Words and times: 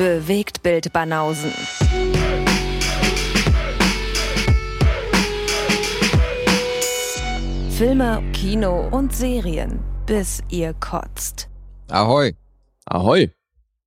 Bewegt 0.00 0.62
Bild 0.62 0.94
Banausen. 0.94 1.52
Filme, 7.76 8.22
Kino 8.32 8.88
und 8.88 9.14
Serien, 9.14 9.78
bis 10.06 10.42
ihr 10.48 10.72
kotzt. 10.72 11.50
Ahoi. 11.88 12.34
Ahoi. 12.86 13.30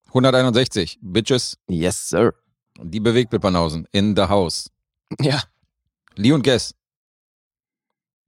161. 0.10 1.00
Bitches. 1.02 1.57
Yes, 1.68 2.10
sir. 2.10 2.36
Die 2.80 3.00
Bewegtbildbanausen. 3.00 3.88
In 3.91 4.16
the 4.16 4.27
house. 4.30 4.70
Ja. 5.20 5.41
Lee 6.14 6.32
und 6.32 6.43
Guess. 6.43 6.75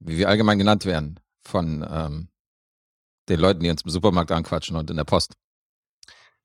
Wie 0.00 0.18
wir 0.18 0.28
allgemein 0.28 0.58
genannt 0.58 0.86
werden. 0.86 1.20
Von 1.44 1.86
ähm, 1.88 2.30
den 3.28 3.38
Leuten, 3.38 3.60
die 3.60 3.70
uns 3.70 3.82
im 3.82 3.90
Supermarkt 3.90 4.32
anquatschen 4.32 4.74
und 4.74 4.90
in 4.90 4.96
der 4.96 5.04
Post. 5.04 5.34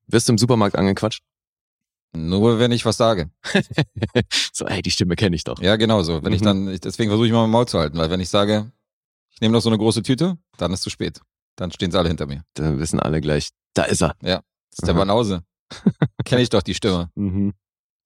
Wirst 0.06 0.28
du 0.28 0.34
im 0.34 0.38
Supermarkt 0.38 0.76
angequatscht? 0.76 1.24
Nur 2.14 2.58
wenn 2.58 2.72
ich 2.72 2.84
was 2.84 2.96
sage. 2.98 3.30
so, 4.52 4.66
ey, 4.66 4.82
die 4.82 4.90
Stimme 4.90 5.16
kenne 5.16 5.34
ich 5.36 5.44
doch. 5.44 5.60
Ja, 5.60 5.76
genau 5.76 6.02
so. 6.02 6.22
Wenn 6.22 6.32
ich 6.32 6.40
Mhm. 6.42 6.44
dann, 6.44 6.68
ich, 6.68 6.80
deswegen 6.80 7.10
versuche 7.10 7.26
ich 7.26 7.32
mal 7.32 7.42
mein 7.42 7.50
Maul 7.50 7.66
zu 7.66 7.78
halten, 7.78 7.96
weil 7.98 8.10
wenn 8.10 8.20
ich 8.20 8.28
sage, 8.28 8.70
ich 9.30 9.40
nehme 9.40 9.52
noch 9.52 9.62
so 9.62 9.70
eine 9.70 9.78
große 9.78 10.02
Tüte, 10.02 10.36
dann 10.58 10.72
ist 10.72 10.82
zu 10.82 10.90
spät. 10.90 11.20
Dann 11.56 11.70
stehen 11.72 11.90
sie 11.90 11.98
alle 11.98 12.08
hinter 12.08 12.26
mir. 12.26 12.44
Da 12.54 12.78
wissen 12.78 13.00
alle 13.00 13.20
gleich, 13.20 13.48
da 13.74 13.84
ist 13.84 14.02
er. 14.02 14.14
Das 14.20 14.40
ist 14.78 14.86
der. 14.86 14.94
Banause. 14.94 15.42
Kenne 16.24 16.42
ich 16.42 16.50
doch 16.50 16.62
die 16.62 16.74
Stimme. 16.74 17.10
Mhm. 17.14 17.54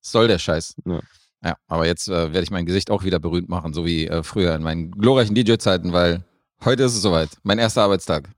Soll 0.01 0.27
der 0.27 0.39
Scheiß? 0.39 0.75
Ja. 0.85 1.01
Ja, 1.43 1.55
aber 1.67 1.85
jetzt 1.85 2.07
äh, 2.07 2.11
werde 2.33 2.41
ich 2.41 2.49
mein 2.49 2.65
Gesicht 2.65 2.89
auch 2.89 3.03
wieder 3.03 3.19
berühmt 3.19 3.47
machen, 3.47 3.71
so 3.73 3.85
wie 3.85 4.07
äh, 4.07 4.23
früher 4.23 4.55
in 4.55 4.63
meinen 4.63 4.91
glorreichen 4.91 5.35
DJ-Zeiten, 5.35 5.93
weil 5.93 6.25
heute 6.65 6.83
ist 6.83 6.95
es 6.95 7.01
soweit. 7.01 7.29
Mein 7.43 7.59
erster 7.59 7.83
Arbeitstag. 7.83 8.29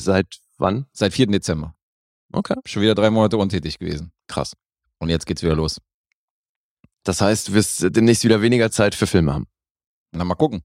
Seit 0.00 0.26
wann? 0.58 0.86
Seit 0.92 1.12
4. 1.12 1.28
Dezember. 1.28 1.74
Okay. 2.32 2.56
Schon 2.64 2.82
wieder 2.82 2.94
drei 2.96 3.10
Monate 3.10 3.36
untätig 3.36 3.78
gewesen. 3.78 4.10
Krass. 4.26 4.54
Und 5.02 5.08
jetzt 5.08 5.26
geht's 5.26 5.42
wieder 5.42 5.56
los. 5.56 5.78
Das 7.02 7.20
heißt, 7.20 7.48
du 7.48 7.54
wirst 7.54 7.84
demnächst 7.96 8.22
wieder 8.22 8.40
weniger 8.40 8.70
Zeit 8.70 8.94
für 8.94 9.08
Filme 9.08 9.34
haben. 9.34 9.46
Na, 10.12 10.22
mal 10.24 10.36
gucken. 10.36 10.62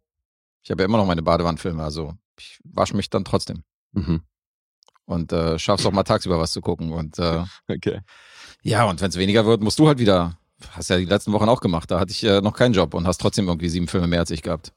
Ich 0.61 0.69
habe 0.69 0.83
ja 0.83 0.85
immer 0.87 0.97
noch 0.99 1.07
meine 1.07 1.23
Badewannenfilme, 1.23 1.81
also 1.83 2.13
ich 2.37 2.59
wasche 2.63 2.95
mich 2.95 3.09
dann 3.09 3.25
trotzdem. 3.25 3.63
Mhm. 3.93 4.21
Und 5.05 5.31
äh, 5.33 5.57
schaff's 5.57 5.85
auch 5.87 5.91
mal 5.91 6.03
tagsüber 6.03 6.37
was 6.37 6.51
zu 6.51 6.61
gucken. 6.61 6.91
Und 6.91 7.17
äh, 7.17 7.43
Okay. 7.67 8.01
ja, 8.61 8.83
und 8.85 9.01
wenn 9.01 9.09
es 9.09 9.17
weniger 9.17 9.45
wird, 9.47 9.63
musst 9.63 9.79
du 9.79 9.87
halt 9.87 9.97
wieder. 9.97 10.37
Hast 10.71 10.91
ja 10.91 10.97
die 10.97 11.05
letzten 11.05 11.31
Wochen 11.33 11.49
auch 11.49 11.61
gemacht. 11.61 11.89
Da 11.89 11.99
hatte 11.99 12.11
ich 12.11 12.23
äh, 12.23 12.41
noch 12.41 12.53
keinen 12.53 12.73
Job 12.73 12.93
und 12.93 13.07
hast 13.07 13.19
trotzdem 13.19 13.47
irgendwie 13.47 13.69
sieben 13.69 13.87
Filme 13.87 14.05
mehr 14.05 14.19
als 14.19 14.29
ich 14.29 14.43
gehabt. 14.43 14.71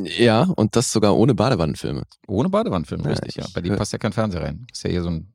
Ja, 0.00 0.42
und 0.42 0.76
das 0.76 0.92
sogar 0.92 1.16
ohne 1.16 1.34
Badewannenfilme. 1.34 2.04
Ohne 2.28 2.48
Badewannenfilm, 2.48 3.00
Ja, 3.02 3.10
richtig, 3.10 3.34
ja. 3.34 3.46
Bei 3.54 3.60
dir 3.60 3.74
passt 3.76 3.92
ja 3.92 3.98
kein 3.98 4.12
Fernseher 4.12 4.42
rein. 4.42 4.66
Ist 4.72 4.84
ja 4.84 4.90
hier 4.90 5.02
so 5.02 5.10
ein, 5.10 5.32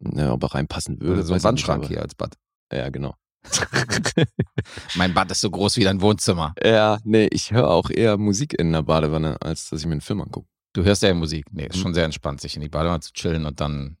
Ja, 0.00 0.32
ob 0.32 0.42
er 0.42 0.54
reinpassen 0.54 1.00
würde. 1.00 1.22
so 1.22 1.32
ein 1.34 1.42
Wandschrank 1.44 1.82
nicht, 1.82 1.90
hier 1.90 2.02
als 2.02 2.16
Bad. 2.16 2.36
Ja, 2.72 2.88
genau. 2.90 3.14
Mein 4.94 5.12
Bad 5.14 5.30
ist 5.30 5.40
so 5.40 5.50
groß 5.50 5.76
wie 5.76 5.84
dein 5.84 6.00
Wohnzimmer. 6.00 6.54
ja, 6.62 6.98
nee, 7.04 7.28
ich 7.32 7.50
höre 7.52 7.68
auch 7.70 7.90
eher 7.90 8.16
Musik 8.18 8.54
in 8.58 8.72
der 8.72 8.82
Badewanne, 8.82 9.36
als 9.42 9.68
dass 9.70 9.80
ich 9.80 9.86
mir 9.86 9.92
einen 9.92 10.00
Film 10.00 10.20
angucke. 10.20 10.48
Du 10.74 10.84
hörst 10.84 11.02
ja 11.02 11.12
Musik. 11.12 11.46
Nee, 11.52 11.66
ist 11.66 11.76
Mhm. 11.76 11.80
schon 11.82 11.94
sehr 11.94 12.04
entspannt, 12.04 12.40
sich 12.40 12.54
in 12.56 12.62
die 12.62 12.68
Badewanne 12.68 13.00
zu 13.00 13.12
chillen 13.12 13.44
und 13.46 13.60
dann 13.60 13.98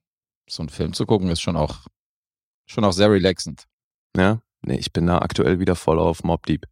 so 0.48 0.62
einen 0.62 0.68
Film 0.70 0.92
zu 0.92 1.06
gucken, 1.06 1.28
ist 1.28 1.40
schon 1.42 1.56
auch, 1.56 1.86
schon 2.66 2.84
auch 2.84 2.92
sehr 2.92 3.10
relaxend. 3.10 3.66
Ja? 4.16 4.40
Nee, 4.62 4.76
ich 4.76 4.92
bin 4.92 5.06
da 5.06 5.18
aktuell 5.18 5.58
wieder 5.58 5.74
voll 5.74 5.98
auf 5.98 6.22
Mob 6.24 6.46
Deep. 6.46 6.66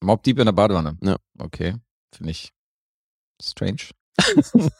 Mob 0.00 0.22
Deep 0.22 0.38
in 0.38 0.44
der 0.46 0.52
Badewanne. 0.52 0.96
Ja. 1.02 1.16
Okay. 1.38 1.76
Finde 2.14 2.30
ich 2.32 2.52
strange. 3.42 3.80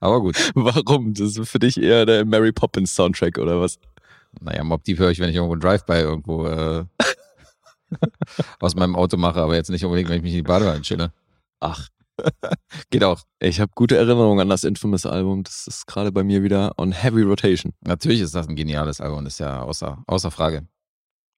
Aber 0.00 0.20
gut. 0.20 0.36
Warum? 0.54 1.14
Das 1.14 1.36
ist 1.36 1.48
für 1.48 1.58
dich 1.58 1.80
eher 1.80 2.06
der 2.06 2.24
Mary 2.24 2.52
Poppins 2.52 2.94
Soundtrack 2.94 3.38
oder 3.38 3.60
was? 3.60 3.78
Naja, 4.40 4.64
Mob 4.64 4.84
Deep 4.84 4.98
höre 4.98 5.10
ich, 5.10 5.18
wenn 5.18 5.30
ich 5.30 5.36
irgendwo 5.36 5.56
Drive-By 5.56 6.00
irgendwo 6.00 6.46
äh, 6.46 6.84
aus 8.60 8.74
meinem 8.74 8.96
Auto 8.96 9.16
mache, 9.16 9.40
aber 9.40 9.54
jetzt 9.54 9.70
nicht 9.70 9.84
unbedingt, 9.84 10.08
wenn 10.08 10.16
ich 10.16 10.22
mich 10.22 10.32
in 10.32 10.38
die 10.38 10.42
Badewanne 10.42 10.82
chille. 10.82 11.12
Ach, 11.60 11.88
Geht 12.90 13.04
auch. 13.04 13.22
ich 13.40 13.60
habe 13.60 13.72
gute 13.74 13.96
Erinnerungen 13.96 14.40
an 14.40 14.48
das 14.48 14.64
Infamous 14.64 15.06
Album. 15.06 15.42
Das 15.42 15.66
ist 15.66 15.86
gerade 15.86 16.12
bei 16.12 16.22
mir 16.22 16.42
wieder 16.42 16.72
on 16.78 16.92
heavy 16.92 17.22
rotation. 17.22 17.72
Natürlich 17.80 18.20
ist 18.20 18.34
das 18.34 18.48
ein 18.48 18.56
geniales 18.56 19.00
Album, 19.00 19.26
ist 19.26 19.40
ja 19.40 19.62
außer, 19.62 20.02
außer 20.06 20.30
Frage. 20.30 20.66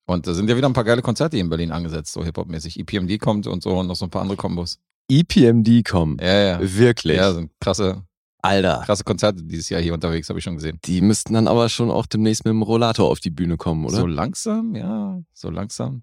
Und 0.08 0.26
da 0.26 0.34
sind 0.34 0.48
ja 0.48 0.56
wieder 0.56 0.68
ein 0.68 0.72
paar 0.72 0.84
geile 0.84 1.02
Konzerte 1.02 1.36
hier 1.36 1.44
in 1.44 1.50
Berlin 1.50 1.72
angesetzt, 1.72 2.12
so 2.12 2.24
Hip-Hop-mäßig. 2.24 2.78
EPMD 2.78 3.20
kommt 3.20 3.46
und 3.46 3.62
so 3.62 3.78
und 3.78 3.88
noch 3.88 3.96
so 3.96 4.04
ein 4.06 4.10
paar 4.10 4.22
andere 4.22 4.36
Kombos. 4.36 4.78
EPMD 5.10 5.84
kommen. 5.84 6.16
Ja, 6.20 6.40
ja. 6.40 6.58
Wirklich. 6.60 7.16
Ja, 7.16 7.32
sind 7.32 7.50
krasse, 7.60 8.04
Alter. 8.46 8.82
krasse 8.84 9.04
Konzerte 9.04 9.42
dieses 9.42 9.68
Jahr 9.68 9.80
hier 9.80 9.94
unterwegs, 9.94 10.28
habe 10.28 10.38
ich 10.38 10.44
schon 10.44 10.56
gesehen. 10.56 10.78
Die 10.84 11.00
müssten 11.00 11.34
dann 11.34 11.48
aber 11.48 11.68
schon 11.68 11.90
auch 11.90 12.06
demnächst 12.06 12.44
mit 12.44 12.52
dem 12.52 12.62
Rollator 12.62 13.10
auf 13.10 13.20
die 13.20 13.30
Bühne 13.30 13.56
kommen, 13.56 13.84
oder? 13.84 13.96
So 13.96 14.06
langsam, 14.06 14.74
ja, 14.74 15.20
so 15.32 15.50
langsam. 15.50 16.02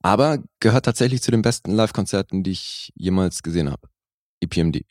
Aber 0.00 0.38
gehört 0.60 0.84
tatsächlich 0.84 1.22
zu 1.22 1.30
den 1.30 1.42
besten 1.42 1.72
Live-Konzerten, 1.72 2.42
die 2.42 2.52
ich 2.52 2.92
jemals 2.94 3.42
gesehen 3.42 3.70
habe. 3.70 3.88
EPMD. 4.40 4.84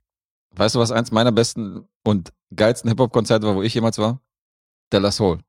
Weißt 0.55 0.75
du, 0.75 0.79
was 0.79 0.91
eins 0.91 1.11
meiner 1.11 1.31
besten 1.31 1.87
und 2.03 2.33
geilsten 2.55 2.89
Hip-Hop-Konzerte 2.89 3.45
war, 3.45 3.55
wo 3.55 3.61
ich 3.61 3.73
jemals 3.73 3.97
war? 3.97 4.21
Della 4.91 5.11
Soul. 5.11 5.39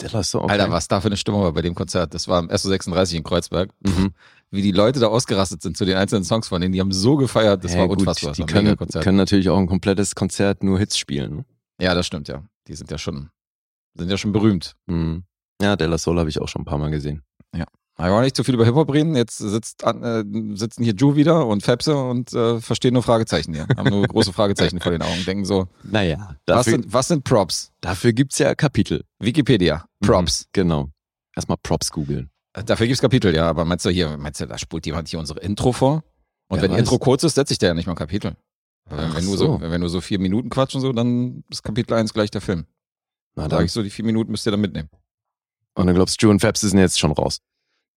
Der 0.00 0.12
war 0.12 0.22
so 0.22 0.42
okay. 0.42 0.52
Alter, 0.52 0.70
was 0.70 0.86
da 0.86 1.00
für 1.00 1.08
eine 1.08 1.16
Stimmung 1.16 1.42
war 1.42 1.52
bei 1.52 1.62
dem 1.62 1.74
Konzert. 1.74 2.14
Das 2.14 2.28
war 2.28 2.38
am 2.38 2.48
SO36 2.48 3.16
in 3.16 3.24
Kreuzberg. 3.24 3.70
Mhm. 3.80 4.12
Wie 4.50 4.62
die 4.62 4.72
Leute 4.72 4.98
da 5.00 5.08
ausgerastet 5.08 5.62
sind 5.62 5.76
zu 5.76 5.84
den 5.84 5.96
einzelnen 5.96 6.24
Songs 6.24 6.48
von 6.48 6.60
denen. 6.60 6.72
Die 6.72 6.80
haben 6.80 6.92
so 6.92 7.16
gefeiert, 7.16 7.64
das 7.64 7.74
Ja, 7.74 7.80
war 7.80 7.88
gut, 7.88 7.98
unfassbar. 8.00 8.32
Die 8.32 8.44
können, 8.44 8.76
können 8.76 9.16
natürlich 9.16 9.50
auch 9.50 9.58
ein 9.58 9.66
komplettes 9.66 10.14
Konzert 10.14 10.62
nur 10.62 10.78
Hits 10.78 10.96
spielen. 10.96 11.36
Ne? 11.36 11.44
Ja, 11.80 11.94
das 11.94 12.06
stimmt, 12.06 12.28
ja. 12.28 12.42
Die 12.66 12.74
sind 12.74 12.90
ja 12.90 12.96
schon, 12.98 13.28
sind 13.94 14.10
ja 14.10 14.16
schon 14.16 14.32
berühmt. 14.32 14.74
Mhm. 14.86 15.24
Ja, 15.60 15.76
Della 15.76 15.98
Soul 15.98 16.18
habe 16.18 16.30
ich 16.30 16.40
auch 16.40 16.48
schon 16.48 16.62
ein 16.62 16.64
paar 16.64 16.78
Mal 16.78 16.90
gesehen. 16.90 17.22
Aber 18.00 18.10
wir 18.10 18.12
wollen 18.14 18.24
nicht 18.26 18.36
zu 18.36 18.44
viel 18.44 18.54
über 18.54 18.64
Hip-Hop 18.64 18.92
reden. 18.94 19.16
Jetzt 19.16 19.38
sitzt, 19.38 19.82
äh, 19.82 20.22
sitzen 20.54 20.84
hier 20.84 20.94
Ju 20.94 21.16
wieder 21.16 21.44
und 21.48 21.64
Fepse 21.64 21.96
und 21.96 22.32
äh, 22.32 22.60
verstehen 22.60 22.94
nur 22.94 23.02
Fragezeichen 23.02 23.52
hier. 23.52 23.66
Haben 23.76 23.90
nur 23.90 24.06
große 24.06 24.32
Fragezeichen 24.32 24.78
vor 24.78 24.92
den 24.92 25.02
Augen. 25.02 25.24
Denken 25.26 25.44
so, 25.44 25.66
Naja, 25.82 26.36
was 26.46 26.64
dafür, 26.64 26.70
sind, 26.70 26.92
was 26.92 27.08
sind 27.08 27.24
Props? 27.24 27.72
dafür 27.80 28.12
gibt's 28.12 28.38
ja 28.38 28.54
Kapitel. 28.54 29.02
Wikipedia. 29.18 29.84
Props. 30.00 30.42
Mhm, 30.42 30.48
genau. 30.52 30.88
Erstmal 31.34 31.58
Props 31.60 31.90
googeln. 31.90 32.30
Dafür 32.64 32.86
gibt's 32.86 33.00
Kapitel, 33.00 33.34
ja. 33.34 33.48
Aber 33.48 33.64
meinst 33.64 33.84
du 33.84 33.90
hier, 33.90 34.16
meinst 34.16 34.40
du, 34.40 34.46
da 34.46 34.58
spult 34.58 34.86
jemand 34.86 35.08
hier 35.08 35.18
unsere 35.18 35.40
Intro 35.40 35.72
vor? 35.72 36.04
Und 36.48 36.56
Wer 36.56 36.62
wenn 36.62 36.70
weiß. 36.72 36.78
Intro 36.80 36.98
kurz 36.98 37.24
ist, 37.24 37.34
setze 37.34 37.52
ich 37.52 37.58
da 37.58 37.68
ja 37.68 37.74
nicht 37.74 37.86
mal 37.86 37.92
ein 37.92 37.98
Kapitel. 37.98 38.36
Wenn, 38.88 39.14
wenn, 39.14 39.24
nur 39.24 39.36
so. 39.36 39.46
so. 39.46 39.60
wenn 39.60 39.70
wir 39.70 39.78
nur 39.78 39.90
so 39.90 40.00
vier 40.00 40.18
Minuten 40.18 40.48
quatschen, 40.48 40.80
so, 40.80 40.92
dann 40.92 41.44
ist 41.50 41.62
Kapitel 41.62 41.94
1 41.94 42.14
gleich 42.14 42.30
der 42.30 42.40
Film. 42.40 42.66
Na 43.34 43.42
Dann 43.42 43.50
sage 43.50 43.64
ich 43.66 43.72
so, 43.72 43.82
die 43.82 43.90
vier 43.90 44.04
Minuten 44.04 44.30
müsst 44.30 44.46
ihr 44.46 44.50
dann 44.50 44.60
mitnehmen. 44.60 44.88
Und 45.74 45.86
dann 45.86 45.94
glaubst 45.94 46.22
du, 46.22 46.30
und 46.30 46.40
Fabs 46.40 46.60
sind 46.60 46.78
jetzt 46.78 46.98
schon 46.98 47.12
raus. 47.12 47.40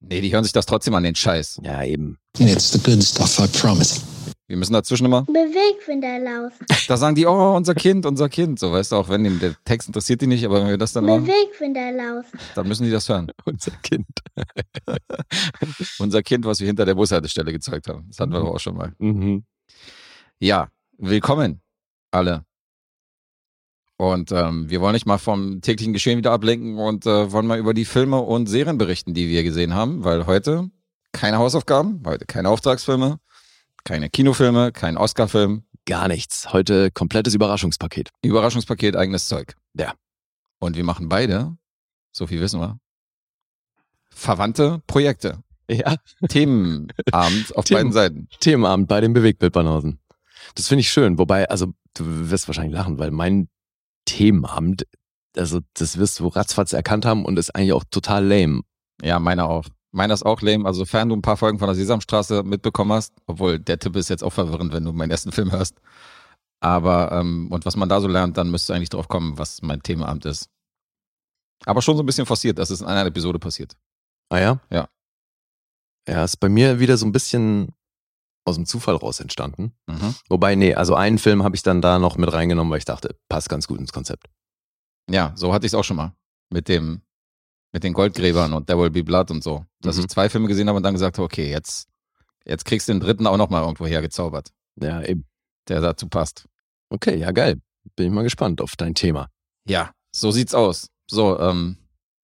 Nee, 0.02 0.22
die 0.22 0.34
hören 0.34 0.44
sich 0.44 0.54
das 0.54 0.66
trotzdem 0.66 0.96
an 0.96 1.04
den 1.04 1.16
Scheiß. 1.16 1.62
Ja, 1.64 1.84
eben. 1.84 2.18
It's 2.40 2.72
the 2.72 2.80
good 2.80 3.04
stuff, 3.04 3.40
I 3.40 3.48
promise. 3.48 4.02
Wir 4.48 4.58
müssen 4.58 4.74
dazwischen 4.74 5.06
immer, 5.06 5.24
Bewegfinderlauf. 5.24 6.54
da 6.88 6.98
sagen 6.98 7.16
die, 7.16 7.26
oh, 7.26 7.56
unser 7.56 7.74
Kind, 7.74 8.06
unser 8.06 8.28
Kind. 8.30 8.60
So, 8.60 8.72
weißt 8.72 8.92
du, 8.92 8.98
auch 8.98 9.10
wenn 9.10 9.24
den, 9.24 9.40
der 9.40 9.56
Text 9.64 9.88
interessiert 9.88 10.22
die 10.22 10.28
nicht, 10.28 10.46
aber 10.46 10.62
wenn 10.62 10.70
wir 10.70 10.78
das 10.78 10.94
dann 10.94 11.06
machen, 11.06 11.24
Bewegfinderlauf. 11.26 12.26
dann 12.56 12.68
müssen 12.68 12.84
die 12.84 12.92
das 12.92 13.08
hören. 13.08 13.32
Unser 13.46 13.72
Kind. 13.82 14.08
Unser 16.00 16.22
Kind, 16.24 16.46
was 16.46 16.60
wir 16.60 16.68
hinter 16.68 16.86
der 16.86 16.96
Bushaltestelle 16.96 17.52
gezeigt 17.52 17.88
haben. 17.88 18.06
Das 18.10 18.20
hatten 18.20 18.32
wir 18.34 18.40
doch 18.40 18.56
auch 18.56 18.60
schon 18.60 18.76
mal. 18.76 18.94
Mhm. 19.00 19.46
Ja, 20.40 20.70
willkommen 20.98 21.62
alle. 22.12 22.46
Und 23.98 24.32
ähm, 24.32 24.70
wir 24.70 24.82
wollen 24.82 24.96
euch 24.96 25.06
mal 25.06 25.20
vom 25.20 25.62
täglichen 25.62 25.94
Geschehen 25.94 26.18
wieder 26.18 26.32
ablenken 26.32 26.80
und 26.80 27.06
äh, 27.06 27.32
wollen 27.32 27.46
mal 27.46 27.60
über 27.60 27.74
die 27.76 27.86
Filme 27.86 28.20
und 28.20 28.48
Serien 28.48 28.80
berichten, 28.80 29.14
die 29.14 29.30
wir 29.30 29.44
gesehen 29.44 29.76
haben, 29.76 30.04
weil 30.04 30.26
heute 30.26 30.72
keine 31.12 31.38
Hausaufgaben, 31.38 32.02
heute 32.06 32.26
keine 32.26 32.50
Auftragsfilme, 32.50 33.20
keine 33.84 34.10
Kinofilme, 34.10 34.72
kein 34.72 34.98
Oscarfilm, 34.98 35.64
Gar 35.86 36.08
nichts. 36.08 36.54
Heute 36.54 36.92
komplettes 36.92 37.34
Überraschungspaket. 37.34 38.12
Überraschungspaket, 38.22 38.96
eigenes 38.96 39.28
Zeug. 39.28 39.56
Ja. 39.74 39.94
Und 40.60 40.76
wir 40.76 40.84
machen 40.84 41.10
beide, 41.10 41.58
so 42.12 42.28
viel 42.28 42.40
wissen 42.40 42.60
wir, 42.60 42.80
verwandte 44.10 44.82
Projekte. 44.86 45.44
Ja. 45.70 45.96
Themenabend 46.28 47.56
auf 47.56 47.66
Themen. 47.66 47.80
beiden 47.80 47.92
Seiten. 47.94 48.28
Themenabend 48.42 48.88
bei 48.88 49.02
den 49.02 49.14
Bewegtbildbanausen. 49.14 50.00
Das 50.56 50.68
finde 50.68 50.82
ich 50.82 50.92
schön. 50.92 51.18
Wobei, 51.18 51.50
also, 51.50 51.74
du 51.94 52.30
wirst 52.30 52.48
wahrscheinlich 52.48 52.76
lachen, 52.76 53.00
weil 53.00 53.10
mein 53.10 53.48
Themenabend, 54.06 54.86
also, 55.36 55.62
das 55.74 55.98
wirst 55.98 56.20
du 56.20 56.28
ratzfatz 56.28 56.74
erkannt 56.74 57.06
haben 57.06 57.26
und 57.26 57.40
ist 57.40 57.56
eigentlich 57.56 57.74
auch 57.74 57.86
total 57.90 58.26
lame. 58.26 58.62
Ja, 59.02 59.20
meiner 59.20 59.50
auch. 59.50 59.66
Meiner 59.92 60.14
ist 60.14 60.26
auch 60.26 60.42
lame. 60.42 60.66
Also, 60.66 60.80
sofern 60.80 61.10
du 61.10 61.16
ein 61.16 61.22
paar 61.22 61.38
Folgen 61.38 61.60
von 61.60 61.68
der 61.68 61.76
Sesamstraße 61.76 62.44
mitbekommen 62.44 62.94
hast, 62.94 63.14
obwohl 63.28 63.60
der 63.60 63.80
Tipp 63.80 63.96
ist 63.96 64.10
jetzt 64.10 64.24
auch 64.24 64.34
verwirrend, 64.34 64.74
wenn 64.74 64.86
du 64.86 64.94
meinen 64.94 65.12
ersten 65.12 65.32
Film 65.32 65.52
hörst. 65.52 65.80
Aber, 66.62 67.12
ähm, 67.12 67.52
und 67.52 67.66
was 67.66 67.76
man 67.76 67.90
da 67.90 68.00
so 68.00 68.08
lernt, 68.08 68.38
dann 68.38 68.52
müsste 68.52 68.74
eigentlich 68.74 68.90
drauf 68.90 69.08
kommen, 69.08 69.38
was 69.38 69.62
mein 69.62 69.82
Themenabend 69.82 70.26
ist. 70.26 70.50
Aber 71.66 71.82
schon 71.82 71.98
so 71.98 72.04
ein 72.04 72.06
bisschen 72.06 72.26
forciert, 72.26 72.58
dass 72.58 72.70
es 72.70 72.82
in 72.82 72.88
einer 72.88 73.06
Episode 73.06 73.40
passiert. 73.40 73.76
Ah 74.30 74.40
ja? 74.40 74.60
Ja. 74.70 74.88
Ja, 76.08 76.24
ist 76.24 76.38
bei 76.38 76.50
mir 76.50 76.80
wieder 76.80 76.98
so 76.98 77.06
ein 77.06 77.12
bisschen 77.12 77.74
aus 78.46 78.56
dem 78.56 78.66
Zufall 78.66 78.96
raus 78.96 79.20
entstanden. 79.20 79.74
Mhm. 79.88 80.16
Wobei, 80.30 80.56
nee, 80.56 80.74
also 80.74 80.96
einen 80.96 81.20
Film 81.20 81.44
habe 81.44 81.56
ich 81.56 81.64
dann 81.64 81.82
da 81.82 82.00
noch 82.00 82.18
mit 82.18 82.32
reingenommen, 82.32 82.72
weil 82.72 82.80
ich 82.80 82.86
dachte, 82.86 83.16
passt 83.30 83.50
ganz 83.50 83.68
gut 83.68 83.80
ins 83.80 83.94
Konzept. 83.94 84.28
Ja, 85.10 85.34
so 85.36 85.54
hatte 85.54 85.66
ich 85.66 85.72
es 85.72 85.76
auch 85.76 85.84
schon 85.84 85.98
mal. 85.98 86.14
Mit 86.50 86.68
dem, 86.68 87.02
mit 87.72 87.84
den 87.84 87.94
Goldgräbern 87.94 88.54
und 88.54 88.68
There 88.68 88.80
Will 88.80 88.90
Be 88.90 89.04
Blood 89.04 89.32
und 89.32 89.44
so. 89.44 89.66
Dass 89.82 89.96
Mhm. 89.98 90.02
ich 90.04 90.08
zwei 90.10 90.30
Filme 90.30 90.48
gesehen 90.48 90.68
habe 90.68 90.78
und 90.78 90.84
dann 90.84 90.94
gesagt 90.94 91.18
habe, 91.18 91.26
okay, 91.26 91.50
jetzt, 91.50 91.88
jetzt 92.46 92.66
kriegst 92.66 92.88
du 92.88 92.94
den 92.94 93.00
dritten 93.00 93.28
auch 93.28 93.38
nochmal 93.38 93.64
irgendwo 93.64 93.86
hergezaubert, 93.86 94.50
Ja, 94.76 95.02
eben. 95.04 95.26
der 95.68 95.82
dazu 95.82 96.08
passt. 96.08 96.46
Okay, 96.90 97.16
ja, 97.18 97.32
geil. 97.32 97.62
Bin 97.96 98.08
ich 98.08 98.12
mal 98.12 98.24
gespannt 98.24 98.62
auf 98.62 98.76
dein 98.76 98.94
Thema. 98.96 99.30
Ja, 99.66 99.92
so 100.12 100.32
sieht's 100.32 100.54
aus. 100.54 100.88
So, 101.10 101.40
ähm, 101.40 101.78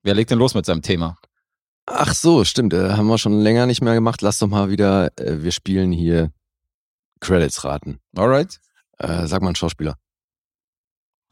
wer 0.04 0.14
legt 0.16 0.30
denn 0.32 0.40
los 0.40 0.54
mit 0.54 0.66
seinem 0.66 0.82
Thema? 0.82 1.18
Ach 1.86 2.14
so, 2.14 2.44
stimmt. 2.44 2.74
Äh, 2.74 2.92
haben 2.92 3.08
wir 3.08 3.18
schon 3.18 3.40
länger 3.40 3.66
nicht 3.66 3.82
mehr 3.82 3.94
gemacht. 3.94 4.22
Lass 4.22 4.40
doch 4.40 4.48
mal 4.48 4.70
wieder, 4.70 5.08
äh, 5.18 5.42
wir 5.42 5.52
spielen 5.52 5.92
hier 5.94 6.32
Credits 7.22 7.64
raten. 7.64 8.00
Alright. 8.16 8.60
Äh, 8.98 9.26
sag 9.28 9.42
mal 9.42 9.48
einen 9.50 9.56
Schauspieler. 9.56 9.96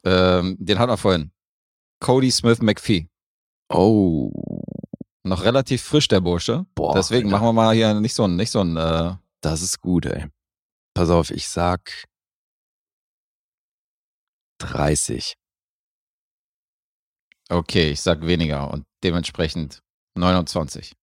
Ähm, 0.06 0.56
den 0.60 0.80
hatten 0.80 0.92
wir 0.92 0.98
vorhin. 0.98 1.32
Cody 2.00 2.32
Smith 2.32 2.62
McPhee. 2.62 3.08
Oh, 3.70 4.32
Noch 5.24 5.44
relativ 5.44 5.82
frisch, 5.82 6.08
der 6.08 6.22
Bursche. 6.22 6.66
boah. 6.76 6.94
Deswegen 6.94 7.28
Alter, 7.28 7.38
machen 7.44 7.48
wir 7.48 7.54
mal 7.64 7.76
hier 7.76 7.94
nicht 7.96 8.14
so 8.14 8.26
ein, 8.26 8.36
nicht 8.36 8.52
so 8.52 8.62
ein, 8.62 8.78
äh, 8.78 9.16
Das 9.42 9.62
ist 9.62 9.82
gut, 9.82 10.06
ey. 10.06 10.28
Pass 10.94 11.10
auf, 11.10 11.32
ich 11.32 11.48
sag 11.48 12.06
30. 14.60 15.36
okay, 17.50 17.92
ich 17.92 18.02
sag 18.02 18.26
weniger 18.26 18.72
und 18.72 18.86
dementsprechend 19.04 19.82
29. 20.18 20.94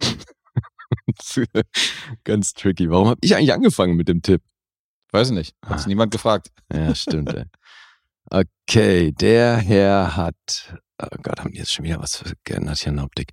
Ganz 2.24 2.54
tricky. 2.54 2.90
Warum 2.90 3.08
habe 3.08 3.18
ich 3.22 3.34
eigentlich 3.34 3.52
angefangen 3.52 3.96
mit 3.96 4.08
dem 4.08 4.22
Tipp? 4.22 4.42
Weiß 5.12 5.28
ich 5.30 5.34
nicht. 5.34 5.54
Hat's 5.66 5.84
Ah. 5.84 5.88
niemand 5.88 6.12
gefragt. 6.12 6.50
Ja, 6.72 6.94
stimmt, 6.94 7.34
ey. 7.34 7.44
Okay, 8.30 9.12
der 9.12 9.56
Herr 9.58 10.16
hat, 10.16 10.78
oh 11.02 11.16
Gott, 11.22 11.40
haben 11.40 11.52
die 11.52 11.58
jetzt 11.58 11.72
schon 11.72 11.84
wieder 11.84 12.00
was 12.00 12.22
geändert 12.44 12.78
hier 12.78 12.88
in 12.88 12.96
der 12.96 13.04
Optik. 13.04 13.32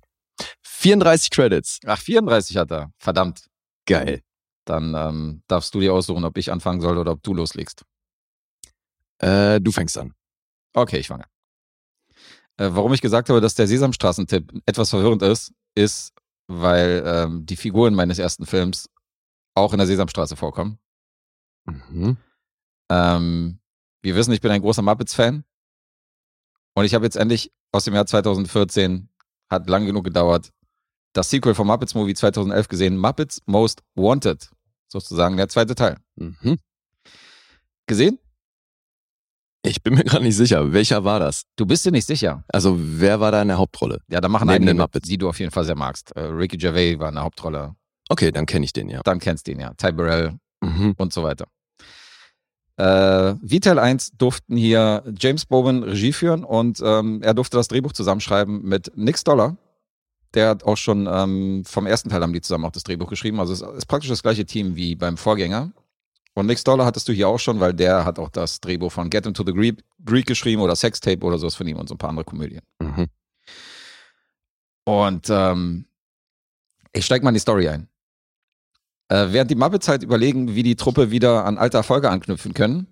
34 0.62 1.30
Credits. 1.30 1.80
Ach, 1.86 1.98
34 1.98 2.56
hat 2.56 2.70
er. 2.70 2.92
Verdammt. 2.98 3.46
Geil. 3.86 4.22
Dann 4.64 4.94
ähm, 4.94 5.42
darfst 5.48 5.74
du 5.74 5.80
dir 5.80 5.94
aussuchen, 5.94 6.24
ob 6.24 6.36
ich 6.36 6.52
anfangen 6.52 6.80
soll 6.80 6.98
oder 6.98 7.12
ob 7.12 7.22
du 7.22 7.34
loslegst. 7.34 7.84
Äh, 9.18 9.60
du 9.60 9.72
fängst 9.72 9.98
an. 9.98 10.14
Okay, 10.74 10.98
ich 10.98 11.08
fange. 11.08 11.24
Äh, 12.58 12.70
warum 12.72 12.92
ich 12.92 13.00
gesagt 13.00 13.28
habe, 13.28 13.40
dass 13.40 13.54
der 13.54 13.66
Sesamstraßen-Tipp 13.66 14.62
etwas 14.66 14.90
verwirrend 14.90 15.22
ist, 15.22 15.52
ist, 15.74 16.12
weil 16.48 17.02
ähm, 17.06 17.46
die 17.46 17.56
Figuren 17.56 17.94
meines 17.94 18.18
ersten 18.18 18.46
Films 18.46 18.88
auch 19.54 19.72
in 19.72 19.78
der 19.78 19.86
Sesamstraße 19.86 20.36
vorkommen. 20.36 20.78
Mhm. 21.64 22.16
Ähm, 22.90 23.60
wir 24.02 24.14
wissen, 24.14 24.32
ich 24.32 24.40
bin 24.40 24.50
ein 24.50 24.60
großer 24.60 24.82
Muppets-Fan. 24.82 25.44
Und 26.74 26.84
ich 26.84 26.94
habe 26.94 27.04
jetzt 27.04 27.16
endlich 27.16 27.52
aus 27.72 27.84
dem 27.84 27.94
Jahr 27.94 28.06
2014, 28.06 29.08
hat 29.50 29.68
lang 29.68 29.86
genug 29.86 30.04
gedauert, 30.04 30.50
das 31.12 31.30
Sequel 31.30 31.54
vom 31.54 31.66
Muppets 31.66 31.94
Movie 31.94 32.14
2011 32.14 32.68
gesehen, 32.68 32.96
Muppets 32.96 33.40
Most 33.46 33.82
Wanted. 33.94 34.50
Sozusagen 34.88 35.36
der 35.36 35.48
zweite 35.48 35.74
Teil. 35.74 35.96
Mhm. 36.16 36.58
Gesehen? 37.86 38.18
Ich 39.62 39.82
bin 39.82 39.94
mir 39.94 40.04
gerade 40.04 40.24
nicht 40.24 40.36
sicher, 40.36 40.72
welcher 40.72 41.04
war 41.04 41.18
das? 41.20 41.42
Du 41.56 41.66
bist 41.66 41.84
dir 41.84 41.90
nicht 41.90 42.06
sicher. 42.06 42.44
Also, 42.48 42.76
wer 42.78 43.20
war 43.20 43.32
da 43.32 43.42
in 43.42 43.48
der 43.48 43.58
Hauptrolle? 43.58 44.00
Ja, 44.08 44.20
da 44.20 44.28
machen 44.28 44.46
Neben 44.46 44.54
einige 44.56 44.70
den 44.70 44.76
mit, 44.76 44.84
Muppets. 44.84 45.08
die 45.08 45.18
du 45.18 45.28
auf 45.28 45.38
jeden 45.40 45.50
Fall 45.50 45.64
sehr 45.64 45.74
magst. 45.74 46.12
Äh, 46.16 46.20
Ricky 46.20 46.56
Gervais 46.56 46.98
war 46.98 47.08
in 47.08 47.16
der 47.16 47.24
Hauptrolle. 47.24 47.74
Okay, 48.08 48.30
dann 48.30 48.46
kenne 48.46 48.64
ich 48.64 48.72
den, 48.72 48.88
ja. 48.88 49.00
Dann 49.04 49.18
kennst 49.18 49.46
du 49.46 49.52
ihn 49.52 49.60
ja. 49.60 49.74
Ty 49.74 49.92
Burrell 49.92 50.38
Mhm. 50.60 50.94
und 50.96 51.12
so 51.12 51.22
weiter. 51.22 51.46
Äh, 52.78 53.34
wie 53.42 53.58
Teil 53.58 53.80
1 53.80 54.12
durften 54.18 54.56
hier 54.56 55.02
James 55.18 55.46
Bowen 55.46 55.82
Regie 55.82 56.12
führen 56.12 56.44
und 56.44 56.80
ähm, 56.80 57.20
er 57.22 57.34
durfte 57.34 57.56
das 57.56 57.66
Drehbuch 57.66 57.92
zusammenschreiben 57.92 58.62
mit 58.62 58.92
Nick 58.94 59.18
Stoller. 59.18 59.56
Der 60.34 60.50
hat 60.50 60.62
auch 60.62 60.76
schon 60.76 61.08
ähm, 61.10 61.64
vom 61.66 61.86
ersten 61.86 62.08
Teil 62.08 62.22
haben 62.22 62.32
die 62.32 62.40
zusammen 62.40 62.66
auch 62.66 62.70
das 62.70 62.84
Drehbuch 62.84 63.10
geschrieben. 63.10 63.40
Also 63.40 63.52
es 63.52 63.62
ist 63.62 63.86
praktisch 63.86 64.10
das 64.10 64.22
gleiche 64.22 64.46
Team 64.46 64.76
wie 64.76 64.94
beim 64.94 65.16
Vorgänger. 65.16 65.72
Und 66.34 66.46
Nick 66.46 66.60
Stoller 66.60 66.84
hattest 66.84 67.08
du 67.08 67.12
hier 67.12 67.26
auch 67.26 67.40
schon, 67.40 67.58
weil 67.58 67.74
der 67.74 68.04
hat 68.04 68.20
auch 68.20 68.28
das 68.28 68.60
Drehbuch 68.60 68.92
von 68.92 69.10
Get 69.10 69.26
Into 69.26 69.42
the 69.44 69.52
Greek, 69.52 69.82
Greek 70.04 70.26
geschrieben 70.26 70.62
oder 70.62 70.76
Sextape 70.76 71.26
oder 71.26 71.36
sowas 71.36 71.56
von 71.56 71.66
ihm 71.66 71.78
und 71.78 71.88
so 71.88 71.96
ein 71.96 71.98
paar 71.98 72.10
andere 72.10 72.24
Komödien. 72.24 72.62
Mhm. 72.78 73.06
Und 74.84 75.26
ähm, 75.30 75.86
ich 76.92 77.04
steig 77.04 77.24
mal 77.24 77.30
in 77.30 77.34
die 77.34 77.40
Story 77.40 77.68
ein. 77.68 77.88
Äh, 79.08 79.32
während 79.32 79.50
die 79.50 79.54
Muppets 79.54 79.88
halt 79.88 80.02
überlegen, 80.02 80.54
wie 80.54 80.62
die 80.62 80.76
Truppe 80.76 81.10
wieder 81.10 81.44
an 81.46 81.58
alte 81.58 81.78
Erfolge 81.78 82.10
anknüpfen 82.10 82.52
können 82.52 82.86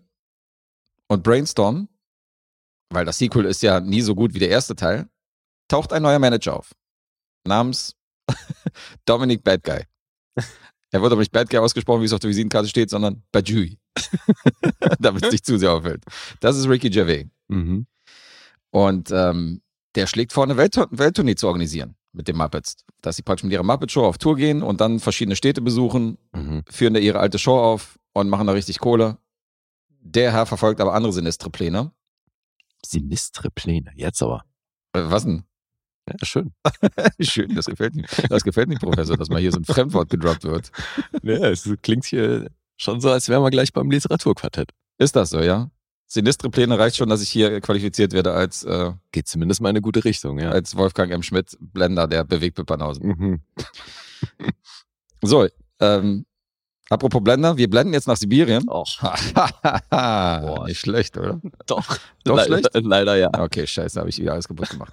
und 1.09 1.23
brainstormen, 1.23 1.89
weil 2.91 3.05
das 3.05 3.19
Sequel 3.19 3.45
ist 3.45 3.63
ja 3.63 3.81
nie 3.81 4.01
so 4.01 4.15
gut 4.15 4.35
wie 4.35 4.39
der 4.39 4.49
erste 4.49 4.75
Teil, 4.75 5.09
taucht 5.69 5.93
ein 5.93 6.03
neuer 6.03 6.19
Manager 6.19 6.57
auf. 6.57 6.73
Namens 7.47 7.97
Dominic 9.05 9.45
Bad 9.45 9.63
Guy. 9.63 9.85
Er 10.91 11.03
wird 11.03 11.13
aber 11.13 11.21
nicht 11.21 11.33
Bad 11.33 11.51
Guy 11.51 11.59
ausgesprochen, 11.59 12.01
wie 12.01 12.07
es 12.07 12.13
auf 12.13 12.21
der 12.21 12.31
Visitenkarte 12.31 12.69
steht, 12.69 12.91
sondern 12.91 13.23
Bajui. 13.33 13.79
Damit 14.99 15.25
es 15.25 15.33
nicht 15.33 15.45
zu 15.45 15.59
sehr 15.59 15.73
auffällt. 15.73 16.05
Das 16.41 16.57
ist 16.57 16.69
Ricky 16.69 16.91
Gervais. 16.91 17.27
Mhm. 17.49 17.87
Und 18.71 19.11
ähm, 19.11 19.63
der 19.95 20.07
schlägt 20.07 20.33
vor, 20.33 20.45
eine 20.45 20.57
Welt 20.57 20.77
Welttournee 20.91 21.35
zu 21.35 21.47
organisieren 21.47 21.97
mit 22.17 22.29
den 22.29 22.37
Muppets. 22.37 22.77
Dass 23.03 23.17
sie 23.17 23.23
praktisch 23.23 23.45
mit 23.45 23.53
ihrer 23.53 23.63
Muppet-Show 23.63 24.05
auf 24.05 24.19
Tour 24.19 24.37
gehen 24.37 24.63
und 24.63 24.81
dann 24.81 24.99
verschiedene 25.01 25.37
Städte 25.37 25.61
besuchen, 25.61 26.19
Mhm. 26.35 26.63
führen 26.69 26.95
da 26.95 27.01
ihre 27.01 27.21
alte 27.21 27.39
Show 27.39 27.59
auf 27.59 27.99
und 28.15 28.29
machen 28.29 28.47
da 28.47 28.53
richtig 28.55 28.79
Kohle. 28.81 29.19
Der 30.01 30.33
Herr 30.33 30.47
verfolgt 30.47 30.81
aber 30.81 30.95
andere 30.95 31.13
sinistre 31.13 31.51
Pläne. 31.51 31.93
Sinistre 32.85 33.51
Pläne. 33.51 33.93
Jetzt 33.97 34.23
aber. 34.23 34.45
Äh, 34.93 35.03
was 35.05 35.25
denn? 35.25 35.45
Ja, 36.09 36.15
schön. 36.25 36.53
Schön, 37.21 37.55
das 37.57 37.67
gefällt 37.67 37.97
mir. 37.97 38.05
Das 38.29 38.45
gefällt 38.45 38.69
mir, 38.69 38.79
Professor, 38.79 39.17
dass 39.17 39.29
mal 39.29 39.41
hier 39.41 39.51
so 39.51 39.59
ein 39.59 39.65
Fremdwort 39.65 40.09
gedroppt 40.09 40.45
wird. 40.45 40.71
Ja, 41.25 41.49
es 41.49 41.69
klingt 41.83 42.05
hier 42.05 42.49
schon 42.77 43.01
so, 43.01 43.11
als 43.11 43.29
wären 43.29 43.43
wir 43.43 43.51
gleich 43.51 43.73
beim 43.73 43.91
Literaturquartett. 43.91 44.71
Ist 44.99 45.17
das 45.17 45.31
so, 45.31 45.41
ja? 45.41 45.69
Sinistre 46.09 46.51
Pläne 46.51 46.79
reicht 46.79 46.97
schon, 46.97 47.09
dass 47.09 47.21
ich 47.21 47.29
hier 47.29 47.61
qualifiziert 47.61 48.13
werde 48.13 48.33
als, 48.33 48.63
äh, 48.65 48.93
Geht 49.11 49.27
zumindest 49.27 49.61
mal 49.61 49.71
in 49.71 49.77
eine 49.77 49.83
gute 49.83 50.05
Richtung, 50.05 50.39
ja. 50.39 50.51
als 50.51 50.77
Wolfgang 50.77 51.13
M. 51.13 51.23
Schmidt, 51.23 51.57
Blender 51.61 52.07
der 52.07 52.25
Bewegtbildbanausen. 52.25 53.07
Mhm. 53.07 53.41
So, 55.23 55.49
ähm, 55.81 56.27
apropos 56.91 57.23
Blender, 57.23 57.57
wir 57.57 57.69
blenden 57.69 57.95
jetzt 57.95 58.07
nach 58.07 58.17
Sibirien. 58.17 58.69
Och, 58.69 59.01
Boah, 59.91 60.65
nicht 60.67 60.79
schlecht, 60.79 61.17
oder? 61.17 61.41
doch. 61.67 61.99
Doch 62.25 62.37
Le 62.37 62.45
schlecht? 62.45 62.69
Leider 62.75 63.17
ja. 63.17 63.31
Okay, 63.37 63.67
scheiße, 63.67 63.99
habe 63.99 64.11
ich 64.11 64.19
wieder 64.19 64.33
alles 64.33 64.47
kaputt 64.47 64.69
gemacht. 64.71 64.93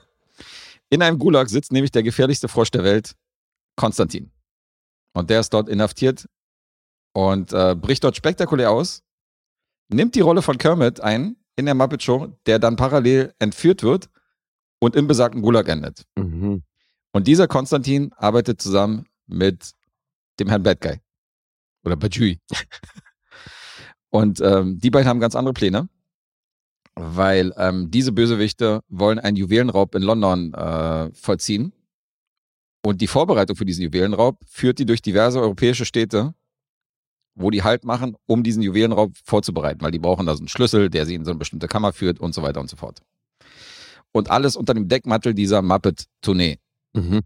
In 0.90 1.02
einem 1.02 1.20
Gulag 1.20 1.50
sitzt 1.50 1.72
nämlich 1.72 1.92
der 1.92 2.04
gefährlichste 2.04 2.48
Frosch 2.48 2.72
der 2.72 2.84
Welt, 2.84 3.16
Konstantin. 3.76 4.32
Und 5.14 5.30
der 5.30 5.42
ist 5.42 5.54
dort 5.54 5.70
inhaftiert 5.70 6.28
und 7.14 7.54
äh, 7.54 7.76
bricht 7.76 8.04
dort 8.04 8.16
spektakulär 8.16 8.72
aus, 8.72 9.04
nimmt 9.90 10.16
die 10.16 10.22
Rolle 10.22 10.42
von 10.42 10.58
Kermit 10.58 11.02
ein 11.02 11.38
in 11.56 11.66
der 11.66 11.76
Muppet 11.76 12.04
Show, 12.04 12.38
der 12.46 12.60
dann 12.60 12.76
parallel 12.76 13.34
entführt 13.40 13.84
wird 13.84 14.10
und 14.80 14.96
im 14.96 15.08
besagten 15.08 15.42
Gulag 15.42 15.68
endet. 15.70 16.04
Mhm. 16.16 16.64
Und 17.12 17.28
dieser 17.28 17.48
Konstantin 17.48 18.12
arbeitet 18.14 18.62
zusammen 18.62 19.06
mit 19.28 19.72
dem 20.40 20.50
Herrn 20.50 20.64
Bad 20.64 20.82
Guy. 20.82 21.00
Oder 21.86 21.96
Bajui. 21.96 22.40
und 24.10 24.42
ähm, 24.42 24.80
die 24.80 24.90
beiden 24.90 25.08
haben 25.08 25.20
ganz 25.20 25.36
andere 25.36 25.54
Pläne, 25.54 25.90
weil 26.96 27.54
ähm, 27.58 27.92
diese 27.92 28.12
Bösewichte 28.12 28.82
wollen 28.88 29.20
einen 29.20 29.38
Juwelenraub 29.38 29.96
in 29.96 30.02
London 30.02 30.54
äh, 30.54 31.12
vollziehen. 31.14 31.74
Und 32.86 33.00
die 33.02 33.08
Vorbereitung 33.08 33.56
für 33.56 33.66
diesen 33.66 33.84
Juwelenraub 33.84 34.40
führt 34.46 34.80
die 34.80 34.86
durch 34.86 35.02
diverse 35.02 35.40
europäische 35.40 35.86
Städte, 35.86 36.34
wo 37.36 37.50
die 37.50 37.64
Halt 37.64 37.84
machen, 37.84 38.16
um 38.26 38.44
diesen 38.44 38.62
Juwelenraub 38.62 39.14
vorzubereiten, 39.24 39.82
weil 39.82 39.92
die 39.92 40.00
brauchen 40.00 40.26
da 40.26 40.36
so 40.36 40.40
einen 40.40 40.48
Schlüssel, 40.48 40.90
der 40.90 41.06
sie 41.06 41.16
in 41.16 41.26
so 41.26 41.32
eine 41.32 41.40
bestimmte 41.40 41.68
Kammer 41.68 41.94
führt 41.94 42.20
und 42.20 42.34
so 42.34 42.42
weiter 42.42 42.60
und 42.60 42.70
so 42.70 42.78
fort. 42.78 43.02
Und 44.12 44.30
alles 44.30 44.56
unter 44.56 44.74
dem 44.74 44.88
Deckmantel 44.88 45.34
dieser 45.34 45.62
Muppet-Tournee. 45.62 46.60
Mhm. 46.94 47.22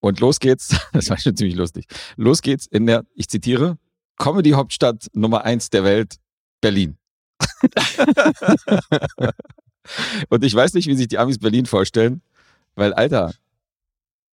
Und 0.00 0.20
los 0.20 0.40
geht's, 0.40 0.76
das 0.92 1.10
war 1.10 1.18
schon 1.18 1.36
ziemlich 1.36 1.56
lustig. 1.56 1.86
Los 2.16 2.42
geht's 2.42 2.66
in 2.66 2.86
der, 2.86 3.04
ich 3.14 3.28
zitiere, 3.28 3.78
Comedy-Hauptstadt 4.16 5.06
Nummer 5.12 5.44
eins 5.44 5.70
der 5.70 5.84
Welt, 5.84 6.16
Berlin. 6.60 6.96
und 10.28 10.44
ich 10.44 10.54
weiß 10.54 10.74
nicht, 10.74 10.88
wie 10.88 10.96
sich 10.96 11.08
die 11.08 11.18
Amis 11.18 11.38
Berlin 11.38 11.66
vorstellen, 11.66 12.22
weil, 12.74 12.92
Alter, 12.94 13.32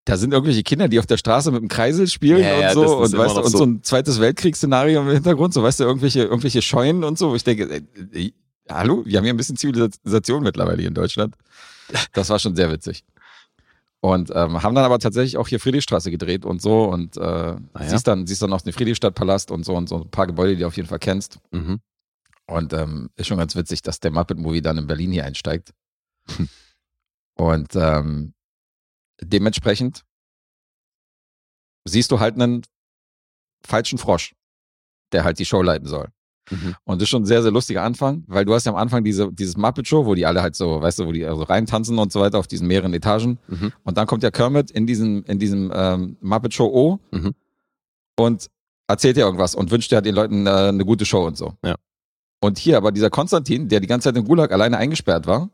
da 0.04 0.16
sind 0.16 0.32
irgendwelche 0.32 0.62
Kinder, 0.62 0.88
die 0.88 0.98
auf 0.98 1.06
der 1.06 1.16
Straße 1.16 1.50
mit 1.50 1.62
dem 1.62 1.68
Kreisel 1.68 2.06
spielen 2.08 2.42
Ja, 2.42 2.54
und 2.54 2.60
ja, 2.60 2.72
so 2.74 2.98
und 2.98 3.16
weißt 3.16 3.36
du, 3.36 3.40
und 3.40 3.50
so. 3.50 3.58
so 3.58 3.64
ein 3.64 3.82
zweites 3.82 4.20
Weltkriegsszenario 4.20 5.00
im 5.00 5.08
Hintergrund, 5.08 5.54
so 5.54 5.62
weißt 5.62 5.80
du, 5.80 5.84
irgendwelche, 5.84 6.22
irgendwelche 6.24 6.60
Scheunen 6.62 7.04
und 7.04 7.18
so, 7.18 7.30
wo 7.30 7.34
ich 7.34 7.44
denke, 7.44 7.64
äh, 7.64 7.82
äh, 8.12 8.32
hallo, 8.68 9.02
wir 9.06 9.16
haben 9.16 9.24
hier 9.24 9.32
ein 9.32 9.38
bisschen 9.38 9.56
Zivilisation 9.56 10.42
mittlerweile 10.42 10.78
hier 10.78 10.88
in 10.88 10.94
Deutschland. 10.94 11.34
Das 12.12 12.28
war 12.28 12.38
schon 12.38 12.54
sehr 12.54 12.70
witzig. 12.70 13.04
Und 14.00 14.30
ähm, 14.34 14.62
haben 14.62 14.74
dann 14.74 14.84
aber 14.84 14.98
tatsächlich 14.98 15.38
auch 15.38 15.48
hier 15.48 15.58
Friedrichstraße 15.58 16.10
gedreht 16.10 16.44
und 16.44 16.60
so 16.60 16.84
und 16.84 17.16
äh, 17.16 17.20
ja? 17.22 17.58
siehst 17.86 18.06
dann 18.06 18.26
siehst 18.26 18.42
dann 18.42 18.52
auch 18.52 18.60
den 18.60 18.74
Friedrichstadtpalast 18.74 19.50
und 19.50 19.64
so 19.64 19.74
und 19.74 19.88
so 19.88 20.02
ein 20.02 20.10
paar 20.10 20.26
Gebäude, 20.26 20.54
die 20.54 20.60
du 20.60 20.66
auf 20.66 20.76
jeden 20.76 20.88
Fall 20.88 20.98
kennst. 20.98 21.38
Mhm. 21.52 21.80
Und 22.46 22.74
ähm, 22.74 23.08
ist 23.16 23.28
schon 23.28 23.38
ganz 23.38 23.56
witzig, 23.56 23.80
dass 23.80 24.00
der 24.00 24.10
Muppet 24.10 24.36
Movie 24.36 24.60
dann 24.60 24.76
in 24.76 24.86
Berlin 24.86 25.12
hier 25.12 25.24
einsteigt. 25.24 25.72
Und 27.36 27.74
ähm, 27.74 28.34
dementsprechend 29.20 30.04
siehst 31.86 32.10
du 32.10 32.20
halt 32.20 32.34
einen 32.34 32.62
falschen 33.66 33.98
Frosch, 33.98 34.34
der 35.12 35.24
halt 35.24 35.38
die 35.38 35.44
Show 35.44 35.62
leiten 35.62 35.86
soll. 35.86 36.08
Mhm. 36.50 36.74
Und 36.84 37.00
das 37.00 37.06
ist 37.06 37.10
schon 37.10 37.22
ein 37.22 37.26
sehr, 37.26 37.42
sehr 37.42 37.52
lustiger 37.52 37.82
Anfang, 37.82 38.24
weil 38.26 38.44
du 38.44 38.52
hast 38.52 38.66
ja 38.66 38.72
am 38.72 38.76
Anfang 38.78 39.02
diese, 39.04 39.32
dieses 39.32 39.56
Muppet 39.56 39.88
Show, 39.88 40.04
wo 40.04 40.14
die 40.14 40.26
alle 40.26 40.42
halt 40.42 40.54
so, 40.56 40.80
weißt 40.82 40.98
du, 40.98 41.06
wo 41.06 41.12
die 41.12 41.24
also 41.24 41.42
reintanzen 41.42 41.98
und 41.98 42.12
so 42.12 42.20
weiter 42.20 42.38
auf 42.38 42.46
diesen 42.46 42.66
mehreren 42.66 42.92
Etagen. 42.92 43.38
Mhm. 43.48 43.72
Und 43.82 43.96
dann 43.96 44.06
kommt 44.06 44.22
ja 44.22 44.30
Kermit 44.30 44.70
in 44.70 44.86
diesem, 44.86 45.24
in 45.24 45.38
diesem 45.38 45.72
ähm, 45.74 46.16
Muppet 46.20 46.52
Show 46.52 46.66
O 46.66 46.98
Mhm. 47.12 47.34
und 48.18 48.50
erzählt 48.86 49.16
ja 49.16 49.24
irgendwas 49.24 49.54
und 49.54 49.70
wünscht 49.70 49.90
ja 49.92 50.02
den 50.02 50.14
Leuten 50.14 50.46
äh, 50.46 50.50
eine 50.50 50.84
gute 50.84 51.06
Show 51.06 51.26
und 51.26 51.38
so. 51.38 51.54
Ja. 51.64 51.76
Und 52.42 52.58
hier 52.58 52.76
aber 52.76 52.92
dieser 52.92 53.08
Konstantin, 53.08 53.70
der 53.70 53.80
die 53.80 53.86
ganze 53.86 54.08
Zeit 54.10 54.16
im 54.18 54.26
Gulag 54.26 54.52
alleine 54.52 54.76
eingesperrt 54.76 55.26
war, 55.26 55.48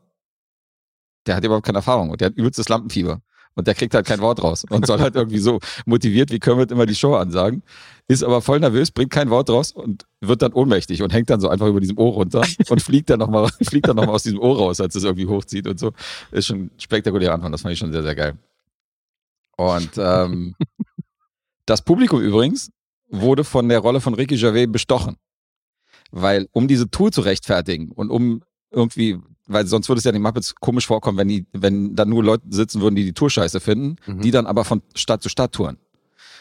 der 1.25 1.35
hat 1.37 1.45
überhaupt 1.45 1.65
keine 1.65 1.77
Erfahrung 1.77 2.09
und 2.09 2.19
der 2.19 2.27
hat 2.27 2.35
übelstes 2.35 2.67
Lampenfieber. 2.67 3.21
Und 3.55 3.67
der 3.67 3.75
kriegt 3.75 3.93
halt 3.93 4.05
kein 4.05 4.21
Wort 4.21 4.41
raus 4.41 4.63
und 4.69 4.87
soll 4.87 4.99
halt 4.99 5.15
irgendwie 5.15 5.39
so 5.39 5.59
motiviert 5.85 6.31
wie 6.31 6.39
Kermit 6.39 6.71
immer 6.71 6.85
die 6.85 6.95
Show 6.95 7.15
ansagen, 7.15 7.63
ist 8.07 8.23
aber 8.23 8.41
voll 8.41 8.59
nervös, 8.59 8.91
bringt 8.91 9.11
kein 9.11 9.29
Wort 9.29 9.49
raus 9.49 9.73
und 9.73 10.05
wird 10.21 10.41
dann 10.41 10.53
ohnmächtig 10.53 11.01
und 11.01 11.11
hängt 11.13 11.29
dann 11.29 11.41
so 11.41 11.49
einfach 11.49 11.67
über 11.67 11.81
diesem 11.81 11.97
Ohr 11.97 12.13
runter 12.13 12.43
und 12.69 12.81
fliegt 12.81 13.09
dann 13.09 13.19
nochmal, 13.19 13.49
fliegt 13.61 13.87
dann 13.87 13.97
noch 13.97 14.05
mal 14.05 14.13
aus 14.13 14.23
diesem 14.23 14.39
Ohr 14.39 14.57
raus, 14.57 14.79
als 14.79 14.95
es 14.95 15.03
irgendwie 15.03 15.27
hochzieht 15.27 15.67
und 15.67 15.79
so. 15.79 15.91
Ist 16.31 16.47
schon 16.47 16.65
ein 16.65 16.71
spektakulärer 16.77 17.33
Anfang, 17.33 17.51
das 17.51 17.61
fand 17.61 17.73
ich 17.73 17.79
schon 17.79 17.91
sehr, 17.91 18.03
sehr 18.03 18.15
geil. 18.15 18.37
Und 19.57 19.91
ähm, 19.97 20.55
das 21.65 21.81
Publikum 21.81 22.21
übrigens 22.21 22.71
wurde 23.09 23.43
von 23.43 23.69
der 23.69 23.79
Rolle 23.79 24.01
von 24.01 24.13
Ricky 24.13 24.37
Gervais 24.37 24.67
bestochen. 24.67 25.17
Weil, 26.11 26.47
um 26.51 26.67
diese 26.67 26.89
Tour 26.89 27.11
zu 27.11 27.21
rechtfertigen 27.21 27.91
und 27.91 28.09
um 28.09 28.43
irgendwie, 28.71 29.19
weil 29.47 29.65
sonst 29.67 29.89
würde 29.89 29.99
es 29.99 30.05
ja 30.05 30.11
den 30.11 30.21
Muppets 30.21 30.55
komisch 30.55 30.87
vorkommen, 30.87 31.17
wenn 31.17 31.27
die, 31.27 31.45
wenn 31.53 31.95
da 31.95 32.05
nur 32.05 32.23
Leute 32.23 32.43
sitzen 32.49 32.81
würden, 32.81 32.95
die 32.95 33.03
die 33.05 33.13
Tour 33.13 33.29
scheiße 33.29 33.59
finden, 33.59 33.95
Mhm. 34.05 34.21
die 34.21 34.31
dann 34.31 34.45
aber 34.45 34.63
von 34.65 34.81
Stadt 34.95 35.21
zu 35.23 35.29
Stadt 35.29 35.51
touren. 35.53 35.77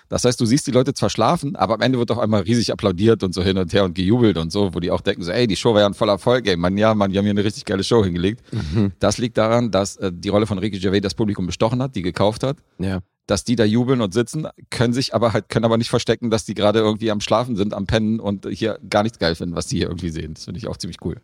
Das 0.08 0.24
heißt, 0.24 0.40
du 0.40 0.44
siehst 0.44 0.66
die 0.66 0.72
Leute 0.72 0.92
zwar 0.92 1.08
schlafen, 1.08 1.54
aber 1.54 1.74
am 1.74 1.80
Ende 1.82 1.96
wird 1.98 2.10
auch 2.10 2.18
einmal 2.18 2.42
riesig 2.42 2.72
applaudiert 2.72 3.22
und 3.22 3.32
so 3.32 3.44
hin 3.44 3.56
und 3.56 3.72
her 3.72 3.84
und 3.84 3.94
gejubelt 3.94 4.38
und 4.38 4.50
so, 4.50 4.74
wo 4.74 4.80
die 4.80 4.90
auch 4.90 5.02
denken 5.02 5.22
so, 5.22 5.30
ey, 5.30 5.46
die 5.46 5.54
Show 5.54 5.72
war 5.72 5.82
ja 5.82 5.86
ein 5.86 5.94
voller 5.94 6.14
Erfolg, 6.14 6.48
ey, 6.48 6.56
man, 6.56 6.76
ja, 6.76 6.94
man, 6.96 7.12
die 7.12 7.18
haben 7.18 7.24
hier 7.24 7.30
eine 7.30 7.44
richtig 7.44 7.64
geile 7.64 7.84
Show 7.84 8.02
hingelegt. 8.04 8.42
Mhm. 8.52 8.90
Das 8.98 9.18
liegt 9.18 9.38
daran, 9.38 9.70
dass 9.70 9.96
äh, 9.98 10.10
die 10.12 10.28
Rolle 10.28 10.46
von 10.46 10.58
Ricky 10.58 10.80
Gervais 10.80 11.00
das 11.00 11.14
Publikum 11.14 11.46
bestochen 11.46 11.80
hat, 11.80 11.94
die 11.94 12.02
gekauft 12.02 12.42
hat 12.42 12.56
Ja. 12.78 13.00
dass 13.28 13.44
die 13.44 13.54
da 13.54 13.62
jubeln 13.64 14.00
und 14.00 14.12
sitzen, 14.12 14.48
können 14.70 14.92
sich 14.92 15.14
aber 15.14 15.32
halt, 15.32 15.48
können 15.48 15.64
aber 15.64 15.76
nicht 15.78 15.90
verstecken, 15.90 16.28
dass 16.30 16.44
die 16.44 16.54
gerade 16.54 16.80
irgendwie 16.80 17.12
am 17.12 17.20
Schlafen 17.20 17.54
sind, 17.54 17.72
am 17.72 17.86
Pennen 17.86 18.18
und 18.18 18.48
hier 18.50 18.80
gar 18.90 19.04
nichts 19.04 19.20
geil 19.20 19.36
finden, 19.36 19.54
was 19.54 19.68
die 19.68 19.76
hier 19.76 19.86
irgendwie 19.86 20.10
sehen. 20.10 20.34
Das 20.34 20.46
finde 20.46 20.58
ich 20.58 20.66
auch 20.66 20.76
ziemlich 20.76 20.96
cool. 21.04 21.18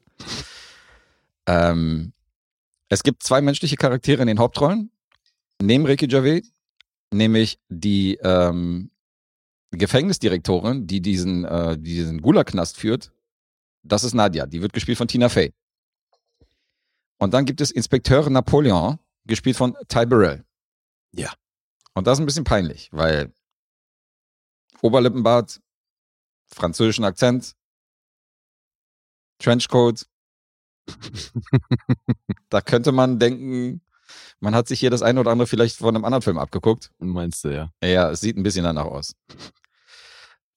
Ähm, 1.46 2.12
es 2.88 3.02
gibt 3.02 3.22
zwei 3.22 3.40
menschliche 3.40 3.76
Charaktere 3.76 4.22
in 4.22 4.28
den 4.28 4.38
Hauptrollen, 4.38 4.90
neben 5.60 5.86
Ricky 5.86 6.06
Gervais, 6.06 6.52
nämlich 7.12 7.58
die 7.68 8.18
ähm, 8.22 8.90
Gefängnisdirektorin, 9.70 10.86
die 10.86 11.00
diesen, 11.00 11.44
äh, 11.44 11.78
diesen 11.78 12.20
Gulag-Knast 12.20 12.76
führt. 12.76 13.12
Das 13.82 14.04
ist 14.04 14.14
Nadia, 14.14 14.46
die 14.46 14.62
wird 14.62 14.72
gespielt 14.72 14.98
von 14.98 15.08
Tina 15.08 15.28
Fey. 15.28 15.52
Und 17.18 17.32
dann 17.34 17.44
gibt 17.44 17.60
es 17.60 17.70
Inspekteur 17.70 18.28
Napoleon, 18.28 18.98
gespielt 19.24 19.56
von 19.56 19.76
Ty 19.88 20.06
Burrell. 20.06 20.44
Ja. 21.12 21.32
Und 21.94 22.06
das 22.06 22.18
ist 22.18 22.22
ein 22.22 22.26
bisschen 22.26 22.44
peinlich, 22.44 22.90
weil 22.92 23.32
Oberlippenbart, 24.82 25.60
französischen 26.46 27.04
Akzent, 27.04 27.56
Trenchcoat. 29.38 30.06
da 32.48 32.60
könnte 32.60 32.92
man 32.92 33.18
denken, 33.18 33.80
man 34.40 34.54
hat 34.54 34.68
sich 34.68 34.80
hier 34.80 34.90
das 34.90 35.02
eine 35.02 35.20
oder 35.20 35.30
andere 35.30 35.46
vielleicht 35.46 35.76
von 35.76 35.94
einem 35.94 36.04
anderen 36.04 36.22
Film 36.22 36.38
abgeguckt. 36.38 36.90
Meinst 36.98 37.44
du, 37.44 37.48
ja. 37.48 37.70
Ja, 37.82 38.10
es 38.10 38.20
sieht 38.20 38.36
ein 38.36 38.42
bisschen 38.42 38.64
danach 38.64 38.84
aus. 38.84 39.14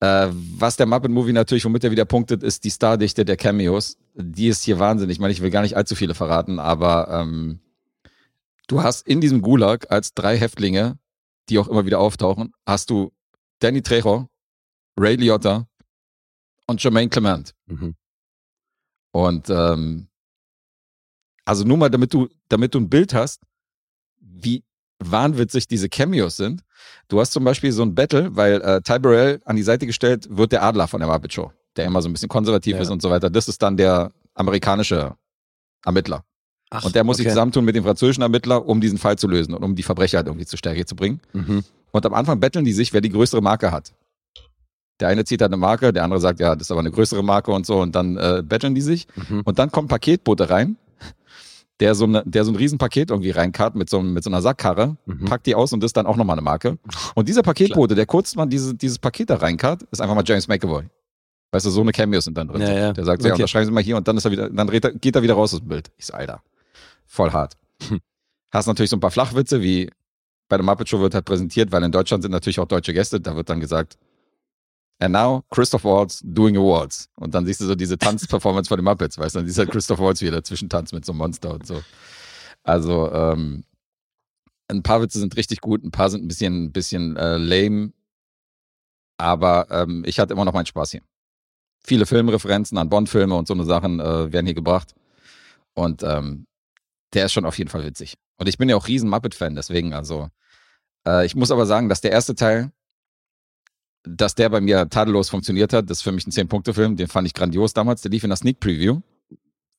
Äh, 0.02 0.30
was 0.32 0.78
der 0.78 0.86
Muppet 0.86 1.12
Movie 1.12 1.34
natürlich, 1.34 1.66
womit 1.66 1.84
er 1.84 1.92
wieder 1.92 2.06
punktet, 2.06 2.44
ist 2.44 2.64
die 2.64 2.72
Stardichte 2.72 3.26
der 3.26 3.38
Cameos. 3.38 3.98
Die 4.16 4.48
ist 4.48 4.64
hier 4.64 4.80
wahnsinnig. 4.80 5.16
Ich 5.16 5.20
meine, 5.20 5.34
ich 5.34 5.42
will 5.42 5.50
gar 5.50 5.62
nicht 5.62 5.76
allzu 5.76 5.96
viele 5.96 6.16
verraten, 6.16 6.60
aber 6.60 7.10
ähm, 7.10 7.60
du 8.68 8.82
hast 8.82 9.08
in 9.08 9.20
diesem 9.20 9.42
Gulag 9.42 9.92
als 9.92 10.14
drei 10.14 10.38
Häftlinge, 10.38 10.98
die 11.50 11.60
auch 11.60 11.68
immer 11.68 11.86
wieder 11.86 12.00
auftauchen, 12.00 12.54
hast 12.66 12.90
du 12.90 13.12
Danny 13.60 13.82
Trejo, 13.82 14.28
Ray 14.98 15.16
Liotta 15.16 15.68
und 16.68 16.82
Jermaine 16.82 17.10
Clement. 17.10 17.54
Mhm. 17.66 17.96
Und 19.12 19.50
ähm, 19.50 20.09
also 21.50 21.64
nur 21.66 21.78
mal, 21.78 21.90
damit 21.90 22.14
du, 22.14 22.30
damit 22.48 22.76
du 22.76 22.80
ein 22.80 22.90
Bild 22.90 23.14
hast, 23.16 23.42
wie 24.20 24.64
wahnwitzig 25.00 25.68
diese 25.68 25.90
Cameos 25.90 26.38
sind. 26.38 26.62
Du 27.08 27.20
hast 27.20 27.32
zum 27.32 27.44
Beispiel 27.44 27.72
so 27.72 27.82
ein 27.82 27.96
Battle, 27.96 28.36
weil 28.36 28.62
äh, 28.62 28.82
Ty 28.82 29.00
Burrell 29.00 29.42
an 29.46 29.56
die 29.56 29.64
Seite 29.64 29.88
gestellt 29.88 30.28
wird 30.30 30.52
der 30.52 30.62
Adler 30.62 30.88
von 30.88 31.00
der 31.00 31.10
Muppet 31.10 31.34
Show, 31.34 31.52
der 31.76 31.86
immer 31.86 32.04
so 32.04 32.10
ein 32.10 32.14
bisschen 32.14 32.30
konservativ 32.30 32.76
Ja. 32.76 32.82
ist 32.82 32.92
und 32.92 33.02
so 33.02 33.10
weiter. 33.10 33.32
Das 33.32 33.48
ist 33.48 33.64
dann 33.64 33.78
der 33.78 34.12
amerikanische 34.36 35.16
Ermittler. 35.84 36.24
Ach, 36.70 36.86
und 36.86 36.94
der 36.94 37.04
muss 37.04 37.18
sich 37.18 37.26
okay. 37.26 37.32
zusammentun 37.34 37.66
mit 37.66 37.76
dem 37.76 37.84
französischen 37.84 38.22
Ermittler, 38.22 38.68
um 38.68 38.80
diesen 38.80 39.00
Fall 39.00 39.18
zu 39.18 39.28
lösen 39.28 39.56
und 39.56 39.64
um 39.64 39.76
die 39.76 39.82
Verbrecher 39.82 40.18
halt 40.20 40.28
irgendwie 40.28 40.46
zur 40.46 40.60
Stärke 40.60 40.86
zu 40.86 40.96
bringen. 40.96 41.20
Mhm. 41.34 41.64
Und 41.92 42.06
am 42.06 42.14
Anfang 42.14 42.40
betteln 42.40 42.64
die 42.64 42.74
sich, 42.74 42.94
wer 42.94 43.02
die 43.02 43.10
größere 43.10 43.42
Marke 43.42 43.72
hat. 43.72 43.92
Der 45.00 45.08
eine 45.08 45.26
zieht 45.26 45.42
halt 45.42 45.52
eine 45.52 45.58
Marke, 45.58 45.94
der 45.94 46.04
andere 46.04 46.20
sagt, 46.20 46.40
ja, 46.40 46.56
das 46.56 46.68
ist 46.68 46.72
aber 46.72 46.82
eine 46.82 46.92
größere 46.92 47.24
Marke 47.24 47.52
und 47.52 47.66
so. 47.66 47.82
Und 47.82 47.96
dann 47.96 48.18
äh, 48.18 48.44
betteln 48.46 48.76
die 48.76 48.82
sich. 48.82 49.08
Mhm. 49.16 49.42
Und 49.46 49.58
dann 49.58 49.72
kommt 49.72 49.86
ein 49.86 49.90
Paketbote 49.90 50.52
rein, 50.52 50.78
der 51.80 51.96
so, 51.96 52.06
eine, 52.06 52.24
der 52.26 52.44
so 52.46 52.52
ein 52.52 52.56
Riesenpaket 52.56 53.10
irgendwie 53.10 53.32
reinkarrt 53.32 53.76
mit 53.76 53.90
so, 53.90 54.02
mit 54.02 54.24
so 54.24 54.30
einer 54.30 54.42
Sackkarre, 54.42 54.98
Mhm. 55.06 55.26
packt 55.26 55.46
die 55.46 55.56
aus 55.56 55.72
und 55.74 55.82
das 55.82 55.90
ist 55.90 55.98
dann 55.98 56.06
auch 56.06 56.16
nochmal 56.18 56.36
eine 56.36 56.42
Marke. 56.42 56.78
Und 57.16 57.30
dieser 57.30 57.42
Paketbote, 57.42 57.96
der 57.96 58.06
kurz 58.06 58.36
mal 58.36 58.46
diese, 58.46 58.76
dieses 58.76 59.00
Paket 59.00 59.30
da 59.30 59.36
reinkarrt, 59.38 59.84
ist 59.92 60.02
einfach 60.02 60.16
mal 60.16 60.24
James 60.26 60.48
McAvoy. 60.48 60.84
Weißt 61.52 61.66
du, 61.66 61.70
so 61.72 61.82
eine 61.82 61.92
Cameos 61.92 62.26
sind 62.26 62.38
dann 62.38 62.48
drin. 62.48 62.62
Ja, 62.62 62.74
ja. 62.74 62.94
Der 62.94 63.06
sagt, 63.06 63.22
so, 63.22 63.28
ja, 63.28 63.34
Okay. 63.34 63.42
unterschreiben 63.44 63.66
Sie 63.66 63.72
mal 63.72 63.82
hier 63.84 63.98
und 63.98 64.08
dann 64.08 64.18
ist 64.18 64.26
er 64.26 64.32
wieder, 64.32 64.50
dann 64.50 64.70
er, 64.70 64.80
geht 64.94 65.16
er 65.16 65.24
wieder 65.24 65.34
raus 65.34 65.54
aus 65.54 65.62
dem 65.62 65.70
Bild. 65.70 65.90
Ich 65.98 66.06
so, 66.06 66.14
Alter, 66.14 66.44
voll 67.08 67.32
hart. 67.32 67.58
Hm. 67.88 68.00
Hast 68.52 68.68
natürlich 68.68 68.90
so 68.90 68.98
ein 68.98 69.00
paar 69.00 69.12
Flachwitze, 69.12 69.62
wie 69.62 69.90
bei 70.48 70.58
der 70.58 70.66
Muppet 70.66 70.90
Show 70.90 71.00
wird 71.00 71.14
halt 71.14 71.26
präsentiert, 71.26 71.72
weil 71.72 71.84
in 71.84 71.92
Deutschland 71.92 72.24
sind 72.24 72.32
natürlich 72.32 72.60
auch 72.60 72.66
deutsche 72.68 72.94
Gäste, 72.94 73.20
da 73.22 73.36
wird 73.36 73.50
dann 73.50 73.60
gesagt, 73.60 73.98
and 75.00 75.14
now 75.14 75.44
Christoph 75.50 75.84
Waltz 75.84 76.22
doing 76.24 76.58
a 76.58 76.62
waltz. 76.62 77.10
Und 77.16 77.34
dann 77.34 77.46
siehst 77.46 77.62
du 77.62 77.66
so 77.66 77.76
diese 77.76 77.98
Tanzperformance 77.98 78.68
von 78.68 78.78
den 78.78 78.86
Muppets, 78.86 79.18
weißt 79.18 79.36
du, 79.36 79.40
dann 79.40 79.48
siehst 79.48 79.58
du 79.58 79.62
halt 79.62 79.72
Christoph 79.72 80.00
Waltz 80.00 80.22
wieder 80.22 80.38
dazwischen 80.38 80.70
tanzt 80.70 80.94
mit 80.94 81.06
so 81.06 81.12
einem 81.12 81.20
Monster 81.20 81.54
und 81.54 81.66
so. 81.66 81.82
Also, 82.64 83.12
ähm, 83.12 83.64
ein 84.68 84.84
paar 84.84 85.02
Witze 85.02 85.20
sind 85.20 85.36
richtig 85.36 85.62
gut, 85.62 85.84
ein 85.84 85.92
paar 85.92 86.10
sind 86.10 86.24
ein 86.24 86.28
bisschen, 86.28 86.66
ein 86.66 86.72
bisschen 86.72 87.18
äh, 87.18 87.38
lame, 87.38 87.92
aber 89.18 89.68
ähm, 89.72 90.04
ich 90.06 90.20
hatte 90.20 90.34
immer 90.34 90.46
noch 90.46 90.54
meinen 90.54 90.66
Spaß 90.66 90.92
hier. 90.92 91.02
Viele 91.84 92.06
Filmreferenzen 92.06 92.78
an 92.78 92.90
Bond-Filme 92.90 93.36
und 93.36 93.48
so 93.48 93.54
eine 93.54 93.66
Sachen 93.66 94.00
äh, 94.00 94.32
werden 94.32 94.46
hier 94.46 94.56
gebracht. 94.56 94.94
Und 95.74 96.04
ähm, 96.04 96.46
der 97.14 97.26
ist 97.26 97.34
schon 97.34 97.46
auf 97.46 97.58
jeden 97.58 97.70
Fall 97.70 97.84
witzig. 97.84 98.16
Und 98.38 98.48
ich 98.48 98.58
bin 98.58 98.70
ja 98.70 98.76
auch 98.76 98.88
riesen 98.88 99.10
Muppet-Fan, 99.10 99.56
deswegen 99.56 99.94
also. 99.94 100.30
Äh, 101.08 101.26
ich 101.26 101.36
muss 101.36 101.52
aber 101.52 101.66
sagen, 101.66 101.90
dass 101.90 102.02
der 102.02 102.12
erste 102.12 102.36
Teil, 102.36 102.72
dass 104.04 104.36
der 104.36 104.50
bei 104.50 104.62
mir 104.62 104.90
tadellos 104.90 105.30
funktioniert 105.30 105.74
hat, 105.74 105.90
das 105.90 106.00
ist 106.00 106.04
für 106.04 106.12
mich 106.12 106.26
ein 106.26 106.32
10-Punkte-Film, 106.32 106.96
den 106.96 107.08
fand 107.08 107.28
ich 107.28 107.34
grandios 107.34 107.74
damals. 107.74 108.02
Der 108.02 108.12
lief 108.12 108.24
in 108.24 108.30
der 108.30 108.38
Sneak 108.38 108.60
Preview. 108.60 109.02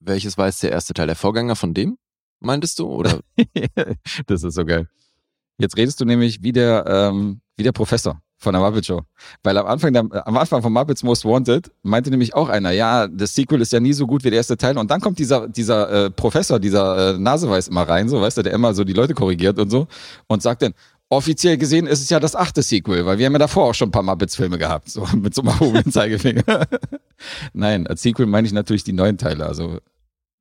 Welches 0.01 0.39
war 0.39 0.47
jetzt 0.47 0.63
der 0.63 0.73
erste 0.73 0.95
Teil? 0.95 1.07
Der 1.07 1.17
Vorgänger 1.17 1.57
von 1.57 1.75
dem? 1.75 1.99
Meintest 2.41 2.79
du? 2.79 2.87
Oder? 2.87 3.21
das 4.27 4.43
ist 4.43 4.55
so 4.55 4.65
geil. 4.65 4.89
Jetzt 5.59 5.77
redest 5.77 6.01
du 6.01 6.05
nämlich 6.05 6.43
wie 6.43 6.53
der, 6.53 6.85
ähm, 6.87 7.41
wie 7.57 7.63
der 7.63 7.73
Professor 7.73 8.21
von 8.39 8.55
der 8.55 8.63
Muppet 8.63 8.87
Show. 8.87 9.03
Weil 9.43 9.59
am 9.59 9.67
Anfang, 9.67 9.93
der, 9.93 10.07
am 10.27 10.37
Anfang 10.39 10.63
von 10.63 10.73
Muppets 10.73 11.03
Most 11.03 11.27
Wanted 11.27 11.71
meinte 11.83 12.11
nämlich 12.11 12.35
auch 12.35 12.49
einer, 12.49 12.71
ja, 12.71 13.07
das 13.07 13.35
Sequel 13.35 13.61
ist 13.61 13.73
ja 13.73 13.81
nie 13.81 13.93
so 13.93 14.07
gut 14.07 14.25
wie 14.25 14.31
der 14.31 14.39
erste 14.39 14.57
Teil. 14.57 14.79
Und 14.79 14.91
dann 14.91 15.03
kommt 15.03 15.19
dieser, 15.19 15.47
dieser 15.47 16.07
äh, 16.07 16.11
Professor, 16.11 16.59
dieser 16.59 17.15
äh, 17.15 17.19
Naseweiß 17.19 17.69
immer 17.69 17.83
rein, 17.83 18.09
so, 18.09 18.21
weißt 18.21 18.39
du, 18.39 18.43
der 18.43 18.55
immer 18.55 18.73
so 18.73 18.85
die 18.85 18.95
Leute 18.95 19.13
korrigiert 19.13 19.59
und 19.59 19.69
so 19.69 19.87
und 20.27 20.41
sagt 20.41 20.63
dann, 20.63 20.73
offiziell 21.11 21.59
gesehen 21.59 21.87
ist 21.87 22.01
es 22.01 22.09
ja 22.09 22.19
das 22.21 22.35
achte 22.35 22.63
Sequel, 22.63 23.05
weil 23.05 23.19
wir 23.19 23.27
haben 23.27 23.33
ja 23.35 23.39
davor 23.41 23.65
auch 23.67 23.75
schon 23.75 23.89
ein 23.89 23.93
paar 23.93 24.03
Muppets-Filme 24.03 24.57
gehabt, 24.59 24.89
so 24.89 25.05
mit 25.17 25.35
so 25.35 25.43
einem 25.43 25.51
erhobenen 25.51 25.93
Zeigefinger. 25.93 26.43
Nein, 27.53 27.87
als 27.87 28.03
Sequel 28.03 28.27
meine 28.27 28.47
ich 28.47 28.53
natürlich 28.53 28.85
die 28.85 28.93
neuen 28.93 29.19
Teile, 29.19 29.47
also 29.47 29.79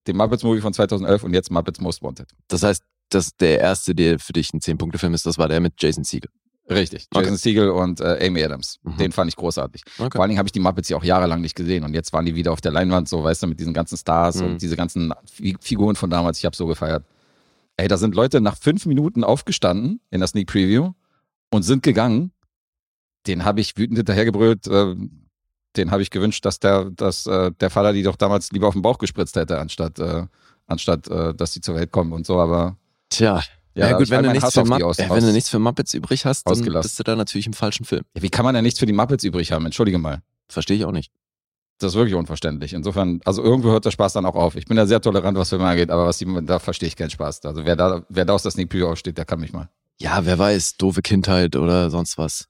den 0.08 0.16
Muppets-Movie 0.16 0.62
von 0.62 0.74
2011 0.74 1.24
und 1.24 1.34
jetzt 1.34 1.52
Muppets 1.52 1.82
Most 1.82 2.02
Wanted. 2.02 2.30
Das 2.48 2.64
heißt, 2.64 2.84
dass 3.10 3.36
der 3.36 3.60
erste, 3.60 3.96
der 3.96 4.20
für 4.20 4.34
dich 4.34 4.54
ein 4.54 4.60
10-Punkte-Film 4.60 5.14
ist, 5.14 5.26
das 5.26 5.38
war 5.38 5.48
der 5.48 5.60
mit 5.60 5.74
Jason 5.80 6.04
Segel. 6.04 6.30
Richtig. 6.70 7.08
Okay. 7.12 7.24
Jason 7.24 7.38
Segel 7.38 7.70
und 7.72 8.00
äh, 8.00 8.26
Amy 8.28 8.44
Adams. 8.44 8.78
Mhm. 8.84 8.98
Den 8.98 9.12
fand 9.12 9.28
ich 9.30 9.36
großartig. 9.36 9.82
Okay. 9.98 10.10
Vor 10.14 10.22
allen 10.22 10.30
Dingen 10.30 10.38
habe 10.38 10.48
ich 10.48 10.52
die 10.52 10.60
Muppets 10.60 10.88
ja 10.90 10.98
auch 10.98 11.04
jahrelang 11.04 11.42
nicht 11.42 11.56
gesehen 11.56 11.84
und 11.84 11.96
jetzt 11.96 12.14
waren 12.14 12.28
die 12.28 12.36
wieder 12.36 12.52
auf 12.52 12.62
der 12.62 12.72
Leinwand, 12.72 13.10
so 13.10 13.24
weißt 13.24 13.42
du, 13.42 13.48
mit 13.48 13.60
diesen 13.60 13.74
ganzen 13.74 13.98
Stars 13.98 14.36
Mhm. 14.36 14.46
und 14.46 14.62
diese 14.62 14.76
ganzen 14.76 15.12
Fi- 15.32 15.58
Figuren 15.60 15.96
von 15.96 16.12
damals. 16.12 16.38
Ich 16.38 16.46
habe 16.46 16.56
so 16.56 16.68
gefeiert. 16.68 17.04
Ey, 17.80 17.88
da 17.88 17.96
sind 17.96 18.14
Leute 18.14 18.42
nach 18.42 18.58
fünf 18.58 18.86
Minuten 18.86 19.24
aufgestanden 19.24 20.02
in 20.10 20.20
der 20.20 20.28
Sneak 20.28 20.48
Preview 20.48 20.92
und 21.50 21.64
sind 21.64 21.82
gegangen. 21.82 22.34
Den 23.26 23.46
habe 23.46 23.62
ich 23.62 23.78
wütend 23.78 23.98
hinterhergebrüllt. 24.00 24.68
Äh, 24.68 24.96
den 25.78 25.90
habe 25.92 26.02
ich 26.02 26.10
gewünscht, 26.10 26.44
dass 26.44 26.60
der, 26.60 26.90
dass 26.92 27.26
äh, 27.26 27.52
der 27.52 27.70
Vater 27.70 27.94
die 27.94 28.04
doch 28.04 28.18
damals 28.18 28.52
lieber 28.52 28.68
auf 28.68 28.74
den 28.74 28.82
Bauch 28.82 28.98
gespritzt 28.98 29.38
hätte, 29.38 29.60
anstatt, 29.60 29.98
äh, 30.00 30.26
anstatt 30.68 31.08
äh, 31.08 31.34
dass 31.34 31.52
die 31.52 31.62
zur 31.62 31.76
Welt 31.76 31.92
kommen 31.92 32.12
und 32.12 32.26
so. 32.26 32.38
Aber 32.42 32.76
Tja. 33.10 33.42
Ja, 33.76 33.92
hab 33.92 34.00
gut, 34.00 34.10
wenn 34.10 34.24
du, 34.24 34.32
nichts 34.32 34.54
für 34.54 34.66
Mupp- 34.66 34.80
ja, 34.98 35.10
wenn 35.10 35.24
du 35.24 35.32
nichts 35.32 35.50
für 35.50 35.60
Muppets 35.60 35.94
übrig 35.94 36.26
hast, 36.26 36.50
dann 36.50 36.62
bist 36.82 37.00
du 37.00 37.04
da 37.04 37.16
natürlich 37.16 37.48
im 37.48 37.54
falschen 37.54 37.86
Film. 37.86 38.04
Ja, 38.14 38.22
wie 38.22 38.30
kann 38.30 38.44
man 38.44 38.56
denn 38.56 38.64
nichts 38.64 38.80
für 38.80 38.88
die 38.88 38.94
Muppets 38.94 39.24
übrig 39.24 39.54
haben? 39.54 39.66
Entschuldige 39.66 40.00
mal. 40.00 40.22
Verstehe 40.50 40.76
ich 40.76 40.84
auch 40.84 40.92
nicht. 40.92 41.14
Das 41.80 41.94
ist 41.94 41.96
wirklich 41.96 42.16
unverständlich. 42.16 42.74
Insofern, 42.74 43.22
also 43.24 43.42
irgendwo 43.42 43.70
hört 43.70 43.86
der 43.86 43.92
Spaß 43.92 44.14
dann 44.14 44.26
auch 44.26 44.36
auf. 44.36 44.56
Ich 44.56 44.66
bin 44.66 44.78
ja 44.78 44.86
sehr 44.86 45.02
tolerant, 45.02 45.38
was 45.38 45.50
Filme 45.50 45.66
angeht, 45.66 45.90
aber 45.90 46.06
was 46.06 46.18
die, 46.18 46.28
da 46.46 46.60
verstehe 46.60 46.88
ich 46.88 46.96
keinen 46.96 47.10
Spaß. 47.10 47.46
Also 47.46 47.66
wer 47.66 47.76
da, 47.78 48.04
wer 48.10 48.26
da 48.26 48.34
aus 48.34 48.44
der 48.44 48.52
Sneak 48.52 48.70
Preview 48.70 48.88
aussteht, 48.88 49.18
der 49.18 49.26
kann 49.26 49.40
mich 49.40 49.54
mal. 49.54 49.70
Ja, 49.98 50.26
wer 50.26 50.38
weiß, 50.38 50.78
doofe 50.78 51.02
Kindheit 51.02 51.56
oder 51.56 51.90
sonst 51.90 52.18
was. 52.18 52.48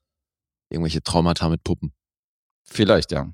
Irgendwelche 0.70 1.02
Traumata 1.02 1.48
mit 1.50 1.64
Puppen. 1.64 1.94
Vielleicht, 2.64 3.12
ja. 3.12 3.32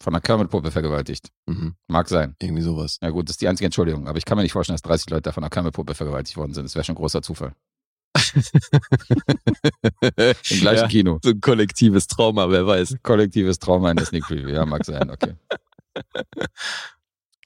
Von 0.00 0.14
einer 0.14 0.20
Kermit-Puppe 0.20 0.70
vergewaltigt. 0.70 1.30
Mhm. 1.46 1.76
Mag 1.86 2.08
sein. 2.08 2.34
Irgendwie 2.40 2.62
sowas. 2.62 2.98
Ja 3.00 3.10
gut, 3.10 3.28
das 3.28 3.34
ist 3.34 3.40
die 3.40 3.48
einzige 3.48 3.66
Entschuldigung. 3.66 4.08
Aber 4.08 4.18
ich 4.18 4.24
kann 4.24 4.36
mir 4.36 4.42
nicht 4.42 4.52
vorstellen, 4.52 4.74
dass 4.74 4.82
30 4.82 5.10
Leute 5.10 5.22
da 5.22 5.32
von 5.32 5.42
einer 5.42 5.50
Kermit-Puppe 5.50 5.94
vergewaltigt 5.94 6.36
worden 6.36 6.52
sind. 6.52 6.64
Das 6.64 6.74
wäre 6.74 6.84
schon 6.84 6.94
ein 6.94 6.98
großer 6.98 7.22
Zufall. 7.22 7.54
Im 10.50 10.60
gleichen 10.60 10.82
Ja, 10.82 10.88
Kino. 10.88 11.18
so 11.22 11.30
ein 11.30 11.40
kollektives 11.40 12.06
Trauma, 12.06 12.48
wer 12.50 12.66
weiß. 12.66 12.96
Kollektives 13.02 13.58
Trauma 13.58 13.90
in 13.90 13.96
der 13.96 14.06
Sneak 14.06 14.24
Preview. 14.24 14.48
Ja, 14.48 14.64
mag 14.66 14.84
sein, 14.84 15.10
okay. 15.10 15.34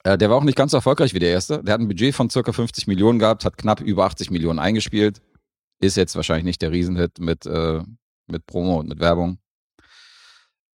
Äh, 0.05 0.17
der 0.17 0.29
war 0.29 0.37
auch 0.37 0.45
nicht 0.45 0.55
ganz 0.57 0.71
so 0.71 0.77
erfolgreich 0.77 1.13
wie 1.13 1.19
der 1.19 1.31
erste. 1.31 1.61
Der 1.61 1.73
hat 1.73 1.81
ein 1.81 1.89
Budget 1.89 2.15
von 2.15 2.29
circa 2.29 2.53
50 2.53 2.87
Millionen 2.87 3.19
gehabt, 3.19 3.43
hat 3.43 3.57
knapp 3.57 3.81
über 3.81 4.05
80 4.05 4.31
Millionen 4.31 4.57
eingespielt. 4.57 5.21
Ist 5.81 5.97
jetzt 5.97 6.15
wahrscheinlich 6.15 6.45
nicht 6.45 6.61
der 6.61 6.71
Riesenhit 6.71 7.19
mit, 7.19 7.45
äh, 7.45 7.81
mit 8.27 8.45
Promo 8.45 8.79
und 8.79 8.87
mit 8.87 8.99
Werbung. 9.01 9.39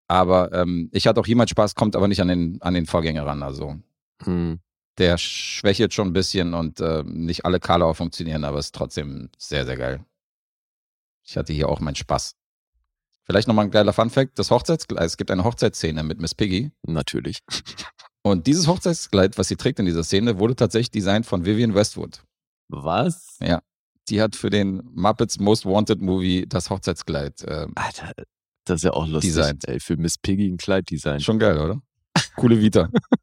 Aber 0.08 0.52
ähm, 0.52 0.90
ich 0.92 1.06
hatte 1.06 1.20
auch 1.20 1.26
jemals 1.28 1.50
Spaß, 1.50 1.76
kommt 1.76 1.94
aber 1.94 2.08
nicht 2.08 2.20
an 2.20 2.26
den, 2.26 2.60
an 2.62 2.74
den 2.74 2.86
Vorgänger 2.86 3.24
ran. 3.24 3.44
Also 3.44 3.76
Hm. 4.24 4.58
Der 4.98 5.18
schwächelt 5.18 5.94
schon 5.94 6.08
ein 6.08 6.12
bisschen 6.12 6.54
und 6.54 6.80
äh, 6.80 7.02
nicht 7.04 7.44
alle 7.44 7.60
Karlauer 7.60 7.94
funktionieren, 7.94 8.44
aber 8.44 8.58
ist 8.58 8.74
trotzdem 8.74 9.30
sehr, 9.38 9.64
sehr 9.64 9.76
geil. 9.76 10.04
Ich 11.24 11.36
hatte 11.36 11.52
hier 11.52 11.68
auch 11.68 11.80
meinen 11.80 11.94
Spaß. 11.94 12.34
Vielleicht 13.24 13.48
nochmal 13.48 13.66
ein 13.66 13.70
geiler 13.70 13.92
Funfact: 13.92 14.38
Das 14.38 14.50
Hochzeitskleid, 14.50 15.04
es 15.04 15.16
gibt 15.16 15.30
eine 15.30 15.44
Hochzeitsszene 15.44 16.02
mit 16.02 16.20
Miss 16.20 16.34
Piggy. 16.34 16.72
Natürlich. 16.82 17.38
Und 18.24 18.46
dieses 18.46 18.68
Hochzeitskleid, 18.68 19.36
was 19.36 19.48
sie 19.48 19.56
trägt 19.56 19.80
in 19.80 19.86
dieser 19.86 20.04
Szene, 20.04 20.38
wurde 20.38 20.54
tatsächlich 20.54 20.90
designt 20.90 21.26
von 21.26 21.44
Vivian 21.44 21.74
Westwood. 21.74 22.22
Was? 22.68 23.36
Die 24.08 24.20
hat 24.20 24.36
für 24.36 24.50
den 24.50 24.82
Muppets 24.94 25.40
Most 25.40 25.64
Wanted 25.66 26.00
Movie 26.00 26.46
das 26.48 26.70
Hochzeitskleid. 26.70 27.42
Äh, 27.42 27.66
Alter, 27.74 28.12
das 28.64 28.76
ist 28.76 28.84
ja 28.84 28.92
auch 28.92 29.06
lustig. 29.06 29.34
Designt. 29.34 29.66
Ey, 29.66 29.80
für 29.80 29.96
Miss 29.96 30.18
Piggy 30.18 30.48
ein 30.48 30.56
Kleid 30.56 30.90
design. 30.90 31.20
schon 31.20 31.38
geil, 31.38 31.58
oder? 31.58 31.80
Coole 32.36 32.60
Vita. 32.60 32.88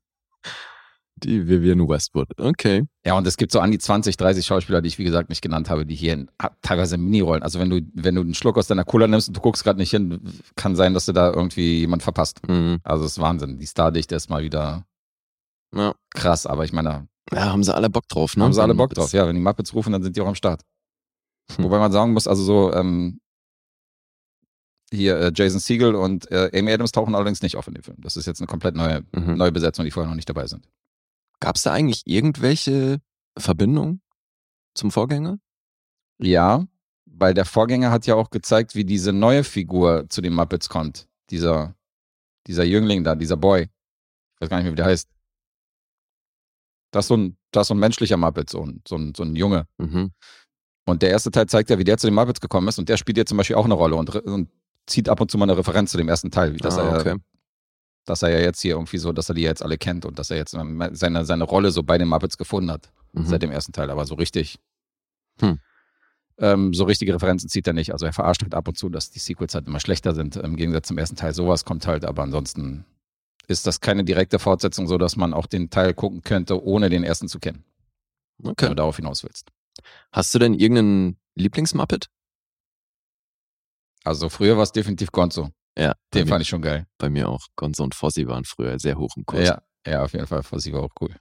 Die 1.23 1.47
Vivian 1.47 1.87
Westwood. 1.87 2.27
Okay. 2.37 2.85
Ja, 3.05 3.17
und 3.17 3.25
es 3.27 3.37
gibt 3.37 3.51
so 3.51 3.59
an 3.59 3.71
die 3.71 3.77
20, 3.79 4.17
30 4.17 4.45
Schauspieler, 4.45 4.81
die 4.81 4.87
ich 4.87 4.97
wie 4.99 5.03
gesagt 5.03 5.29
nicht 5.29 5.41
genannt 5.41 5.69
habe, 5.69 5.85
die 5.85 5.95
hier 5.95 6.13
in, 6.13 6.31
teilweise 6.61 6.97
Minirollen. 6.97 7.43
Also 7.43 7.59
wenn 7.59 7.69
du, 7.69 7.81
wenn 7.93 8.15
du 8.15 8.21
einen 8.21 8.33
Schluck 8.33 8.57
aus 8.57 8.67
deiner 8.67 8.83
Cola 8.85 9.07
nimmst 9.07 9.27
und 9.29 9.37
du 9.37 9.41
guckst 9.41 9.63
gerade 9.63 9.79
nicht 9.79 9.91
hin, 9.91 10.19
kann 10.55 10.75
sein, 10.75 10.93
dass 10.93 11.05
du 11.05 11.11
da 11.13 11.31
irgendwie 11.31 11.79
jemand 11.79 12.03
verpasst. 12.03 12.39
Mhm. 12.47 12.79
Also 12.83 13.05
es 13.05 13.13
ist 13.13 13.19
Wahnsinn. 13.21 13.57
Die 13.57 13.67
Stardichte 13.67 14.15
ist 14.15 14.29
mal 14.29 14.43
wieder 14.43 14.85
Ja. 15.75 15.93
krass, 16.13 16.45
aber 16.45 16.65
ich 16.65 16.73
meine, 16.73 17.07
ja, 17.31 17.51
haben 17.51 17.63
sie 17.63 17.73
alle 17.75 17.89
Bock 17.89 18.07
drauf, 18.07 18.35
ne? 18.37 18.43
haben 18.43 18.53
sie 18.53 18.61
alle 18.61 18.73
Bock 18.75 18.93
drauf. 18.93 19.11
Ja, 19.13 19.27
wenn 19.27 19.35
die 19.35 19.41
Muppets 19.41 19.73
rufen, 19.73 19.91
dann 19.93 20.01
sind 20.03 20.15
die 20.15 20.21
auch 20.21 20.27
am 20.27 20.35
Start. 20.35 20.61
Hm. 21.55 21.65
Wobei 21.65 21.79
man 21.79 21.91
sagen 21.91 22.13
muss, 22.13 22.27
also 22.27 22.43
so, 22.43 22.73
ähm, 22.73 23.19
hier 24.91 25.17
äh, 25.19 25.31
Jason 25.35 25.59
Siegel 25.59 25.93
und 25.93 26.31
äh, 26.31 26.49
Amy 26.57 26.71
Adams 26.73 26.91
tauchen 26.91 27.13
allerdings 27.13 27.43
nicht 27.43 27.55
auf 27.55 27.67
in 27.67 27.75
dem 27.75 27.83
Film. 27.83 27.97
Das 28.01 28.17
ist 28.17 28.25
jetzt 28.25 28.41
eine 28.41 28.47
komplett 28.47 28.75
neue, 28.75 29.03
Mhm. 29.15 29.35
neue 29.35 29.51
Besetzung, 29.51 29.85
die 29.85 29.91
vorher 29.91 30.09
noch 30.09 30.15
nicht 30.15 30.27
dabei 30.29 30.47
sind. 30.47 30.67
Gab 31.39 31.55
es 31.55 31.63
da 31.63 31.71
eigentlich 31.71 32.03
irgendwelche 32.05 32.99
Verbindungen 33.37 34.01
zum 34.73 34.91
Vorgänger? 34.91 35.39
Ja, 36.19 36.65
weil 37.05 37.33
der 37.33 37.45
Vorgänger 37.45 37.91
hat 37.91 38.05
ja 38.07 38.15
auch 38.15 38.29
gezeigt, 38.29 38.75
wie 38.75 38.85
diese 38.85 39.13
neue 39.13 39.43
Figur 39.43 40.07
zu 40.09 40.21
den 40.21 40.33
Muppets 40.33 40.69
kommt. 40.69 41.07
Dieser, 41.29 41.75
dieser 42.47 42.63
Jüngling 42.63 43.03
da, 43.03 43.15
dieser 43.15 43.37
Boy. 43.37 43.63
Ich 43.63 44.41
weiß 44.41 44.49
gar 44.49 44.57
nicht 44.57 44.65
mehr, 44.65 44.73
wie 44.73 44.77
der 44.77 44.85
heißt. 44.85 45.09
Das 46.91 47.05
ist 47.05 47.09
so 47.09 47.17
ein, 47.17 47.37
das 47.51 47.63
ist 47.63 47.67
so 47.69 47.73
ein 47.73 47.79
menschlicher 47.79 48.17
Muppet, 48.17 48.49
so 48.49 48.65
ein, 48.65 48.81
so 48.87 48.95
ein, 48.95 49.13
so 49.15 49.23
ein 49.23 49.35
Junge. 49.35 49.67
Mhm. 49.77 50.11
Und 50.85 51.01
der 51.01 51.11
erste 51.11 51.29
Teil 51.29 51.45
zeigt 51.47 51.69
ja, 51.69 51.77
wie 51.77 51.83
der 51.83 51.97
zu 51.97 52.07
den 52.07 52.15
Muppets 52.15 52.41
gekommen 52.41 52.67
ist. 52.67 52.79
Und 52.79 52.89
der 52.89 52.97
spielt 52.97 53.17
hier 53.17 53.25
zum 53.25 53.37
Beispiel 53.37 53.55
auch 53.55 53.65
eine 53.65 53.75
Rolle 53.75 53.95
und, 53.95 54.15
und 54.15 54.49
zieht 54.87 55.07
ab 55.07 55.21
und 55.21 55.29
zu 55.29 55.37
mal 55.37 55.45
eine 55.45 55.57
Referenz 55.57 55.91
zu 55.91 55.97
dem 55.97 56.09
ersten 56.09 56.31
Teil. 56.31 56.53
Wie 56.53 56.57
dass, 56.57 56.77
ah, 56.77 56.97
okay. 56.97 57.15
Dass 58.05 58.21
er 58.23 58.29
ja 58.29 58.39
jetzt 58.39 58.61
hier 58.61 58.71
irgendwie 58.71 58.97
so, 58.97 59.11
dass 59.11 59.29
er 59.29 59.35
die 59.35 59.41
jetzt 59.41 59.61
alle 59.63 59.77
kennt 59.77 60.05
und 60.05 60.17
dass 60.17 60.31
er 60.31 60.37
jetzt 60.37 60.53
ähm, 60.53 60.83
seine, 60.93 61.25
seine 61.25 61.43
Rolle 61.43 61.71
so 61.71 61.83
bei 61.83 61.97
den 61.97 62.07
Muppets 62.07 62.37
gefunden 62.37 62.71
hat. 62.71 62.91
Mhm. 63.13 63.25
Seit 63.25 63.41
dem 63.41 63.51
ersten 63.51 63.71
Teil. 63.71 63.89
Aber 63.89 64.05
so 64.05 64.15
richtig. 64.15 64.59
Hm. 65.39 65.59
Ähm, 66.37 66.73
so 66.73 66.85
richtige 66.85 67.13
Referenzen 67.13 67.49
zieht 67.49 67.67
er 67.67 67.73
nicht. 67.73 67.91
Also 67.91 68.05
er 68.05 68.13
verarscht 68.13 68.41
halt 68.43 68.53
ab 68.53 68.67
und 68.67 68.77
zu, 68.77 68.89
dass 68.89 69.09
die 69.11 69.19
Sequels 69.19 69.53
halt 69.53 69.67
immer 69.67 69.79
schlechter 69.79 70.15
sind. 70.15 70.35
Im 70.37 70.55
Gegensatz 70.55 70.87
zum 70.87 70.97
ersten 70.97 71.15
Teil. 71.15 71.33
Sowas 71.33 71.65
kommt 71.65 71.85
halt, 71.85 72.05
aber 72.05 72.23
ansonsten 72.23 72.85
ist 73.47 73.67
das 73.67 73.81
keine 73.81 74.03
direkte 74.03 74.39
Fortsetzung, 74.39 74.87
so 74.87 74.97
dass 74.97 75.15
man 75.15 75.33
auch 75.33 75.47
den 75.47 75.69
Teil 75.69 75.93
gucken 75.93 76.21
könnte, 76.21 76.63
ohne 76.63 76.89
den 76.89 77.03
ersten 77.03 77.27
zu 77.27 77.39
kennen. 77.39 77.63
Wenn 78.37 78.51
Okay. 78.51 78.69
du 78.69 78.75
darauf 78.75 78.95
hinaus 78.95 79.23
willst. 79.23 79.49
Hast 80.11 80.33
du 80.33 80.39
denn 80.39 80.53
irgendeinen 80.53 81.17
Lieblingsmuppet? 81.35 82.09
Also 84.03 84.29
früher 84.29 84.55
war 84.55 84.63
es 84.63 84.71
definitiv 84.71 85.11
Gonzo. 85.11 85.49
Ja. 85.79 85.93
Den 86.13 86.21
bei, 86.21 86.23
mir, 86.25 86.29
fand 86.29 86.41
ich 86.41 86.47
schon 86.49 86.61
geil. 86.61 86.85
bei 86.97 87.09
mir 87.09 87.29
auch. 87.29 87.45
Gonzo 87.55 87.83
und 87.83 87.95
Fossi 87.95 88.27
waren 88.27 88.43
früher 88.45 88.77
sehr 88.79 88.97
hoch 88.97 89.15
im 89.17 89.25
Kurs. 89.25 89.47
Ja, 89.47 89.61
ja, 89.87 90.03
auf 90.03 90.13
jeden 90.13 90.27
Fall. 90.27 90.43
Fossi 90.43 90.73
war 90.73 90.83
auch 90.83 90.93
cool. 91.01 91.15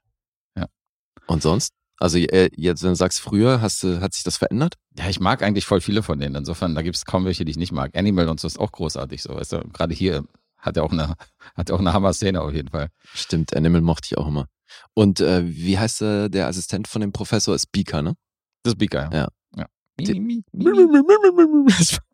Und 1.26 1.42
sonst? 1.42 1.74
Also 1.98 2.16
äh, 2.16 2.48
jetzt, 2.56 2.82
wenn 2.82 2.90
du 2.90 2.94
sagst 2.96 3.20
früher, 3.20 3.60
hast 3.60 3.82
hat 3.84 4.14
sich 4.14 4.22
das 4.22 4.36
verändert? 4.36 4.74
Ja, 4.96 5.08
ich 5.08 5.20
mag 5.20 5.42
eigentlich 5.42 5.66
voll 5.66 5.80
viele 5.80 6.02
von 6.02 6.18
denen. 6.18 6.36
Insofern, 6.36 6.74
da 6.74 6.82
gibt 6.82 6.96
es 6.96 7.04
kaum 7.04 7.24
welche, 7.24 7.44
die 7.44 7.50
ich 7.50 7.56
nicht 7.58 7.72
mag. 7.72 7.94
Animal 7.96 8.28
und 8.28 8.40
so 8.40 8.46
ist 8.46 8.58
auch 8.58 8.72
großartig, 8.72 9.22
so, 9.22 9.34
weißt 9.34 9.52
du. 9.52 9.60
Gerade 9.72 9.94
hier 9.94 10.24
hat 10.56 10.76
er 10.76 10.84
auch 10.84 10.92
eine, 10.92 11.16
hat 11.54 11.68
er 11.68 11.74
auch 11.74 11.80
eine 11.80 11.92
Hammer-Szene 11.92 12.40
auf 12.40 12.54
jeden 12.54 12.68
Fall. 12.68 12.88
Stimmt, 13.12 13.54
Animal 13.54 13.80
mochte 13.82 14.06
ich 14.10 14.16
auch 14.16 14.28
immer. 14.28 14.46
Und 14.94 15.20
äh, 15.20 15.42
wie 15.44 15.78
heißt 15.78 16.02
äh, 16.02 16.28
der 16.28 16.46
Assistent 16.46 16.88
von 16.88 17.00
dem 17.00 17.12
Professor? 17.12 17.54
Ist 17.54 17.72
Beaker, 17.72 18.00
ne? 18.00 18.14
Das 18.62 18.72
ist 18.74 18.78
Beaker, 18.78 19.10
Ja. 19.12 19.18
ja. 19.18 19.28
Den-. 20.06 20.44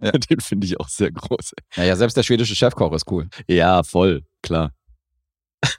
Ja. 0.01 0.13
Den 0.13 0.41
finde 0.41 0.67
ich 0.67 0.79
auch 0.81 0.89
sehr 0.89 1.11
groß. 1.13 1.55
Naja, 1.77 1.97
selbst 1.97 2.17
der 2.17 2.23
schwedische 2.23 2.55
Chefkoch 2.55 2.93
ist 2.93 3.11
cool. 3.11 3.29
Ja, 3.49 3.83
voll, 3.83 4.23
klar. 4.43 4.73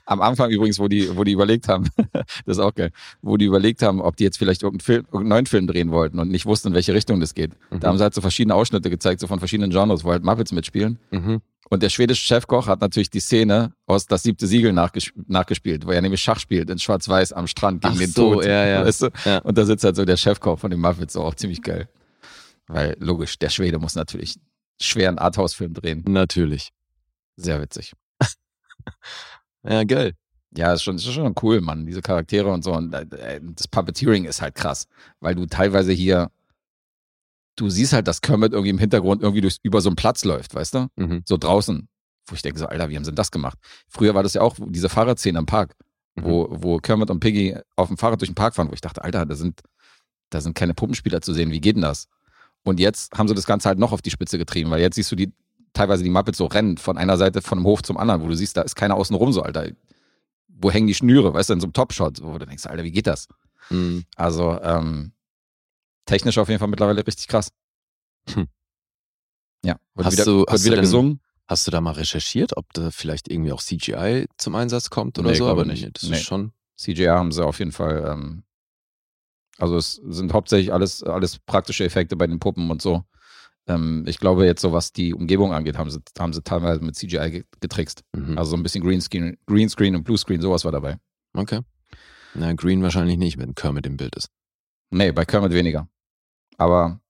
Am 0.04 0.20
Anfang 0.20 0.50
übrigens, 0.50 0.78
wo 0.78 0.88
die, 0.88 1.16
wo 1.16 1.24
die 1.24 1.32
überlegt 1.32 1.68
haben, 1.68 1.88
das 2.12 2.56
ist 2.56 2.58
auch 2.58 2.74
geil, 2.74 2.90
wo 3.22 3.36
die 3.36 3.44
überlegt 3.44 3.82
haben, 3.82 4.00
ob 4.00 4.16
die 4.16 4.24
jetzt 4.24 4.36
vielleicht 4.36 4.62
irgendeinen, 4.62 4.84
Film, 4.84 5.04
irgendeinen 5.04 5.28
neuen 5.28 5.46
Film 5.46 5.66
drehen 5.66 5.90
wollten 5.90 6.18
und 6.18 6.28
nicht 6.28 6.46
wussten, 6.46 6.68
in 6.68 6.74
welche 6.74 6.94
Richtung 6.94 7.20
das 7.20 7.34
geht. 7.34 7.52
Mhm. 7.70 7.80
Da 7.80 7.88
haben 7.88 7.98
sie 7.98 8.02
halt 8.02 8.14
so 8.14 8.20
verschiedene 8.20 8.54
Ausschnitte 8.54 8.90
gezeigt, 8.90 9.20
so 9.20 9.26
von 9.26 9.38
verschiedenen 9.38 9.70
Genres, 9.70 10.04
wo 10.04 10.10
halt 10.10 10.24
Muppets 10.24 10.52
mitspielen. 10.52 10.98
Mhm. 11.10 11.40
Und 11.68 11.82
der 11.82 11.88
schwedische 11.88 12.24
Chefkoch 12.24 12.68
hat 12.68 12.80
natürlich 12.80 13.10
die 13.10 13.20
Szene 13.20 13.72
aus 13.86 14.06
Das 14.06 14.22
siebte 14.22 14.46
Siegel 14.46 14.72
nachges 14.72 15.10
nachgespielt, 15.26 15.84
wo 15.86 15.90
er 15.90 16.00
nämlich 16.00 16.20
Schach 16.20 16.38
spielt 16.38 16.70
in 16.70 16.78
Schwarz-Weiß 16.78 17.32
am 17.32 17.48
Strand 17.48 17.82
gegen 17.82 17.94
Ach 17.94 17.98
den 17.98 18.10
so, 18.10 18.34
Tod. 18.34 18.44
ja, 18.44 18.66
ja. 18.66 18.84
Weißt 18.84 19.02
du? 19.02 19.08
Ja. 19.24 19.38
Und 19.38 19.58
da 19.58 19.64
sitzt 19.64 19.82
halt 19.82 19.96
so 19.96 20.04
der 20.04 20.16
Chefkoch 20.16 20.58
von 20.60 20.70
den 20.70 20.80
Muppets, 20.80 21.14
so 21.14 21.22
auch 21.22 21.34
ziemlich 21.34 21.62
geil. 21.62 21.88
Weil 22.66 22.96
logisch, 22.98 23.38
der 23.38 23.50
Schwede 23.50 23.78
muss 23.78 23.94
natürlich 23.94 24.38
schweren 24.80 25.18
Arthouse-Film 25.18 25.74
drehen. 25.74 26.04
Natürlich. 26.06 26.70
Sehr 27.36 27.60
witzig. 27.60 27.92
Ja, 29.68 29.82
geil. 29.82 30.12
Ja, 30.56 30.72
ist 30.72 30.84
schon, 30.84 30.94
ist 30.94 31.12
schon 31.12 31.34
cool, 31.42 31.60
Mann, 31.60 31.86
diese 31.86 32.00
Charaktere 32.00 32.52
und 32.52 32.62
so. 32.62 32.72
Und 32.72 32.92
äh, 32.94 33.40
das 33.42 33.66
Puppeteering 33.66 34.24
ist 34.24 34.40
halt 34.40 34.54
krass, 34.54 34.86
weil 35.18 35.34
du 35.34 35.46
teilweise 35.46 35.90
hier, 35.90 36.30
du 37.56 37.68
siehst 37.68 37.92
halt, 37.92 38.06
dass 38.06 38.20
Kermit 38.20 38.52
irgendwie 38.52 38.70
im 38.70 38.78
Hintergrund 38.78 39.22
irgendwie 39.22 39.40
durch, 39.40 39.58
über 39.64 39.80
so 39.80 39.88
einen 39.88 39.96
Platz 39.96 40.24
läuft, 40.24 40.54
weißt 40.54 40.74
du? 40.74 40.86
Mhm. 40.94 41.22
So 41.24 41.36
draußen. 41.36 41.88
Wo 42.28 42.34
ich 42.36 42.42
denke 42.42 42.60
so, 42.60 42.66
Alter, 42.66 42.88
wie 42.88 42.96
haben 42.96 43.04
sie 43.04 43.10
denn 43.10 43.16
das 43.16 43.32
gemacht? 43.32 43.58
Früher 43.88 44.14
war 44.14 44.22
das 44.22 44.34
ja 44.34 44.42
auch 44.42 44.56
diese 44.60 44.88
Fahrradszene 44.88 45.38
im 45.38 45.46
Park, 45.46 45.74
wo, 46.16 46.48
wo 46.50 46.78
Kermit 46.78 47.10
und 47.10 47.20
Piggy 47.20 47.56
auf 47.76 47.88
dem 47.88 47.98
Fahrrad 47.98 48.20
durch 48.20 48.30
den 48.30 48.34
Park 48.34 48.54
fahren, 48.54 48.68
wo 48.68 48.72
ich 48.72 48.80
dachte, 48.80 49.02
Alter, 49.02 49.26
da 49.26 49.34
sind, 49.34 49.62
da 50.30 50.40
sind 50.40 50.54
keine 50.54 50.74
Puppenspieler 50.74 51.20
zu 51.20 51.34
sehen, 51.34 51.50
wie 51.50 51.60
geht 51.60 51.76
denn 51.76 51.82
das? 51.82 52.08
Und 52.66 52.80
jetzt 52.80 53.16
haben 53.16 53.28
sie 53.28 53.34
das 53.34 53.46
Ganze 53.46 53.68
halt 53.68 53.78
noch 53.78 53.92
auf 53.92 54.02
die 54.02 54.10
Spitze 54.10 54.38
getrieben, 54.38 54.70
weil 54.70 54.80
jetzt 54.80 54.96
siehst 54.96 55.12
du 55.12 55.16
die, 55.16 55.32
teilweise 55.72 56.02
die 56.02 56.10
Muppets 56.10 56.38
so 56.38 56.46
rennen 56.46 56.78
von 56.78 56.98
einer 56.98 57.16
Seite 57.16 57.40
von 57.42 57.58
einem 57.58 57.66
Hof 57.66 57.82
zum 57.82 57.96
anderen, 57.96 58.22
wo 58.22 58.26
du 58.28 58.34
siehst, 58.34 58.56
da 58.56 58.62
ist 58.62 58.74
keiner 58.74 58.96
außen 58.96 59.14
rum 59.14 59.32
so, 59.32 59.42
Alter. 59.42 59.68
Wo 60.48 60.70
hängen 60.72 60.88
die 60.88 60.94
Schnüre, 60.94 61.32
weißt 61.32 61.50
du, 61.50 61.52
in 61.54 61.60
so 61.60 61.66
einem 61.66 61.74
Topshot, 61.74 62.22
wo 62.22 62.36
du 62.38 62.44
denkst, 62.46 62.66
Alter, 62.66 62.82
wie 62.82 62.90
geht 62.90 63.06
das? 63.06 63.28
Mhm. 63.70 64.04
Also, 64.16 64.60
ähm, 64.62 65.12
technisch 66.06 66.38
auf 66.38 66.48
jeden 66.48 66.58
Fall 66.58 66.68
mittlerweile 66.68 67.06
richtig 67.06 67.28
krass. 67.28 67.50
Hm. 68.30 68.48
Ja, 69.64 69.76
wird 69.94 70.06
Hast 70.06 70.12
wieder, 70.14 70.24
du- 70.24 70.44
hast 70.48 70.62
du 70.62 70.66
wieder 70.66 70.76
denn- 70.76 70.82
gesungen. 70.84 71.20
Hast 71.48 71.64
du 71.68 71.70
da 71.70 71.80
mal 71.80 71.92
recherchiert, 71.92 72.56
ob 72.56 72.72
da 72.72 72.90
vielleicht 72.90 73.28
irgendwie 73.30 73.52
auch 73.52 73.62
CGI 73.62 74.26
zum 74.36 74.56
Einsatz 74.56 74.90
kommt 74.90 75.16
oder 75.20 75.30
Nee, 75.30 75.36
so? 75.36 75.46
Aber 75.46 75.64
nicht. 75.64 75.88
das 75.94 76.02
Nee. 76.10 76.16
ist 76.16 76.24
schon. 76.24 76.50
CGI 76.76 77.06
haben 77.06 77.30
sie 77.30 77.44
auf 77.44 77.60
jeden 77.60 77.70
Fall. 77.70 78.04
Ähm, 78.10 78.42
also 79.58 79.76
es 79.76 79.94
sind 80.08 80.32
hauptsächlich 80.32 80.72
alles, 80.72 81.02
alles 81.02 81.38
praktische 81.38 81.84
Effekte 81.84 82.16
bei 82.16 82.26
den 82.26 82.38
Puppen 82.38 82.70
und 82.70 82.82
so. 82.82 83.04
Ähm, 83.68 84.04
ich 84.06 84.18
glaube 84.18 84.46
jetzt 84.46 84.62
so, 84.62 84.72
was 84.72 84.92
die 84.92 85.12
Umgebung 85.14 85.52
angeht, 85.52 85.76
haben 85.78 85.90
sie, 85.90 86.00
haben 86.18 86.32
sie 86.32 86.42
teilweise 86.42 86.80
mit 86.84 86.94
CGI 86.96 87.30
ge- 87.30 87.44
getrickst. 87.60 88.02
Mhm. 88.14 88.38
Also 88.38 88.50
so 88.52 88.56
ein 88.56 88.62
bisschen 88.62 88.84
Greenscreen, 88.84 89.36
Greenscreen 89.46 89.96
und 89.96 90.04
Bluescreen, 90.04 90.40
sowas 90.40 90.64
war 90.64 90.72
dabei. 90.72 90.98
okay. 91.34 91.60
Na, 92.34 92.52
Green 92.52 92.82
wahrscheinlich 92.82 93.16
nicht, 93.16 93.38
wenn 93.38 93.54
Kermit 93.54 93.86
im 93.86 93.96
Bild 93.96 94.14
ist. 94.14 94.28
Nee, 94.90 95.10
bei 95.10 95.24
Kermit 95.24 95.52
weniger. 95.52 95.88
Aber 96.58 97.00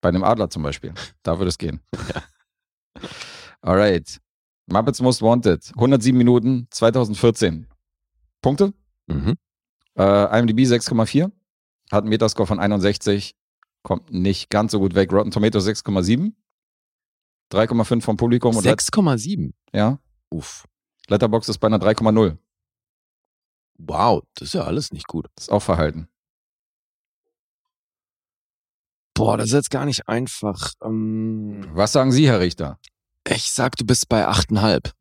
bei 0.00 0.10
dem 0.12 0.22
Adler 0.22 0.48
zum 0.48 0.62
Beispiel, 0.62 0.94
da 1.24 1.38
würde 1.38 1.48
es 1.48 1.58
gehen. 1.58 1.80
Alright. 3.62 4.18
Muppets 4.66 5.00
Most 5.00 5.22
Wanted, 5.22 5.70
107 5.74 6.16
Minuten, 6.16 6.66
2014. 6.70 7.66
Punkte? 8.40 8.72
Mhm. 9.08 9.34
Äh, 9.98 10.38
IMDb 10.38 10.60
6,4. 10.60 11.30
Hat 11.90 12.02
einen 12.02 12.08
Metascore 12.08 12.46
von 12.46 12.58
61. 12.58 13.34
Kommt 13.82 14.10
nicht 14.12 14.48
ganz 14.50 14.72
so 14.72 14.78
gut 14.78 14.94
weg. 14.94 15.12
Rotten 15.12 15.30
Tomatoes 15.30 15.66
6,7. 15.66 16.32
3,5 17.52 18.00
vom 18.00 18.16
Publikum. 18.16 18.56
Und 18.56 18.64
Let 18.64 18.80
6,7. 18.80 19.52
ja, 19.72 19.98
Uff. 20.30 20.66
Letterbox 21.08 21.48
ist 21.48 21.58
bei 21.58 21.66
einer 21.66 21.78
3,0. 21.78 22.38
Wow, 23.78 24.22
das 24.34 24.48
ist 24.48 24.54
ja 24.54 24.62
alles 24.64 24.92
nicht 24.92 25.06
gut. 25.08 25.26
Das 25.34 25.46
ist 25.46 25.50
auch 25.50 25.60
Verhalten. 25.62 26.08
Boah, 29.14 29.36
das 29.36 29.48
ist 29.48 29.52
jetzt 29.52 29.70
gar 29.70 29.84
nicht 29.84 30.08
einfach. 30.08 30.72
Ähm, 30.82 31.64
Was 31.74 31.92
sagen 31.92 32.12
Sie, 32.12 32.26
Herr 32.28 32.40
Richter? 32.40 32.78
ich 33.28 33.50
sag, 33.52 33.76
du 33.76 33.84
bist 33.84 34.08
bei 34.08 34.26
8,5. 34.26 34.92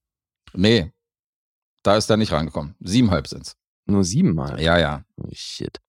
Nee, 0.53 0.91
da 1.83 1.95
ist 1.95 2.09
er 2.09 2.17
nicht 2.17 2.31
reingekommen. 2.31 2.75
Siebenhalb 2.79 3.27
sind's. 3.27 3.55
Nur 3.91 4.03
siebenmal. 4.03 4.61
Ja, 4.61 4.77
ja. 4.79 5.03
Oh, 5.17 5.27
shit. 5.33 5.79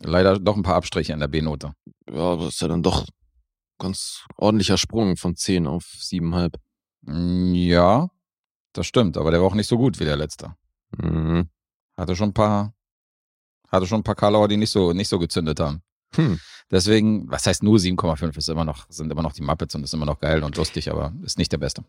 Leider 0.00 0.38
doch 0.38 0.56
ein 0.56 0.62
paar 0.62 0.76
Abstriche 0.76 1.12
in 1.12 1.20
der 1.20 1.28
B-Note. 1.28 1.74
Ja, 2.10 2.36
das 2.36 2.54
ist 2.54 2.60
ja 2.62 2.68
dann 2.68 2.82
doch 2.82 3.06
ganz 3.78 4.24
ordentlicher 4.36 4.78
Sprung 4.78 5.16
von 5.16 5.36
10 5.36 5.66
auf 5.66 5.84
7,5. 5.84 6.54
Mm, 7.02 7.54
Ja, 7.54 8.10
das 8.72 8.86
stimmt, 8.86 9.16
aber 9.16 9.30
der 9.30 9.40
war 9.40 9.46
auch 9.48 9.54
nicht 9.54 9.66
so 9.68 9.76
gut 9.76 9.98
wie 10.00 10.04
der 10.04 10.16
letzte. 10.16 10.54
Mhm. 10.96 11.48
Hatte 11.96 12.16
schon 12.16 12.30
ein 12.30 12.34
paar, 12.34 12.74
hatte 13.68 13.86
schon 13.86 14.00
ein 14.00 14.04
paar 14.04 14.14
Karlauer, 14.14 14.48
die 14.48 14.56
nicht 14.56 14.70
so, 14.70 14.92
nicht 14.92 15.08
so 15.08 15.18
gezündet 15.18 15.60
haben. 15.60 15.82
Hm. 16.14 16.38
Deswegen, 16.70 17.28
was 17.30 17.46
heißt 17.46 17.62
nur 17.62 17.78
7,5 17.78 18.36
ist 18.38 18.48
immer 18.48 18.64
noch, 18.64 18.86
sind 18.88 19.10
immer 19.10 19.22
noch 19.22 19.32
die 19.32 19.42
Muppets 19.42 19.74
und 19.74 19.82
ist 19.84 19.94
immer 19.94 20.06
noch 20.06 20.20
geil 20.20 20.42
und 20.42 20.56
lustig, 20.56 20.90
aber 20.90 21.12
ist 21.22 21.38
nicht 21.38 21.52
der 21.52 21.58
beste. 21.58 21.84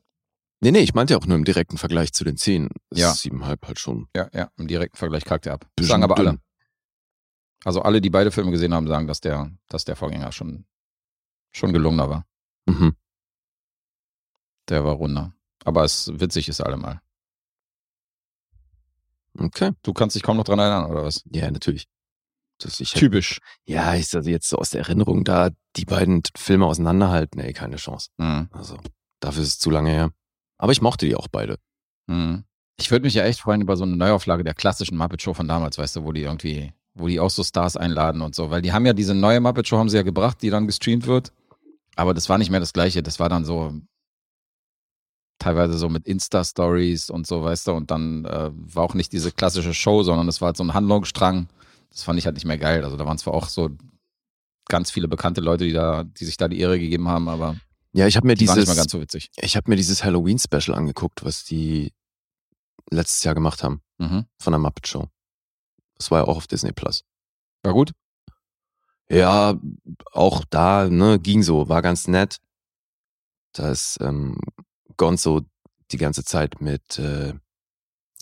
Nee, 0.62 0.72
nee, 0.72 0.80
ich 0.80 0.94
meinte 0.94 1.14
ja 1.14 1.20
auch 1.20 1.26
nur 1.26 1.38
im 1.38 1.46
direkten 1.46 1.78
Vergleich 1.78 2.12
zu 2.12 2.24
den 2.26 2.36
10. 2.36 2.70
Ist 2.90 3.00
Ja. 3.00 3.12
7,5 3.14 3.66
halt 3.66 3.80
schon. 3.80 4.08
Ja, 4.16 4.30
ja, 4.34 4.52
im 4.58 4.68
direkten 4.68 4.98
Vergleich 4.98 5.24
kackt 5.24 5.46
er 5.46 5.54
ab. 5.54 5.66
Bisschen 5.76 5.90
sagen 5.92 6.04
aber 6.04 6.18
alle. 6.18 6.30
dünn. 6.32 6.42
Also 7.64 7.82
alle, 7.82 8.02
die 8.02 8.10
beide 8.10 8.32
Filme 8.32 8.52
gesehen 8.52 8.74
haben, 8.74 8.88
sagen, 8.88 9.08
dass 9.08 9.22
der, 9.22 9.52
dass 9.68 9.86
der 9.86 9.96
Vorgänger 9.96 10.32
schon, 10.32 10.66
schon 11.52 11.72
gelungener 11.74 12.10
war. 12.10 12.26
Mhm. 12.66 12.96
Der 14.70 14.84
war 14.84 14.94
runder. 14.94 15.34
Aber 15.66 15.84
es 15.84 16.12
witzig 16.20 16.48
ist 16.50 16.62
allemal. 16.62 17.02
Okay. 19.38 19.72
Du 19.84 19.94
kannst 19.94 20.16
dich 20.16 20.24
kaum 20.24 20.38
noch 20.38 20.44
dran 20.44 20.60
erinnern, 20.60 20.90
oder 20.92 21.04
was? 21.04 21.24
Ja, 21.32 21.50
natürlich. 21.52 21.88
Typisch. 22.62 23.40
ja, 23.64 23.96
ich 23.96 24.14
also 24.14 24.30
jetzt 24.30 24.50
so 24.50 24.58
aus 24.58 24.72
der 24.72 24.82
Erinnerung 24.82 25.24
da 25.24 25.50
die 25.78 25.86
beiden 25.86 26.24
Filme 26.36 26.66
auseinanderhalten, 26.66 27.40
ey, 27.40 27.54
keine 27.54 27.78
Chance. 27.78 28.10
Mhm. 28.18 28.50
Also, 28.52 28.78
dafür 29.22 29.44
ist 29.44 29.50
es 29.50 29.60
zu 29.60 29.70
lange 29.70 29.92
her. 29.92 30.12
Aber 30.60 30.72
ich 30.72 30.82
mochte 30.82 31.08
die 31.08 31.16
auch 31.16 31.28
beide. 31.28 31.58
Mhm. 32.08 32.44
Ich 32.80 32.92
würde 32.92 33.04
mich 33.04 33.16
ja 33.16 33.24
echt 33.24 33.40
freuen 33.40 33.62
über 33.62 33.76
so 33.76 33.84
eine 33.84 33.96
Neuauflage 33.96 34.44
der 34.44 34.54
klassischen 34.54 34.98
Muppet 34.98 35.22
Show 35.22 35.34
von 35.34 35.48
damals, 35.48 35.78
weißt 35.78 35.98
du, 35.98 36.04
wo 36.06 36.12
die 36.12 36.22
irgendwie, 36.22 36.72
wo 36.94 37.08
die 37.08 37.20
auch 37.20 37.30
so 37.30 37.44
Stars 37.44 37.76
einladen 37.76 38.22
und 38.22 38.36
so, 38.36 38.52
weil 38.52 38.62
die 38.62 38.72
haben 38.72 38.86
ja 38.86 38.94
diese 38.94 39.16
neue 39.16 39.42
Muppet 39.42 39.68
Show 39.68 39.78
haben 39.78 39.90
sie 39.90 39.98
ja 39.98 40.04
gebracht, 40.04 40.42
die 40.42 40.50
dann 40.50 40.68
gestreamt 40.68 41.08
wird, 41.08 41.34
aber 41.96 42.14
das 42.14 42.30
war 42.30 42.38
nicht 42.38 42.52
mehr 42.52 42.62
das 42.62 42.72
gleiche, 42.72 43.04
das 43.04 43.20
war 43.20 43.28
dann 43.28 43.44
so 43.44 43.74
teilweise 45.40 45.78
so 45.78 45.90
mit 45.90 46.06
Insta-Stories 46.06 47.10
und 47.10 47.26
so, 47.26 47.44
weißt 47.44 47.68
du, 47.68 47.72
und 47.72 47.90
dann 47.90 48.26
äh, 48.26 48.52
war 48.54 48.84
auch 48.84 48.94
nicht 48.94 49.12
diese 49.14 49.32
klassische 49.32 49.74
Show, 49.74 50.04
sondern 50.04 50.28
es 50.28 50.42
war 50.42 50.48
halt 50.48 50.58
so 50.58 50.64
ein 50.64 50.74
Handlungsstrang. 50.74 51.48
Das 51.90 52.04
fand 52.04 52.20
ich 52.20 52.26
halt 52.26 52.36
nicht 52.36 52.46
mehr 52.46 52.58
geil. 52.58 52.84
Also 52.84 52.98
da 52.98 53.06
waren 53.06 53.18
zwar 53.18 53.34
auch 53.34 53.48
so 53.48 53.70
ganz 54.68 54.92
viele 54.92 55.08
bekannte 55.08 55.42
Leute, 55.42 55.66
die 55.66 55.74
da, 55.74 56.04
die 56.04 56.26
sich 56.26 56.38
da 56.38 56.48
die 56.48 56.60
Ehre 56.60 56.78
gegeben 56.78 57.08
haben, 57.08 57.28
aber 57.30 57.56
Ja, 57.94 58.06
ich 58.08 58.16
habe 58.18 58.28
mir 58.28 58.36
die 58.36 58.46
dieses 58.46 58.68
mehr 58.68 58.76
ganz 58.76 58.92
so 58.92 59.02
witzig. 59.02 59.32
ich 59.38 59.56
habe 59.58 59.70
mir 59.70 59.76
dieses 59.76 60.04
Halloween 60.04 60.38
Special 60.40 60.76
angeguckt, 60.78 61.24
was 61.24 61.44
die 61.44 61.92
letztes 62.92 63.24
Jahr 63.24 63.34
gemacht 63.36 63.64
haben 63.64 63.82
Mhm. 63.98 64.26
von 64.40 64.54
der 64.54 64.60
Muppet 64.60 64.88
Show. 64.88 65.08
Das 65.98 66.12
war 66.12 66.20
ja 66.22 66.28
auch 66.28 66.38
auf 66.38 66.48
Disney 66.48 66.72
Plus. 66.72 67.04
War 67.64 67.74
gut? 67.74 67.92
Ja, 69.10 69.60
auch 70.12 70.44
da, 70.50 70.88
ne, 70.88 71.20
ging 71.20 71.42
so, 71.44 71.68
war 71.68 71.82
ganz 71.82 72.08
nett. 72.08 72.38
Da 73.54 73.72
ist 73.72 73.98
ähm, 74.02 74.40
Gonzo 74.98 75.42
die 75.92 75.98
ganze 75.98 76.24
Zeit 76.24 76.62
mit, 76.62 77.00
äh, 77.00 77.34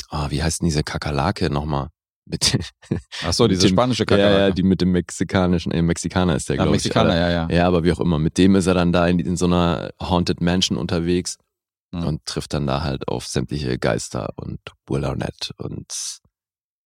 ah, 0.10 0.32
wie 0.32 0.41
heißt 0.41 0.62
denn 0.62 0.67
diese 0.69 0.84
Kakerlake 0.84 1.49
nochmal? 1.49 1.89
Mit, 2.30 2.58
Ach 3.24 3.34
so, 3.34 3.48
diese 3.50 3.62
dem- 3.68 3.72
spanische 3.72 4.04
ja, 4.04 4.06
Kakerlake. 4.06 4.40
ja, 4.40 4.52
die 4.52 4.63
mit 4.63 4.82
dem 4.82 4.92
mexikanischen, 4.92 5.72
äh, 5.72 5.82
Mexikaner 5.82 6.36
ist 6.36 6.50
der, 6.50 6.56
Ah, 6.56 6.63
glaube 6.63 6.78
ich. 6.78 6.84
Mexikaner, 6.84 7.10
oder? 7.12 7.20
ja, 7.20 7.30
ja. 7.30 7.48
Ja, 7.50 7.68
aber 7.68 7.84
wie 7.84 7.92
auch 7.92 8.00
immer. 8.00 8.20
Mit 8.20 8.38
dem 8.38 8.56
ist 8.56 8.68
er 8.68 8.74
dann 8.74 8.92
da 8.92 9.08
in, 9.08 9.20
in 9.20 9.38
so 9.38 9.46
einer 9.46 9.92
Haunted 10.02 10.42
Mansion 10.42 10.78
unterwegs 10.78 11.38
Mhm. 11.94 12.04
und 12.04 12.26
trifft 12.26 12.54
dann 12.54 12.68
da 12.68 12.84
halt 12.84 13.08
auf 13.08 13.26
sämtliche 13.28 13.78
Geister 13.80 14.34
und 14.36 14.60
Will 14.90 15.06
Arnett 15.06 15.52
und 15.58 15.86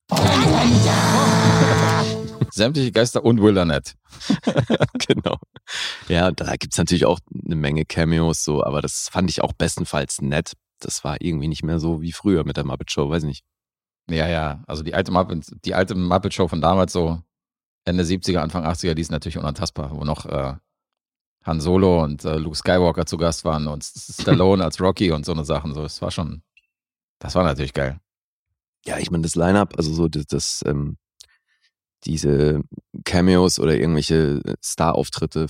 Sämtliche 2.52 2.92
Geister 2.92 3.24
und 3.24 3.42
Wildernett. 3.42 3.96
genau. 5.08 5.38
Ja, 6.08 6.32
da 6.32 6.56
gibt's 6.56 6.78
natürlich 6.78 7.06
auch 7.06 7.20
eine 7.46 7.56
Menge 7.56 7.86
Cameos, 7.86 8.44
so, 8.44 8.64
aber 8.64 8.82
das 8.82 9.10
fand 9.12 9.30
ich 9.30 9.42
auch 9.42 9.54
bestenfalls 9.54 10.22
nett. 10.22 10.54
Das 10.80 11.04
war 11.04 11.18
irgendwie 11.22 11.48
nicht 11.48 11.64
mehr 11.64 11.80
so 11.80 12.02
wie 12.02 12.12
früher 12.12 12.44
mit 12.44 12.58
der 12.58 12.66
Muppet 12.66 12.92
Show, 12.92 13.10
weiß 13.10 13.24
nicht. 13.24 13.44
Ja, 14.10 14.28
ja. 14.28 14.64
Also 14.68 14.84
die 14.84 14.94
alte 14.94 15.12
Muppet, 15.12 15.52
die 15.66 15.74
alte 15.76 15.96
Muppet 15.96 16.34
Show 16.34 16.48
von 16.48 16.62
damals, 16.62 16.92
so 16.94 17.22
Ende 17.86 18.04
70er, 18.04 18.40
Anfang 18.40 18.66
80er, 18.66 18.94
die 18.94 19.02
ist 19.02 19.12
natürlich 19.12 19.38
unantastbar, 19.38 19.92
wo 19.92 20.04
noch 20.04 20.26
äh, 20.26 20.56
Han 21.44 21.62
Solo 21.62 22.04
und 22.04 22.24
äh, 22.26 22.36
Luke 22.38 22.56
Skywalker 22.56 23.06
zu 23.06 23.18
Gast 23.18 23.46
waren 23.46 23.68
und 23.68 23.84
Stallone 23.86 24.64
als 24.64 24.80
Rocky 24.80 25.12
und 25.12 25.26
so 25.26 25.32
eine 25.32 25.46
Sachen. 25.46 25.74
So, 25.74 25.82
das 25.84 26.02
war 26.02 26.12
schon, 26.12 26.44
das 27.20 27.36
war 27.36 27.44
natürlich 27.44 27.74
geil. 27.74 28.00
Ja, 28.86 28.98
ich 28.98 29.12
meine, 29.12 29.24
das 29.24 29.36
Line-Up, 29.36 29.76
also 29.78 29.94
so 29.94 30.08
das, 30.08 30.26
das 30.26 30.64
ähm, 30.66 30.98
diese 32.04 32.62
Cameos 33.06 33.60
oder 33.60 33.76
irgendwelche 33.76 34.42
Star-Auftritte 34.64 35.48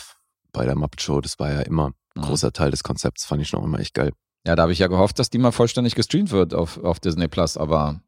bei 0.52 0.66
der 0.66 0.76
Muppet 0.76 1.02
Show, 1.02 1.22
das 1.22 1.40
war 1.40 1.52
ja 1.52 1.62
immer 1.62 1.88
ein 1.88 1.94
Mhm. 2.14 2.22
großer 2.24 2.52
Teil 2.52 2.72
des 2.72 2.84
Konzepts, 2.84 3.24
fand 3.24 3.42
ich 3.42 3.48
schon 3.48 3.64
immer 3.64 3.80
echt 3.80 3.94
geil. 3.94 4.12
Ja, 4.46 4.56
da 4.58 4.64
habe 4.64 4.74
ich 4.74 4.80
ja 4.80 4.88
gehofft, 4.88 5.18
dass 5.18 5.30
die 5.30 5.38
mal 5.38 5.52
vollständig 5.54 5.96
gestreamt 5.96 6.32
wird 6.32 6.54
auf, 6.54 6.78
auf 6.84 7.00
Disney 7.00 7.30
Plus, 7.30 7.56
aber 7.56 8.02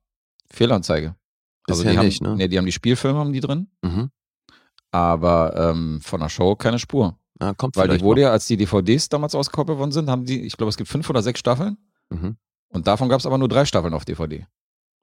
Fehlanzeige. 0.54 1.16
Also 1.68 1.82
Bisher 1.84 1.92
die 1.94 1.98
haben, 1.98 2.06
nicht, 2.06 2.22
ne? 2.22 2.36
Nee, 2.36 2.48
die 2.48 2.58
haben 2.58 2.66
die 2.66 2.72
Spielfilme 2.72 3.18
haben 3.20 3.34
die 3.34 3.40
drin, 3.40 3.68
Mhm. 3.82 4.10
aber 4.92 5.56
ähm, 5.56 6.02
von 6.02 6.20
der 6.20 6.30
Show 6.30 6.56
keine 6.56 6.80
Spur. 6.80 7.18
Ja, 7.42 7.54
kommt 7.54 7.76
Weil 7.76 7.88
die 7.90 8.02
wurde 8.02 8.22
noch. 8.22 8.28
ja, 8.28 8.32
als 8.32 8.46
die 8.48 8.58
DVDs 8.58 9.10
damals 9.10 9.34
ausgekoppelt 9.36 9.78
worden 9.78 9.92
sind, 9.92 10.10
haben 10.10 10.26
die, 10.26 10.42
ich 10.46 10.56
glaube, 10.56 10.70
es 10.70 10.78
gibt 10.78 10.90
fünf 10.90 11.10
oder 11.10 11.22
sechs 11.24 11.40
Staffeln. 11.40 11.78
Mhm. 12.10 12.38
Und 12.70 12.88
davon 12.88 13.10
gab 13.10 13.20
es 13.20 13.26
aber 13.26 13.38
nur 13.38 13.50
drei 13.50 13.66
Staffeln 13.66 13.94
auf 13.94 14.06
DVD. 14.06 14.46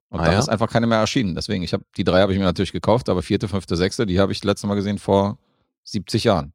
Und 0.09 0.19
Ah, 0.19 0.25
dann 0.25 0.33
ja? 0.33 0.39
ist 0.39 0.49
einfach 0.49 0.69
keine 0.69 0.87
mehr 0.87 0.97
erschienen. 0.99 1.35
Deswegen, 1.35 1.63
ich 1.63 1.73
habe 1.73 1.83
die 1.97 2.03
drei 2.03 2.21
habe 2.21 2.33
ich 2.33 2.39
mir 2.39 2.45
natürlich 2.45 2.71
gekauft, 2.71 3.09
aber 3.09 3.21
vierte, 3.21 3.47
fünfte, 3.47 3.75
sechste, 3.77 4.05
die 4.05 4.19
habe 4.19 4.31
ich 4.31 4.43
letztes 4.43 4.67
Mal 4.67 4.75
gesehen 4.75 4.97
vor 4.97 5.37
70 5.83 6.23
Jahren. 6.25 6.53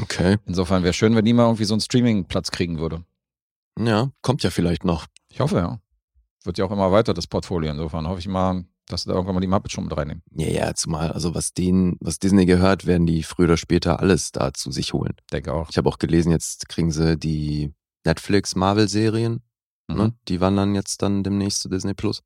Okay. 0.00 0.36
Insofern 0.46 0.82
wäre 0.82 0.92
schön, 0.94 1.14
wenn 1.16 1.24
die 1.24 1.32
mal 1.32 1.44
irgendwie 1.44 1.64
so 1.64 1.74
einen 1.74 1.80
Streaming-Platz 1.80 2.50
kriegen 2.50 2.78
würde. 2.78 3.04
Ja, 3.78 4.10
kommt 4.22 4.42
ja 4.42 4.50
vielleicht 4.50 4.84
noch. 4.84 5.06
Ich 5.28 5.40
hoffe, 5.40 5.56
ja. 5.56 5.80
Wird 6.48 6.56
ja 6.56 6.64
auch 6.64 6.70
immer 6.70 6.90
weiter, 6.90 7.12
das 7.12 7.26
Portfolio. 7.26 7.70
Insofern 7.70 8.08
hoffe 8.08 8.20
ich 8.20 8.26
mal, 8.26 8.64
dass 8.86 9.02
sie 9.02 9.10
da 9.10 9.14
irgendwann 9.16 9.34
mal 9.34 9.40
die 9.42 9.46
Muppets 9.48 9.74
schon 9.74 9.84
mit 9.84 9.94
reinnehmen. 9.94 10.22
Ja, 10.30 10.46
ja, 10.48 10.74
zumal, 10.74 11.12
also 11.12 11.34
was 11.34 11.52
denen, 11.52 11.98
was 12.00 12.18
Disney 12.20 12.46
gehört, 12.46 12.86
werden 12.86 13.06
die 13.06 13.22
früher 13.22 13.44
oder 13.48 13.58
später 13.58 14.00
alles 14.00 14.32
da 14.32 14.54
zu 14.54 14.70
sich 14.72 14.94
holen. 14.94 15.12
Denke 15.30 15.52
auch. 15.52 15.68
Ich 15.68 15.76
habe 15.76 15.86
auch 15.90 15.98
gelesen, 15.98 16.32
jetzt 16.32 16.66
kriegen 16.70 16.90
sie 16.90 17.18
die 17.18 17.74
Netflix-Marvel-Serien, 18.06 19.42
Mhm. 19.90 19.96
ne? 19.96 20.14
Die 20.28 20.40
wandern 20.40 20.74
jetzt 20.74 21.02
dann 21.02 21.22
demnächst 21.22 21.60
zu 21.60 21.68
Disney 21.68 21.92
Plus. 21.92 22.22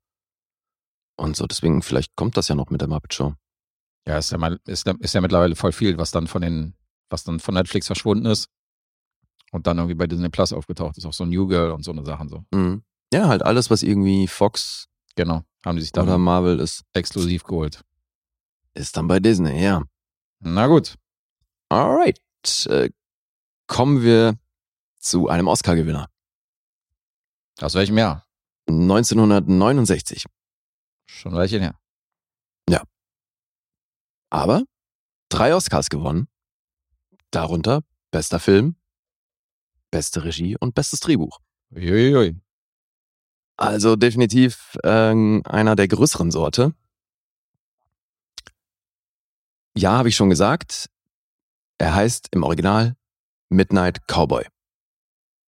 Und 1.17 1.35
so, 1.35 1.45
deswegen, 1.45 1.81
vielleicht 1.81 2.15
kommt 2.15 2.37
das 2.37 2.47
ja 2.47 2.55
noch 2.55 2.69
mit 2.69 2.79
der 2.79 2.87
Muppet 2.87 3.13
Show. 3.13 3.33
Ja, 4.07 4.17
ist 4.19 4.31
ja, 4.31 4.37
mal, 4.37 4.57
ist, 4.65 4.87
ja- 4.87 4.95
ist 4.99 5.13
ja 5.15 5.19
mittlerweile 5.19 5.57
voll 5.57 5.73
viel, 5.73 5.97
was 5.97 6.11
dann 6.11 6.27
von 6.27 6.41
den, 6.41 6.75
was 7.09 7.25
dann 7.25 7.41
von 7.41 7.55
Netflix 7.55 7.87
verschwunden 7.87 8.25
ist 8.27 8.47
und 9.51 9.67
dann 9.67 9.79
irgendwie 9.79 9.95
bei 9.95 10.07
Disney 10.07 10.29
Plus 10.29 10.53
aufgetaucht 10.53 10.97
ist. 10.97 11.05
Auch 11.05 11.11
so 11.13 11.25
New 11.25 11.45
Girl 11.47 11.71
und 11.71 11.83
so 11.83 11.91
eine 11.91 12.05
Sachen 12.05 12.29
so. 12.29 12.45
Mhm. 12.53 12.83
Ja, 13.13 13.27
halt 13.27 13.43
alles, 13.43 13.69
was 13.69 13.83
irgendwie 13.83 14.27
Fox 14.27 14.87
Genau. 15.15 15.43
Haben 15.63 15.77
die 15.77 15.83
sich 15.83 15.93
oder 15.93 16.05
dann 16.05 16.21
Marvel 16.21 16.59
ist, 16.59 16.83
exklusiv 16.93 17.43
geholt. 17.43 17.81
ist 18.73 18.97
dann 18.97 19.07
bei 19.07 19.19
Disney, 19.19 19.63
ja. 19.63 19.83
Na 20.39 20.67
gut. 20.67 20.95
Alright. 21.69 22.19
Äh, 22.65 22.89
kommen 23.67 24.01
wir 24.01 24.37
zu 24.97 25.29
einem 25.29 25.47
Oscar-Gewinner. 25.47 26.09
Aus 27.61 27.75
welchem 27.75 27.97
Jahr? 27.97 28.25
1969. 28.67 30.25
Schon 31.05 31.35
welche 31.35 31.59
her. 31.59 31.79
Aber 34.33 34.63
drei 35.29 35.53
Oscars 35.53 35.91
gewonnen. 35.91 36.27
Darunter 37.29 37.83
bester 38.09 38.39
Film, 38.39 38.75
beste 39.91 40.23
Regie 40.23 40.57
und 40.59 40.73
bestes 40.73 41.01
Drehbuch. 41.01 41.39
Uiuiui. 41.69 42.41
Also 43.63 43.95
definitiv 43.95 44.77
ähm, 44.83 45.41
einer 45.45 45.77
der 45.77 45.87
größeren 45.87 46.31
Sorte. 46.31 46.73
ja, 49.73 49.97
habe 49.97 50.09
ich 50.09 50.17
schon 50.17 50.29
gesagt. 50.29 50.89
Er 51.77 51.95
heißt 51.95 52.27
im 52.31 52.43
Original 52.43 52.97
Midnight 53.47 54.05
Cowboy. 54.05 54.45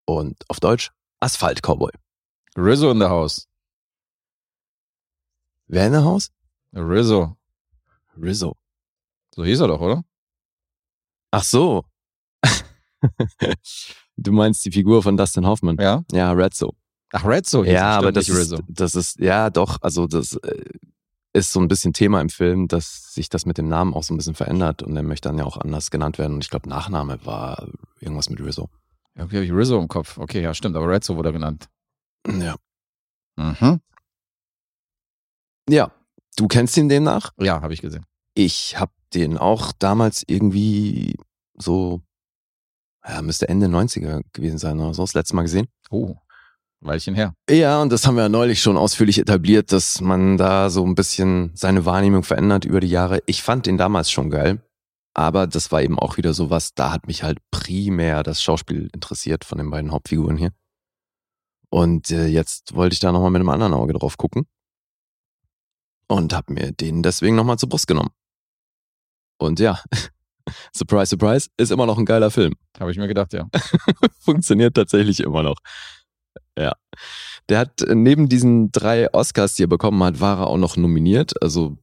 Und 0.06 0.49
auf 0.49 0.62
Deutsch 0.62 0.93
Asphalt 1.19 1.62
Cowboy. 1.62 1.91
Rizzo 2.56 2.89
in 2.89 2.99
the 2.99 3.08
house. 3.08 3.49
Wer 5.67 5.88
in 5.88 5.91
der 5.91 6.06
Haus? 6.06 6.32
Rizzo. 6.73 7.36
Rizzo. 8.15 8.56
So 9.36 9.43
hieß 9.43 9.60
er 9.60 9.67
doch, 9.67 9.82
oder? 9.82 10.06
Ach 11.32 11.43
so. 11.43 11.84
du 14.15 14.32
meinst 14.32 14.63
die 14.63 14.71
Figur 14.71 15.04
von 15.04 15.17
Dustin 15.17 15.45
Hoffman? 15.45 15.75
Ja. 15.82 16.06
Ja, 16.13 16.32
Redso. 16.32 16.78
Ach, 17.12 17.26
Rizzo 17.26 17.63
hieß 17.63 17.74
Ja, 17.74 17.94
er, 17.94 17.98
aber 17.98 18.12
das 18.12 18.28
ist, 18.30 18.56
das 18.68 18.96
ist, 18.96 19.20
ja 19.20 19.50
doch, 19.50 19.82
also 19.82 20.08
das 20.08 20.34
äh, 20.38 20.63
ist 21.34 21.52
so 21.52 21.60
ein 21.60 21.68
bisschen 21.68 21.94
Thema 21.94 22.22
im 22.22 22.30
Film, 22.30 22.68
dass 22.68 23.13
sich 23.13 23.30
das 23.30 23.46
mit 23.46 23.58
dem 23.58 23.68
Namen 23.68 23.94
auch 23.94 24.04
so 24.04 24.13
ein 24.13 24.18
bisschen 24.18 24.36
verändert 24.36 24.84
und 24.84 24.96
er 24.96 25.04
möchte 25.04 25.30
dann 25.30 25.38
ja 25.38 25.46
auch 25.46 25.58
anders 25.58 25.91
genannt 25.91 26.18
werden 26.18 26.34
und 26.34 26.44
ich 26.44 26.50
glaube 26.50 26.70
Nachname 26.70 27.24
war 27.26 27.68
irgendwas 28.00 28.30
mit 28.30 28.39
Rizzo. 28.39 28.70
Irgendwie 29.15 29.38
habe 29.38 29.46
ich 29.46 29.52
Rizzo 29.52 29.80
im 29.80 29.88
Kopf. 29.88 30.18
Okay, 30.18 30.41
ja, 30.41 30.54
stimmt, 30.54 30.76
aber 30.76 30.89
Rizzo 30.89 31.15
wurde 31.15 31.30
er 31.30 31.34
genannt. 31.34 31.68
Ja. 32.28 32.56
Mhm. 33.38 33.80
Ja, 35.70 35.91
du 36.38 36.48
kennst 36.48 36.78
ihn 36.78 36.89
demnach? 36.89 37.32
Ja, 37.38 37.62
habe 37.62 37.74
ich 37.74 37.82
gesehen. 37.82 38.06
Ich 38.34 38.80
habe 38.80 38.91
den 39.13 39.38
auch 39.38 39.72
damals 39.72 40.24
irgendwie 40.28 41.15
so, 41.58 42.02
ja, 43.08 43.22
müsste 43.22 43.48
Ende 43.48 43.68
90er 43.68 44.22
gewesen 44.34 44.58
sein 44.58 44.80
oder 44.80 44.94
so, 44.94 45.04
das 45.04 45.13
letzte 45.13 45.36
Mal 45.36 45.44
gesehen. 45.44 45.68
Oh, 45.89 46.15
Weilchen 46.82 47.16
her. 47.16 47.34
Ja, 47.50 47.82
und 47.82 47.92
das 47.92 48.06
haben 48.06 48.16
wir 48.16 48.24
ja 48.24 48.30
neulich 48.30 48.62
schon 48.62 48.78
ausführlich 48.78 49.18
etabliert, 49.18 49.72
dass 49.72 50.02
man 50.02 50.38
da 50.38 50.70
so 50.70 50.86
ein 50.86 50.96
bisschen 50.96 51.52
seine 51.56 51.86
Wahrnehmung 51.86 52.24
verändert 52.24 52.66
über 52.66 52.80
die 52.80 52.90
Jahre. 52.90 53.22
Ich 53.26 53.42
fand 53.42 53.66
den 53.66 53.78
damals 53.78 54.12
schon 54.12 54.30
geil, 54.30 54.62
aber 55.14 55.48
das 55.48 55.72
war 55.72 55.82
eben 55.82 55.98
auch 55.98 56.18
wieder 56.18 56.34
so 56.34 56.50
was, 56.50 56.74
da 56.74 56.92
hat 56.92 57.08
mich 57.08 57.24
halt 57.24 57.40
primär 57.50 58.22
das 58.22 58.44
Schauspiel 58.44 58.90
interessiert 58.94 59.46
von 59.46 59.58
den 59.58 59.72
beiden 59.72 59.92
Hauptfiguren 59.92 60.38
hier. 60.38 60.52
Und 61.70 62.12
äh, 62.12 62.28
jetzt 62.28 62.76
wollte 62.76 62.94
ich 62.94 63.00
da 63.00 63.12
nochmal 63.12 63.32
mit 63.32 63.40
einem 63.40 63.50
anderen 63.50 63.74
Auge 63.74 63.94
drauf 63.94 64.18
gucken 64.18 64.46
und 66.08 66.34
habe 66.34 66.54
mir 66.54 66.72
den 66.72 67.04
deswegen 67.04 67.36
nochmal 67.36 67.58
zur 67.58 67.70
Brust 67.70 67.88
genommen. 67.88 68.12
Und 69.38 69.60
ja, 69.60 69.82
surprise, 70.74 71.08
surprise, 71.08 71.50
ist 71.58 71.72
immer 71.72 71.86
noch 71.86 71.98
ein 71.98 72.06
geiler 72.06 72.32
Film 72.32 72.54
Habe 72.80 72.92
ich 72.92 72.98
mir 72.98 73.08
gedacht, 73.08 73.34
ja. 73.34 73.50
funktioniert 74.20 74.76
tatsächlich 74.76 75.20
immer 75.22 75.44
noch. 75.44 75.58
Ja. 76.58 76.74
Der 77.50 77.60
hat 77.60 77.82
äh, 77.82 77.96
neben 77.96 78.30
diesen 78.30 78.72
drei 78.72 79.13
Oscars, 79.13 79.56
die 79.56 79.63
er 79.63 79.68
bekommen 79.68 80.04
hat, 80.04 80.20
war 80.20 80.39
er 80.39 80.48
auch 80.48 80.58
noch 80.58 80.78
nominiert. 80.78 81.41
Also 81.41 81.78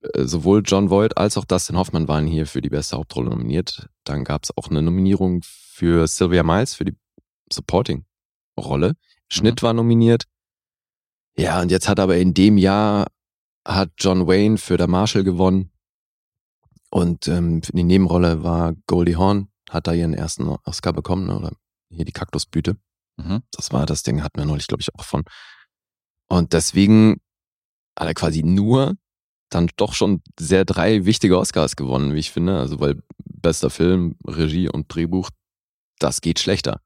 äh, 0.00 0.24
sowohl 0.24 0.62
John 0.64 0.90
Voight 0.90 1.16
als 1.16 1.36
auch 1.36 1.44
Dustin 1.44 1.76
Hoffman 1.76 2.08
waren 2.08 2.26
hier 2.26 2.46
für 2.46 2.60
die 2.60 2.68
beste 2.68 2.96
Hauptrolle 2.96 3.30
nominiert. 3.30 3.88
Dann 4.04 4.24
gab 4.24 4.44
es 4.44 4.56
auch 4.56 4.68
eine 4.68 4.82
Nominierung 4.82 5.42
für 5.44 6.06
Sylvia 6.06 6.42
Miles 6.42 6.74
für 6.74 6.84
die 6.84 6.96
Supporting-Rolle. 7.52 8.94
Schnitt 9.28 9.62
war 9.62 9.72
nominiert. 9.72 10.24
Ja, 11.36 11.60
und 11.60 11.70
jetzt 11.70 11.88
hat 11.88 12.00
aber 12.00 12.16
in 12.16 12.34
dem 12.34 12.58
Jahr 12.58 13.06
hat 13.66 13.90
John 13.98 14.26
Wayne 14.26 14.58
für 14.58 14.76
der 14.76 14.88
Marshall 14.88 15.24
gewonnen. 15.24 15.70
Und 16.90 17.28
ähm, 17.28 17.62
für 17.62 17.72
die 17.72 17.82
Nebenrolle 17.82 18.42
war 18.42 18.74
Goldie 18.86 19.16
Hawn, 19.16 19.48
hat 19.68 19.86
da 19.86 19.92
ihren 19.92 20.14
ersten 20.14 20.48
Oscar 20.48 20.92
bekommen, 20.92 21.26
ne, 21.26 21.36
oder 21.36 21.52
hier 21.90 22.06
die 22.06 22.12
Kaktusblüte. 22.12 22.76
Mhm. 23.18 23.42
Das 23.52 23.72
war 23.72 23.86
das 23.86 24.02
Ding, 24.02 24.22
hatten 24.22 24.38
wir 24.38 24.46
neulich, 24.46 24.66
glaube 24.66 24.80
ich, 24.80 24.94
auch 24.94 25.04
von. 25.04 25.24
Und 26.28 26.52
deswegen 26.52 27.20
hat 27.98 28.08
er 28.08 28.14
quasi 28.14 28.42
nur 28.42 28.94
dann 29.50 29.70
doch 29.76 29.94
schon 29.94 30.22
sehr 30.38 30.64
drei 30.64 31.04
wichtige 31.04 31.38
Oscars 31.38 31.76
gewonnen, 31.76 32.14
wie 32.14 32.18
ich 32.18 32.30
finde. 32.30 32.58
Also, 32.58 32.80
weil 32.80 33.02
bester 33.18 33.70
Film, 33.70 34.16
Regie 34.26 34.68
und 34.68 34.94
Drehbuch, 34.94 35.30
das 35.98 36.20
geht 36.20 36.38
schlechter. 36.38 36.80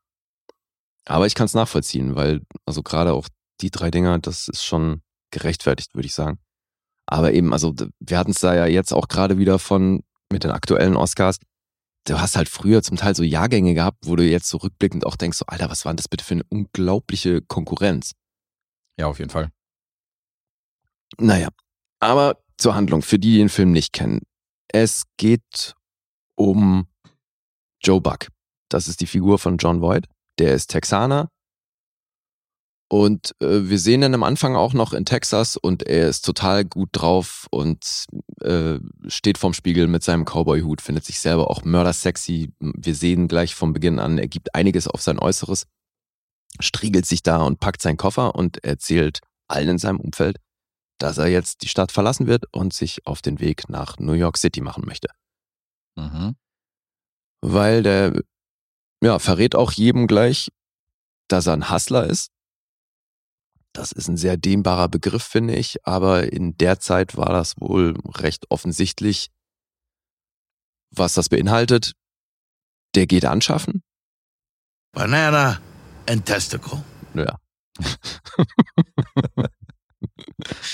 Aber 1.05 1.27
ich 1.27 1.35
kann 1.35 1.47
es 1.47 1.55
nachvollziehen, 1.55 2.15
weil, 2.15 2.43
also 2.65 2.83
gerade 2.83 3.13
auch 3.13 3.29
die 3.61 3.71
drei 3.71 3.91
Dinger, 3.91 4.19
das 4.19 4.49
ist 4.49 4.65
schon 4.65 5.03
gerechtfertigt, 5.31 5.95
würde 5.95 6.07
ich 6.07 6.15
sagen. 6.15 6.39
Aber 7.07 7.33
eben, 7.33 7.53
also 7.53 7.75
wir 7.99 8.19
hatten 8.19 8.31
es 8.31 8.41
da 8.41 8.55
ja 8.55 8.67
jetzt 8.67 8.93
auch 8.93 9.09
gerade 9.09 9.39
wieder 9.39 9.59
von 9.59 10.03
mit 10.31 10.45
den 10.45 10.53
aktuellen 10.53 10.97
Oscars. 10.97 11.39
Du 12.05 12.21
hast 12.21 12.37
halt 12.37 12.49
früher 12.49 12.83
zum 12.83 12.97
Teil 12.97 13.15
so 13.15 13.23
Jahrgänge 13.23 13.75
gehabt, 13.75 13.99
wo 14.07 14.17
du 14.17 14.25
jetzt 14.25 14.49
so 14.49 14.59
rückblickend 14.59 15.07
auch 15.07 15.17
denkst, 15.17 15.39
so, 15.39 15.45
Alter, 15.47 15.71
was 15.71 15.85
war 15.85 15.93
denn 15.93 15.99
das 15.99 16.09
bitte 16.09 16.25
für 16.25 16.35
eine 16.35 16.45
unglaubliche 16.49 17.43
Konkurrenz? 17.43 18.13
Ja, 18.99 19.07
auf 19.07 19.19
jeden 19.19 19.31
Fall. 19.31 19.51
Naja, 21.19 21.49
aber 22.01 22.43
zur 22.59 22.75
Handlung, 22.75 23.03
für 23.03 23.19
die, 23.19 23.33
die 23.33 23.39
den 23.39 23.49
Film 23.49 23.73
nicht 23.73 23.93
kennen. 23.93 24.21
Es 24.69 25.05
geht 25.17 25.75
um 26.35 26.89
Joe 27.83 28.01
Buck. 28.01 28.29
Das 28.69 28.89
ist 28.89 29.01
die 29.01 29.07
Figur 29.07 29.39
von 29.39 29.59
John 29.59 29.81
Voight. 29.81 30.07
Der 30.39 30.55
ist 30.55 30.69
Texaner. 30.69 31.29
Und 32.93 33.35
äh, 33.41 33.71
wir 33.71 33.79
sehen 33.79 34.03
ihn 34.03 34.13
am 34.13 34.23
Anfang 34.23 34.55
auch 34.55 34.75
noch 34.75 34.93
in 34.93 35.07
Texas 35.07 35.57
und 35.57 35.83
er 35.83 36.11
ist 36.11 36.27
total 36.27 36.67
gut 36.67 36.91
drauf 36.93 37.47
und 37.51 38.05
äh, 38.43 38.81
steht 39.07 39.39
vorm 39.39 39.55
Spiegel 39.55 39.87
mit 39.87 40.05
seinem 40.05 40.27
Cowboy-Hut, 40.27 40.83
findet 40.83 41.07
sich 41.07 41.19
selber 41.19 41.51
auch 41.51 41.65
mördersexy. 41.65 42.53
Wir 42.61 42.95
sehen 42.95 43.29
gleich 43.29 43.55
vom 43.55 43.73
Beginn 43.73 43.99
an, 43.99 44.19
er 44.19 44.29
gibt 44.29 44.55
einiges 44.55 44.89
auf 44.89 45.01
sein 45.01 45.19
Äußeres, 45.19 45.67
striegelt 46.61 47.07
sich 47.07 47.23
da 47.23 47.39
und 47.39 47.61
packt 47.61 47.81
seinen 47.81 47.97
Koffer 47.97 48.35
und 48.35 48.63
erzählt 48.63 49.21
allen 49.49 49.71
in 49.71 49.79
seinem 49.79 49.99
Umfeld, 49.99 50.37
dass 50.99 51.17
er 51.17 51.29
jetzt 51.29 51.63
die 51.63 51.69
Stadt 51.69 51.93
verlassen 51.93 52.27
wird 52.27 52.45
und 52.53 52.75
sich 52.75 53.07
auf 53.07 53.23
den 53.23 53.41
Weg 53.41 53.71
nach 53.71 53.99
New 54.01 54.13
York 54.13 54.37
City 54.37 54.61
machen 54.61 54.85
möchte. 54.87 55.09
Mhm. 55.97 56.37
Weil 57.41 57.85
der, 57.85 58.21
ja, 59.03 59.19
verrät 59.19 59.55
auch 59.55 59.73
jedem 59.73 60.07
gleich, 60.07 60.51
dass 61.29 61.47
er 61.47 61.55
ein 61.55 61.71
Hustler 61.71 62.07
ist. 62.07 62.29
Das 63.73 63.93
ist 63.93 64.09
ein 64.09 64.17
sehr 64.17 64.37
dehnbarer 64.37 64.89
Begriff, 64.89 65.23
finde 65.23 65.55
ich, 65.55 65.77
aber 65.87 66.33
in 66.33 66.57
der 66.59 66.79
Zeit 66.79 67.17
war 67.17 67.31
das 67.31 67.55
wohl 67.59 67.95
recht 68.07 68.51
offensichtlich, 68.51 69.31
was 70.91 71.15
das 71.15 71.29
beinhaltet. 71.29 71.93
Der 72.95 73.07
geht 73.07 73.25
anschaffen. 73.25 73.83
Banana 74.93 75.61
and 76.07 76.27
testicle. 76.27 76.85
Ja, 77.15 77.39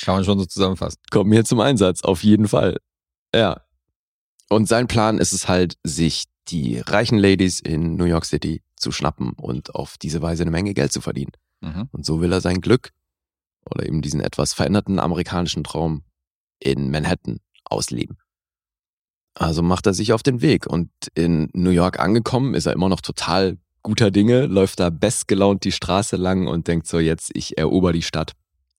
Kann 0.04 0.14
man 0.16 0.24
schon 0.24 0.38
so 0.38 0.46
zusammenfassen. 0.46 1.00
kommen 1.10 1.32
hier 1.32 1.44
zum 1.44 1.60
Einsatz, 1.60 2.02
auf 2.02 2.22
jeden 2.22 2.48
Fall. 2.48 2.78
Ja. 3.34 3.62
Und 4.48 4.66
sein 4.68 4.88
Plan 4.88 5.18
ist 5.18 5.32
es 5.32 5.48
halt, 5.48 5.76
sich 5.84 6.24
die 6.48 6.78
reichen 6.78 7.18
Ladies 7.18 7.60
in 7.60 7.96
New 7.96 8.04
York 8.06 8.24
City 8.24 8.62
zu 8.76 8.90
schnappen 8.92 9.32
und 9.32 9.74
auf 9.74 9.98
diese 9.98 10.22
Weise 10.22 10.42
eine 10.42 10.50
Menge 10.50 10.72
Geld 10.72 10.92
zu 10.92 11.00
verdienen. 11.02 11.32
Mhm. 11.60 11.88
Und 11.92 12.06
so 12.06 12.20
will 12.20 12.32
er 12.32 12.40
sein 12.40 12.60
Glück 12.60 12.92
oder 13.70 13.86
eben 13.86 14.02
diesen 14.02 14.20
etwas 14.20 14.54
veränderten 14.54 14.98
amerikanischen 14.98 15.64
Traum 15.64 16.02
in 16.58 16.90
Manhattan 16.90 17.40
ausleben. 17.64 18.18
Also 19.34 19.62
macht 19.62 19.86
er 19.86 19.94
sich 19.94 20.12
auf 20.12 20.22
den 20.22 20.42
Weg 20.42 20.66
und 20.66 20.90
in 21.14 21.48
New 21.52 21.70
York 21.70 22.00
angekommen 22.00 22.54
ist 22.54 22.66
er 22.66 22.72
immer 22.72 22.88
noch 22.88 23.00
total 23.00 23.58
guter 23.82 24.10
Dinge, 24.10 24.46
läuft 24.46 24.80
da 24.80 24.90
bestgelaunt 24.90 25.64
die 25.64 25.72
Straße 25.72 26.16
lang 26.16 26.48
und 26.48 26.66
denkt 26.66 26.86
so 26.88 26.98
jetzt, 26.98 27.30
ich 27.34 27.56
erober 27.56 27.92
die 27.92 28.02
Stadt. 28.02 28.32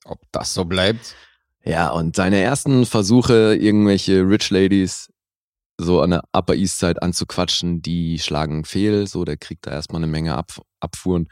Ob 0.06 0.20
das 0.32 0.54
so 0.54 0.66
bleibt? 0.66 1.16
Ja, 1.64 1.90
und 1.92 2.16
seine 2.16 2.40
ersten 2.40 2.86
Versuche, 2.86 3.56
irgendwelche 3.56 4.22
Rich 4.22 4.50
Ladies 4.50 5.10
so 5.78 6.02
an 6.02 6.12
der 6.12 6.24
Upper 6.34 6.56
East 6.56 6.80
Side 6.80 7.02
anzuquatschen, 7.02 7.82
die 7.82 8.20
schlagen 8.20 8.66
fehl. 8.66 9.08
So, 9.08 9.24
der 9.24 9.38
kriegt 9.38 9.66
da 9.66 9.72
erstmal 9.72 10.04
eine 10.04 10.12
Menge 10.12 10.36
Ab 10.36 10.62
Abfuhren. 10.82 11.30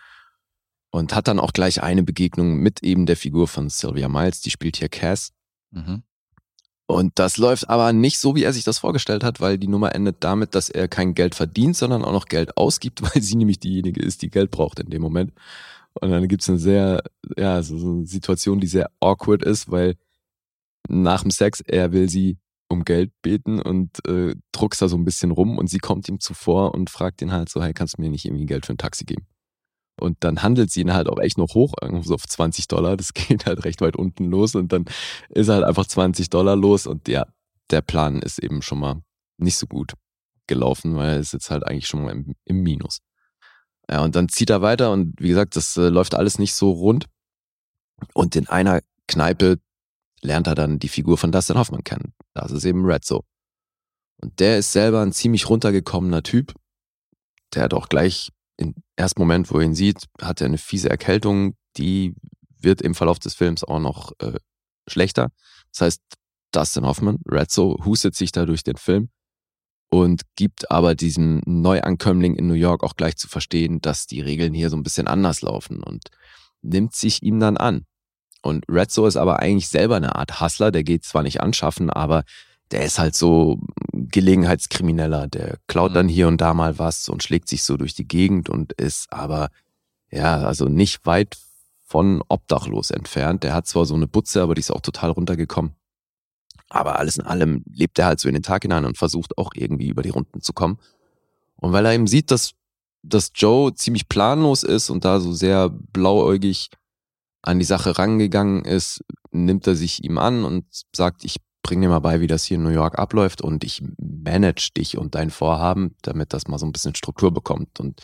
Und 0.97 1.13
hat 1.13 1.27
dann 1.27 1.39
auch 1.39 1.53
gleich 1.53 1.83
eine 1.83 2.01
Begegnung 2.01 2.57
mit 2.57 2.81
eben 2.81 3.05
der 3.05 3.17
Figur 3.17 3.47
von 3.47 3.69
Sylvia 3.69 4.09
Miles, 4.09 4.41
die 4.41 4.49
spielt 4.49 4.77
hier 4.77 4.89
Cass. 4.89 5.31
Mhm. 5.69 6.01
Und 6.87 7.19
das 7.19 7.37
läuft 7.37 7.69
aber 7.69 7.93
nicht 7.93 8.17
so, 8.17 8.35
wie 8.35 8.43
er 8.43 8.51
sich 8.51 8.63
das 8.63 8.79
vorgestellt 8.79 9.23
hat, 9.23 9.39
weil 9.39 9.59
die 9.59 9.67
Nummer 9.67 9.93
endet 9.93 10.23
damit, 10.23 10.55
dass 10.55 10.69
er 10.69 10.87
kein 10.87 11.13
Geld 11.13 11.35
verdient, 11.35 11.75
sondern 11.75 12.03
auch 12.03 12.13
noch 12.13 12.25
Geld 12.25 12.57
ausgibt, 12.57 13.01
weil 13.03 13.21
sie 13.21 13.35
nämlich 13.35 13.59
diejenige 13.59 14.01
ist, 14.01 14.23
die 14.23 14.31
Geld 14.31 14.49
braucht 14.49 14.79
in 14.79 14.89
dem 14.89 15.03
Moment. 15.03 15.33
Und 15.93 16.09
dann 16.09 16.27
gibt's 16.27 16.49
eine 16.49 16.57
sehr, 16.57 17.03
ja, 17.37 17.61
so, 17.61 17.77
so 17.77 17.89
eine 17.89 18.07
Situation, 18.07 18.59
die 18.59 18.67
sehr 18.67 18.89
awkward 18.99 19.43
ist, 19.43 19.69
weil 19.69 19.97
nach 20.89 21.21
dem 21.21 21.31
Sex, 21.31 21.61
er 21.61 21.91
will 21.91 22.09
sie 22.09 22.37
um 22.69 22.85
Geld 22.85 23.11
beten 23.21 23.61
und 23.61 24.03
äh, 24.07 24.35
druckst 24.51 24.81
da 24.81 24.87
so 24.87 24.97
ein 24.97 25.05
bisschen 25.05 25.29
rum 25.29 25.59
und 25.59 25.69
sie 25.69 25.77
kommt 25.77 26.09
ihm 26.09 26.19
zuvor 26.19 26.73
und 26.73 26.89
fragt 26.89 27.21
ihn 27.21 27.31
halt 27.31 27.49
so, 27.49 27.61
hey, 27.61 27.73
kannst 27.73 27.97
du 27.97 28.01
mir 28.01 28.09
nicht 28.09 28.25
irgendwie 28.25 28.47
Geld 28.47 28.65
für 28.65 28.73
ein 28.73 28.77
Taxi 28.77 29.05
geben? 29.05 29.27
Und 29.99 30.17
dann 30.19 30.43
handelt 30.43 30.71
sie 30.71 30.81
ihn 30.81 30.93
halt 30.93 31.07
auch 31.07 31.19
echt 31.19 31.37
noch 31.37 31.55
hoch, 31.55 31.73
so 32.01 32.13
auf 32.13 32.27
20 32.27 32.67
Dollar. 32.67 32.97
Das 32.97 33.13
geht 33.13 33.45
halt 33.45 33.65
recht 33.65 33.81
weit 33.81 33.95
unten 33.95 34.25
los 34.25 34.55
und 34.55 34.71
dann 34.71 34.85
ist 35.29 35.49
halt 35.49 35.63
einfach 35.63 35.85
20 35.85 36.29
Dollar 36.29 36.55
los 36.55 36.87
und 36.87 37.07
ja, 37.07 37.25
der 37.69 37.81
Plan 37.81 38.21
ist 38.21 38.39
eben 38.39 38.61
schon 38.61 38.79
mal 38.79 39.01
nicht 39.37 39.57
so 39.57 39.67
gut 39.67 39.93
gelaufen, 40.47 40.95
weil 40.95 41.09
er 41.09 41.19
ist 41.19 41.33
jetzt 41.33 41.49
halt 41.49 41.65
eigentlich 41.65 41.87
schon 41.87 42.03
mal 42.03 42.11
im, 42.11 42.35
im 42.45 42.63
Minus. 42.63 42.99
Ja, 43.89 44.03
und 44.03 44.15
dann 44.15 44.29
zieht 44.29 44.49
er 44.49 44.61
weiter 44.61 44.91
und 44.91 45.19
wie 45.19 45.29
gesagt, 45.29 45.55
das 45.55 45.77
äh, 45.77 45.89
läuft 45.89 46.15
alles 46.15 46.39
nicht 46.39 46.53
so 46.53 46.71
rund. 46.71 47.05
Und 48.13 48.35
in 48.35 48.47
einer 48.47 48.81
Kneipe 49.07 49.59
lernt 50.21 50.47
er 50.47 50.55
dann 50.55 50.79
die 50.79 50.89
Figur 50.89 51.17
von 51.17 51.31
Dustin 51.31 51.57
Hoffman 51.57 51.83
kennen. 51.83 52.13
Das 52.33 52.51
ist 52.51 52.65
eben 52.65 52.85
Redso. 52.85 53.23
Und 54.21 54.39
der 54.39 54.57
ist 54.57 54.71
selber 54.71 55.01
ein 55.01 55.13
ziemlich 55.13 55.49
runtergekommener 55.49 56.23
Typ. 56.23 56.53
Der 57.53 57.63
hat 57.63 57.73
auch 57.73 57.87
gleich 57.87 58.31
im 58.57 58.75
ersten 58.97 59.21
Moment, 59.21 59.51
wo 59.51 59.59
er 59.59 59.65
ihn 59.65 59.75
sieht, 59.75 60.05
hat 60.21 60.41
er 60.41 60.47
eine 60.47 60.57
fiese 60.57 60.89
Erkältung, 60.89 61.55
die 61.77 62.15
wird 62.59 62.81
im 62.81 62.95
Verlauf 62.95 63.19
des 63.19 63.35
Films 63.35 63.63
auch 63.63 63.79
noch 63.79 64.11
äh, 64.19 64.39
schlechter. 64.87 65.29
Das 65.71 65.81
heißt, 65.81 66.01
Dustin 66.51 66.85
Hoffman, 66.85 67.19
Redso, 67.29 67.77
hustet 67.85 68.15
sich 68.15 68.31
da 68.31 68.45
durch 68.45 68.63
den 68.63 68.77
Film 68.77 69.09
und 69.89 70.23
gibt 70.35 70.71
aber 70.71 70.95
diesem 70.95 71.41
Neuankömmling 71.45 72.35
in 72.35 72.47
New 72.47 72.53
York 72.53 72.83
auch 72.83 72.95
gleich 72.95 73.15
zu 73.17 73.27
verstehen, 73.27 73.79
dass 73.81 74.07
die 74.07 74.21
Regeln 74.21 74.53
hier 74.53 74.69
so 74.69 74.75
ein 74.75 74.83
bisschen 74.83 75.07
anders 75.07 75.41
laufen 75.41 75.83
und 75.83 76.09
nimmt 76.61 76.95
sich 76.95 77.21
ihm 77.21 77.39
dann 77.39 77.57
an. 77.57 77.85
Und 78.41 78.65
Redso 78.69 79.05
ist 79.05 79.17
aber 79.17 79.39
eigentlich 79.39 79.67
selber 79.67 79.95
eine 79.95 80.15
Art 80.15 80.41
Hustler, 80.41 80.71
der 80.71 80.83
geht 80.83 81.03
zwar 81.03 81.23
nicht 81.23 81.41
anschaffen, 81.41 81.89
aber 81.89 82.23
der 82.71 82.83
ist 82.83 82.99
halt 82.99 83.15
so 83.15 83.59
Gelegenheitskrimineller, 83.93 85.27
der 85.27 85.57
klaut 85.67 85.95
dann 85.95 86.09
hier 86.09 86.27
und 86.27 86.41
da 86.41 86.53
mal 86.53 86.77
was 86.79 87.09
und 87.09 87.23
schlägt 87.23 87.47
sich 87.47 87.63
so 87.63 87.77
durch 87.77 87.93
die 87.93 88.07
Gegend 88.07 88.49
und 88.49 88.73
ist 88.73 89.11
aber, 89.11 89.49
ja, 90.11 90.39
also 90.39 90.65
nicht 90.65 91.05
weit 91.05 91.37
von 91.85 92.21
obdachlos 92.27 92.91
entfernt. 92.91 93.43
Der 93.43 93.53
hat 93.53 93.67
zwar 93.67 93.85
so 93.85 93.95
eine 93.95 94.07
Butze, 94.07 94.41
aber 94.41 94.55
die 94.55 94.59
ist 94.59 94.71
auch 94.71 94.81
total 94.81 95.11
runtergekommen. 95.11 95.73
Aber 96.69 96.99
alles 96.99 97.17
in 97.17 97.25
allem 97.25 97.63
lebt 97.71 97.97
er 97.97 98.07
halt 98.07 98.19
so 98.19 98.27
in 98.27 98.33
den 98.33 98.43
Tag 98.43 98.63
hinein 98.63 98.83
und 98.83 98.97
versucht 98.97 99.37
auch 99.37 99.51
irgendwie 99.53 99.87
über 99.87 100.01
die 100.01 100.09
Runden 100.09 100.41
zu 100.41 100.51
kommen. 100.51 100.79
Und 101.55 101.71
weil 101.71 101.85
er 101.85 101.93
eben 101.93 102.07
sieht, 102.07 102.29
dass, 102.29 102.51
dass 103.03 103.31
Joe 103.33 103.73
ziemlich 103.73 104.09
planlos 104.09 104.63
ist 104.63 104.89
und 104.89 105.05
da 105.05 105.21
so 105.21 105.31
sehr 105.31 105.69
blauäugig 105.69 106.69
an 107.41 107.59
die 107.59 107.65
Sache 107.65 107.97
rangegangen 107.97 108.65
ist, 108.65 109.03
nimmt 109.31 109.65
er 109.67 109.75
sich 109.75 110.03
ihm 110.03 110.17
an 110.17 110.43
und 110.43 110.65
sagt, 110.93 111.23
ich 111.23 111.37
bring 111.63 111.81
dir 111.81 111.89
mal 111.89 111.99
bei, 111.99 112.21
wie 112.21 112.27
das 112.27 112.45
hier 112.45 112.55
in 112.55 112.63
New 112.63 112.69
York 112.69 112.97
abläuft 112.97 113.41
und 113.41 113.63
ich 113.63 113.83
manage 113.97 114.71
dich 114.75 114.97
und 114.97 115.15
dein 115.15 115.29
Vorhaben, 115.29 115.95
damit 116.01 116.33
das 116.33 116.47
mal 116.47 116.57
so 116.57 116.65
ein 116.65 116.71
bisschen 116.71 116.95
Struktur 116.95 117.31
bekommt. 117.31 117.79
Und 117.79 118.01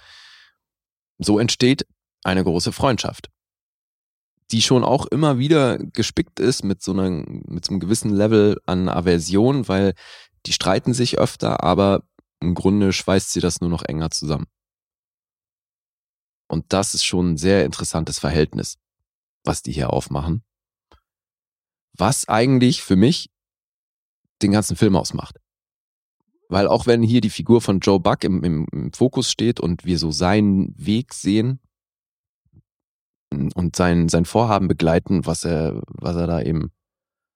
so 1.18 1.40
entsteht 1.40 1.88
eine 2.24 2.44
große 2.44 2.72
Freundschaft 2.72 3.30
die 4.54 4.62
schon 4.62 4.84
auch 4.84 5.08
immer 5.08 5.40
wieder 5.40 5.80
gespickt 5.80 6.40
ist 6.40 6.64
mit 6.64 6.84
so, 6.84 6.92
einer, 6.92 7.10
mit 7.10 7.66
so 7.66 7.72
einem 7.72 7.80
gewissen 7.80 8.12
Level 8.12 8.62
an 8.68 8.88
Aversion, 8.88 9.68
weil 9.68 9.96
die 10.46 10.54
streiten 10.54 10.94
sich 10.94 11.18
öfter, 11.18 11.64
aber 11.64 12.04
im 12.40 12.54
Grunde 12.54 12.94
schweißt 12.94 13.34
sie 13.34 13.40
das 13.40 13.62
nur 13.62 13.70
noch 13.72 13.84
enger 13.84 14.12
zusammen. 14.12 14.46
Und 16.48 16.72
das 16.72 16.94
ist 16.94 17.04
schon 17.04 17.32
ein 17.32 17.38
sehr 17.38 17.66
interessantes 17.66 18.20
Verhältnis, 18.20 18.78
was 19.44 19.64
die 19.64 19.72
hier 19.72 19.92
aufmachen. 19.92 20.44
Was 21.98 22.28
eigentlich 22.28 22.84
für 22.84 22.96
mich 22.96 23.32
den 24.44 24.52
ganzen 24.52 24.76
Film 24.76 24.96
ausmacht. 24.96 25.40
Weil 26.50 26.68
auch 26.68 26.86
wenn 26.86 27.02
hier 27.02 27.22
die 27.22 27.30
Figur 27.30 27.62
von 27.62 27.80
Joe 27.80 28.00
Buck 28.00 28.24
im, 28.24 28.44
im, 28.44 28.68
im 28.72 28.94
Fokus 28.94 29.32
steht 29.32 29.60
und 29.60 29.86
wir 29.86 29.98
so 29.98 30.12
seinen 30.12 30.74
Weg 30.78 31.14
sehen, 31.14 31.60
und 33.56 33.76
sein, 33.76 34.10
sein 34.10 34.26
Vorhaben 34.26 34.68
begleiten, 34.68 35.26
was 35.26 35.44
er, 35.44 35.82
was 35.88 36.16
er 36.16 36.28
da 36.28 36.42
eben 36.42 36.72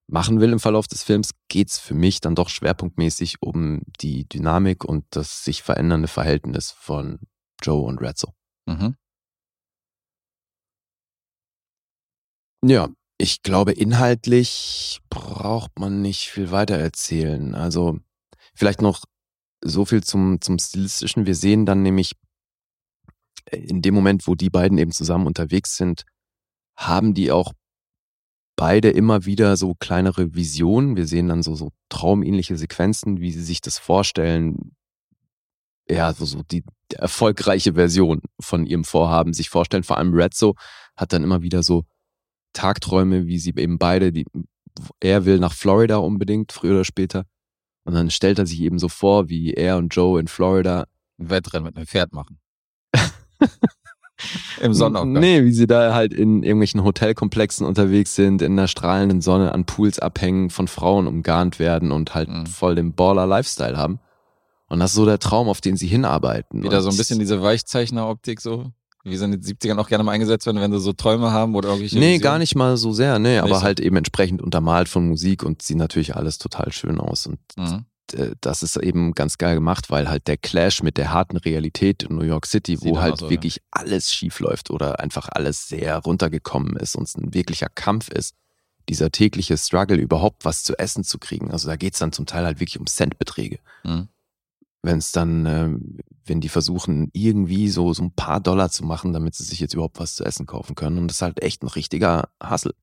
machen 0.07 0.39
will 0.39 0.53
im 0.53 0.59
Verlauf 0.59 0.87
des 0.87 1.03
Films, 1.03 1.31
geht's 1.49 1.79
für 1.79 1.93
mich 1.93 2.21
dann 2.21 2.35
doch 2.35 2.49
schwerpunktmäßig 2.49 3.41
um 3.41 3.81
die 3.99 4.27
Dynamik 4.27 4.85
und 4.85 5.05
das 5.09 5.43
sich 5.43 5.63
verändernde 5.63 6.07
Verhältnis 6.07 6.71
von 6.71 7.19
Joe 7.61 7.83
und 7.83 7.99
Rezzo. 7.99 8.33
Mhm. 8.67 8.95
Ja, 12.63 12.89
ich 13.17 13.41
glaube, 13.41 13.71
inhaltlich 13.71 14.99
braucht 15.09 15.79
man 15.79 16.01
nicht 16.01 16.29
viel 16.29 16.51
weiter 16.51 16.77
erzählen. 16.77 17.55
Also 17.55 17.99
vielleicht 18.53 18.81
noch 18.81 19.03
so 19.63 19.85
viel 19.85 20.03
zum, 20.03 20.39
zum 20.39 20.59
Stilistischen. 20.59 21.25
Wir 21.25 21.35
sehen 21.35 21.65
dann 21.65 21.81
nämlich 21.81 22.13
in 23.51 23.81
dem 23.81 23.95
Moment, 23.95 24.27
wo 24.27 24.35
die 24.35 24.49
beiden 24.49 24.77
eben 24.77 24.91
zusammen 24.91 25.25
unterwegs 25.25 25.77
sind, 25.77 26.03
haben 26.75 27.13
die 27.13 27.31
auch 27.31 27.53
beide 28.55 28.89
immer 28.89 29.25
wieder 29.25 29.57
so 29.57 29.73
kleinere 29.73 30.35
Visionen. 30.35 30.95
Wir 30.95 31.07
sehen 31.07 31.27
dann 31.27 31.43
so, 31.43 31.55
so 31.55 31.71
traumähnliche 31.89 32.57
Sequenzen, 32.57 33.19
wie 33.19 33.31
sie 33.31 33.43
sich 33.43 33.61
das 33.61 33.77
vorstellen. 33.77 34.75
Ja, 35.89 36.13
so, 36.13 36.25
so 36.25 36.43
die, 36.43 36.63
die 36.91 36.95
erfolgreiche 36.95 37.73
Version 37.73 38.21
von 38.39 38.65
ihrem 38.65 38.83
Vorhaben 38.83 39.33
sich 39.33 39.49
vorstellen. 39.49 39.83
Vor 39.83 39.97
allem 39.97 40.13
Redso 40.13 40.55
hat 40.95 41.13
dann 41.13 41.23
immer 41.23 41.41
wieder 41.41 41.63
so 41.63 41.85
Tagträume, 42.53 43.27
wie 43.27 43.39
sie 43.39 43.53
eben 43.55 43.77
beide, 43.77 44.11
die, 44.11 44.25
er 44.99 45.25
will 45.25 45.39
nach 45.39 45.53
Florida 45.53 45.97
unbedingt, 45.97 46.51
früher 46.51 46.75
oder 46.75 46.85
später. 46.85 47.25
Und 47.83 47.93
dann 47.93 48.09
stellt 48.09 48.39
er 48.39 48.45
sich 48.45 48.61
eben 48.61 48.79
so 48.79 48.89
vor, 48.89 49.29
wie 49.29 49.53
er 49.53 49.77
und 49.77 49.95
Joe 49.95 50.19
in 50.19 50.27
Florida 50.27 50.87
ein 51.19 51.29
Wettrennen 51.29 51.65
mit 51.65 51.77
einem 51.77 51.87
Pferd 51.87 52.13
machen. 52.13 52.39
Im 54.61 54.73
Sonnenaufgang. 54.73 55.13
Nee, 55.13 55.43
wie 55.43 55.51
sie 55.51 55.67
da 55.67 55.93
halt 55.93 56.11
in 56.13 56.43
irgendwelchen 56.43 56.83
Hotelkomplexen 56.83 57.65
unterwegs 57.65 58.15
sind, 58.15 58.41
in 58.41 58.55
der 58.55 58.67
strahlenden 58.67 59.21
Sonne 59.21 59.53
an 59.53 59.65
Pools 59.65 59.99
abhängen, 59.99 60.49
von 60.49 60.67
Frauen 60.67 61.07
umgarnt 61.07 61.59
werden 61.59 61.91
und 61.91 62.15
halt 62.15 62.29
mhm. 62.29 62.47
voll 62.47 62.75
den 62.75 62.93
Baller-Lifestyle 62.93 63.77
haben. 63.77 63.99
Und 64.69 64.79
das 64.79 64.91
ist 64.91 64.95
so 64.95 65.05
der 65.05 65.19
Traum, 65.19 65.47
auf 65.47 65.61
den 65.61 65.77
sie 65.77 65.87
hinarbeiten. 65.87 66.63
Wieder 66.63 66.81
so 66.81 66.89
ein 66.89 66.97
bisschen 66.97 67.19
diese 67.19 67.41
Weichzeichner-Optik 67.41 68.41
so. 68.41 68.71
Wie 69.09 69.17
sie 69.17 69.25
in 69.25 69.31
den 69.31 69.41
70ern 69.41 69.79
auch 69.79 69.87
gerne 69.87 70.03
mal 70.03 70.11
eingesetzt 70.11 70.45
werden, 70.45 70.61
wenn 70.61 70.71
sie 70.71 70.79
so 70.79 70.93
Träume 70.93 71.31
haben 71.31 71.55
oder 71.55 71.69
irgendwelche. 71.69 71.95
Nee, 71.95 72.15
Visionen. 72.15 72.21
gar 72.21 72.37
nicht 72.39 72.55
mal 72.55 72.77
so 72.77 72.91
sehr, 72.91 73.19
nee, 73.19 73.39
aber 73.39 73.61
halt 73.61 73.79
eben 73.79 73.95
entsprechend 73.95 74.41
untermalt 74.41 74.89
von 74.89 75.07
Musik 75.07 75.43
und 75.43 75.61
sieht 75.61 75.77
natürlich 75.77 76.15
alles 76.15 76.37
total 76.37 76.71
schön 76.71 76.99
aus. 76.99 77.27
Und 77.27 77.39
mhm. 77.57 77.85
Äh, 78.13 78.31
das 78.41 78.63
ist 78.63 78.77
eben 78.77 79.13
ganz 79.13 79.37
geil 79.37 79.55
gemacht, 79.55 79.89
weil 79.89 80.09
halt 80.09 80.27
der 80.27 80.37
Clash 80.37 80.83
mit 80.83 80.97
der 80.97 81.11
harten 81.11 81.37
Realität 81.37 82.03
in 82.03 82.15
New 82.15 82.23
York 82.23 82.45
City, 82.45 82.81
wo 82.81 82.99
halt 82.99 83.17
so, 83.17 83.29
wirklich 83.29 83.57
ja. 83.57 83.61
alles 83.71 84.13
schief 84.13 84.39
läuft 84.39 84.71
oder 84.71 84.99
einfach 84.99 85.29
alles 85.31 85.67
sehr 85.67 85.97
runtergekommen 85.97 86.75
ist 86.77 86.95
und 86.95 87.03
es 87.03 87.15
ein 87.15 87.33
wirklicher 87.33 87.69
Kampf 87.69 88.09
ist, 88.09 88.35
dieser 88.89 89.11
tägliche 89.11 89.57
Struggle 89.57 89.97
überhaupt 89.97 90.45
was 90.45 90.63
zu 90.63 90.77
essen 90.77 91.03
zu 91.03 91.19
kriegen. 91.19 91.51
Also 91.51 91.67
da 91.67 91.75
geht's 91.75 91.99
dann 91.99 92.13
zum 92.13 92.25
Teil 92.25 92.45
halt 92.45 92.59
wirklich 92.59 92.79
um 92.79 92.87
Centbeträge. 92.87 93.59
Mhm. 93.83 94.07
Wenn 94.83 94.99
es 94.99 95.11
dann, 95.11 95.45
äh, 95.45 95.69
wenn 96.25 96.41
die 96.41 96.49
versuchen, 96.49 97.09
irgendwie 97.13 97.67
so, 97.69 97.93
so 97.93 98.03
ein 98.03 98.13
paar 98.13 98.39
Dollar 98.39 98.69
zu 98.69 98.85
machen, 98.85 99.13
damit 99.13 99.35
sie 99.35 99.43
sich 99.43 99.59
jetzt 99.59 99.73
überhaupt 99.73 99.99
was 99.99 100.15
zu 100.15 100.23
essen 100.23 100.45
kaufen 100.45 100.75
können. 100.75 100.97
Und 100.97 101.07
das 101.07 101.17
ist 101.17 101.21
halt 101.21 101.41
echt 101.41 101.63
ein 101.63 101.67
richtiger 101.67 102.29
Hassel. 102.41 102.73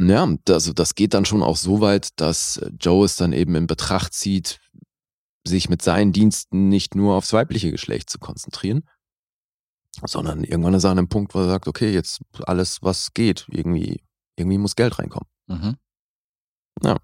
Ja, 0.00 0.28
also 0.48 0.72
das 0.72 0.94
geht 0.94 1.14
dann 1.14 1.24
schon 1.24 1.42
auch 1.42 1.56
so 1.56 1.80
weit, 1.80 2.20
dass 2.20 2.56
äh, 2.56 2.70
Joe 2.80 3.04
es 3.04 3.16
dann 3.16 3.32
eben 3.32 3.54
in 3.54 3.66
Betracht 3.66 4.12
zieht, 4.12 4.60
sich 5.46 5.68
mit 5.68 5.82
seinen 5.82 6.12
Diensten 6.12 6.68
nicht 6.68 6.94
nur 6.94 7.14
aufs 7.14 7.32
weibliche 7.32 7.70
Geschlecht 7.70 8.10
zu 8.10 8.18
konzentrieren, 8.18 8.88
sondern 10.04 10.42
irgendwann 10.42 10.74
ist 10.74 10.84
er 10.84 10.90
an 10.90 10.98
einem 10.98 11.08
Punkt, 11.08 11.34
wo 11.34 11.40
er 11.40 11.48
sagt, 11.48 11.68
okay, 11.68 11.92
jetzt 11.92 12.22
alles, 12.46 12.82
was 12.82 13.14
geht, 13.14 13.46
irgendwie, 13.50 14.02
irgendwie 14.36 14.58
muss 14.58 14.74
Geld 14.74 14.98
reinkommen. 14.98 15.28
Mhm. 15.46 15.76
Ja. 16.82 16.96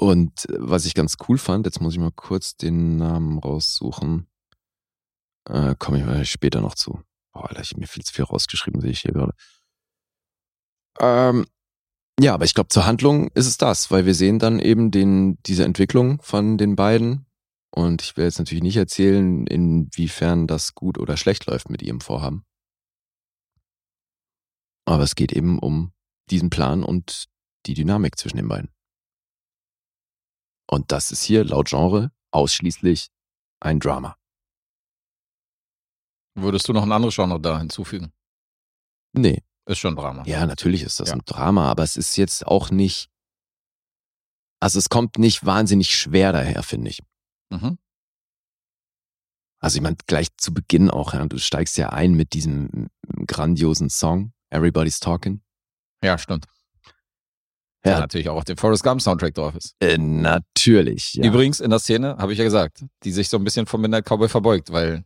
Und 0.00 0.48
äh, 0.48 0.54
was 0.58 0.86
ich 0.86 0.94
ganz 0.94 1.16
cool 1.28 1.36
fand, 1.36 1.66
jetzt 1.66 1.82
muss 1.82 1.92
ich 1.92 2.00
mal 2.00 2.10
kurz 2.10 2.56
den 2.56 2.96
Namen 2.96 3.38
raussuchen, 3.38 4.26
äh, 5.46 5.74
komme 5.78 6.22
ich 6.22 6.30
später 6.30 6.62
noch 6.62 6.74
zu. 6.74 7.02
Boah, 7.32 7.48
Alter, 7.48 7.60
ich 7.60 7.72
habe 7.72 7.80
mir 7.80 7.86
viel 7.86 8.02
zu 8.02 8.14
viel 8.14 8.24
rausgeschrieben, 8.24 8.80
sehe 8.80 8.92
ich 8.92 9.00
hier 9.00 9.12
gerade. 9.12 9.34
Ähm, 10.98 11.46
ja, 12.18 12.32
aber 12.32 12.46
ich 12.46 12.54
glaube, 12.54 12.68
zur 12.68 12.86
Handlung 12.86 13.28
ist 13.34 13.46
es 13.46 13.58
das, 13.58 13.90
weil 13.90 14.06
wir 14.06 14.14
sehen 14.14 14.38
dann 14.38 14.58
eben 14.58 14.90
den, 14.90 15.38
diese 15.42 15.64
Entwicklung 15.64 16.22
von 16.22 16.56
den 16.56 16.76
beiden. 16.76 17.26
Und 17.70 18.00
ich 18.00 18.16
will 18.16 18.24
jetzt 18.24 18.38
natürlich 18.38 18.62
nicht 18.62 18.78
erzählen, 18.78 19.46
inwiefern 19.46 20.46
das 20.46 20.74
gut 20.74 20.96
oder 20.96 21.18
schlecht 21.18 21.44
läuft 21.44 21.68
mit 21.68 21.82
ihrem 21.82 22.00
Vorhaben. 22.00 22.46
Aber 24.86 25.02
es 25.02 25.14
geht 25.14 25.32
eben 25.32 25.58
um 25.58 25.92
diesen 26.30 26.48
Plan 26.48 26.84
und 26.84 27.26
die 27.66 27.74
Dynamik 27.74 28.18
zwischen 28.18 28.38
den 28.38 28.48
beiden. 28.48 28.70
Und 30.70 30.92
das 30.92 31.10
ist 31.10 31.24
hier 31.24 31.44
laut 31.44 31.68
Genre 31.68 32.12
ausschließlich 32.30 33.08
ein 33.58 33.80
Drama. 33.80 34.16
Würdest 36.36 36.68
du 36.68 36.72
noch 36.72 36.84
ein 36.84 36.92
anderes 36.92 37.16
Genre 37.16 37.40
da 37.40 37.58
hinzufügen? 37.58 38.12
Nee. 39.12 39.42
Ist 39.66 39.78
schon 39.78 39.96
Drama. 39.96 40.22
Ja, 40.26 40.46
natürlich 40.46 40.82
ist 40.82 41.00
das 41.00 41.08
ja. 41.08 41.16
ein 41.16 41.22
Drama, 41.24 41.68
aber 41.68 41.82
es 41.82 41.96
ist 41.96 42.16
jetzt 42.16 42.46
auch 42.46 42.70
nicht. 42.70 43.10
Also 44.60 44.78
es 44.78 44.88
kommt 44.88 45.18
nicht 45.18 45.44
wahnsinnig 45.44 45.92
schwer 45.92 46.32
daher, 46.32 46.62
finde 46.62 46.90
ich. 46.90 47.02
Mhm. 47.50 47.76
Also 49.58 49.76
ich 49.76 49.82
meine, 49.82 49.96
gleich 50.06 50.28
zu 50.36 50.54
Beginn 50.54 50.88
auch, 50.88 51.14
ja, 51.14 51.26
du 51.26 51.38
steigst 51.38 51.78
ja 51.78 51.90
ein 51.90 52.14
mit 52.14 52.32
diesem 52.32 52.90
grandiosen 53.26 53.90
Song, 53.90 54.32
Everybody's 54.50 55.00
Talking. 55.00 55.42
Ja, 56.02 56.16
stimmt. 56.16 56.46
Ja, 57.84 57.92
ja 57.92 58.00
natürlich 58.00 58.28
auch 58.28 58.36
auf 58.36 58.44
dem 58.44 58.56
Forrest 58.58 58.82
Gump 58.84 59.00
Soundtrack 59.00 59.34
drauf 59.34 59.54
ist. 59.56 59.74
Äh, 59.80 59.96
natürlich. 59.98 61.14
Ja. 61.14 61.24
Übrigens 61.24 61.60
in 61.60 61.70
der 61.70 61.78
Szene, 61.78 62.16
habe 62.18 62.32
ich 62.32 62.38
ja 62.38 62.44
gesagt, 62.44 62.84
die 63.04 63.10
sich 63.12 63.28
so 63.28 63.36
ein 63.38 63.44
bisschen 63.44 63.66
vom 63.66 63.80
Midnight 63.80 64.04
Cowboy 64.06 64.28
verbeugt, 64.28 64.72
weil 64.72 65.04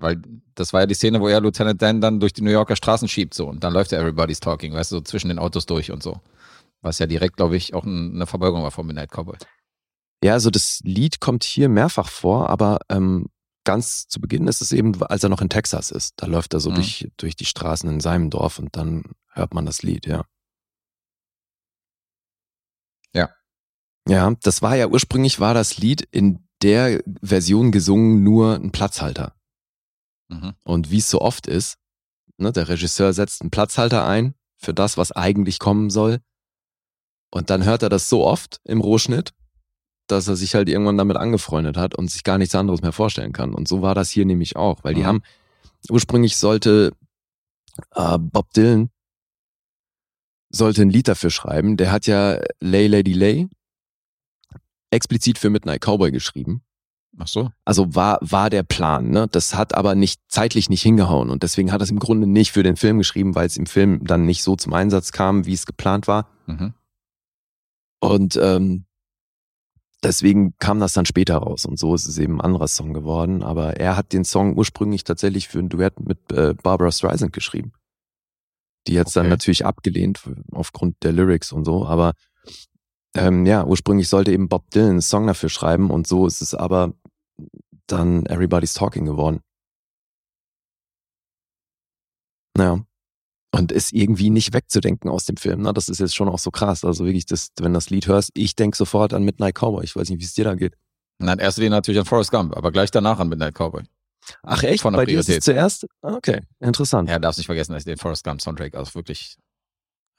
weil 0.00 0.22
das 0.54 0.72
war 0.72 0.80
ja 0.82 0.86
die 0.86 0.94
Szene, 0.94 1.20
wo 1.20 1.26
er 1.26 1.40
Lieutenant 1.40 1.82
Dan 1.82 2.00
dann 2.00 2.20
durch 2.20 2.32
die 2.32 2.42
New 2.42 2.52
Yorker 2.52 2.76
Straßen 2.76 3.08
schiebt 3.08 3.34
so 3.34 3.48
und 3.48 3.64
dann 3.64 3.72
läuft 3.72 3.92
er 3.92 4.00
Everybody's 4.00 4.38
Talking, 4.38 4.72
weißt 4.72 4.92
du, 4.92 4.96
so 4.96 5.00
zwischen 5.00 5.26
den 5.28 5.40
Autos 5.40 5.66
durch 5.66 5.90
und 5.90 6.04
so. 6.04 6.20
Was 6.82 7.00
ja 7.00 7.06
direkt, 7.06 7.36
glaube 7.36 7.56
ich, 7.56 7.74
auch 7.74 7.82
ein- 7.84 8.14
eine 8.14 8.26
Verbeugung 8.26 8.62
war 8.62 8.70
von 8.70 8.86
Midnight 8.86 9.10
Cowboy. 9.10 9.36
Ja, 10.22 10.34
also 10.34 10.50
das 10.50 10.80
Lied 10.84 11.18
kommt 11.18 11.42
hier 11.42 11.68
mehrfach 11.68 12.08
vor, 12.08 12.48
aber 12.48 12.78
ähm, 12.88 13.26
ganz 13.64 14.06
zu 14.06 14.20
Beginn 14.20 14.46
ist 14.46 14.60
es 14.62 14.70
eben, 14.70 15.02
als 15.02 15.24
er 15.24 15.30
noch 15.30 15.40
in 15.40 15.48
Texas 15.48 15.90
ist. 15.90 16.14
Da 16.16 16.26
läuft 16.26 16.54
er 16.54 16.60
so 16.60 16.70
Mhm. 16.70 16.74
durch, 16.76 17.08
durch 17.16 17.34
die 17.34 17.44
Straßen 17.44 17.90
in 17.90 17.98
seinem 17.98 18.30
Dorf 18.30 18.60
und 18.60 18.76
dann 18.76 19.02
hört 19.32 19.52
man 19.52 19.66
das 19.66 19.82
Lied. 19.82 20.06
Ja. 20.06 20.24
Ja, 24.08 24.34
das 24.42 24.62
war 24.62 24.74
ja 24.76 24.88
ursprünglich 24.88 25.38
war 25.38 25.54
das 25.54 25.78
Lied 25.78 26.02
in 26.10 26.40
der 26.62 27.02
Version 27.22 27.70
gesungen 27.72 28.22
nur 28.24 28.54
ein 28.54 28.72
Platzhalter. 28.72 29.34
Mhm. 30.28 30.54
Und 30.64 30.90
wie 30.90 30.98
es 30.98 31.10
so 31.10 31.20
oft 31.20 31.46
ist, 31.46 31.76
ne, 32.38 32.52
der 32.52 32.68
Regisseur 32.68 33.12
setzt 33.12 33.42
einen 33.42 33.50
Platzhalter 33.50 34.06
ein 34.06 34.34
für 34.56 34.74
das, 34.74 34.96
was 34.96 35.12
eigentlich 35.12 35.58
kommen 35.58 35.90
soll. 35.90 36.18
Und 37.30 37.50
dann 37.50 37.64
hört 37.64 37.82
er 37.82 37.90
das 37.90 38.08
so 38.08 38.24
oft 38.26 38.60
im 38.64 38.80
Rohschnitt, 38.80 39.34
dass 40.06 40.26
er 40.26 40.36
sich 40.36 40.54
halt 40.54 40.68
irgendwann 40.68 40.96
damit 40.96 41.18
angefreundet 41.18 41.76
hat 41.76 41.94
und 41.94 42.10
sich 42.10 42.24
gar 42.24 42.38
nichts 42.38 42.54
anderes 42.54 42.80
mehr 42.80 42.92
vorstellen 42.92 43.32
kann. 43.32 43.54
Und 43.54 43.68
so 43.68 43.82
war 43.82 43.94
das 43.94 44.08
hier 44.10 44.24
nämlich 44.24 44.56
auch, 44.56 44.82
weil 44.82 44.94
die 44.94 45.02
Mhm. 45.02 45.06
haben, 45.06 45.22
ursprünglich 45.90 46.38
sollte 46.38 46.92
äh, 47.94 48.18
Bob 48.18 48.52
Dylan 48.54 48.90
sollte 50.50 50.82
ein 50.82 50.90
Lied 50.90 51.08
dafür 51.08 51.30
schreiben. 51.30 51.76
Der 51.76 51.92
hat 51.92 52.06
ja 52.06 52.40
Lay 52.60 52.86
Lady 52.86 53.12
Lay 53.12 53.48
explizit 54.90 55.38
für 55.38 55.50
Midnight 55.50 55.82
Cowboy 55.82 56.10
geschrieben. 56.10 56.62
Ach 57.18 57.26
so. 57.26 57.50
Also 57.64 57.94
war, 57.94 58.18
war 58.20 58.48
der 58.50 58.62
Plan, 58.62 59.10
ne? 59.10 59.26
Das 59.30 59.54
hat 59.54 59.74
aber 59.74 59.94
nicht 59.94 60.20
zeitlich 60.28 60.68
nicht 60.70 60.82
hingehauen 60.82 61.30
und 61.30 61.42
deswegen 61.42 61.72
hat 61.72 61.80
er 61.80 61.84
es 61.84 61.90
im 61.90 61.98
Grunde 61.98 62.26
nicht 62.26 62.52
für 62.52 62.62
den 62.62 62.76
Film 62.76 62.98
geschrieben, 62.98 63.34
weil 63.34 63.46
es 63.46 63.56
im 63.56 63.66
Film 63.66 64.04
dann 64.04 64.24
nicht 64.24 64.42
so 64.42 64.56
zum 64.56 64.72
Einsatz 64.72 65.10
kam, 65.10 65.46
wie 65.46 65.54
es 65.54 65.66
geplant 65.66 66.06
war. 66.06 66.28
Mhm. 66.46 66.74
Und 68.00 68.38
ähm, 68.40 68.84
deswegen 70.04 70.54
kam 70.58 70.78
das 70.78 70.92
dann 70.92 71.06
später 71.06 71.38
raus 71.38 71.64
und 71.64 71.78
so 71.78 71.94
ist 71.94 72.06
es 72.06 72.18
eben 72.18 72.36
ein 72.36 72.40
anderer 72.44 72.68
Song 72.68 72.94
geworden. 72.94 73.42
Aber 73.42 73.76
er 73.78 73.96
hat 73.96 74.12
den 74.12 74.24
Song 74.24 74.56
ursprünglich 74.56 75.02
tatsächlich 75.02 75.48
für 75.48 75.58
ein 75.58 75.68
Duett 75.68 75.98
mit 75.98 76.30
äh, 76.32 76.54
Barbara 76.62 76.92
Streisand 76.92 77.32
geschrieben. 77.32 77.72
Die 78.86 79.00
hat's 79.00 79.12
dann 79.12 79.26
Okay. 79.26 79.30
natürlich 79.30 79.66
abgelehnt 79.66 80.20
aufgrund 80.52 81.02
der 81.02 81.12
Lyrics 81.12 81.50
und 81.52 81.64
so. 81.64 81.84
Aber 81.86 82.12
ähm, 83.18 83.46
ja, 83.46 83.64
ursprünglich 83.64 84.08
sollte 84.08 84.32
eben 84.32 84.48
Bob 84.48 84.70
Dylan 84.70 84.90
einen 84.90 85.02
Song 85.02 85.26
dafür 85.26 85.48
schreiben 85.48 85.90
und 85.90 86.06
so 86.06 86.26
ist 86.26 86.40
es 86.42 86.54
aber 86.54 86.92
dann 87.86 88.26
Everybody's 88.26 88.74
Talking 88.74 89.06
geworden. 89.06 89.40
Naja. 92.56 92.84
Und 93.54 93.72
ist 93.72 93.92
irgendwie 93.92 94.28
nicht 94.30 94.52
wegzudenken 94.52 95.08
aus 95.10 95.24
dem 95.24 95.36
Film. 95.38 95.62
Ne? 95.62 95.72
Das 95.72 95.88
ist 95.88 96.00
jetzt 96.00 96.14
schon 96.14 96.28
auch 96.28 96.38
so 96.38 96.50
krass. 96.50 96.84
Also 96.84 97.06
wirklich, 97.06 97.24
das, 97.24 97.48
wenn 97.58 97.72
das 97.72 97.88
Lied 97.88 98.06
hörst, 98.06 98.30
ich 98.34 98.54
denk 98.56 98.76
sofort 98.76 99.14
an 99.14 99.24
Midnight 99.24 99.54
Cowboy. 99.54 99.84
Ich 99.84 99.96
weiß 99.96 100.10
nicht, 100.10 100.20
wie 100.20 100.24
es 100.24 100.34
dir 100.34 100.44
da 100.44 100.54
geht. 100.54 100.74
Na, 101.18 101.32
in 101.32 101.38
erster 101.38 101.62
Linie 101.62 101.76
natürlich 101.78 101.98
an 101.98 102.04
Forrest 102.04 102.30
Gump, 102.30 102.54
aber 102.56 102.70
gleich 102.70 102.90
danach 102.90 103.18
an 103.20 103.28
Midnight 103.28 103.54
Cowboy. 103.54 103.82
Ach 104.42 104.62
echt? 104.62 104.82
Von 104.82 104.92
der 104.92 105.00
Bei 105.00 105.06
dir 105.06 105.18
ist 105.18 105.28
es 105.30 105.42
Priorität. 105.42 105.44
zuerst? 105.44 105.86
Ah, 106.02 106.14
Okay, 106.16 106.42
interessant. 106.60 107.08
Ja, 107.08 107.18
darfst 107.18 107.38
nicht 107.38 107.46
vergessen, 107.46 107.72
dass 107.72 107.80
ich 107.80 107.86
den 107.86 107.96
Forrest 107.96 108.22
Gump 108.22 108.42
Soundtrack 108.42 108.76
auch 108.76 108.94
wirklich 108.94 109.38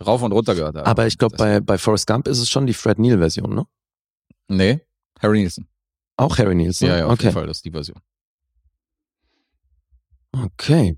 rauf 0.05 0.21
und 0.21 0.31
runter 0.31 0.55
gehört 0.55 0.75
habe. 0.75 0.85
Aber 0.85 1.07
ich 1.07 1.17
glaube, 1.17 1.35
bei, 1.37 1.59
bei 1.59 1.77
Forrest 1.77 2.07
Gump 2.07 2.27
ist 2.27 2.39
es 2.39 2.49
schon 2.49 2.67
die 2.67 2.73
Fred 2.73 2.99
Neil-Version, 2.99 3.53
ne? 3.53 3.65
Nee, 4.47 4.81
Harry 5.19 5.39
Nielsen. 5.39 5.67
Auch 6.17 6.37
Harry 6.37 6.55
Nielsen? 6.55 6.87
Ja, 6.87 6.97
ja, 6.97 7.05
auf 7.05 7.13
okay. 7.13 7.23
jeden 7.23 7.33
Fall, 7.33 7.47
das 7.47 7.57
ist 7.57 7.65
die 7.65 7.71
Version. 7.71 7.99
Okay. 10.31 10.97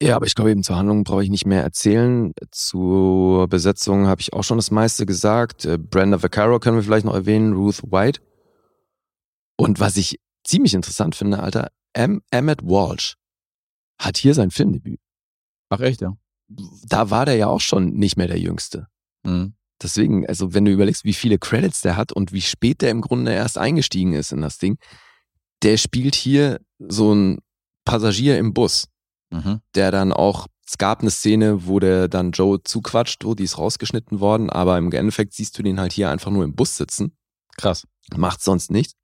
Ja, 0.00 0.14
aber 0.14 0.26
ich 0.26 0.34
glaube 0.36 0.52
eben 0.52 0.62
zur 0.62 0.76
Handlung 0.76 1.02
brauche 1.02 1.24
ich 1.24 1.30
nicht 1.30 1.46
mehr 1.46 1.62
erzählen. 1.62 2.32
Zur 2.52 3.48
Besetzung 3.48 4.06
habe 4.06 4.20
ich 4.20 4.32
auch 4.32 4.44
schon 4.44 4.58
das 4.58 4.70
meiste 4.70 5.06
gesagt. 5.06 5.64
Äh, 5.64 5.76
Brenda 5.76 6.22
Vaccaro 6.22 6.60
können 6.60 6.76
wir 6.76 6.84
vielleicht 6.84 7.04
noch 7.04 7.14
erwähnen, 7.14 7.54
Ruth 7.54 7.82
White. 7.82 8.20
Und 9.56 9.80
was 9.80 9.96
ich 9.96 10.20
ziemlich 10.44 10.74
interessant 10.74 11.16
finde, 11.16 11.40
Alter, 11.40 11.70
M. 11.94 12.22
Emmett 12.30 12.62
Walsh 12.62 13.16
hat 14.00 14.16
hier 14.16 14.34
sein 14.34 14.52
Filmdebüt. 14.52 15.00
Ach 15.68 15.80
echt, 15.80 16.00
ja. 16.00 16.16
Da 16.48 17.10
war 17.10 17.26
der 17.26 17.36
ja 17.36 17.46
auch 17.48 17.60
schon 17.60 17.94
nicht 17.94 18.16
mehr 18.16 18.28
der 18.28 18.38
Jüngste. 18.38 18.88
Mhm. 19.24 19.54
Deswegen, 19.82 20.26
also 20.26 20.54
wenn 20.54 20.64
du 20.64 20.72
überlegst, 20.72 21.04
wie 21.04 21.12
viele 21.12 21.38
Credits 21.38 21.82
der 21.82 21.96
hat 21.96 22.10
und 22.12 22.32
wie 22.32 22.40
spät 22.40 22.80
der 22.82 22.90
im 22.90 23.00
Grunde 23.00 23.32
erst 23.32 23.58
eingestiegen 23.58 24.12
ist 24.14 24.32
in 24.32 24.40
das 24.40 24.58
Ding, 24.58 24.78
der 25.62 25.76
spielt 25.76 26.14
hier 26.14 26.60
so 26.78 27.14
ein 27.14 27.38
Passagier 27.84 28.38
im 28.38 28.54
Bus, 28.54 28.86
Mhm. 29.30 29.60
der 29.74 29.90
dann 29.90 30.12
auch, 30.12 30.46
es 30.66 30.78
gab 30.78 31.00
eine 31.00 31.10
Szene, 31.10 31.66
wo 31.66 31.78
der 31.80 32.08
dann 32.08 32.32
Joe 32.32 32.62
zuquatscht, 32.62 33.24
oh, 33.26 33.34
die 33.34 33.44
ist 33.44 33.58
rausgeschnitten 33.58 34.20
worden, 34.20 34.48
aber 34.50 34.78
im 34.78 34.90
Endeffekt 34.90 35.34
siehst 35.34 35.58
du 35.58 35.62
den 35.62 35.78
halt 35.78 35.92
hier 35.92 36.10
einfach 36.10 36.30
nur 36.30 36.44
im 36.44 36.54
Bus 36.54 36.76
sitzen, 36.76 37.14
Krass. 37.58 37.86
macht 38.16 38.42
sonst 38.42 38.70
nichts. 38.70 38.94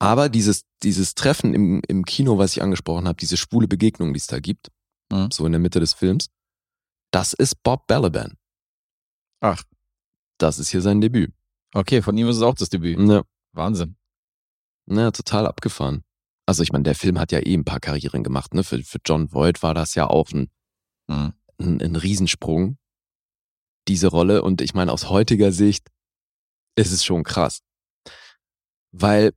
Aber 0.00 0.28
dieses, 0.28 0.62
dieses 0.82 1.14
Treffen 1.14 1.54
im, 1.54 1.82
im 1.86 2.04
Kino, 2.04 2.36
was 2.38 2.52
ich 2.56 2.62
angesprochen 2.62 3.06
habe, 3.06 3.16
diese 3.16 3.36
schwule 3.36 3.68
Begegnung, 3.68 4.12
die 4.12 4.18
es 4.18 4.26
da 4.26 4.40
gibt, 4.40 4.68
Mhm. 5.12 5.30
so 5.30 5.44
in 5.46 5.52
der 5.52 5.60
Mitte 5.60 5.78
des 5.80 5.92
Films, 5.92 6.28
das 7.10 7.32
ist 7.34 7.62
Bob 7.62 7.86
Balaban. 7.86 8.36
Ach, 9.40 9.62
Das 10.38 10.58
ist 10.58 10.70
hier 10.70 10.80
sein 10.80 11.00
Debüt. 11.00 11.32
okay, 11.74 12.00
von 12.02 12.16
ihm 12.16 12.28
ist 12.28 12.36
es 12.36 12.42
auch 12.42 12.54
das 12.54 12.68
Debüt. 12.70 12.98
Ja. 12.98 13.22
Wahnsinn. 13.52 13.96
Ne, 14.86 15.12
total 15.12 15.46
abgefahren. 15.46 16.02
Also 16.46 16.62
ich 16.62 16.72
meine, 16.72 16.82
der 16.84 16.94
Film 16.94 17.18
hat 17.18 17.30
ja 17.32 17.38
eh 17.38 17.54
ein 17.54 17.64
paar 17.64 17.78
Karrieren 17.80 18.24
gemacht. 18.24 18.52
Ne? 18.54 18.64
Für, 18.64 18.82
für 18.82 18.98
John 19.04 19.32
Voight 19.32 19.62
war 19.62 19.74
das 19.74 19.94
ja 19.94 20.06
auch 20.08 20.30
ein, 20.32 20.50
Mhm. 21.08 21.34
ein, 21.58 21.80
ein 21.82 21.96
Riesensprung, 21.96 22.78
diese 23.88 24.08
Rolle. 24.08 24.42
Und 24.42 24.60
ich 24.60 24.72
meine, 24.74 24.92
aus 24.92 25.08
heutiger 25.10 25.52
Sicht 25.52 25.88
ist 26.76 26.92
es 26.92 27.04
schon 27.04 27.22
krass. 27.24 27.60
Weil, 28.92 29.32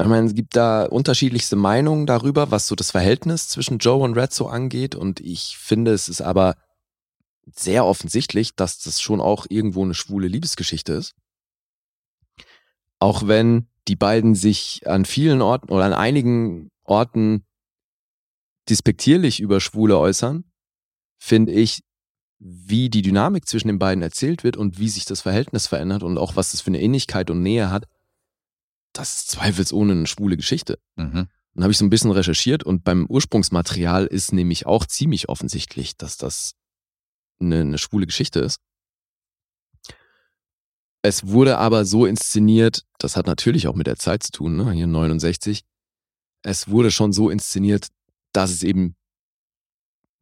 ich 0.00 0.06
meine, 0.06 0.26
es 0.26 0.34
gibt 0.34 0.54
da 0.54 0.84
unterschiedlichste 0.84 1.56
Meinungen 1.56 2.06
darüber, 2.06 2.50
was 2.50 2.68
so 2.68 2.76
das 2.76 2.92
Verhältnis 2.92 3.48
zwischen 3.48 3.78
Joe 3.78 4.04
und 4.04 4.16
Red 4.16 4.32
so 4.32 4.46
angeht. 4.46 4.94
Und 4.94 5.20
ich 5.20 5.56
finde, 5.58 5.92
es 5.92 6.08
ist 6.08 6.20
aber 6.20 6.54
sehr 7.52 7.84
offensichtlich, 7.84 8.54
dass 8.54 8.78
das 8.78 9.00
schon 9.00 9.20
auch 9.20 9.46
irgendwo 9.48 9.82
eine 9.82 9.94
schwule 9.94 10.28
Liebesgeschichte 10.28 10.92
ist. 10.92 11.14
Auch 13.00 13.26
wenn 13.26 13.68
die 13.88 13.96
beiden 13.96 14.34
sich 14.34 14.82
an 14.86 15.04
vielen 15.04 15.42
Orten 15.42 15.72
oder 15.72 15.84
an 15.84 15.94
einigen 15.94 16.70
Orten 16.84 17.44
despektierlich 18.68 19.40
über 19.40 19.60
Schwule 19.60 19.98
äußern, 19.98 20.44
finde 21.18 21.52
ich, 21.52 21.80
wie 22.38 22.88
die 22.88 23.02
Dynamik 23.02 23.48
zwischen 23.48 23.68
den 23.68 23.80
beiden 23.80 24.02
erzählt 24.02 24.44
wird 24.44 24.56
und 24.56 24.78
wie 24.78 24.88
sich 24.88 25.06
das 25.06 25.22
Verhältnis 25.22 25.66
verändert 25.66 26.04
und 26.04 26.18
auch 26.18 26.36
was 26.36 26.52
das 26.52 26.60
für 26.60 26.68
eine 26.68 26.80
Ähnlichkeit 26.80 27.30
und 27.30 27.42
Nähe 27.42 27.70
hat, 27.70 27.86
das 28.98 29.14
ist 29.14 29.30
zweifelsohne 29.30 29.92
eine 29.92 30.06
schwule 30.08 30.36
Geschichte. 30.36 30.80
Mhm. 30.96 31.28
Dann 31.54 31.62
habe 31.62 31.70
ich 31.70 31.78
so 31.78 31.84
ein 31.84 31.90
bisschen 31.90 32.10
recherchiert 32.10 32.64
und 32.64 32.82
beim 32.82 33.06
Ursprungsmaterial 33.06 34.06
ist 34.06 34.32
nämlich 34.32 34.66
auch 34.66 34.86
ziemlich 34.86 35.28
offensichtlich, 35.28 35.96
dass 35.96 36.16
das 36.16 36.54
eine, 37.40 37.60
eine 37.60 37.78
schwule 37.78 38.06
Geschichte 38.06 38.40
ist. 38.40 38.58
Es 41.02 41.28
wurde 41.28 41.58
aber 41.58 41.84
so 41.84 42.06
inszeniert, 42.06 42.84
das 42.98 43.14
hat 43.14 43.28
natürlich 43.28 43.68
auch 43.68 43.76
mit 43.76 43.86
der 43.86 43.96
Zeit 43.96 44.24
zu 44.24 44.32
tun, 44.32 44.56
ne? 44.56 44.72
hier 44.72 44.88
69. 44.88 45.62
Es 46.42 46.68
wurde 46.68 46.90
schon 46.90 47.12
so 47.12 47.30
inszeniert, 47.30 47.88
dass 48.32 48.50
es 48.50 48.64
eben 48.64 48.96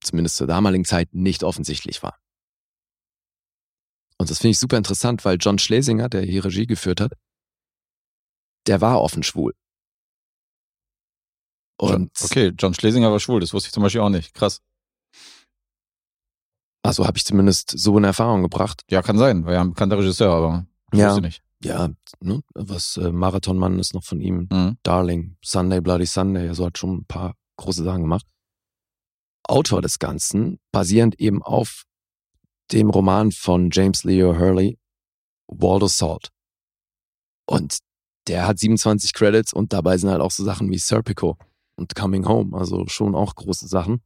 zumindest 0.02 0.36
zur 0.36 0.46
damaligen 0.46 0.84
Zeit 0.84 1.14
nicht 1.14 1.44
offensichtlich 1.44 2.02
war. 2.02 2.18
Und 4.18 4.28
das 4.28 4.38
finde 4.38 4.50
ich 4.50 4.58
super 4.58 4.76
interessant, 4.76 5.24
weil 5.24 5.38
John 5.40 5.58
Schlesinger, 5.58 6.10
der 6.10 6.22
hier 6.22 6.44
Regie 6.44 6.66
geführt 6.66 7.00
hat, 7.00 7.12
der 8.66 8.80
war 8.80 9.00
offen 9.00 9.22
schwul. 9.22 9.54
Und 11.78 12.10
Okay, 12.22 12.52
John 12.58 12.74
Schlesinger 12.74 13.10
war 13.12 13.20
schwul, 13.20 13.40
das 13.40 13.52
wusste 13.52 13.68
ich 13.68 13.72
zum 13.72 13.82
Beispiel 13.82 14.00
auch 14.00 14.08
nicht. 14.08 14.32
Krass. 14.34 14.62
also 16.82 17.06
habe 17.06 17.18
ich 17.18 17.24
zumindest 17.24 17.70
so 17.76 17.98
in 17.98 18.04
Erfahrung 18.04 18.42
gebracht. 18.42 18.82
Ja, 18.90 19.02
kann 19.02 19.18
sein, 19.18 19.44
war 19.44 19.52
ja 19.52 19.60
ein 19.60 19.70
bekannter 19.70 19.98
Regisseur, 19.98 20.32
aber 20.32 20.66
ich 20.92 20.98
Ja. 21.00 21.08
wusste 21.08 21.22
nicht. 21.22 21.42
Ja, 21.62 21.90
ne, 22.20 22.42
was 22.54 22.96
äh, 22.98 23.10
Marathonmann 23.10 23.78
ist 23.78 23.92
noch 23.94 24.04
von 24.04 24.20
ihm. 24.20 24.46
Mhm. 24.52 24.78
Darling, 24.82 25.36
Sunday 25.42 25.80
Bloody 25.80 26.06
Sunday, 26.06 26.48
also 26.48 26.66
hat 26.66 26.78
schon 26.78 26.98
ein 26.98 27.04
paar 27.06 27.34
große 27.56 27.82
Sachen 27.82 28.02
gemacht. 28.02 28.26
Autor 29.48 29.80
des 29.82 29.98
Ganzen, 29.98 30.58
basierend 30.72 31.18
eben 31.18 31.42
auf 31.42 31.84
dem 32.72 32.90
Roman 32.90 33.32
von 33.32 33.70
James 33.72 34.04
Leo 34.04 34.36
Hurley, 34.38 34.78
Waldo 35.48 35.86
Salt. 35.88 36.30
Und 37.48 37.78
der 38.26 38.46
hat 38.46 38.58
27 38.58 39.12
Credits 39.12 39.52
und 39.52 39.72
dabei 39.72 39.98
sind 39.98 40.10
halt 40.10 40.20
auch 40.20 40.30
so 40.30 40.44
Sachen 40.44 40.70
wie 40.70 40.78
Serpico 40.78 41.36
und 41.76 41.94
Coming 41.94 42.26
Home, 42.26 42.56
also 42.56 42.86
schon 42.88 43.14
auch 43.14 43.34
große 43.34 43.68
Sachen. 43.68 44.02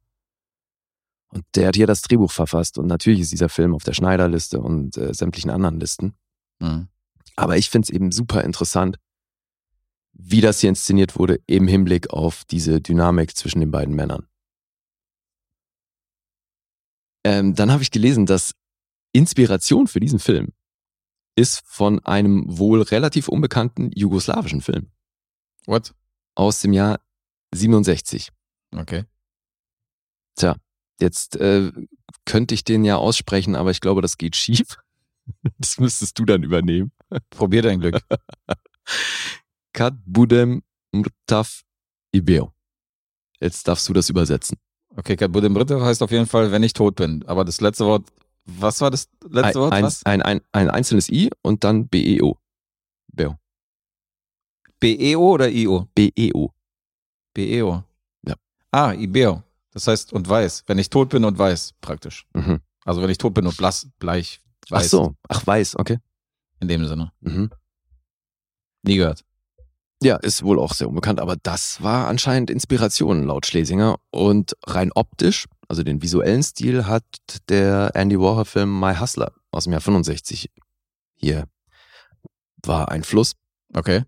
Und 1.29 1.45
der 1.55 1.69
hat 1.69 1.75
hier 1.75 1.87
das 1.87 2.01
Drehbuch 2.01 2.31
verfasst 2.31 2.77
und 2.77 2.87
natürlich 2.87 3.21
ist 3.21 3.31
dieser 3.31 3.49
Film 3.49 3.73
auf 3.73 3.83
der 3.83 3.93
Schneiderliste 3.93 4.59
und 4.59 4.97
äh, 4.97 5.13
sämtlichen 5.13 5.49
anderen 5.49 5.79
Listen. 5.79 6.13
Mhm. 6.59 6.89
Aber 7.35 7.57
ich 7.57 7.69
finde 7.69 7.85
es 7.85 7.89
eben 7.89 8.11
super 8.11 8.43
interessant, 8.43 8.97
wie 10.13 10.41
das 10.41 10.59
hier 10.59 10.69
inszeniert 10.69 11.17
wurde 11.17 11.39
im 11.47 11.67
Hinblick 11.67 12.09
auf 12.09 12.43
diese 12.45 12.81
Dynamik 12.81 13.35
zwischen 13.35 13.61
den 13.61 13.71
beiden 13.71 13.95
Männern. 13.95 14.27
Ähm, 17.23 17.55
dann 17.55 17.71
habe 17.71 17.83
ich 17.83 17.91
gelesen, 17.91 18.25
dass 18.25 18.53
Inspiration 19.13 19.87
für 19.87 19.99
diesen 19.99 20.19
Film 20.19 20.53
ist 21.35 21.61
von 21.65 21.99
einem 22.05 22.45
wohl 22.47 22.81
relativ 22.81 23.27
unbekannten 23.27 23.91
jugoslawischen 23.93 24.61
Film 24.61 24.91
What? 25.65 25.93
aus 26.35 26.61
dem 26.61 26.73
Jahr 26.73 26.99
67. 27.53 28.29
Okay. 28.75 29.05
Tja, 30.35 30.55
jetzt 30.99 31.35
äh, 31.37 31.71
könnte 32.25 32.53
ich 32.53 32.63
den 32.63 32.85
ja 32.85 32.97
aussprechen, 32.97 33.55
aber 33.55 33.71
ich 33.71 33.81
glaube, 33.81 34.01
das 34.01 34.17
geht 34.17 34.35
schief. 34.35 34.77
Das 35.59 35.79
müsstest 35.79 36.17
du 36.17 36.25
dann 36.25 36.43
übernehmen. 36.43 36.91
Probier 37.29 37.61
dein 37.61 37.79
Glück. 37.79 38.01
Kat 39.73 39.93
Budem 40.03 40.63
Mrtaf 40.91 41.61
Ibeo. 42.11 42.53
Jetzt 43.39 43.67
darfst 43.67 43.87
du 43.87 43.93
das 43.93 44.09
übersetzen. 44.09 44.57
Okay, 44.95 45.15
Kabudem 45.15 45.53
Britte 45.53 45.81
heißt 45.81 46.03
auf 46.03 46.11
jeden 46.11 46.27
Fall, 46.27 46.51
wenn 46.51 46.63
ich 46.63 46.73
tot 46.73 46.95
bin. 46.95 47.23
Aber 47.25 47.45
das 47.45 47.61
letzte 47.61 47.85
Wort, 47.85 48.07
was 48.45 48.81
war 48.81 48.91
das 48.91 49.07
letzte 49.27 49.59
Wort? 49.59 49.73
ein, 49.73 49.85
ein, 50.05 50.21
ein, 50.21 50.41
ein 50.51 50.69
einzelnes 50.69 51.09
I 51.09 51.29
und 51.41 51.63
dann 51.63 51.87
BEO. 51.87 52.37
Beo. 53.13 53.37
BEO 54.79 55.33
oder 55.33 55.49
IO? 55.49 55.87
BEO. 55.93 56.53
BEO. 57.33 57.83
Ja. 58.27 58.35
Ah, 58.71 58.93
IBEO. 58.93 59.43
Das 59.73 59.87
heißt, 59.87 60.11
und 60.13 60.27
weiß. 60.27 60.63
Wenn 60.67 60.79
ich 60.79 60.89
tot 60.89 61.09
bin 61.09 61.23
und 61.23 61.37
weiß, 61.37 61.73
praktisch. 61.81 62.25
Mhm. 62.33 62.59
Also 62.83 63.01
wenn 63.01 63.09
ich 63.09 63.17
tot 63.17 63.33
bin 63.33 63.45
und 63.45 63.55
blass, 63.57 63.87
bleich, 63.99 64.41
Ach 64.67 64.71
weiß. 64.71 64.89
so, 64.89 65.15
ach 65.29 65.45
weiß, 65.45 65.77
okay. 65.77 65.99
In 66.59 66.67
dem 66.67 66.85
Sinne. 66.87 67.11
Mhm. 67.21 67.51
Nie 68.83 68.97
gehört. 68.97 69.23
Ja, 70.03 70.15
ist 70.15 70.43
wohl 70.43 70.59
auch 70.59 70.73
sehr 70.73 70.89
unbekannt, 70.89 71.19
aber 71.19 71.35
das 71.35 71.81
war 71.83 72.07
anscheinend 72.07 72.49
Inspiration 72.49 73.23
laut 73.23 73.45
Schlesinger. 73.45 73.97
Und 74.09 74.55
rein 74.65 74.91
optisch, 74.93 75.45
also 75.67 75.83
den 75.83 76.01
visuellen 76.01 76.41
Stil, 76.41 76.87
hat 76.87 77.03
der 77.49 77.91
Andy 77.93 78.19
Warhol-Film 78.19 78.79
My 78.79 78.95
Hustler 78.95 79.31
aus 79.51 79.65
dem 79.65 79.73
Jahr 79.73 79.81
65 79.81 80.49
hier 81.15 81.47
war 82.63 82.89
Einfluss. 82.89 83.33
Okay. 83.73 84.03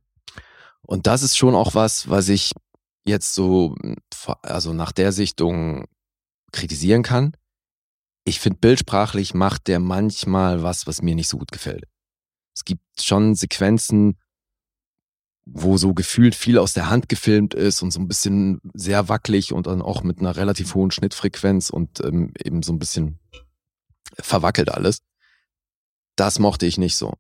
Und 0.82 1.08
das 1.08 1.22
ist 1.22 1.38
schon 1.38 1.56
auch 1.56 1.76
was, 1.76 2.10
was 2.10 2.28
ich 2.28 2.54
jetzt 3.06 3.34
so, 3.34 3.76
also 4.42 4.74
nach 4.74 4.92
der 4.92 5.12
Sichtung 5.12 5.86
kritisieren 6.52 7.04
kann. 7.04 7.34
Ich 8.26 8.40
finde, 8.40 8.60
bildsprachlich 8.60 9.34
macht 9.34 9.68
der 9.68 9.80
manchmal 9.80 10.64
was, 10.64 10.88
was 10.88 11.02
mir 11.02 11.16
nicht 11.16 11.30
so 11.30 11.38
gut 11.38 11.52
gefällt. 11.52 11.86
Es 12.56 12.66
gibt 12.66 12.84
schon 13.00 13.36
Sequenzen, 13.36 14.18
wo 15.46 15.78
so 15.78 15.94
gefühlt 15.94 16.36
viel 16.36 16.58
aus 16.58 16.74
der 16.74 16.90
Hand 16.90 17.10
gefilmt 17.10 17.54
ist 17.54 17.82
und 17.82 17.92
so 17.92 18.00
ein 18.00 18.08
bisschen 18.08 18.62
sehr 18.74 19.10
wackelig 19.10 19.52
und 19.54 19.68
dann 19.68 19.82
auch 19.82 20.04
mit 20.04 20.20
einer 20.20 20.36
relativ 20.38 20.74
hohen 20.76 20.92
Schnittfrequenz 20.92 21.70
und 21.70 22.00
ähm, 22.04 22.34
eben 22.44 22.64
so 22.64 22.72
ein 22.72 22.80
bisschen 22.80 23.20
verwackelt 24.20 24.70
alles. 24.72 25.00
Das 26.16 26.40
mochte 26.40 26.66
ich 26.66 26.78
nicht 26.78 26.96
so. 26.96 27.14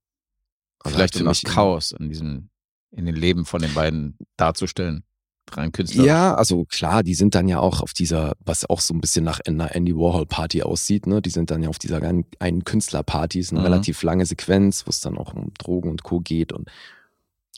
Also 0.80 0.96
Vielleicht 0.96 1.20
noch 1.20 1.32
mich- 1.32 1.44
Chaos 1.44 1.92
in 1.92 2.10
diesem, 2.10 2.50
in 2.92 3.06
den 3.06 3.16
Leben 3.16 3.46
von 3.46 3.62
den 3.62 3.74
beiden 3.74 4.18
darzustellen. 4.38 5.04
Rein 5.52 5.74
künstlerisch. 5.74 6.08
Ja, 6.08 6.36
also 6.36 6.64
klar, 6.66 7.04
die 7.04 7.16
sind 7.16 7.36
dann 7.36 7.50
ja 7.50 7.60
auch 7.60 7.82
auf 7.82 7.92
dieser, 7.94 8.34
was 8.40 8.68
auch 8.70 8.80
so 8.80 8.94
ein 8.94 9.02
bisschen 9.02 9.26
nach 9.26 9.42
einer 9.46 9.76
Andy 9.76 9.94
Warhol 9.94 10.26
Party 10.26 10.64
aussieht, 10.64 11.06
ne? 11.06 11.22
Die 11.22 11.30
sind 11.30 11.52
dann 11.52 11.62
ja 11.62 11.68
auf 11.70 11.80
dieser 11.80 12.02
einen, 12.02 12.26
einen 12.40 12.64
Künstlerparty, 12.64 13.40
ist 13.40 13.52
eine 13.52 13.60
Mhm. 13.60 13.66
relativ 13.66 14.02
lange 14.04 14.26
Sequenz, 14.26 14.88
wo 14.88 14.90
es 14.90 15.02
dann 15.02 15.18
auch 15.18 15.34
um 15.34 15.54
Drogen 15.56 15.90
und 15.90 16.04
Co. 16.04 16.22
geht 16.22 16.54
und 16.54 16.70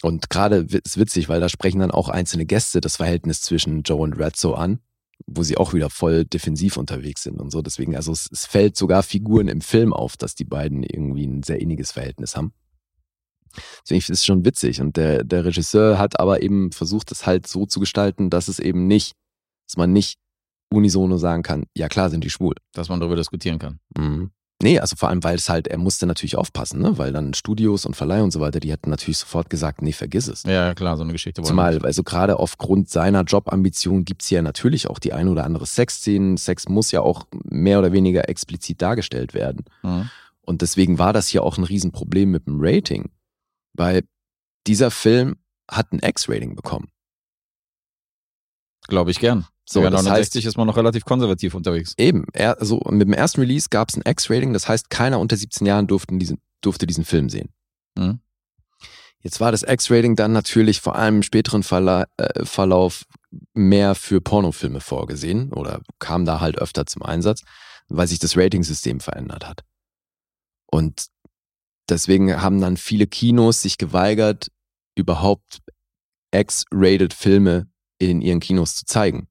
und 0.05 0.29
gerade 0.29 0.67
ist 0.83 0.99
witzig, 0.99 1.29
weil 1.29 1.39
da 1.39 1.49
sprechen 1.49 1.79
dann 1.79 1.89
auch 1.89 2.09
einzelne 2.09 2.45
Gäste 2.45 2.79
das 2.79 2.97
Verhältnis 2.97 3.41
zwischen 3.41 3.81
Joe 3.81 4.03
und 4.03 4.19
Ratso 4.19 4.53
an, 4.53 4.77
wo 5.25 5.41
sie 5.41 5.57
auch 5.57 5.73
wieder 5.73 5.89
voll 5.89 6.25
defensiv 6.25 6.77
unterwegs 6.77 7.23
sind 7.23 7.41
und 7.41 7.49
so. 7.49 7.63
Deswegen, 7.63 7.95
also 7.95 8.11
es, 8.11 8.29
es 8.31 8.45
fällt 8.45 8.77
sogar 8.77 9.01
Figuren 9.01 9.47
im 9.47 9.61
Film 9.61 9.93
auf, 9.93 10.15
dass 10.15 10.35
die 10.35 10.45
beiden 10.45 10.83
irgendwie 10.83 11.25
ein 11.25 11.41
sehr 11.41 11.59
inniges 11.59 11.91
Verhältnis 11.91 12.35
haben. 12.35 12.53
Deswegen 13.81 13.97
ist 13.97 14.09
es 14.11 14.23
schon 14.23 14.45
witzig. 14.45 14.79
Und 14.79 14.95
der, 14.95 15.23
der 15.23 15.43
Regisseur 15.43 15.97
hat 15.97 16.19
aber 16.19 16.43
eben 16.43 16.71
versucht, 16.71 17.11
es 17.11 17.25
halt 17.25 17.47
so 17.47 17.65
zu 17.65 17.79
gestalten, 17.79 18.29
dass 18.29 18.47
es 18.47 18.59
eben 18.59 18.85
nicht, 18.85 19.13
dass 19.65 19.75
man 19.75 19.91
nicht 19.91 20.19
unisono 20.71 21.17
sagen 21.17 21.41
kann, 21.41 21.65
ja 21.75 21.87
klar 21.87 22.11
sind 22.11 22.23
die 22.23 22.29
schwul. 22.29 22.53
Dass 22.73 22.89
man 22.89 22.99
darüber 22.99 23.15
diskutieren 23.15 23.57
kann. 23.57 23.79
Mhm. 23.97 24.29
Nee, 24.63 24.79
also 24.79 24.95
vor 24.95 25.09
allem, 25.09 25.23
weil 25.23 25.35
es 25.35 25.49
halt, 25.49 25.67
er 25.67 25.77
musste 25.77 26.05
natürlich 26.05 26.37
aufpassen, 26.37 26.81
ne? 26.81 26.97
Weil 26.97 27.11
dann 27.11 27.33
Studios 27.33 27.85
und 27.85 27.95
Verleih 27.95 28.23
und 28.23 28.31
so 28.31 28.39
weiter, 28.39 28.61
die 28.61 28.71
hätten 28.71 28.89
natürlich 28.89 29.17
sofort 29.17 29.49
gesagt, 29.49 29.81
nee, 29.81 29.91
vergiss 29.91 30.27
es. 30.27 30.43
Ja, 30.43 30.67
ja, 30.67 30.73
klar, 30.73 30.95
so 30.95 31.03
eine 31.03 31.11
Geschichte 31.11 31.41
Zumal, 31.41 31.79
also 31.85 32.03
gerade 32.03 32.39
aufgrund 32.39 32.89
seiner 32.89 33.23
Jobambition 33.23 34.05
gibt's 34.05 34.27
hier 34.27 34.41
natürlich 34.41 34.89
auch 34.89 34.99
die 34.99 35.11
ein 35.11 35.27
oder 35.27 35.43
andere 35.43 35.65
Sexszenen. 35.65 36.37
Sex 36.37 36.69
muss 36.69 36.91
ja 36.91 37.01
auch 37.01 37.27
mehr 37.43 37.79
oder 37.79 37.91
weniger 37.91 38.29
explizit 38.29 38.81
dargestellt 38.81 39.33
werden. 39.33 39.65
Mhm. 39.83 40.09
Und 40.41 40.61
deswegen 40.61 40.99
war 40.99 41.11
das 41.11 41.27
hier 41.27 41.43
auch 41.43 41.57
ein 41.57 41.63
Riesenproblem 41.65 42.31
mit 42.31 42.47
dem 42.47 42.59
Rating, 42.61 43.09
weil 43.73 44.03
dieser 44.67 44.89
Film 44.89 45.35
hat 45.69 45.91
ein 45.91 45.99
X-Rating 45.99 46.55
bekommen. 46.55 46.87
Glaube 48.87 49.11
ich 49.11 49.19
gern. 49.19 49.45
So, 49.67 49.81
ja, 49.81 49.89
das 49.89 50.03
69 50.03 50.45
ist 50.45 50.57
man 50.57 50.67
noch 50.67 50.77
relativ 50.77 51.05
konservativ 51.05 51.55
unterwegs. 51.55 51.93
Eben, 51.97 52.25
er, 52.33 52.59
also 52.59 52.81
mit 52.89 53.07
dem 53.07 53.13
ersten 53.13 53.41
Release 53.41 53.67
gab's 53.69 53.97
ein 53.97 54.03
X-Rating, 54.05 54.53
das 54.53 54.67
heißt, 54.67 54.89
keiner 54.89 55.19
unter 55.19 55.35
17 55.35 55.65
Jahren 55.65 55.87
durften 55.87 56.19
diesen, 56.19 56.39
durfte 56.61 56.85
diesen 56.85 57.03
Film 57.03 57.29
sehen. 57.29 57.49
Mhm. 57.97 58.19
Jetzt 59.19 59.39
war 59.39 59.51
das 59.51 59.63
X-Rating 59.63 60.15
dann 60.15 60.33
natürlich 60.33 60.81
vor 60.81 60.95
allem 60.95 61.15
im 61.15 61.23
späteren 61.23 61.63
Verla 61.63 62.05
äh, 62.17 62.45
Verlauf 62.45 63.05
mehr 63.55 63.95
für 63.95 64.21
Pornofilme 64.21 64.81
vorgesehen 64.81 65.51
oder 65.51 65.81
kam 65.97 66.25
da 66.25 66.41
halt 66.41 66.59
öfter 66.59 66.85
zum 66.85 67.01
Einsatz, 67.01 67.41
weil 67.87 68.07
sich 68.07 68.19
das 68.19 68.37
Ratingsystem 68.37 68.99
verändert 68.99 69.47
hat. 69.47 69.63
Und 70.67 71.07
deswegen 71.89 72.39
haben 72.39 72.61
dann 72.61 72.77
viele 72.77 73.07
Kinos 73.07 73.63
sich 73.63 73.79
geweigert, 73.79 74.51
überhaupt 74.93 75.63
X-rated 76.31 77.13
Filme 77.13 77.67
in 77.97 78.21
ihren 78.21 78.39
Kinos 78.39 78.75
zu 78.75 78.85
zeigen. 78.85 79.27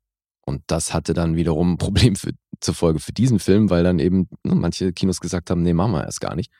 Und 0.47 0.63
das 0.67 0.93
hatte 0.93 1.15
dann 1.15 1.37
wiederum 1.37 1.73
ein 1.73 1.79
Problem 1.79 2.17
für, 2.17 2.33
zur 2.61 2.75
Folge 2.75 3.01
für 3.01 3.13
diesen 3.13 3.39
Film, 3.39 3.71
weil 3.71 3.83
dann 3.83 3.99
eben 3.99 4.29
ne, 4.43 4.55
manche 4.55 4.93
Kinos 4.93 5.21
gesagt 5.21 5.51
haben, 5.51 5.63
nee, 5.63 5.73
machen 5.73 5.93
wir 5.93 6.05
erst 6.05 6.21
gar 6.21 6.35
nicht. 6.35 6.53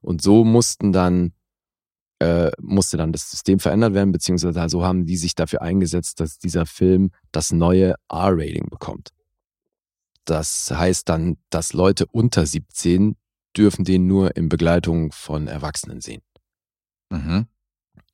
Und 0.00 0.22
so 0.22 0.44
mussten 0.44 0.92
dann 0.92 1.32
äh, 2.20 2.50
musste 2.60 2.96
dann 2.96 3.12
das 3.12 3.30
System 3.30 3.58
verändert 3.60 3.94
werden, 3.94 4.12
beziehungsweise 4.12 4.68
so 4.68 4.84
haben 4.84 5.06
die 5.06 5.16
sich 5.16 5.34
dafür 5.34 5.62
eingesetzt, 5.62 6.20
dass 6.20 6.38
dieser 6.38 6.66
Film 6.66 7.12
das 7.32 7.50
neue 7.50 7.94
R-Rating 8.10 8.68
bekommt. 8.68 9.10
Das 10.26 10.70
heißt 10.70 11.08
dann, 11.08 11.38
dass 11.48 11.72
Leute 11.72 12.06
unter 12.06 12.44
17 12.44 13.16
dürfen 13.56 13.84
den 13.84 14.06
nur 14.06 14.36
in 14.36 14.48
Begleitung 14.48 15.12
von 15.12 15.48
Erwachsenen 15.48 16.00
sehen. 16.00 16.22
Mhm. 17.10 17.46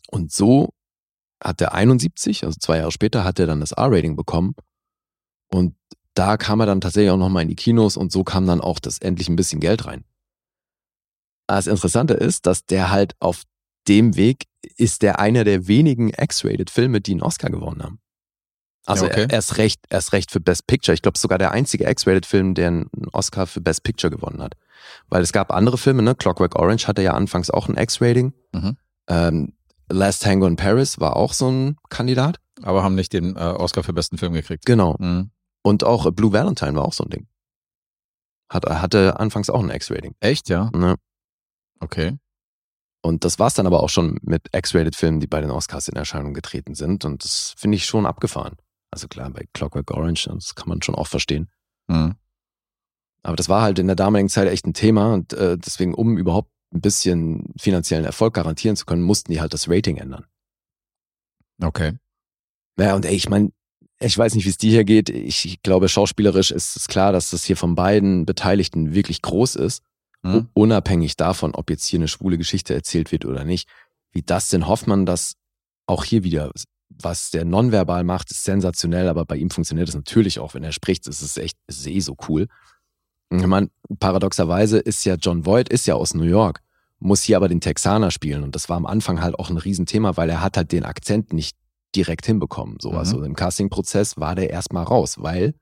Und 0.09 0.33
so 0.33 0.73
hat 1.43 1.61
er 1.61 1.75
71, 1.75 2.45
also 2.45 2.59
zwei 2.59 2.79
Jahre 2.79 2.93
später, 2.93 3.25
hat 3.25 3.39
er 3.39 3.47
dann 3.47 3.61
das 3.61 3.73
R-Rating 3.73 4.17
bekommen. 4.17 4.55
Und 5.49 5.75
da 6.15 6.37
kam 6.37 6.61
er 6.61 6.67
dann 6.67 6.81
tatsächlich 6.81 7.11
auch 7.11 7.19
nochmal 7.19 7.43
in 7.43 7.49
die 7.49 7.57
Kinos 7.57 7.97
und 7.97 8.11
so 8.11 8.25
kam 8.25 8.47
dann 8.47 8.61
auch 8.61 8.79
das 8.79 8.99
endlich 8.99 9.29
ein 9.29 9.37
bisschen 9.37 9.61
Geld 9.61 9.87
rein. 9.87 10.05
Aber 11.47 11.59
Das 11.59 11.67
Interessante 11.67 12.15
ist, 12.15 12.47
dass 12.47 12.65
der 12.65 12.91
halt 12.91 13.15
auf 13.21 13.43
dem 13.87 14.17
Weg 14.17 14.45
ist 14.77 15.03
der 15.03 15.21
einer 15.21 15.45
der 15.45 15.69
wenigen 15.69 16.11
X-rated 16.11 16.71
Filme, 16.71 17.01
die 17.01 17.13
einen 17.13 17.23
Oscar 17.23 17.51
gewonnen 17.51 17.83
haben. 17.83 18.01
Also 18.85 19.05
Ja, 19.07 19.13
okay. 19.13 19.23
er 19.23 19.31
erst 19.31 19.59
recht, 19.59 19.81
erst 19.91 20.13
recht 20.13 20.31
für 20.31 20.41
Best 20.41 20.67
Picture. 20.67 20.95
Ich 20.95 21.03
glaube 21.03 21.19
sogar 21.19 21.39
der 21.39 21.53
einzige 21.53 21.89
X-rated 21.89 22.27
Film, 22.27 22.55
der 22.55 22.69
einen 22.69 22.91
Oscar 23.13 23.47
für 23.47 23.61
Best 23.61 23.83
Picture 23.83 24.11
gewonnen 24.11 24.43
hat. 24.43 24.55
Weil 25.09 25.23
es 25.23 25.33
gab 25.33 25.53
andere 25.53 25.79
Filme, 25.79 26.03
ne? 26.03 26.15
Clockwork 26.15 26.57
Orange 26.57 26.87
hatte 26.89 27.03
ja 27.03 27.15
anfangs 27.15 27.51
auch 27.51 27.69
ein 27.69 27.77
X-Rating. 27.77 28.33
Mhm. 28.53 28.77
Ähm, 29.09 29.56
Last 29.89 30.23
Tango 30.23 30.47
in 30.47 30.57
Paris 30.57 30.99
war 31.01 31.17
auch 31.17 31.33
so 31.33 31.51
ein 31.51 31.77
Kandidat. 31.89 32.41
Aber 32.63 32.83
haben 32.83 32.95
nicht 32.95 33.13
den 33.13 33.37
äh, 33.37 33.41
Oscar 33.41 33.83
für 33.83 33.93
besten 33.93 34.19
Film 34.19 34.33
gekriegt. 34.33 34.65
Genau. 34.65 34.97
Mhm. 34.99 35.31
Und 35.63 35.85
auch 35.85 36.11
Blue 36.13 36.33
Valentine 36.33 36.75
war 36.75 36.85
auch 36.85 36.93
so 36.93 37.05
ein 37.05 37.11
Ding. 37.11 37.29
Hat, 38.49 38.65
hatte 38.65 39.19
anfangs 39.21 39.51
auch 39.51 39.63
ein 39.63 39.71
X-Rating. 39.71 40.15
Echt, 40.21 40.49
ja? 40.49 40.71
Ne? 40.73 40.97
Okay. 41.81 42.19
Und 43.03 43.25
das 43.25 43.39
war's 43.39 43.55
dann 43.55 43.67
aber 43.67 43.83
auch 43.83 43.89
schon 43.89 44.19
mit 44.23 44.49
X-rated 44.53 44.97
Filmen, 44.97 45.21
die 45.21 45.27
bei 45.27 45.41
den 45.41 45.51
Oscars 45.51 45.89
in 45.89 45.97
Erscheinung 45.97 46.35
getreten 46.35 46.75
sind. 46.75 47.05
Und 47.05 47.25
das 47.25 47.55
finde 47.57 47.77
ich 47.77 47.85
schon 47.85 48.07
abgefahren. 48.07 48.57
Also 48.91 49.09
klar, 49.09 49.31
bei 49.31 49.47
Clockwork 49.53 49.91
Orange, 49.91 50.29
das 50.33 50.55
kann 50.55 50.69
man 50.69 50.83
schon 50.83 50.95
auch 50.95 51.07
verstehen. 51.07 51.51
Mhm. 51.89 52.15
Aber 53.23 53.37
das 53.37 53.49
war 53.49 53.63
halt 53.63 53.79
in 53.79 53.89
der 53.89 53.97
damaligen 53.97 54.29
Zeit 54.29 54.49
echt 54.49 54.67
ein 54.67 54.75
Thema. 54.75 55.13
Und 55.13 55.33
äh, 55.35 55.59
deswegen, 55.59 55.95
um 55.95 56.17
überhaupt 56.17 56.51
ein 56.73 56.81
bisschen 56.81 57.53
finanziellen 57.59 58.05
Erfolg 58.05 58.35
garantieren 58.35 58.77
zu 58.77 58.85
können, 58.85 59.03
mussten 59.03 59.33
die 59.33 59.41
halt 59.41 59.55
das 59.55 59.69
Rating 59.69 59.97
ändern. 59.97 60.27
Okay. 61.63 61.93
Naja, 62.77 62.95
und 62.95 63.05
ey, 63.05 63.15
ich 63.15 63.29
meine, 63.29 63.51
ich 63.99 64.17
weiß 64.17 64.35
nicht, 64.35 64.45
wie 64.45 64.51
es 64.51 64.59
dir 64.59 64.71
hier 64.71 64.85
geht. 64.85 65.09
Ich, 65.09 65.63
glaube, 65.63 65.89
schauspielerisch 65.89 66.51
ist 66.51 66.77
es 66.77 66.89
klar, 66.89 67.13
dass 67.13 67.31
das 67.31 67.45
hier 67.45 67.57
von 67.57 67.75
beiden 67.75 68.27
Beteiligten 68.27 68.95
wirklich 68.95 69.23
groß 69.23 69.57
ist. 69.57 69.83
Mhm. 70.23 70.49
Unabhängig 70.53 71.17
davon, 71.17 71.55
ob 71.55 71.71
jetzt 71.71 71.87
hier 71.87 71.99
eine 71.99 72.09
schwule 72.09 72.37
Geschichte 72.37 72.75
erzählt 72.75 73.11
wird 73.13 73.25
oder 73.25 73.45
nicht. 73.45 73.69
Wie 74.13 74.23
Dustin 74.23 74.67
Hoffmann 74.67 75.07
das 75.07 75.35
auch 75.87 76.05
hier 76.05 76.25
wieder, 76.25 76.51
was 76.89 77.31
der 77.31 77.45
nonverbal 77.45 78.05
macht, 78.05 78.31
ist 78.31 78.45
sensationell, 78.45 79.09
aber 79.09 79.25
bei 79.25 79.37
ihm 79.37 79.51
funktioniert 79.51 79.89
es 79.89 79.95
natürlich 79.95 80.39
auch, 80.39 80.55
wenn 80.55 80.65
er 80.65 80.73
spricht. 80.73 81.07
Es 81.07 81.23
ist 81.23 81.39
echt, 81.39 81.57
es 81.67 81.79
ist 81.79 81.87
eh 81.87 82.01
so 82.01 82.17
cool. 82.29 82.49
Ich 83.31 83.47
meine, 83.47 83.71
paradoxerweise 83.99 84.79
ist 84.79 85.05
ja 85.05 85.15
John 85.17 85.45
Voight 85.47 85.69
ist 85.69 85.87
ja 85.87 85.95
aus 85.95 86.15
New 86.15 86.25
York, 86.25 86.61
muss 86.99 87.23
hier 87.23 87.37
aber 87.37 87.49
den 87.49 87.61
Texaner 87.61 88.11
spielen 88.11 88.45
und 88.45 88.55
das 88.55 88.69
war 88.69 88.77
am 88.77 88.87
Anfang 88.87 89.21
halt 89.21 89.39
auch 89.39 89.51
ein 89.51 89.57
Riesenthema, 89.57 90.17
weil 90.17 90.31
er 90.31 90.43
hat 90.43 90.57
halt 90.57 90.71
den 90.73 90.85
Akzent 90.85 91.33
nicht 91.33 91.57
direkt 91.95 92.27
hinbekommen. 92.27 92.77
So, 92.81 92.93
Mhm. 92.93 92.99
also 92.99 93.23
im 93.23 93.35
Castingprozess 93.35 94.17
war 94.17 94.35
der 94.35 94.51
erstmal 94.51 94.85
raus, 94.85 95.17
weil 95.19 95.55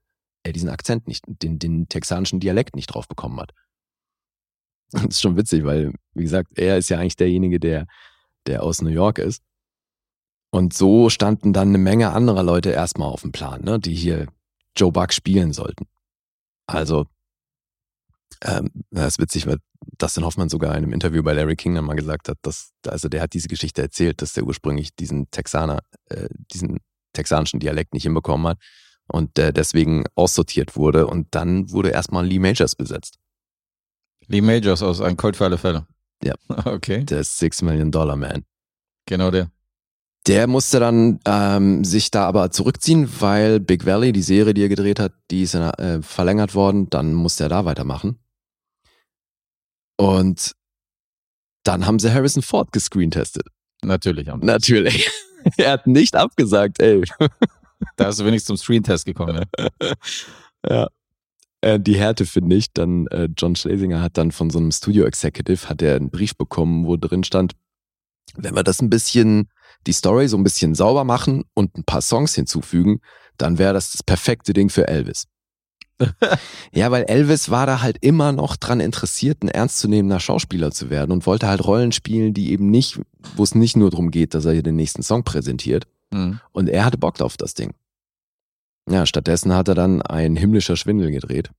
er 0.42 0.52
diesen 0.52 0.68
Akzent 0.68 1.08
nicht, 1.08 1.24
den, 1.26 1.58
den 1.58 1.88
texanischen 1.88 2.38
Dialekt 2.40 2.76
nicht 2.76 2.88
drauf 2.88 3.08
bekommen 3.08 3.40
hat. 3.40 3.52
Das 4.92 5.04
ist 5.06 5.20
schon 5.22 5.36
witzig, 5.36 5.64
weil, 5.64 5.92
wie 6.12 6.22
gesagt, 6.22 6.58
er 6.58 6.76
ist 6.78 6.88
ja 6.90 6.98
eigentlich 6.98 7.16
derjenige, 7.16 7.58
der, 7.58 7.86
der 8.46 8.62
aus 8.62 8.82
New 8.82 8.90
York 8.90 9.18
ist. 9.18 9.42
Und 10.52 10.72
so 10.74 11.08
standen 11.10 11.52
dann 11.52 11.68
eine 11.68 11.78
Menge 11.78 12.12
anderer 12.12 12.42
Leute 12.44 12.70
erstmal 12.70 13.08
auf 13.08 13.22
dem 13.22 13.32
Plan, 13.32 13.62
ne, 13.64 13.80
die 13.80 13.94
hier 13.94 14.28
Joe 14.76 14.92
Buck 14.92 15.12
spielen 15.12 15.52
sollten. 15.52 15.86
Also, 16.66 17.06
ähm, 18.44 18.70
das 18.90 19.14
ist 19.14 19.18
witzig, 19.18 19.46
weil 19.46 19.58
Dustin 19.98 20.24
Hoffmann 20.24 20.48
sogar 20.48 20.72
in 20.72 20.84
einem 20.84 20.92
Interview 20.92 21.22
bei 21.22 21.32
Larry 21.32 21.56
King 21.56 21.74
dann 21.74 21.84
mal 21.84 21.94
gesagt 21.94 22.28
hat, 22.28 22.38
dass, 22.42 22.72
also 22.86 23.08
der 23.08 23.22
hat 23.22 23.32
diese 23.34 23.48
Geschichte 23.48 23.82
erzählt, 23.82 24.22
dass 24.22 24.32
der 24.32 24.44
ursprünglich 24.44 24.94
diesen 24.94 25.30
Texaner, 25.30 25.80
äh, 26.06 26.28
diesen 26.52 26.78
texanischen 27.12 27.60
Dialekt 27.60 27.94
nicht 27.94 28.04
hinbekommen 28.04 28.46
hat 28.46 28.58
und 29.08 29.36
der 29.36 29.52
deswegen 29.52 30.04
aussortiert 30.14 30.76
wurde 30.76 31.06
und 31.06 31.34
dann 31.34 31.70
wurde 31.70 31.90
erstmal 31.90 32.26
Lee 32.26 32.38
Majors 32.38 32.74
besetzt. 32.74 33.18
Lee 34.26 34.40
Majors 34.40 34.82
aus 34.82 35.00
Ein 35.00 35.16
Colt 35.16 35.36
für 35.36 35.44
alle 35.44 35.58
Fälle. 35.58 35.86
Ja. 36.22 36.34
Okay, 36.64 37.04
Der 37.04 37.24
Six 37.24 37.62
Million 37.62 37.90
Dollar 37.90 38.16
Man. 38.16 38.44
genau 39.06 39.30
der. 39.30 39.50
Der 40.26 40.46
musste 40.46 40.80
dann 40.80 41.20
ähm, 41.26 41.84
sich 41.84 42.10
da 42.10 42.26
aber 42.26 42.50
zurückziehen, 42.50 43.10
weil 43.20 43.60
Big 43.60 43.84
Valley, 43.84 44.12
die 44.12 44.22
Serie, 44.22 44.54
die 44.54 44.62
er 44.62 44.70
gedreht 44.70 44.98
hat, 44.98 45.12
die 45.30 45.42
ist 45.42 45.54
äh, 45.54 46.00
verlängert 46.00 46.54
worden. 46.54 46.88
Dann 46.88 47.12
musste 47.12 47.44
er 47.44 47.48
da 47.50 47.66
weitermachen. 47.66 48.18
Und 49.96 50.52
dann 51.64 51.86
haben 51.86 51.98
sie 51.98 52.12
Harrison 52.12 52.42
Ford 52.42 52.72
gescreentestet. 52.72 53.46
Natürlich. 53.82 54.28
haben 54.28 54.40
sie. 54.40 54.46
Natürlich. 54.46 55.10
er 55.56 55.72
hat 55.72 55.86
nicht 55.86 56.16
abgesagt, 56.16 56.80
ey. 56.80 57.02
Da 57.96 58.08
ist 58.08 58.20
du 58.20 58.24
wenigstens 58.24 58.46
zum 58.46 58.56
Screentest 58.56 59.06
gekommen. 59.06 59.44
Ja. 59.58 59.68
ja. 60.68 60.88
Äh, 61.60 61.80
die 61.80 61.96
Härte 61.96 62.26
finde 62.26 62.56
ich, 62.56 62.72
dann 62.72 63.06
äh, 63.08 63.28
John 63.36 63.56
Schlesinger 63.56 64.02
hat 64.02 64.18
dann 64.18 64.32
von 64.32 64.50
so 64.50 64.58
einem 64.58 64.70
Studio 64.70 65.04
Executive 65.04 65.68
hat 65.68 65.80
er 65.82 65.96
einen 65.96 66.10
Brief 66.10 66.36
bekommen, 66.36 66.86
wo 66.86 66.96
drin 66.96 67.24
stand, 67.24 67.54
wenn 68.36 68.54
wir 68.54 68.62
das 68.62 68.82
ein 68.82 68.90
bisschen, 68.90 69.48
die 69.86 69.92
Story 69.92 70.28
so 70.28 70.36
ein 70.36 70.44
bisschen 70.44 70.74
sauber 70.74 71.04
machen 71.04 71.44
und 71.54 71.76
ein 71.76 71.84
paar 71.84 72.02
Songs 72.02 72.34
hinzufügen, 72.34 73.00
dann 73.38 73.58
wäre 73.58 73.72
das 73.74 73.92
das 73.92 74.02
perfekte 74.02 74.52
Ding 74.52 74.68
für 74.68 74.88
Elvis. 74.88 75.26
ja, 76.72 76.90
weil 76.90 77.04
Elvis 77.04 77.50
war 77.50 77.66
da 77.66 77.80
halt 77.80 77.98
immer 78.00 78.32
noch 78.32 78.56
dran 78.56 78.80
interessiert, 78.80 79.42
ein 79.42 79.48
ernstzunehmender 79.48 80.20
Schauspieler 80.20 80.70
zu 80.70 80.90
werden 80.90 81.12
und 81.12 81.26
wollte 81.26 81.46
halt 81.46 81.64
Rollen 81.64 81.92
spielen, 81.92 82.34
die 82.34 82.50
eben 82.50 82.70
nicht, 82.70 83.00
wo 83.36 83.42
es 83.42 83.54
nicht 83.54 83.76
nur 83.76 83.90
darum 83.90 84.10
geht, 84.10 84.34
dass 84.34 84.44
er 84.44 84.52
hier 84.52 84.62
den 84.62 84.76
nächsten 84.76 85.02
Song 85.02 85.24
präsentiert. 85.24 85.86
Hm. 86.12 86.40
Und 86.52 86.68
er 86.68 86.84
hatte 86.84 86.98
Bock 86.98 87.20
auf 87.20 87.36
das 87.36 87.54
Ding. 87.54 87.74
Ja, 88.88 89.06
stattdessen 89.06 89.54
hat 89.54 89.68
er 89.68 89.74
dann 89.74 90.02
ein 90.02 90.36
himmlischer 90.36 90.76
Schwindel 90.76 91.10
gedreht. 91.10 91.50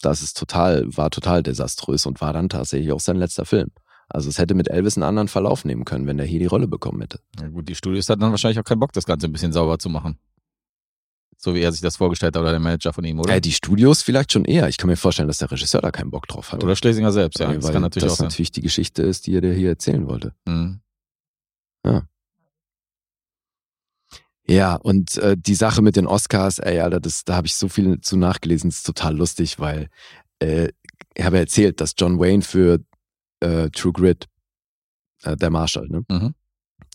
Das 0.00 0.22
ist 0.22 0.38
total, 0.38 0.96
war 0.96 1.10
total 1.10 1.42
desaströs 1.42 2.06
und 2.06 2.20
war 2.20 2.32
dann 2.32 2.48
tatsächlich 2.48 2.92
auch 2.92 3.00
sein 3.00 3.16
letzter 3.16 3.44
Film. 3.44 3.70
Also 4.08 4.28
es 4.28 4.38
hätte 4.38 4.54
mit 4.54 4.68
Elvis 4.68 4.96
einen 4.96 5.04
anderen 5.04 5.28
Verlauf 5.28 5.64
nehmen 5.64 5.84
können, 5.84 6.06
wenn 6.06 6.18
er 6.18 6.24
hier 6.24 6.40
die 6.40 6.46
Rolle 6.46 6.66
bekommen 6.66 7.00
hätte. 7.00 7.20
Ja 7.38 7.48
gut, 7.48 7.68
die 7.68 7.74
Studios 7.74 8.08
hatten 8.08 8.20
dann 8.20 8.30
wahrscheinlich 8.30 8.58
auch 8.58 8.64
keinen 8.64 8.80
Bock, 8.80 8.92
das 8.92 9.04
Ganze 9.04 9.26
ein 9.26 9.32
bisschen 9.32 9.52
sauber 9.52 9.78
zu 9.78 9.88
machen. 9.88 10.18
So 11.42 11.54
wie 11.54 11.60
er 11.62 11.72
sich 11.72 11.80
das 11.80 11.96
vorgestellt 11.96 12.36
hat 12.36 12.42
oder 12.42 12.50
der 12.50 12.60
Manager 12.60 12.92
von 12.92 13.02
ihm, 13.02 13.18
oder? 13.18 13.34
Äh, 13.34 13.40
die 13.40 13.52
Studios 13.52 14.02
vielleicht 14.02 14.30
schon 14.32 14.44
eher. 14.44 14.68
Ich 14.68 14.76
kann 14.76 14.90
mir 14.90 14.96
vorstellen, 14.96 15.26
dass 15.26 15.38
der 15.38 15.50
Regisseur 15.50 15.80
da 15.80 15.90
keinen 15.90 16.10
Bock 16.10 16.28
drauf 16.28 16.52
hat. 16.52 16.62
oder 16.62 16.76
Schlesinger 16.76 17.12
selbst, 17.12 17.38
ja. 17.40 17.48
Weil 17.48 17.58
Das 17.60 17.72
kann 17.72 17.80
natürlich 17.80 18.04
das 18.04 18.12
auch 18.12 18.16
sein. 18.18 18.26
natürlich 18.28 18.52
die 18.52 18.60
Geschichte 18.60 19.02
ist, 19.02 19.26
die 19.26 19.34
er 19.36 19.40
dir 19.40 19.54
hier 19.54 19.70
erzählen 19.70 20.06
wollte. 20.06 20.34
Hm. 20.46 20.80
Ja, 24.46 24.74
und 24.74 25.16
äh, 25.18 25.36
die 25.38 25.54
Sache 25.54 25.80
mit 25.80 25.96
den 25.96 26.06
Oscars, 26.06 26.58
ey, 26.58 26.80
Alter, 26.80 26.98
das, 27.00 27.24
da 27.24 27.36
habe 27.36 27.46
ich 27.46 27.54
so 27.54 27.68
viel 27.68 28.00
zu 28.00 28.16
nachgelesen, 28.16 28.68
das 28.70 28.78
ist 28.78 28.86
total 28.86 29.16
lustig, 29.16 29.60
weil 29.60 29.88
äh, 30.40 30.68
ich 31.14 31.24
habe 31.24 31.36
ja 31.36 31.42
erzählt, 31.42 31.80
dass 31.80 31.94
John 31.96 32.18
Wayne 32.18 32.42
für 32.42 32.80
äh, 33.40 33.70
True 33.70 33.92
Grit, 33.92 34.26
äh, 35.22 35.36
der 35.36 35.50
Marshall, 35.50 35.86
ne, 35.88 36.02
Mhm. 36.10 36.34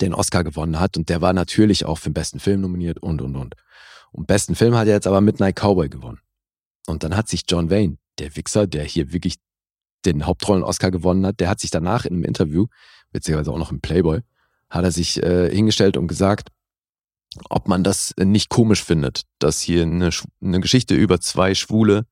den 0.01 0.13
Oscar 0.13 0.43
gewonnen 0.43 0.79
hat 0.79 0.97
und 0.97 1.07
der 1.09 1.21
war 1.21 1.31
natürlich 1.33 1.85
auch 1.85 1.97
für 1.97 2.09
den 2.09 2.13
besten 2.15 2.39
Film 2.39 2.59
nominiert 2.61 2.99
und 2.99 3.21
und 3.21 3.35
und. 3.37 3.55
Und 4.15 4.27
besten 4.27 4.55
Film 4.55 4.75
hat 4.75 4.87
er 4.87 4.93
jetzt 4.93 5.07
aber 5.07 5.19
Midnight 5.19 5.59
Cowboy 5.59 5.89
gewonnen. 5.89 6.21
Und 6.87 7.03
dann 7.03 7.17
hat 7.17 7.27
sich 7.27 7.43
John 7.49 7.69
Wayne, 7.69 7.97
der 8.17 8.35
Wichser, 8.37 8.65
der 8.65 8.85
hier 8.85 9.11
wirklich 9.11 9.35
den 10.05 10.25
Hauptrollen-Oscar 10.25 10.89
gewonnen 10.89 11.25
hat, 11.25 11.41
der 11.41 11.49
hat 11.49 11.59
sich 11.59 11.69
danach 11.69 12.05
in 12.05 12.13
einem 12.13 12.23
Interview, 12.23 12.67
beziehungsweise 13.11 13.51
auch 13.51 13.57
noch 13.57 13.71
im 13.71 13.81
Playboy, 13.81 14.21
hat 14.69 14.85
er 14.85 14.91
sich 14.91 15.21
äh, 15.21 15.53
hingestellt 15.53 15.97
und 15.97 16.07
gesagt, 16.07 16.49
ob 17.49 17.67
man 17.67 17.83
das 17.83 18.13
nicht 18.17 18.49
komisch 18.49 18.83
findet, 18.83 19.23
dass 19.39 19.59
hier 19.59 19.83
eine, 19.83 20.11
eine 20.41 20.59
Geschichte 20.61 20.95
über 20.95 21.19
zwei 21.19 21.53
Schwule 21.53 22.05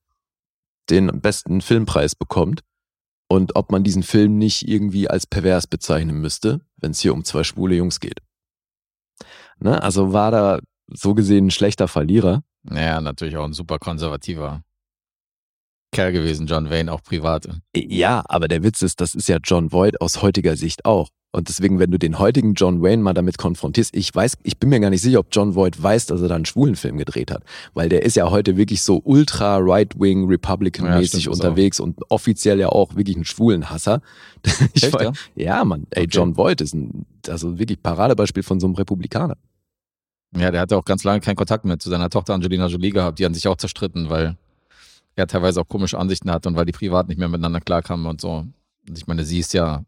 den 0.89 1.21
besten 1.21 1.61
Filmpreis 1.61 2.15
bekommt 2.15 2.61
und 3.29 3.55
ob 3.55 3.71
man 3.71 3.85
diesen 3.85 4.03
Film 4.03 4.37
nicht 4.37 4.67
irgendwie 4.67 5.09
als 5.09 5.25
pervers 5.25 5.67
bezeichnen 5.67 6.19
müsste, 6.19 6.59
wenn 6.75 6.91
es 6.91 6.99
hier 6.99 7.13
um 7.13 7.23
zwei 7.23 7.45
schwule 7.45 7.75
Jungs 7.75 8.01
geht. 8.01 8.19
Ne? 9.59 9.81
Also 9.81 10.11
war 10.11 10.31
da 10.31 10.59
so 10.93 11.13
gesehen 11.13 11.47
ein 11.47 11.51
schlechter 11.51 11.87
Verlierer. 11.87 12.43
Naja, 12.63 13.01
natürlich 13.01 13.37
auch 13.37 13.45
ein 13.45 13.53
super 13.53 13.79
konservativer 13.79 14.63
Kerl 15.93 16.11
gewesen, 16.11 16.47
John 16.47 16.69
Wayne, 16.69 16.91
auch 16.91 17.03
privat. 17.03 17.47
Ja, 17.75 18.23
aber 18.27 18.47
der 18.47 18.63
Witz 18.63 18.81
ist, 18.81 18.99
das 18.99 19.15
ist 19.15 19.29
ja 19.29 19.37
John 19.43 19.71
Voight 19.71 20.01
aus 20.01 20.21
heutiger 20.21 20.57
Sicht 20.57 20.85
auch. 20.85 21.09
Und 21.35 21.49
deswegen, 21.49 21.79
wenn 21.79 21.89
du 21.89 21.97
den 21.97 22.19
heutigen 22.19 22.53
John 22.53 22.83
Wayne 22.83 23.01
mal 23.01 23.13
damit 23.13 23.39
konfrontierst, 23.39 23.95
ich 23.95 24.13
weiß, 24.13 24.37
ich 24.43 24.59
bin 24.59 24.69
mir 24.69 24.79
gar 24.79 24.91
nicht 24.91 25.01
sicher, 25.01 25.19
ob 25.19 25.27
John 25.31 25.55
Voight 25.55 25.81
weiß, 25.81 26.05
dass 26.07 26.21
er 26.21 26.27
da 26.27 26.35
einen 26.35 26.45
schwulen 26.45 26.75
Film 26.75 26.97
gedreht 26.97 27.31
hat. 27.31 27.43
Weil 27.73 27.89
der 27.89 28.03
ist 28.03 28.15
ja 28.15 28.29
heute 28.29 28.55
wirklich 28.55 28.83
so 28.83 29.01
ultra 29.03 29.57
right-wing, 29.57 30.23
Ja, 30.23 30.27
Republican-mäßig 30.29 31.25
das 31.25 31.33
unterwegs 31.33 31.79
und 31.79 31.99
offiziell 32.09 32.59
ja 32.59 32.69
auch 32.69 32.95
wirklich 32.95 33.17
ein 33.17 33.25
schwulen 33.25 33.69
Hasser. 33.69 34.01
Ich 34.73 34.83
Echt, 34.83 35.01
ja? 35.01 35.11
ja, 35.35 35.65
Mann, 35.65 35.87
ey, 35.91 36.03
Okay. 36.03 36.09
John 36.11 36.37
Voight 36.37 36.61
ist 36.61 36.73
ein, 36.75 37.05
also 37.27 37.57
wirklich 37.57 37.81
Paradebeispiel 37.81 38.43
von 38.43 38.59
so 38.59 38.67
einem 38.67 38.75
Republikaner. 38.75 39.37
Ja, 40.35 40.49
der 40.51 40.61
hatte 40.61 40.77
auch 40.77 40.85
ganz 40.85 41.03
lange 41.03 41.19
keinen 41.21 41.35
Kontakt 41.35 41.63
mehr 41.65 41.77
zu 41.79 41.89
seiner 41.89 42.09
Tochter 42.09 42.33
Angelina 42.33 42.67
Jolie 42.67 42.89
gehabt. 42.91 43.19
Die 43.19 43.25
haben 43.25 43.33
sich 43.35 43.47
auch 43.47 43.57
zerstritten, 43.57 44.09
weil 44.09 44.35
er 45.15 45.27
teilweise 45.27 45.61
auch 45.61 45.67
komische 45.67 45.97
Ansichten 45.99 46.31
hat 46.31 46.47
und 46.47 46.55
weil 46.55 46.65
die 46.65 46.71
privat 46.71 47.07
nicht 47.07 47.17
mehr 47.19 47.27
miteinander 47.27 47.61
klarkamen 47.61 48.07
und 48.07 48.19
so. 48.19 48.37
Und 48.87 48.97
ich 48.97 49.05
meine, 49.05 49.23
sie 49.25 49.39
ist 49.39 49.53
ja 49.53 49.83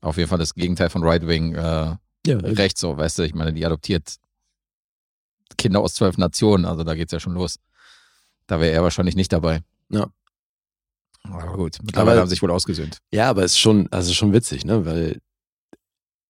auf 0.00 0.16
jeden 0.16 0.28
Fall 0.28 0.38
das 0.38 0.54
Gegenteil 0.54 0.90
von 0.90 1.04
Right 1.04 1.26
Wing 1.26 1.54
äh, 1.54 1.96
Ja, 2.26 2.36
recht 2.38 2.78
so, 2.78 2.96
weißt 2.96 3.18
du? 3.18 3.22
Ich 3.22 3.34
meine, 3.34 3.52
die 3.52 3.64
adoptiert 3.64 4.16
Kinder 5.56 5.80
aus 5.80 5.94
zwölf 5.94 6.18
Nationen, 6.18 6.64
also 6.64 6.82
da 6.84 6.94
geht's 6.94 7.12
ja 7.12 7.20
schon 7.20 7.34
los. 7.34 7.58
Da 8.48 8.60
wäre 8.60 8.72
er 8.72 8.82
wahrscheinlich 8.82 9.16
nicht 9.16 9.32
dabei. 9.32 9.62
Ja. 9.90 10.08
Aber 11.22 11.52
gut, 11.56 11.78
mittlerweile 11.82 12.12
Aber- 12.12 12.20
haben 12.22 12.26
sie 12.28 12.30
sich 12.34 12.42
wohl 12.42 12.50
ausgesöhnt. 12.50 12.98
Ja, 13.12 13.30
aber 13.30 13.44
es 13.44 13.52
ist 13.52 13.58
schon, 13.60 13.88
also 13.92 14.12
schon 14.12 14.32
witzig, 14.32 14.64
ne? 14.64 14.84
Weil 14.84 15.20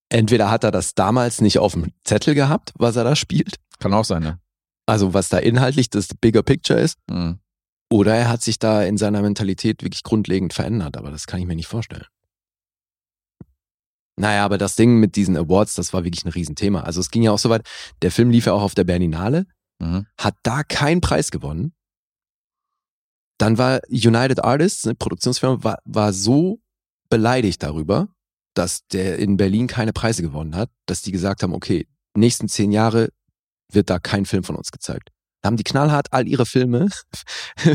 entweder 0.09 0.51
hat 0.51 0.65
er 0.65 0.71
das 0.71 0.95
damals 0.95 1.41
nicht 1.41 1.59
auf 1.59 1.73
dem 1.73 1.93
Zettel 2.05 2.35
gehabt, 2.35 2.73
was 2.77 2.97
er 2.97 3.05
da 3.05 3.17
spielt, 3.17 3.57
Kann 3.79 3.93
auch 3.95 4.05
sein, 4.05 4.23
ne? 4.23 4.41
also 4.87 5.15
was 5.15 5.29
da 5.29 5.39
inhaltlich 5.39 5.91
das 5.91 6.09
Bigger 6.21 6.43
Picture 6.43 6.79
ist, 6.79 6.99
Mhm. 7.11 7.39
oder 7.91 8.15
er 8.15 8.29
hat 8.29 8.43
sich 8.43 8.59
da 8.59 8.83
in 8.83 8.97
seiner 8.99 9.23
Mentalität 9.23 9.83
wirklich 9.83 10.03
grundlegend 10.03 10.53
verändert, 10.55 10.97
aber 10.97 11.11
das 11.11 11.27
kann 11.27 11.41
ich 11.41 11.47
mir 11.47 11.57
nicht 11.57 11.67
vorstellen. 11.69 12.07
Naja, 14.19 14.45
aber 14.47 14.57
das 14.57 14.77
Ding 14.77 14.99
mit 14.99 15.15
diesen 15.17 15.37
Awards, 15.37 15.75
das 15.75 15.93
war 15.93 16.05
wirklich 16.05 16.25
ein 16.25 16.31
Riesenthema. 16.31 16.81
Also 16.81 17.01
es 17.01 17.11
ging 17.11 17.23
ja 17.23 17.33
auch 17.33 17.39
so 17.39 17.51
weit, 17.51 17.69
der 18.01 18.11
Film 18.11 18.31
lief 18.31 18.47
ja 18.47 18.55
auch 18.55 18.63
auf 18.63 18.75
der 18.75 18.85
Berlinale, 18.85 19.47
Mhm. 19.79 20.07
hat 20.19 20.37
da 20.43 20.63
keinen 20.63 21.03
Preis 21.03 21.31
gewonnen. 21.31 21.75
Dann 23.39 23.59
war 23.59 23.81
United 23.91 24.43
Artists, 24.43 24.87
eine 24.87 24.95
Produktionsfirma, 24.95 25.63
war, 25.63 25.79
war 25.85 26.15
so 26.15 26.61
beleidigt 27.11 27.63
darüber, 27.63 28.09
dass 28.57 28.87
der 28.89 29.19
in 29.19 29.37
Berlin 29.37 29.67
keine 29.67 29.93
Preise 29.93 30.23
gewonnen 30.23 30.57
hat, 30.57 30.71
dass 30.87 31.03
die 31.03 31.13
gesagt 31.13 31.43
haben, 31.43 31.53
okay, 31.53 31.87
nächsten 32.15 32.49
zehn 32.49 32.73
Jahre 32.73 33.11
wird 33.71 33.91
da 33.91 33.99
kein 33.99 34.25
Film 34.27 34.45
von 34.45 34.57
uns 34.57 34.71
gezeigt. 34.73 35.11
Da 35.43 35.49
haben 35.49 35.57
die 35.57 35.65
knallhart 35.65 36.13
all 36.13 36.27
ihre 36.27 36.47
Filme 36.47 36.89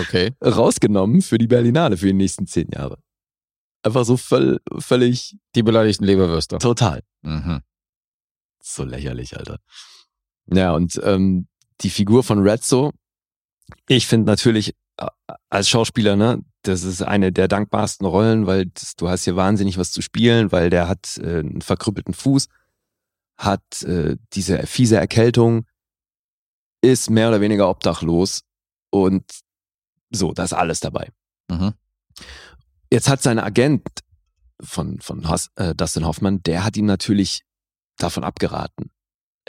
Okay. 0.00 0.32
rausgenommen 0.44 1.22
für 1.22 1.38
die 1.38 1.46
Berlinale 1.46 1.96
für 1.96 2.06
die 2.06 2.12
nächsten 2.12 2.46
zehn 2.46 2.68
Jahre. 2.72 2.98
Einfach 3.82 4.04
so 4.04 4.16
völl, 4.16 4.60
völlig 4.78 5.36
Die 5.54 5.62
beleidigten 5.62 6.04
Leberwürste. 6.04 6.58
total. 6.58 7.02
Mhm. 7.22 7.62
So 8.62 8.84
lächerlich, 8.84 9.36
Alter. 9.38 9.58
Ja, 10.52 10.72
und 10.74 11.00
ähm, 11.02 11.48
die 11.80 11.90
Figur 11.90 12.22
von 12.22 12.40
Rezzo, 12.46 12.92
ich 13.88 14.06
finde 14.06 14.26
natürlich 14.26 14.74
als 15.48 15.68
Schauspieler, 15.68 16.16
ne, 16.16 16.42
das 16.62 16.84
ist 16.84 17.02
eine 17.02 17.32
der 17.32 17.48
dankbarsten 17.48 18.06
Rollen, 18.06 18.46
weil 18.46 18.66
das, 18.66 18.96
du 18.96 19.08
hast 19.08 19.24
hier 19.24 19.36
wahnsinnig 19.36 19.78
was 19.78 19.92
zu 19.92 20.02
spielen, 20.02 20.52
weil 20.52 20.70
der 20.70 20.88
hat 20.88 21.18
äh, 21.18 21.40
einen 21.40 21.62
verkrüppelten 21.62 22.14
Fuß, 22.14 22.48
hat 23.38 23.82
äh, 23.82 24.16
diese 24.32 24.66
fiese 24.66 24.96
Erkältung, 24.96 25.66
ist 26.82 27.10
mehr 27.10 27.28
oder 27.28 27.40
weniger 27.40 27.68
obdachlos 27.68 28.42
und 28.90 29.24
So, 30.10 30.32
da 30.32 30.44
ist 30.44 30.52
alles 30.52 30.80
dabei. 30.80 31.10
Mhm. 31.48 31.74
Jetzt 32.90 33.08
hat 33.08 33.22
sein 33.22 33.38
Agent 33.38 33.86
von, 34.60 35.00
von 35.00 35.24
äh, 35.56 35.74
Dustin 35.74 36.04
Hoffman, 36.04 36.42
der 36.42 36.64
hat 36.64 36.76
ihm 36.76 36.86
natürlich 36.86 37.42
davon 37.96 38.24
abgeraten. 38.24 38.90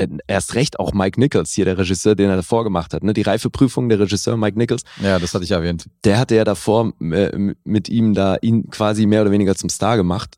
Äh, 0.02 0.08
Erst 0.28 0.56
recht 0.56 0.80
auch 0.80 0.94
Mike 0.94 1.20
Nichols, 1.20 1.52
hier 1.52 1.66
der 1.66 1.78
Regisseur, 1.78 2.16
den 2.16 2.30
er 2.30 2.36
davor 2.36 2.64
gemacht 2.64 2.94
hat. 2.94 3.04
Ne? 3.04 3.14
Die 3.14 3.22
Reifeprüfung 3.22 3.90
der 3.90 4.00
Regisseur 4.00 4.38
Mike 4.38 4.58
Nichols, 4.58 4.84
Ja, 5.02 5.20
das 5.20 5.34
hatte 5.34 5.44
ich 5.44 5.52
erwähnt. 5.52 5.88
der 6.04 6.18
hatte 6.20 6.36
ja 6.36 6.44
davor 6.44 6.94
äh, 7.02 7.54
mit 7.64 7.90
ihm 7.90 8.14
da 8.14 8.38
ihn 8.42 8.70
quasi 8.70 9.06
mehr 9.06 9.22
oder 9.22 9.32
weniger 9.32 9.56
zum 9.56 9.70
Star 9.70 9.98
gemacht. 9.98 10.38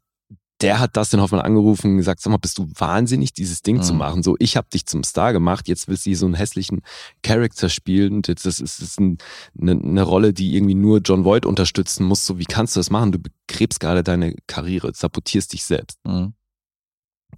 Der 0.62 0.80
hat 0.80 0.96
Dustin 0.96 1.20
Hoffman 1.20 1.42
angerufen 1.42 1.92
und 1.92 1.98
gesagt, 1.98 2.22
sag 2.22 2.32
mal, 2.32 2.38
bist 2.38 2.58
du 2.58 2.70
wahnsinnig, 2.78 3.34
dieses 3.34 3.64
Ding 3.64 3.82
zu 3.82 3.92
Mhm. 3.94 4.00
machen? 4.00 4.24
So, 4.24 4.38
ich 4.40 4.56
habe 4.56 4.68
dich 4.72 4.86
zum 4.86 5.04
Star 5.04 5.34
gemacht, 5.34 5.68
jetzt 5.68 5.90
willst 5.90 6.06
du 6.06 6.12
hier 6.12 6.18
so 6.18 6.26
einen 6.26 6.36
hässlichen 6.36 6.82
Charakter 7.22 7.68
spielen 7.68 8.14
und 8.18 8.28
jetzt 8.30 8.46
das 8.46 8.62
ist, 8.62 8.80
das 8.80 8.90
ist 8.92 9.00
ein, 9.00 9.18
eine, 9.60 9.72
eine 9.72 10.04
Rolle, 10.04 10.32
die 10.32 10.56
irgendwie 10.56 10.76
nur 10.76 11.00
John 11.00 11.26
Voight 11.26 11.46
unterstützen 11.46 12.06
muss. 12.06 12.26
So, 12.26 12.40
wie 12.40 12.46
kannst 12.46 12.76
du 12.76 12.80
das 12.80 12.90
machen? 12.92 13.12
Du 13.12 13.20
begräbst 13.20 13.82
gerade 13.82 14.04
deine 14.04 14.36
Karriere, 14.48 14.92
sabotierst 14.94 15.52
dich 15.52 15.66
selbst. 15.66 16.00
Mhm. 16.06 16.34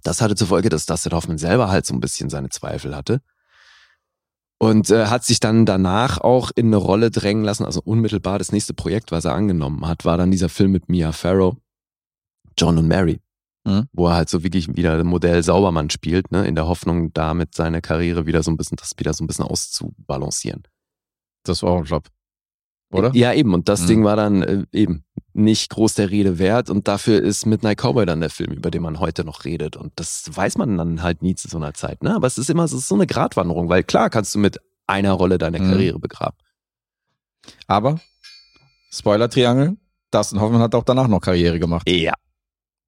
Das 0.02 0.20
hatte 0.20 0.34
zur 0.34 0.48
Folge, 0.48 0.68
dass 0.68 0.86
Dustin 0.86 1.12
Hoffman 1.12 1.38
selber 1.38 1.68
halt 1.68 1.86
so 1.86 1.94
ein 1.94 2.00
bisschen 2.00 2.30
seine 2.30 2.48
Zweifel 2.48 2.94
hatte. 2.94 3.20
Und 4.58 4.90
äh, 4.90 5.06
hat 5.06 5.24
sich 5.24 5.38
dann 5.38 5.66
danach 5.66 6.18
auch 6.18 6.50
in 6.54 6.66
eine 6.66 6.76
Rolle 6.76 7.10
drängen 7.10 7.44
lassen. 7.44 7.64
Also 7.64 7.82
unmittelbar 7.84 8.38
das 8.38 8.52
nächste 8.52 8.72
Projekt, 8.72 9.12
was 9.12 9.26
er 9.26 9.34
angenommen 9.34 9.86
hat, 9.86 10.04
war 10.04 10.16
dann 10.16 10.30
dieser 10.30 10.48
Film 10.48 10.72
mit 10.72 10.88
Mia 10.88 11.12
Farrow, 11.12 11.56
John 12.58 12.78
und 12.78 12.88
Mary. 12.88 13.20
Mhm. 13.64 13.88
Wo 13.92 14.06
er 14.06 14.14
halt 14.14 14.30
so 14.30 14.42
wirklich 14.42 14.74
wieder 14.74 15.02
Modell 15.04 15.42
Saubermann 15.42 15.90
spielt, 15.90 16.30
ne, 16.30 16.46
in 16.46 16.54
der 16.54 16.68
Hoffnung, 16.68 17.12
damit 17.12 17.54
seine 17.54 17.82
Karriere 17.82 18.24
wieder 18.24 18.42
so 18.42 18.50
ein 18.50 18.56
bisschen, 18.56 18.76
das 18.76 18.92
wieder 18.96 19.12
so 19.12 19.24
ein 19.24 19.26
bisschen 19.26 19.44
auszubalancieren. 19.44 20.62
Das 21.42 21.62
war 21.62 21.72
auch 21.72 21.78
ein 21.78 21.84
Job. 21.84 22.08
Oder? 22.92 23.10
Ja, 23.14 23.32
eben. 23.32 23.52
Und 23.54 23.68
das 23.68 23.82
Mhm. 23.82 23.86
Ding 23.88 24.04
war 24.04 24.16
dann 24.16 24.42
äh, 24.42 24.64
eben 24.72 25.04
nicht 25.32 25.70
groß 25.70 25.94
der 25.94 26.10
Rede 26.10 26.38
wert. 26.38 26.70
Und 26.70 26.88
dafür 26.88 27.20
ist 27.22 27.44
Midnight 27.46 27.78
Cowboy 27.82 28.06
dann 28.06 28.20
der 28.20 28.30
Film, 28.30 28.52
über 28.52 28.70
den 28.70 28.82
man 28.82 29.00
heute 29.00 29.24
noch 29.24 29.44
redet. 29.44 29.76
Und 29.76 29.92
das 29.96 30.30
weiß 30.32 30.56
man 30.56 30.78
dann 30.78 31.02
halt 31.02 31.20
nie 31.22 31.34
zu 31.34 31.48
so 31.48 31.56
einer 31.58 31.74
Zeit. 31.74 32.02
Ne? 32.02 32.14
Aber 32.14 32.26
es 32.26 32.38
ist 32.38 32.48
immer 32.48 32.64
es 32.64 32.72
ist 32.72 32.88
so 32.88 32.94
eine 32.94 33.06
Gratwanderung, 33.06 33.68
weil 33.68 33.82
klar 33.82 34.08
kannst 34.08 34.34
du 34.34 34.38
mit 34.38 34.60
einer 34.86 35.12
Rolle 35.12 35.38
deine 35.38 35.58
Mhm. 35.58 35.70
Karriere 35.70 35.98
begraben. 35.98 36.36
Aber, 37.66 38.00
Spoiler-Triangel, 38.90 39.76
Dustin 40.10 40.40
Hoffman 40.40 40.60
hat 40.60 40.74
auch 40.74 40.84
danach 40.84 41.08
noch 41.08 41.20
Karriere 41.20 41.58
gemacht. 41.58 41.88
Ja. 41.88 42.14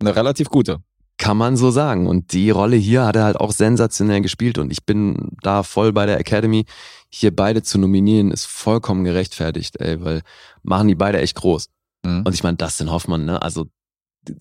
Eine 0.01 0.15
relativ 0.15 0.49
gute. 0.49 0.79
Kann 1.19 1.37
man 1.37 1.57
so 1.57 1.71
sagen. 1.71 2.07
Und 2.07 2.33
die 2.33 2.51
Rolle 2.51 2.77
hier 2.77 3.05
hat 3.05 3.17
er 3.17 3.25
halt 3.25 3.37
auch 3.37 3.53
sensationell 3.53 4.21
gespielt. 4.21 4.57
Und 4.59 4.71
ich 4.71 4.87
bin 4.87 5.37
da 5.43 5.63
voll 5.63 5.93
bei 5.93 6.07
der 6.07 6.19
Academy. 6.19 6.65
Hier 7.11 7.35
beide 7.35 7.63
zu 7.63 7.79
nominieren, 7.79 8.31
ist 8.31 8.47
vollkommen 8.47 9.05
gerechtfertigt, 9.05 9.81
ey, 9.81 10.03
weil 10.03 10.23
machen 10.63 10.89
die 10.89 10.95
beide 10.95 11.21
echt 11.21 11.37
groß. 11.37 11.69
Mhm. 12.05 12.23
Und 12.25 12.35
ich 12.35 12.43
meine, 12.43 12.57
Dustin 12.57 12.91
Hoffmann, 12.91 13.25
ne, 13.25 13.43
also 13.43 13.67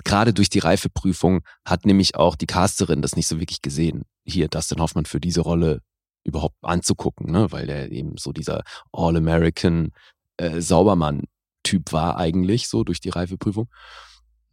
gerade 0.03 0.34
durch 0.34 0.49
die 0.49 0.59
Reifeprüfung 0.59 1.41
hat 1.65 1.86
nämlich 1.86 2.15
auch 2.15 2.36
die 2.36 2.45
Casterin 2.45 3.01
das 3.01 3.15
nicht 3.15 3.28
so 3.28 3.39
wirklich 3.39 3.61
gesehen, 3.61 4.03
hier 4.25 4.47
Dustin 4.47 4.80
Hoffmann 4.80 5.05
für 5.05 5.19
diese 5.19 5.41
Rolle 5.41 5.82
überhaupt 6.23 6.57
anzugucken, 6.61 7.32
ne, 7.32 7.51
weil 7.51 7.67
der 7.67 7.91
eben 7.91 8.17
so 8.17 8.34
dieser 8.34 8.63
All-American 8.91 9.91
äh, 10.38 10.59
Saubermann-Typ 10.61 11.93
war 11.93 12.17
eigentlich, 12.17 12.67
so 12.67 12.84
durch 12.84 12.99
die 12.99 13.09
Reifeprüfung. 13.09 13.69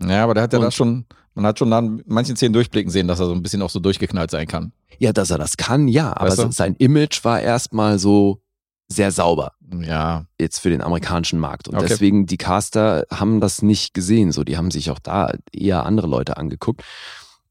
Ja, 0.00 0.24
aber 0.24 0.34
der 0.34 0.44
hat 0.44 0.52
ja 0.52 0.58
da 0.58 0.70
schon, 0.70 1.06
man 1.34 1.46
hat 1.46 1.58
schon 1.58 1.72
an 1.72 2.02
manchen 2.06 2.36
Szenen 2.36 2.52
durchblicken 2.52 2.90
sehen, 2.90 3.08
dass 3.08 3.20
er 3.20 3.26
so 3.26 3.32
ein 3.32 3.42
bisschen 3.42 3.62
auch 3.62 3.70
so 3.70 3.80
durchgeknallt 3.80 4.30
sein 4.30 4.46
kann. 4.46 4.72
Ja, 4.98 5.12
dass 5.12 5.30
er 5.30 5.38
das 5.38 5.56
kann, 5.56 5.88
ja, 5.88 6.16
aber 6.16 6.30
Weißt 6.30 6.38
du? 6.38 6.52
sein 6.52 6.74
Image 6.76 7.24
war 7.24 7.40
erstmal 7.40 7.98
so 7.98 8.40
sehr 8.88 9.10
sauber 9.10 9.52
Ja, 9.80 10.26
jetzt 10.38 10.58
für 10.60 10.70
den 10.70 10.82
amerikanischen 10.82 11.40
Markt. 11.40 11.68
Und 11.68 11.76
Okay. 11.76 11.86
deswegen, 11.88 12.26
die 12.26 12.36
Caster 12.36 13.04
haben 13.10 13.40
das 13.40 13.62
nicht 13.62 13.94
gesehen. 13.94 14.30
So, 14.30 14.44
die 14.44 14.56
haben 14.56 14.70
sich 14.70 14.90
auch 14.90 14.98
da 14.98 15.32
eher 15.52 15.84
andere 15.86 16.06
Leute 16.06 16.36
angeguckt. 16.36 16.82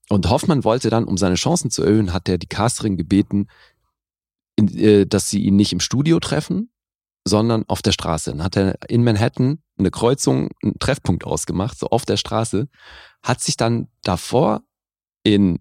Und 0.10 0.30
Hoffmann 0.30 0.64
wollte 0.64 0.90
dann, 0.90 1.06
um 1.06 1.18
seine 1.18 1.36
Chancen 1.36 1.72
zu 1.72 1.84
erhöhen, 1.84 2.14
hat 2.14 2.30
er 2.30 2.38
die 2.38 2.48
Casterin 2.48 2.98
gebeten, 2.98 3.48
äh, 4.60 5.06
dass 5.06 5.30
sie 5.30 5.42
ihn 5.44 5.56
nicht 5.56 5.74
im 5.74 5.80
Studio 5.80 6.20
treffen, 6.20 6.70
sondern 7.26 7.64
auf 7.68 7.82
der 7.82 7.92
Straße. 7.94 8.30
Dann 8.32 8.44
hat 8.44 8.56
er 8.56 8.78
in 8.90 9.04
Manhattan 9.04 9.60
eine 9.78 9.92
Kreuzung, 9.92 10.50
einen 10.62 10.78
Treffpunkt 10.80 11.26
ausgemacht, 11.26 11.80
so 11.80 11.88
auf 11.88 12.06
der 12.06 12.18
Straße, 12.18 12.68
hat 13.24 13.42
sich 13.42 13.58
dann 13.58 13.88
davor 14.04 14.62
in 15.24 15.60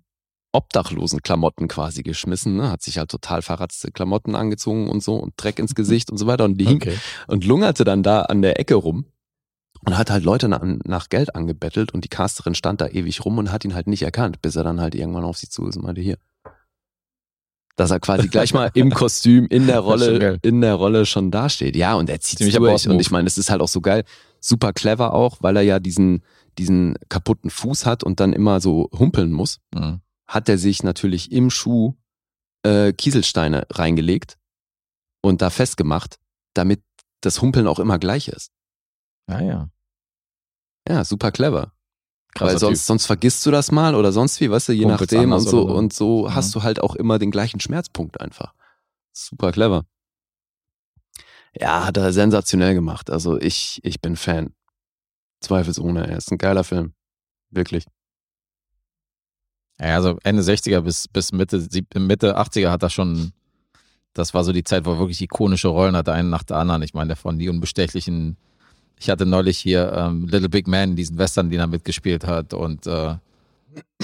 obdachlosen 0.52 1.22
Klamotten 1.22 1.66
quasi 1.66 2.02
geschmissen, 2.02 2.56
ne? 2.56 2.70
hat 2.70 2.82
sich 2.82 2.98
halt 2.98 3.10
total 3.10 3.40
verratzte 3.40 3.90
Klamotten 3.90 4.34
angezogen 4.34 4.90
und 4.90 5.02
so 5.02 5.16
und 5.16 5.32
Dreck 5.36 5.58
ins 5.58 5.74
Gesicht 5.76 6.10
und 6.10 6.18
so 6.18 6.26
weiter 6.26 6.44
und 6.44 6.58
die 6.58 6.66
hing 6.66 6.76
okay. 6.76 6.98
und 7.26 7.44
lungerte 7.44 7.84
dann 7.84 8.02
da 8.02 8.22
an 8.22 8.42
der 8.42 8.60
Ecke 8.60 8.74
rum 8.74 9.06
und 9.84 9.96
hat 9.96 10.10
halt 10.10 10.24
Leute 10.24 10.48
nach, 10.48 10.62
nach 10.84 11.08
Geld 11.08 11.34
angebettelt 11.34 11.92
und 11.92 12.04
die 12.04 12.08
Casterin 12.08 12.54
stand 12.54 12.80
da 12.80 12.88
ewig 12.88 13.24
rum 13.24 13.38
und 13.38 13.50
hat 13.50 13.64
ihn 13.64 13.74
halt 13.74 13.86
nicht 13.86 14.02
erkannt, 14.02 14.42
bis 14.42 14.56
er 14.56 14.64
dann 14.64 14.80
halt 14.80 14.94
irgendwann 14.94 15.24
auf 15.24 15.38
sie 15.38 15.48
zu 15.48 15.66
ist 15.66 15.76
und 15.76 15.84
meinte, 15.84 16.00
hier. 16.00 16.18
Dass 17.76 17.90
er 17.90 18.00
quasi 18.00 18.28
gleich 18.28 18.52
mal 18.52 18.70
im 18.74 18.90
Kostüm, 18.94 19.46
in 19.48 19.66
der 19.66 19.80
Rolle, 19.80 20.38
in 20.42 20.60
der 20.60 20.74
Rolle 20.74 21.06
schon 21.06 21.30
dasteht. 21.30 21.74
Ja, 21.74 21.94
und 21.94 22.10
er 22.10 22.20
zieht 22.20 22.38
Ziemlicher 22.38 22.58
durch. 22.58 22.86
Und 22.86 23.00
ich 23.00 23.10
meine, 23.10 23.26
es 23.26 23.38
ist 23.38 23.50
halt 23.50 23.62
auch 23.62 23.68
so 23.68 23.80
geil, 23.80 24.04
super 24.40 24.74
clever 24.74 25.14
auch, 25.14 25.38
weil 25.40 25.56
er 25.56 25.62
ja 25.62 25.80
diesen, 25.80 26.22
diesen 26.58 26.96
kaputten 27.08 27.50
Fuß 27.50 27.86
hat 27.86 28.04
und 28.04 28.20
dann 28.20 28.32
immer 28.32 28.60
so 28.60 28.88
humpeln 28.92 29.32
muss 29.32 29.58
Mhm. 29.74 30.00
hat 30.26 30.48
er 30.48 30.58
sich 30.58 30.82
natürlich 30.82 31.32
im 31.32 31.50
Schuh 31.50 31.94
äh, 32.64 32.92
Kieselsteine 32.92 33.66
reingelegt 33.70 34.38
und 35.22 35.42
da 35.42 35.50
festgemacht, 35.50 36.18
damit 36.54 36.82
das 37.22 37.40
Humpeln 37.42 37.66
auch 37.66 37.78
immer 37.78 37.98
gleich 37.98 38.28
ist. 38.28 38.50
Ja, 39.28 39.40
ja. 39.40 39.70
Ja, 40.88 41.04
super 41.04 41.30
clever. 41.32 41.72
Krasser 42.34 42.52
Weil 42.52 42.58
sonst, 42.58 42.86
sonst 42.86 43.06
vergisst 43.06 43.44
du 43.46 43.50
das 43.50 43.70
mal 43.70 43.94
oder 43.94 44.10
sonst 44.10 44.40
wie, 44.40 44.50
weißt 44.50 44.68
du, 44.68 44.72
je 44.72 44.84
Humpelst 44.84 45.12
nachdem 45.12 45.32
und 45.32 45.40
so. 45.40 45.50
so. 45.50 45.62
Und 45.74 45.92
so 45.92 46.24
Mhm. 46.28 46.34
hast 46.34 46.54
du 46.54 46.62
halt 46.62 46.80
auch 46.80 46.94
immer 46.96 47.18
den 47.18 47.30
gleichen 47.30 47.60
Schmerzpunkt 47.60 48.20
einfach. 48.20 48.54
Super 49.12 49.52
clever. 49.52 49.84
Ja, 51.54 51.84
hat 51.86 51.96
er 51.98 52.12
sensationell 52.12 52.74
gemacht. 52.74 53.10
Also 53.10 53.38
ich, 53.38 53.80
ich 53.84 54.00
bin 54.00 54.16
Fan. 54.16 54.54
Zweifelsohne. 55.42 56.06
Er 56.06 56.18
ist 56.18 56.30
ein 56.32 56.38
geiler 56.38 56.64
Film. 56.64 56.92
Wirklich. 57.50 57.84
Ja, 59.80 59.96
also 59.96 60.18
Ende 60.22 60.42
60er 60.42 60.80
bis, 60.80 61.08
bis 61.08 61.32
Mitte, 61.32 61.66
Mitte 61.94 62.38
80er 62.38 62.70
hat 62.70 62.82
er 62.82 62.90
schon, 62.90 63.32
das 64.14 64.32
war 64.32 64.44
so 64.44 64.52
die 64.52 64.64
Zeit, 64.64 64.84
wo 64.84 64.92
er 64.92 64.98
wirklich 64.98 65.20
ikonische 65.20 65.68
Rollen 65.68 65.96
hatte, 65.96 66.12
einen 66.12 66.30
nach 66.30 66.44
der 66.44 66.58
anderen. 66.58 66.82
Ich 66.82 66.94
meine, 66.94 67.16
von 67.16 67.38
die 67.38 67.48
Unbestechlichen. 67.48 68.36
Ich 68.98 69.10
hatte 69.10 69.26
neulich 69.26 69.58
hier 69.58 69.92
ähm, 69.92 70.28
Little 70.28 70.48
Big 70.48 70.68
Man, 70.68 70.94
diesen 70.94 71.18
Western, 71.18 71.50
den 71.50 71.58
er 71.58 71.66
mitgespielt 71.66 72.24
hat 72.24 72.54
und 72.54 72.86
äh, 72.86 73.16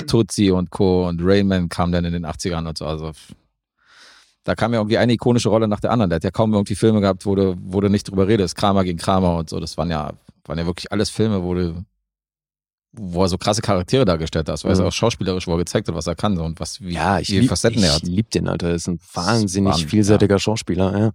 Tootsie 0.06 0.50
und 0.50 0.70
Co. 0.70 1.06
und 1.08 1.20
Rainman 1.22 1.68
kam 1.68 1.92
dann 1.92 2.04
in 2.04 2.12
den 2.12 2.26
80ern 2.26 2.66
und 2.66 2.78
so. 2.78 2.86
Also 2.86 3.12
da 4.44 4.54
kam 4.54 4.72
ja 4.72 4.80
irgendwie 4.80 4.98
eine 4.98 5.12
ikonische 5.12 5.50
Rolle 5.50 5.68
nach 5.68 5.80
der 5.80 5.90
anderen. 5.90 6.10
Der 6.10 6.16
hat 6.16 6.24
ja 6.24 6.30
kaum 6.30 6.54
irgendwie 6.54 6.74
Filme 6.74 7.00
gehabt, 7.00 7.26
wo 7.26 7.34
du, 7.34 7.54
wo 7.60 7.80
du 7.80 7.88
nicht 7.88 8.08
drüber 8.08 8.26
redest. 8.26 8.56
Kramer 8.56 8.82
gegen 8.82 8.98
Kramer 8.98 9.36
und 9.36 9.50
so. 9.50 9.60
Das 9.60 9.76
waren 9.76 9.90
ja, 9.90 10.14
waren 10.48 10.58
ja 10.58 10.66
wirklich 10.66 10.90
alles 10.92 11.10
Filme, 11.10 11.42
wo 11.42 11.54
du, 11.54 11.84
wo 12.92 13.22
er 13.22 13.28
so 13.28 13.38
krasse 13.38 13.60
Charaktere 13.62 14.04
dargestellt 14.04 14.48
hat. 14.48 14.62
Du, 14.62 14.68
Mhm. 14.68 14.80
auch 14.80 14.92
schauspielerisch, 14.92 15.46
wo 15.46 15.52
er 15.52 15.58
gezeigt 15.58 15.88
hat, 15.88 15.94
was 15.94 16.06
er 16.06 16.14
kann 16.16 16.36
so 16.36 16.44
und 16.44 16.58
was, 16.60 16.80
wie, 16.80 16.94
Ja, 16.94 17.18
ich 17.20 17.26
viele 17.28 17.40
lieb, 17.42 17.50
Facetten 17.50 17.82
er 17.82 17.88
ich 17.90 17.94
hat. 17.96 18.02
lieb 18.02 18.30
den, 18.30 18.48
Alter. 18.48 18.68
Das 18.72 18.82
ist 18.82 18.88
ein 18.88 19.00
wahnsinnig 19.12 19.74
Spannend, 19.74 19.90
vielseitiger 19.90 20.38
Schauspieler, 20.38 20.98
ja. 20.98 21.10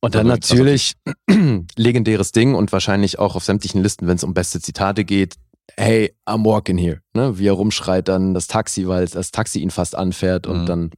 Und 0.00 0.14
dann 0.14 0.30
Also, 0.30 0.54
natürlich 0.54 0.94
legendäres 1.76 2.32
Ding 2.32 2.54
und 2.54 2.70
wahrscheinlich 2.72 3.18
auch 3.18 3.34
auf 3.34 3.44
sämtlichen 3.44 3.82
Listen, 3.82 4.06
wenn 4.06 4.16
es 4.16 4.24
um 4.24 4.34
beste 4.34 4.60
Zitate 4.60 5.04
geht. 5.04 5.36
Hey, 5.76 6.14
I'm 6.26 6.44
walking 6.44 6.78
here. 6.78 7.00
Ne? 7.14 7.38
Wie 7.38 7.46
er 7.48 7.52
rumschreit 7.54 8.06
dann 8.08 8.34
das 8.34 8.46
Taxi, 8.46 8.86
weil 8.86 9.06
das 9.06 9.30
Taxi 9.32 9.60
ihn 9.60 9.70
fast 9.70 9.96
anfährt 9.96 10.46
und 10.46 10.62
Mhm. 10.62 10.66
dann 10.66 10.90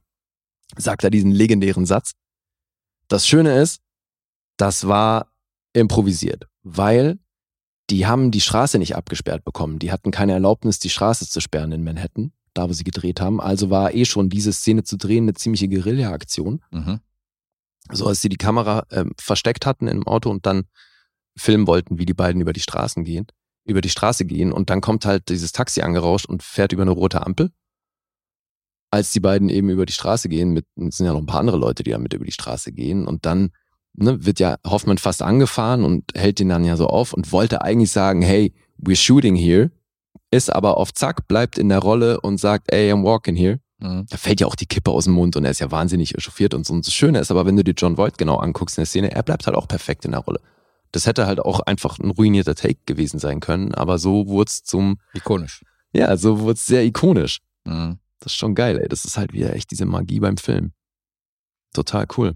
sagt 0.77 1.03
er 1.03 1.09
diesen 1.09 1.31
legendären 1.31 1.85
Satz. 1.85 2.11
Das 3.07 3.25
Schöne 3.27 3.59
ist, 3.59 3.81
das 4.57 4.87
war 4.87 5.31
improvisiert, 5.73 6.47
weil 6.63 7.19
die 7.89 8.05
haben 8.05 8.31
die 8.31 8.41
Straße 8.41 8.77
nicht 8.77 8.95
abgesperrt 8.95 9.43
bekommen. 9.43 9.79
Die 9.79 9.91
hatten 9.91 10.11
keine 10.11 10.33
Erlaubnis, 10.33 10.79
die 10.79 10.89
Straße 10.91 11.27
zu 11.27 11.39
sperren 11.41 11.71
in 11.71 11.83
Manhattan, 11.83 12.31
da 12.53 12.69
wo 12.69 12.73
sie 12.73 12.83
gedreht 12.83 13.19
haben. 13.19 13.41
Also 13.41 13.69
war 13.69 13.93
eh 13.93 14.05
schon 14.05 14.29
diese 14.29 14.53
Szene 14.53 14.83
zu 14.83 14.97
drehen 14.97 15.23
eine 15.23 15.33
ziemliche 15.33 15.67
Guerilla-Aktion 15.67 16.61
Mhm. 16.71 16.99
so 17.91 18.05
als 18.05 18.21
sie 18.21 18.29
die 18.29 18.37
Kamera 18.37 18.85
ähm, 18.91 19.13
versteckt 19.19 19.65
hatten 19.65 19.87
im 19.87 20.05
Auto 20.05 20.29
und 20.29 20.45
dann 20.45 20.65
filmen 21.35 21.65
wollten, 21.65 21.97
wie 21.97 22.05
die 22.05 22.13
beiden 22.13 22.41
über 22.41 22.53
die 22.53 22.59
Straßen 22.59 23.03
gehen, 23.03 23.25
über 23.65 23.81
die 23.81 23.89
Straße 23.89 24.25
gehen 24.25 24.51
und 24.51 24.69
dann 24.69 24.81
kommt 24.81 25.05
halt 25.05 25.29
dieses 25.29 25.51
Taxi 25.51 25.81
angerauscht 25.81 26.27
und 26.27 26.43
fährt 26.43 26.73
über 26.73 26.83
eine 26.83 26.91
rote 26.91 27.25
Ampel. 27.25 27.51
Als 28.91 29.11
die 29.11 29.19
beiden 29.19 29.49
eben 29.49 29.69
über 29.69 29.85
die 29.85 29.93
Straße 29.93 30.29
gehen, 30.29 30.51
mit, 30.51 30.65
es 30.75 30.97
sind 30.97 31.05
ja 31.05 31.13
noch 31.13 31.19
ein 31.19 31.27
paar 31.27 31.39
andere 31.39 31.57
Leute, 31.57 31.83
die 31.83 31.91
da 31.91 31.97
mit 31.97 32.13
über 32.13 32.25
die 32.25 32.31
Straße 32.31 32.71
gehen 32.71 33.07
und 33.07 33.25
dann 33.25 33.51
ne, 33.93 34.25
wird 34.25 34.39
ja 34.39 34.57
Hoffmann 34.65 34.97
fast 34.97 35.21
angefahren 35.21 35.83
und 35.83 36.03
hält 36.15 36.39
den 36.39 36.49
dann 36.49 36.63
ja 36.65 36.77
so 36.77 36.87
auf 36.87 37.13
und 37.13 37.31
wollte 37.31 37.61
eigentlich 37.61 37.91
sagen, 37.91 38.21
hey, 38.21 38.53
we're 38.81 38.95
shooting 38.95 39.35
here, 39.35 39.71
ist 40.31 40.51
aber 40.53 40.77
auf 40.77 40.93
Zack, 40.93 41.27
bleibt 41.27 41.57
in 41.57 41.69
der 41.69 41.79
Rolle 41.79 42.21
und 42.21 42.37
sagt, 42.39 42.71
hey, 42.71 42.91
I'm 42.91 43.03
walking 43.03 43.35
here 43.35 43.59
Mhm. 43.81 44.07
da 44.09 44.17
fällt 44.17 44.41
ja 44.41 44.47
auch 44.47 44.55
die 44.57 44.65
Kippe 44.65 44.91
aus 44.91 45.05
dem 45.05 45.13
Mund 45.13 45.37
und 45.37 45.45
er 45.45 45.51
ist 45.51 45.59
ja 45.59 45.71
wahnsinnig 45.71 46.13
echauffiert 46.17 46.53
und 46.53 46.65
so. 46.65 46.73
Und 46.73 46.85
das 46.85 46.93
Schöne 46.93 47.19
ist 47.19 47.31
aber, 47.31 47.45
wenn 47.45 47.55
du 47.55 47.63
dir 47.63 47.73
John 47.77 47.95
Voight 47.97 48.17
genau 48.17 48.35
anguckst 48.35 48.77
in 48.77 48.81
der 48.81 48.87
Szene, 48.87 49.11
er 49.11 49.23
bleibt 49.23 49.47
halt 49.47 49.55
auch 49.55 49.69
perfekt 49.69 50.03
in 50.03 50.11
der 50.11 50.19
Rolle. 50.19 50.41
Das 50.91 51.05
hätte 51.05 51.25
halt 51.27 51.39
auch 51.39 51.61
einfach 51.61 51.97
ein 51.97 52.09
ruinierter 52.11 52.55
Take 52.55 52.79
gewesen 52.85 53.19
sein 53.19 53.39
können, 53.39 53.73
aber 53.73 53.97
so 53.97 54.27
wurde 54.27 54.49
es 54.49 54.63
zum, 54.65 54.97
Ikonisch. 55.13 55.63
ja, 55.93 56.17
so 56.17 56.41
wurde 56.41 56.55
es 56.55 56.65
sehr 56.65 56.83
ikonisch. 56.83 57.39
Mhm. 57.63 57.99
Das 58.19 58.33
ist 58.33 58.37
schon 58.37 58.53
geil, 58.53 58.77
ey. 58.81 58.89
Das 58.89 59.05
ist 59.05 59.17
halt 59.17 59.31
wieder 59.31 59.55
echt 59.55 59.71
diese 59.71 59.85
Magie 59.85 60.19
beim 60.19 60.35
Film. 60.35 60.73
Total 61.73 62.05
cool. 62.17 62.35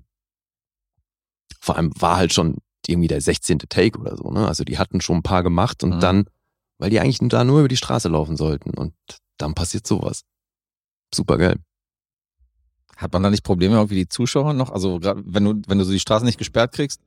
Vor 1.62 1.78
allem 1.78 1.91
war 1.99 2.18
halt 2.18 2.34
schon 2.34 2.58
irgendwie 2.88 3.08
der 3.08 3.22
16. 3.22 3.60
Take 3.70 3.99
oder 3.99 4.18
so, 4.18 4.30
ne? 4.32 4.47
Also 4.47 4.64
die 4.64 4.78
hatten 4.78 5.01
schon 5.01 5.18
ein 5.18 5.24
paar 5.24 5.43
gemacht 5.43 5.84
und 5.84 5.95
Mhm. 5.95 5.99
dann, 5.99 6.26
weil 6.80 6.89
die 6.89 6.99
eigentlich 6.99 7.20
da 7.30 7.43
nur 7.43 7.60
über 7.60 7.68
die 7.70 7.78
Straße 7.78 8.10
laufen 8.10 8.36
sollten 8.38 8.72
und 8.72 8.93
dann 9.38 9.54
passiert 9.54 9.88
sowas. 9.88 10.24
Super 11.14 11.38
geil. 11.38 11.58
Hat 12.97 13.12
man 13.14 13.24
da 13.24 13.30
nicht 13.30 13.43
Probleme 13.43 13.76
irgendwie 13.76 13.95
die 13.95 14.08
Zuschauer 14.08 14.54
noch? 14.54 14.70
Also 14.70 14.99
grad 14.99 15.18
wenn 15.26 15.43
du, 15.43 15.62
wenn 15.68 15.78
du 15.78 15.86
so 15.86 15.91
die 15.91 15.99
Straßen 15.99 16.26
nicht 16.26 16.38
gesperrt 16.38 16.74
kriegst, 16.74 17.01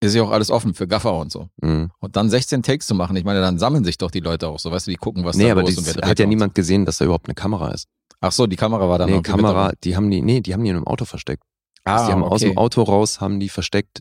ist 0.00 0.14
ja 0.14 0.22
auch 0.22 0.30
alles 0.30 0.50
offen 0.50 0.74
für 0.74 0.86
Gaffer 0.86 1.14
und 1.14 1.32
so. 1.32 1.48
Mhm. 1.60 1.90
Und 1.98 2.16
dann 2.16 2.30
16 2.30 2.62
Takes 2.62 2.86
zu 2.86 2.94
machen, 2.94 3.16
ich 3.16 3.24
meine, 3.24 3.40
dann 3.40 3.58
sammeln 3.58 3.84
sich 3.84 3.98
doch 3.98 4.10
die 4.10 4.20
Leute 4.20 4.48
auch 4.48 4.58
so, 4.60 4.70
weißt 4.70 4.86
du, 4.86 4.90
die 4.92 4.96
gucken, 4.96 5.24
was 5.24 5.36
nee, 5.36 5.46
da 5.46 5.52
aber 5.52 5.62
los 5.62 5.74
dreht 5.74 6.04
hat 6.04 6.18
ja 6.18 6.26
niemand 6.26 6.54
gesehen, 6.54 6.84
dass 6.84 6.98
da 6.98 7.04
überhaupt 7.04 7.26
eine 7.26 7.34
Kamera 7.34 7.72
ist. 7.72 7.88
Ach 8.20 8.32
so, 8.32 8.46
die 8.46 8.56
Kamera 8.56 8.88
war 8.88 8.98
dann 8.98 9.10
nee, 9.10 9.16
mit 9.16 9.24
Kamera, 9.24 9.72
die 9.82 9.96
haben 9.96 10.10
die, 10.10 10.22
nee, 10.22 10.40
die 10.40 10.52
haben 10.52 10.62
die 10.62 10.70
in 10.70 10.76
einem 10.76 10.86
Auto 10.86 11.04
versteckt. 11.04 11.42
Ah, 11.84 12.06
die 12.06 12.12
haben 12.12 12.22
aus 12.22 12.42
okay. 12.42 12.50
dem 12.50 12.58
Auto 12.58 12.82
raus, 12.82 13.20
haben 13.20 13.40
die 13.40 13.48
versteckt 13.48 14.00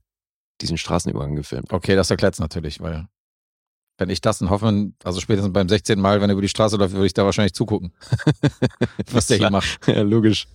diesen 0.62 0.78
Straßenübergang 0.78 1.36
gefilmt. 1.36 1.72
Okay, 1.72 1.96
das 1.96 2.10
erklärt's 2.10 2.40
natürlich, 2.40 2.82
weil 2.82 3.08
wenn 3.98 4.10
ich 4.10 4.22
das 4.22 4.42
in 4.42 4.50
Hoffmann, 4.50 4.94
also 5.04 5.20
spätestens 5.20 5.54
beim 5.54 5.70
16. 5.70 6.00
Mal, 6.00 6.22
wenn 6.22 6.30
er 6.30 6.34
über 6.34 6.42
die 6.42 6.50
Straße 6.50 6.78
läuft, 6.78 6.94
würde 6.94 7.08
ich 7.08 7.14
da 7.14 7.26
wahrscheinlich 7.26 7.54
zugucken, 7.54 7.94
was 9.12 9.28
der 9.28 9.38
hier 9.38 9.48
Klar. 9.48 9.52
macht. 9.52 9.88
ja, 9.88 10.02
logisch. 10.02 10.48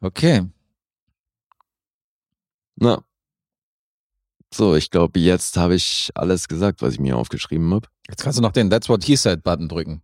Okay. 0.00 0.42
Na. 2.76 3.04
So, 4.54 4.74
ich 4.74 4.90
glaube, 4.90 5.18
jetzt 5.18 5.56
habe 5.56 5.74
ich 5.74 6.10
alles 6.14 6.48
gesagt, 6.48 6.82
was 6.82 6.94
ich 6.94 7.00
mir 7.00 7.16
aufgeschrieben 7.16 7.72
habe. 7.72 7.88
Jetzt 8.08 8.22
kannst 8.22 8.38
du 8.38 8.42
noch 8.42 8.52
den 8.52 8.68
That's 8.68 8.88
What 8.88 9.04
He 9.04 9.16
Said 9.16 9.42
Button 9.42 9.68
drücken. 9.68 10.02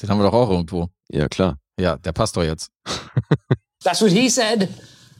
Den 0.00 0.08
haben 0.08 0.18
wir 0.18 0.24
doch 0.24 0.34
auch 0.34 0.50
irgendwo. 0.50 0.90
Ja, 1.08 1.28
klar. 1.28 1.58
Ja, 1.78 1.96
der 1.96 2.12
passt 2.12 2.36
doch 2.36 2.42
jetzt. 2.42 2.70
That's 3.82 4.02
what 4.02 4.10
he 4.10 4.28
said, 4.28 4.68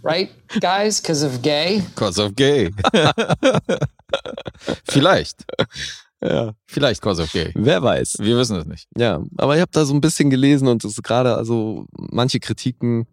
right, 0.03 0.31
guys? 0.61 1.01
Because 1.01 1.25
of 1.25 1.43
gay. 1.43 1.83
Cause 1.95 2.23
of 2.23 2.35
Gay. 2.35 2.71
Vielleicht. 4.89 5.45
Ja. 6.23 6.55
Vielleicht 6.67 7.01
Cause 7.01 7.23
of 7.23 7.33
Gay. 7.33 7.53
Wer 7.55 7.83
weiß. 7.83 8.19
Wir 8.21 8.37
wissen 8.37 8.57
es 8.57 8.67
nicht. 8.67 8.89
Ja, 8.97 9.23
aber 9.39 9.57
ich 9.57 9.61
habe 9.61 9.73
da 9.73 9.85
so 9.85 9.95
ein 9.95 10.01
bisschen 10.01 10.31
gelesen 10.31 10.69
und 10.69 10.85
das 10.85 10.93
ist 10.93 11.03
gerade, 11.03 11.37
also 11.37 11.87
manche 11.93 12.41
Kritiken, 12.41 13.07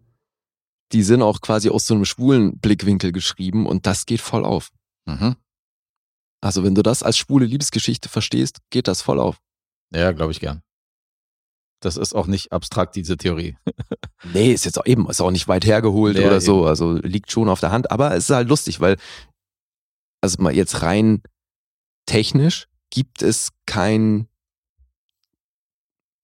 die 0.92 1.02
sind 1.02 1.22
auch 1.22 1.40
quasi 1.40 1.70
aus 1.70 1.86
so 1.86 1.94
einem 1.94 2.04
schwulen 2.04 2.58
Blickwinkel 2.58 3.12
geschrieben 3.12 3.66
und 3.66 3.86
das 3.86 4.06
geht 4.06 4.20
voll 4.20 4.44
auf. 4.44 4.70
Mhm. 5.06 5.36
Also 6.40 6.64
wenn 6.64 6.74
du 6.74 6.82
das 6.82 7.02
als 7.02 7.18
schwule 7.18 7.46
Liebesgeschichte 7.46 8.08
verstehst, 8.08 8.58
geht 8.70 8.88
das 8.88 9.02
voll 9.02 9.18
auf. 9.18 9.40
Ja, 9.92 10.12
glaube 10.12 10.32
ich 10.32 10.40
gern. 10.40 10.62
Das 11.80 11.96
ist 11.96 12.14
auch 12.14 12.26
nicht 12.26 12.52
abstrakt, 12.52 12.96
diese 12.96 13.16
Theorie. 13.16 13.56
Nee, 14.34 14.52
ist 14.52 14.64
jetzt 14.64 14.78
auch 14.80 14.84
eben, 14.84 15.08
ist 15.08 15.20
auch 15.20 15.30
nicht 15.30 15.46
weit 15.46 15.64
hergeholt 15.64 16.18
Ja, 16.18 16.26
oder 16.26 16.40
so, 16.40 16.66
also 16.66 16.94
liegt 16.94 17.30
schon 17.30 17.48
auf 17.48 17.60
der 17.60 17.70
Hand, 17.70 17.92
aber 17.92 18.16
es 18.16 18.24
ist 18.28 18.34
halt 18.34 18.48
lustig, 18.48 18.80
weil, 18.80 18.96
also 20.20 20.42
mal 20.42 20.52
jetzt 20.52 20.82
rein 20.82 21.22
technisch 22.04 22.66
gibt 22.90 23.22
es 23.22 23.50
keinen 23.64 24.28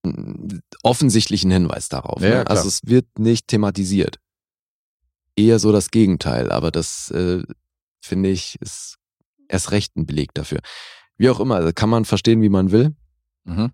mm, 0.05 0.59
offensichtlichen 0.83 1.53
Hinweis 1.53 1.89
darauf. 1.89 2.21
Ja, 2.21 2.43
ne? 2.43 2.47
Also 2.49 2.67
es 2.67 2.81
wird 2.85 3.07
nicht 3.17 3.47
thematisiert. 3.47 4.19
Eher 5.37 5.61
so 5.61 5.71
das 5.71 5.93
Gegenteil, 5.93 6.51
aber 6.51 6.73
das 6.73 7.13
äh, 7.13 7.45
finde 8.01 8.31
ich 8.31 8.57
ist 8.61 8.97
erst 9.49 9.71
recht 9.71 9.97
ein 9.97 10.05
Beleg 10.07 10.35
dafür. 10.35 10.61
Wie 11.17 11.31
auch 11.31 11.39
immer, 11.39 11.73
kann 11.73 11.91
man 11.91 12.05
verstehen, 12.05 12.43
wie 12.43 12.49
man 12.49 12.73
will. 12.73 12.95
Mhm. 13.45 13.71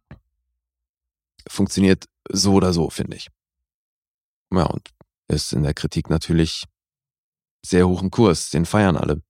Funktioniert 1.48 2.06
so 2.28 2.54
oder 2.54 2.72
so, 2.72 2.90
finde 2.90 3.16
ich. 3.16 3.28
Ja, 4.52 4.64
und 4.64 4.88
ist 5.28 5.52
in 5.52 5.62
der 5.62 5.74
Kritik 5.74 6.10
natürlich 6.10 6.64
sehr 7.64 7.86
hoch 7.86 8.02
im 8.02 8.10
Kurs. 8.10 8.50
Den 8.50 8.66
feiern 8.66 8.96
alle. 8.96 9.22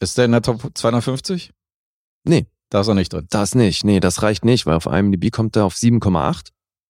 Ist 0.00 0.18
der 0.18 0.24
in 0.24 0.32
der 0.32 0.42
Top 0.42 0.70
250? 0.74 1.52
Nee. 2.24 2.46
Da 2.70 2.80
ist 2.80 2.88
er 2.88 2.94
nicht 2.94 3.12
drin. 3.12 3.28
Das 3.30 3.54
nicht. 3.54 3.84
Nee, 3.84 4.00
das 4.00 4.22
reicht 4.22 4.44
nicht, 4.44 4.66
weil 4.66 4.74
auf 4.74 4.86
IMDb 4.86 5.30
kommt 5.30 5.54
er 5.54 5.64
auf 5.64 5.76
7,8. 5.76 6.48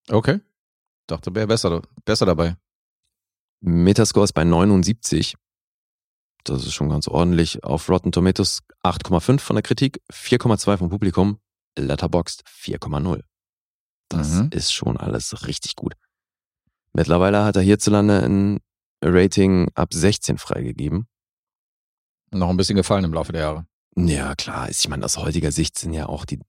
Okay. 0.08 0.40
Dachte, 1.06 1.34
wäre 1.34 1.46
besser, 1.46 1.82
besser 2.06 2.24
dabei. 2.24 2.56
Metascore 3.60 4.24
ist 4.24 4.32
bei 4.32 4.44
79. 4.44 5.34
Das 6.44 6.64
ist 6.64 6.72
schon 6.72 6.88
ganz 6.88 7.06
ordentlich. 7.06 7.64
Auf 7.64 7.88
Rotten 7.90 8.12
Tomatoes 8.12 8.62
8,5 8.82 9.40
von 9.40 9.56
der 9.56 9.62
Kritik, 9.62 10.00
4,2 10.10 10.78
vom 10.78 10.88
Publikum, 10.88 11.38
Letterboxd 11.76 12.44
4,0. 12.46 13.22
Das 14.08 14.32
Mhm. 14.32 14.50
ist 14.52 14.72
schon 14.72 14.96
alles 14.96 15.46
richtig 15.46 15.76
gut. 15.76 15.94
Mittlerweile 16.92 17.44
hat 17.44 17.56
er 17.56 17.62
hierzulande 17.62 18.22
ein 18.22 18.60
Rating 19.02 19.68
ab 19.74 19.92
16 19.92 20.38
freigegeben. 20.38 21.06
Noch 22.30 22.48
ein 22.50 22.56
bisschen 22.56 22.76
gefallen 22.76 23.04
im 23.04 23.12
Laufe 23.12 23.32
der 23.32 23.42
Jahre. 23.42 23.66
Ja, 23.96 24.34
klar. 24.34 24.68
Ich 24.70 24.88
meine, 24.88 25.04
aus 25.04 25.16
heutiger 25.18 25.52
Sicht 25.52 25.78
sind 25.78 25.92
ja 25.92 26.06
auch 26.06 26.24
die 26.24 26.40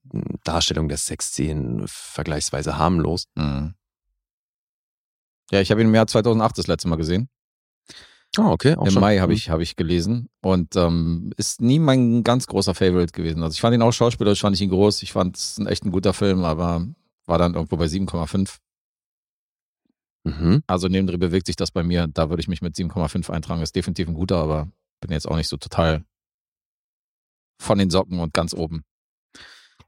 Darstellung 0.43 0.87
der 0.87 0.97
Sexszenen 0.97 1.83
vergleichsweise 1.87 2.77
harmlos. 2.77 3.25
Mhm. 3.35 3.75
Ja, 5.51 5.61
ich 5.61 5.69
habe 5.71 5.81
ihn 5.81 5.87
im 5.87 5.95
Jahr 5.95 6.07
2008 6.07 6.57
das 6.57 6.67
letzte 6.67 6.87
Mal 6.87 6.95
gesehen. 6.95 7.29
Ah, 8.37 8.51
okay. 8.51 8.75
Auch 8.75 8.85
Im 8.85 8.91
schon. 8.91 8.99
Mai 9.01 9.19
habe 9.19 9.33
ich, 9.33 9.49
hab 9.49 9.59
ich 9.61 9.75
gelesen. 9.75 10.27
Und 10.41 10.75
ähm, 10.75 11.31
ist 11.37 11.61
nie 11.61 11.79
mein 11.79 12.23
ganz 12.23 12.47
großer 12.47 12.73
Favorite 12.73 13.13
gewesen. 13.13 13.43
Also 13.43 13.53
ich 13.53 13.61
fand 13.61 13.75
ihn 13.75 13.81
auch 13.81 13.91
schauspielerisch, 13.93 14.41
fand 14.41 14.55
ich 14.55 14.61
ihn 14.61 14.69
groß. 14.71 15.03
Ich 15.03 15.13
fand 15.13 15.37
es 15.37 15.59
echt 15.67 15.85
ein 15.85 15.91
guter 15.91 16.13
Film, 16.13 16.43
aber 16.43 16.85
war 17.25 17.37
dann 17.37 17.53
irgendwo 17.53 17.77
bei 17.77 17.85
7,5. 17.85 18.57
Mhm. 20.23 20.63
Also 20.67 20.87
neben 20.87 21.07
drin 21.07 21.19
bewegt 21.19 21.47
sich 21.47 21.55
das 21.55 21.71
bei 21.71 21.83
mir. 21.83 22.07
Da 22.07 22.29
würde 22.29 22.41
ich 22.41 22.47
mich 22.47 22.61
mit 22.61 22.75
7,5 22.75 23.29
eintragen. 23.29 23.61
Ist 23.61 23.75
definitiv 23.75 24.07
ein 24.07 24.13
guter, 24.13 24.37
aber 24.37 24.71
bin 25.01 25.11
jetzt 25.11 25.27
auch 25.27 25.35
nicht 25.35 25.47
so 25.47 25.57
total 25.57 26.03
von 27.61 27.77
den 27.77 27.89
Socken 27.89 28.19
und 28.19 28.33
ganz 28.33 28.53
oben. 28.53 28.83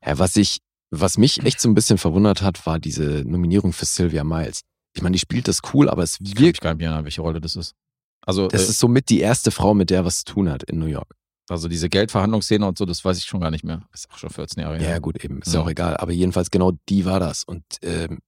Ja, 0.06 0.20
was 0.20 0.36
ich, 0.36 0.60
was 0.92 1.18
mich 1.18 1.44
echt 1.44 1.60
so 1.60 1.68
ein 1.68 1.74
bisschen 1.74 1.98
verwundert 1.98 2.42
hat, 2.42 2.66
war 2.66 2.80
diese 2.80 3.24
Nominierung 3.26 3.74
für 3.74 3.86
Sylvia 3.86 4.24
Miles. 4.24 4.62
Ich 4.96 5.02
meine, 5.02 5.14
die 5.14 5.20
spielt 5.20 5.48
das 5.48 5.62
cool, 5.74 5.90
aber 5.90 6.04
es 6.04 6.14
Ich 6.14 6.18
kann 6.20 6.34
mich 6.34 6.40
wirkt, 6.40 6.62
gar 6.62 6.74
nicht 6.74 6.84
erinnern, 6.84 7.04
welche 7.04 7.22
Rolle 7.22 7.42
das 7.42 7.56
ist. 7.56 7.76
Also, 8.22 8.48
das 8.48 8.68
äh, 8.68 8.70
ist 8.70 8.80
somit 8.80 9.10
die 9.10 9.20
erste 9.20 9.52
Frau, 9.52 9.74
mit 9.74 9.90
der 9.90 10.00
er 10.00 10.06
was 10.06 10.24
zu 10.24 10.34
tun 10.34 10.50
hat 10.50 10.64
in 10.64 10.80
New 10.80 10.86
York. 10.86 11.17
Also 11.50 11.68
diese 11.68 11.90
Geldverhandlungsszene 11.90 12.66
und 12.68 12.78
so, 12.78 12.86
das 12.86 13.04
weiß 13.06 13.18
ich 13.18 13.26
schon 13.26 13.40
gar 13.42 13.52
nicht 13.52 13.64
mehr. 13.64 13.82
Ist 13.94 14.10
auch 14.12 14.18
schon 14.18 14.30
14 14.30 14.62
Jahre 14.64 14.76
Ja, 14.76 14.82
her. 14.82 15.00
gut, 15.00 15.24
eben, 15.24 15.42
ist 15.42 15.54
ja 15.54 15.62
auch 15.62 15.66
Mhm. 15.66 15.72
egal. 15.72 15.98
Aber 15.98 16.12
jedenfalls 16.12 16.52
genau 16.52 16.74
die 16.90 17.06
war 17.06 17.20
das. 17.20 17.44
Und 17.44 17.64
ähm, 17.82 18.20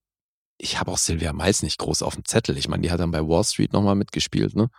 ich 0.57 0.79
habe 0.79 0.91
auch 0.91 0.97
Sylvia 0.97 1.33
Miles 1.33 1.63
nicht 1.63 1.77
groß 1.79 2.01
auf 2.03 2.15
dem 2.15 2.25
Zettel. 2.25 2.57
Ich 2.57 2.67
meine, 2.67 2.81
die 2.83 2.91
hat 2.91 2.99
dann 2.99 3.11
bei 3.11 3.21
Wall 3.27 3.43
Street 3.43 3.73
nochmal 3.73 3.95
mitgespielt, 3.95 4.55
ne? 4.55 4.69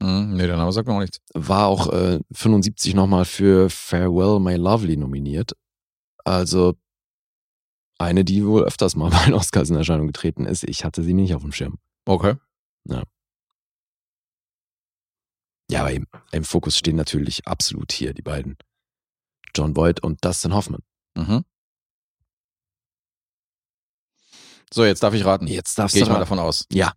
Mhm, 0.00 0.34
nee, 0.36 0.46
der 0.46 0.56
Name 0.56 0.72
sagt 0.72 0.88
mir 0.88 0.94
auch 0.94 1.00
nichts. 1.00 1.18
War 1.34 1.66
auch 1.66 1.92
äh, 1.92 2.20
75 2.32 2.94
nochmal 2.94 3.24
für 3.24 3.70
Farewell 3.70 4.40
My 4.40 4.56
Lovely 4.56 4.96
nominiert. 4.96 5.52
Also 6.24 6.74
eine, 7.98 8.24
die 8.24 8.44
wohl 8.44 8.64
öfters 8.64 8.96
mal 8.96 9.10
bei 9.10 9.24
den 9.24 9.34
Oscars 9.34 9.70
in 9.70 9.76
Erscheinung 9.76 10.08
getreten 10.08 10.46
ist. 10.46 10.64
Ich 10.64 10.84
hatte 10.84 11.02
sie 11.02 11.14
nicht 11.14 11.34
auf 11.34 11.42
dem 11.42 11.52
Schirm. 11.52 11.78
Okay. 12.06 12.34
Ja, 12.86 13.04
aber 15.72 15.92
im, 15.92 16.06
im 16.32 16.44
Fokus 16.44 16.76
stehen 16.78 16.96
natürlich 16.96 17.46
absolut 17.46 17.92
hier 17.92 18.12
die 18.14 18.22
beiden. 18.22 18.56
John 19.56 19.72
Boyd 19.74 20.00
und 20.02 20.24
Dustin 20.24 20.52
Hoffman. 20.54 20.82
Mhm. 21.16 21.44
So, 24.72 24.84
jetzt 24.84 25.02
darf 25.02 25.14
ich 25.14 25.24
raten. 25.24 25.46
Jetzt 25.46 25.78
darfst 25.78 25.94
Gehe 25.94 26.02
ich 26.02 26.08
du 26.08 26.12
mal 26.12 26.18
raten. 26.18 26.30
davon 26.30 26.38
aus. 26.40 26.66
Ja, 26.72 26.92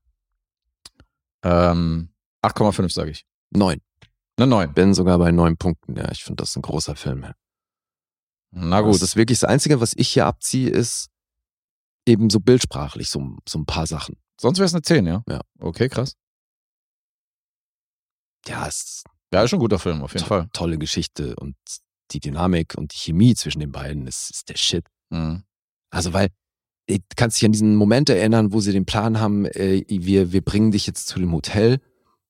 Ähm, 1.44 2.10
8,5 2.44 2.92
sage 2.92 3.12
ich. 3.12 3.26
neun. 3.52 3.82
Eine 4.38 4.48
9. 4.48 4.74
Bin 4.74 4.94
sogar 4.94 5.18
bei 5.18 5.32
neun 5.32 5.58
Punkten. 5.58 5.96
Ja, 5.96 6.12
ich 6.12 6.24
finde 6.24 6.42
das 6.44 6.56
ein 6.56 6.62
großer 6.62 6.96
Film. 6.96 7.24
Ja. 7.24 7.34
Na 8.52 8.82
Gut. 8.82 8.94
gut. 8.94 9.02
Das 9.02 9.10
ist 9.10 9.16
wirklich 9.16 9.40
das 9.40 9.50
Einzige, 9.50 9.80
was 9.82 9.94
ich 9.96 10.10
hier 10.10 10.26
abziehe, 10.26 10.70
ist 10.70 11.10
eben 12.08 12.30
so 12.30 12.40
bildsprachlich, 12.40 13.10
so, 13.10 13.38
so 13.48 13.60
ein 13.60 13.66
paar 13.66 13.88
Sachen. 13.88 14.16
Sonst 14.40 14.58
wäre 14.60 14.66
es 14.66 14.74
eine 14.74 14.82
10, 14.84 15.06
ja? 15.08 15.24
Ja. 15.28 15.42
Okay, 15.60 15.90
krass. 15.90 16.14
Ja, 18.48 18.66
ist 18.66 19.04
Ja, 19.34 19.44
ist 19.44 19.50
schon 19.50 19.58
ein 19.58 19.62
guter 19.62 19.80
Film, 19.80 20.02
auf 20.02 20.14
jeden 20.14 20.24
to 20.24 20.28
Fall. 20.28 20.50
tolle 20.54 20.78
Geschichte 20.78 21.36
und 21.36 21.56
die 22.12 22.20
Dynamik 22.20 22.76
und 22.78 22.94
die 22.94 22.98
Chemie 22.98 23.36
zwischen 23.36 23.60
den 23.60 23.72
beiden 23.72 24.08
ist, 24.08 24.30
ist 24.32 24.50
der 24.50 24.58
Shit. 24.58 24.86
Mhm. 25.10 25.44
Also, 25.90 26.14
weil 26.14 26.30
du 26.88 26.98
kannst 27.16 27.38
dich 27.38 27.46
an 27.46 27.52
diesen 27.52 27.76
Moment 27.76 28.10
erinnern, 28.10 28.54
wo 28.54 28.62
sie 28.62 28.72
den 28.72 28.86
Plan 28.86 29.20
haben, 29.20 29.46
äh, 29.46 29.84
wir, 29.88 30.32
wir 30.32 30.42
bringen 30.42 30.72
dich 30.72 30.88
jetzt 30.88 31.08
zu 31.08 31.20
dem 31.20 31.34
Hotel, 31.34 31.80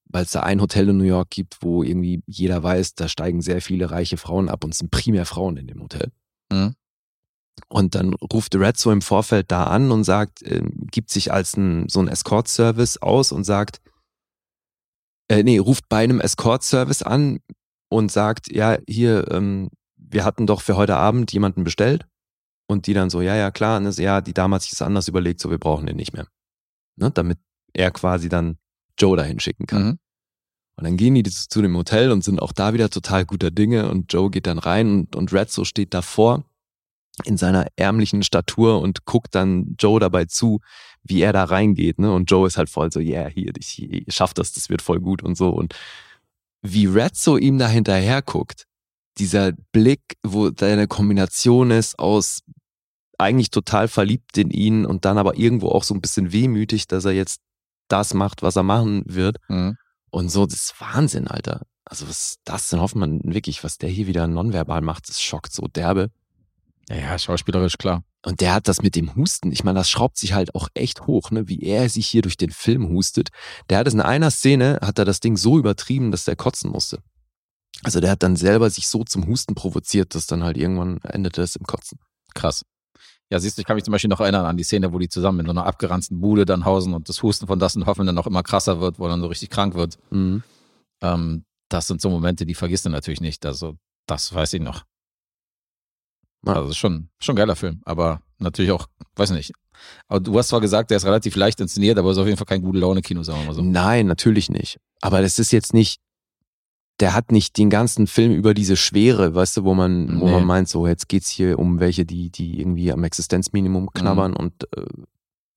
weil 0.05 0.23
es 0.23 0.31
da 0.31 0.41
ein 0.41 0.61
Hotel 0.61 0.89
in 0.89 0.97
New 0.97 1.03
York 1.03 1.29
gibt, 1.29 1.57
wo 1.61 1.83
irgendwie 1.83 2.21
jeder 2.25 2.63
weiß, 2.63 2.95
da 2.95 3.07
steigen 3.07 3.41
sehr 3.41 3.61
viele 3.61 3.91
reiche 3.91 4.17
Frauen 4.17 4.49
ab 4.49 4.63
und 4.63 4.71
es 4.71 4.79
sind 4.79 4.91
primär 4.91 5.25
Frauen 5.25 5.57
in 5.57 5.67
dem 5.67 5.81
Hotel. 5.81 6.11
Mhm. 6.51 6.73
Und 7.69 7.95
dann 7.95 8.13
ruft 8.13 8.55
Red 8.55 8.77
so 8.77 8.91
im 8.91 9.01
Vorfeld 9.01 9.51
da 9.51 9.65
an 9.65 9.91
und 9.91 10.03
sagt, 10.03 10.43
äh, 10.43 10.61
gibt 10.91 11.09
sich 11.09 11.31
als 11.33 11.57
ein, 11.57 11.89
so 11.89 11.99
ein 11.99 12.07
Escort-Service 12.07 12.97
aus 12.97 13.31
und 13.31 13.43
sagt, 13.43 13.81
äh, 15.29 15.43
nee, 15.43 15.57
ruft 15.57 15.89
bei 15.89 16.03
einem 16.03 16.19
Escort-Service 16.19 17.03
an 17.03 17.39
und 17.89 18.11
sagt, 18.11 18.51
ja, 18.51 18.77
hier, 18.87 19.29
ähm, 19.31 19.69
wir 19.95 20.23
hatten 20.23 20.47
doch 20.47 20.61
für 20.61 20.77
heute 20.77 20.95
Abend 20.95 21.31
jemanden 21.33 21.63
bestellt. 21.63 22.05
Und 22.69 22.87
die 22.87 22.93
dann 22.93 23.09
so, 23.09 23.21
ja, 23.21 23.35
ja, 23.35 23.49
klar, 23.49 23.79
ne, 23.79 23.91
so, 23.93 24.01
ja, 24.01 24.19
die 24.19 24.33
Dame 24.33 24.55
hat 24.55 24.61
sich 24.61 24.71
das 24.71 24.81
anders 24.81 25.07
überlegt, 25.07 25.39
so 25.39 25.49
wir 25.49 25.57
brauchen 25.57 25.85
den 25.85 25.95
nicht 25.95 26.13
mehr. 26.13 26.27
Ne, 26.97 27.11
damit 27.11 27.39
er 27.73 27.91
quasi 27.91 28.27
dann 28.27 28.57
Joe 28.97 29.15
dahin 29.15 29.39
schicken 29.39 29.67
kann. 29.67 29.83
Mhm. 29.83 29.99
Und 30.75 30.83
dann 30.83 30.97
gehen 30.97 31.15
die 31.15 31.23
zu 31.23 31.61
dem 31.61 31.75
Hotel 31.75 32.11
und 32.11 32.23
sind 32.23 32.41
auch 32.41 32.51
da 32.51 32.73
wieder 32.73 32.89
total 32.89 33.25
guter 33.25 33.51
Dinge 33.51 33.89
und 33.89 34.13
Joe 34.13 34.29
geht 34.29 34.45
dann 34.45 34.59
rein 34.59 34.91
und, 34.91 35.15
und 35.15 35.33
Rezzo 35.33 35.63
steht 35.63 35.93
davor 35.93 36.45
in 37.23 37.37
seiner 37.37 37.67
ärmlichen 37.77 38.21
Statur 38.21 38.79
und 38.81 39.05
guckt 39.05 39.33
dann 39.33 39.75
Joe 39.79 39.99
dabei 39.99 40.25
zu, 40.25 40.59
wie 41.07 41.21
er 41.21 41.33
da 41.33 41.43
reingeht, 41.45 41.99
ne? 41.99 42.13
Und 42.13 42.29
Joe 42.29 42.47
ist 42.47 42.57
halt 42.57 42.69
voll 42.69 42.91
so, 42.91 42.99
yeah, 42.99 43.27
hier, 43.27 43.51
ich, 43.57 43.81
ich 43.81 44.13
schaff 44.13 44.33
das, 44.33 44.51
das 44.53 44.69
wird 44.69 44.81
voll 44.81 44.99
gut 44.99 45.23
und 45.23 45.35
so. 45.35 45.49
Und 45.49 45.73
wie 46.61 46.85
Rezzo 46.85 47.37
ihm 47.37 47.57
da 47.57 47.67
hinterher 47.67 48.21
guckt, 48.21 48.65
dieser 49.17 49.51
Blick, 49.71 50.01
wo 50.23 50.49
da 50.49 50.67
eine 50.67 50.87
Kombination 50.87 51.71
ist 51.71 51.97
aus 51.97 52.41
eigentlich 53.17 53.49
total 53.49 53.87
verliebt 53.87 54.37
in 54.37 54.51
ihn 54.51 54.85
und 54.85 55.05
dann 55.05 55.17
aber 55.17 55.37
irgendwo 55.37 55.69
auch 55.69 55.83
so 55.83 55.93
ein 55.93 56.01
bisschen 56.01 56.31
wehmütig, 56.31 56.87
dass 56.87 57.05
er 57.05 57.13
jetzt 57.13 57.41
das 57.87 58.13
macht, 58.13 58.43
was 58.43 58.55
er 58.55 58.63
machen 58.63 59.03
wird. 59.05 59.37
Mhm. 59.47 59.77
Und 60.11 60.29
so, 60.29 60.45
das 60.45 60.59
ist 60.59 60.81
Wahnsinn, 60.81 61.27
Alter. 61.27 61.63
Also 61.85 62.07
was 62.07 62.29
ist 62.29 62.39
das 62.43 62.69
denn? 62.69 62.81
Hoffmann 62.81 63.21
wirklich, 63.23 63.63
was 63.63 63.77
der 63.77 63.89
hier 63.89 64.07
wieder 64.07 64.27
nonverbal 64.27 64.81
macht, 64.81 65.09
das 65.09 65.21
schockt 65.21 65.51
so 65.51 65.67
derbe. 65.67 66.09
Ja, 66.89 66.95
ja, 66.95 67.19
schauspielerisch, 67.19 67.77
klar. 67.77 68.03
Und 68.25 68.41
der 68.41 68.53
hat 68.53 68.67
das 68.67 68.81
mit 68.81 68.95
dem 68.95 69.15
Husten. 69.15 69.51
Ich 69.51 69.63
meine, 69.63 69.79
das 69.79 69.89
schraubt 69.89 70.17
sich 70.17 70.33
halt 70.33 70.55
auch 70.55 70.69
echt 70.73 71.05
hoch, 71.05 71.31
ne? 71.31 71.47
Wie 71.47 71.61
er 71.61 71.89
sich 71.89 72.07
hier 72.07 72.21
durch 72.21 72.37
den 72.37 72.49
Film 72.49 72.89
hustet. 72.89 73.29
Der 73.69 73.77
hat 73.77 73.87
es 73.87 73.93
in 73.93 74.01
einer 74.01 74.31
Szene, 74.31 74.79
hat 74.81 74.99
er 74.99 75.05
das 75.05 75.19
Ding 75.19 75.37
so 75.37 75.57
übertrieben, 75.57 76.11
dass 76.11 76.25
der 76.25 76.35
kotzen 76.35 76.71
musste. 76.71 76.99
Also 77.83 77.99
der 77.99 78.11
hat 78.11 78.23
dann 78.23 78.35
selber 78.35 78.69
sich 78.69 78.87
so 78.87 79.03
zum 79.03 79.27
Husten 79.27 79.53
provoziert, 79.53 80.15
dass 80.15 80.27
dann 80.27 80.43
halt 80.43 80.57
irgendwann 80.57 80.99
endete 81.03 81.41
es 81.41 81.55
im 81.55 81.65
Kotzen. 81.65 81.99
Krass. 82.33 82.63
Ja, 83.29 83.39
siehst 83.39 83.57
du, 83.57 83.61
ich 83.61 83.67
kann 83.67 83.75
mich 83.75 83.83
zum 83.83 83.91
Beispiel 83.91 84.09
noch 84.09 84.21
erinnern 84.21 84.45
an 84.45 84.57
die 84.57 84.63
Szene, 84.63 84.93
wo 84.93 84.99
die 84.99 85.09
zusammen 85.09 85.41
in 85.41 85.45
so 85.45 85.51
einer 85.51 85.65
abgeranzten 85.65 86.19
Bude 86.21 86.45
dann 86.45 86.65
hausen 86.65 86.93
und 86.93 87.09
das 87.09 87.21
Husten 87.21 87.45
von 87.45 87.59
Dustin 87.59 87.85
Hoffman 87.85 88.07
dann 88.07 88.15
noch 88.15 88.27
immer 88.27 88.41
krasser 88.41 88.79
wird, 88.79 88.99
wo 88.99 89.05
er 89.05 89.09
dann 89.09 89.21
so 89.21 89.27
richtig 89.27 89.49
krank 89.49 89.75
wird. 89.75 89.97
Mhm. 90.11 90.43
Ähm, 91.01 91.43
das 91.69 91.87
sind 91.87 92.01
so 92.01 92.09
Momente, 92.09 92.45
die 92.45 92.55
vergisst 92.55 92.85
du 92.85 92.89
natürlich 92.89 93.19
nicht. 93.19 93.45
Also, 93.45 93.75
das 94.05 94.33
weiß 94.33 94.53
ich 94.53 94.61
noch. 94.61 94.85
Ja. 96.47 96.55
Also, 96.55 96.71
ist 96.71 96.77
schon, 96.77 97.09
schon 97.19 97.33
ein 97.33 97.37
geiler 97.37 97.55
Film, 97.55 97.81
aber 97.85 98.21
natürlich 98.39 98.71
auch, 98.71 98.87
weiß 99.15 99.31
nicht. 99.31 99.51
Aber 100.07 100.19
du 100.19 100.37
hast 100.37 100.47
zwar 100.49 100.61
gesagt, 100.61 100.89
der 100.89 100.97
ist 100.97 101.05
relativ 101.05 101.35
leicht 101.35 101.59
inszeniert, 101.59 101.97
aber 101.99 102.11
ist 102.11 102.17
auf 102.17 102.25
jeden 102.25 102.37
Fall 102.37 102.47
kein 102.47 102.61
gute 102.61 102.79
Laune-Kino, 102.79 103.23
sagen 103.23 103.39
wir 103.41 103.45
mal 103.47 103.53
so. 103.53 103.61
Nein, 103.61 104.07
natürlich 104.07 104.49
nicht. 104.49 104.79
Aber 105.01 105.21
das 105.21 105.37
ist 105.39 105.51
jetzt 105.51 105.73
nicht, 105.73 105.99
der 106.99 107.13
hat 107.13 107.31
nicht 107.31 107.57
den 107.59 107.69
ganzen 107.69 108.07
Film 108.07 108.31
über 108.33 108.55
diese 108.55 108.75
Schwere, 108.75 109.35
weißt 109.35 109.57
du, 109.57 109.63
wo 109.65 109.75
man, 109.75 110.19
wo 110.19 110.25
Nee. 110.25 110.31
man 110.31 110.45
meint, 110.45 110.67
so 110.69 110.87
jetzt 110.87 111.07
geht's 111.07 111.29
hier 111.29 111.59
um 111.59 111.79
welche, 111.79 112.05
die, 112.05 112.31
die 112.31 112.59
irgendwie 112.59 112.91
am 112.91 113.03
Existenzminimum 113.03 113.91
knabbern 113.93 114.35
und 114.35 114.53
äh, 114.75 114.83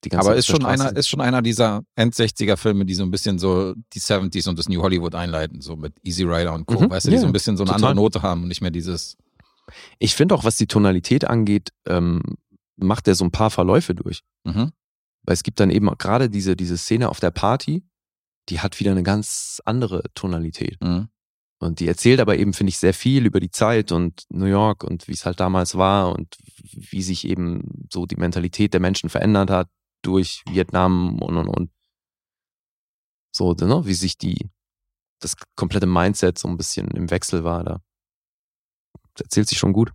die 0.04 0.10
ganze 0.10 0.26
Mhm. 0.26 0.30
Aber 0.30 0.36
ist 0.38 0.46
schon 0.46 0.64
einer, 0.66 0.94
ist 0.96 1.08
schon 1.08 1.20
einer 1.22 1.40
dieser 1.40 1.82
End-60er-Filme, 1.96 2.84
die 2.84 2.94
so 2.94 3.02
ein 3.04 3.10
bisschen 3.10 3.38
so 3.38 3.74
die 3.94 4.00
70s 4.00 4.48
und 4.50 4.58
das 4.58 4.68
New 4.68 4.82
Hollywood 4.82 5.14
einleiten, 5.14 5.62
so 5.62 5.76
mit 5.76 5.94
Easy 6.02 6.24
Rider 6.24 6.52
und 6.52 6.66
Co. 6.66 6.80
Mhm, 6.80 6.90
Weißt 6.90 7.06
du, 7.06 7.10
die 7.10 7.16
ja, 7.16 7.20
so 7.22 7.26
ein 7.26 7.32
bisschen 7.32 7.56
so 7.56 7.64
eine 7.64 7.72
total. 7.72 7.90
andere 7.90 8.04
Note 8.04 8.20
haben 8.22 8.42
und 8.42 8.48
nicht 8.48 8.60
mehr 8.60 8.70
dieses. 8.70 9.16
Ich 9.98 10.14
finde 10.14 10.34
auch, 10.34 10.44
was 10.44 10.56
die 10.56 10.66
Tonalität 10.66 11.24
angeht, 11.24 11.70
ähm, 11.86 12.22
macht 12.76 13.08
er 13.08 13.14
so 13.14 13.24
ein 13.24 13.30
paar 13.30 13.50
Verläufe 13.50 13.94
durch. 13.94 14.22
Mhm. 14.44 14.72
Weil 15.22 15.34
es 15.34 15.42
gibt 15.42 15.60
dann 15.60 15.70
eben 15.70 15.88
auch 15.88 15.98
gerade 15.98 16.30
diese, 16.30 16.56
diese 16.56 16.78
Szene 16.78 17.08
auf 17.08 17.20
der 17.20 17.30
Party, 17.30 17.84
die 18.48 18.60
hat 18.60 18.80
wieder 18.80 18.90
eine 18.90 19.02
ganz 19.02 19.60
andere 19.64 20.02
Tonalität. 20.14 20.80
Mhm. 20.82 21.08
Und 21.62 21.80
die 21.80 21.88
erzählt 21.88 22.20
aber 22.20 22.38
eben, 22.38 22.54
finde 22.54 22.70
ich, 22.70 22.78
sehr 22.78 22.94
viel 22.94 23.26
über 23.26 23.38
die 23.38 23.50
Zeit 23.50 23.92
und 23.92 24.24
New 24.30 24.46
York 24.46 24.82
und 24.82 25.08
wie 25.08 25.12
es 25.12 25.26
halt 25.26 25.40
damals 25.40 25.76
war 25.76 26.14
und 26.14 26.36
wie 26.72 27.02
sich 27.02 27.26
eben 27.26 27.86
so 27.92 28.06
die 28.06 28.16
Mentalität 28.16 28.72
der 28.72 28.80
Menschen 28.80 29.10
verändert 29.10 29.50
hat 29.50 29.68
durch 30.02 30.42
Vietnam 30.48 31.20
und 31.20 31.36
und 31.36 31.48
und. 31.48 31.70
So, 33.32 33.52
ne? 33.52 33.82
wie 33.84 33.94
sich 33.94 34.16
die, 34.16 34.50
das 35.20 35.36
komplette 35.54 35.86
Mindset 35.86 36.38
so 36.38 36.48
ein 36.48 36.56
bisschen 36.56 36.88
im 36.92 37.10
Wechsel 37.10 37.44
war 37.44 37.62
da. 37.62 37.82
Das 39.20 39.26
erzählt 39.26 39.48
sich 39.48 39.58
schon 39.58 39.72
gut. 39.72 39.92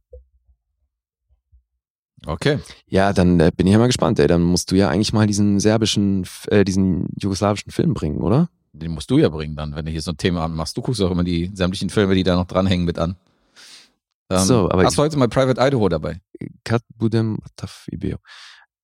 Okay. 2.25 2.59
Ja, 2.87 3.13
dann 3.13 3.39
äh, 3.39 3.51
bin 3.55 3.67
ich 3.67 3.73
ja 3.73 3.79
mal 3.79 3.87
gespannt, 3.87 4.19
ey. 4.19 4.27
Dann 4.27 4.41
musst 4.41 4.71
du 4.71 4.75
ja 4.75 4.89
eigentlich 4.89 5.13
mal 5.13 5.27
diesen 5.27 5.59
serbischen, 5.59 6.25
äh, 6.47 6.63
diesen 6.63 7.07
jugoslawischen 7.19 7.71
Film 7.71 7.93
bringen, 7.93 8.21
oder? 8.21 8.49
Den 8.73 8.91
musst 8.91 9.09
du 9.11 9.17
ja 9.17 9.29
bringen 9.29 9.55
dann, 9.55 9.75
wenn 9.75 9.85
du 9.85 9.91
hier 9.91 10.01
so 10.01 10.11
ein 10.11 10.17
Thema 10.17 10.47
machst. 10.47 10.75
Du 10.75 10.81
guckst 10.81 11.01
auch 11.01 11.11
immer 11.11 11.23
die 11.23 11.51
sämtlichen 11.53 11.89
Filme, 11.89 12.15
die 12.15 12.23
da 12.23 12.35
noch 12.35 12.45
dranhängen, 12.47 12.85
mit 12.85 12.97
an. 12.99 13.15
Ähm, 14.29 14.39
So, 14.39 14.69
aber 14.69 14.83
hast 14.83 14.97
du 14.97 15.01
heute 15.01 15.17
mal 15.17 15.27
Private 15.27 15.61
Idaho 15.61 15.87
dabei? 15.87 16.19
Kat 16.63 16.81
Budem 16.97 17.37
Tafibeo. 17.55 18.17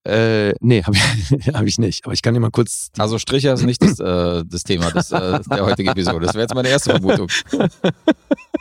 Äh, 0.04 0.54
nee, 0.60 0.82
habe 0.82 0.96
ich, 0.96 1.02
hab 1.54 1.64
ich 1.64 1.78
nicht. 1.78 2.04
Aber 2.04 2.14
ich 2.14 2.22
kann 2.22 2.34
dir 2.34 2.40
mal 2.40 2.50
kurz. 2.50 2.90
Also 2.98 3.18
Stricher 3.18 3.52
ist 3.54 3.64
nicht 3.64 3.82
das, 3.82 4.00
äh, 4.00 4.44
das 4.46 4.64
Thema 4.64 4.90
des, 4.90 5.12
äh, 5.12 5.40
der 5.40 5.64
heutigen 5.64 5.90
Episode. 5.90 6.26
Das 6.26 6.34
wäre 6.34 6.42
jetzt 6.42 6.54
meine 6.54 6.68
erste 6.68 6.90
Vermutung. 6.90 7.28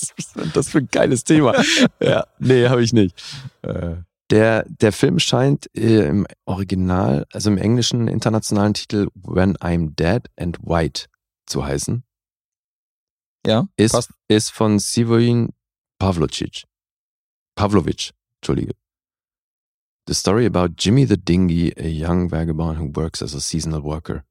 Was 0.00 0.12
ist 0.16 0.36
denn 0.36 0.50
das 0.54 0.68
für 0.68 0.78
ein 0.78 0.88
geiles 0.90 1.24
Thema? 1.24 1.54
ja, 2.00 2.26
nee, 2.38 2.68
habe 2.68 2.82
ich 2.82 2.92
nicht. 2.92 3.14
Äh, 3.62 3.96
Der, 4.30 4.64
der 4.68 4.92
Film 4.92 5.18
scheint 5.18 5.70
äh, 5.76 6.06
im 6.08 6.26
Original, 6.46 7.26
also 7.32 7.48
im 7.50 7.58
englischen 7.58 8.08
internationalen 8.08 8.74
Titel 8.74 9.08
When 9.14 9.56
I'm 9.58 9.94
Dead 9.94 10.28
and 10.36 10.58
White 10.62 11.06
zu 11.46 11.64
heißen. 11.64 12.02
ja, 13.46 13.68
Ist, 13.76 13.92
passt. 13.92 14.10
ist 14.28 14.50
von 14.50 14.78
Sivoin 14.78 15.50
Pavlovic. 15.98 16.64
Pavlovic, 17.54 18.10
Entschuldige. 18.42 18.74
The 20.08 20.14
story 20.14 20.44
about 20.46 20.74
Jimmy 20.78 21.04
the 21.06 21.16
Dingy, 21.16 21.72
a 21.76 21.88
young 21.88 22.28
vagabond 22.28 22.78
who 22.78 22.90
works 22.94 23.22
as 23.22 23.34
a 23.34 23.40
seasonal 23.40 23.82
worker. 23.82 24.24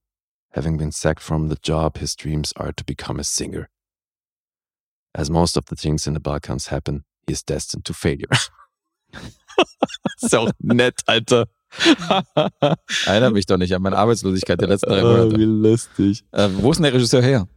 Having 0.51 0.77
been 0.77 0.91
sacked 0.91 1.21
from 1.21 1.49
the 1.49 1.57
job, 1.61 1.97
his 1.97 2.15
dreams 2.15 2.53
are 2.55 2.71
to 2.73 2.83
become 2.85 3.19
a 3.19 3.23
singer. 3.25 3.67
As 5.17 5.29
most 5.29 5.55
of 5.57 5.63
the 5.69 5.75
things 5.75 6.07
in 6.07 6.13
the 6.13 6.19
Balkans 6.19 6.69
happen, 6.71 7.05
he 7.25 7.31
is 7.33 7.41
destined 7.43 7.85
to 7.85 7.93
failure. 7.93 8.27
ist 10.21 10.35
auch 10.35 10.51
nett, 10.59 10.99
Alter. 11.05 11.47
Erinnert 13.05 13.33
mich 13.33 13.45
doch 13.45 13.57
nicht 13.57 13.73
an 13.73 13.81
meine 13.81 13.97
Arbeitslosigkeit 13.97 14.59
der 14.59 14.67
letzten 14.69 14.89
drei 14.89 14.99
Ah, 14.99 15.03
Monate. 15.03 15.37
wie 15.37 15.43
lustig. 15.45 16.25
Äh, 16.31 16.49
wo 16.53 16.71
ist 16.71 16.77
denn 16.77 16.83
der 16.83 16.93
Regisseur 16.93 17.21
her? 17.21 17.47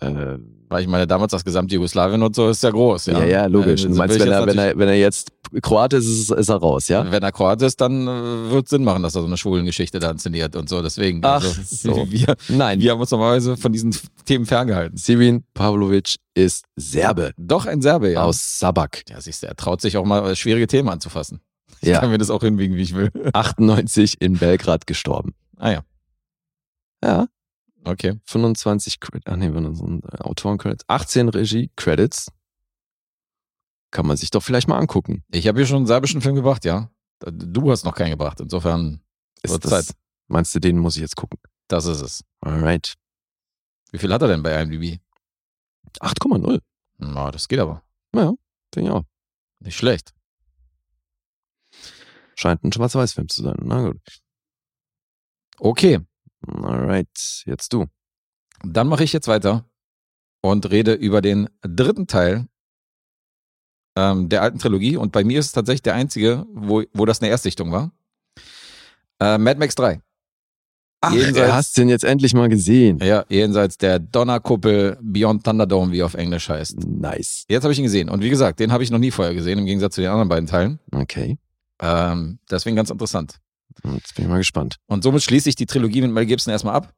Äh, 0.00 0.38
Weil 0.68 0.82
ich 0.82 0.88
meine, 0.88 1.06
damals 1.06 1.30
das 1.32 1.44
gesamte 1.44 1.74
Jugoslawien 1.74 2.22
und 2.22 2.34
so 2.36 2.48
ist 2.50 2.62
ja 2.62 2.70
groß. 2.70 3.06
Ja, 3.06 3.20
ja, 3.20 3.24
ja, 3.26 3.46
logisch. 3.46 3.84
Äh, 3.84 3.88
du 3.88 3.94
meinst, 3.94 4.18
wenn 4.20 4.30
er, 4.30 4.46
wenn, 4.46 4.58
er, 4.58 4.76
wenn 4.76 4.88
er 4.88 4.96
jetzt 4.98 5.30
Kroate 5.62 5.96
ist, 5.96 6.06
ist, 6.06 6.30
ist 6.32 6.48
er 6.48 6.56
raus, 6.56 6.88
ja? 6.88 7.10
Wenn 7.10 7.22
er 7.22 7.30
Kroat 7.32 7.62
ist, 7.62 7.80
dann 7.80 8.06
äh, 8.06 8.50
wird 8.50 8.68
Sinn 8.68 8.82
machen, 8.84 9.02
dass 9.02 9.14
er 9.14 9.20
so 9.22 9.26
eine 9.26 9.36
schwulen 9.36 9.64
Geschichte 9.64 9.98
da 10.00 10.10
inszeniert 10.10 10.54
und 10.56 10.68
so. 10.68 10.82
Deswegen, 10.82 11.20
Ach 11.24 11.34
also, 11.42 11.62
so. 11.94 12.10
wir, 12.10 12.36
Nein. 12.48 12.80
wir 12.80 12.90
haben 12.90 13.00
uns 13.00 13.10
normalerweise 13.10 13.56
von 13.56 13.72
diesen 13.72 13.96
Themen 14.24 14.44
ferngehalten. 14.44 14.98
Sirin 14.98 15.44
Pavlovic 15.54 16.16
ist 16.34 16.64
Serbe 16.74 17.32
Doch 17.38 17.64
ein 17.66 17.80
Serbe, 17.80 18.12
ja. 18.12 18.22
aus 18.22 18.58
Sabak. 18.58 19.04
ja, 19.08 19.20
siehst 19.20 19.44
du, 19.44 19.46
er 19.46 19.54
traut 19.56 19.80
sich 19.80 19.96
auch 19.96 20.04
mal 20.04 20.28
äh, 20.30 20.36
schwierige 20.36 20.66
Themen 20.66 20.88
anzufassen. 20.88 21.40
Ich 21.82 21.88
Ja. 21.88 22.00
kann 22.00 22.10
mir 22.10 22.18
das 22.18 22.30
auch 22.30 22.42
hinbiegen, 22.42 22.74
wie 22.76 22.82
ich 22.82 22.94
will. 22.94 23.10
98 23.32 24.20
in 24.20 24.38
Belgrad 24.38 24.86
gestorben. 24.86 25.34
Ah 25.58 25.70
ja, 25.72 25.80
Ja. 27.04 27.26
Okay. 27.86 28.18
25 28.24 29.00
Credits, 29.00 29.26
ach 29.26 29.36
nee, 29.36 29.50
so 29.74 29.86
ein 29.86 30.02
äh, 30.02 30.18
Autoren-Credits, 30.18 30.84
18 30.88 31.28
Regie-Credits. 31.28 32.32
Kann 33.90 34.06
man 34.06 34.16
sich 34.16 34.30
doch 34.30 34.42
vielleicht 34.42 34.68
mal 34.68 34.78
angucken. 34.78 35.24
Ich 35.30 35.48
habe 35.48 35.58
hier 35.58 35.66
schon 35.66 35.78
einen 35.78 35.86
serbischen 35.86 36.20
Film 36.20 36.34
gebracht, 36.34 36.64
ja. 36.64 36.90
Du 37.20 37.70
hast 37.70 37.84
noch 37.84 37.94
keinen 37.94 38.10
gebracht. 38.10 38.40
Insofern, 38.40 39.00
Ist 39.42 39.64
das, 39.64 39.70
Zeit. 39.86 39.96
Meinst 40.28 40.54
du, 40.54 40.60
den 40.60 40.78
muss 40.78 40.96
ich 40.96 41.02
jetzt 41.02 41.16
gucken? 41.16 41.38
das 41.68 41.86
ist 41.86 42.00
es. 42.00 42.24
Alright. 42.40 42.94
Wie 43.90 43.98
viel 43.98 44.12
hat 44.12 44.22
er 44.22 44.28
denn 44.28 44.42
bei 44.42 44.60
IMDb? 44.60 45.00
8,0. 46.00 46.60
Na, 46.98 47.30
das 47.30 47.48
geht 47.48 47.58
aber. 47.58 47.82
Ja, 48.14 48.34
denke 48.74 48.90
ich 48.90 48.90
auch. 48.90 49.04
Nicht 49.60 49.76
schlecht. 49.76 50.12
Scheint 52.34 52.62
ein 52.64 52.72
Schwarz-Weiß-Film 52.72 53.28
zu 53.28 53.42
sein. 53.42 53.56
Na 53.62 53.88
gut. 53.88 54.00
Okay, 55.58 56.00
Alright, 56.48 57.42
jetzt 57.46 57.72
du. 57.72 57.86
dann 58.62 58.88
mache 58.88 59.04
ich 59.04 59.12
jetzt 59.12 59.28
weiter 59.28 59.64
und 60.42 60.70
rede 60.70 60.92
über 60.94 61.20
den 61.22 61.48
dritten 61.62 62.06
Teil 62.06 62.46
ähm, 63.96 64.28
der 64.28 64.42
alten 64.42 64.58
Trilogie. 64.58 64.96
Und 64.96 65.12
bei 65.12 65.24
mir 65.24 65.38
ist 65.40 65.46
es 65.46 65.52
tatsächlich 65.52 65.82
der 65.82 65.94
einzige, 65.94 66.46
wo, 66.52 66.82
wo 66.92 67.04
das 67.04 67.20
eine 67.20 67.30
Erstsichtung 67.30 67.72
war. 67.72 67.92
Äh, 69.20 69.38
Mad 69.38 69.58
Max 69.58 69.74
3. 69.74 70.00
Ach, 71.02 71.12
Jenseits- 71.12 71.34
du 71.48 71.52
hast 71.54 71.76
den 71.78 71.88
jetzt 71.88 72.04
endlich 72.04 72.34
mal 72.34 72.48
gesehen. 72.48 72.98
Ja, 73.02 73.24
jenseits 73.28 73.78
der 73.78 73.98
Donnerkuppel 73.98 74.98
Beyond 75.02 75.44
Thunderdome, 75.44 75.92
wie 75.92 76.00
er 76.00 76.06
auf 76.06 76.14
Englisch 76.14 76.48
heißt. 76.48 76.78
Nice. 76.86 77.44
Jetzt 77.48 77.62
habe 77.64 77.72
ich 77.72 77.78
ihn 77.78 77.84
gesehen. 77.84 78.08
Und 78.08 78.22
wie 78.22 78.30
gesagt, 78.30 78.60
den 78.60 78.72
habe 78.72 78.82
ich 78.82 78.90
noch 78.90 78.98
nie 78.98 79.10
vorher 79.10 79.34
gesehen, 79.34 79.58
im 79.58 79.66
Gegensatz 79.66 79.94
zu 79.94 80.00
den 80.00 80.10
anderen 80.10 80.28
beiden 80.28 80.46
Teilen. 80.46 80.78
Okay. 80.92 81.38
Ähm, 81.80 82.38
deswegen 82.50 82.76
ganz 82.76 82.90
interessant. 82.90 83.40
Jetzt 83.94 84.14
bin 84.14 84.24
ich 84.24 84.30
mal 84.30 84.38
gespannt. 84.38 84.76
Und 84.86 85.02
somit 85.02 85.22
schließe 85.22 85.48
ich 85.48 85.56
die 85.56 85.66
Trilogie 85.66 86.02
mit 86.02 86.10
Mel 86.10 86.26
Gibson 86.26 86.52
erstmal 86.52 86.74
ab. 86.74 86.94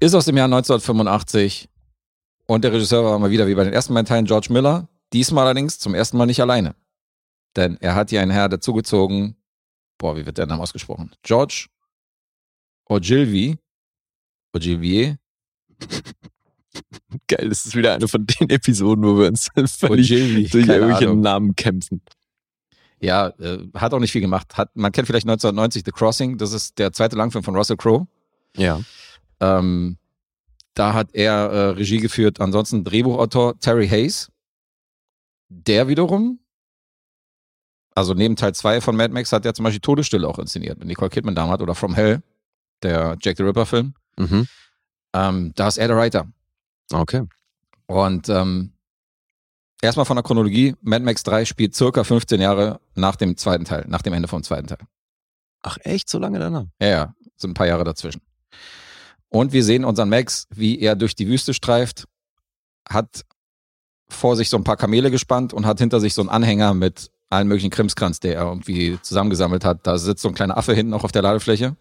Ist 0.00 0.14
aus 0.14 0.26
dem 0.26 0.36
Jahr 0.36 0.46
1985 0.46 1.68
Und 2.46 2.64
der 2.64 2.72
Regisseur 2.72 3.04
war 3.04 3.18
mal 3.18 3.30
wieder 3.30 3.46
wie 3.46 3.54
bei 3.54 3.64
den 3.64 3.72
ersten 3.72 3.94
beiden 3.94 4.06
Teilen 4.06 4.26
George 4.26 4.48
Miller. 4.50 4.88
Diesmal 5.12 5.44
allerdings 5.46 5.78
zum 5.78 5.94
ersten 5.94 6.16
Mal 6.16 6.26
nicht 6.26 6.40
alleine. 6.40 6.74
Denn 7.56 7.76
er 7.80 7.94
hat 7.94 8.10
hier 8.10 8.20
einen 8.20 8.30
Herr 8.30 8.48
dazugezogen. 8.48 9.36
Boah, 9.98 10.16
wie 10.16 10.26
wird 10.26 10.38
der 10.38 10.46
Name 10.46 10.62
ausgesprochen? 10.62 11.10
George 11.22 11.66
Ogilvy. 12.86 13.58
Ogilvy. 14.54 15.16
Geil, 17.26 17.48
das 17.48 17.66
ist 17.66 17.74
wieder 17.74 17.94
eine 17.94 18.08
von 18.08 18.26
den 18.26 18.50
Episoden, 18.50 19.04
wo 19.04 19.18
wir 19.18 19.28
uns 19.28 19.48
völlig 19.66 20.08
durch 20.50 20.68
irgendwelche. 20.68 21.14
Namen 21.14 21.56
kämpfen. 21.56 22.02
Ja, 23.00 23.28
äh, 23.38 23.58
hat 23.74 23.94
auch 23.94 24.00
nicht 24.00 24.12
viel 24.12 24.20
gemacht. 24.20 24.56
Hat, 24.56 24.74
man 24.74 24.92
kennt 24.92 25.06
vielleicht 25.06 25.26
1990 25.26 25.82
The 25.84 25.92
Crossing. 25.92 26.38
Das 26.38 26.52
ist 26.52 26.78
der 26.78 26.92
zweite 26.92 27.16
Langfilm 27.16 27.44
von 27.44 27.54
Russell 27.54 27.76
Crowe. 27.76 28.06
Ja. 28.56 28.80
Ähm, 29.40 29.98
da 30.74 30.94
hat 30.94 31.10
er 31.12 31.32
äh, 31.32 31.68
Regie 31.70 31.98
geführt. 31.98 32.40
Ansonsten 32.40 32.84
Drehbuchautor 32.84 33.58
Terry 33.60 33.88
Hayes. 33.88 34.30
Der 35.48 35.88
wiederum, 35.88 36.40
also 37.94 38.14
neben 38.14 38.36
Teil 38.36 38.54
2 38.54 38.80
von 38.80 38.96
Mad 38.96 39.12
Max, 39.14 39.32
hat 39.32 39.46
er 39.46 39.54
zum 39.54 39.64
Beispiel 39.64 39.80
Todesstille 39.80 40.28
auch 40.28 40.38
inszeniert 40.38 40.78
mit 40.78 40.88
Nicole 40.88 41.10
Kidman 41.10 41.34
damals 41.34 41.62
oder 41.62 41.74
From 41.74 41.94
Hell, 41.94 42.22
der 42.82 43.16
Jack 43.20 43.38
the 43.38 43.44
Ripper-Film. 43.44 43.94
Mhm. 44.18 44.46
Ähm, 45.14 45.52
da 45.56 45.68
ist 45.68 45.78
er 45.78 45.88
der 45.88 45.96
Writer. 45.96 46.26
Okay. 46.92 47.26
Und 47.86 48.28
ähm, 48.28 48.72
erstmal 49.82 50.06
von 50.06 50.16
der 50.16 50.22
Chronologie: 50.22 50.74
Mad 50.82 51.04
Max 51.04 51.22
3 51.22 51.44
spielt 51.44 51.74
circa 51.74 52.04
15 52.04 52.40
Jahre 52.40 52.80
nach 52.94 53.16
dem 53.16 53.36
zweiten 53.36 53.64
Teil, 53.64 53.84
nach 53.88 54.02
dem 54.02 54.12
Ende 54.12 54.28
vom 54.28 54.42
zweiten 54.42 54.66
Teil. 54.66 54.78
Ach 55.62 55.78
echt, 55.82 56.08
so 56.08 56.18
lange 56.18 56.38
danach? 56.38 56.66
Ja, 56.80 56.88
ja, 56.88 57.14
sind 57.36 57.50
ein 57.50 57.54
paar 57.54 57.66
Jahre 57.66 57.84
dazwischen. 57.84 58.22
Und 59.28 59.52
wir 59.52 59.64
sehen 59.64 59.84
unseren 59.84 60.08
Max, 60.08 60.46
wie 60.50 60.78
er 60.80 60.96
durch 60.96 61.14
die 61.14 61.28
Wüste 61.28 61.52
streift, 61.52 62.04
hat 62.88 63.24
vor 64.08 64.36
sich 64.36 64.48
so 64.48 64.56
ein 64.56 64.64
paar 64.64 64.76
Kamele 64.76 65.10
gespannt 65.10 65.52
und 65.52 65.66
hat 65.66 65.78
hinter 65.78 66.00
sich 66.00 66.14
so 66.14 66.22
einen 66.22 66.30
Anhänger 66.30 66.72
mit 66.74 67.10
allen 67.28 67.48
möglichen 67.48 67.70
Krimskrams, 67.70 68.20
der 68.20 68.36
er 68.36 68.46
irgendwie 68.46 68.98
zusammengesammelt 69.02 69.64
hat. 69.64 69.86
Da 69.86 69.98
sitzt 69.98 70.22
so 70.22 70.28
ein 70.28 70.34
kleiner 70.34 70.56
Affe 70.56 70.72
hinten 70.72 70.90
noch 70.90 71.04
auf 71.04 71.12
der 71.12 71.22
Ladefläche. 71.22 71.76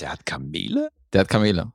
Der 0.00 0.12
hat 0.12 0.26
Kamele? 0.26 0.90
Der 1.12 1.22
hat 1.22 1.28
Kamele. 1.28 1.72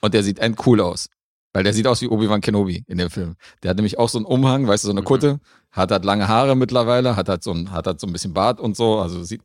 Und 0.00 0.12
der 0.12 0.22
sieht 0.22 0.38
endcool 0.38 0.80
aus. 0.80 1.08
Weil 1.52 1.64
der 1.64 1.72
sieht 1.74 1.86
aus 1.88 2.00
wie 2.00 2.06
Obi-Wan 2.08 2.40
Kenobi 2.40 2.84
in 2.86 2.98
dem 2.98 3.10
Film. 3.10 3.34
Der 3.62 3.70
hat 3.70 3.76
nämlich 3.76 3.98
auch 3.98 4.08
so 4.08 4.18
einen 4.18 4.24
Umhang, 4.24 4.68
weißt 4.68 4.84
du, 4.84 4.86
so 4.86 4.92
eine 4.92 5.00
Mhm. 5.00 5.04
Kutte, 5.06 5.40
hat 5.72 5.90
halt 5.90 6.04
lange 6.04 6.28
Haare 6.28 6.54
mittlerweile, 6.54 7.16
hat 7.16 7.28
halt 7.28 7.42
so 7.42 7.50
ein, 7.52 7.72
hat 7.72 7.86
halt 7.86 7.98
so 8.00 8.06
ein 8.06 8.12
bisschen 8.12 8.32
Bart 8.32 8.60
und 8.60 8.76
so. 8.76 9.00
Also 9.00 9.22
sieht, 9.24 9.42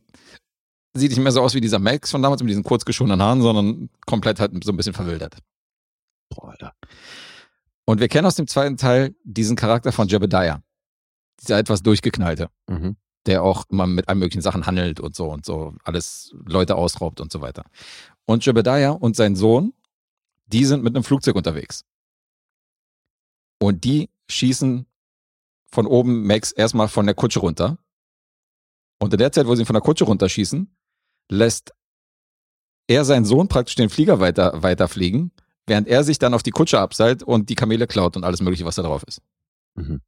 sieht 0.94 1.10
nicht 1.10 1.20
mehr 1.20 1.32
so 1.32 1.42
aus 1.42 1.54
wie 1.54 1.60
dieser 1.60 1.78
Max 1.80 2.10
von 2.12 2.22
damals 2.22 2.42
mit 2.42 2.50
diesen 2.50 2.62
kurz 2.62 2.84
geschorenen 2.84 3.20
Haaren, 3.20 3.42
sondern 3.42 3.90
komplett 4.06 4.38
halt 4.38 4.52
so 4.64 4.72
ein 4.72 4.76
bisschen 4.76 4.94
verwildert. 4.94 5.36
Boah, 6.30 6.50
Alter. 6.50 6.72
Und 7.84 8.00
wir 8.00 8.08
kennen 8.08 8.26
aus 8.26 8.34
dem 8.36 8.46
zweiten 8.46 8.76
Teil 8.76 9.14
diesen 9.24 9.56
Charakter 9.56 9.92
von 9.92 10.08
Jebediah. 10.08 10.62
Dieser 11.40 11.58
etwas 11.58 11.82
durchgeknallte, 11.82 12.48
Mhm. 12.68 12.96
der 13.26 13.42
auch 13.42 13.64
immer 13.68 13.86
mit 13.86 14.08
allen 14.08 14.18
möglichen 14.20 14.42
Sachen 14.42 14.64
handelt 14.66 15.00
und 15.00 15.14
so 15.14 15.30
und 15.30 15.44
so, 15.44 15.74
alles 15.84 16.34
Leute 16.44 16.76
ausraubt 16.76 17.20
und 17.20 17.30
so 17.32 17.40
weiter. 17.40 17.64
Und 18.26 18.44
Jebediah 18.46 18.90
und 18.92 19.16
sein 19.16 19.36
Sohn, 19.36 19.72
die 20.46 20.64
sind 20.64 20.82
mit 20.82 20.94
einem 20.94 21.04
Flugzeug 21.04 21.34
unterwegs. 21.36 21.84
Und 23.58 23.84
die 23.84 24.10
schießen 24.28 24.86
von 25.70 25.86
oben 25.86 26.26
Max 26.26 26.52
erstmal 26.52 26.88
von 26.88 27.06
der 27.06 27.14
Kutsche 27.14 27.40
runter. 27.40 27.78
Und 28.98 29.12
in 29.12 29.18
der 29.18 29.32
Zeit, 29.32 29.46
wo 29.46 29.54
sie 29.54 29.62
ihn 29.62 29.66
von 29.66 29.74
der 29.74 29.82
Kutsche 29.82 30.04
runterschießen, 30.04 30.74
lässt 31.30 31.72
er 32.88 33.04
seinen 33.04 33.24
Sohn 33.24 33.48
praktisch 33.48 33.74
den 33.74 33.90
Flieger 33.90 34.20
weiter, 34.20 34.62
weiterfliegen, 34.62 35.32
während 35.66 35.88
er 35.88 36.04
sich 36.04 36.18
dann 36.18 36.34
auf 36.34 36.42
die 36.42 36.50
Kutsche 36.50 36.80
abseilt 36.80 37.22
und 37.22 37.50
die 37.50 37.54
Kamele 37.54 37.86
klaut 37.86 38.16
und 38.16 38.24
alles 38.24 38.40
mögliche, 38.40 38.64
was 38.64 38.76
da 38.76 38.82
drauf 38.82 39.02
ist. 39.06 39.20
Mhm. 39.74 40.00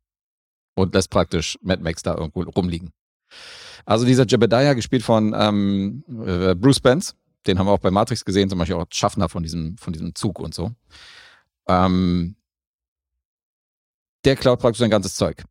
Und 0.75 0.95
lässt 0.95 1.11
praktisch 1.11 1.59
Mad 1.61 1.83
Max 1.83 2.03
da 2.03 2.15
irgendwo 2.15 2.43
rumliegen. 2.43 2.93
Also 3.85 4.07
dieser 4.07 4.27
Jebediah, 4.27 4.75
gespielt 4.75 5.03
von 5.03 5.35
ähm, 5.37 6.05
äh, 6.25 6.55
Bruce 6.55 6.81
Benz, 6.81 7.17
den 7.47 7.59
haben 7.59 7.67
wir 7.67 7.73
auch 7.73 7.81
bei 7.81 7.91
Matrix 7.91 8.25
gesehen, 8.25 8.49
zum 8.49 8.59
Beispiel 8.59 8.77
auch 8.77 8.87
Schaffner 8.91 9.29
von 9.29 9.43
diesem, 9.43 9.77
von 9.77 9.93
diesem 9.93 10.15
Zug 10.15 10.39
und 10.39 10.55
so. 10.55 10.73
Ähm, 11.67 12.37
der 14.25 14.37
klaut 14.37 14.61
praktisch 14.61 14.81
sein 14.81 14.91
ganzes 14.91 15.15
Zeug. 15.15 15.45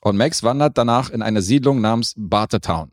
Und 0.00 0.16
Max 0.16 0.42
wandert 0.42 0.78
danach 0.78 1.10
in 1.10 1.22
eine 1.22 1.42
Siedlung 1.42 1.80
namens 1.80 2.14
Bartertown. 2.16 2.92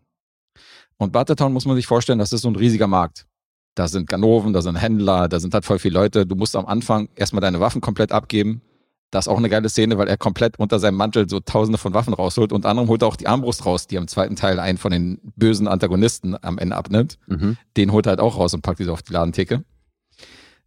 Und 0.98 1.12
Bartertown 1.12 1.54
muss 1.54 1.66
man 1.66 1.76
sich 1.76 1.86
vorstellen, 1.86 2.20
das 2.20 2.34
ist 2.34 2.42
so 2.42 2.50
ein 2.50 2.56
riesiger 2.56 2.88
Markt. 2.88 3.28
Da 3.76 3.88
sind 3.88 4.08
Ganoven, 4.08 4.54
da 4.54 4.62
sind 4.62 4.76
Händler, 4.76 5.28
da 5.28 5.40
sind 5.40 5.54
halt 5.54 5.66
voll 5.66 5.80
viele 5.80 5.96
Leute. 5.96 6.26
Du 6.26 6.36
musst 6.36 6.56
am 6.56 6.66
Anfang 6.66 7.10
erstmal 7.16 7.42
deine 7.42 7.60
Waffen 7.60 7.82
komplett 7.82 8.12
abgeben. 8.12 8.62
Das 9.10 9.26
ist 9.26 9.32
auch 9.32 9.38
eine 9.38 9.50
geile 9.50 9.70
Szene, 9.70 9.98
weil 10.00 10.08
er 10.08 10.18
komplett 10.18 10.58
unter 10.58 10.80
seinem 10.80 10.98
Mantel 10.98 11.30
so 11.30 11.40
tausende 11.40 11.78
von 11.78 11.94
Waffen 11.94 12.16
rausholt. 12.16 12.52
Unter 12.52 12.70
anderem 12.70 12.90
holt 12.90 13.04
er 13.04 13.08
auch 13.08 13.16
die 13.16 13.28
Armbrust 13.28 13.66
raus, 13.66 13.86
die 13.86 14.00
am 14.00 14.08
zweiten 14.08 14.36
Teil 14.36 14.60
einen 14.60 14.80
von 14.80 14.92
den 14.92 15.20
bösen 15.36 15.68
Antagonisten 15.68 16.36
am 16.42 16.58
Ende 16.58 16.76
abnimmt. 16.76 17.20
Mhm. 17.28 17.58
Den 17.78 17.92
holt 17.92 18.08
er 18.08 18.12
halt 18.12 18.20
auch 18.20 18.38
raus 18.38 18.56
und 18.56 18.62
packt 18.62 18.80
die 18.80 18.86
so 18.86 18.94
auf 18.94 19.04
die 19.04 19.14
Ladentheke. 19.14 19.64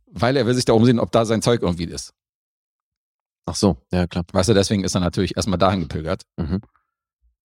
Weil 0.06 0.36
er 0.36 0.46
will 0.46 0.54
sich 0.54 0.64
da 0.64 0.74
umsehen, 0.74 1.00
ob 1.00 1.10
da 1.10 1.24
sein 1.24 1.42
Zeug 1.42 1.62
irgendwie 1.62 1.86
ist. 1.86 2.14
Ach 3.46 3.54
so, 3.54 3.76
ja 3.92 4.06
klar. 4.06 4.24
Weißt 4.32 4.48
du, 4.48 4.54
deswegen 4.54 4.84
ist 4.84 4.94
er 4.94 5.00
natürlich 5.00 5.36
erstmal 5.36 5.58
dahin 5.58 5.80
gepilgert. 5.80 6.26
Mhm. 6.36 6.60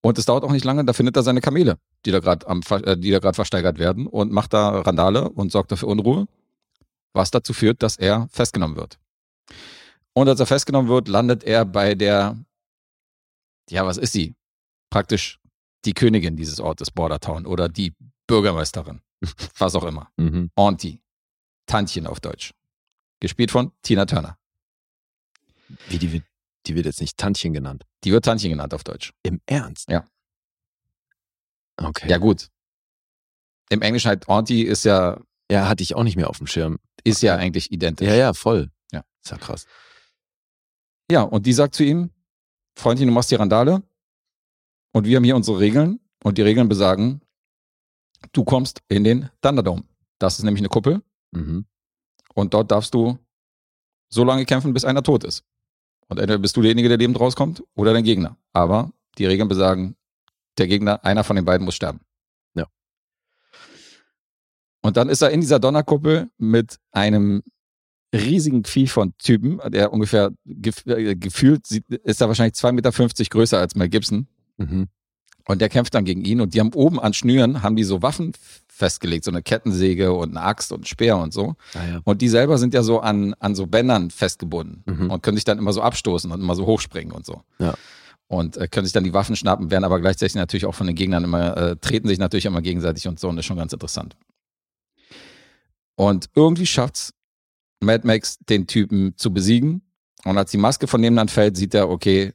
Und 0.01 0.17
es 0.17 0.25
dauert 0.25 0.43
auch 0.43 0.51
nicht 0.51 0.65
lange, 0.65 0.83
da 0.83 0.93
findet 0.93 1.15
er 1.15 1.21
seine 1.21 1.41
Kamele, 1.41 1.77
die 2.05 2.11
da 2.11 2.19
gerade 2.19 2.45
äh, 2.47 2.97
die 2.97 3.11
da 3.11 3.19
gerade 3.19 3.35
versteigert 3.35 3.77
werden 3.77 4.07
und 4.07 4.31
macht 4.31 4.51
da 4.53 4.81
Randale 4.81 5.29
und 5.29 5.51
sorgt 5.51 5.71
dafür 5.71 5.89
Unruhe, 5.89 6.27
was 7.13 7.29
dazu 7.29 7.53
führt, 7.53 7.83
dass 7.83 7.97
er 7.97 8.27
festgenommen 8.31 8.77
wird. 8.77 8.97
Und 10.13 10.27
als 10.27 10.39
er 10.39 10.47
festgenommen 10.47 10.89
wird, 10.89 11.07
landet 11.07 11.43
er 11.43 11.65
bei 11.65 11.93
der, 11.93 12.35
ja, 13.69 13.85
was 13.85 13.97
ist 13.97 14.13
sie? 14.13 14.35
Praktisch 14.89 15.39
die 15.85 15.93
Königin 15.93 16.35
dieses 16.35 16.59
Ortes, 16.59 16.89
Bordertown, 16.91 17.45
oder 17.45 17.69
die 17.69 17.93
Bürgermeisterin, 18.27 19.01
was 19.57 19.75
auch 19.75 19.83
immer. 19.83 20.09
Mhm. 20.17 20.49
Auntie, 20.55 21.01
Tantchen 21.67 22.07
auf 22.07 22.19
Deutsch. 22.19 22.53
Gespielt 23.19 23.51
von 23.51 23.71
Tina 23.83 24.05
Turner. 24.05 24.37
Wie 25.89 25.97
die 25.97 26.11
wird, 26.11 26.23
die 26.67 26.75
wird 26.75 26.85
jetzt 26.85 27.01
nicht 27.01 27.17
Tantchen 27.17 27.53
genannt. 27.53 27.83
Die 28.03 28.11
wird 28.11 28.25
Tantchen 28.25 28.49
genannt 28.49 28.73
auf 28.73 28.83
Deutsch. 28.83 29.13
Im 29.23 29.41
Ernst? 29.45 29.89
Ja. 29.89 30.05
Okay. 31.77 32.09
Ja, 32.09 32.17
gut. 32.17 32.49
Im 33.69 33.81
Englischen 33.81 34.09
halt 34.09 34.27
Auntie 34.29 34.63
ist 34.63 34.83
ja, 34.85 35.19
Ja, 35.51 35.67
hatte 35.67 35.83
ich 35.83 35.95
auch 35.95 36.03
nicht 36.03 36.15
mehr 36.17 36.29
auf 36.29 36.37
dem 36.37 36.47
Schirm. 36.47 36.79
ist 37.03 37.21
ja 37.23 37.35
eigentlich 37.35 37.71
identisch. 37.71 38.07
Ja, 38.07 38.15
ja, 38.15 38.33
voll. 38.33 38.69
Ja. 38.91 39.03
Ist 39.23 39.31
ja 39.31 39.37
krass. 39.37 39.65
Ja, 41.11 41.23
und 41.23 41.45
die 41.45 41.53
sagt 41.53 41.75
zu 41.75 41.83
ihm, 41.83 42.11
Freundchen, 42.77 43.07
du 43.07 43.13
machst 43.13 43.31
die 43.31 43.35
Randale 43.35 43.81
und 44.93 45.05
wir 45.05 45.17
haben 45.17 45.23
hier 45.23 45.35
unsere 45.35 45.59
Regeln 45.59 45.99
und 46.23 46.37
die 46.37 46.41
Regeln 46.41 46.69
besagen, 46.69 47.21
du 48.33 48.43
kommst 48.43 48.81
in 48.87 49.03
den 49.03 49.29
Thunderdome. 49.41 49.83
Das 50.19 50.37
ist 50.37 50.43
nämlich 50.43 50.61
eine 50.61 50.69
Kuppel 50.69 51.01
Mhm. 51.33 51.65
und 52.35 52.53
dort 52.53 52.69
darfst 52.71 52.93
du 52.93 53.17
so 54.09 54.23
lange 54.25 54.45
kämpfen, 54.45 54.73
bis 54.73 54.83
einer 54.85 55.01
tot 55.01 55.23
ist. 55.23 55.43
Und 56.11 56.19
entweder 56.19 56.39
bist 56.39 56.57
du 56.57 56.61
derjenige, 56.61 56.89
der 56.89 56.97
lebend 56.97 57.17
rauskommt 57.21 57.63
oder 57.73 57.93
dein 57.93 58.03
Gegner. 58.03 58.35
Aber 58.51 58.91
die 59.17 59.25
Regeln 59.25 59.47
besagen, 59.47 59.95
der 60.57 60.67
Gegner, 60.67 61.05
einer 61.05 61.23
von 61.23 61.37
den 61.37 61.45
beiden 61.45 61.63
muss 61.63 61.75
sterben. 61.75 62.01
Ja. 62.53 62.65
Und 64.81 64.97
dann 64.97 65.07
ist 65.07 65.21
er 65.21 65.29
in 65.29 65.39
dieser 65.39 65.59
Donnerkuppel 65.59 66.29
mit 66.37 66.79
einem 66.91 67.43
riesigen 68.13 68.65
Vieh 68.65 68.87
von 68.87 69.13
Typen, 69.19 69.61
der 69.71 69.93
ungefähr 69.93 70.31
gef 70.43 70.85
äh, 70.85 71.15
gefühlt 71.15 71.65
sieht, 71.65 71.87
ist 71.87 72.19
er 72.19 72.27
wahrscheinlich 72.27 72.55
2,50 72.55 72.71
Meter 72.73 73.29
größer 73.29 73.59
als 73.59 73.75
Mel 73.75 73.87
Gibson. 73.87 74.27
Mhm. 74.57 74.89
Und 75.47 75.61
der 75.61 75.69
kämpft 75.69 75.93
dann 75.93 76.03
gegen 76.03 76.25
ihn 76.25 76.41
und 76.41 76.53
die 76.53 76.59
haben 76.59 76.73
oben 76.73 76.99
an 76.99 77.13
Schnüren, 77.13 77.63
haben 77.63 77.77
die 77.77 77.85
so 77.85 78.01
Waffen 78.01 78.33
festgelegt, 78.73 79.25
so 79.25 79.31
eine 79.31 79.43
Kettensäge 79.43 80.13
und 80.13 80.29
eine 80.35 80.41
Axt 80.45 80.71
und 80.71 80.79
einen 80.79 80.85
Speer 80.85 81.17
und 81.17 81.33
so. 81.33 81.55
Ah, 81.75 81.85
ja. 81.87 82.01
Und 82.03 82.21
die 82.21 82.29
selber 82.29 82.57
sind 82.57 82.73
ja 82.73 82.81
so 82.83 82.99
an, 83.01 83.33
an 83.39 83.53
so 83.53 83.67
Bändern 83.67 84.09
festgebunden 84.09 84.83
Mhm. 84.85 85.11
und 85.11 85.21
können 85.23 85.37
sich 85.37 85.43
dann 85.43 85.57
immer 85.57 85.73
so 85.73 85.81
abstoßen 85.81 86.31
und 86.31 86.39
immer 86.39 86.55
so 86.55 86.65
hochspringen 86.65 87.11
und 87.13 87.25
so. 87.25 87.41
Ja. 87.59 87.73
Und 88.27 88.55
äh, 88.57 88.67
können 88.69 88.85
sich 88.85 88.93
dann 88.93 89.03
die 89.03 89.13
Waffen 89.13 89.35
schnappen, 89.35 89.69
werden 89.71 89.83
aber 89.83 89.99
gleichzeitig 89.99 90.35
natürlich 90.35 90.65
auch 90.65 90.73
von 90.73 90.87
den 90.87 90.95
Gegnern 90.95 91.23
immer, 91.25 91.57
äh, 91.57 91.75
treten 91.75 92.07
sich 92.07 92.17
natürlich 92.17 92.45
immer 92.45 92.61
gegenseitig 92.61 93.07
und 93.07 93.19
so 93.19 93.27
und 93.29 93.37
ist 93.37 93.45
schon 93.45 93.57
ganz 93.57 93.73
interessant. 93.73 94.15
Und 95.95 96.29
irgendwie 96.35 96.65
schafft's 96.65 97.13
Mad 97.81 98.07
Max, 98.07 98.37
den 98.39 98.67
Typen 98.67 99.15
zu 99.17 99.33
besiegen. 99.33 99.81
Und 100.23 100.37
als 100.37 100.51
die 100.51 100.57
Maske 100.57 100.87
von 100.87 101.01
dem 101.01 101.15
dann 101.15 101.27
fällt, 101.29 101.57
sieht 101.57 101.73
er, 101.73 101.89
okay, 101.89 102.33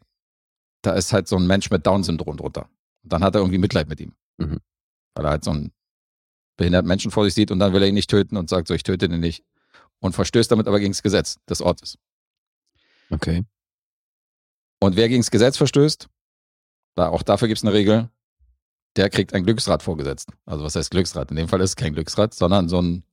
da 0.83 0.93
ist 0.93 1.13
halt 1.13 1.29
so 1.29 1.37
ein 1.37 1.47
Mensch 1.47 1.71
mit 1.71 1.87
Down-Syndrom 1.87 2.37
drunter. 2.37 2.69
Und 3.03 3.13
dann 3.13 3.25
hat 3.25 3.35
er 3.35 3.41
irgendwie 3.41 3.59
Mitleid 3.59 3.89
mit 3.89 4.01
ihm. 4.01 4.13
Mhm. 4.39 4.59
Weil 5.15 5.25
er 5.25 5.31
halt 5.31 5.45
so 5.45 5.51
einen 5.53 5.73
behinderten 6.57 6.89
Menschen 6.89 7.11
vor 7.11 7.24
sich 7.24 7.35
sieht 7.35 7.51
und 7.51 7.59
dann 7.59 7.73
will 7.73 7.83
er 7.83 7.89
ihn 7.89 7.95
nicht 7.95 8.11
töten 8.11 8.37
und 8.37 8.49
sagt 8.49 8.69
so, 8.69 8.74
ich 8.74 8.83
töte 8.83 9.09
den 9.09 9.20
nicht. 9.20 9.45
Und 10.01 10.15
verstößt 10.15 10.51
damit 10.51 10.69
aber 10.69 10.78
gegen 10.78 10.93
das 10.93 11.03
Gesetz 11.03 11.39
des 11.49 11.62
Ortes. 11.62 11.99
Okay. 13.11 13.45
Und 14.81 14.97
wer 14.97 15.09
gegen 15.09 15.23
das 15.23 15.31
Gesetz 15.31 15.57
verstößt, 15.57 16.09
da, 16.95 17.09
auch 17.09 17.23
dafür 17.23 17.49
gibt 17.49 17.59
es 17.59 17.65
eine 17.65 17.73
Regel, 17.73 18.11
der 18.97 19.11
kriegt 19.11 19.35
ein 19.35 19.45
Glücksrad 19.45 19.83
vorgesetzt. 19.83 20.31
Also 20.45 20.65
was 20.65 20.77
heißt 20.77 20.91
Glücksrad? 20.91 21.31
In 21.31 21.37
dem 21.37 21.49
Fall 21.49 21.61
ist 21.61 21.70
es 21.70 21.77
kein 21.77 21.95
Glücksrad, 21.95 22.35
sondern 22.35 22.69
so 22.69 22.81
ein 22.81 23.05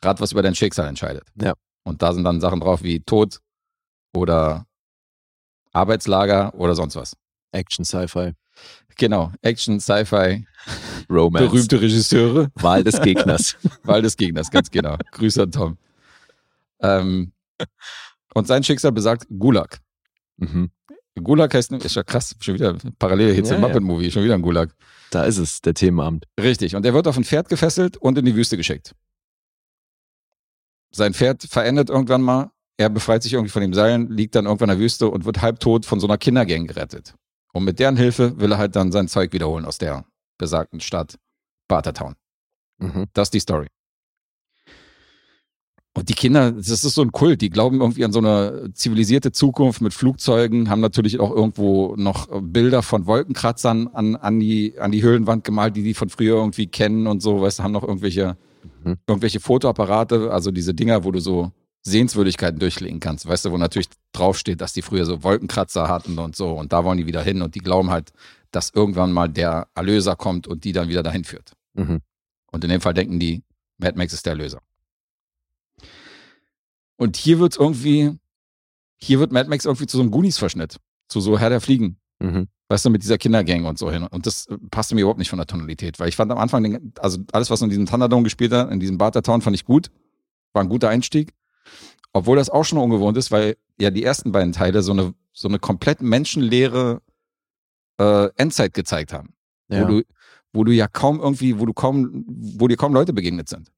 Rad, 0.00 0.20
was 0.20 0.32
über 0.32 0.42
dein 0.42 0.54
Schicksal 0.54 0.88
entscheidet. 0.88 1.24
Ja. 1.40 1.54
Und 1.84 2.02
da 2.02 2.12
sind 2.12 2.24
dann 2.24 2.40
Sachen 2.40 2.60
drauf 2.60 2.82
wie 2.82 3.00
Tod, 3.00 3.40
oder 4.14 4.66
Arbeitslager 5.72 6.54
oder 6.54 6.74
sonst 6.74 6.96
was. 6.96 7.16
Action, 7.52 7.84
Sci-Fi, 7.84 8.32
Genau, 8.96 9.32
Action, 9.42 9.80
Sci-Fi, 9.80 10.46
Romance. 11.10 11.46
berühmte 11.46 11.80
Regisseure, 11.80 12.50
Wahl 12.54 12.84
des 12.84 13.00
Gegners. 13.00 13.56
Wahl 13.84 14.02
des 14.02 14.16
Gegners, 14.16 14.50
ganz 14.50 14.70
genau. 14.70 14.96
Grüße 15.12 15.42
an 15.42 15.50
Tom. 15.50 15.78
Ähm, 16.80 17.32
und 18.34 18.46
sein 18.46 18.62
Schicksal 18.64 18.92
besagt 18.92 19.26
Gulag. 19.38 19.78
mhm. 20.36 20.70
Gulag 21.22 21.52
heißt, 21.52 21.72
ist 21.72 21.94
ja 21.96 22.02
krass, 22.02 22.34
schon 22.40 22.54
wieder 22.54 22.76
parallel 22.98 23.34
hier 23.34 23.44
zum 23.44 23.56
Ja, 23.56 23.60
ja. 23.60 23.68
Muppet-Movie, 23.68 24.10
schon 24.10 24.24
wieder 24.24 24.34
ein 24.34 24.40
Gulag. 24.42 24.74
Da 25.10 25.24
ist 25.24 25.36
es, 25.36 25.60
der 25.60 25.74
Themenabend. 25.74 26.26
Richtig, 26.40 26.74
und 26.74 26.86
er 26.86 26.94
wird 26.94 27.06
auf 27.06 27.18
ein 27.18 27.24
Pferd 27.24 27.50
gefesselt 27.50 27.98
und 27.98 28.16
in 28.16 28.24
die 28.24 28.34
Wüste 28.34 28.56
geschickt. 28.56 28.94
Sein 30.90 31.12
Pferd 31.12 31.42
verendet 31.42 31.90
irgendwann 31.90 32.22
mal, 32.22 32.50
er 32.78 32.88
befreit 32.88 33.22
sich 33.22 33.34
irgendwie 33.34 33.50
von 33.50 33.60
dem 33.62 33.74
Seilen, 33.74 34.10
liegt 34.10 34.34
dann 34.34 34.46
irgendwann 34.46 34.70
in 34.70 34.76
der 34.76 34.82
Wüste 34.82 35.08
und 35.08 35.24
wird 35.26 35.42
halbtot 35.42 35.84
von 35.84 36.00
so 36.00 36.06
einer 36.06 36.16
Kindergang 36.18 36.66
gerettet. 36.66 37.14
Und 37.52 37.64
mit 37.64 37.78
deren 37.78 37.96
Hilfe 37.96 38.38
will 38.40 38.52
er 38.52 38.58
halt 38.58 38.76
dann 38.76 38.92
sein 38.92 39.08
Zeug 39.08 39.32
wiederholen 39.32 39.64
aus 39.64 39.78
der 39.78 40.04
besagten 40.38 40.80
Stadt 40.80 41.18
Bartertown. 41.68 42.14
Mhm. 42.78 43.06
Das 43.12 43.26
ist 43.28 43.34
die 43.34 43.40
Story. 43.40 43.68
Und 45.94 46.08
die 46.08 46.14
Kinder, 46.14 46.52
das 46.52 46.68
ist 46.68 46.82
so 46.82 47.02
ein 47.02 47.12
Kult, 47.12 47.42
die 47.42 47.50
glauben 47.50 47.80
irgendwie 47.82 48.04
an 48.06 48.12
so 48.12 48.18
eine 48.18 48.70
zivilisierte 48.72 49.30
Zukunft 49.30 49.82
mit 49.82 49.92
Flugzeugen, 49.92 50.70
haben 50.70 50.80
natürlich 50.80 51.20
auch 51.20 51.30
irgendwo 51.30 51.94
noch 51.96 52.28
Bilder 52.40 52.82
von 52.82 53.06
Wolkenkratzern 53.06 53.88
an, 53.88 54.16
an, 54.16 54.40
die, 54.40 54.78
an 54.78 54.90
die 54.90 55.02
Höhlenwand 55.02 55.44
gemalt, 55.44 55.76
die 55.76 55.82
die 55.82 55.92
von 55.92 56.08
früher 56.08 56.36
irgendwie 56.36 56.66
kennen 56.66 57.06
und 57.06 57.20
so, 57.20 57.42
weißt 57.42 57.58
du, 57.58 57.62
haben 57.62 57.72
noch 57.72 57.84
irgendwelche, 57.84 58.38
Mhm. 58.84 58.96
irgendwelche 59.06 59.40
Fotoapparate, 59.40 60.30
also 60.30 60.50
diese 60.50 60.72
Dinger, 60.74 61.04
wo 61.04 61.10
du 61.10 61.20
so 61.20 61.52
Sehenswürdigkeiten 61.82 62.58
durchlegen 62.58 63.00
kannst, 63.00 63.26
weißt 63.26 63.44
du, 63.44 63.52
wo 63.52 63.58
natürlich 63.58 63.88
draufsteht, 64.12 64.60
dass 64.60 64.72
die 64.72 64.82
früher 64.82 65.04
so 65.04 65.22
Wolkenkratzer 65.22 65.88
hatten 65.88 66.18
und 66.18 66.36
so 66.36 66.52
und 66.52 66.72
da 66.72 66.84
wollen 66.84 66.98
die 66.98 67.06
wieder 67.06 67.22
hin 67.22 67.42
und 67.42 67.54
die 67.54 67.60
glauben 67.60 67.90
halt, 67.90 68.12
dass 68.52 68.70
irgendwann 68.70 69.12
mal 69.12 69.28
der 69.28 69.68
Erlöser 69.74 70.14
kommt 70.14 70.46
und 70.46 70.64
die 70.64 70.72
dann 70.72 70.88
wieder 70.88 71.02
dahin 71.02 71.24
führt. 71.24 71.52
Mhm. 71.74 72.00
Und 72.52 72.64
in 72.64 72.70
dem 72.70 72.80
Fall 72.80 72.94
denken 72.94 73.18
die, 73.18 73.42
Mad 73.78 73.96
Max 73.96 74.12
ist 74.12 74.26
der 74.26 74.32
Erlöser. 74.32 74.60
Und 76.96 77.16
hier 77.16 77.40
wird 77.40 77.56
irgendwie, 77.56 78.16
hier 78.96 79.18
wird 79.18 79.32
Mad 79.32 79.48
Max 79.48 79.64
irgendwie 79.64 79.86
zu 79.86 79.96
so 79.96 80.02
einem 80.02 80.12
Goonies-Verschnitt. 80.12 80.76
Zu 81.08 81.20
so 81.20 81.38
Herr 81.38 81.50
der 81.50 81.60
Fliegen. 81.60 81.96
Mhm. 82.20 82.46
Weißt 82.68 82.84
du, 82.84 82.90
mit 82.90 83.02
dieser 83.02 83.18
Kindergang 83.18 83.64
und 83.64 83.78
so 83.78 83.90
hin. 83.90 84.04
Und 84.04 84.26
das 84.26 84.46
äh, 84.46 84.56
passte 84.70 84.94
mir 84.94 85.00
überhaupt 85.02 85.18
nicht 85.18 85.28
von 85.30 85.38
der 85.38 85.46
Tonalität, 85.46 85.98
weil 85.98 86.08
ich 86.08 86.16
fand 86.16 86.30
am 86.30 86.38
Anfang, 86.38 86.62
den, 86.62 86.92
also 87.00 87.18
alles, 87.32 87.50
was 87.50 87.60
in 87.60 87.70
diesem 87.70 87.86
Thunderdome 87.86 88.22
gespielt 88.22 88.52
hat, 88.52 88.70
in 88.70 88.80
diesem 88.80 88.98
Bartertown, 88.98 89.42
fand 89.42 89.56
ich 89.56 89.64
gut. 89.64 89.90
War 90.52 90.62
ein 90.62 90.68
guter 90.68 90.88
Einstieg. 90.88 91.32
Obwohl 92.12 92.36
das 92.36 92.50
auch 92.50 92.64
schon 92.64 92.78
ungewohnt 92.78 93.16
ist, 93.16 93.30
weil 93.30 93.56
ja 93.80 93.90
die 93.90 94.04
ersten 94.04 94.32
beiden 94.32 94.52
Teile 94.52 94.82
so 94.82 94.92
eine, 94.92 95.14
so 95.32 95.48
eine 95.48 95.58
komplett 95.58 96.02
menschenleere 96.02 97.00
äh, 97.98 98.28
Endzeit 98.36 98.74
gezeigt 98.74 99.12
haben. 99.12 99.34
Ja. 99.68 99.82
Wo 99.82 99.86
du, 99.86 100.02
wo 100.52 100.64
du 100.64 100.72
ja 100.72 100.86
kaum 100.88 101.20
irgendwie, 101.20 101.58
wo 101.58 101.66
du 101.66 101.72
kaum, 101.72 102.24
wo 102.26 102.68
dir 102.68 102.76
kaum 102.76 102.92
Leute 102.92 103.12
begegnet 103.12 103.48
sind. 103.48 103.72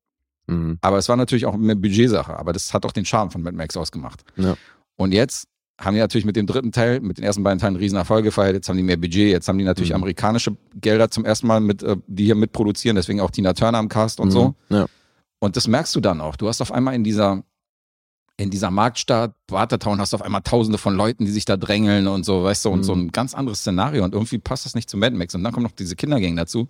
Mhm. 0.47 0.79
Aber 0.81 0.99
es 0.99 1.09
war 1.09 1.17
natürlich 1.17 1.47
auch 1.47 1.55
eine 1.55 1.77
Budgetsache, 1.77 2.37
aber 2.37 2.53
das 2.53 2.75
hat 2.75 2.85
auch 2.85 2.93
den 2.93 3.05
Charme 3.05 3.31
von 3.31 3.43
Mad 3.43 3.57
Max 3.57 3.77
ausgemacht. 3.77 4.25
Ja. 4.37 4.57
Und 4.97 5.13
jetzt 5.13 5.47
haben 5.81 5.95
die 5.95 6.01
natürlich 6.01 6.25
mit 6.25 6.37
dem 6.37 6.47
dritten 6.47 6.73
Teil, 6.73 7.01
mit 7.01 7.19
den 7.19 7.25
ersten 7.25 7.43
beiden 7.43 7.59
Teilen 7.59 7.75
einen 7.75 7.83
riesen 7.83 7.97
Erfolg 7.97 8.25
gefeiert, 8.25 8.55
jetzt 8.55 8.69
haben 8.69 8.77
die 8.77 8.83
mehr 8.83 8.97
Budget, 8.97 9.31
jetzt 9.31 9.49
haben 9.49 9.59
die 9.59 9.65
natürlich 9.65 9.91
Mhm. 9.91 9.97
amerikanische 9.97 10.57
Gelder 10.81 11.11
zum 11.11 11.25
ersten 11.25 11.47
Mal 11.47 11.61
mit, 11.61 11.83
äh, 11.83 11.97
die 12.07 12.25
hier 12.25 12.35
mitproduzieren, 12.35 12.97
deswegen 12.97 13.21
auch 13.21 13.31
Tina 13.31 13.55
Turner 13.55 13.79
am 13.79 13.89
Cast 13.89 14.21
und 14.21 14.31
so. 14.31 14.55
Mhm. 14.69 14.77
Ja. 14.77 14.87
Und 15.41 15.57
das 15.57 15.67
merkst 15.67 15.95
du 15.97 16.01
dann 16.01 16.21
auch. 16.21 16.37
Du 16.37 16.49
hast 16.49 16.61
auf 16.61 16.73
einmal 16.73 16.95
in 16.95 17.05
dieser, 17.05 17.43
in 18.37 18.51
dieser 18.51 18.71
Marktstadt, 18.71 19.33
Watertown, 19.49 20.01
hast 20.01 20.13
du 20.13 20.17
auf 20.17 20.23
einmal 20.23 20.43
tausende 20.43 20.77
von 20.79 20.95
Leuten, 20.97 21.25
die 21.25 21.31
sich 21.31 21.45
da 21.45 21.57
drängeln 21.57 22.09
und 22.09 22.25
so, 22.25 22.43
weißt 22.43 22.65
du, 22.65 22.71
und 22.71 22.81
Mhm. 22.81 22.85
so 22.85 22.93
ein 22.95 23.13
ganz 23.13 23.33
anderes 23.35 23.61
Szenario. 23.61 24.03
Und 24.05 24.13
irgendwie 24.13 24.39
passt 24.39 24.65
das 24.67 24.75
nicht 24.75 24.91
zu 24.91 24.97
Mad 24.97 25.15
Max. 25.17 25.35
Und 25.35 25.45
dann 25.45 25.53
kommt 25.53 25.65
noch 25.65 25.73
diese 25.73 25.95
Kindergang 25.95 26.35
dazu, 26.37 26.69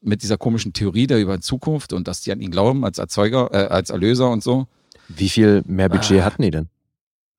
mit 0.00 0.22
dieser 0.22 0.38
komischen 0.38 0.72
Theorie 0.72 1.06
da 1.06 1.18
über 1.18 1.40
Zukunft 1.40 1.92
und 1.92 2.08
dass 2.08 2.22
die 2.22 2.32
an 2.32 2.40
ihn 2.40 2.50
glauben 2.50 2.84
als 2.84 2.98
Erzeuger, 2.98 3.52
äh, 3.52 3.66
als 3.68 3.90
Erlöser 3.90 4.30
und 4.30 4.42
so. 4.42 4.66
Wie 5.08 5.28
viel 5.28 5.62
mehr 5.66 5.88
Budget 5.90 6.20
Ah. 6.22 6.24
hatten 6.24 6.42
die 6.42 6.50
denn? 6.50 6.68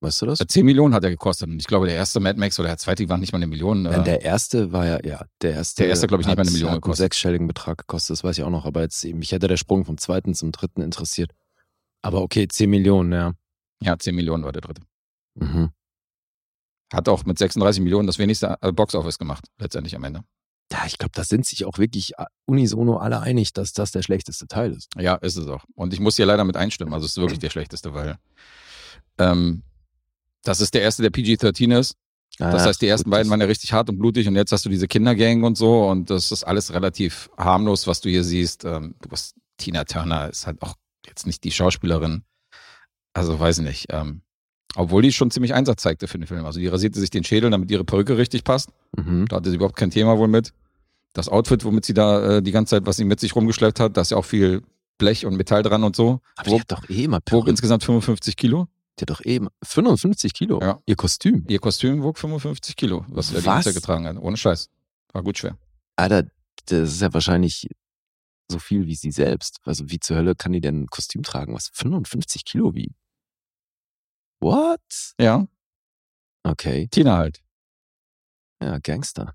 Weißt 0.00 0.20
du 0.22 0.26
das? 0.26 0.40
Äh, 0.40 0.46
10 0.46 0.64
Millionen 0.66 0.94
hat 0.94 1.02
er 1.02 1.10
gekostet. 1.10 1.48
Und 1.48 1.58
ich 1.58 1.66
glaube, 1.66 1.86
der 1.86 1.96
erste 1.96 2.20
Mad 2.20 2.38
Max 2.38 2.58
oder 2.60 2.68
der 2.68 2.78
zweite 2.78 3.08
waren 3.08 3.18
nicht 3.18 3.32
mal 3.32 3.38
eine 3.38 3.46
Million. 3.48 3.82
Nein, 3.82 4.00
Äh, 4.02 4.04
der 4.04 4.22
erste 4.22 4.70
war 4.72 4.86
ja, 4.86 4.98
ja, 5.04 5.24
der 5.42 5.52
erste. 5.54 5.82
Der 5.82 5.88
erste, 5.88 6.06
glaub 6.06 6.20
ich, 6.20 6.26
nicht 6.26 6.32
hat- 6.32 6.38
mal 6.38 6.42
eine 6.42 6.50
Million 6.52 6.68
hat 6.70 6.74
einen 6.74 6.80
gekostet. 6.82 7.04
sechsstelligen 7.04 7.46
Betrag 7.48 7.78
gekostet, 7.78 8.10
das 8.10 8.22
weiß 8.22 8.38
ich 8.38 8.44
auch 8.44 8.50
noch, 8.50 8.64
aber 8.66 8.82
jetzt, 8.82 9.04
mich 9.04 9.32
hätte 9.32 9.48
der 9.48 9.56
Sprung 9.56 9.84
vom 9.84 9.98
zweiten 9.98 10.34
zum 10.34 10.52
dritten 10.52 10.82
interessiert. 10.82 11.32
Aber 12.02 12.20
okay, 12.22 12.46
10 12.46 12.70
Millionen, 12.70 13.10
ja. 13.12 13.32
Ja, 13.82 13.98
10 13.98 14.14
Millionen 14.14 14.44
war 14.44 14.52
der 14.52 14.62
dritte. 14.62 14.82
Mhm. 15.34 15.70
Hat 16.92 17.08
auch 17.08 17.24
mit 17.24 17.38
36 17.38 17.82
Millionen 17.82 18.06
das 18.06 18.18
wenigste 18.18 18.56
äh, 18.60 18.72
Boxoffice 18.72 19.18
gemacht, 19.18 19.46
letztendlich 19.58 19.96
am 19.96 20.04
Ende. 20.04 20.22
Ja, 20.72 20.84
ich 20.86 20.98
glaube, 20.98 21.12
da 21.14 21.24
sind 21.24 21.46
sich 21.46 21.64
auch 21.64 21.78
wirklich 21.78 22.18
äh, 22.18 22.24
unisono 22.44 22.96
alle 22.98 23.20
einig, 23.20 23.52
dass 23.52 23.72
das 23.72 23.92
der 23.92 24.02
schlechteste 24.02 24.46
Teil 24.46 24.72
ist. 24.72 24.88
Ja, 24.96 25.14
ist 25.16 25.36
es 25.36 25.46
auch. 25.46 25.64
Und 25.74 25.92
ich 25.92 26.00
muss 26.00 26.16
hier 26.16 26.26
leider 26.26 26.44
mit 26.44 26.56
einstimmen. 26.56 26.92
Also 26.92 27.06
es 27.06 27.12
ist 27.12 27.18
wirklich 27.18 27.38
der 27.38 27.50
schlechteste, 27.50 27.94
weil 27.94 28.18
ähm, 29.18 29.62
das 30.42 30.60
ist 30.60 30.74
der 30.74 30.82
erste, 30.82 31.02
der 31.02 31.10
PG-13 31.10 31.76
ist. 31.78 31.96
Ah, 32.38 32.50
Das 32.50 32.66
heißt, 32.66 32.82
die 32.82 32.86
ersten 32.88 33.10
beiden 33.10 33.30
waren 33.30 33.40
ja 33.40 33.46
richtig 33.46 33.72
hart 33.72 33.88
und 33.88 33.98
blutig 33.98 34.28
und 34.28 34.36
jetzt 34.36 34.52
hast 34.52 34.64
du 34.64 34.68
diese 34.68 34.88
Kindergang 34.88 35.42
und 35.44 35.56
so 35.56 35.88
und 35.88 36.10
das 36.10 36.32
ist 36.32 36.44
alles 36.44 36.72
relativ 36.72 37.30
harmlos, 37.38 37.86
was 37.86 38.00
du 38.00 38.10
hier 38.10 38.24
siehst. 38.24 38.64
Ähm, 38.64 38.94
du 39.00 39.10
hast 39.10 39.34
Tina 39.56 39.84
Turner 39.84 40.28
ist 40.28 40.46
halt 40.46 40.60
auch 40.62 40.74
jetzt 41.06 41.26
nicht 41.26 41.44
die 41.44 41.50
Schauspielerin. 41.50 42.24
Also 43.16 43.38
weiß 43.38 43.58
ich 43.58 43.64
nicht. 43.64 43.86
Ähm, 43.90 44.20
obwohl 44.74 45.02
die 45.02 45.12
schon 45.12 45.30
ziemlich 45.30 45.54
Einsatz 45.54 45.82
zeigte 45.82 46.06
für 46.06 46.18
den 46.18 46.26
Film. 46.26 46.44
Also 46.44 46.60
die 46.60 46.66
rasierte 46.66 47.00
sich 47.00 47.10
den 47.10 47.24
Schädel, 47.24 47.50
damit 47.50 47.70
ihre 47.70 47.84
Perücke 47.84 48.18
richtig 48.18 48.44
passt. 48.44 48.70
Mhm. 48.96 49.26
Da 49.28 49.36
hatte 49.36 49.48
sie 49.48 49.56
überhaupt 49.56 49.76
kein 49.76 49.90
Thema 49.90 50.18
wohl 50.18 50.28
mit. 50.28 50.52
Das 51.14 51.28
Outfit, 51.28 51.64
womit 51.64 51.86
sie 51.86 51.94
da 51.94 52.36
äh, 52.36 52.42
die 52.42 52.52
ganze 52.52 52.76
Zeit, 52.76 52.86
was 52.86 52.96
sie 52.96 53.04
mit 53.04 53.18
sich 53.18 53.34
rumgeschleppt 53.34 53.80
hat, 53.80 53.96
da 53.96 54.02
ist 54.02 54.10
ja 54.10 54.18
auch 54.18 54.24
viel 54.24 54.62
Blech 54.98 55.24
und 55.24 55.36
Metall 55.36 55.62
dran 55.62 55.82
und 55.82 55.96
so. 55.96 56.20
Aber 56.36 56.44
die 56.44 56.50
Wog, 56.52 56.60
hat 56.60 56.72
doch 56.72 56.90
eh 56.90 57.04
immer 57.04 57.16
wog 57.16 57.24
Perücke. 57.24 57.50
insgesamt 57.50 57.84
55 57.84 58.36
Kilo. 58.36 58.68
Die 58.98 59.02
hat 59.02 59.10
doch 59.10 59.24
eben 59.24 59.48
55 59.62 60.34
Kilo. 60.34 60.60
Ja. 60.60 60.78
Ihr 60.84 60.96
Kostüm. 60.96 61.44
Ihr 61.48 61.58
Kostüm 61.58 62.02
wog 62.02 62.18
55 62.18 62.76
Kilo, 62.76 63.04
was 63.08 63.28
sie 63.28 63.34
da 63.34 63.40
die 63.40 63.46
ganze 63.46 63.68
Zeit 63.70 63.74
getragen 63.74 64.06
hat. 64.06 64.16
Ohne 64.18 64.36
Scheiß. 64.36 64.68
War 65.12 65.22
gut 65.22 65.38
schwer. 65.38 65.56
Alter, 65.96 66.24
das 66.66 66.92
ist 66.94 67.00
ja 67.00 67.12
wahrscheinlich 67.14 67.68
so 68.50 68.58
viel 68.58 68.86
wie 68.86 68.94
sie 68.94 69.10
selbst. 69.10 69.60
Also 69.64 69.90
wie 69.90 70.00
zur 70.00 70.16
Hölle 70.16 70.34
kann 70.34 70.52
die 70.52 70.60
denn 70.60 70.82
ein 70.82 70.86
Kostüm 70.88 71.22
tragen, 71.22 71.54
was 71.54 71.70
55 71.72 72.44
Kilo 72.44 72.74
wiegt? 72.74 72.94
What? 74.40 75.14
Ja, 75.20 75.46
Okay, 76.44 76.86
Tina 76.88 77.16
halt. 77.16 77.42
ja, 78.62 78.78
Gangster. 78.78 79.34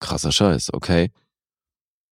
Krasser 0.00 0.32
Scheiß, 0.32 0.72
okay. 0.72 1.12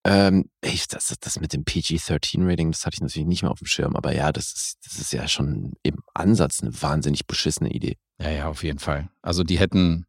Ähm, 0.06 0.50
ey, 0.62 0.78
das, 0.88 1.14
das 1.20 1.40
mit 1.40 1.52
dem 1.52 1.64
PG-13-Rating, 1.64 2.70
das 2.70 2.84
hatte 2.86 2.94
ich 2.94 3.00
natürlich 3.00 3.26
nicht 3.26 3.42
mehr 3.42 3.50
auf 3.50 3.58
dem 3.58 3.66
Schirm, 3.66 3.96
aber 3.96 4.14
ja, 4.14 4.32
das 4.32 4.52
ist, 4.52 4.78
das 4.86 4.98
ist 4.98 5.12
ja 5.12 5.26
schon 5.28 5.72
im 5.82 6.02
Ansatz 6.14 6.62
eine 6.62 6.80
wahnsinnig 6.82 7.26
beschissene 7.26 7.70
Idee. 7.70 7.96
Ja, 8.20 8.30
ja, 8.30 8.48
auf 8.48 8.62
jeden 8.62 8.78
Fall. 8.78 9.10
Also 9.22 9.42
die 9.44 9.58
hätten, 9.58 10.06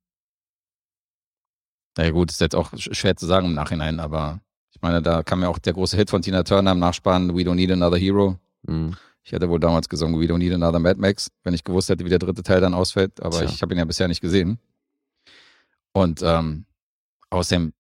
naja 1.98 2.12
gut, 2.12 2.32
ist 2.32 2.40
jetzt 2.42 2.56
auch 2.56 2.72
sch- 2.74 2.94
schwer 2.94 3.16
zu 3.16 3.26
sagen 3.26 3.48
im 3.48 3.54
Nachhinein, 3.54 4.00
aber 4.00 4.42
ich 4.74 4.82
meine, 4.82 5.02
da 5.02 5.24
kam 5.24 5.42
ja 5.42 5.50
auch 5.50 5.60
der 5.60 5.74
große 5.74 5.98
Hit 5.98 6.10
von 6.10 6.22
Tina 6.22 6.44
Turner 6.44 6.72
im 6.72 6.80
Nachspann, 6.80 7.36
We 7.36 7.42
Don't 7.42 7.56
Need 7.56 7.72
Another 7.72 7.98
Hero. 7.98 8.38
Mhm. 8.64 8.96
Ich 9.24 9.32
hätte 9.32 9.50
wohl 9.50 9.60
damals 9.60 9.88
gesungen, 9.88 10.20
We 10.20 10.26
Don't 10.26 10.40
Need 10.40 10.54
Another 10.54 10.80
Mad 10.80 11.00
Max, 11.00 11.30
wenn 11.44 11.54
ich 11.54 11.64
gewusst 11.64 11.90
hätte, 11.90 12.06
wie 12.06 12.10
der 12.10 12.20
dritte 12.20 12.44
Teil 12.44 12.60
dann 12.60 12.74
ausfällt, 12.74 13.22
aber 13.22 13.40
Tja. 13.40 13.50
ich 13.50 13.62
habe 13.62 13.74
ihn 13.74 13.78
ja 13.78 13.86
bisher 13.86 14.08
nicht 14.08 14.22
gesehen. 14.22 14.60
Und 15.94 16.22
ähm, 16.24 16.66
außerdem, 17.30 17.74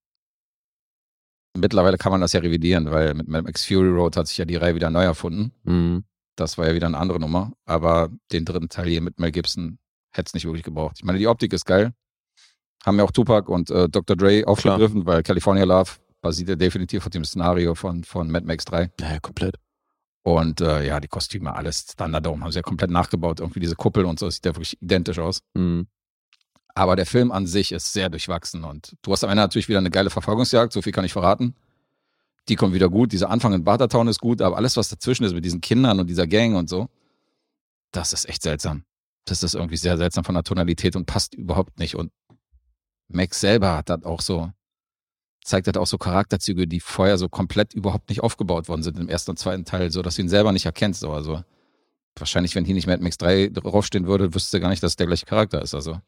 mittlerweile 1.57 1.97
kann 1.97 2.11
man 2.11 2.21
das 2.21 2.33
ja 2.33 2.41
revidieren, 2.41 2.91
weil 2.91 3.13
mit 3.13 3.27
Mad 3.27 3.43
Max 3.43 3.65
Fury 3.65 3.89
Road 3.89 4.17
hat 4.17 4.27
sich 4.27 4.37
ja 4.37 4.45
die 4.45 4.55
Reihe 4.55 4.75
wieder 4.75 4.89
neu 4.89 5.03
erfunden. 5.03 5.51
Mhm. 5.63 6.03
Das 6.35 6.57
war 6.57 6.67
ja 6.67 6.73
wieder 6.73 6.87
eine 6.87 6.97
andere 6.97 7.19
Nummer. 7.19 7.53
Aber 7.65 8.09
den 8.31 8.45
dritten 8.45 8.69
Teil 8.69 8.87
hier 8.87 9.01
mit 9.01 9.19
Mel 9.19 9.31
Gibson 9.31 9.77
hätte 10.11 10.29
es 10.29 10.33
nicht 10.33 10.45
wirklich 10.45 10.63
gebraucht. 10.63 10.95
Ich 10.97 11.03
meine, 11.03 11.19
die 11.19 11.27
Optik 11.27 11.53
ist 11.53 11.65
geil. 11.65 11.93
Haben 12.85 12.97
ja 12.97 13.03
auch 13.03 13.11
Tupac 13.11 13.51
und 13.51 13.69
äh, 13.69 13.87
Dr. 13.89 14.15
Dre 14.15 14.43
aufgegriffen, 14.47 15.05
weil 15.05 15.23
California 15.23 15.65
Love 15.65 15.91
basiert 16.21 16.49
ja 16.49 16.55
definitiv 16.55 17.05
auf 17.05 17.11
dem 17.11 17.23
Szenario 17.23 17.75
von, 17.75 18.03
von 18.03 18.29
Mad 18.31 18.45
Max 18.45 18.65
3. 18.65 18.91
Ja, 18.99 19.13
ja, 19.13 19.19
komplett. 19.19 19.57
Und 20.23 20.61
äh, 20.61 20.85
ja, 20.85 20.99
die 20.99 21.07
Kostüme, 21.07 21.55
alles 21.55 21.87
Thunderdome, 21.87 22.43
haben 22.43 22.51
sie 22.51 22.59
ja 22.59 22.63
komplett 22.63 22.91
nachgebaut. 22.91 23.39
Irgendwie 23.39 23.59
diese 23.59 23.75
Kuppel 23.75 24.05
und 24.05 24.19
so, 24.19 24.27
das 24.27 24.35
sieht 24.35 24.45
ja 24.45 24.55
wirklich 24.55 24.79
identisch 24.81 25.19
aus. 25.19 25.41
Mhm. 25.53 25.87
Aber 26.73 26.95
der 26.95 27.05
Film 27.05 27.31
an 27.31 27.47
sich 27.47 27.71
ist 27.71 27.91
sehr 27.91 28.09
durchwachsen 28.09 28.63
und 28.63 28.95
du 29.01 29.11
hast 29.11 29.23
am 29.23 29.29
Ende 29.29 29.41
natürlich 29.43 29.67
wieder 29.67 29.79
eine 29.79 29.89
geile 29.89 30.09
Verfolgungsjagd, 30.09 30.71
so 30.71 30.81
viel 30.81 30.93
kann 30.93 31.03
ich 31.03 31.11
verraten. 31.11 31.55
Die 32.47 32.55
kommt 32.55 32.73
wieder 32.73 32.89
gut. 32.89 33.11
Dieser 33.11 33.29
Anfang 33.29 33.53
in 33.53 33.63
Bartertown 33.63 34.07
ist 34.07 34.19
gut, 34.19 34.41
aber 34.41 34.57
alles, 34.57 34.77
was 34.77 34.89
dazwischen 34.89 35.25
ist 35.25 35.33
mit 35.33 35.43
diesen 35.43 35.61
Kindern 35.61 35.99
und 35.99 36.07
dieser 36.07 36.27
Gang 36.27 36.55
und 36.55 36.69
so, 36.69 36.87
das 37.91 38.13
ist 38.13 38.27
echt 38.27 38.41
seltsam. 38.41 38.83
Das 39.25 39.43
ist 39.43 39.53
irgendwie 39.53 39.77
sehr 39.77 39.97
seltsam 39.97 40.23
von 40.23 40.33
der 40.33 40.43
Tonalität 40.43 40.95
und 40.95 41.05
passt 41.05 41.35
überhaupt 41.35 41.77
nicht. 41.77 41.95
Und 41.95 42.11
Max 43.09 43.39
selber 43.39 43.77
hat 43.77 43.89
das 43.89 44.03
auch 44.03 44.21
so, 44.21 44.51
zeigt 45.43 45.67
das 45.67 45.77
auch 45.77 45.87
so 45.87 45.97
Charakterzüge, 45.97 46.67
die 46.67 46.79
vorher 46.79 47.17
so 47.17 47.29
komplett 47.29 47.73
überhaupt 47.73 48.09
nicht 48.09 48.21
aufgebaut 48.21 48.67
worden 48.67 48.83
sind 48.83 48.99
im 48.99 49.09
ersten 49.09 49.31
und 49.31 49.37
zweiten 49.37 49.65
Teil, 49.65 49.91
so 49.91 50.01
dass 50.01 50.15
du 50.15 50.21
ihn 50.21 50.29
selber 50.29 50.51
nicht 50.51 50.65
erkennst. 50.65 51.01
So. 51.01 51.11
Also 51.11 51.43
wahrscheinlich, 52.15 52.55
wenn 52.55 52.65
hier 52.65 52.75
nicht 52.75 52.87
Mad 52.87 53.01
Max 53.01 53.17
3 53.17 53.49
draufstehen 53.49 54.07
würde, 54.07 54.33
wüsste 54.33 54.59
gar 54.59 54.69
nicht, 54.69 54.83
dass 54.83 54.93
es 54.93 54.97
der 54.97 55.07
gleiche 55.07 55.25
Charakter 55.25 55.61
ist. 55.61 55.73
Also 55.73 55.99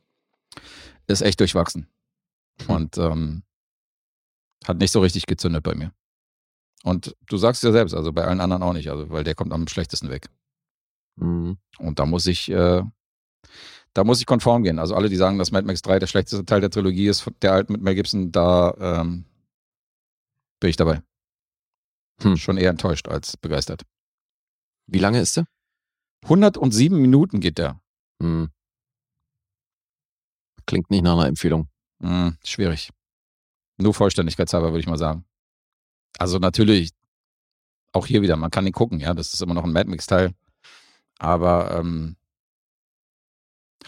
ist 1.08 1.22
echt 1.22 1.40
durchwachsen. 1.40 1.88
Und 2.68 2.98
ähm, 2.98 3.44
hat 4.66 4.78
nicht 4.78 4.92
so 4.92 5.02
richtig 5.02 5.26
gezündet 5.26 5.64
bei 5.64 5.76
mir. 5.76 5.92
Und 6.84 7.16
du 7.28 7.38
sagst 7.38 7.64
ja 7.64 7.72
selbst, 7.72 7.94
also 7.94 8.12
bei 8.12 8.26
allen 8.26 8.42
anderen 8.42 8.64
auch 8.64 8.74
nicht, 8.74 8.90
also 8.90 9.10
weil 9.10 9.24
der 9.24 9.36
kommt 9.36 9.54
am 9.54 9.68
schlechtesten 9.68 10.10
weg. 10.10 10.30
Mhm. 11.16 11.58
Und 11.80 12.00
da 12.00 12.06
muss 12.06 12.28
ich, 12.28 12.50
äh, 12.52 12.84
da 13.94 14.04
muss 14.04 14.20
ich 14.20 14.26
konform 14.26 14.64
gehen. 14.64 14.80
Also 14.80 14.96
alle, 14.96 15.10
die 15.10 15.16
sagen, 15.16 15.38
dass 15.38 15.52
Mad 15.52 15.66
Max 15.66 15.82
3 15.82 16.00
der 16.00 16.08
schlechteste 16.08 16.46
Teil 16.46 16.62
der 16.62 16.72
Trilogie 16.72 17.08
ist, 17.08 17.30
der 17.42 17.54
alten 17.54 17.74
mit 17.74 17.82
Mel 17.82 17.96
Gibson, 17.96 18.32
da 18.32 18.74
ähm, 18.80 19.26
bin 20.60 20.70
ich 20.70 20.78
dabei. 20.78 21.02
Hm. 22.22 22.38
Schon 22.38 22.58
eher 22.58 22.70
enttäuscht 22.70 23.08
als 23.08 23.38
begeistert. 23.38 23.84
Wie 24.88 25.00
lange 25.00 25.20
ist 25.20 25.38
der? 25.38 25.46
107 26.24 27.00
Minuten 27.00 27.40
geht 27.40 27.58
der. 27.58 27.80
Hm. 28.22 28.50
Klingt 30.66 30.90
nicht 30.90 31.04
nach 31.04 31.14
einer 31.14 31.28
Empfehlung. 31.28 31.68
Hm, 32.02 32.38
schwierig. 32.44 32.90
Nur 33.78 33.94
Vollständigkeitshalber, 33.94 34.68
würde 34.68 34.80
ich 34.80 34.88
mal 34.88 34.98
sagen. 34.98 35.26
Also 36.18 36.40
natürlich, 36.40 36.92
auch 37.92 38.06
hier 38.06 38.22
wieder, 38.22 38.38
man 38.38 38.52
kann 38.52 38.66
ihn 38.66 38.74
gucken, 38.74 39.00
ja, 39.00 39.14
das 39.14 39.34
ist 39.34 39.42
immer 39.42 39.54
noch 39.54 39.64
ein 39.64 39.74
Mad 39.74 39.90
Max-Teil. 39.90 40.34
Aber 41.20 41.78
ähm, 41.78 42.16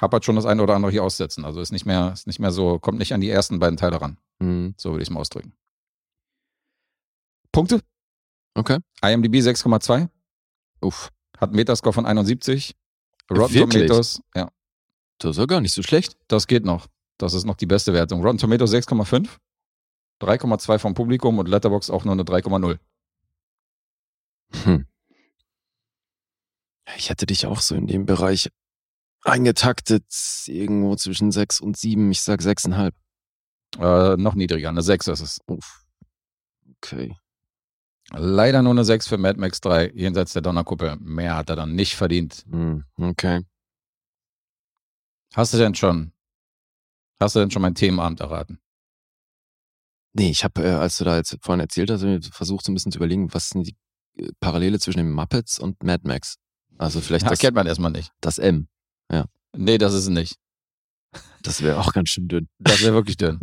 halt 0.02 0.26
schon 0.26 0.36
das 0.36 0.46
eine 0.46 0.62
oder 0.62 0.76
andere 0.76 0.92
hier 0.92 1.04
aussetzen. 1.04 1.46
Also 1.46 1.62
ist 1.62 1.72
nicht 1.72 1.86
mehr, 1.86 2.12
ist 2.14 2.28
nicht 2.28 2.40
mehr 2.40 2.52
so, 2.52 2.80
kommt 2.80 3.00
nicht 3.00 3.14
an 3.14 3.22
die 3.22 3.30
ersten 3.30 3.60
beiden 3.60 3.78
Teile 3.78 4.02
ran. 4.02 4.18
Hm. 4.42 4.74
So 4.78 4.92
würde 4.92 5.04
ich 5.04 5.10
es 5.10 5.14
mal 5.14 5.20
ausdrücken. 5.20 5.54
Punkte? 7.52 7.82
Okay. 8.56 8.80
IMDb 9.02 9.36
6,2. 9.36 10.10
Uff. 10.82 11.12
Hat 11.38 11.50
einen 11.50 11.56
Metascore 11.56 11.94
von 11.94 12.06
71. 12.06 12.76
Rotten 13.32 13.54
Wirklich? 13.54 13.88
Tomatoes, 13.88 14.22
ja, 14.36 14.50
Das 15.18 15.32
ist 15.32 15.38
ja 15.38 15.46
gar 15.46 15.62
nicht 15.62 15.74
so 15.74 15.82
schlecht. 15.84 16.18
das 16.28 16.48
geht 16.48 16.66
noch. 16.66 16.88
Das 17.18 17.34
ist 17.34 17.46
noch 17.46 17.56
die 17.56 17.66
beste 17.66 17.94
Wertung. 17.94 18.22
Rotten 18.22 18.38
Tomatoes 18.38 18.72
6,5. 18.74 19.30
3,2 20.22 20.80
vom 20.80 20.94
Publikum 20.94 21.40
und 21.40 21.48
Letterbox 21.48 21.90
auch 21.90 22.06
nur 22.06 22.14
eine 22.14 22.24
3,0. 22.24 22.78
Hm. 24.64 24.86
Ich 26.98 27.10
hätte 27.10 27.26
dich 27.26 27.46
auch 27.46 27.62
so 27.62 27.76
in 27.76 27.88
dem 27.88 28.06
Bereich 28.06 28.50
eingetaktet, 29.26 30.06
irgendwo 30.48 30.96
zwischen 30.96 31.32
sechs 31.32 31.60
und 31.60 31.78
sieben. 31.78 32.12
Ich 32.12 32.22
sag 32.22 32.42
sechseinhalb. 32.42 32.96
Äh, 33.78 34.16
noch 34.18 34.36
niedriger, 34.36 34.70
eine 34.70 34.82
6 34.82 35.08
ist 35.08 35.20
es. 35.20 35.40
Uff. 35.48 35.84
Okay. 36.78 37.16
Leider 38.12 38.62
nur 38.62 38.72
eine 38.72 38.86
6 38.86 39.08
für 39.08 39.18
Mad 39.18 39.40
Max 39.40 39.60
3, 39.62 39.92
jenseits 39.96 40.34
der 40.34 40.44
Donnerkuppel. 40.44 40.96
Mehr 41.00 41.36
hat 41.36 41.50
er 41.50 41.56
dann 41.56 41.74
nicht 41.76 41.96
verdient. 41.96 42.46
Hm. 42.50 42.86
Okay. 42.98 43.42
Hast 45.34 45.54
du 45.54 45.58
denn 45.58 45.76
schon, 45.76 46.14
hast 47.20 47.36
du 47.36 47.40
denn 47.40 47.52
schon 47.52 47.64
mein 47.64 47.76
Themenabend 47.76 48.22
erraten? 48.22 48.60
Nee, 50.14 50.30
ich 50.30 50.46
habe, 50.46 50.64
äh, 50.64 50.70
als 50.72 50.98
du 50.98 51.04
da 51.04 51.18
jetzt 51.18 51.36
vorhin 51.42 51.60
erzählt 51.60 51.90
hast, 51.92 52.06
versucht 52.34 52.64
so 52.64 52.72
ein 52.72 52.76
bisschen 52.76 52.92
zu 52.94 53.00
überlegen, 53.00 53.34
was 53.34 53.50
sind 53.50 53.68
die 53.68 53.76
äh, 54.18 54.30
Parallele 54.40 54.80
zwischen 54.80 55.00
den 55.00 55.12
Muppets 55.12 55.60
und 55.60 55.84
Mad 55.84 56.08
Max? 56.08 56.38
Also 56.78 57.02
vielleicht 57.02 57.26
Das 57.26 57.32
das, 57.32 57.40
kennt 57.40 57.56
man 57.56 57.68
erstmal 57.68 57.92
nicht. 57.92 58.12
das 58.22 58.38
M. 58.38 58.70
Nee, 59.58 59.78
das 59.78 59.94
ist 59.94 60.02
es 60.04 60.10
nicht. 60.10 60.38
Das 61.42 61.62
wäre 61.62 61.80
auch 61.80 61.94
ganz 61.94 62.10
schön 62.10 62.28
dünn. 62.28 62.50
Das 62.60 62.82
wäre 62.82 62.94
wirklich 62.94 63.16
dünn. 63.16 63.40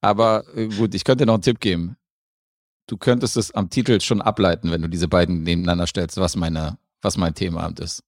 Aber 0.00 0.44
äh, 0.56 0.68
gut, 0.68 0.94
ich 0.94 1.02
könnte 1.02 1.22
dir 1.22 1.26
noch 1.26 1.34
einen 1.34 1.42
Tipp 1.42 1.58
geben. 1.58 1.96
Du 2.86 2.96
könntest 2.96 3.36
es 3.36 3.50
am 3.52 3.68
Titel 3.68 4.00
schon 4.00 4.22
ableiten, 4.22 4.70
wenn 4.70 4.82
du 4.82 4.88
diese 4.88 5.08
beiden 5.08 5.42
nebeneinander 5.42 5.88
stellst, 5.88 6.18
was 6.18 6.36
meine, 6.36 6.78
was 7.02 7.16
mein 7.16 7.34
Themenabend 7.34 7.80
ist. 7.80 8.04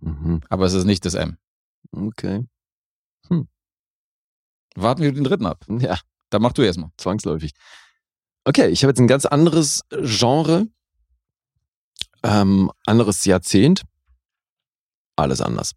Mhm. 0.00 0.40
Aber 0.48 0.64
es 0.66 0.72
ist 0.72 0.86
nicht 0.86 1.04
das 1.04 1.14
M. 1.14 1.36
Okay. 1.92 2.46
Warten 4.74 5.02
wir 5.02 5.12
den 5.12 5.24
dritten 5.24 5.46
ab. 5.46 5.64
Ja, 5.68 5.98
Dann 6.30 6.42
mach 6.42 6.52
du 6.52 6.62
erstmal. 6.62 6.90
zwangsläufig. 6.96 7.52
Okay, 8.44 8.68
ich 8.68 8.82
habe 8.82 8.90
jetzt 8.90 9.00
ein 9.00 9.08
ganz 9.08 9.26
anderes 9.26 9.82
Genre, 9.90 10.66
ähm, 12.22 12.70
anderes 12.86 13.24
Jahrzehnt. 13.24 13.82
Alles 15.16 15.40
anders. 15.40 15.72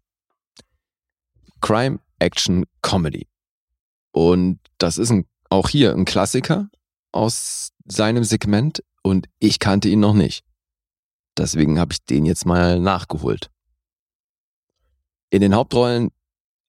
Crime, 1.60 2.00
Action, 2.18 2.64
Comedy. 2.82 3.26
Und 4.12 4.60
das 4.78 4.98
ist 4.98 5.10
ein, 5.10 5.26
auch 5.50 5.68
hier 5.68 5.92
ein 5.92 6.04
Klassiker 6.04 6.68
aus 7.12 7.72
seinem 7.86 8.24
Segment 8.24 8.82
und 9.02 9.28
ich 9.38 9.58
kannte 9.58 9.88
ihn 9.88 10.00
noch 10.00 10.14
nicht. 10.14 10.44
Deswegen 11.36 11.78
habe 11.78 11.92
ich 11.92 12.04
den 12.04 12.26
jetzt 12.26 12.46
mal 12.46 12.80
nachgeholt. 12.80 13.50
In 15.30 15.40
den 15.40 15.54
Hauptrollen 15.54 16.10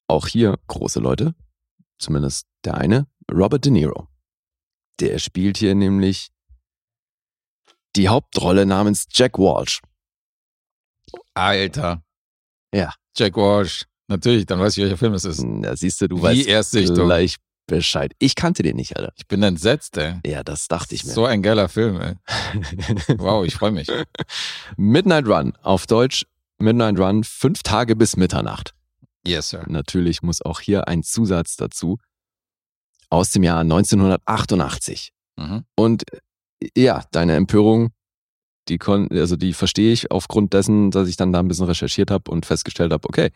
auch 0.07 0.27
hier 0.27 0.57
große 0.67 0.99
Leute, 0.99 1.35
zumindest 1.99 2.47
der 2.63 2.75
eine, 2.75 3.07
Robert 3.31 3.65
De 3.65 3.71
Niro. 3.71 4.07
Der 4.99 5.19
spielt 5.19 5.57
hier 5.57 5.75
nämlich 5.75 6.31
die 7.95 8.09
Hauptrolle 8.09 8.65
namens 8.65 9.07
Jack 9.11 9.37
Walsh. 9.37 9.81
Alter. 11.33 12.05
Ja. 12.76 12.93
Jack 13.15 13.38
Walsh. 13.38 13.85
Natürlich, 14.07 14.45
dann 14.45 14.60
weiß 14.60 14.77
ich, 14.77 14.84
welcher 14.84 14.97
Film 14.97 15.14
es 15.14 15.26
ist. 15.26 15.43
Da 15.61 15.76
siehst 15.76 15.99
du, 16.02 16.07
du 16.07 16.18
Wie 16.18 16.22
weißt 16.23 16.47
Erstsichtung. 16.47 17.06
gleich 17.06 17.38
Bescheid. 17.68 18.11
Ich 18.19 18.35
kannte 18.35 18.61
den 18.61 18.76
nicht, 18.76 18.95
Alter. 18.95 19.11
Ich 19.15 19.27
bin 19.27 19.41
entsetzt, 19.41 19.97
ey. 19.97 20.19
Ja, 20.26 20.43
das 20.43 20.68
dachte 20.68 20.93
ich 20.93 21.03
mir. 21.06 21.11
So 21.11 21.26
ein 21.26 21.41
geiler 21.41 21.69
Film, 21.69 21.99
ey. 21.99 22.14
Wow, 23.18 23.45
ich 23.45 23.56
freue 23.56 23.72
mich. 23.72 23.88
Midnight 24.77 25.26
Run, 25.27 25.53
auf 25.64 25.88
Deutsch 25.88 26.26
Midnight 26.60 26.99
Run, 26.99 27.23
fünf 27.23 27.64
Tage 27.64 27.95
bis 27.95 28.15
Mitternacht. 28.15 28.73
Yes, 29.26 29.49
sir. 29.49 29.64
Natürlich 29.68 30.22
muss 30.22 30.41
auch 30.43 30.60
hier 30.60 30.88
ein 30.88 31.02
Zusatz 31.02 31.56
dazu. 31.56 31.97
Aus 33.10 33.31
dem 33.31 33.43
Jahr 33.43 33.61
1988. 33.61 35.11
Mhm. 35.38 35.65
Und 35.76 36.03
ja, 36.77 37.03
deine 37.11 37.35
Empörung, 37.35 37.89
die 38.69 38.77
kon 38.77 39.09
also 39.11 39.35
die 39.35 39.53
verstehe 39.53 39.91
ich 39.93 40.11
aufgrund 40.11 40.53
dessen, 40.53 40.91
dass 40.91 41.07
ich 41.07 41.17
dann 41.17 41.31
da 41.33 41.39
ein 41.39 41.47
bisschen 41.47 41.65
recherchiert 41.65 42.11
habe 42.11 42.31
und 42.31 42.45
festgestellt 42.45 42.91
habe, 42.91 43.07
okay, 43.07 43.31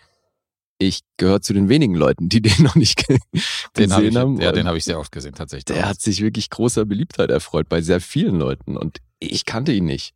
ich 0.81 1.01
gehöre 1.17 1.41
zu 1.41 1.53
den 1.53 1.67
wenigen 1.69 1.95
Leuten, 1.95 2.29
die 2.29 2.41
den 2.41 2.63
noch 2.63 2.75
nicht 2.75 3.07
Den 3.09 3.93
habe 3.93 4.03
gesehen 4.03 4.11
ich, 4.11 4.15
haben. 4.17 4.41
ja, 4.41 4.51
den 4.51 4.67
hab 4.67 4.75
ich 4.75 4.85
sehr 4.85 4.99
oft 4.99 5.11
gesehen, 5.11 5.35
tatsächlich. 5.35 5.65
der 5.65 5.87
hat 5.87 6.01
sich 6.01 6.21
wirklich 6.21 6.49
großer 6.49 6.85
Beliebtheit 6.85 7.29
erfreut 7.29 7.67
bei 7.69 7.81
sehr 7.81 7.99
vielen 8.01 8.37
Leuten 8.39 8.77
und 8.77 8.99
ich 9.19 9.45
kannte 9.45 9.73
ihn 9.73 9.85
nicht. 9.85 10.13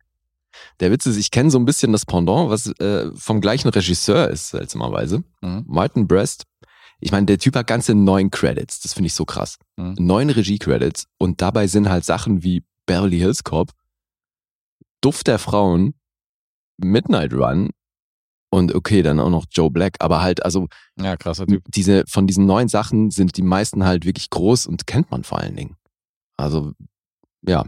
Der 0.80 0.90
Witz 0.92 1.04
ist, 1.06 1.16
ich 1.16 1.30
kenne 1.30 1.50
so 1.50 1.58
ein 1.58 1.64
bisschen 1.64 1.92
das 1.92 2.06
Pendant, 2.06 2.48
was 2.48 2.66
äh, 2.78 3.10
vom 3.14 3.40
gleichen 3.40 3.68
Regisseur 3.68 4.28
ist, 4.30 4.50
seltsamerweise. 4.50 5.24
Mhm. 5.42 5.64
Martin 5.66 6.06
Brest. 6.06 6.44
Ich 7.00 7.10
meine, 7.10 7.26
der 7.26 7.38
Typ 7.38 7.56
hat 7.56 7.66
ganze 7.66 7.94
neun 7.94 8.30
Credits. 8.30 8.80
Das 8.80 8.94
finde 8.94 9.08
ich 9.08 9.14
so 9.14 9.24
krass. 9.24 9.58
Mhm. 9.76 9.96
Neun 9.98 10.30
Regie-Credits 10.30 11.06
und 11.18 11.42
dabei 11.42 11.66
sind 11.66 11.88
halt 11.88 12.04
Sachen 12.04 12.42
wie 12.44 12.62
Beverly 12.86 13.18
Hills 13.18 13.42
Cop, 13.44 13.70
Duft 15.04 15.26
der 15.26 15.38
Frauen, 15.38 15.94
Midnight 16.78 17.34
Run 17.34 17.70
und 18.50 18.74
okay, 18.74 19.02
dann 19.02 19.20
auch 19.20 19.30
noch 19.30 19.44
Joe 19.50 19.70
Black. 19.70 19.96
Aber 19.98 20.22
halt, 20.22 20.44
also 20.44 20.68
Ja, 20.98 21.16
krasser 21.16 21.46
Typ. 21.46 21.64
diese, 21.68 22.04
von 22.08 22.26
diesen 22.26 22.46
neun 22.46 22.68
Sachen 22.68 23.10
sind 23.10 23.36
die 23.36 23.42
meisten 23.42 23.84
halt 23.84 24.06
wirklich 24.06 24.30
groß 24.30 24.66
und 24.66 24.86
kennt 24.86 25.10
man 25.10 25.24
vor 25.24 25.38
allen 25.38 25.56
Dingen. 25.56 25.76
Also, 26.36 26.72
ja. 27.46 27.64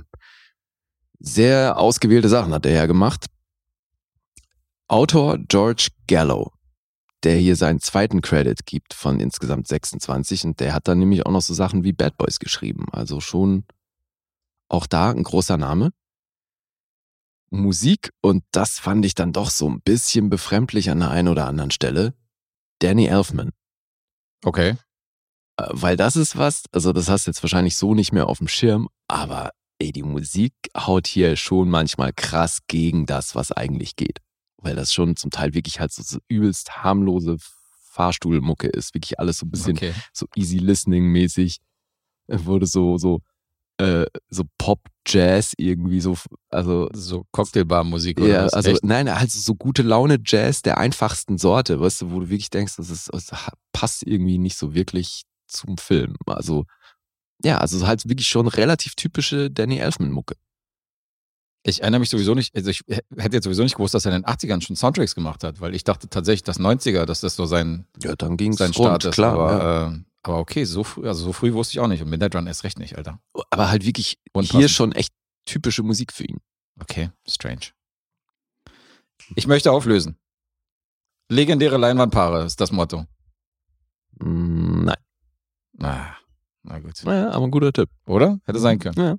Sehr 1.19 1.79
ausgewählte 1.79 2.29
Sachen 2.29 2.55
hat 2.55 2.67
er 2.67 2.73
ja 2.73 2.87
gemacht. 2.87 3.27
Autor 4.89 5.39
George 5.39 5.89
Gallo, 6.07 6.53
der 7.25 7.37
hier 7.37 7.57
seinen 7.57 7.81
zweiten 7.81 8.23
Credit 8.23 8.65
gibt 8.65 8.95
von 8.95 9.19
insgesamt 9.19 9.67
26 9.67 10.45
und 10.45 10.61
der 10.61 10.73
hat 10.73 10.89
dann 10.89 11.01
nämlich 11.01 11.27
auch 11.27 11.33
noch 11.33 11.43
so 11.43 11.53
Sachen 11.53 11.85
wie 11.85 11.93
Bad 11.93 12.17
Boys 12.17 12.39
geschrieben. 12.39 12.87
Also 12.93 13.21
schon 13.21 13.65
auch 14.69 14.87
da 14.87 15.11
ein 15.11 15.23
großer 15.23 15.57
Name. 15.57 15.91
Musik 17.51 18.11
und 18.21 18.45
das 18.51 18.79
fand 18.79 19.05
ich 19.05 19.15
dann 19.15 19.33
doch 19.33 19.51
so 19.51 19.69
ein 19.69 19.81
bisschen 19.81 20.31
befremdlich 20.31 20.91
an 20.91 21.01
der 21.01 21.11
einen 21.11 21.29
oder 21.29 21.47
anderen 21.47 21.71
Stelle. 21.71 22.15
Danny 22.81 23.07
Elfman. 23.07 23.53
Okay. 24.45 24.77
Äh, 25.57 25.69
Weil 25.71 25.97
das 25.97 26.17
ist 26.17 26.37
was, 26.37 26.65
also 26.73 26.93
das 26.93 27.09
hast 27.09 27.27
du 27.27 27.31
jetzt 27.31 27.43
wahrscheinlich 27.43 27.77
so 27.77 27.95
nicht 27.95 28.13
mehr 28.13 28.29
auf 28.29 28.39
dem 28.39 28.49
Schirm, 28.49 28.89
aber 29.09 29.51
ey, 29.79 29.93
die 29.93 30.03
Musik 30.03 30.53
haut 30.77 31.07
hier 31.07 31.37
schon 31.37 31.71
manchmal 31.71 32.13
krass 32.13 32.61
gegen 32.67 33.07
das, 33.07 33.35
was 33.35 33.53
eigentlich 33.53 33.97
geht. 33.97 34.19
Weil 34.59 34.75
das 34.75 34.93
schon 34.93 35.17
zum 35.17 35.31
Teil 35.31 35.55
wirklich 35.55 35.81
halt 35.81 35.93
so, 35.93 36.03
so 36.03 36.19
übelst 36.29 36.83
harmlose 36.83 37.37
Fahrstuhlmucke 37.91 38.67
ist. 38.69 38.95
Wirklich 38.95 39.19
alles 39.19 39.39
so 39.39 39.47
ein 39.47 39.51
bisschen 39.51 39.77
Okay. 39.77 39.95
so 40.13 40.27
easy 40.35 40.59
listening 40.59 41.05
mäßig. 41.05 41.59
Äh, 42.27 42.39
Wurde 42.45 42.67
so, 42.67 42.99
so, 42.99 43.21
äh, 43.79 44.07
so 44.31 44.45
Pop, 44.59 44.81
Jazz 45.07 45.53
irgendwie 45.57 46.01
so, 46.01 46.17
also 46.51 46.89
So 46.93 47.27
Cocktailbar-Musik 47.31 48.21
oder 48.21 48.29
ja, 48.29 48.45
was? 48.47 48.55
also 48.55 48.71
Echt? 48.71 48.85
nein, 48.85 49.09
also 49.09 49.39
so 49.39 49.55
gute 49.55 49.83
Laune 49.83 50.19
Jazz 50.25 50.63
der 50.63 50.79
einfachsten 50.79 51.39
Sorte, 51.39 51.79
weißt 51.81 52.03
du, 52.03 52.11
wo 52.11 52.21
du 52.21 52.29
wirklich 52.29 52.51
denkst, 52.51 52.75
das, 52.77 52.91
ist, 52.91 53.11
das 53.13 53.31
passt 53.73 54.03
irgendwie 54.05 54.39
nicht 54.39 54.57
so 54.57 54.75
wirklich 54.75 55.23
zum 55.47 55.79
Film. 55.79 56.17
Also 56.27 56.65
ja, 57.45 57.59
also 57.59 57.87
halt 57.87 58.09
wirklich 58.09 58.27
schon 58.29 58.49
relativ 58.49 58.95
typische 58.95 59.51
Danny 59.51 59.79
Elfman 59.79 60.11
Mucke. 60.11 60.35
Ich 61.63 61.83
erinnere 61.83 62.01
mich 62.01 62.11
sowieso 62.11 62.35
nicht, 62.35 62.55
also 62.57 62.71
ich 62.71 62.81
hätte 62.89 63.37
jetzt 63.37 63.45
sowieso 63.45 63.63
nicht 63.65 63.75
gewusst, 63.77 63.93
dass 63.95 64.07
er 64.07 64.15
in 64.15 64.23
den 64.23 64.31
80ern 64.31 64.61
schon 64.63 64.77
Soundtracks 64.77 65.15
gemacht 65.15 65.43
hat, 65.45 65.61
weil 65.61 65.75
ich 65.75 65.83
dachte 65.85 66.09
tatsächlich, 66.09 66.45
dass 66.45 66.61
90er, 66.61 67.05
dass 67.05 67.21
das 67.21 67.35
so 67.37 67.45
sein, 67.47 67.87
Ja, 68.03 68.15
dann 68.17 68.37
ging 68.37 68.53
es 68.53 68.59
sein 68.59 68.71
rund, 68.71 68.77
Start 68.77 69.05
ist. 69.05 69.15
klar. 69.15 69.33
aber, 69.35 69.53
ja. 69.59 69.89
äh, 69.89 69.99
aber 70.29 70.39
okay, 70.39 70.65
so 70.65 70.85
früh, 70.85 71.07
also 71.07 71.25
so 71.25 71.33
früh 71.33 71.53
wusste 71.53 71.75
ich 71.75 71.81
auch 71.81 71.89
nicht. 71.89 72.03
Und 72.03 72.11
Midnight 72.11 72.35
Run 72.35 72.47
erst 72.47 72.65
recht 72.65 72.79
nicht, 72.79 72.97
Alter. 72.97 73.21
Aber 73.51 73.71
halt 73.71 73.85
wirklich 73.85 74.19
Und 74.33 74.45
hier 74.51 74.69
schon 74.69 74.93
echt 74.93 75.13
typische 75.45 75.83
Musik 75.83 76.13
für 76.13 76.25
ihn. 76.25 76.41
Okay, 76.81 77.11
strange. 77.29 77.73
Ich 79.35 79.47
möchte 79.47 79.73
auflösen. 79.73 80.19
Legendäre 81.29 81.77
Leinwandpaare 81.77 82.45
ist 82.45 82.61
das 82.61 82.71
Motto. 82.71 83.07
Mm, 84.21 84.85
Nein. 84.85 84.97
Ah, 85.81 86.17
na 86.63 86.79
gut. 86.79 87.03
Naja, 87.05 87.31
aber 87.31 87.45
ein 87.47 87.51
guter 87.51 87.73
Tipp. 87.73 87.91
Oder? 88.07 88.41
Hätte 88.45 88.59
sein 88.61 88.79
können. 88.79 88.99
Ja. 88.99 89.19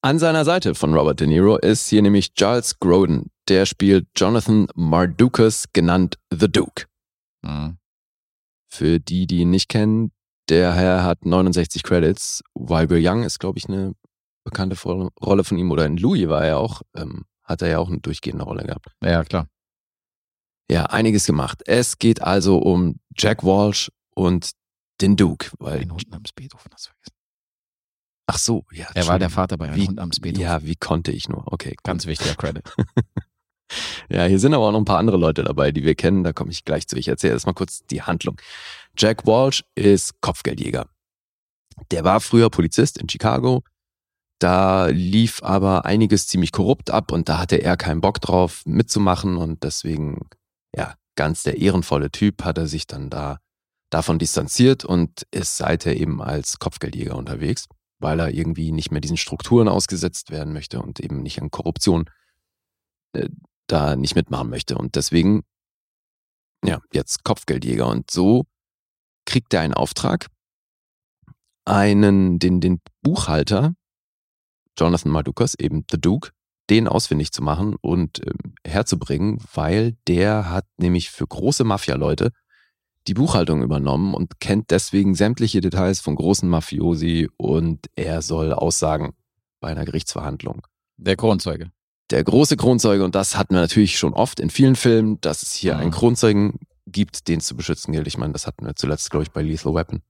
An 0.00 0.18
seiner 0.18 0.44
Seite 0.44 0.74
von 0.74 0.94
Robert 0.94 1.20
De 1.20 1.26
Niro 1.26 1.58
ist 1.58 1.88
hier 1.88 2.02
nämlich 2.02 2.34
Giles 2.34 2.78
Grodin. 2.80 3.30
Der 3.48 3.66
spielt 3.66 4.08
Jonathan 4.16 4.66
Mardukas, 4.74 5.66
genannt 5.72 6.18
The 6.32 6.50
Duke. 6.50 6.86
Mhm. 7.42 7.78
Für 8.72 8.98
die, 9.00 9.26
die 9.26 9.40
ihn 9.40 9.50
nicht 9.50 9.68
kennen, 9.68 10.12
der 10.48 10.72
Herr 10.74 11.04
hat 11.04 11.26
69 11.26 11.82
Credits. 11.82 12.42
Wild 12.54 12.88
Bill 12.88 13.06
Young 13.06 13.22
ist, 13.22 13.38
glaube 13.38 13.58
ich, 13.58 13.68
eine 13.68 13.92
bekannte 14.44 14.76
Rolle 14.82 15.44
von 15.44 15.58
ihm. 15.58 15.70
Oder 15.70 15.84
in 15.84 15.98
Louis 15.98 16.26
war 16.28 16.42
er 16.44 16.58
auch, 16.58 16.80
ähm, 16.96 17.26
hat 17.44 17.60
er 17.60 17.68
ja 17.68 17.78
auch 17.78 17.88
eine 17.88 18.00
durchgehende 18.00 18.44
Rolle 18.44 18.64
gehabt. 18.64 18.86
Ja, 19.04 19.24
klar. 19.24 19.46
Ja, 20.70 20.86
einiges 20.86 21.26
gemacht. 21.26 21.62
Es 21.66 21.98
geht 21.98 22.22
also 22.22 22.56
um 22.58 22.96
Jack 23.16 23.44
Walsh 23.44 23.90
und 24.14 24.52
den 25.02 25.16
Duke. 25.16 25.50
Weil, 25.58 25.80
Ein 25.80 25.92
Hund 25.92 26.08
namens 26.10 26.32
Beethoven, 26.32 26.70
hast 26.72 26.86
du 26.86 26.90
vergessen. 26.92 27.16
ach 28.26 28.38
so, 28.38 28.64
ja. 28.72 28.86
Er 28.94 29.06
war 29.06 29.18
der. 29.18 29.28
Vater 29.28 29.58
bei 29.58 29.66
einem 29.66 29.76
Wie- 29.76 29.86
Hund 29.86 29.96
namens 29.96 30.18
Beethoven. 30.18 30.42
Ja, 30.46 30.62
wie 30.62 30.76
konnte 30.76 31.12
ich 31.12 31.28
nur? 31.28 31.52
Okay. 31.52 31.76
Ganz 31.82 32.06
wichtiger 32.06 32.34
Credit. 32.36 32.64
Ja, 34.08 34.24
hier 34.24 34.38
sind 34.38 34.54
aber 34.54 34.66
auch 34.66 34.72
noch 34.72 34.80
ein 34.80 34.84
paar 34.84 34.98
andere 34.98 35.16
Leute 35.16 35.44
dabei, 35.44 35.72
die 35.72 35.84
wir 35.84 35.94
kennen. 35.94 36.24
Da 36.24 36.32
komme 36.32 36.50
ich 36.50 36.64
gleich 36.64 36.86
zu. 36.88 36.96
Ich 36.96 37.08
erzähle 37.08 37.34
erstmal 37.34 37.54
kurz 37.54 37.84
die 37.86 38.02
Handlung. 38.02 38.40
Jack 38.96 39.26
Walsh 39.26 39.64
ist 39.74 40.20
Kopfgeldjäger. 40.20 40.86
Der 41.90 42.04
war 42.04 42.20
früher 42.20 42.50
Polizist 42.50 42.98
in 42.98 43.08
Chicago. 43.08 43.62
Da 44.38 44.86
lief 44.86 45.42
aber 45.42 45.84
einiges 45.84 46.26
ziemlich 46.26 46.50
korrupt 46.50 46.90
ab 46.90 47.12
und 47.12 47.28
da 47.28 47.38
hatte 47.38 47.56
er 47.56 47.76
keinen 47.76 48.00
Bock 48.00 48.20
drauf 48.20 48.62
mitzumachen 48.66 49.36
und 49.36 49.62
deswegen, 49.62 50.28
ja, 50.74 50.96
ganz 51.14 51.44
der 51.44 51.58
ehrenvolle 51.58 52.10
Typ 52.10 52.42
hat 52.42 52.58
er 52.58 52.66
sich 52.66 52.88
dann 52.88 53.08
da 53.08 53.38
davon 53.90 54.18
distanziert 54.18 54.84
und 54.84 55.26
ist 55.30 55.56
seither 55.56 55.96
eben 55.96 56.20
als 56.20 56.58
Kopfgeldjäger 56.58 57.14
unterwegs, 57.14 57.68
weil 58.00 58.18
er 58.18 58.30
irgendwie 58.30 58.72
nicht 58.72 58.90
mehr 58.90 59.00
diesen 59.00 59.16
Strukturen 59.16 59.68
ausgesetzt 59.68 60.30
werden 60.30 60.52
möchte 60.52 60.82
und 60.82 60.98
eben 60.98 61.22
nicht 61.22 61.40
an 61.40 61.50
Korruption 61.50 62.10
äh, 63.12 63.28
da 63.72 63.96
nicht 63.96 64.14
mitmachen 64.14 64.50
möchte. 64.50 64.76
Und 64.76 64.96
deswegen, 64.96 65.42
ja, 66.64 66.80
jetzt 66.92 67.24
Kopfgeldjäger. 67.24 67.86
Und 67.88 68.10
so 68.10 68.44
kriegt 69.24 69.54
er 69.54 69.60
einen 69.60 69.74
Auftrag, 69.74 70.26
einen, 71.64 72.38
den, 72.38 72.60
den 72.60 72.80
Buchhalter, 73.02 73.74
Jonathan 74.78 75.12
Mardukas, 75.12 75.54
eben 75.54 75.84
The 75.90 76.00
Duke, 76.00 76.30
den 76.70 76.88
ausfindig 76.88 77.32
zu 77.32 77.42
machen 77.42 77.76
und 77.80 78.20
ähm, 78.26 78.54
herzubringen, 78.66 79.38
weil 79.52 79.96
der 80.06 80.50
hat 80.50 80.66
nämlich 80.76 81.10
für 81.10 81.26
große 81.26 81.64
Mafia-Leute 81.64 82.30
die 83.08 83.14
Buchhaltung 83.14 83.62
übernommen 83.62 84.14
und 84.14 84.38
kennt 84.38 84.70
deswegen 84.70 85.14
sämtliche 85.14 85.60
Details 85.60 86.00
von 86.00 86.14
großen 86.14 86.48
Mafiosi 86.48 87.28
und 87.36 87.88
er 87.96 88.22
soll 88.22 88.52
aussagen 88.52 89.14
bei 89.60 89.68
einer 89.68 89.84
Gerichtsverhandlung 89.84 90.66
Der 90.96 91.16
Kronzeuge. 91.16 91.72
Der 92.12 92.22
große 92.22 92.56
Kronzeuge, 92.56 93.04
und 93.04 93.14
das 93.14 93.36
hatten 93.36 93.54
wir 93.54 93.60
natürlich 93.60 93.98
schon 93.98 94.12
oft 94.14 94.38
in 94.40 94.50
vielen 94.50 94.76
Filmen, 94.76 95.20
dass 95.20 95.42
es 95.42 95.52
hier 95.54 95.74
Mhm. 95.74 95.80
einen 95.80 95.90
Kronzeugen 95.90 96.58
gibt, 96.86 97.28
den 97.28 97.38
es 97.38 97.46
zu 97.46 97.56
beschützen 97.56 97.92
gilt. 97.92 98.06
Ich 98.06 98.18
meine, 98.18 98.32
das 98.32 98.46
hatten 98.46 98.64
wir 98.66 98.74
zuletzt, 98.76 99.10
glaube 99.10 99.24
ich, 99.24 99.30
bei 99.30 99.42
Lethal 99.42 99.74
Weapon. 99.74 100.02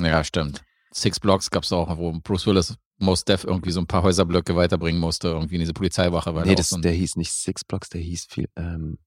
Ja, 0.00 0.22
stimmt. 0.24 0.62
Six 0.92 1.20
Blocks 1.20 1.50
gab 1.50 1.64
es 1.64 1.72
auch, 1.72 1.96
wo 1.98 2.12
Bruce 2.22 2.46
Willis 2.46 2.74
Most 2.98 3.28
Def 3.28 3.44
irgendwie 3.44 3.70
so 3.70 3.80
ein 3.80 3.86
paar 3.86 4.02
Häuserblöcke 4.02 4.54
weiterbringen 4.56 5.00
musste, 5.00 5.28
irgendwie 5.28 5.54
in 5.54 5.60
diese 5.60 5.72
Polizeiwache. 5.72 6.34
Weil 6.34 6.44
nee, 6.46 6.54
das, 6.54 6.68
so 6.70 6.78
der 6.78 6.92
hieß 6.92 7.16
nicht 7.16 7.32
Six 7.32 7.64
Blocks, 7.64 7.88
der 7.88 8.00
hieß 8.00 8.26
viel, 8.30 8.48
ähm, 8.56 8.98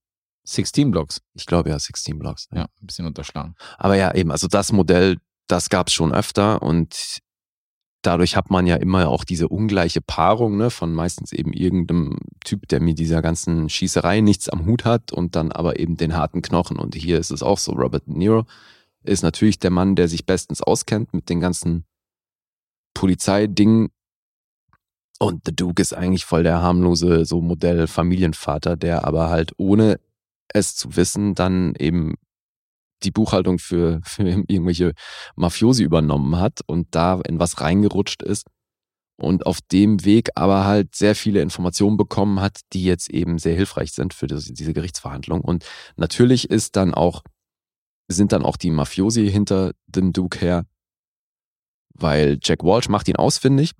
16 0.46 0.90
Blocks. 0.90 1.20
ich 1.34 1.46
glaube 1.46 1.70
ja 1.70 1.78
16 1.78 2.18
Blocks. 2.18 2.48
Ja, 2.52 2.62
ein 2.64 2.86
bisschen 2.86 3.06
unterschlagen. 3.06 3.54
Aber 3.78 3.96
ja, 3.96 4.12
eben, 4.14 4.30
also 4.30 4.46
das 4.48 4.72
Modell, 4.72 5.18
das 5.46 5.68
gab 5.70 5.88
es 5.88 5.94
schon 5.94 6.12
öfter 6.12 6.60
und 6.62 7.18
dadurch 8.06 8.36
hat 8.36 8.50
man 8.50 8.66
ja 8.66 8.76
immer 8.76 9.08
auch 9.08 9.24
diese 9.24 9.48
ungleiche 9.48 10.00
Paarung 10.00 10.56
ne, 10.56 10.70
von 10.70 10.94
meistens 10.94 11.32
eben 11.32 11.52
irgendeinem 11.52 12.18
Typ, 12.44 12.68
der 12.68 12.80
mit 12.80 12.98
dieser 12.98 13.22
ganzen 13.22 13.68
Schießerei 13.68 14.20
nichts 14.20 14.48
am 14.48 14.66
Hut 14.66 14.84
hat 14.84 15.12
und 15.12 15.36
dann 15.36 15.52
aber 15.52 15.78
eben 15.78 15.96
den 15.96 16.14
harten 16.14 16.42
Knochen. 16.42 16.78
Und 16.78 16.94
hier 16.94 17.18
ist 17.18 17.30
es 17.30 17.42
auch 17.42 17.58
so, 17.58 17.72
Robert 17.72 18.06
De 18.06 18.14
Niro 18.14 18.44
ist 19.02 19.22
natürlich 19.22 19.58
der 19.58 19.70
Mann, 19.70 19.96
der 19.96 20.08
sich 20.08 20.26
bestens 20.26 20.62
auskennt 20.62 21.12
mit 21.12 21.28
den 21.28 21.40
ganzen 21.40 21.84
Polizeidingen. 22.94 23.88
Und 25.18 25.42
The 25.46 25.54
Duke 25.54 25.80
ist 25.80 25.94
eigentlich 25.94 26.24
voll 26.24 26.42
der 26.42 26.62
harmlose 26.62 27.24
so 27.24 27.40
Modell 27.40 27.86
Familienvater, 27.86 28.76
der 28.76 29.04
aber 29.06 29.28
halt 29.30 29.52
ohne 29.56 30.00
es 30.48 30.76
zu 30.76 30.96
wissen 30.96 31.34
dann 31.34 31.74
eben 31.78 32.14
die 33.04 33.10
Buchhaltung 33.10 33.58
für, 33.58 34.00
für 34.04 34.22
irgendwelche 34.22 34.92
Mafiosi 35.36 35.82
übernommen 35.82 36.38
hat 36.38 36.60
und 36.66 36.88
da 36.90 37.20
in 37.20 37.38
was 37.38 37.60
reingerutscht 37.60 38.22
ist 38.22 38.46
und 39.16 39.46
auf 39.46 39.60
dem 39.60 40.04
Weg 40.04 40.30
aber 40.34 40.64
halt 40.64 40.94
sehr 40.94 41.14
viele 41.14 41.40
Informationen 41.40 41.96
bekommen 41.96 42.40
hat, 42.40 42.60
die 42.72 42.84
jetzt 42.84 43.10
eben 43.10 43.38
sehr 43.38 43.54
hilfreich 43.54 43.92
sind 43.92 44.14
für 44.14 44.26
das, 44.26 44.46
diese 44.46 44.72
Gerichtsverhandlung. 44.72 45.40
Und 45.40 45.64
natürlich 45.96 46.50
ist 46.50 46.76
dann 46.76 46.94
auch, 46.94 47.22
sind 48.08 48.32
dann 48.32 48.44
auch 48.44 48.56
die 48.56 48.70
Mafiosi 48.70 49.30
hinter 49.30 49.72
dem 49.86 50.12
Duke 50.12 50.38
her, 50.40 50.66
weil 51.94 52.38
Jack 52.42 52.64
Walsh 52.64 52.88
macht 52.88 53.08
ihn 53.08 53.16
ausfindig 53.16 53.72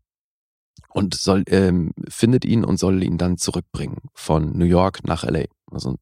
und 0.90 1.14
soll, 1.14 1.42
ähm, 1.48 1.92
findet 2.08 2.44
ihn 2.44 2.64
und 2.64 2.78
soll 2.78 3.02
ihn 3.02 3.18
dann 3.18 3.36
zurückbringen 3.36 3.98
von 4.14 4.56
New 4.56 4.64
York 4.64 5.04
nach 5.04 5.24
LA. 5.24 5.44
Also 5.70 5.96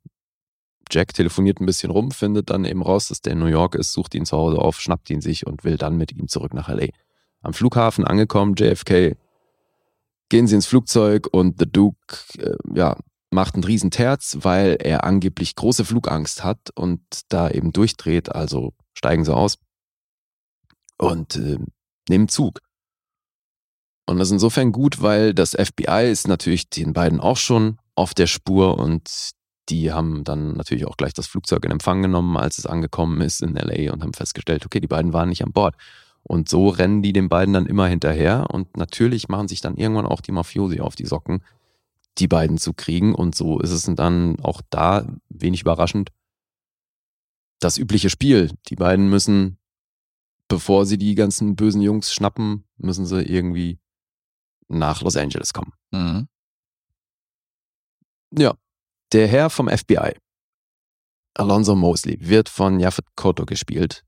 Jack 0.93 1.14
telefoniert 1.14 1.60
ein 1.60 1.66
bisschen 1.66 1.90
rum, 1.90 2.10
findet 2.10 2.51
dann 2.51 2.64
eben 2.64 2.82
raus, 2.82 3.09
dass 3.09 3.20
der 3.20 3.32
in 3.32 3.39
New 3.39 3.47
York 3.47 3.74
ist, 3.74 3.93
sucht 3.93 4.14
ihn 4.14 4.27
zu 4.27 4.36
Hause 4.36 4.59
auf, 4.59 4.81
schnappt 4.81 5.10
ihn 5.10 5.20
sich 5.20 5.47
und 5.47 5.64
will 5.64 5.77
dann 5.77 5.97
mit 5.97 6.12
ihm 6.12 6.28
zurück 6.28 6.55
nach 6.55 6.69
LA. 6.69 6.89
Am 7.40 7.55
Flughafen 7.55 8.05
angekommen, 8.05 8.55
JFK, 8.56 9.16
gehen 10.28 10.47
sie 10.47 10.55
ins 10.55 10.66
Flugzeug 10.66 11.28
und 11.31 11.59
The 11.59 11.66
Duke, 11.66 12.16
äh, 12.39 12.56
ja, 12.74 12.97
macht 13.31 13.55
einen 13.55 13.64
riesen 13.64 13.90
Terz, 13.90 14.39
weil 14.43 14.77
er 14.81 15.05
angeblich 15.05 15.56
große 15.56 15.85
Flugangst 15.85 16.44
hat 16.44 16.70
und 16.74 17.02
da 17.28 17.51
eben 17.51 17.73
durchdreht, 17.73 18.35
also 18.35 18.74
steigen 18.94 19.24
sie 19.24 19.35
aus 19.35 19.59
und 20.98 21.36
äh, 21.36 21.59
nehmen 22.09 22.28
Zug. 22.28 22.60
Und 24.06 24.19
das 24.19 24.28
ist 24.28 24.32
insofern 24.32 24.73
gut, 24.73 25.01
weil 25.01 25.32
das 25.32 25.52
FBI 25.52 26.10
ist 26.10 26.28
natürlich 26.28 26.69
den 26.69 26.93
beiden 26.93 27.20
auch 27.20 27.36
schon 27.36 27.78
auf 27.94 28.14
der 28.14 28.27
Spur 28.27 28.78
und 28.78 29.32
die 29.68 29.93
haben 29.93 30.24
dann 30.24 30.56
natürlich 30.56 30.86
auch 30.86 30.97
gleich 30.97 31.14
das 31.14 31.26
Flugzeug 31.26 31.64
in 31.64 31.70
Empfang 31.70 32.02
genommen, 32.02 32.36
als 32.36 32.59
es 32.59 32.66
angekommen 32.66 33.20
ist 33.20 33.43
in 33.43 33.55
LA 33.55 33.93
und 33.93 34.02
haben 34.02 34.12
festgestellt, 34.12 34.66
okay, 34.66 34.80
die 34.80 34.89
beiden 34.89 35.12
waren 35.12 35.28
nicht 35.28 35.44
an 35.44 35.52
Bord. 35.52 35.76
Und 36.24 36.48
so 36.48 36.68
rennen 36.68 37.02
die 37.02 37.12
den 37.12 37.28
beiden 37.28 37.55
dann 37.55 37.66
immer 37.66 37.86
hinterher 37.86 38.47
und 38.51 38.76
natürlich 38.76 39.28
machen 39.28 39.48
sich 39.48 39.60
dann 39.60 39.76
irgendwann 39.76 40.06
auch 40.06 40.20
die 40.20 40.32
Mafiosi 40.32 40.80
auf 40.80 40.94
die 40.94 41.06
Socken, 41.06 41.43
die 42.18 42.28
beiden 42.28 42.59
zu 42.59 42.72
kriegen. 42.74 43.14
Und 43.14 43.34
so 43.34 43.59
ist 43.60 43.70
es 43.70 43.84
dann 43.84 44.39
auch 44.40 44.62
da, 44.70 45.06
wenig 45.28 45.62
überraschend, 45.62 46.10
das 47.59 47.78
übliche 47.78 48.10
Spiel. 48.10 48.52
Die 48.68 48.76
beiden 48.76 49.09
müssen, 49.09 49.59
bevor 50.48 50.86
sie 50.86 50.98
die 50.98 51.14
ganzen 51.14 51.56
bösen 51.56 51.80
Jungs 51.80 52.12
schnappen, 52.12 52.64
müssen 52.76 53.06
sie 53.06 53.22
irgendwie 53.22 53.78
nach 54.68 55.02
Los 55.02 55.16
Angeles 55.16 55.52
kommen. 55.52 55.72
Mhm. 55.90 56.28
Ja, 58.36 58.55
der 59.12 59.28
Herr 59.28 59.51
vom 59.51 59.68
FBI, 59.68 60.14
Alonzo 61.34 61.74
Mosley, 61.74 62.18
wird 62.20 62.48
von 62.48 62.80
Yaphet 62.80 63.06
Koto 63.16 63.44
gespielt. 63.44 64.05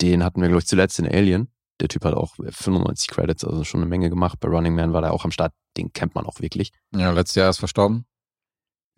Den 0.00 0.22
hatten 0.22 0.40
wir, 0.40 0.48
glaube 0.48 0.60
ich, 0.60 0.66
zuletzt 0.66 0.98
in 0.98 1.06
Alien. 1.06 1.48
Der 1.80 1.88
Typ 1.88 2.04
hat 2.04 2.14
auch 2.14 2.34
95 2.36 3.08
Credits, 3.08 3.44
also 3.44 3.64
schon 3.64 3.80
eine 3.80 3.88
Menge 3.88 4.08
gemacht. 4.08 4.40
Bei 4.40 4.48
Running 4.48 4.74
Man 4.74 4.92
war 4.92 5.02
der 5.02 5.12
auch 5.12 5.24
am 5.24 5.30
Start. 5.30 5.52
Den 5.76 5.92
kennt 5.92 6.14
man 6.14 6.24
auch 6.24 6.40
wirklich. 6.40 6.72
Ja, 6.94 7.10
letztes 7.10 7.36
Jahr 7.36 7.50
ist 7.50 7.58
verstorben. 7.58 8.06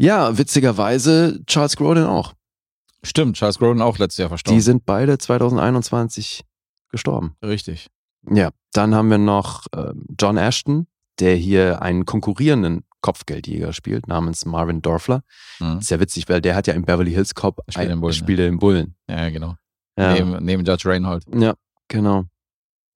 Ja, 0.00 0.38
witzigerweise 0.38 1.40
Charles 1.46 1.76
Grodin 1.76 2.04
auch. 2.04 2.34
Stimmt, 3.02 3.36
Charles 3.36 3.58
Grodin 3.58 3.82
auch 3.82 3.98
letztes 3.98 4.18
Jahr 4.18 4.28
verstorben. 4.28 4.56
Die 4.56 4.62
sind 4.62 4.86
beide 4.86 5.18
2021 5.18 6.44
gestorben. 6.90 7.36
Richtig. 7.42 7.88
Ja, 8.30 8.50
dann 8.72 8.94
haben 8.94 9.10
wir 9.10 9.18
noch 9.18 9.66
ähm, 9.74 10.06
John 10.18 10.36
Ashton, 10.36 10.86
der 11.18 11.34
hier 11.34 11.82
einen 11.82 12.04
konkurrierenden 12.04 12.84
Kopfgeldjäger 13.00 13.72
spielt, 13.72 14.08
namens 14.08 14.44
Marvin 14.44 14.82
Dorfler. 14.82 15.22
Mhm. 15.60 15.80
Sehr 15.80 16.00
witzig, 16.00 16.28
weil 16.28 16.40
der 16.40 16.54
hat 16.56 16.66
ja 16.66 16.74
im 16.74 16.84
Beverly 16.84 17.12
Hills 17.12 17.34
Cop 17.34 17.60
Spielt 17.68 17.90
den 17.90 18.00
Bullen, 18.00 18.14
spielt 18.14 18.38
den 18.38 18.58
Bullen. 18.58 18.96
Ja, 19.08 19.30
genau. 19.30 19.56
Ja. 19.96 20.12
Neben, 20.14 20.44
neben 20.44 20.64
Judge 20.64 20.88
Reinhold. 20.88 21.24
Ja, 21.34 21.54
genau. 21.88 22.24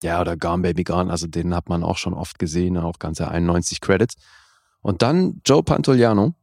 Ja, 0.02 0.20
oder 0.20 0.36
Gone 0.36 0.62
Baby 0.62 0.84
Gone, 0.84 1.10
also 1.10 1.26
den 1.26 1.54
hat 1.54 1.68
man 1.68 1.84
auch 1.84 1.96
schon 1.96 2.14
oft 2.14 2.38
gesehen, 2.38 2.76
auch 2.76 2.98
ganze 2.98 3.28
91 3.28 3.80
Credits. 3.80 4.14
Und 4.80 5.02
dann 5.02 5.40
Joe 5.44 5.62
Pantoliano, 5.62 6.34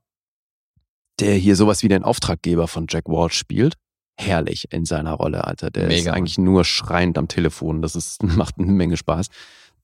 der 1.20 1.36
hier 1.36 1.56
sowas 1.56 1.84
wie 1.84 1.90
den 1.90 2.04
Auftraggeber 2.04 2.68
von 2.68 2.88
Jack 2.90 3.08
Walsh 3.08 3.38
spielt. 3.38 3.76
Herrlich 4.18 4.66
in 4.72 4.86
seiner 4.86 5.14
Rolle, 5.14 5.46
Alter. 5.46 5.70
Der 5.70 5.88
ist 5.90 6.04
Mega. 6.04 6.14
eigentlich 6.14 6.38
nur 6.38 6.66
schreiend 6.66 7.18
am 7.18 7.28
Telefon. 7.28 7.82
Das 7.82 7.96
ist, 7.96 8.24
macht 8.24 8.58
eine 8.58 8.72
Menge 8.72 8.98
Spaß. 8.98 9.28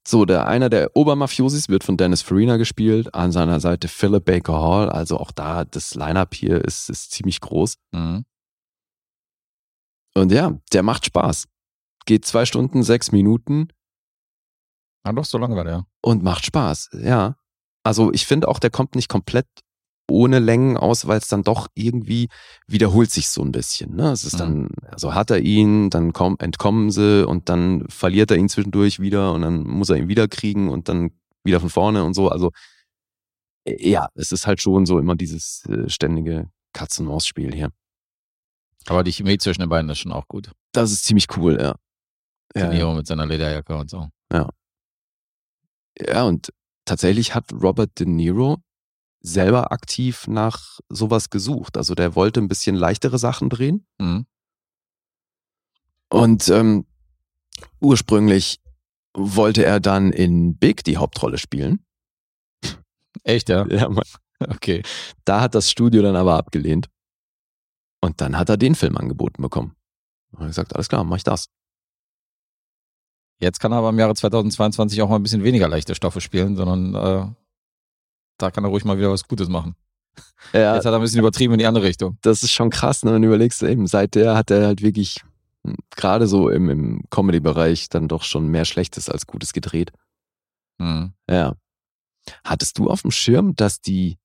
So, 0.08 0.26
der 0.26 0.46
einer 0.48 0.70
der 0.70 0.96
Obermafiosis 0.96 1.68
wird 1.68 1.84
von 1.84 1.98
Dennis 1.98 2.22
Farina 2.22 2.58
gespielt. 2.58 3.14
An 3.16 3.32
seiner 3.32 3.60
Seite 3.60 3.88
Philip 3.88 4.24
Baker 4.24 4.62
Hall. 4.62 4.90
Also 4.90 5.18
auch 5.18 5.32
da, 5.32 5.66
das 5.66 5.96
Line-Up 5.96 6.36
hier 6.36 6.64
ist, 6.64 6.90
ist 6.90 7.12
ziemlich 7.12 7.42
groß. 7.42 7.78
Mhm. 7.92 8.26
Und 10.16 10.32
ja, 10.32 10.58
der 10.74 10.84
macht 10.84 11.06
Spaß. 11.06 11.48
Geht 12.06 12.26
zwei 12.26 12.46
Stunden, 12.46 12.84
sechs 12.84 13.12
Minuten 13.12 13.70
Ah, 15.04 15.14
doch, 15.14 15.26
so 15.26 15.38
lange 15.38 15.56
war 15.56 15.64
der. 15.64 15.86
und 16.02 16.24
macht 16.24 16.46
Spaß. 16.48 16.90
Ja. 16.94 17.36
Also 17.84 18.12
ich 18.12 18.26
finde 18.26 18.48
auch, 18.48 18.58
der 18.58 18.72
kommt 18.72 18.96
nicht 18.96 19.08
komplett 19.08 19.46
ohne 20.10 20.40
Längen 20.40 20.78
aus, 20.78 21.08
weil 21.08 21.18
es 21.18 21.28
dann 21.28 21.44
doch 21.44 21.68
irgendwie 21.74 22.30
wiederholt 22.68 23.12
sich 23.12 23.30
so 23.30 23.42
ein 23.42 23.52
bisschen. 23.52 23.96
Ne? 23.96 24.12
Es 24.12 24.24
ist 24.24 24.40
dann, 24.40 24.70
also 24.92 25.14
hat 25.16 25.32
er 25.32 25.40
ihn, 25.40 25.90
dann 25.90 26.14
komm, 26.14 26.36
entkommen 26.40 26.92
sie 26.92 27.28
und 27.28 27.50
dann 27.50 27.86
verliert 27.90 28.32
er 28.32 28.38
ihn 28.38 28.50
zwischendurch 28.50 29.00
wieder 29.00 29.34
und 29.34 29.42
dann 29.42 29.64
muss 29.64 29.90
er 29.90 29.98
ihn 29.98 30.08
wieder 30.08 30.28
kriegen 30.28 30.70
und 30.70 30.90
dann 30.90 31.12
wieder 31.44 31.60
von 31.60 31.70
vorne 31.70 32.04
und 32.04 32.14
so. 32.14 32.30
Also 32.30 32.52
äh, 33.66 33.90
ja, 33.90 34.10
es 34.16 34.32
ist 34.32 34.46
halt 34.48 34.62
schon 34.62 34.86
so 34.86 35.00
immer 35.00 35.16
dieses 35.16 35.66
äh, 35.66 35.90
ständige 35.90 36.50
Katz-und-Maus-Spiel 36.74 37.54
hier. 37.54 37.70
Aber 38.88 39.04
die 39.04 39.12
Chemie 39.12 39.38
zwischen 39.40 39.62
den 39.62 39.70
beiden 39.70 39.90
ist 39.90 40.00
schon 40.00 40.12
auch 40.12 40.28
gut. 40.28 40.52
Das 40.72 40.92
ist 40.92 41.06
ziemlich 41.06 41.26
cool, 41.38 41.58
ja. 41.60 41.76
Ja, 42.56 42.72
Ja, 42.72 42.80
ja. 42.80 42.94
Mit 42.94 43.08
seiner 43.08 43.26
Lederjacke 43.26 43.76
und 43.76 43.90
so. 43.90 44.08
ja, 46.00 46.24
und 46.24 46.52
tatsächlich 46.86 47.34
hat 47.34 47.52
Robert 47.54 48.00
De 48.00 48.06
Niro 48.06 48.58
selber 49.26 49.72
aktiv 49.72 50.28
nach 50.28 50.80
sowas 50.90 51.30
gesucht. 51.30 51.78
Also 51.78 51.96
der 51.96 52.16
wollte 52.16 52.40
ein 52.40 52.48
bisschen 52.48 52.76
leichtere 52.76 53.18
Sachen 53.18 53.50
drehen. 53.50 53.86
Mhm. 54.00 54.26
Und 56.10 56.48
ähm, 56.50 56.86
ursprünglich 57.80 58.60
wollte 59.14 59.66
er 59.66 59.80
dann 59.80 60.12
in 60.12 60.58
Big 60.58 60.84
die 60.84 60.98
Hauptrolle 60.98 61.38
spielen. 61.38 61.86
Echt, 63.24 63.50
ja? 63.50 63.66
Ja, 63.68 63.90
Mann. 63.90 64.04
Okay. 64.40 64.84
Da 65.24 65.42
hat 65.42 65.56
das 65.56 65.72
Studio 65.72 66.02
dann 66.02 66.16
aber 66.16 66.36
abgelehnt. 66.36 66.90
Und 68.02 68.22
dann 68.22 68.38
hat 68.38 68.50
er 68.50 68.58
den 68.58 68.76
Film 68.76 68.98
angeboten 68.98 69.42
bekommen. 69.42 69.76
Und 70.32 70.42
er 70.42 70.48
gesagt, 70.48 70.76
alles 70.76 70.90
klar, 70.90 71.04
mach 71.04 71.18
ich 71.18 71.24
das. 71.24 71.48
Jetzt 73.40 73.60
kann 73.60 73.72
er 73.72 73.80
aber 73.80 73.90
im 73.90 74.00
Jahre 74.00 74.14
2022 74.14 75.02
auch 75.02 75.10
mal 75.10 75.16
ein 75.16 75.24
bisschen 75.24 75.44
weniger 75.44 75.68
leichte 75.68 75.96
Stoffe 75.96 76.22
spielen, 76.22 76.56
sondern 76.56 76.96
äh, 76.96 77.34
da 78.38 78.52
kann 78.52 78.64
er 78.64 78.70
ruhig 78.70 78.86
mal 78.86 78.98
wieder 78.98 79.12
was 79.12 79.28
Gutes 79.28 79.50
machen. 79.50 79.76
Ja, 80.54 80.76
Jetzt 80.76 80.86
hat 80.86 80.94
er 80.94 80.96
ein 80.96 81.02
bisschen 81.02 81.20
übertrieben 81.20 81.54
in 81.54 81.60
die 81.60 81.66
andere 81.66 81.86
Richtung. 81.86 82.18
das 82.22 82.42
ist 82.44 82.52
schon 82.52 82.70
krass, 82.70 83.04
ne? 83.04 83.14
wenn 83.14 83.22
du 83.22 83.28
überlegst, 83.28 83.62
eben, 83.64 83.86
seit 83.88 84.16
der 84.16 84.36
hat 84.36 84.50
er 84.52 84.66
halt 84.68 84.82
wirklich 84.82 85.20
hm, 85.66 85.76
gerade 85.92 86.28
so 86.28 86.50
im, 86.50 86.70
im 86.70 87.04
Comedy-Bereich 87.10 87.90
dann 87.90 88.08
doch 88.08 88.24
schon 88.24 88.48
mehr 88.48 88.64
Schlechtes 88.66 89.10
als 89.10 89.28
Gutes 89.28 89.52
gedreht. 89.52 89.92
Mhm. 90.78 91.14
Ja. 91.30 91.56
Hattest 92.44 92.78
du 92.78 92.90
auf 92.90 93.02
dem 93.02 93.12
Schirm, 93.12 93.56
dass 93.56 93.82
die 93.82 94.18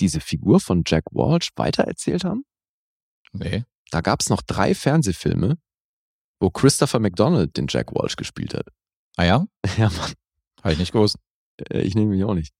diese 0.00 0.20
Figur 0.20 0.58
von 0.60 0.82
Jack 0.86 1.04
Walsh 1.12 1.50
weitererzählt 1.56 2.24
haben? 2.24 2.44
Nee. 3.32 3.64
Da 3.90 4.00
gab 4.00 4.20
es 4.20 4.28
noch 4.30 4.42
drei 4.42 4.74
Fernsehfilme, 4.74 5.56
wo 6.40 6.50
Christopher 6.50 6.98
McDonald 6.98 7.56
den 7.56 7.66
Jack 7.68 7.92
Walsh 7.94 8.16
gespielt 8.16 8.54
hat. 8.54 8.66
Ah 9.16 9.24
ja? 9.24 9.46
Ja, 9.78 9.90
Mann. 9.90 10.12
Habe 10.62 10.72
ich 10.72 10.78
nicht 10.78 10.92
gewusst. 10.92 11.16
Äh, 11.70 11.82
Ich 11.82 11.94
nehme 11.94 12.10
mich 12.10 12.24
auch 12.24 12.34
nicht. 12.34 12.52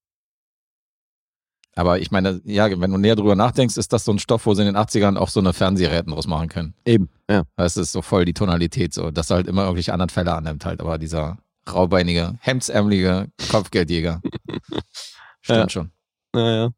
Aber 1.76 1.98
ich 1.98 2.10
meine, 2.10 2.40
ja, 2.44 2.68
wenn 2.80 2.90
du 2.92 2.98
näher 2.98 3.16
drüber 3.16 3.34
nachdenkst, 3.34 3.76
ist 3.76 3.92
das 3.92 4.04
so 4.04 4.12
ein 4.12 4.18
Stoff, 4.18 4.46
wo 4.46 4.54
sie 4.54 4.62
in 4.62 4.66
den 4.66 4.76
80ern 4.76 5.16
auch 5.16 5.28
so 5.28 5.40
eine 5.40 5.52
Fernsehräten 5.52 6.12
draus 6.12 6.26
machen 6.26 6.48
können. 6.48 6.74
Eben, 6.84 7.08
ja. 7.28 7.42
Das 7.56 7.76
ist 7.76 7.92
so 7.92 8.00
voll 8.02 8.24
die 8.24 8.34
Tonalität, 8.34 8.94
so, 8.94 9.10
dass 9.10 9.30
er 9.30 9.36
halt 9.36 9.48
immer 9.48 9.62
irgendwelche 9.62 9.92
anderen 9.92 10.10
Fälle 10.10 10.32
annimmt 10.34 10.64
halt. 10.64 10.80
Aber 10.80 10.98
dieser 10.98 11.38
raubeinige, 11.72 12.34
hemdsärmelige 12.40 13.28
Kopfgeldjäger. 13.50 14.20
Stimmt 15.40 15.58
Ja. 15.58 15.68
schon. 15.68 15.90
Naja. 16.32 16.70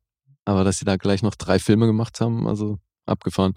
Aber 0.45 0.65
dass 0.65 0.79
sie 0.79 0.85
da 0.85 0.97
gleich 0.97 1.23
noch 1.23 1.35
drei 1.35 1.59
Filme 1.59 1.87
gemacht 1.87 2.21
haben, 2.21 2.47
also 2.47 2.79
abgefahren. 3.05 3.55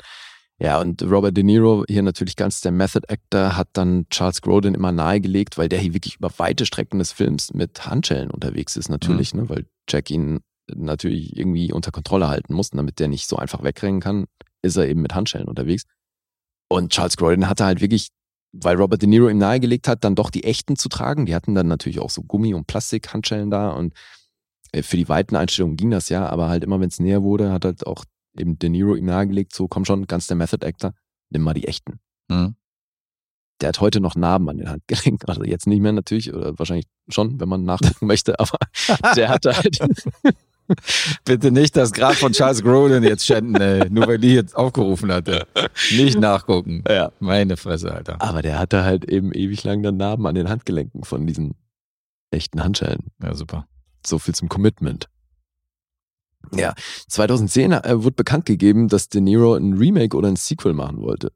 Ja, 0.62 0.82
und 0.82 1.02
Robert 1.04 1.38
De 1.38 1.44
Niro, 1.44 1.86
hier 1.88 2.02
natürlich 2.04 2.36
ganz 2.36 2.60
der 2.60 2.74
Method 2.74 3.08
Actor, 3.08 3.56
hat 3.56 3.70
dann 3.74 4.08
Charles 4.10 4.42
Grodin 4.42 4.74
immer 4.74 4.92
nahegelegt, 4.92 5.58
weil 5.58 5.70
der 5.70 5.80
hier 5.80 5.94
wirklich 5.94 6.18
über 6.18 6.30
weite 6.38 6.66
Strecken 6.66 7.00
des 7.00 7.14
Films 7.14 7.54
mit 7.54 7.86
Handschellen 7.86 8.30
unterwegs 8.30 8.76
ist, 8.76 8.90
natürlich, 8.90 9.34
ne, 9.34 9.48
weil 9.48 9.66
Jack 9.88 10.12
ihn 10.12 10.42
natürlich 10.76 11.38
irgendwie 11.38 11.72
unter 11.72 11.92
Kontrolle 11.92 12.28
halten 12.28 12.54
muss, 12.54 12.72
und 12.72 12.78
damit 12.78 13.00
der 13.00 13.08
nicht 13.08 13.28
so 13.28 13.38
einfach 13.38 13.64
wegrennen 13.64 14.02
kann, 14.02 14.26
ist 14.62 14.78
er 14.78 14.88
eben 14.88 15.02
mit 15.02 15.16
Handschellen 15.16 15.48
unterwegs. 15.48 15.84
Und 16.70 16.92
Charles 16.92 17.18
Grodin 17.18 17.50
hatte 17.50 17.66
halt 17.66 17.82
wirklich, 17.82 18.10
weil 18.52 18.78
Robert 18.78 19.02
De 19.02 19.10
Niro 19.10 19.30
ihm 19.30 19.38
nahegelegt 19.38 19.88
hat, 19.88 20.04
dann 20.04 20.16
doch 20.16 20.30
die 20.30 20.44
echten 20.44 20.76
zu 20.76 20.90
tragen. 20.90 21.26
Die 21.26 21.36
hatten 21.36 21.56
dann 21.56 21.68
natürlich 21.68 22.00
auch 22.00 22.10
so 22.10 22.22
Gummi- 22.22 22.54
und 22.54 22.68
Plastikhandschellen 22.68 23.50
da 23.50 23.72
und 23.72 23.94
äh, 24.72 24.84
für 24.84 24.98
die 24.98 25.10
weiten 25.10 25.36
Einstellungen 25.36 25.78
ging 25.78 25.92
das 25.92 26.10
ja, 26.10 26.28
aber 26.28 26.48
halt 26.50 26.64
immer, 26.64 26.80
wenn 26.80 26.90
es 26.90 27.00
näher 27.00 27.24
wurde, 27.24 27.52
hat 27.52 27.66
halt 27.66 27.86
auch 27.88 28.06
eben 28.38 28.60
De 28.60 28.70
Niro 28.70 28.96
ihm 28.96 29.06
nahegelegt, 29.06 29.56
so 29.56 29.68
komm 29.68 29.86
schon, 29.86 30.06
ganz 30.08 30.28
der 30.28 30.38
Method 30.38 30.66
Actor, 30.66 30.94
nimm 31.30 31.42
mal 31.42 31.54
die 31.54 31.68
echten. 31.68 32.00
Mhm. 32.30 32.56
Der 33.62 33.70
hat 33.70 33.82
heute 33.82 34.00
noch 34.00 34.16
Narben 34.16 34.50
an 34.50 34.58
den 34.58 34.70
Handgelenken, 34.70 35.28
also 35.28 35.44
jetzt 35.44 35.68
nicht 35.68 35.82
mehr 35.82 35.92
natürlich, 35.92 36.34
oder 36.34 36.58
wahrscheinlich 36.58 36.88
schon, 37.10 37.40
wenn 37.40 37.50
man 37.50 37.64
nachgucken 37.64 38.06
möchte, 38.08 38.40
aber 38.40 38.58
der 39.16 39.30
hatte 39.30 39.58
halt, 39.58 39.80
Bitte 41.26 41.52
nicht 41.52 41.76
das 41.76 41.92
Grab 41.92 42.16
von 42.16 42.32
Charles 42.32 42.64
Grodin 42.64 43.04
jetzt 43.04 43.26
schänden, 43.26 43.56
ey. 43.62 43.90
nur 43.90 44.08
weil 44.08 44.18
die 44.18 44.34
jetzt 44.34 44.56
aufgerufen 44.56 45.12
hatte. 45.12 45.48
Nicht 45.92 46.20
nachgucken. 46.20 46.84
ja. 46.88 47.12
Meine 47.20 47.58
Fresse, 47.58 47.94
Alter. 47.94 48.22
aber 48.22 48.42
der 48.42 48.60
hatte 48.60 48.84
halt 48.84 49.06
eben 49.06 49.34
ewig 49.34 49.64
lang 49.64 49.84
dann 49.84 49.98
Narben 49.98 50.26
an 50.26 50.36
den 50.36 50.50
Handgelenken 50.50 51.04
von 51.04 51.26
diesen 51.28 51.56
echten 52.32 52.64
Handschellen. 52.64 53.12
Ja, 53.22 53.34
super. 53.34 53.68
So 54.06 54.20
viel 54.20 54.36
zum 54.36 54.50
Commitment. 54.50 55.10
Ja, 56.56 56.74
2010 57.08 57.72
äh, 57.72 58.04
wurde 58.04 58.16
bekannt 58.16 58.46
gegeben, 58.46 58.88
dass 58.88 59.10
De 59.10 59.22
Niro 59.22 59.56
ein 59.56 59.74
Remake 59.74 60.16
oder 60.16 60.30
ein 60.30 60.36
Sequel 60.36 60.74
machen 60.74 61.02
wollte. 61.02 61.32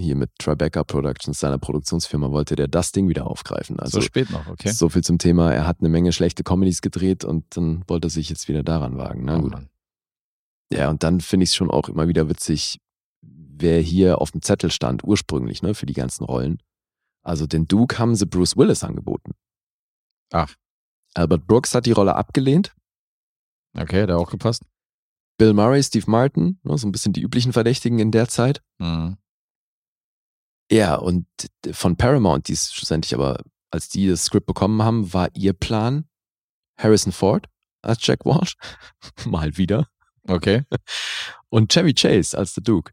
Hier 0.00 0.16
mit 0.16 0.30
Tribeca 0.38 0.82
Productions, 0.82 1.38
seiner 1.38 1.58
Produktionsfirma, 1.58 2.30
wollte 2.30 2.56
der 2.56 2.68
das 2.68 2.92
Ding 2.92 3.08
wieder 3.08 3.26
aufgreifen. 3.26 3.78
Also 3.78 3.98
so 3.98 4.02
spät 4.02 4.30
noch, 4.30 4.46
okay. 4.46 4.70
so 4.70 4.88
viel 4.88 5.04
zum 5.04 5.18
Thema, 5.18 5.52
er 5.52 5.66
hat 5.66 5.80
eine 5.80 5.90
Menge 5.90 6.12
schlechte 6.12 6.42
Comedies 6.42 6.80
gedreht 6.80 7.24
und 7.24 7.44
dann 7.56 7.84
wollte 7.86 8.06
er 8.06 8.10
sich 8.10 8.30
jetzt 8.30 8.48
wieder 8.48 8.62
daran 8.62 8.96
wagen. 8.96 9.24
Na 9.24 9.36
Oh 9.36 9.42
gut. 9.42 9.56
Ja, 10.72 10.88
und 10.88 11.02
dann 11.02 11.20
finde 11.20 11.44
ich 11.44 11.50
es 11.50 11.56
schon 11.56 11.70
auch 11.70 11.88
immer 11.88 12.08
wieder 12.08 12.28
witzig, 12.28 12.78
wer 13.22 13.80
hier 13.80 14.20
auf 14.20 14.30
dem 14.30 14.40
Zettel 14.40 14.70
stand, 14.70 15.04
ursprünglich, 15.04 15.62
ne, 15.62 15.74
für 15.74 15.86
die 15.86 15.92
ganzen 15.92 16.24
Rollen. 16.24 16.58
Also 17.22 17.46
den 17.46 17.66
Duke 17.66 17.98
haben 17.98 18.14
sie 18.14 18.26
Bruce 18.26 18.56
Willis 18.56 18.82
angeboten. 18.82 19.32
Ach. 20.32 20.54
Albert 21.14 21.46
Brooks 21.46 21.74
hat 21.74 21.86
die 21.86 21.92
Rolle 21.92 22.14
abgelehnt. 22.14 22.72
Okay, 23.76 24.02
hat 24.02 24.10
er 24.10 24.18
auch 24.18 24.30
gepasst. 24.30 24.64
Bill 25.38 25.52
Murray, 25.54 25.82
Steve 25.82 26.08
Martin, 26.10 26.60
ne, 26.62 26.78
so 26.78 26.86
ein 26.86 26.92
bisschen 26.92 27.12
die 27.12 27.22
üblichen 27.22 27.52
Verdächtigen 27.52 27.98
in 27.98 28.10
der 28.10 28.28
Zeit. 28.28 28.62
Mhm. 28.78 29.16
Ja, 30.70 30.94
und 30.96 31.26
von 31.72 31.96
Paramount, 31.96 32.48
die 32.48 32.52
es 32.52 32.72
schlussendlich 32.72 33.14
aber, 33.14 33.40
als 33.70 33.88
die 33.88 34.08
das 34.08 34.24
Skript 34.24 34.46
bekommen 34.46 34.82
haben, 34.82 35.12
war 35.12 35.28
ihr 35.34 35.52
Plan 35.52 36.04
Harrison 36.78 37.12
Ford 37.12 37.46
als 37.82 38.04
Jack 38.06 38.24
Walsh. 38.24 38.54
Mal 39.26 39.56
wieder. 39.56 39.88
Okay. 40.28 40.62
Und 41.48 41.72
Chevy 41.72 41.94
Chase 41.94 42.36
als 42.38 42.54
The 42.54 42.60
Duke. 42.62 42.92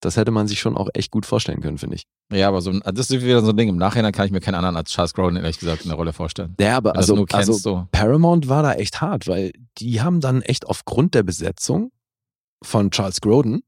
Das 0.00 0.16
hätte 0.16 0.30
man 0.32 0.48
sich 0.48 0.58
schon 0.60 0.76
auch 0.76 0.88
echt 0.92 1.10
gut 1.10 1.24
vorstellen 1.24 1.60
können, 1.62 1.78
finde 1.78 1.96
ich. 1.96 2.04
Ja, 2.30 2.48
aber 2.48 2.60
so, 2.60 2.70
ein- 2.70 2.82
das 2.84 3.10
ist 3.10 3.22
wieder 3.22 3.40
so 3.42 3.50
ein 3.50 3.56
Ding. 3.56 3.68
Im 3.68 3.76
Nachhinein 3.76 4.12
kann 4.12 4.26
ich 4.26 4.32
mir 4.32 4.40
keinen 4.40 4.56
anderen 4.56 4.76
als 4.76 4.90
Charles 4.90 5.14
Grodin, 5.14 5.36
ehrlich 5.36 5.58
gesagt, 5.58 5.82
in 5.82 5.88
der 5.88 5.96
Rolle 5.96 6.12
vorstellen. 6.12 6.54
Ja, 6.60 6.76
aber 6.76 6.96
also, 6.96 7.14
kennst, 7.16 7.34
also 7.34 7.52
so. 7.54 7.88
Paramount 7.92 8.48
war 8.48 8.62
da 8.62 8.74
echt 8.74 9.00
hart, 9.00 9.26
weil 9.28 9.52
die 9.78 10.02
haben 10.02 10.20
dann 10.20 10.42
echt 10.42 10.66
aufgrund 10.66 11.14
der 11.14 11.22
Besetzung 11.22 11.90
von 12.62 12.90
Charles 12.90 13.20
Grodin, 13.20 13.62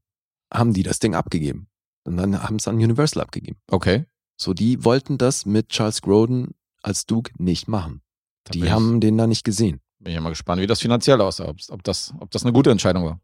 haben 0.52 0.74
die 0.74 0.82
das 0.82 0.98
Ding 0.98 1.14
abgegeben. 1.14 1.68
Und 2.06 2.16
dann 2.16 2.42
haben 2.42 2.56
es 2.56 2.68
an 2.68 2.76
Universal 2.76 3.22
abgegeben. 3.22 3.58
Okay. 3.70 4.04
So, 4.36 4.54
die 4.54 4.84
wollten 4.84 5.18
das 5.18 5.44
mit 5.46 5.70
Charles 5.70 6.02
Grodin 6.02 6.50
als 6.82 7.06
Duke 7.06 7.32
nicht 7.38 7.68
machen. 7.68 8.02
Da 8.44 8.52
Die 8.52 8.70
haben 8.70 9.00
den 9.00 9.18
da 9.18 9.26
nicht 9.26 9.44
gesehen. 9.44 9.80
Ich, 9.98 10.04
bin 10.04 10.14
ich 10.14 10.20
mal 10.20 10.28
gespannt, 10.30 10.60
wie 10.62 10.66
das 10.66 10.80
finanziell 10.80 11.20
aussah. 11.20 11.48
Ob, 11.48 11.56
ob, 11.70 11.82
das, 11.82 12.12
ob 12.20 12.30
das 12.30 12.42
eine 12.44 12.52
gute 12.52 12.70
Entscheidung 12.70 13.04
war. 13.04 13.20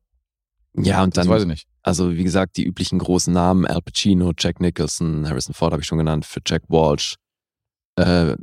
Ja, 0.74 1.02
und 1.04 1.16
Das 1.16 1.26
dann, 1.26 1.32
weiß 1.34 1.42
ich 1.42 1.48
nicht. 1.48 1.68
also 1.82 2.10
wie 2.16 2.24
gesagt, 2.24 2.56
die 2.56 2.64
üblichen 2.64 2.98
großen 2.98 3.32
Namen, 3.32 3.66
Al 3.66 3.82
Pacino, 3.82 4.32
Jack 4.36 4.58
Nicholson, 4.60 5.28
Harrison 5.28 5.54
Ford 5.54 5.72
habe 5.72 5.82
ich 5.82 5.86
schon 5.86 5.98
genannt, 5.98 6.24
für 6.24 6.40
Jack 6.46 6.62
Walsh, 6.68 7.16
äh, 7.96 8.36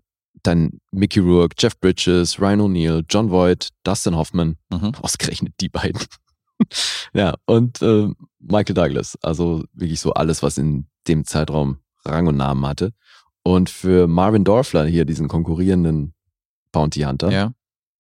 dann 0.44 0.80
Mickey 0.92 1.20
Rourke, 1.20 1.56
Jeff 1.58 1.78
Bridges, 1.80 2.40
Ryan 2.40 2.62
O'Neill, 2.62 3.04
John 3.10 3.30
Voight, 3.32 3.70
Dustin 3.84 4.16
Hoffman, 4.16 4.58
Mhm. 4.72 4.94
ausgerechnet 5.02 5.54
die 5.60 5.70
beiden. 5.70 6.00
ja, 7.14 7.34
und 7.46 7.82
äh, 7.82 8.10
Michael 8.40 8.74
Douglas, 8.76 9.18
also 9.22 9.64
wirklich 9.74 10.00
so 10.00 10.14
alles, 10.14 10.42
was 10.44 10.58
in 10.58 10.88
dem 11.08 11.26
Zeitraum 11.26 11.80
Rang 12.06 12.28
und 12.28 12.38
Namen 12.38 12.66
hatte. 12.66 12.94
Und 13.44 13.70
für 13.70 14.08
Marvin 14.08 14.44
Dorfler, 14.44 14.86
hier 14.86 15.06
diesen 15.06 15.28
konkurrierenden 15.28 16.14
Bounty 16.72 17.02
Hunter, 17.02 17.32
Ja. 17.32 17.54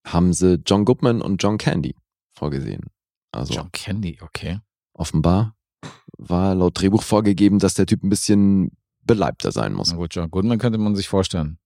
haben 0.05 0.33
sie 0.33 0.61
John 0.65 0.85
Goodman 0.85 1.21
und 1.21 1.41
John 1.43 1.57
Candy 1.57 1.95
vorgesehen. 2.33 2.85
Also 3.31 3.53
John 3.53 3.71
Candy, 3.71 4.17
okay. 4.21 4.59
offenbar 4.93 5.55
war 6.17 6.55
laut 6.55 6.79
Drehbuch 6.79 7.03
vorgegeben, 7.03 7.59
dass 7.59 7.73
der 7.73 7.85
Typ 7.85 8.03
ein 8.03 8.09
bisschen 8.09 8.71
beleibter 9.03 9.51
sein 9.51 9.73
muss. 9.73 9.91
Na 9.91 9.97
gut, 9.97 10.13
John 10.13 10.29
Goodman 10.29 10.57
könnte 10.59 10.77
man 10.77 10.95
sich 10.95 11.07
vorstellen. 11.07 11.57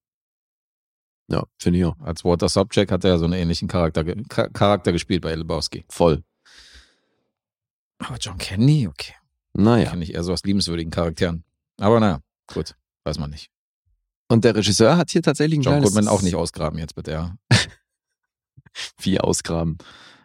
Ja, 1.29 1.45
finde 1.57 1.79
ich 1.79 1.85
auch. 1.85 1.97
Als 1.99 2.23
Walter 2.23 2.49
Sobchak 2.49 2.91
hat 2.91 3.03
er 3.03 3.11
ja 3.11 3.17
so 3.17 3.25
einen 3.25 3.33
ähnlichen 3.33 3.67
Charakter, 3.67 4.03
Charakter 4.03 4.91
gespielt 4.91 5.21
bei 5.21 5.33
Lebowski. 5.33 5.85
Voll. 5.89 6.23
Aber 7.99 8.17
John 8.17 8.37
Candy, 8.37 8.87
okay. 8.87 9.13
Naja. 9.53 9.89
Kenne 9.91 10.03
ich 10.03 10.13
eher 10.13 10.23
so 10.23 10.33
aus 10.33 10.43
liebenswürdigen 10.43 10.91
Charakteren. 10.91 11.43
Aber 11.77 11.99
naja, 11.99 12.21
gut, 12.47 12.75
weiß 13.03 13.19
man 13.19 13.29
nicht. 13.29 13.49
Und 14.29 14.43
der 14.43 14.55
Regisseur 14.55 14.97
hat 14.97 15.11
hier 15.11 15.21
tatsächlich 15.21 15.59
ein 15.59 15.63
John 15.63 15.73
kleines 15.73 15.93
Goodman 15.93 16.07
auch 16.07 16.21
nicht 16.21 16.35
ausgraben 16.35 16.79
jetzt 16.79 16.95
bitte, 16.95 17.11
ja. 17.11 17.37
Vieh 18.97 19.19
ausgraben. 19.19 19.77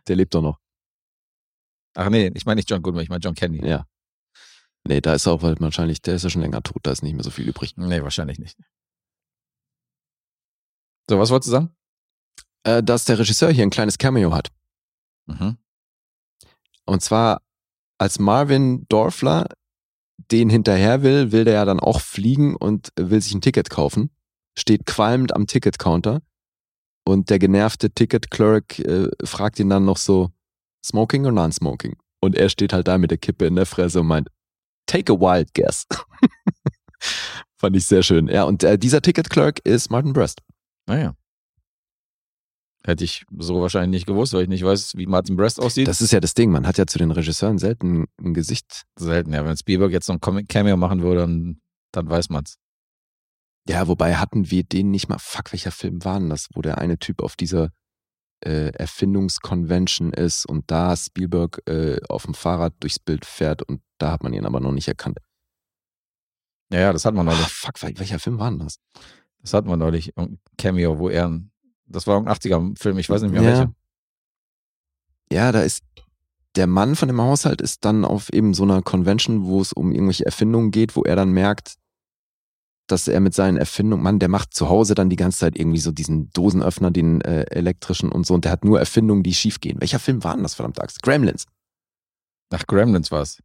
Der 0.07 0.17
lebt 0.17 0.35
doch 0.35 0.43
noch. 0.43 0.59
Ach 1.95 2.09
nee, 2.09 2.31
ich 2.35 2.47
meine 2.47 2.57
nicht 2.57 2.71
John 2.71 2.83
Goodman, 2.83 3.03
ich 3.03 3.11
meine 3.11 3.21
John 3.21 3.35
Candy. 3.35 3.67
Ja. 3.67 3.87
Nee, 4.87 5.01
da 5.01 5.15
ist 5.15 5.27
er 5.27 5.33
auch 5.33 5.43
halt 5.43 5.61
wahrscheinlich, 5.61 6.01
der 6.01 6.15
ist 6.15 6.23
ja 6.23 6.31
schon 6.31 6.43
länger 6.43 6.63
tot, 6.63 6.79
da 6.85 6.93
ist 6.93 7.03
nicht 7.03 7.15
mehr 7.15 7.25
so 7.25 7.31
viel 7.31 7.47
übrig. 7.47 7.77
Nee, 7.77 8.03
wahrscheinlich 8.03 8.39
nicht. 8.39 8.57
So, 11.11 11.19
was 11.19 11.31
wolltest 11.31 11.49
du 11.49 11.53
sagen? 11.53 11.77
Äh, 12.65 12.83
dass 12.83 13.05
der 13.05 13.19
Regisseur 13.19 13.51
hier 13.51 13.65
ein 13.65 13.71
kleines 13.71 13.99
Cameo 13.99 14.33
hat. 14.33 14.51
Mhm. 15.27 15.59
Und 16.85 17.03
zwar, 17.03 17.43
als 17.99 18.19
Marvin 18.19 18.87
Dorfler 18.89 19.49
den 20.31 20.51
hinterher 20.51 21.03
will, 21.03 21.33
will 21.33 21.45
der 21.45 21.55
ja 21.55 21.65
dann 21.65 21.81
auch 21.81 22.01
fliegen 22.01 22.57
und 22.57 22.93
will 22.97 23.21
sich 23.21 23.35
ein 23.35 23.41
Ticket 23.41 23.71
kaufen. 23.71 24.11
Steht 24.57 24.87
qualmend 24.87 25.35
am 25.35 25.47
Ticketcounter. 25.47 26.21
Und 27.05 27.31
der 27.31 27.39
genervte 27.39 27.91
Ticket-Clerk 27.91 28.81
äh, 28.81 29.09
fragt 29.25 29.59
ihn 29.61 29.71
dann 29.71 29.85
noch 29.85 29.97
so, 29.97 30.31
Smoking 30.85 31.25
or 31.25 31.33
non-smoking? 31.33 31.97
Und 32.21 32.35
er 32.35 32.49
steht 32.51 32.73
halt 32.73 32.89
da 32.89 32.99
mit 32.99 33.11
der 33.11 33.19
Kippe 33.19 33.47
in 33.47 33.57
der 33.57 33.67
Fresse 33.67 34.01
und 34.01 34.09
meint, 34.09 34.29
take 34.87 35.13
a 35.13 35.17
wild 35.17 35.55
guess. 35.55 35.87
Fand 37.57 37.77
ich 37.77 37.87
sehr 37.87 38.03
schön. 38.03 38.29
Ja, 38.29 38.45
und 38.45 38.63
äh, 38.63 38.79
dieser 38.79 39.01
Ticket-Clerk 39.01 39.61
ist 39.65 39.91
Martin 39.91 40.13
Brest. 40.13 40.41
Naja. 40.87 41.15
Hätte 42.89 43.05
ich 43.05 43.27
so 43.37 43.61
wahrscheinlich 43.61 43.91
nicht 44.01 44.07
gewusst, 44.07 44.33
weil 44.33 44.45
ich 44.45 44.49
nicht 44.49 44.65
weiß, 44.65 44.97
wie 44.97 45.07
Martin 45.07 45.37
Brest 45.37 45.61
aussieht. 45.61 45.87
Das 45.89 46.01
ist 46.01 46.11
ja 46.11 46.21
das 46.21 46.33
Ding, 46.33 46.51
man 46.51 46.67
hat 46.67 46.79
ja 46.79 46.87
zu 46.87 46.97
den 46.99 47.11
Regisseuren 47.11 47.59
selten 47.59 48.07
ein 48.19 48.33
Gesicht. 48.33 48.85
selten, 48.99 49.35
ja. 49.35 49.45
Wenn 49.45 49.57
Spielberg 49.59 49.93
jetzt 49.93 50.09
noch 50.09 50.19
ein 50.23 50.49
Cameo 50.49 50.77
machen 50.79 51.03
würde, 51.03 51.21
dann, 51.21 51.61
dann 51.93 52.09
weiß 52.09 52.31
man's. 52.31 52.57
Ja, 53.69 53.87
wobei 53.89 54.15
hatten 54.17 54.51
wir 54.51 54.65
den 54.65 54.91
nicht 54.91 55.11
mal, 55.11 55.19
fuck, 55.19 55.53
welcher 55.53 55.71
Film 55.71 56.03
war 56.03 56.19
denn 56.19 56.31
das, 56.31 56.49
wo 56.55 56.63
der 56.63 56.79
eine 56.79 56.99
Typ 56.99 57.23
auf 57.23 57.37
dieser 57.37 57.73
äh, 58.43 58.71
Erfindungskonvention 58.73 60.15
ist 60.15 60.47
und 60.47 60.71
da 60.71 60.97
Spielberg 60.97 61.61
äh, 61.69 62.01
auf 62.09 62.25
dem 62.25 62.33
Fahrrad 62.33 62.73
durchs 62.81 62.99
Bild 62.99 63.27
fährt 63.27 63.63
und 63.63 63.83
da 63.99 64.13
hat 64.13 64.23
man 64.23 64.33
ihn 64.33 64.47
aber 64.47 64.61
noch 64.61 64.73
nicht 64.73 64.89
erkannt. 64.89 65.19
Ja, 66.73 66.81
ja, 66.81 66.93
das 66.95 67.05
hatten 67.05 67.17
wir 67.17 67.21
Ah, 67.21 67.25
neulich. 67.25 67.41
fuck, 67.49 67.77
wel- 67.83 67.99
welcher 67.99 68.19
Film 68.19 68.39
war 68.39 68.49
denn 68.51 68.61
das? 68.61 68.79
Das 69.43 69.53
hatten 69.53 69.69
wir 69.69 69.77
neulich. 69.77 70.17
Ein 70.17 70.39
Cameo, 70.57 70.99
wo 70.99 71.11
er, 71.11 71.27
ein- 71.29 71.51
das 71.89 72.07
war 72.07 72.19
ein 72.19 72.29
80er-Film, 72.29 72.99
ich 72.99 73.09
weiß 73.09 73.23
nicht 73.23 73.33
mehr 73.33 73.43
ja. 73.43 73.49
welcher. 73.49 73.73
Ja, 75.31 75.53
da 75.53 75.61
ist 75.61 75.83
der 76.57 76.67
Mann 76.67 76.97
von 76.97 77.09
dem 77.09 77.21
Haushalt 77.21 77.61
ist 77.61 77.85
dann 77.85 78.05
auf 78.05 78.33
eben 78.33 78.55
so 78.55 78.65
einer 78.65 78.83
Convention, 78.83 79.45
wo 79.45 79.61
es 79.61 79.73
um 79.73 79.93
irgendwelche 79.93 80.27
Erfindungen 80.27 80.71
geht, 80.71 80.97
wo 80.97 81.03
er 81.03 81.15
dann 81.15 81.31
merkt, 81.31 81.77
dass 82.89 83.07
er 83.07 83.21
mit 83.21 83.35
seinen 83.35 83.59
Erfindungen, 83.59 84.03
Mann, 84.03 84.19
der 84.19 84.29
macht 84.29 84.55
zu 84.55 84.69
Hause 84.69 84.95
dann 84.95 85.11
die 85.11 85.17
ganze 85.17 85.39
Zeit 85.39 85.59
irgendwie 85.59 85.79
so 85.79 85.93
diesen 85.93 86.31
Dosenöffner, 86.31 86.91
den 86.91 87.21
äh, 87.21 87.43
elektrischen 87.51 88.11
und 88.11 88.27
so, 88.27 88.35
und 88.35 88.45
der 88.45 88.53
hat 88.53 88.65
nur 88.65 88.79
Erfindungen, 88.79 89.23
die 89.23 89.35
schief 89.35 89.61
gehen. 89.61 89.81
Welcher 89.81 89.99
Film 89.99 90.25
war 90.25 90.35
denn 90.35 90.43
das, 90.43 90.55
verdammt 90.55 90.81
Axt? 90.81 91.03
Gremlins, 91.03 91.47
Ach, 92.51 92.67
Gremlins 92.67 93.11
war's. 93.11 93.39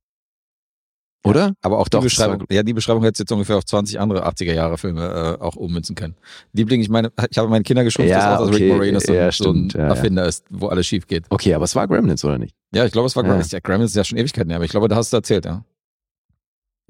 Oder? 1.23 1.53
Aber 1.61 1.79
auch 1.79 1.87
die 1.87 1.91
Doch, 1.97 2.03
Beschreibung, 2.03 2.45
ja, 2.51 2.63
die 2.63 2.73
Beschreibung 2.73 3.03
hättest 3.03 3.19
du 3.19 3.23
jetzt 3.23 3.31
ungefähr 3.31 3.57
auf 3.57 3.65
20 3.65 3.99
andere 3.99 4.25
80er-Jahre-Filme 4.27 5.37
äh, 5.39 5.43
auch 5.43 5.55
ummünzen 5.55 5.95
können. 5.95 6.15
Liebling, 6.53 6.81
ich 6.81 6.89
meine, 6.89 7.11
ich 7.29 7.37
habe 7.37 7.47
meine 7.49 7.63
Kinder 7.63 7.83
geschrumpft, 7.83 8.11
Ja, 8.11 8.31
dass 8.37 8.41
auch, 8.41 8.47
okay, 8.47 8.63
Rick 8.63 8.73
Moranis 8.73 9.03
so, 9.03 9.13
ja, 9.13 9.25
ein- 9.25 9.31
so 9.31 9.51
ein. 9.51 9.69
Erfinder 9.71 10.25
ist, 10.25 10.45
wo 10.49 10.67
alles 10.67 10.85
schief 10.85 11.07
geht. 11.07 11.25
Okay, 11.29 11.53
aber 11.53 11.65
es 11.65 11.75
war 11.75 11.87
Gremlins, 11.87 12.23
oder 12.25 12.37
nicht? 12.37 12.55
Ja, 12.73 12.85
ich 12.85 12.91
glaube, 12.91 13.07
es 13.07 13.15
war. 13.15 13.23
Gremlins. 13.23 13.51
Ja, 13.51 13.59
Gremlins 13.59 13.91
ist 13.91 13.97
ja 13.97 14.03
schon 14.03 14.17
Ewigkeiten 14.17 14.49
her, 14.49 14.57
aber 14.57 14.65
ich 14.65 14.71
glaube, 14.71 14.87
da 14.87 14.95
hast 14.95 15.13
du 15.13 15.17
erzählt, 15.17 15.45
ja. 15.45 15.63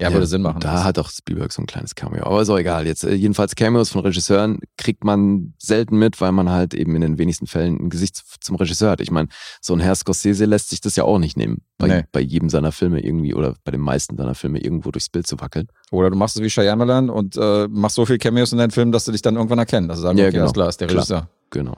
Ja, 0.00 0.12
würde 0.12 0.26
Sinn 0.26 0.42
machen. 0.42 0.58
Da 0.58 0.82
hat 0.82 0.98
auch 0.98 1.08
Spielberg 1.08 1.52
so 1.52 1.62
ein 1.62 1.66
kleines 1.66 1.94
Cameo. 1.94 2.24
Aber 2.26 2.42
ist 2.42 2.48
auch 2.50 2.58
egal. 2.58 2.84
Jetzt, 2.84 3.04
äh, 3.04 3.14
jedenfalls 3.14 3.54
Cameos 3.54 3.90
von 3.90 4.00
Regisseuren 4.02 4.58
kriegt 4.76 5.04
man 5.04 5.54
selten 5.58 5.96
mit, 5.98 6.20
weil 6.20 6.32
man 6.32 6.50
halt 6.50 6.74
eben 6.74 6.96
in 6.96 7.00
den 7.00 7.16
wenigsten 7.16 7.46
Fällen 7.46 7.76
ein 7.78 7.90
Gesicht 7.90 8.20
zum 8.40 8.56
Regisseur 8.56 8.90
hat. 8.90 9.00
Ich 9.00 9.12
meine, 9.12 9.28
so 9.60 9.72
ein 9.72 9.78
Herr 9.78 9.94
Scorsese 9.94 10.46
lässt 10.46 10.70
sich 10.70 10.80
das 10.80 10.96
ja 10.96 11.04
auch 11.04 11.18
nicht 11.20 11.36
nehmen, 11.36 11.62
bei, 11.78 11.86
Nee. 11.86 12.04
bei 12.10 12.18
jedem 12.20 12.48
seiner 12.50 12.72
Filme 12.72 13.00
irgendwie 13.04 13.34
oder 13.34 13.54
bei 13.62 13.70
den 13.70 13.80
meisten 13.82 14.16
seiner 14.16 14.34
Filme 14.34 14.58
irgendwo 14.58 14.90
durchs 14.90 15.08
Bild 15.08 15.28
zu 15.28 15.38
wackeln. 15.40 15.68
Oder 15.92 16.10
du 16.10 16.16
machst 16.16 16.34
es 16.36 16.42
wie 16.42 16.50
Shyamalan 16.50 17.08
und 17.08 17.36
äh, 17.36 17.68
machst 17.68 17.94
so 17.94 18.04
viel 18.04 18.18
Cameos 18.18 18.50
in 18.50 18.58
deinen 18.58 18.72
Filmen, 18.72 18.90
dass 18.90 19.04
du 19.04 19.12
dich 19.12 19.22
dann 19.22 19.36
irgendwann 19.36 19.60
erkennen. 19.60 19.88
Also 19.90 20.02
sagen, 20.02 20.18
Ja, 20.18 20.24
okay, 20.24 20.32
genau. 20.32 20.42
alles 20.44 20.52
klar, 20.54 20.68
ist 20.70 20.80
der 20.80 20.88
Klar. 20.88 20.98
Regisseur. 21.02 21.28
Genau. 21.50 21.76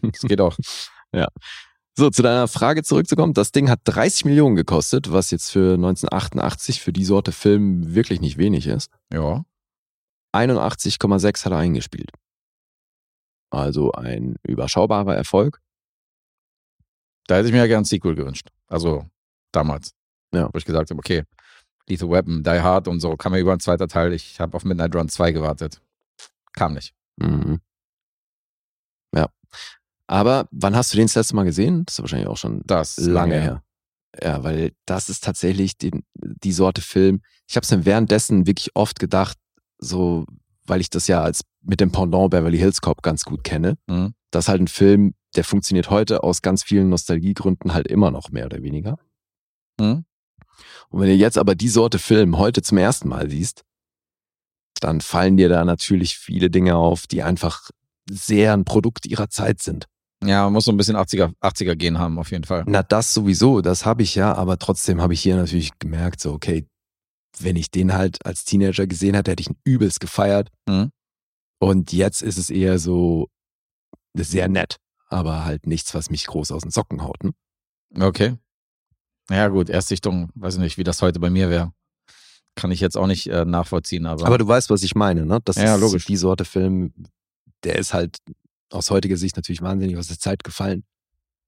Das 0.00 0.20
geht 0.22 0.40
auch. 0.40 0.56
So, 1.96 2.10
zu 2.10 2.22
deiner 2.22 2.48
Frage 2.48 2.82
zurückzukommen. 2.82 3.34
Das 3.34 3.52
Ding 3.52 3.70
hat 3.70 3.80
30 3.84 4.24
Millionen 4.24 4.56
gekostet, 4.56 5.12
was 5.12 5.30
jetzt 5.30 5.50
für 5.50 5.74
1988 5.74 6.80
für 6.80 6.92
die 6.92 7.04
Sorte 7.04 7.30
Film 7.30 7.94
wirklich 7.94 8.20
nicht 8.20 8.36
wenig 8.36 8.66
ist. 8.66 8.90
Ja. 9.12 9.44
81,6 10.34 11.44
hat 11.44 11.52
er 11.52 11.58
eingespielt. 11.58 12.10
Also 13.50 13.92
ein 13.92 14.34
überschaubarer 14.42 15.14
Erfolg. 15.14 15.60
Da 17.28 17.36
hätte 17.36 17.46
ich 17.46 17.52
mir 17.52 17.60
ja 17.60 17.68
gern 17.68 17.82
ein 17.82 17.84
Sequel 17.84 18.16
gewünscht. 18.16 18.48
Also 18.66 19.08
damals. 19.52 19.94
Ja. 20.34 20.48
Wo 20.52 20.58
ich 20.58 20.64
gesagt 20.64 20.90
habe, 20.90 20.98
okay, 20.98 21.22
Lethal 21.88 22.10
Weapon, 22.10 22.42
Die 22.42 22.60
Hard 22.60 22.88
und 22.88 22.98
so, 22.98 23.16
kam 23.16 23.34
ja 23.34 23.40
über 23.40 23.52
ein 23.52 23.60
zweiter 23.60 23.86
Teil. 23.86 24.12
Ich 24.12 24.40
habe 24.40 24.56
auf 24.56 24.64
Midnight 24.64 24.96
Run 24.96 25.08
2 25.08 25.30
gewartet. 25.30 25.80
Kam 26.52 26.74
nicht. 26.74 26.92
Mhm. 27.16 27.60
Ja. 29.14 29.28
Aber 30.06 30.48
wann 30.50 30.76
hast 30.76 30.92
du 30.92 30.96
den 30.96 31.06
das 31.06 31.14
letzte 31.14 31.36
Mal 31.36 31.44
gesehen? 31.44 31.84
Das 31.86 31.94
ist 31.94 32.00
wahrscheinlich 32.00 32.28
auch 32.28 32.36
schon 32.36 32.62
Das 32.66 32.98
ist 32.98 33.06
lange 33.06 33.40
her. 33.40 33.62
Ja, 34.22 34.44
weil 34.44 34.72
das 34.86 35.08
ist 35.08 35.24
tatsächlich 35.24 35.76
die, 35.76 35.90
die 36.14 36.52
Sorte 36.52 36.82
Film. 36.82 37.22
Ich 37.48 37.56
habe 37.56 37.64
es 37.64 37.70
mir 37.70 37.84
währenddessen 37.84 38.46
wirklich 38.46 38.70
oft 38.74 39.00
gedacht, 39.00 39.38
so, 39.78 40.24
weil 40.66 40.80
ich 40.80 40.90
das 40.90 41.08
ja 41.08 41.22
als 41.22 41.42
mit 41.62 41.80
dem 41.80 41.90
Pendant 41.90 42.30
Beverly 42.30 42.58
Hills 42.58 42.80
Cop 42.80 43.02
ganz 43.02 43.24
gut 43.24 43.42
kenne. 43.42 43.76
Mhm. 43.86 44.14
Das 44.30 44.44
ist 44.44 44.48
halt 44.48 44.60
ein 44.60 44.68
Film, 44.68 45.14
der 45.36 45.44
funktioniert 45.44 45.90
heute 45.90 46.22
aus 46.22 46.42
ganz 46.42 46.62
vielen 46.62 46.90
Nostalgiegründen 46.90 47.74
halt 47.74 47.88
immer 47.88 48.10
noch 48.10 48.30
mehr 48.30 48.46
oder 48.46 48.62
weniger. 48.62 48.98
Mhm. 49.80 50.04
Und 50.90 51.00
wenn 51.00 51.08
du 51.08 51.14
jetzt 51.14 51.38
aber 51.38 51.54
die 51.54 51.68
Sorte 51.68 51.98
Film 51.98 52.38
heute 52.38 52.62
zum 52.62 52.78
ersten 52.78 53.08
Mal 53.08 53.28
siehst, 53.28 53.64
dann 54.80 55.00
fallen 55.00 55.36
dir 55.36 55.48
da 55.48 55.64
natürlich 55.64 56.18
viele 56.18 56.50
Dinge 56.50 56.76
auf, 56.76 57.06
die 57.06 57.22
einfach 57.22 57.70
sehr 58.08 58.52
ein 58.52 58.64
Produkt 58.64 59.06
ihrer 59.06 59.28
Zeit 59.30 59.62
sind. 59.62 59.86
Ja, 60.24 60.44
man 60.44 60.52
muss 60.54 60.64
so 60.64 60.72
ein 60.72 60.76
bisschen 60.76 60.96
80er, 60.96 61.32
80er 61.40 61.74
gehen 61.76 61.98
haben, 61.98 62.18
auf 62.18 62.30
jeden 62.30 62.44
Fall. 62.44 62.64
Na, 62.66 62.82
das 62.82 63.12
sowieso, 63.14 63.60
das 63.60 63.84
habe 63.84 64.02
ich 64.02 64.14
ja, 64.14 64.34
aber 64.34 64.58
trotzdem 64.58 65.00
habe 65.00 65.12
ich 65.14 65.20
hier 65.20 65.36
natürlich 65.36 65.78
gemerkt, 65.78 66.20
so, 66.20 66.32
okay, 66.32 66.66
wenn 67.40 67.56
ich 67.56 67.70
den 67.70 67.92
halt 67.94 68.24
als 68.24 68.44
Teenager 68.44 68.86
gesehen 68.86 69.14
hätte, 69.14 69.32
hätte 69.32 69.40
ich 69.42 69.48
ihn 69.50 69.56
übelst 69.64 70.00
gefeiert. 70.00 70.50
Mhm. 70.68 70.90
Und 71.60 71.92
jetzt 71.92 72.22
ist 72.22 72.38
es 72.38 72.50
eher 72.50 72.78
so 72.78 73.28
sehr 74.16 74.48
nett, 74.48 74.76
aber 75.08 75.44
halt 75.44 75.66
nichts, 75.66 75.94
was 75.94 76.10
mich 76.10 76.26
groß 76.26 76.52
aus 76.52 76.62
den 76.62 76.70
Socken 76.70 77.02
haut. 77.02 77.22
Ne? 77.24 77.32
Okay. 78.00 78.36
Ja, 79.30 79.48
gut, 79.48 79.70
Erstsichtung, 79.70 80.30
weiß 80.34 80.54
ich 80.54 80.60
nicht, 80.60 80.78
wie 80.78 80.84
das 80.84 81.02
heute 81.02 81.18
bei 81.18 81.30
mir 81.30 81.50
wäre. 81.50 81.72
Kann 82.56 82.70
ich 82.70 82.80
jetzt 82.80 82.96
auch 82.96 83.06
nicht 83.08 83.26
äh, 83.26 83.44
nachvollziehen, 83.44 84.06
aber. 84.06 84.26
Aber 84.26 84.38
du 84.38 84.46
weißt, 84.46 84.70
was 84.70 84.82
ich 84.84 84.94
meine, 84.94 85.26
ne? 85.26 85.40
Das 85.44 85.56
Ja, 85.56 85.74
ist 85.74 85.80
logisch. 85.80 86.04
die 86.04 86.16
Sorte 86.16 86.44
Film, 86.44 86.92
der 87.64 87.76
ist 87.76 87.92
halt 87.94 88.18
aus 88.70 88.90
heutiger 88.90 89.16
Sicht 89.16 89.36
natürlich 89.36 89.62
wahnsinnig 89.62 89.96
aus 89.96 90.08
der 90.08 90.18
Zeit 90.18 90.44
gefallen. 90.44 90.84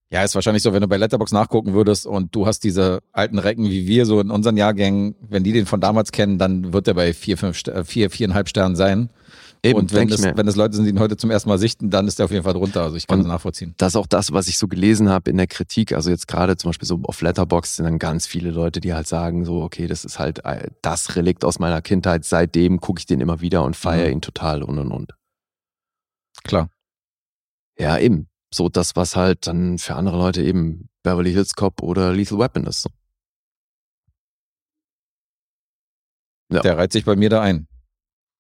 Ja, 0.08 0.22
ist 0.22 0.36
wahrscheinlich 0.36 0.62
so, 0.62 0.72
wenn 0.72 0.82
du 0.82 0.86
bei 0.86 0.98
Letterbox 0.98 1.32
nachgucken 1.32 1.72
würdest 1.72 2.06
und 2.06 2.32
du 2.32 2.46
hast 2.46 2.60
diese 2.62 3.00
alten 3.10 3.40
Recken 3.40 3.64
wie 3.68 3.88
wir 3.88 4.06
so 4.06 4.20
in 4.20 4.30
unseren 4.30 4.56
Jahrgängen, 4.56 5.16
wenn 5.20 5.42
die 5.42 5.52
den 5.52 5.66
von 5.66 5.80
damals 5.80 6.12
kennen, 6.12 6.38
dann 6.38 6.72
wird 6.72 6.86
der 6.86 6.94
bei 6.94 7.12
vier, 7.12 7.36
fünf, 7.36 7.60
äh, 7.66 7.82
vier, 7.84 8.08
viereinhalb 8.10 8.48
Sternen 8.48 8.76
sein. 8.76 9.10
und 9.64 9.92
wenn 9.92 10.06
mir. 10.06 10.36
wenn 10.36 10.46
das 10.46 10.54
Leute 10.54 10.76
sind, 10.76 10.84
die 10.84 10.90
ihn 10.90 11.00
heute 11.00 11.16
zum 11.16 11.32
ersten 11.32 11.48
Mal 11.48 11.58
sichten, 11.58 11.90
dann 11.90 12.06
ist 12.06 12.20
der 12.20 12.26
auf 12.26 12.30
jeden 12.30 12.44
Fall 12.44 12.52
drunter. 12.52 12.82
Also 12.82 12.94
ich 12.96 13.08
kann 13.08 13.18
das 13.18 13.26
nachvollziehen. 13.26 13.74
das 13.78 13.94
ist 13.94 13.96
auch 13.96 14.06
das, 14.06 14.30
was 14.32 14.46
ich 14.46 14.58
so 14.58 14.68
gelesen 14.68 15.08
habe 15.08 15.28
in 15.28 15.38
der 15.38 15.48
Kritik. 15.48 15.92
Also 15.92 16.10
jetzt 16.10 16.28
gerade 16.28 16.56
zum 16.56 16.68
Beispiel 16.68 16.86
so 16.86 17.00
auf 17.02 17.20
Letterbox 17.20 17.74
sind 17.74 17.86
dann 17.86 17.98
ganz 17.98 18.28
viele 18.28 18.52
Leute, 18.52 18.80
die 18.80 18.94
halt 18.94 19.08
sagen 19.08 19.44
so, 19.44 19.60
okay, 19.62 19.88
das 19.88 20.04
ist 20.04 20.20
halt 20.20 20.44
äh, 20.44 20.68
das 20.82 21.16
Relikt 21.16 21.44
aus 21.44 21.58
meiner 21.58 21.82
Kindheit. 21.82 22.24
Seitdem 22.24 22.78
gucke 22.80 23.00
ich 23.00 23.06
den 23.06 23.20
immer 23.20 23.40
wieder 23.40 23.64
und 23.64 23.74
feiere 23.74 24.06
Mhm. 24.06 24.12
ihn 24.12 24.20
total 24.20 24.62
und 24.62 24.78
und 24.78 24.92
und. 24.92 25.14
Klar. 26.44 26.68
Ja, 27.78 27.98
eben. 27.98 28.28
So 28.52 28.68
das, 28.68 28.96
was 28.96 29.16
halt 29.16 29.46
dann 29.46 29.78
für 29.78 29.94
andere 29.96 30.16
Leute 30.16 30.42
eben 30.42 30.88
Beverly 31.02 31.32
Hills 31.32 31.54
Cop 31.54 31.82
oder 31.82 32.12
Lethal 32.12 32.38
Weapon 32.38 32.64
ist. 32.66 32.82
So. 32.82 32.90
Ja. 36.52 36.60
Der 36.60 36.78
reiht 36.78 36.92
sich 36.92 37.04
bei 37.04 37.16
mir 37.16 37.28
da 37.28 37.42
ein. 37.42 37.66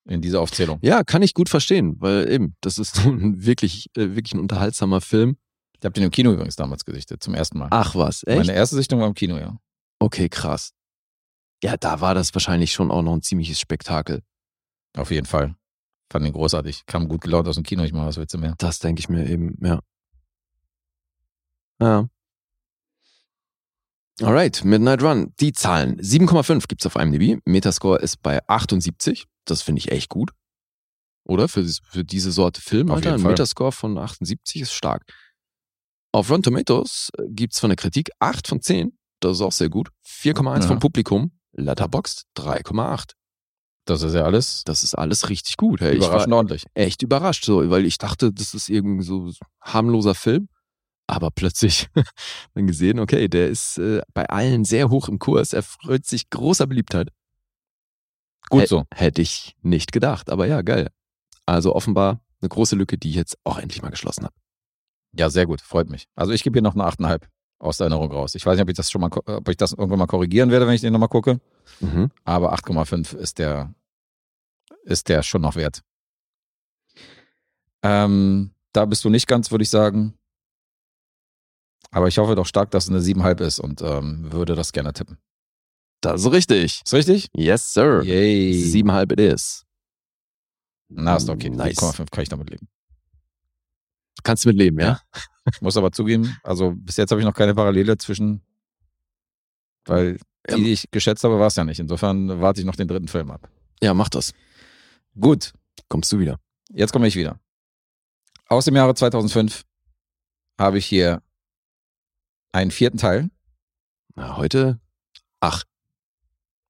in 0.08 0.22
diese 0.22 0.40
Aufzählung. 0.40 0.78
Ja, 0.82 1.02
kann 1.02 1.22
ich 1.22 1.34
gut 1.34 1.48
verstehen, 1.48 1.96
weil 1.98 2.30
eben, 2.30 2.54
das 2.60 2.78
ist 2.78 2.98
ein 3.04 3.44
wirklich, 3.44 3.88
äh, 3.96 4.14
wirklich 4.14 4.34
ein 4.34 4.40
unterhaltsamer 4.40 5.00
Film. 5.00 5.36
Ich 5.78 5.84
habe 5.84 5.92
den 5.92 6.04
im 6.04 6.10
Kino 6.10 6.32
übrigens 6.32 6.56
damals 6.56 6.84
gesichtet, 6.84 7.22
zum 7.22 7.34
ersten 7.34 7.58
Mal. 7.58 7.68
Ach 7.70 7.94
was, 7.94 8.22
echt? 8.22 8.38
Meine 8.38 8.54
erste 8.54 8.76
Sichtung 8.76 9.00
war 9.00 9.08
im 9.08 9.14
Kino, 9.14 9.36
ja. 9.36 9.58
Okay, 9.98 10.28
krass. 10.28 10.72
Ja, 11.62 11.76
da 11.76 12.00
war 12.00 12.14
das 12.14 12.34
wahrscheinlich 12.34 12.72
schon 12.72 12.90
auch 12.90 13.02
noch 13.02 13.14
ein 13.14 13.22
ziemliches 13.22 13.58
Spektakel. 13.60 14.22
Auf 14.96 15.10
jeden 15.10 15.26
Fall. 15.26 15.56
Fand 16.10 16.24
den 16.24 16.32
großartig. 16.32 16.86
Kam 16.86 17.08
gut 17.08 17.22
gelaunt 17.22 17.48
aus 17.48 17.56
dem 17.56 17.64
Kino, 17.64 17.82
ich 17.82 17.92
mache 17.92 18.06
was 18.06 18.16
Witze 18.18 18.38
mehr. 18.38 18.54
Das 18.58 18.78
denke 18.78 19.00
ich 19.00 19.08
mir 19.08 19.28
eben, 19.28 19.56
ja. 19.64 19.80
Ja. 21.80 22.08
Alright, 24.22 24.64
Midnight 24.64 25.02
Run. 25.02 25.34
Die 25.40 25.52
Zahlen. 25.52 26.00
7,5 26.00 26.68
gibt's 26.68 26.86
auf 26.86 26.96
IMDb. 26.96 27.38
Metascore 27.44 27.98
ist 27.98 28.22
bei 28.22 28.40
78. 28.48 29.26
Das 29.44 29.60
finde 29.62 29.80
ich 29.80 29.90
echt 29.92 30.08
gut. 30.08 30.30
Oder? 31.24 31.48
Für, 31.48 31.66
für 31.66 32.04
diese 32.04 32.32
Sorte 32.32 32.60
Film, 32.62 32.90
Auf 32.90 32.96
Alter. 32.96 33.14
Ein 33.14 33.20
Fall. 33.20 33.32
Metascore 33.32 33.72
von 33.72 33.98
78 33.98 34.62
ist 34.62 34.72
stark. 34.72 35.04
Auf 36.12 36.30
Rotten 36.30 36.44
Tomatoes 36.44 37.10
äh, 37.18 37.24
gibt's 37.28 37.60
von 37.60 37.68
der 37.68 37.76
Kritik 37.76 38.10
8 38.20 38.46
von 38.48 38.62
10. 38.62 38.96
Das 39.20 39.32
ist 39.36 39.40
auch 39.42 39.52
sehr 39.52 39.68
gut. 39.68 39.90
4,1 40.06 40.62
Ja. 40.62 40.66
vom 40.68 40.78
Publikum. 40.78 41.32
Letterboxd 41.52 42.24
3,8. 42.36 43.12
Das 43.86 44.02
ist 44.02 44.14
ja 44.14 44.22
alles 44.24 44.62
Das 44.64 44.82
ist 44.84 44.94
alles 44.94 45.28
richtig 45.30 45.56
gut. 45.56 45.80
Hey, 45.80 45.94
ich 45.94 46.00
war 46.00 46.08
überraschend 46.08 46.34
ordentlich. 46.34 46.66
echt 46.74 47.02
überrascht, 47.02 47.44
so, 47.44 47.68
weil 47.70 47.86
ich 47.86 47.98
dachte, 47.98 48.32
das 48.32 48.52
ist 48.54 48.68
irgendwie 48.68 49.04
so 49.04 49.32
harmloser 49.62 50.14
Film. 50.14 50.48
Aber 51.08 51.30
plötzlich 51.30 51.88
dann 52.54 52.66
gesehen, 52.66 52.98
okay, 52.98 53.28
der 53.28 53.48
ist 53.48 53.78
äh, 53.78 54.02
bei 54.12 54.28
allen 54.28 54.64
sehr 54.64 54.90
hoch 54.90 55.08
im 55.08 55.18
Kurs. 55.20 55.52
Er 55.52 55.62
freut 55.62 56.04
sich 56.04 56.28
großer 56.30 56.66
Beliebtheit. 56.66 57.10
Gut 58.50 58.62
Hä- 58.62 58.66
so. 58.66 58.84
Hätte 58.92 59.22
ich 59.22 59.54
nicht 59.62 59.92
gedacht, 59.92 60.30
aber 60.30 60.46
ja, 60.46 60.62
geil. 60.62 60.90
Also 61.46 61.74
offenbar 61.74 62.20
eine 62.40 62.48
große 62.48 62.74
Lücke, 62.76 62.98
die 62.98 63.10
ich 63.10 63.16
jetzt 63.16 63.38
auch 63.44 63.58
endlich 63.58 63.82
mal 63.82 63.90
geschlossen 63.90 64.24
habe. 64.24 64.34
Ja, 65.16 65.30
sehr 65.30 65.46
gut. 65.46 65.60
Freut 65.60 65.88
mich. 65.88 66.06
Also 66.16 66.32
ich 66.32 66.42
gebe 66.42 66.54
hier 66.56 66.62
noch 66.62 66.74
eine 66.74 66.84
8,5 66.84 67.22
aus 67.58 67.78
der 67.78 67.86
Erinnerung 67.86 68.12
raus. 68.12 68.34
Ich 68.34 68.44
weiß 68.44 68.56
nicht, 68.56 68.62
ob 68.62 68.68
ich 68.68 68.76
das 68.76 68.90
schon 68.90 69.00
mal, 69.00 69.10
ob 69.12 69.48
ich 69.48 69.56
das 69.56 69.72
irgendwann 69.72 69.98
mal 69.98 70.06
korrigieren 70.06 70.50
werde, 70.50 70.66
wenn 70.66 70.74
ich 70.74 70.80
den 70.80 70.92
nochmal 70.92 71.08
gucke. 71.08 71.40
Mhm. 71.80 72.10
Aber 72.24 72.54
8,5 72.54 73.16
ist 73.16 73.38
der, 73.38 73.74
ist 74.84 75.08
der 75.08 75.22
schon 75.22 75.42
noch 75.42 75.56
wert. 75.56 75.82
Ähm, 77.82 78.50
da 78.72 78.84
bist 78.84 79.04
du 79.04 79.10
nicht 79.10 79.26
ganz, 79.26 79.50
würde 79.50 79.62
ich 79.62 79.70
sagen. 79.70 80.14
Aber 81.90 82.08
ich 82.08 82.18
hoffe 82.18 82.34
doch 82.34 82.46
stark, 82.46 82.70
dass 82.72 82.84
es 82.84 82.90
eine 82.90 83.00
7,5 83.00 83.40
ist 83.40 83.58
und 83.60 83.80
ähm, 83.80 84.30
würde 84.32 84.54
das 84.54 84.72
gerne 84.72 84.92
tippen. 84.92 85.18
Das 86.00 86.20
ist 86.20 86.32
richtig. 86.32 86.82
Ist 86.84 86.94
richtig? 86.94 87.28
Yes, 87.34 87.72
sir. 87.72 88.02
Yay. 88.02 88.52
Siebenhalb 88.52 89.12
it 89.12 89.20
is. 89.20 89.64
Na, 90.88 91.16
ist 91.16 91.28
okay. 91.28 91.50
Nice. 91.50 91.78
7,5 91.78 92.10
kann 92.10 92.22
ich 92.22 92.28
damit 92.28 92.50
leben. 92.50 92.68
Kannst 94.22 94.44
du 94.44 94.48
mit 94.48 94.58
leben, 94.58 94.78
ja? 94.80 95.00
Ich 95.52 95.60
muss 95.60 95.76
aber 95.76 95.92
zugeben, 95.92 96.36
also 96.42 96.72
bis 96.74 96.96
jetzt 96.96 97.10
habe 97.10 97.20
ich 97.20 97.26
noch 97.26 97.34
keine 97.34 97.54
Parallele 97.54 97.96
zwischen, 97.98 98.42
weil 99.84 100.18
die, 100.50 100.64
die 100.64 100.72
ich 100.72 100.90
geschätzt 100.90 101.22
habe, 101.24 101.38
war 101.38 101.46
es 101.46 101.56
ja 101.56 101.64
nicht. 101.64 101.78
Insofern 101.78 102.40
warte 102.40 102.60
ich 102.60 102.66
noch 102.66 102.76
den 102.76 102.88
dritten 102.88 103.08
Film 103.08 103.30
ab. 103.30 103.48
Ja, 103.82 103.94
mach 103.94 104.08
das. 104.08 104.32
Gut, 105.18 105.52
Kommst 105.88 106.10
du 106.12 106.18
wieder. 106.18 106.38
jetzt 106.70 106.92
komme 106.92 107.06
ich 107.06 107.16
wieder. 107.16 107.38
Aus 108.48 108.64
dem 108.64 108.74
Jahre 108.76 108.94
2005 108.94 109.62
habe 110.58 110.78
ich 110.78 110.86
hier 110.86 111.22
einen 112.52 112.70
vierten 112.70 112.98
Teil. 112.98 113.30
Na, 114.14 114.36
heute 114.36 114.80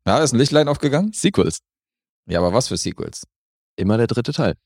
Ja, 0.06 0.18
ist 0.18 0.32
ein 0.32 0.38
Lichtlein 0.38 0.68
aufgegangen. 0.68 1.12
Sequels. 1.12 1.60
Ja, 2.26 2.38
aber 2.40 2.52
was 2.52 2.68
für 2.68 2.76
Sequels? 2.76 3.26
Immer 3.76 3.96
der 3.96 4.06
dritte 4.06 4.32
Teil. 4.32 4.56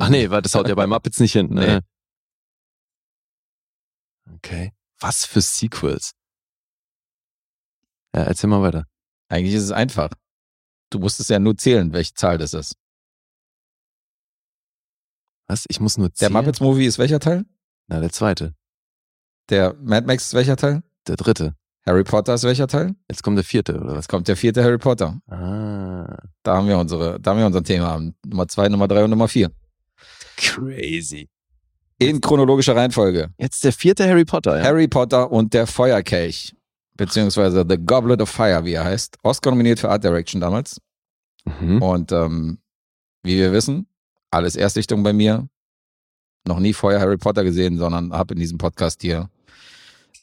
Ach 0.00 0.08
nee, 0.08 0.30
warte, 0.30 0.42
das 0.42 0.54
haut 0.54 0.68
ja 0.68 0.74
bei 0.74 0.86
Muppets 0.86 1.20
nicht 1.20 1.32
hin. 1.32 1.48
Ne? 1.54 1.82
Okay. 4.36 4.72
Was 5.00 5.24
für 5.24 5.40
Sequels? 5.40 6.12
Ja, 8.14 8.22
erzähl 8.24 8.48
mal 8.48 8.62
weiter. 8.62 8.86
Eigentlich 9.28 9.54
ist 9.54 9.64
es 9.64 9.72
einfach. 9.72 10.10
Du 10.90 10.98
musstest 10.98 11.30
ja 11.30 11.38
nur 11.38 11.56
zählen, 11.56 11.92
welche 11.92 12.14
Zahl 12.14 12.38
das 12.38 12.52
ist. 12.54 12.76
Was? 15.48 15.64
Ich 15.68 15.80
muss 15.80 15.98
nur 15.98 16.08
Der 16.08 16.14
zählen? 16.14 16.32
Muppets 16.32 16.60
Movie 16.60 16.86
ist 16.86 16.98
welcher 16.98 17.20
Teil? 17.20 17.44
Na, 17.88 18.00
der 18.00 18.12
zweite. 18.12 18.54
Der 19.48 19.74
Mad 19.74 20.06
Max 20.06 20.26
ist 20.26 20.34
welcher 20.34 20.56
Teil? 20.56 20.82
Der 21.06 21.16
dritte. 21.16 21.56
Harry 21.84 22.04
Potter 22.04 22.34
ist 22.34 22.44
welcher 22.44 22.68
Teil? 22.68 22.94
Jetzt 23.10 23.22
kommt 23.24 23.36
der 23.38 23.44
vierte, 23.44 23.74
oder 23.80 23.88
was? 23.88 24.04
Jetzt 24.04 24.08
kommt 24.08 24.28
der 24.28 24.36
vierte 24.36 24.62
Harry 24.62 24.78
Potter. 24.78 25.20
Ah. 25.26 26.16
Da 26.44 26.56
haben 26.56 26.68
wir 26.68 26.78
unsere, 26.78 27.18
da 27.18 27.32
haben 27.32 27.38
wir 27.38 27.46
unser 27.46 27.64
Thema. 27.64 27.98
Nummer 28.24 28.46
zwei, 28.46 28.68
Nummer 28.68 28.86
drei 28.86 29.02
und 29.02 29.10
Nummer 29.10 29.26
vier. 29.26 29.50
Crazy. 30.36 31.28
In 32.08 32.20
chronologischer 32.20 32.74
Reihenfolge. 32.74 33.30
Jetzt 33.38 33.64
der 33.64 33.72
vierte 33.72 34.08
Harry 34.08 34.24
Potter, 34.24 34.58
ja? 34.58 34.64
Harry 34.64 34.88
Potter 34.88 35.30
und 35.30 35.54
der 35.54 35.66
Feuerkelch. 35.66 36.54
Beziehungsweise 36.96 37.64
The 37.68 37.78
Goblet 37.78 38.20
of 38.20 38.28
Fire, 38.28 38.64
wie 38.64 38.72
er 38.72 38.84
heißt. 38.84 39.16
Oscar 39.22 39.50
nominiert 39.50 39.78
für 39.78 39.88
Art 39.88 40.04
Direction 40.04 40.40
damals. 40.40 40.80
Mhm. 41.44 41.80
Und 41.80 42.12
ähm, 42.12 42.58
wie 43.22 43.36
wir 43.36 43.52
wissen, 43.52 43.86
alles 44.30 44.56
Erstsichtung 44.56 45.02
bei 45.02 45.12
mir. 45.12 45.48
Noch 46.46 46.58
nie 46.58 46.72
vorher 46.72 47.00
Harry 47.00 47.16
Potter 47.16 47.44
gesehen, 47.44 47.78
sondern 47.78 48.12
habe 48.12 48.34
in 48.34 48.40
diesem 48.40 48.58
Podcast 48.58 49.02
hier 49.02 49.30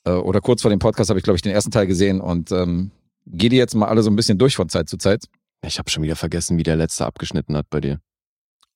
äh, 0.05 0.11
oder 0.11 0.41
kurz 0.41 0.61
vor 0.61 0.69
dem 0.69 0.79
Podcast 0.79 1.09
habe 1.09 1.19
ich, 1.19 1.23
glaube 1.23 1.35
ich, 1.35 1.41
den 1.41 1.53
ersten 1.53 1.71
Teil 1.71 1.87
gesehen 1.87 2.19
und 2.19 2.51
ähm, 2.51 2.91
gehe 3.25 3.49
die 3.49 3.57
jetzt 3.57 3.75
mal 3.75 3.87
alle 3.87 4.03
so 4.03 4.09
ein 4.09 4.15
bisschen 4.15 4.37
durch 4.37 4.55
von 4.55 4.69
Zeit 4.69 4.89
zu 4.89 4.97
Zeit. 4.97 5.25
Ich 5.65 5.77
habe 5.79 5.89
schon 5.89 6.03
wieder 6.03 6.15
vergessen, 6.15 6.57
wie 6.57 6.63
der 6.63 6.75
letzte 6.75 7.05
abgeschnitten 7.05 7.55
hat 7.55 7.69
bei 7.69 7.81
dir. 7.81 7.99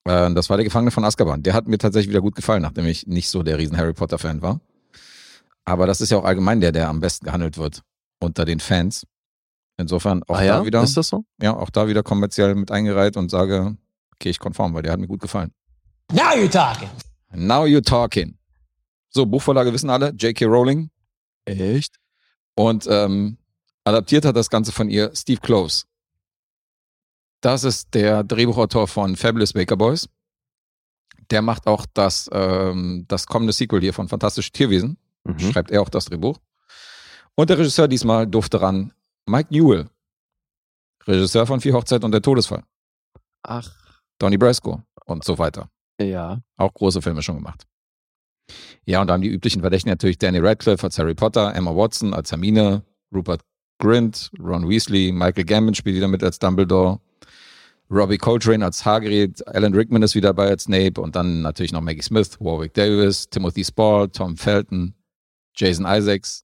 Äh, 0.05 0.33
das 0.33 0.49
war 0.49 0.57
der 0.57 0.63
Gefangene 0.63 0.91
von 0.91 1.03
Azkaban. 1.03 1.43
Der 1.43 1.53
hat 1.53 1.67
mir 1.67 1.77
tatsächlich 1.77 2.09
wieder 2.09 2.21
gut 2.21 2.35
gefallen, 2.35 2.61
nachdem 2.61 2.85
ich 2.85 3.07
nicht 3.07 3.29
so 3.29 3.43
der 3.43 3.57
riesen 3.57 3.77
Harry 3.77 3.93
Potter-Fan 3.93 4.41
war. 4.41 4.59
Aber 5.65 5.87
das 5.87 6.01
ist 6.01 6.11
ja 6.11 6.17
auch 6.17 6.25
allgemein 6.25 6.59
der, 6.61 6.71
der 6.71 6.89
am 6.89 6.99
besten 6.99 7.25
gehandelt 7.25 7.57
wird 7.57 7.81
unter 8.19 8.45
den 8.45 8.59
Fans. 8.59 9.05
Insofern 9.77 10.23
auch 10.23 10.37
ah 10.37 10.43
ja, 10.43 10.59
da 10.59 10.65
wieder, 10.65 10.83
ist 10.83 10.97
das 10.97 11.07
so? 11.07 11.25
ja, 11.41 11.55
auch 11.55 11.69
da 11.69 11.87
wieder 11.87 12.03
kommerziell 12.03 12.53
mit 12.55 12.69
eingereiht 12.69 13.17
und 13.17 13.31
sage, 13.31 13.75
okay, 14.13 14.29
ich 14.29 14.39
konform, 14.39 14.73
weil 14.73 14.83
der 14.83 14.91
hat 14.91 14.99
mir 14.99 15.07
gut 15.07 15.21
gefallen. 15.21 15.51
Now 16.11 16.33
you're 16.35 16.51
talking. 16.51 16.89
Now 17.31 17.65
you're 17.65 17.83
talking. 17.83 18.37
So, 19.09 19.25
Buchvorlage 19.25 19.73
wissen 19.73 19.89
alle, 19.89 20.11
J.K. 20.11 20.45
Rowling. 20.45 20.89
Echt? 21.45 21.95
Und 22.55 22.87
ähm, 22.89 23.37
adaptiert 23.83 24.25
hat 24.25 24.35
das 24.35 24.49
Ganze 24.49 24.71
von 24.71 24.89
ihr 24.89 25.11
Steve 25.15 25.41
Close. 25.41 25.85
Das 27.43 27.65
ist 27.65 27.93
der 27.93 28.23
Drehbuchautor 28.23 28.87
von 28.87 29.17
Fabulous 29.17 29.51
Baker 29.51 29.75
Boys. 29.75 30.07
Der 31.29 31.41
macht 31.41 31.67
auch 31.67 31.85
das, 31.93 32.29
ähm, 32.31 33.03
das 33.09 33.27
kommende 33.27 33.51
Sequel 33.51 33.81
hier 33.81 33.91
von 33.91 34.07
Fantastische 34.07 34.49
Tierwesen. 34.51 34.97
Mhm. 35.25 35.39
Schreibt 35.39 35.69
er 35.69 35.81
auch 35.81 35.89
das 35.89 36.05
Drehbuch. 36.05 36.39
Und 37.35 37.49
der 37.49 37.57
Regisseur 37.57 37.89
diesmal 37.89 38.27
durfte 38.27 38.61
ran 38.61 38.93
Mike 39.25 39.53
Newell. 39.53 39.89
Regisseur 41.05 41.45
von 41.45 41.59
Vier 41.59 41.73
Hochzeit 41.73 42.05
und 42.05 42.13
der 42.13 42.21
Todesfall. 42.21 42.63
Ach, 43.43 43.69
Donnie 44.19 44.37
Brasco 44.37 44.81
und 45.05 45.25
so 45.25 45.37
weiter. 45.37 45.69
ja. 45.99 46.39
Auch 46.55 46.73
große 46.73 47.01
Filme 47.01 47.21
schon 47.21 47.35
gemacht. 47.35 47.65
Ja, 48.85 49.01
und 49.01 49.07
dann 49.07 49.19
die 49.19 49.27
üblichen 49.27 49.59
Verdächtigen 49.59 49.91
natürlich 49.91 50.17
Danny 50.17 50.39
Radcliffe 50.39 50.85
als 50.85 50.97
Harry 50.97 51.13
Potter, 51.13 51.53
Emma 51.53 51.75
Watson 51.75 52.13
als 52.13 52.31
Hermine, 52.31 52.83
Rupert 53.13 53.41
Grint, 53.79 54.31
Ron 54.39 54.69
Weasley, 54.69 55.11
Michael 55.11 55.43
Gambon 55.43 55.75
spielt 55.75 55.97
wieder 55.97 56.07
mit 56.07 56.23
als 56.23 56.39
Dumbledore, 56.39 57.01
Robbie 57.89 58.17
Coltrane 58.17 58.65
als 58.65 58.85
Hagrid, 58.85 59.45
Alan 59.47 59.73
Rickman 59.73 60.01
ist 60.03 60.15
wieder 60.15 60.29
dabei 60.29 60.49
als 60.49 60.63
Snape 60.63 60.99
und 60.99 61.15
dann 61.15 61.41
natürlich 61.41 61.71
noch 61.71 61.81
Maggie 61.81 62.01
Smith, 62.01 62.39
Warwick 62.39 62.73
Davis, 62.73 63.29
Timothy 63.29 63.63
Spall, 63.63 64.09
Tom 64.09 64.37
Felton, 64.37 64.95
Jason 65.55 65.85
Isaacs, 65.85 66.43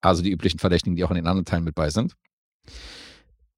also 0.00 0.22
die 0.22 0.30
üblichen 0.30 0.58
Verdächtigen, 0.58 0.96
die 0.96 1.04
auch 1.04 1.10
in 1.10 1.16
den 1.16 1.26
anderen 1.26 1.44
Teilen 1.44 1.64
mit 1.64 1.74
bei 1.74 1.90
sind. 1.90 2.14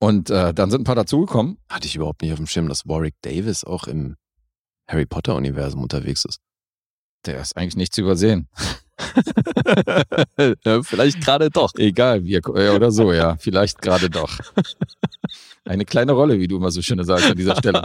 Und 0.01 0.31
äh, 0.31 0.55
dann 0.55 0.71
sind 0.71 0.83
ein 0.83 0.85
paar 0.85 0.95
dazugekommen. 0.95 1.59
Hatte 1.69 1.87
ich 1.87 1.97
überhaupt 1.97 2.23
nicht 2.23 2.33
auf 2.33 2.39
dem 2.39 2.47
Schirm, 2.47 2.69
dass 2.69 2.87
Warwick 2.87 3.17
Davis 3.23 3.65
auch 3.65 3.87
im 3.87 4.17
Harry 4.89 5.07
Potter-Universum 5.07 5.83
unterwegs 5.83 6.25
ist. 6.25 6.41
Der 7.27 7.41
ist 7.41 7.57
eigentlich 7.57 7.77
nicht 7.77 7.93
zu 7.93 8.03
übersehen. 8.03 8.49
ja, 10.65 10.83
vielleicht 10.83 11.21
gerade 11.21 11.51
doch. 11.51 11.73
Egal, 11.77 12.25
wie 12.25 12.33
ja, 12.33 12.73
oder 12.73 12.91
so, 12.91 13.13
ja. 13.13 13.37
Vielleicht 13.37 13.81
gerade 13.81 14.11
doch. 14.11 14.39
Eine 15.65 15.85
kleine 15.85 16.13
Rolle, 16.13 16.39
wie 16.39 16.49
du 16.49 16.57
immer 16.57 16.71
so 16.71 16.83
schön 16.83 17.03
sagst 17.05 17.31
an 17.31 17.37
dieser 17.37 17.57
Stelle. 17.57 17.83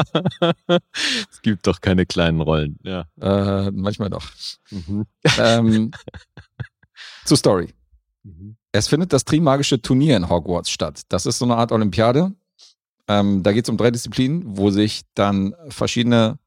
es 1.32 1.42
gibt 1.42 1.68
doch 1.68 1.82
keine 1.82 2.06
kleinen 2.06 2.42
Rollen. 2.42 2.80
Ja. 2.84 3.06
Äh, 3.20 3.72
manchmal 3.72 4.10
doch. 4.10 4.26
Mhm. 4.72 5.06
Ähm, 5.38 5.92
zur 7.26 7.38
Story. 7.38 7.74
Mhm. 8.24 8.56
Es 8.72 8.88
findet 8.88 9.14
das 9.14 9.26
Trimagische 9.26 9.82
Turnier 9.82 10.18
in 10.18 10.30
Hogwarts 10.30 10.70
statt. 10.70 11.02
Das 11.10 11.26
ist 11.26 11.38
so 11.38 11.46
eine 11.46 11.58
Art 11.58 11.72
Olympiade. 11.72 12.34
Ähm, 13.08 13.44
da 13.44 13.52
geht 13.52 13.66
es 13.66 13.70
um 13.70 13.78
drei 13.78 13.92
Disziplinen, 13.92 14.44
wo 14.46 14.72
sich 14.72 15.02
dann 15.14 15.54
verschiedene 15.68 16.40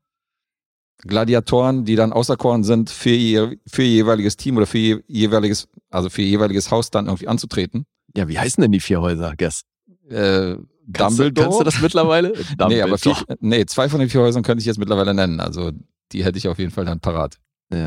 Gladiatoren, 1.02 1.84
die 1.84 1.96
dann 1.96 2.12
auserkoren 2.12 2.64
sind, 2.64 2.90
für 2.90 3.10
ihr, 3.10 3.56
für 3.66 3.82
ihr 3.82 3.90
jeweiliges 3.90 4.36
Team 4.36 4.56
oder 4.56 4.66
für 4.66 4.78
ihr 4.78 5.02
jeweiliges, 5.06 5.68
also 5.90 6.08
für 6.10 6.22
ihr 6.22 6.28
jeweiliges 6.28 6.70
Haus 6.70 6.90
dann 6.90 7.06
irgendwie 7.06 7.28
anzutreten. 7.28 7.86
Ja, 8.16 8.28
wie 8.28 8.38
heißen 8.38 8.60
denn 8.62 8.72
die 8.72 8.80
vier 8.80 9.00
Häuser, 9.00 9.34
Guess? 9.36 9.62
Äh, 10.08 10.56
Kannst 10.92 11.18
du, 11.18 11.24
Dumbledore. 11.24 11.44
kannst 11.48 11.60
du 11.60 11.64
das 11.64 11.80
mittlerweile? 11.80 12.32
nee, 12.68 12.80
aber 12.80 12.96
vier, 12.96 13.16
nee, 13.40 13.66
zwei 13.66 13.88
von 13.88 13.98
den 14.00 14.08
vier 14.08 14.20
Häusern 14.20 14.42
könnte 14.44 14.60
ich 14.60 14.66
jetzt 14.66 14.78
mittlerweile 14.78 15.14
nennen. 15.14 15.40
Also 15.40 15.72
die 16.12 16.24
hätte 16.24 16.38
ich 16.38 16.46
auf 16.48 16.58
jeden 16.58 16.70
Fall 16.70 16.84
dann 16.84 17.00
parat. 17.00 17.38
Ja. 17.72 17.78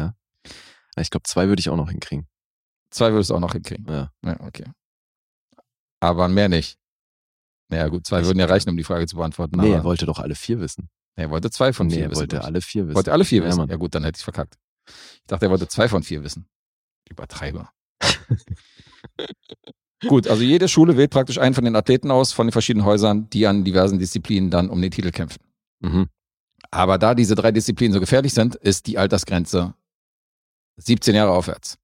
Ja, 0.95 1.01
Ich 1.01 1.09
glaube, 1.09 1.23
zwei 1.23 1.47
würde 1.47 1.61
ich 1.61 1.69
auch 1.69 1.77
noch 1.77 1.89
hinkriegen. 1.89 2.27
Zwei 2.91 3.11
würdest 3.13 3.29
du 3.29 3.35
auch 3.35 3.39
noch 3.39 3.53
hinkriegen. 3.53 3.85
Ja. 3.89 4.11
Ja, 4.25 4.37
okay. 4.41 4.65
Aber 6.01 6.27
mehr 6.27 6.49
nicht. 6.49 6.77
Naja, 7.69 7.87
gut, 7.87 8.05
zwei 8.05 8.25
würden 8.25 8.39
ja 8.39 8.45
reichen, 8.47 8.69
um 8.69 8.77
die 8.77 8.83
Frage 8.83 9.07
zu 9.07 9.15
beantworten. 9.15 9.59
Nee, 9.59 9.71
er 9.71 9.83
wollte 9.83 10.05
doch 10.05 10.19
alle 10.19 10.35
vier 10.35 10.59
wissen. 10.59 10.89
nee, 11.15 11.23
er 11.23 11.29
wollte 11.29 11.51
zwei 11.51 11.71
von 11.71 11.87
nee, 11.87 11.95
vier 11.95 12.03
er 12.03 12.11
wissen. 12.11 12.19
wollte 12.21 12.43
alle 12.43 12.61
vier 12.61 12.87
wissen. 12.87 12.95
wollte 12.95 13.11
alle 13.11 13.25
vier 13.25 13.41
Ja, 13.41 13.47
wissen. 13.47 13.57
Mann. 13.59 13.69
Ja, 13.69 13.75
gut, 13.75 13.93
dann 13.95 14.03
hätte 14.03 14.17
ich 14.17 14.23
verkackt. 14.23 14.57
Ich 14.87 15.27
dachte, 15.27 15.45
er 15.45 15.51
wollte 15.51 15.67
zwei 15.67 15.87
von 15.87 16.01
vier 16.01 16.23
wissen. 16.23 16.47
Übertreiber. 17.09 17.71
gut, 20.07 20.27
also 20.27 20.43
jede 20.43 20.67
Schule 20.67 20.97
wählt 20.97 21.11
praktisch 21.11 21.37
einen 21.37 21.53
von 21.53 21.63
den 21.63 21.75
Athleten 21.75 22.11
aus, 22.11 22.33
von 22.33 22.47
den 22.47 22.51
verschiedenen 22.51 22.85
Häusern, 22.85 23.29
die 23.29 23.45
an 23.45 23.63
diversen 23.63 23.99
Disziplinen 23.99 24.49
dann 24.49 24.69
um 24.69 24.81
den 24.81 24.91
Titel 24.91 25.11
kämpfen. 25.11 25.39
Mhm. 25.81 26.09
Aber 26.71 26.97
da 26.97 27.15
diese 27.15 27.35
drei 27.35 27.51
Disziplinen 27.51 27.93
so 27.93 27.99
gefährlich 27.99 28.33
sind, 28.33 28.55
ist 28.55 28.87
die 28.87 28.97
Altersgrenze 28.97 29.75
17 30.77 31.15
Jahre 31.15 31.31
aufwärts. 31.31 31.77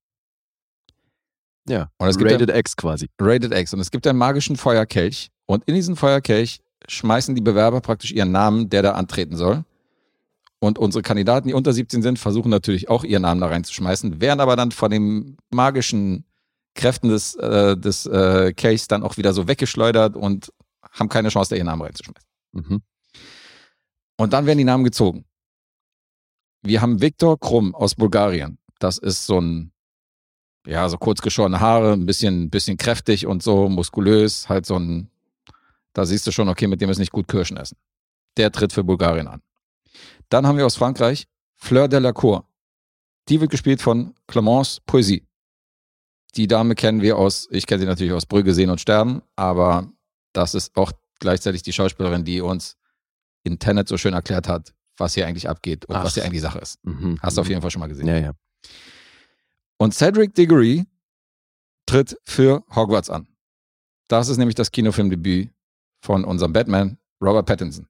Ja. 1.68 1.92
Und 1.98 2.08
es 2.08 2.18
gibt 2.18 2.32
Rated 2.32 2.50
X 2.50 2.76
quasi. 2.76 3.10
Rated 3.20 3.54
X. 3.54 3.74
Und 3.74 3.80
es 3.80 3.92
gibt 3.92 4.06
einen 4.08 4.20
magischen 4.20 4.56
Feuerkelch. 4.56 5.32
Und 5.46 5.64
in 5.66 5.76
diesen 5.76 5.96
Feuerkelch 5.96 6.62
schmeißen 6.88 7.36
die 7.36 7.42
Bewerber 7.42 7.82
praktisch 7.82 8.12
ihren 8.12 8.32
Namen, 8.32 8.70
der 8.70 8.82
da 8.82 8.92
antreten 8.94 9.36
soll. 9.36 9.64
Und 10.60 10.80
unsere 10.80 11.02
Kandidaten, 11.02 11.48
die 11.48 11.54
unter 11.54 11.74
17 11.74 12.02
sind, 12.02 12.18
versuchen 12.18 12.50
natürlich 12.50 12.90
auch 12.90 13.04
ihren 13.04 13.24
Namen 13.24 13.42
da 13.42 13.48
reinzuschmeißen, 13.48 14.22
werden 14.22 14.40
aber 14.40 14.56
dann 14.56 14.72
von 14.72 14.90
den 14.90 15.38
magischen 15.52 16.26
Kräften 16.74 17.10
des, 17.10 17.36
äh, 17.36 17.78
des 17.78 18.06
äh, 18.06 18.54
Kelchs 18.54 18.88
dann 18.88 19.04
auch 19.04 19.18
wieder 19.18 19.34
so 19.34 19.48
weggeschleudert 19.48 20.16
und 20.16 20.52
haben 20.92 21.10
keine 21.10 21.30
Chance, 21.30 21.50
da 21.50 21.56
ihren 21.56 21.68
Namen 21.68 21.82
reinzuschmeißen. 21.84 22.30
Mhm. 22.54 22.82
Und 24.18 24.34
dann 24.34 24.46
werden 24.46 24.58
die 24.58 24.64
Namen 24.64 24.84
gezogen. 24.84 25.26
Wir 26.62 26.82
haben 26.82 27.02
Viktor 27.02 27.40
Krumm 27.40 27.76
aus 27.76 27.96
Bulgarien. 27.96 28.58
Das 28.80 28.98
ist 28.98 29.26
so 29.26 29.40
ein, 29.40 29.72
ja, 30.66 30.90
so 30.90 30.98
kurz 30.98 31.22
geschorene 31.22 31.60
Haare, 31.60 31.94
ein 31.94 32.06
bisschen, 32.06 32.50
bisschen 32.50 32.78
kräftig 32.78 33.28
und 33.28 33.44
so, 33.44 33.70
muskulös, 33.70 34.50
halt 34.50 34.66
so 34.66 34.78
ein, 34.78 35.10
da 35.96 36.06
siehst 36.06 36.28
du 36.28 36.32
schon, 36.32 36.50
okay, 36.50 36.68
mit 36.68 36.82
dem 36.82 36.90
ist 36.90 37.00
nicht 37.00 37.12
gut 37.12 37.28
Kirschen 37.28 37.58
essen. 37.58 37.78
Der 38.38 38.52
tritt 38.52 38.74
für 38.74 38.84
Bulgarien 38.84 39.28
an. 39.28 39.42
Dann 40.30 40.46
haben 40.46 40.58
wir 40.58 40.66
aus 40.66 40.76
Frankreich 40.76 41.26
Fleur 41.56 41.88
de 41.88 42.00
la 42.00 42.12
Cour. 42.12 42.48
Die 43.30 43.40
wird 43.40 43.50
gespielt 43.50 43.82
von 43.82 44.14
Clemence 44.28 44.82
Poesie. 44.86 45.26
Die 46.36 46.48
Dame 46.48 46.76
kennen 46.76 47.02
wir 47.02 47.18
aus, 47.18 47.48
ich 47.50 47.66
kenne 47.66 47.80
sie 47.80 47.86
natürlich 47.86 48.12
aus 48.12 48.26
Brügge 48.26 48.54
sehen 48.54 48.70
und 48.70 48.82
sterben, 48.82 49.22
aber 49.38 49.90
das 50.34 50.54
ist 50.54 50.76
auch 50.76 50.92
gleichzeitig 51.20 51.64
die 51.64 51.72
Schauspielerin, 51.72 52.26
die 52.26 52.42
uns 52.42 52.76
in 53.44 53.58
Tenet 53.58 53.88
so 53.88 53.98
schön 53.98 54.14
erklärt 54.14 54.50
hat, 54.50 54.74
was 54.98 55.14
hier 55.14 55.26
eigentlich 55.26 55.48
abgeht 55.48 55.86
und 55.86 55.96
Ach. 55.96 56.04
was 56.04 56.16
hier 56.16 56.26
eigentlich 56.26 56.42
Sache 56.42 56.60
ist. 56.60 56.84
Mhm. 56.84 57.18
Hast 57.22 57.38
du 57.38 57.42
auf 57.42 57.48
jeden 57.48 57.62
Fall 57.62 57.72
schon 57.72 57.80
mal 57.80 57.88
gesehen. 57.88 58.08
Ja, 58.08 58.18
ja. 58.18 58.34
Und 59.78 59.94
Cedric 59.94 60.36
Diggory 60.36 60.86
tritt 61.86 62.18
für 62.26 62.66
Hogwarts 62.76 63.10
an. 63.10 63.30
Das 64.10 64.28
ist 64.28 64.38
nämlich 64.38 64.56
das 64.56 64.72
Kinofilmdebüt 64.72 65.55
von 66.06 66.24
unserem 66.24 66.54
Batman, 66.54 66.98
Robert 67.22 67.46
Pattinson. 67.48 67.88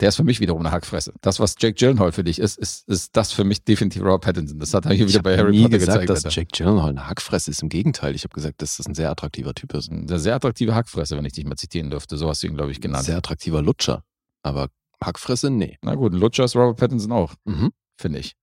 Der 0.00 0.08
ist 0.08 0.16
für 0.16 0.24
mich 0.24 0.40
wiederum 0.40 0.60
eine 0.62 0.72
Hackfresse. 0.72 1.12
Das, 1.20 1.38
was 1.38 1.54
Jake 1.58 1.74
Gyllenhaal 1.74 2.10
für 2.10 2.24
dich 2.24 2.40
ist, 2.40 2.58
ist, 2.58 2.88
ist 2.88 3.16
das 3.16 3.30
für 3.32 3.44
mich 3.44 3.62
definitiv 3.62 4.02
Robert 4.02 4.22
Pattinson. 4.22 4.58
Das 4.58 4.74
hat 4.74 4.86
er 4.86 4.92
hier 4.92 5.06
Ich 5.06 5.10
wieder 5.12 5.18
habe 5.20 5.30
bei 5.30 5.36
Harry 5.38 5.52
nie 5.52 5.62
Potter 5.62 5.78
gesagt, 5.78 6.00
gezeigt. 6.00 6.10
dass 6.10 6.24
Alter. 6.24 6.34
Jake 6.40 6.50
Gyllenhaal 6.56 6.90
eine 6.90 7.08
Hackfresse 7.08 7.50
ist. 7.52 7.62
Im 7.62 7.68
Gegenteil, 7.68 8.14
ich 8.14 8.24
habe 8.24 8.34
gesagt, 8.34 8.60
dass 8.60 8.76
das 8.78 8.86
ein 8.86 8.94
sehr 8.94 9.08
attraktiver 9.10 9.54
Typ 9.54 9.72
ist. 9.74 9.92
Eine 9.92 10.18
sehr 10.18 10.34
attraktive 10.34 10.74
Hackfresse, 10.74 11.16
wenn 11.16 11.24
ich 11.24 11.32
dich 11.34 11.44
mal 11.44 11.54
zitieren 11.56 11.90
dürfte. 11.90 12.16
So 12.16 12.28
hast 12.28 12.42
du 12.42 12.48
ihn, 12.48 12.56
glaube 12.56 12.72
ich, 12.72 12.80
genannt. 12.80 13.04
sehr 13.04 13.16
attraktiver 13.18 13.62
Lutscher. 13.62 14.02
Aber 14.42 14.68
Hackfresse, 15.02 15.50
nee. 15.50 15.78
Na 15.82 15.94
gut, 15.94 16.12
ein 16.12 16.18
Lutscher 16.18 16.44
ist 16.44 16.56
Robert 16.56 16.76
Pattinson 16.78 17.12
auch. 17.12 17.34
Mhm. 17.44 17.70
finde 17.96 18.18
ich. 18.18 18.34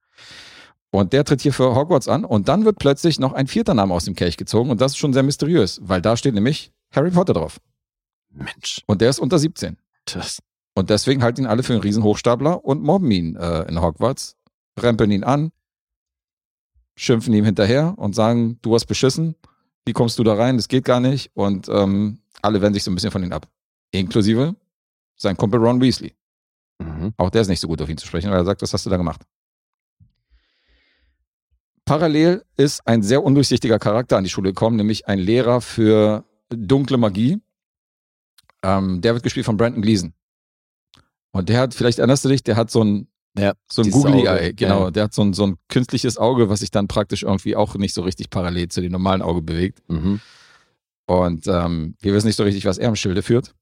Und 0.90 1.12
der 1.12 1.26
tritt 1.26 1.42
hier 1.42 1.54
für 1.54 1.76
Hogwarts 1.76 2.08
an 2.08 2.24
und 2.26 2.48
dann 2.48 2.64
wird 2.66 2.78
plötzlich 2.80 3.20
noch 3.20 3.34
ein 3.34 3.48
vierter 3.48 3.74
Name 3.74 3.94
aus 3.94 4.06
dem 4.06 4.16
Kelch 4.16 4.36
gezogen 4.38 4.70
und 4.70 4.80
das 4.82 4.94
ist 4.94 4.98
schon 4.98 5.14
sehr 5.14 5.24
mysteriös, 5.24 5.80
weil 5.84 6.02
da 6.02 6.18
steht 6.18 6.34
nämlich 6.34 6.72
Harry 6.94 7.12
Potter 7.12 7.34
drauf. 7.34 7.60
Mensch, 8.32 8.82
Und 8.88 9.02
der 9.02 9.10
ist 9.10 9.20
unter 9.20 9.40
17. 9.40 9.78
das. 10.06 10.40
Und 10.74 10.90
deswegen 10.90 11.22
halten 11.22 11.42
ihn 11.42 11.48
alle 11.48 11.64
für 11.64 11.74
einen 11.74 11.82
Riesenhochstapler 11.82 12.64
und 12.64 12.82
mobben 12.82 13.12
ihn 13.12 13.36
äh, 13.36 13.64
in 13.64 13.82
Hogwarts, 13.82 14.38
rempeln 14.80 15.12
ihn 15.12 15.24
an, 15.24 15.52
schimpfen 16.96 17.34
ihm 17.34 17.44
hinterher 17.44 17.94
und 17.98 18.16
sagen, 18.16 18.58
du 18.62 18.74
hast 18.74 18.86
beschissen, 18.86 19.36
wie 19.86 19.94
kommst 19.94 20.18
du 20.18 20.24
da 20.24 20.36
rein, 20.36 20.58
das 20.58 20.70
geht 20.70 20.86
gar 20.86 21.00
nicht. 21.00 21.32
Und 21.34 21.68
ähm, 21.68 22.20
alle 22.42 22.62
wenden 22.62 22.76
sich 22.76 22.84
so 22.84 22.92
ein 22.92 22.96
bisschen 22.96 23.12
von 23.12 23.24
ihm 23.24 23.34
ab. 23.34 23.48
Inklusive 23.92 24.56
sein 25.22 25.38
Kumpel 25.38 25.60
Ron 25.60 25.82
Weasley. 25.82 26.14
Mhm. 26.80 27.14
Auch 27.18 27.30
der 27.30 27.42
ist 27.42 27.48
nicht 27.48 27.60
so 27.60 27.68
gut 27.68 27.82
auf 27.82 27.90
ihn 27.90 27.98
zu 27.98 28.08
sprechen, 28.08 28.32
weil 28.32 28.40
er 28.40 28.46
sagt, 28.46 28.62
was 28.62 28.74
hast 28.74 28.86
du 28.86 28.90
da 28.90 28.98
gemacht? 28.98 29.22
Parallel 31.86 32.44
ist 32.58 32.86
ein 32.88 33.04
sehr 33.04 33.24
undurchsichtiger 33.24 33.80
Charakter 33.80 34.18
an 34.18 34.24
die 34.24 34.30
Schule 34.30 34.50
gekommen, 34.50 34.78
nämlich 34.78 35.08
ein 35.08 35.20
Lehrer 35.20 35.62
für 35.62 36.24
dunkle 36.50 36.98
Magie. 36.98 37.42
Ähm, 38.64 39.02
der 39.02 39.14
wird 39.14 39.24
gespielt 39.24 39.46
von 39.46 39.58
Brandon 39.58 39.82
Gleason. 39.82 40.14
Und 41.32 41.50
der 41.50 41.60
hat, 41.60 41.74
vielleicht 41.74 42.00
erinnerst 42.00 42.26
du 42.26 42.30
dich, 42.30 42.44
der 42.44 42.56
hat 42.56 42.70
so 42.70 42.84
ein, 42.84 43.08
Ja, 43.38 43.54
so 43.72 43.82
ein 43.82 43.90
Googly 43.90 44.28
Auge. 44.28 44.42
Eye, 44.42 44.54
genau. 44.54 44.86
Ja. 44.86 44.92
Der 44.92 45.04
hat 45.04 45.14
so 45.14 45.22
ein, 45.24 45.34
so 45.34 45.48
ein 45.48 45.58
künstliches 45.70 46.18
Auge, 46.18 46.50
was 46.50 46.60
sich 46.60 46.72
dann 46.72 46.88
praktisch 46.88 47.24
irgendwie 47.24 47.56
auch 47.56 47.76
nicht 47.76 47.94
so 47.94 48.02
richtig 48.02 48.30
parallel 48.30 48.68
zu 48.68 48.82
dem 48.82 48.92
normalen 48.92 49.22
Auge 49.22 49.42
bewegt. 49.42 49.82
Mhm. 49.90 50.20
Und 51.08 51.48
ähm, 51.48 51.96
wir 52.00 52.14
wissen 52.14 52.28
nicht 52.28 52.36
so 52.36 52.44
richtig, 52.44 52.66
was 52.66 52.78
er 52.78 52.90
im 52.90 52.96
Schilde 52.96 53.22
führt. 53.22 53.56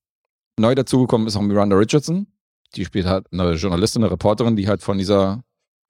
Neu 0.59 0.75
dazugekommen 0.75 1.27
ist 1.27 1.35
auch 1.35 1.41
Miranda 1.41 1.75
Richardson. 1.77 2.27
Die 2.75 2.85
spielt 2.85 3.05
halt 3.05 3.31
eine 3.31 3.53
Journalistin, 3.53 4.03
eine 4.03 4.11
Reporterin, 4.11 4.55
die 4.55 4.67
halt 4.67 4.83
von 4.83 4.97
dieser, 4.97 5.43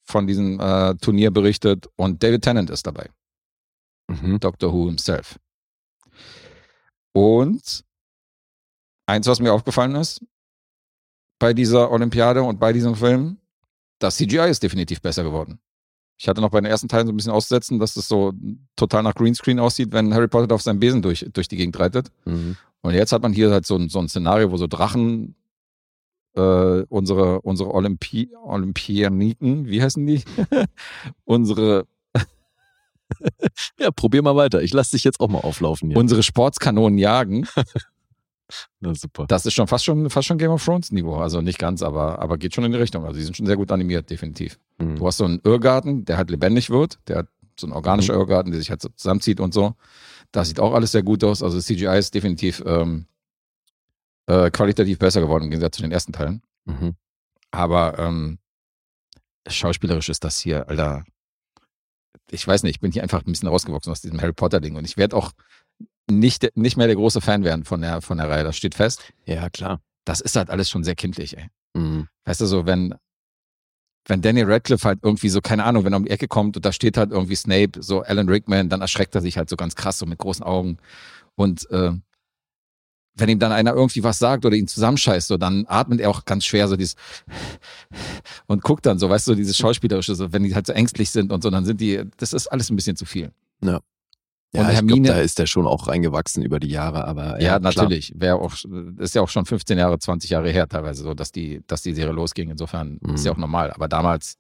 von 0.06 0.28
diesem 0.28 0.60
äh, 0.60 0.96
Turnier 0.96 1.32
berichtet. 1.32 1.88
Und 1.96 2.22
David 2.22 2.44
Tennant 2.44 2.70
ist 2.70 2.86
dabei. 2.86 3.10
Mhm. 4.08 4.40
Doctor 4.40 4.72
Who 4.72 4.86
himself. 4.86 5.40
Und 7.14 7.84
eins, 9.10 9.28
was 9.28 9.40
mir 9.40 9.54
aufgefallen 9.54 9.96
ist, 9.96 10.22
bei 11.40 11.54
dieser 11.54 11.92
Olympiade 11.92 12.44
und 12.44 12.60
bei 12.60 12.74
diesem 12.74 12.96
Film, 12.96 13.38
das 14.00 14.18
CGI 14.18 14.50
ist 14.50 14.64
definitiv 14.64 15.02
besser 15.02 15.24
geworden. 15.24 15.60
Ich 16.18 16.28
hatte 16.28 16.42
noch 16.42 16.52
bei 16.52 16.60
den 16.60 16.70
ersten 16.70 16.90
Teilen 16.90 17.08
so 17.08 17.14
ein 17.14 17.16
bisschen 17.16 17.32
auszusetzen, 17.32 17.80
dass 17.80 17.94
das 17.94 18.08
so 18.08 18.34
total 18.76 19.04
nach 19.04 19.16
Greenscreen 19.16 19.60
aussieht, 19.60 19.94
wenn 19.94 20.14
Harry 20.14 20.28
Potter 20.28 20.54
auf 20.54 20.62
seinem 20.62 20.80
Besen 20.80 21.02
durch, 21.02 21.26
durch 21.32 21.48
die 21.48 21.56
Gegend 21.56 21.80
reitet. 21.80 22.12
Mhm. 22.26 22.58
Und 22.82 22.94
jetzt 22.94 23.14
hat 23.14 23.22
man 23.22 23.32
hier 23.34 23.52
halt 23.52 23.66
so 23.66 23.76
ein, 23.76 23.88
so 23.90 24.00
ein 24.00 24.10
Szenario, 24.10 24.52
wo 24.52 24.58
so 24.58 24.68
Drachen 24.68 25.36
äh, 26.36 26.82
unsere, 26.90 27.42
unsere 27.42 27.74
Olympi 27.74 28.32
Olympianiken, 28.44 29.68
wie 29.68 29.82
heißen 29.82 30.06
die? 30.06 30.24
unsere, 31.26 31.86
Ja, 33.80 33.92
probier 33.92 34.22
mal 34.22 34.36
weiter. 34.36 34.62
Ich 34.62 34.74
lasse 34.74 34.92
dich 34.92 35.04
jetzt 35.04 35.20
auch 35.20 35.30
mal 35.30 35.40
auflaufen 35.40 35.90
hier. 35.90 35.98
unsere 35.98 36.22
Sportskanonen 36.24 36.98
jagen. 36.98 37.48
Na, 38.80 38.94
super. 38.96 39.26
Das 39.28 39.46
ist 39.46 39.54
schon 39.54 39.68
fast 39.68 39.86
schon, 39.86 40.10
fast 40.10 40.28
schon 40.28 40.38
Game 40.38 40.52
of 40.52 40.64
Thrones 40.64 40.92
Niveau. 40.92 41.18
Also 41.18 41.42
nicht 41.42 41.60
ganz, 41.60 41.82
aber, 41.82 42.20
aber 42.20 42.38
geht 42.38 42.56
schon 42.56 42.64
in 42.64 42.72
die 42.72 42.78
Richtung. 42.78 43.06
Also 43.06 43.18
die 43.18 43.24
sind 43.24 43.38
schon 43.38 43.46
sehr 43.46 43.58
gut 43.58 43.72
animiert, 43.72 44.10
definitiv. 44.10 44.60
Mhm. 44.78 44.96
Du 44.96 45.08
hast 45.08 45.18
so 45.18 45.26
einen 45.26 45.40
Irrgarten, 45.44 46.06
der 46.06 46.18
halt 46.18 46.30
lebendig 46.30 46.70
wird. 46.70 47.00
Der 47.08 47.20
hat 47.20 47.28
so 47.60 47.68
ein 47.68 47.74
organischer 47.74 48.14
Mhm. 48.14 48.22
Irrgarten, 48.22 48.52
der 48.52 48.60
sich 48.60 48.70
halt 48.70 48.82
so 48.82 48.90
zusammenzieht 48.90 49.40
und 49.40 49.54
so. 49.54 49.76
Das 50.32 50.48
sieht 50.48 50.60
auch 50.60 50.74
alles 50.74 50.92
sehr 50.92 51.04
gut 51.04 51.24
aus. 51.24 51.44
Also 51.44 51.60
CGI 51.60 51.98
ist 51.98 52.14
definitiv 52.14 52.64
ähm, 52.66 53.06
äh, 54.28 54.50
qualitativ 54.52 55.00
besser 55.00 55.22
geworden 55.22 55.46
im 55.46 55.50
Gegensatz 55.50 55.76
zu 55.76 55.82
den 55.82 55.92
ersten 55.92 56.14
Teilen. 56.14 56.42
Mhm. 56.66 56.96
Aber 57.52 57.98
ähm, 58.00 58.40
schauspielerisch 59.48 60.10
ist 60.10 60.24
das 60.24 60.40
hier, 60.40 60.70
Alter. 60.70 61.04
Ich 62.32 62.48
weiß 62.48 62.62
nicht, 62.64 62.76
ich 62.76 62.80
bin 62.80 62.92
hier 62.92 63.02
einfach 63.02 63.26
ein 63.26 63.32
bisschen 63.32 63.50
rausgewachsen 63.50 63.92
aus 63.92 64.02
diesem 64.02 64.22
Harry 64.22 64.34
Potter-Ding. 64.34 64.76
Und 64.76 64.86
ich 64.86 64.98
werde 64.98 65.16
auch 65.16 65.32
nicht, 66.10 66.56
nicht 66.56 66.78
mehr 66.78 66.88
der 66.88 66.96
große 66.96 67.22
Fan 67.22 67.44
werden 67.44 67.66
von 67.66 67.82
der, 67.82 68.02
von 68.02 68.18
der 68.18 68.30
Reihe. 68.30 68.44
Das 68.44 68.58
steht 68.58 68.76
fest. 68.76 69.02
Ja, 69.26 69.50
klar. 69.50 69.82
Das 70.06 70.22
ist 70.22 70.36
halt 70.36 70.50
alles 70.50 70.70
schon 70.70 70.84
sehr 70.84 70.96
kindlich, 70.96 71.38
ey. 71.38 71.48
Mhm. 71.74 72.08
Weißt 72.26 72.42
du, 72.42 72.46
so, 72.46 72.66
wenn, 72.66 72.96
wenn 74.06 74.22
Daniel 74.22 74.52
Radcliffe 74.52 74.88
halt 74.88 75.00
irgendwie 75.04 75.30
so, 75.30 75.42
keine 75.42 75.64
Ahnung, 75.64 75.86
wenn 75.86 75.94
er 75.94 75.98
um 75.98 76.06
die 76.06 76.12
Ecke 76.12 76.28
kommt 76.28 76.56
und 76.56 76.66
da 76.66 76.72
steht 76.72 76.98
halt 76.98 77.12
irgendwie 77.12 77.36
Snape, 77.36 77.82
so 77.82 78.02
Alan 78.02 78.30
Rickman, 78.30 78.70
dann 78.70 78.82
erschreckt 78.82 79.16
er 79.16 79.22
sich 79.22 79.38
halt 79.38 79.50
so 79.50 79.56
ganz 79.56 79.76
krass, 79.76 80.00
so 80.00 80.06
mit 80.06 80.18
großen 80.18 80.44
Augen. 80.44 80.78
Und 81.36 81.70
äh, 81.70 81.92
wenn 83.16 83.30
ihm 83.30 83.40
dann 83.40 83.52
einer 83.52 83.74
irgendwie 83.74 84.04
was 84.04 84.18
sagt 84.20 84.46
oder 84.46 84.56
ihn 84.56 84.68
zusammenscheißt, 84.68 85.28
so, 85.28 85.38
dann 85.38 85.66
atmet 85.68 86.00
er 86.00 86.10
auch 86.10 86.26
ganz 86.26 86.46
schwer 86.46 86.68
so 86.68 86.76
dieses 86.76 86.96
und 88.48 88.64
guckt 88.64 88.86
dann 88.86 88.98
so, 88.98 89.10
weißt 89.10 89.28
du, 89.28 89.36
dieses 89.36 89.58
Schauspielerische, 89.58 90.16
so, 90.16 90.32
wenn 90.34 90.44
die 90.44 90.56
halt 90.56 90.68
so 90.68 90.74
ängstlich 90.74 91.10
sind 91.10 91.32
und 91.32 91.44
so, 91.44 91.50
dann 91.50 91.66
sind 91.66 91.82
die, 91.82 92.04
das 92.18 92.34
ist 92.34 92.48
alles 92.48 92.70
ein 92.70 92.76
bisschen 92.76 92.96
zu 92.96 93.06
viel. 93.06 93.32
Ja, 93.64 93.82
Und 94.52 94.62
ich 94.62 94.66
glaube, 94.68 94.74
Hermine- 94.74 95.08
da 95.10 95.20
ist 95.20 95.38
der 95.38 95.46
schon 95.46 95.68
auch 95.68 95.88
reingewachsen 95.88 96.42
über 96.44 96.60
die 96.60 96.70
Jahre, 96.70 97.06
aber 97.06 97.40
Ja, 97.40 97.54
ja, 97.54 97.60
natürlich. 97.60 98.14
Wäre 98.16 98.36
auch, 98.38 98.56
ist 98.98 99.14
ja 99.16 99.22
auch 99.22 99.30
schon 99.30 99.46
15 99.46 99.78
Jahre, 99.78 100.00
20 100.00 100.32
Jahre 100.32 100.50
her 100.50 100.68
teilweise 100.68 101.04
so, 101.04 101.14
dass 101.14 101.32
die, 101.32 101.62
dass 101.68 101.84
die 101.84 101.94
Serie 101.94 102.14
losging. 102.14 102.50
Insofern 102.50 102.98
Mhm. 103.02 103.14
ist 103.14 103.26
ja 103.26 103.32
auch 103.32 103.38
normal. 103.38 103.72
Aber 103.72 103.88
damals, 103.88 104.38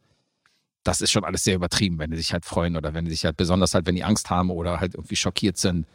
das 0.83 1.01
ist 1.01 1.11
schon 1.11 1.23
alles 1.25 1.43
sehr 1.43 1.53
übertrieben, 1.55 1.99
wenn 1.99 2.09
die 2.09 2.17
sich 2.17 2.33
halt 2.33 2.45
freuen 2.45 2.75
oder 2.75 2.93
wenn 2.95 3.05
die 3.05 3.11
sich 3.11 3.23
halt 3.25 3.37
besonders 3.37 3.75
halt, 3.75 3.85
wenn 3.85 3.95
die 3.95 4.03
Angst 4.03 4.29
haben 4.31 4.49
oder 4.49 4.79
halt 4.79 4.95
irgendwie 4.95 5.15
schockiert 5.15 5.57
sind 5.57 5.85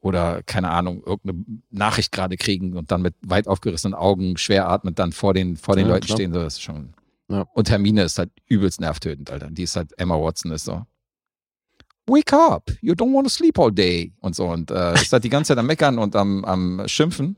oder 0.00 0.42
keine 0.44 0.70
Ahnung, 0.70 1.02
irgendeine 1.04 1.44
Nachricht 1.70 2.12
gerade 2.12 2.36
kriegen 2.36 2.74
und 2.74 2.90
dann 2.90 3.02
mit 3.02 3.14
weit 3.26 3.48
aufgerissenen 3.48 3.94
Augen 3.94 4.36
schwer 4.38 4.68
atmend 4.68 4.98
dann 4.98 5.12
vor 5.12 5.34
den, 5.34 5.56
vor 5.56 5.74
den 5.76 5.86
Ja, 5.88 5.92
Leuten 5.94 6.06
klar. 6.06 6.16
stehen. 6.16 6.32
So, 6.32 6.40
das 6.40 6.54
ist 6.54 6.62
schon. 6.62 6.94
Ja. 7.28 7.42
Und 7.52 7.68
Hermine 7.68 8.04
ist 8.04 8.18
halt 8.18 8.30
übelst 8.46 8.80
nervtötend, 8.80 9.30
Alter. 9.30 9.50
Die 9.50 9.64
ist 9.64 9.76
halt, 9.76 9.92
Emma 9.98 10.14
Watson 10.14 10.52
ist 10.52 10.64
so. 10.64 10.86
Wake 12.06 12.32
up, 12.32 12.70
you 12.80 12.94
don't 12.94 13.12
want 13.14 13.26
to 13.26 13.30
sleep 13.30 13.58
all 13.58 13.72
day. 13.72 14.12
Und 14.20 14.36
so. 14.36 14.46
Und 14.46 14.70
äh, 14.70 14.94
ist 14.94 15.12
halt 15.12 15.24
die 15.24 15.28
ganze 15.28 15.48
Zeit 15.48 15.58
am 15.58 15.66
Meckern 15.66 15.98
und 15.98 16.14
am, 16.14 16.44
am 16.44 16.86
Schimpfen. 16.86 17.36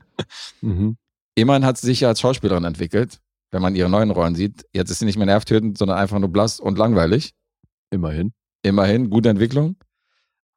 Mhm. 0.61 0.97
Immerhin 1.35 1.65
hat 1.65 1.77
sie 1.77 1.87
sich 1.87 2.01
ja 2.01 2.09
als 2.09 2.19
Schauspielerin 2.19 2.65
entwickelt, 2.65 3.19
wenn 3.51 3.61
man 3.61 3.75
ihre 3.75 3.89
neuen 3.89 4.11
Rollen 4.11 4.35
sieht. 4.35 4.65
Jetzt 4.73 4.91
ist 4.91 4.99
sie 4.99 5.05
nicht 5.05 5.17
mehr 5.17 5.25
nervtötend, 5.25 5.77
sondern 5.77 5.97
einfach 5.97 6.19
nur 6.19 6.29
blass 6.29 6.59
und 6.59 6.77
langweilig. 6.77 7.33
Immerhin. 7.91 8.33
Immerhin, 8.61 9.09
gute 9.09 9.29
Entwicklung. 9.29 9.77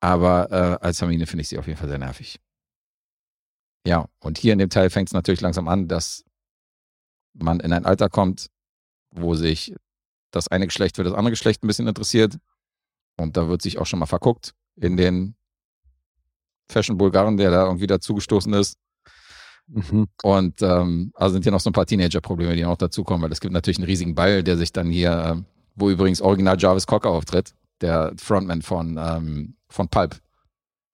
Aber 0.01 0.51
äh, 0.51 0.85
als 0.85 1.01
Hermine 1.01 1.27
finde 1.27 1.43
ich 1.43 1.49
sie 1.49 1.59
auf 1.59 1.67
jeden 1.67 1.79
Fall 1.79 1.89
sehr 1.89 1.99
nervig. 1.99 2.41
Ja, 3.87 4.09
und 4.21 4.39
hier 4.39 4.53
in 4.53 4.59
dem 4.59 4.71
Teil 4.71 4.91
fängt 4.91 5.09
es 5.09 5.13
natürlich 5.13 5.41
langsam 5.41 5.69
an, 5.69 5.89
dass 5.89 6.25
man 7.35 7.61
in 7.61 7.73
ein 7.73 7.87
Alter 7.87 8.09
kommt, 8.09 8.49
wo 9.11 9.35
sich 9.35 9.75
das 10.31 10.49
eine 10.49 10.67
Geschlecht 10.67 10.97
für 10.97 11.05
das 11.05 11.15
andere 11.15 11.31
Geschlecht 11.31 11.63
ein 11.63 11.67
bisschen 11.67 11.89
interessiert. 11.89 12.39
Und 13.17 13.37
da 13.37 13.49
wird 13.49 13.63
sich 13.63 13.79
auch 13.79 13.87
schon 13.87 13.99
mal 13.99 14.07
verguckt 14.07 14.55
in 14.77 14.97
den 14.97 15.35
Fashion-Bulgaren, 16.69 17.37
der 17.37 17.51
da 17.51 17.67
irgendwie 17.67 17.87
dazugestoßen 17.87 18.53
ist. 18.55 18.77
Mhm. 19.67 20.07
Und 20.23 20.61
ähm, 20.63 21.13
also 21.15 21.35
sind 21.35 21.43
hier 21.45 21.53
noch 21.53 21.61
so 21.61 21.71
ein 21.71 21.75
paar 21.75 21.87
Teenager-Probleme, 21.87 22.55
die 22.57 22.63
noch 22.63 22.77
dazukommen, 22.77 23.23
weil 23.23 23.33
es 23.33 23.41
gibt 23.41 23.53
natürlich 23.55 23.79
einen 23.79 23.87
riesigen 23.87 24.15
Ball, 24.15 24.43
der 24.43 24.57
sich 24.57 24.73
dann 24.73 24.91
hier, 24.91 25.13
ähm, 25.13 25.45
wo 25.75 25.91
übrigens 25.91 26.21
original 26.21 26.57
Jarvis 26.59 26.87
Cocker 26.87 27.11
auftritt, 27.11 27.55
der 27.81 28.13
Frontman 28.17 28.63
von, 28.63 28.99
ähm, 28.99 29.55
von 29.69 29.89
Pulp. 29.89 30.19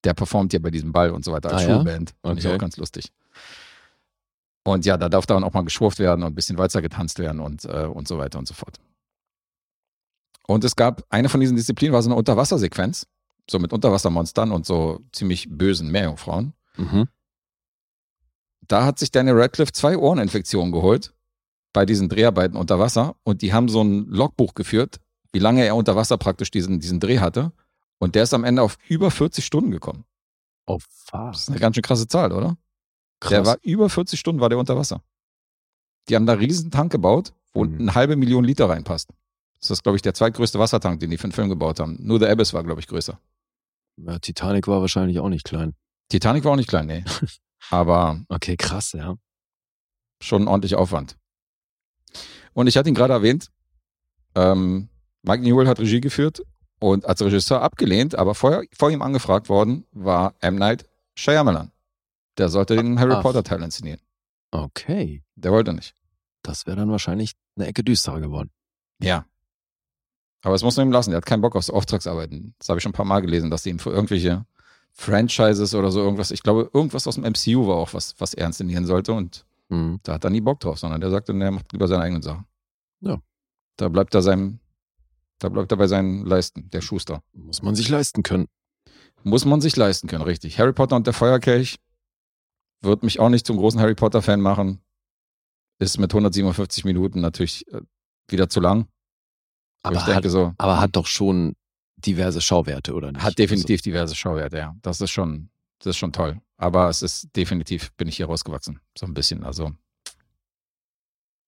Der 0.04 0.14
performt 0.14 0.52
hier 0.52 0.62
bei 0.62 0.70
diesem 0.70 0.92
Ball 0.92 1.10
und 1.10 1.24
so 1.24 1.32
weiter 1.32 1.50
als 1.50 1.62
Ah, 1.64 1.68
ja? 1.68 1.74
Schulband. 1.76 2.14
Fand 2.22 2.38
ich 2.38 2.46
Okay. 2.46 2.54
auch 2.54 2.58
ganz 2.58 2.76
lustig. 2.76 3.10
Und 4.64 4.84
ja, 4.84 4.96
da 4.96 5.08
darf 5.08 5.26
dann 5.26 5.44
auch 5.44 5.52
mal 5.54 5.64
geschwurft 5.64 5.98
werden 5.98 6.22
und 6.22 6.32
ein 6.32 6.34
bisschen 6.34 6.58
Walzer 6.58 6.82
getanzt 6.82 7.18
werden 7.18 7.40
und, 7.40 7.64
äh, 7.64 7.86
und 7.86 8.06
so 8.06 8.18
weiter 8.18 8.38
und 8.38 8.46
so 8.46 8.54
fort. 8.54 8.78
Und 10.50 10.64
es 10.64 10.76
gab, 10.76 11.04
eine 11.10 11.28
von 11.28 11.40
diesen 11.40 11.56
Disziplinen 11.56 11.92
war 11.92 12.02
so 12.02 12.08
eine 12.08 12.16
Unterwassersequenz, 12.16 13.06
so 13.50 13.58
mit 13.58 13.72
Unterwassermonstern 13.72 14.50
und 14.50 14.64
so 14.64 15.00
ziemlich 15.12 15.46
bösen 15.50 15.90
Meerjungfrauen. 15.90 16.54
Mhm. 16.76 17.08
Da 18.66 18.84
hat 18.84 18.98
sich 18.98 19.10
Daniel 19.10 19.38
Radcliffe 19.40 19.72
zwei 19.72 19.96
Ohreninfektionen 19.96 20.72
geholt 20.72 21.14
bei 21.72 21.84
diesen 21.86 22.08
Dreharbeiten 22.08 22.56
unter 22.56 22.78
Wasser 22.78 23.16
und 23.24 23.42
die 23.42 23.52
haben 23.52 23.68
so 23.68 23.82
ein 23.82 24.06
Logbuch 24.06 24.54
geführt, 24.54 25.00
wie 25.32 25.38
lange 25.38 25.64
er 25.64 25.76
unter 25.76 25.96
Wasser 25.96 26.16
praktisch 26.18 26.50
diesen, 26.50 26.80
diesen 26.80 27.00
Dreh 27.00 27.18
hatte. 27.18 27.52
Und 27.98 28.14
der 28.14 28.22
ist 28.22 28.32
am 28.34 28.44
Ende 28.44 28.62
auf 28.62 28.78
über 28.88 29.10
40 29.10 29.44
Stunden 29.44 29.70
gekommen. 29.70 30.04
Oh, 30.66 30.78
Das 30.78 30.86
fuck. 31.10 31.34
ist 31.34 31.48
eine 31.50 31.58
ganz 31.58 31.74
schön 31.76 31.82
krasse 31.82 32.06
Zahl, 32.08 32.32
oder? 32.32 32.56
Krass. 33.20 33.30
Der 33.30 33.44
war 33.46 33.56
über 33.62 33.90
40 33.90 34.18
Stunden 34.18 34.40
war 34.40 34.48
der 34.48 34.58
unter 34.58 34.76
Wasser. 34.76 35.02
Die 36.08 36.14
haben 36.16 36.24
da 36.26 36.34
einen 36.34 36.42
riesen 36.42 36.70
Tank 36.70 36.92
gebaut, 36.92 37.32
wo 37.52 37.64
Mhm. 37.64 37.80
eine 37.80 37.94
halbe 37.94 38.16
Million 38.16 38.44
Liter 38.44 38.68
reinpasst. 38.68 39.10
Das 39.60 39.70
ist, 39.70 39.82
glaube 39.82 39.96
ich, 39.96 40.02
der 40.02 40.14
zweitgrößte 40.14 40.58
Wassertank, 40.58 41.00
den 41.00 41.10
die 41.10 41.18
für 41.18 41.26
den 41.28 41.32
Film 41.32 41.48
gebaut 41.48 41.80
haben. 41.80 41.96
Nur 42.00 42.18
der 42.18 42.30
Abyss 42.30 42.52
war, 42.54 42.62
glaube 42.62 42.80
ich, 42.80 42.86
größer. 42.86 43.20
ja, 43.96 44.18
Titanic 44.18 44.68
war 44.68 44.80
wahrscheinlich 44.80 45.18
auch 45.18 45.28
nicht 45.28 45.44
klein. 45.44 45.74
Titanic 46.08 46.44
war 46.44 46.52
auch 46.52 46.56
nicht 46.56 46.68
klein, 46.68 46.86
nee. 46.86 47.04
Aber 47.70 48.22
Okay, 48.28 48.56
krass, 48.56 48.92
ja. 48.92 49.16
schon 50.22 50.42
ein 50.42 50.48
ordentlicher 50.48 50.78
Aufwand. 50.78 51.16
Und 52.54 52.66
ich 52.66 52.76
hatte 52.76 52.88
ihn 52.88 52.94
gerade 52.94 53.12
erwähnt, 53.12 53.50
ähm, 54.34 54.88
Mike 55.22 55.42
Newell 55.42 55.66
hat 55.66 55.80
Regie 55.80 56.00
geführt 56.00 56.42
und 56.78 57.04
als 57.04 57.20
Regisseur 57.20 57.60
abgelehnt, 57.62 58.14
aber 58.14 58.34
vor, 58.34 58.62
vor 58.76 58.90
ihm 58.90 59.02
angefragt 59.02 59.48
worden 59.48 59.84
war 59.92 60.34
M. 60.40 60.54
Night 60.56 60.88
Shyamalan. 61.16 61.72
Der 62.38 62.48
sollte 62.48 62.76
den 62.76 62.98
Harry 63.00 63.14
Ach. 63.14 63.22
Potter 63.22 63.42
Teil 63.42 63.62
inszenieren. 63.62 64.00
Okay. 64.52 65.24
Der 65.34 65.50
wollte 65.50 65.72
nicht. 65.72 65.94
Das 66.42 66.66
wäre 66.66 66.76
dann 66.76 66.90
wahrscheinlich 66.90 67.32
eine 67.56 67.66
Ecke 67.66 67.82
düsterer 67.82 68.20
geworden. 68.20 68.50
Ja. 69.02 69.26
Aber 70.48 70.54
das 70.54 70.62
muss 70.62 70.78
man 70.78 70.88
ihm 70.88 70.92
lassen. 70.92 71.10
Der 71.10 71.18
hat 71.18 71.26
keinen 71.26 71.42
Bock 71.42 71.54
auf 71.56 71.64
so 71.64 71.74
Auftragsarbeiten. 71.74 72.54
Das 72.58 72.70
habe 72.70 72.78
ich 72.78 72.82
schon 72.82 72.90
ein 72.92 72.94
paar 72.94 73.04
Mal 73.04 73.20
gelesen, 73.20 73.50
dass 73.50 73.64
die 73.64 73.68
ihm 73.68 73.78
für 73.78 73.90
irgendwelche 73.90 74.46
Franchises 74.94 75.74
oder 75.74 75.90
so 75.90 76.00
irgendwas, 76.00 76.30
ich 76.30 76.42
glaube, 76.42 76.70
irgendwas 76.72 77.06
aus 77.06 77.16
dem 77.16 77.24
MCU 77.24 77.66
war 77.68 77.76
auch 77.76 77.92
was, 77.92 78.14
was 78.18 78.32
er 78.32 78.46
inszenieren 78.46 78.86
sollte 78.86 79.12
und 79.12 79.44
Mhm. 79.68 80.00
da 80.04 80.14
hat 80.14 80.24
er 80.24 80.30
nie 80.30 80.40
Bock 80.40 80.60
drauf, 80.60 80.78
sondern 80.78 81.02
der 81.02 81.10
sagte, 81.10 81.38
er 81.38 81.50
macht 81.50 81.70
lieber 81.72 81.86
seine 81.86 82.02
eigenen 82.02 82.22
Sachen. 82.22 82.46
Ja. 83.00 83.20
Da 83.76 83.90
bleibt 83.90 84.14
er 84.14 84.22
seinem, 84.22 84.60
da 85.38 85.50
bleibt 85.50 85.70
er 85.70 85.76
bei 85.76 85.86
seinen 85.86 86.24
Leisten, 86.24 86.70
der 86.70 86.80
Schuster. 86.80 87.22
Muss 87.34 87.60
man 87.60 87.74
sich 87.74 87.90
leisten 87.90 88.22
können. 88.22 88.46
Muss 89.24 89.44
man 89.44 89.60
sich 89.60 89.76
leisten 89.76 90.08
können, 90.08 90.22
richtig. 90.24 90.58
Harry 90.58 90.72
Potter 90.72 90.96
und 90.96 91.06
der 91.06 91.12
Feuerkelch 91.12 91.76
wird 92.80 93.02
mich 93.02 93.20
auch 93.20 93.28
nicht 93.28 93.46
zum 93.46 93.58
großen 93.58 93.78
Harry 93.78 93.94
Potter-Fan 93.94 94.40
machen. 94.40 94.80
Ist 95.78 95.98
mit 95.98 96.14
157 96.14 96.86
Minuten 96.86 97.20
natürlich 97.20 97.70
äh, 97.70 97.82
wieder 98.28 98.48
zu 98.48 98.60
lang. 98.60 98.88
Aber 99.88 100.04
denke 100.06 100.28
hat, 100.28 100.30
so, 100.30 100.54
aber 100.58 100.80
hat 100.80 100.96
doch 100.96 101.06
schon 101.06 101.54
diverse 101.96 102.40
Schauwerte, 102.40 102.94
oder 102.94 103.12
nicht? 103.12 103.22
hat 103.22 103.38
definitiv 103.38 103.82
diverse 103.82 104.14
Schauwerte, 104.14 104.58
ja. 104.58 104.74
Das 104.82 105.00
ist 105.00 105.10
schon, 105.10 105.50
das 105.78 105.90
ist 105.90 105.96
schon 105.96 106.12
toll. 106.12 106.40
Aber 106.56 106.88
es 106.88 107.02
ist 107.02 107.28
definitiv, 107.36 107.92
bin 107.92 108.08
ich 108.08 108.16
hier 108.16 108.26
rausgewachsen. 108.26 108.80
So 108.96 109.06
ein 109.06 109.14
bisschen. 109.14 109.44
Also 109.44 109.72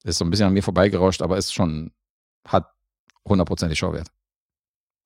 ist 0.05 0.19
so 0.19 0.25
ein 0.25 0.31
bisschen 0.31 0.47
an 0.47 0.53
mir 0.53 0.63
vorbeigerauscht, 0.63 1.23
aber 1.23 1.37
ist 1.37 1.53
schon, 1.53 1.93
hat 2.47 2.73
hundertprozentig 3.27 3.79
Schauwert. 3.79 4.11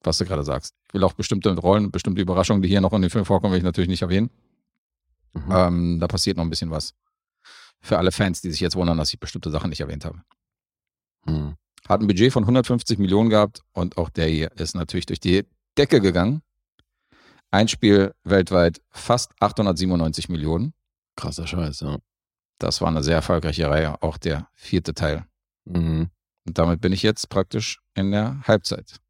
Was 0.02 0.18
du 0.18 0.24
gerade 0.24 0.44
sagst. 0.44 0.74
Ich 0.88 0.94
will 0.94 1.02
auch 1.02 1.14
bestimmte 1.14 1.50
Rollen, 1.56 1.90
bestimmte 1.90 2.20
Überraschungen, 2.20 2.62
die 2.62 2.68
hier 2.68 2.80
noch 2.80 2.92
in 2.92 3.02
dem 3.02 3.10
Film 3.10 3.24
vorkommen, 3.24 3.52
will 3.52 3.58
ich 3.58 3.64
natürlich 3.64 3.88
nicht 3.88 4.02
erwähnen. 4.02 4.30
Also, 5.32 5.46
mhm. 5.46 5.52
Ähm, 5.52 6.00
da 6.00 6.06
passiert 6.06 6.36
noch 6.36 6.44
ein 6.44 6.50
bisschen 6.50 6.70
was. 6.70 6.94
Für 7.80 7.98
alle 7.98 8.12
Fans, 8.12 8.40
die 8.40 8.50
sich 8.50 8.60
jetzt 8.60 8.76
wundern, 8.76 8.98
dass 8.98 9.12
ich 9.12 9.18
bestimmte 9.18 9.50
Sachen 9.50 9.70
nicht 9.70 9.80
erwähnt 9.80 10.04
habe. 10.04 10.22
Mhm. 11.26 11.56
Hat 11.88 12.00
ein 12.00 12.06
Budget 12.06 12.32
von 12.32 12.44
150 12.44 12.98
Millionen 12.98 13.30
gehabt 13.30 13.62
und 13.72 13.98
auch 13.98 14.08
der 14.08 14.26
hier 14.26 14.52
ist 14.52 14.74
natürlich 14.74 15.06
durch 15.06 15.20
die 15.20 15.44
Decke 15.76 16.00
gegangen. 16.00 16.42
Ein 17.50 17.68
Spiel 17.68 18.14
weltweit 18.24 18.80
fast 18.90 19.32
897 19.40 20.28
Millionen. 20.28 20.74
Krasser 21.16 21.46
Scheiß, 21.46 21.80
ja. 21.80 21.98
Das 22.58 22.80
war 22.80 22.88
eine 22.88 23.02
sehr 23.02 23.16
erfolgreiche 23.16 23.68
Reihe, 23.68 24.02
auch 24.02 24.16
der 24.16 24.48
vierte 24.54 24.94
Teil. 24.94 25.26
Mhm. 25.64 26.10
Und 26.46 26.58
damit 26.58 26.80
bin 26.80 26.92
ich 26.92 27.02
jetzt 27.02 27.28
praktisch 27.28 27.80
in 27.94 28.10
der 28.10 28.40
Halbzeit. 28.46 29.00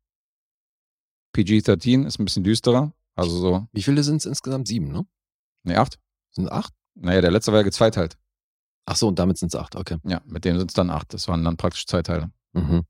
PG-13 1.34 2.06
ist 2.06 2.18
ein 2.18 2.24
bisschen 2.24 2.44
düsterer, 2.44 2.92
also 3.16 3.36
so, 3.36 3.66
Wie 3.72 3.82
viele 3.82 4.02
sind 4.02 4.16
es 4.16 4.26
insgesamt? 4.26 4.66
Sieben, 4.68 4.90
ne? 4.90 5.06
ne, 5.62 5.78
acht. 5.78 5.98
Sind 6.30 6.50
acht? 6.50 6.72
Naja, 6.94 7.20
der 7.20 7.30
letzte 7.30 7.52
war 7.52 7.60
ja 7.60 7.64
gezweiteilt. 7.64 8.18
Ach 8.86 8.96
so, 8.96 9.08
und 9.08 9.18
damit 9.18 9.38
sind 9.38 9.48
es 9.48 9.56
acht, 9.56 9.76
okay. 9.76 9.98
Ja, 10.04 10.20
mit 10.26 10.44
dem 10.44 10.58
sind 10.58 10.70
es 10.70 10.74
dann 10.74 10.90
acht. 10.90 11.14
Das 11.14 11.28
waren 11.28 11.44
dann 11.44 11.56
praktisch 11.56 11.86
zwei 11.86 12.02
Teile. 12.02 12.30
Mhm. 12.54 12.82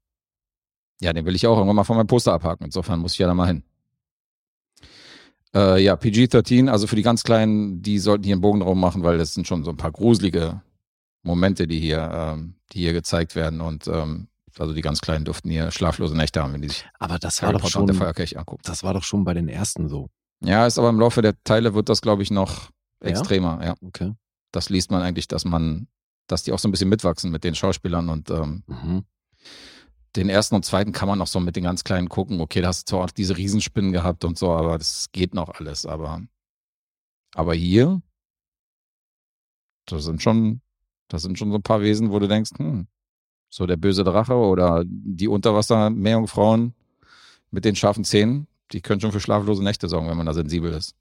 Ja, 1.01 1.12
den 1.12 1.27
will 1.27 1.35
ich 1.35 1.47
auch 1.47 1.57
irgendwann 1.57 1.77
mal 1.77 1.85
von 1.85 1.97
meinem 1.97 2.07
Poster 2.07 2.32
abhaken. 2.32 2.65
Insofern 2.65 3.01
muss 3.01 3.12
ich 3.15 3.19
ja 3.19 3.27
da 3.27 3.35
mal 3.35 3.47
hin. 3.49 3.65
Äh, 5.55 5.82
ja, 5.82 5.95
PG-13, 5.95 6.69
also 6.69 6.86
für 6.86 6.97
die 6.97 7.03
ganz 7.03 7.23
Kleinen, 7.23 7.81
die 7.82 7.99
sollten 7.99 8.24
hier 8.24 8.35
einen 8.35 8.41
Bogen 8.43 8.61
drauf 8.61 8.74
machen, 8.77 9.03
weil 9.03 9.19
das 9.19 9.35
sind 9.35 9.47
schon 9.47 9.65
so 9.65 9.70
ein 9.70 9.77
paar 9.77 9.93
gruselige 9.93 10.62
Momente, 11.23 11.66
die 11.66 11.78
hier, 11.81 12.11
ähm, 12.12 12.55
die 12.73 12.81
hier 12.81 12.93
gezeigt 12.93 13.35
werden. 13.36 13.61
Und 13.61 13.86
ähm, 13.86 14.28
also 14.59 14.73
die 14.73 14.82
ganz 14.82 15.01
Kleinen 15.01 15.24
durften 15.24 15.51
hier 15.51 15.70
schlaflose 15.70 16.16
Nächte 16.16 16.43
haben, 16.43 16.53
wenn 16.53 16.62
die 16.62 16.69
sich 16.69 16.85
Aber 16.99 17.19
das 17.19 17.43
war 17.43 17.53
doch 17.53 17.61
Potter 17.62 17.81
und 17.81 17.86
der 17.89 17.95
schon, 17.95 18.03
Feuerkelch 18.03 18.39
angucken. 18.39 18.62
das 18.65 18.82
war 18.82 18.95
doch 18.95 19.05
schon 19.05 19.24
bei 19.24 19.35
den 19.35 19.49
ersten 19.49 19.89
so. 19.89 20.11
Ja, 20.45 20.66
ist 20.66 20.78
aber 20.78 20.89
im 20.91 20.99
Laufe 21.01 21.23
der 21.23 21.35
Teile 21.45 21.74
wird 21.74 21.89
das, 21.89 22.03
glaube 22.03 22.23
ich, 22.23 22.31
noch 22.31 22.70
Ja? 23.03 23.11
extremer. 23.11 23.61
Ja, 23.65 23.74
Okay. 23.81 24.12
das 24.53 24.69
liest 24.70 24.91
man 24.91 25.03
eigentlich, 25.03 25.28
dass 25.28 25.45
man, 25.45 25.86
dass 26.27 26.43
die 26.43 26.53
auch 26.53 26.59
so 26.59 26.69
ein 26.69 26.70
bisschen 26.73 26.89
mitwachsen 26.89 27.31
mit 27.31 27.45
den 27.45 27.55
Schauspielern 27.55 28.09
und 28.09 28.31
ähm, 28.31 28.62
Mhm. 28.66 29.05
Den 30.16 30.28
ersten 30.28 30.54
und 30.54 30.64
zweiten 30.64 30.92
kann 30.92 31.08
man 31.08 31.18
noch 31.18 31.26
so 31.26 31.40
mit 31.40 31.56
den 31.56 31.64
ganz 31.64 31.84
kleinen 31.84 32.08
gucken. 32.08 32.40
Okay, 32.40 32.60
da 32.60 32.68
hast 32.68 32.88
du 32.88 32.90
zwar 32.90 33.04
auch 33.04 33.10
diese 33.10 33.36
Riesenspinnen 33.36 33.92
gehabt 33.92 34.24
und 34.24 34.38
so, 34.38 34.52
aber 34.52 34.78
das 34.78 35.08
geht 35.12 35.34
noch 35.34 35.48
alles. 35.48 35.86
Aber, 35.86 36.22
aber 37.34 37.54
hier, 37.54 38.00
das 39.86 40.04
sind 40.04 40.22
schon, 40.22 40.60
das 41.08 41.22
sind 41.22 41.38
schon 41.38 41.50
so 41.50 41.58
ein 41.58 41.62
paar 41.62 41.80
Wesen, 41.80 42.10
wo 42.10 42.18
du 42.18 42.28
denkst, 42.28 42.52
hm, 42.56 42.86
so 43.50 43.66
der 43.66 43.76
böse 43.76 44.04
Drache 44.04 44.34
oder 44.34 44.84
die 44.86 45.28
Unterwasser-Meerjungfrauen 45.28 46.74
mit 47.50 47.64
den 47.64 47.76
scharfen 47.76 48.04
Zähnen, 48.04 48.46
die 48.72 48.80
können 48.80 49.00
schon 49.00 49.12
für 49.12 49.20
schlaflose 49.20 49.62
Nächte 49.62 49.88
sorgen, 49.88 50.08
wenn 50.08 50.16
man 50.16 50.26
da 50.26 50.34
sensibel 50.34 50.72
ist. 50.72 50.94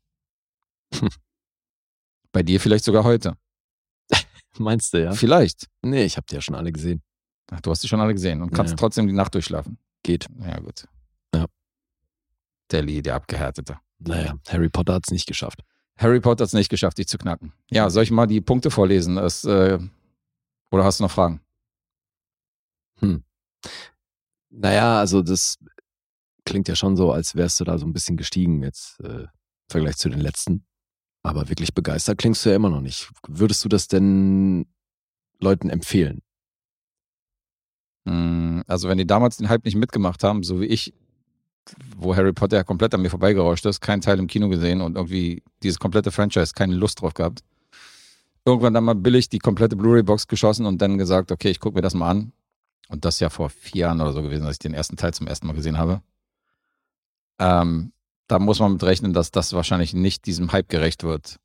Bei 2.31 2.43
dir 2.43 2.59
vielleicht 2.59 2.83
sogar 2.83 3.03
heute. 3.03 3.37
Meinst 4.57 4.93
du, 4.93 5.03
ja? 5.03 5.11
Vielleicht. 5.13 5.67
Nee, 5.81 6.03
ich 6.03 6.17
habe 6.17 6.25
die 6.29 6.35
ja 6.35 6.41
schon 6.41 6.55
alle 6.55 6.71
gesehen. 6.71 7.01
Ach, 7.51 7.61
du 7.61 7.71
hast 7.71 7.83
die 7.83 7.87
schon 7.87 7.99
alle 8.01 8.13
gesehen 8.13 8.41
und 8.41 8.51
kannst 8.51 8.71
Ja. 8.71 8.77
trotzdem 8.77 9.07
die 9.07 9.13
Nacht 9.13 9.33
durchschlafen. 9.35 9.77
Geht. 10.03 10.27
Ja, 10.39 10.59
gut. 10.59 10.87
Ja. 11.35 11.45
Der 12.71 12.81
Lee, 12.81 13.01
der 13.01 13.15
Abgehärtete. 13.15 13.77
Naja, 13.99 14.35
Harry 14.49 14.69
Potter 14.69 14.93
hat 14.93 15.03
es 15.07 15.11
nicht 15.11 15.27
geschafft. 15.27 15.61
Harry 15.97 16.19
Potter 16.19 16.43
hat 16.43 16.47
es 16.47 16.53
nicht 16.53 16.69
geschafft, 16.69 16.97
dich 16.97 17.07
zu 17.07 17.17
knacken. 17.17 17.53
Ja, 17.69 17.89
soll 17.89 18.03
ich 18.03 18.11
mal 18.11 18.25
die 18.25 18.41
Punkte 18.41 18.71
vorlesen? 18.71 19.17
Es, 19.17 19.43
äh, 19.45 19.79
oder 20.71 20.83
hast 20.83 20.99
du 20.99 21.03
noch 21.03 21.11
Fragen? 21.11 21.39
Naja, 24.49 24.99
also 24.99 25.21
das 25.21 25.57
klingt 26.45 26.67
ja 26.67 26.75
schon 26.75 26.95
so, 26.95 27.11
als 27.11 27.35
wärst 27.35 27.59
du 27.59 27.63
da 27.63 27.77
so 27.77 27.85
ein 27.85 27.93
bisschen 27.93 28.17
gestiegen 28.17 28.61
jetzt 28.63 28.99
äh, 29.01 29.23
im 29.23 29.29
Vergleich 29.69 29.97
zu 29.97 30.09
den 30.09 30.19
letzten. 30.19 30.65
Aber 31.23 31.49
wirklich 31.49 31.73
begeistert 31.73 32.17
klingst 32.17 32.45
du 32.45 32.49
ja 32.49 32.55
immer 32.55 32.69
noch 32.69 32.81
nicht. 32.81 33.09
Würdest 33.27 33.63
du 33.63 33.69
das 33.69 33.87
denn 33.87 34.65
Leuten 35.39 35.69
empfehlen? 35.69 36.21
Mm, 38.05 38.61
Also 38.67 38.89
wenn 38.89 38.97
die 38.97 39.07
damals 39.07 39.37
den 39.37 39.49
Hype 39.49 39.65
nicht 39.65 39.75
mitgemacht 39.75 40.23
haben, 40.23 40.43
so 40.43 40.61
wie 40.61 40.65
ich, 40.65 40.93
wo 41.97 42.15
Harry 42.15 42.33
Potter 42.33 42.57
ja 42.57 42.63
komplett 42.63 42.93
an 42.93 43.01
mir 43.01 43.09
vorbeigerauscht 43.09 43.65
ist, 43.65 43.81
keinen 43.81 44.01
Teil 44.01 44.19
im 44.19 44.27
Kino 44.27 44.49
gesehen 44.49 44.81
und 44.81 44.95
irgendwie 44.95 45.43
dieses 45.63 45.79
komplette 45.79 46.11
Franchise 46.11 46.53
keine 46.53 46.75
Lust 46.75 47.01
drauf 47.01 47.13
gehabt. 47.13 47.43
Irgendwann 48.45 48.73
dann 48.73 48.83
mal 48.83 48.95
billig 48.95 49.29
die 49.29 49.39
komplette 49.39 49.77
Blu-ray-Box 49.77 50.27
geschossen 50.27 50.65
und 50.65 50.81
dann 50.81 50.97
gesagt, 50.97 51.31
okay, 51.31 51.49
ich 51.49 51.59
gucke 51.61 51.75
mir 51.75 51.81
das 51.81 51.93
mal 51.93 52.09
an. 52.09 52.33
Und 52.89 53.05
das 53.05 53.15
ist 53.15 53.19
ja 53.21 53.29
vor 53.29 53.49
vier 53.49 53.81
Jahren 53.81 54.01
oder 54.01 54.11
so 54.11 54.21
gewesen, 54.21 54.45
als 54.45 54.55
ich 54.55 54.59
den 54.59 54.73
ersten 54.73 54.97
Teil 54.97 55.13
zum 55.13 55.27
ersten 55.27 55.47
Mal 55.47 55.53
gesehen 55.53 55.77
habe. 55.77 56.01
Ähm, 57.39 57.93
da 58.27 58.39
muss 58.39 58.59
man 58.59 58.73
mit 58.73 58.83
rechnen, 58.83 59.13
dass 59.13 59.31
das 59.31 59.53
wahrscheinlich 59.53 59.93
nicht 59.93 60.25
diesem 60.25 60.51
Hype 60.51 60.67
gerecht 60.67 61.03
wird 61.03 61.39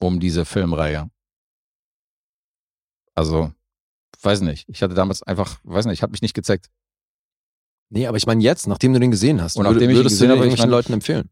um 0.00 0.18
diese 0.18 0.44
Filmreihe. 0.44 1.10
Also, 3.14 3.52
weiß 4.24 4.40
nicht. 4.42 4.68
Ich 4.68 4.82
hatte 4.82 4.94
damals 4.94 5.22
einfach, 5.22 5.58
weiß 5.64 5.86
nicht, 5.86 5.94
ich 5.94 6.02
habe 6.02 6.12
mich 6.12 6.22
nicht 6.22 6.34
gezeigt. 6.34 6.70
Nee, 7.90 8.06
aber 8.06 8.16
ich 8.16 8.26
meine 8.26 8.42
jetzt, 8.42 8.66
nachdem 8.68 8.92
du 8.92 9.00
den 9.00 9.10
gesehen 9.10 9.42
hast, 9.42 9.56
Und 9.56 9.66
würd- 9.66 9.72
nachdem 9.72 9.90
ich 9.90 9.96
ihn 9.96 10.00
würdest 10.00 10.14
gesehen 10.16 10.28
du 10.28 10.34
den 10.34 10.38
habe, 10.38 10.46
ich 10.46 10.52
irgendwelchen 10.52 10.70
meine- 10.70 10.76
Leuten 10.78 10.92
empfehlen? 10.92 11.30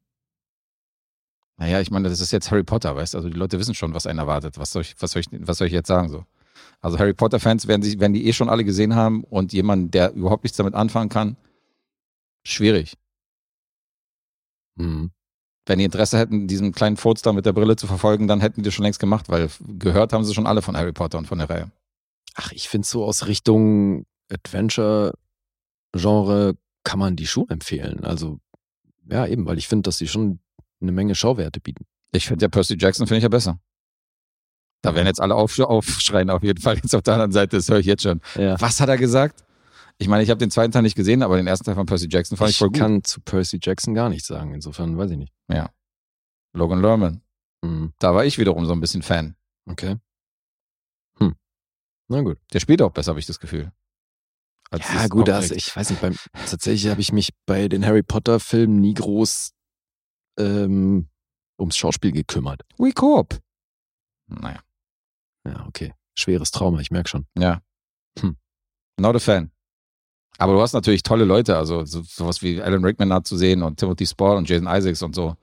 Naja, 1.57 1.81
ich 1.81 1.91
meine, 1.91 2.09
das 2.09 2.21
ist 2.21 2.31
jetzt 2.33 2.51
Harry 2.51 2.63
Potter, 2.63 2.95
weißt 2.95 3.15
du? 3.15 3.19
Also 3.19 3.29
die 3.29 3.37
Leute 3.37 3.59
wissen 3.59 3.75
schon, 3.75 3.93
was 3.95 4.07
einen 4.07 4.19
erwartet. 4.21 4.59
Was 4.59 4.71
soll 4.73 4.83
ich, 4.83 4.95
was 5.01 5.11
soll 5.13 5.21
ich, 5.21 5.27
was 5.33 5.59
soll 5.59 5.67
ich 5.67 5.73
jetzt 5.73 5.89
sagen 5.89 6.09
so? 6.09 6.25
Also 6.81 6.99
Harry 6.99 7.15
Potter-Fans 7.15 7.67
werden, 7.67 7.83
sich, 7.83 7.99
werden 7.99 8.13
die 8.13 8.27
eh 8.27 8.33
schon 8.33 8.49
alle 8.49 8.65
gesehen 8.65 8.95
haben 8.95 9.25
und 9.25 9.53
jemand, 9.53 9.93
der 9.95 10.13
überhaupt 10.13 10.45
nichts 10.45 10.57
damit 10.57 10.75
anfangen 10.75 11.09
kann, 11.09 11.37
schwierig. 12.45 12.95
Mhm. 14.77 15.11
Wenn 15.67 15.79
die 15.81 15.85
Interesse 15.85 16.17
hätten, 16.19 16.47
diesen 16.47 16.73
kleinen 16.73 16.97
Furz 16.97 17.23
da 17.23 17.33
mit 17.33 17.45
der 17.45 17.53
Brille 17.53 17.77
zu 17.77 17.87
verfolgen, 17.87 18.27
dann 18.29 18.41
hätten 18.41 18.63
die 18.63 18.67
das 18.67 18.75
schon 18.75 18.85
längst 18.85 19.01
gemacht, 19.01 19.29
weil 19.29 19.51
gehört 19.79 20.13
haben 20.13 20.25
sie 20.25 20.35
schon 20.35 20.47
alle 20.47 20.63
von 20.63 20.77
Harry 20.77 20.93
Potter 20.93 21.19
und 21.19 21.27
von 21.27 21.39
der 21.39 21.51
Reihe. 21.51 21.71
Ach, 22.41 22.53
ich 22.53 22.69
finde 22.69 22.87
so 22.87 23.05
aus 23.05 23.27
Richtung 23.27 24.07
Adventure-Genre 24.31 26.55
kann 26.85 26.99
man 26.99 27.17
die 27.17 27.27
schon 27.27 27.49
empfehlen. 27.49 28.05
Also, 28.05 28.39
ja, 29.11 29.27
eben, 29.27 29.47
weil 29.47 29.59
ich 29.59 29.67
finde, 29.69 29.89
dass 29.89 29.99
sie 29.99 30.07
schon 30.07 30.39
eine 30.81 30.93
Menge 30.93 31.15
Schauwerte 31.17 31.61
bieten. 31.61 31.85
Ich 32.13 32.29
finde 32.29 32.45
ja 32.45 32.49
Percy 32.49 32.77
Jackson 32.79 33.07
finde 33.07 33.19
ich 33.19 33.23
ja 33.25 33.29
besser. 33.29 33.59
Da 34.83 34.95
werden 34.95 35.09
jetzt 35.09 35.21
alle 35.21 35.35
auf, 35.35 35.59
aufschreien 35.59 36.31
auf 36.31 36.45
jeden 36.45 36.61
Fall 36.61 36.77
jetzt 36.77 36.95
auf 36.95 37.03
der 37.03 37.15
anderen 37.15 37.33
Seite, 37.33 37.57
das 37.57 37.69
höre 37.69 37.81
ich 37.81 37.87
jetzt 37.87 38.05
schon. 38.05 38.21
Ja. 38.37 38.61
Was 38.61 38.81
hat 38.81 38.89
er 38.89 38.97
gesagt? 38.97 39.45
Ich 39.99 40.07
meine, 40.07 40.23
ich 40.23 40.31
habe 40.31 40.39
den 40.39 40.53
zweiten 40.53 40.71
Teil 40.71 40.83
nicht 40.83 40.95
gesehen, 40.95 41.25
aber 41.25 41.37
den 41.37 41.49
ersten 41.49 41.65
Teil 41.65 41.75
von 41.75 41.87
Percy 41.87 42.07
Jackson 42.09 42.39
fand 42.39 42.51
ich, 42.51 42.55
Ich 42.55 42.59
voll 42.61 42.69
gut. 42.69 42.79
kann 42.79 43.03
zu 43.03 43.21
Percy 43.21 43.59
Jackson 43.61 43.95
gar 43.95 44.09
nichts 44.09 44.29
sagen. 44.29 44.55
Insofern 44.55 44.97
weiß 44.97 45.11
ich 45.11 45.19
nicht. 45.19 45.33
Logan 46.55 46.81
Lerman. 46.81 47.21
Mhm. 47.63 47.93
Da 47.99 48.15
war 48.15 48.25
ich 48.25 48.39
wiederum 48.39 48.65
so 48.67 48.73
ein 48.73 48.81
bisschen 48.81 49.03
Fan. 49.03 49.35
Okay. 49.69 49.97
Na 52.09 52.23
gut. 52.23 52.39
Der 52.53 52.61
spielt 52.61 52.83
auch 52.83 52.93
besser, 52.93 53.11
habe 53.11 53.21
ich 53.21 53.27
das 53.27 53.39
Gefühl. 53.39 53.71
Ja, 54.73 55.07
gut, 55.09 55.29
also 55.31 55.55
ich 55.55 55.75
weiß 55.75 55.91
nicht, 55.91 56.03
beim, 56.03 56.15
tatsächlich 56.33 56.91
habe 56.91 57.01
ich 57.01 57.11
mich 57.13 57.31
bei 57.47 57.69
den 57.69 57.87
Harry 57.87 58.03
Potter-Filmen 58.03 58.81
nie 58.81 58.93
groß 58.95 59.53
ähm, 60.39 61.09
ums 61.59 61.77
Schauspiel 61.77 62.13
gekümmert. 62.13 62.63
We 62.77 62.93
Coop. 62.93 63.39
Naja, 64.27 64.61
Ja, 65.47 65.65
okay. 65.67 65.95
Schweres 66.15 66.51
Trauma, 66.51 66.81
ich 66.81 66.91
merke 66.91 67.09
schon. 67.09 67.27
ja. 67.39 67.63
Hm. 68.21 68.37
Not 69.01 69.17
a 69.17 69.19
fan. 69.21 69.51
Aber 70.39 70.53
du 70.53 70.61
hast 70.61 70.73
natürlich 70.73 71.03
tolle 71.03 71.25
Leute, 71.25 71.57
also 71.57 71.85
so, 71.85 72.03
sowas 72.03 72.43
wie 72.43 72.61
Alan 72.61 72.85
Rickman 72.85 73.11
da 73.11 73.23
zu 73.25 73.37
sehen 73.37 73.63
und 73.63 73.79
Timothy 73.79 74.07
Spall 74.07 74.37
und 74.37 74.49
Jason 74.49 74.67
Isaacs 74.67 75.03
und 75.03 75.15
so. 75.15 75.37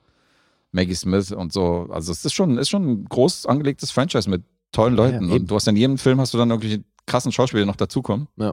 Maggie 0.72 0.94
Smith 0.94 1.32
und 1.32 1.52
so. 1.52 1.88
Also 1.90 2.12
es 2.12 2.24
ist 2.24 2.34
schon, 2.34 2.58
ist 2.58 2.68
schon 2.68 2.86
ein 2.88 3.04
groß 3.06 3.46
angelegtes 3.46 3.90
Franchise 3.90 4.28
mit 4.28 4.44
tollen 4.72 4.94
Leuten. 4.94 5.24
eben. 5.24 5.32
und 5.32 5.50
du 5.50 5.54
hast 5.54 5.68
in 5.68 5.76
jedem 5.76 5.98
Film 5.98 6.20
hast 6.20 6.34
du 6.34 6.38
dann 6.38 6.50
irgendwelche 6.50 6.84
krassen 7.06 7.32
Schauspieler 7.32 7.62
die 7.62 7.68
noch 7.68 7.76
dazukommen. 7.76 8.28
Ja. 8.36 8.52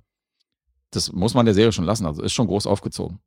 Das 0.91 1.11
muss 1.11 1.33
man 1.33 1.45
der 1.45 1.55
Serie 1.55 1.71
schon 1.71 1.85
lassen. 1.85 2.05
Also 2.05 2.21
ist 2.21 2.33
schon 2.33 2.47
groß 2.47 2.67
aufgezogen. 2.67 3.19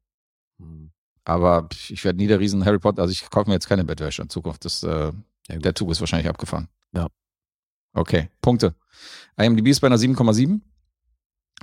Hm. 0.58 0.90
Aber 1.24 1.68
ich 1.88 2.04
werde 2.04 2.18
nie 2.18 2.28
der 2.28 2.38
riesen 2.38 2.64
Harry 2.64 2.78
Potter, 2.78 3.02
also 3.02 3.10
ich 3.10 3.28
kaufe 3.28 3.50
mir 3.50 3.54
jetzt 3.54 3.68
keine 3.68 3.84
Bettwäsche 3.84 4.22
in 4.22 4.28
Zukunft. 4.28 4.64
Das, 4.64 4.82
äh, 4.84 5.12
Ja, 5.48 5.58
der 5.58 5.74
Zug 5.74 5.90
ist 5.90 6.00
wahrscheinlich 6.00 6.28
abgefahren. 6.28 6.68
Ja. 6.92 7.08
Okay, 7.92 8.30
Punkte. 8.40 8.74
IMDb 9.36 9.68
ist 9.68 9.80
bei 9.80 9.88
einer 9.88 9.98
7,7. 9.98 10.60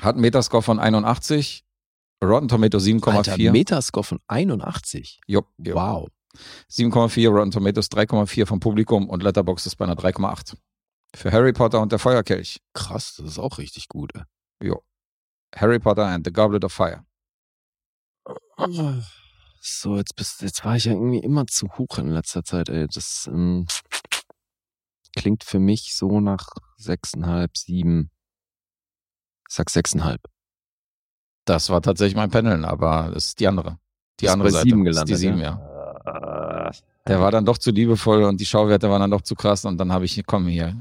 Hat 0.01 0.15
einen 0.15 0.21
Metascore 0.21 0.63
von 0.63 0.79
81. 0.79 1.63
Rotten 2.23 2.47
Tomato 2.47 2.77
Alter, 2.77 3.35
7,4. 3.35 3.51
Metascore 3.51 4.03
von 4.03 4.19
81. 4.27 5.21
Jupp, 5.27 5.47
jupp. 5.57 5.75
Wow. 5.75 6.09
7,4, 6.69 7.29
Rotten 7.29 7.51
Tomatoes 7.51 7.91
3,4 7.91 8.45
vom 8.45 8.59
Publikum 8.59 9.09
und 9.09 9.23
Letterboxd 9.23 9.67
ist 9.67 9.75
bei 9.75 9.85
einer 9.85 9.95
3,8. 9.95 10.55
Für 11.15 11.31
Harry 11.31 11.53
Potter 11.53 11.79
und 11.81 11.91
der 11.91 11.99
Feuerkelch. 11.99 12.59
Krass, 12.73 13.15
das 13.17 13.27
ist 13.27 13.39
auch 13.39 13.57
richtig 13.57 13.87
gut. 13.87 14.11
ey. 14.15 14.23
Jo. 14.61 14.83
Harry 15.55 15.79
Potter 15.79 16.05
and 16.07 16.25
the 16.25 16.33
Goblet 16.33 16.63
of 16.63 16.73
Fire. 16.73 17.05
So, 19.61 19.97
jetzt 19.97 20.15
bist 20.15 20.41
jetzt 20.41 20.65
war 20.65 20.75
ich 20.75 20.85
ja 20.85 20.93
irgendwie 20.93 21.19
immer 21.19 21.45
zu 21.47 21.67
hoch 21.77 21.97
in 21.97 22.07
letzter 22.09 22.43
Zeit, 22.43 22.69
ey. 22.69 22.87
Das 22.87 23.27
ähm, 23.31 23.67
klingt 25.15 25.43
für 25.43 25.59
mich 25.59 25.95
so 25.95 26.19
nach 26.19 26.47
sechseinhalb, 26.77 27.57
sieben. 27.57 28.09
Ich 29.49 29.55
sag 29.55 29.69
sechseinhalb. 29.69 30.21
Das 31.45 31.69
war 31.69 31.81
tatsächlich 31.81 32.15
mein 32.15 32.31
Panel, 32.31 32.65
aber 32.65 33.11
das 33.13 33.27
ist 33.27 33.39
die 33.39 33.47
andere. 33.47 33.77
Die 34.19 34.29
andere 34.29 34.49
Seite. 34.51 34.63
sieben 34.63 34.83
gelandet, 34.83 35.09
Die 35.09 35.15
sieben, 35.15 35.39
ja? 35.39 35.59
ja. 36.05 36.71
Der 37.07 37.19
war 37.19 37.31
dann 37.31 37.45
doch 37.45 37.57
zu 37.57 37.71
liebevoll 37.71 38.23
und 38.23 38.39
die 38.39 38.45
Schauwerte 38.45 38.89
waren 38.89 39.01
dann 39.01 39.11
doch 39.11 39.21
zu 39.21 39.35
krass 39.35 39.65
und 39.65 39.77
dann 39.77 39.91
habe 39.91 40.05
ich, 40.05 40.21
komm 40.25 40.47
hier, 40.47 40.75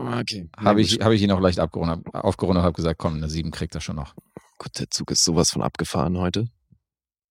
Okay. 0.00 0.48
habe 0.56 0.80
ich, 0.80 1.00
habe 1.00 1.14
ich 1.14 1.22
ihn 1.22 1.30
auch 1.30 1.40
leicht 1.40 1.60
abgerundet, 1.60 2.14
aufgerundet 2.14 2.60
und 2.60 2.64
habe 2.64 2.76
gesagt, 2.76 2.98
komm, 2.98 3.14
eine 3.14 3.28
sieben 3.28 3.50
kriegt 3.50 3.74
er 3.74 3.80
schon 3.80 3.96
noch. 3.96 4.14
Gut, 4.58 4.78
der 4.78 4.90
Zug 4.90 5.10
ist 5.10 5.24
sowas 5.24 5.50
von 5.50 5.62
abgefahren 5.62 6.18
heute. 6.18 6.48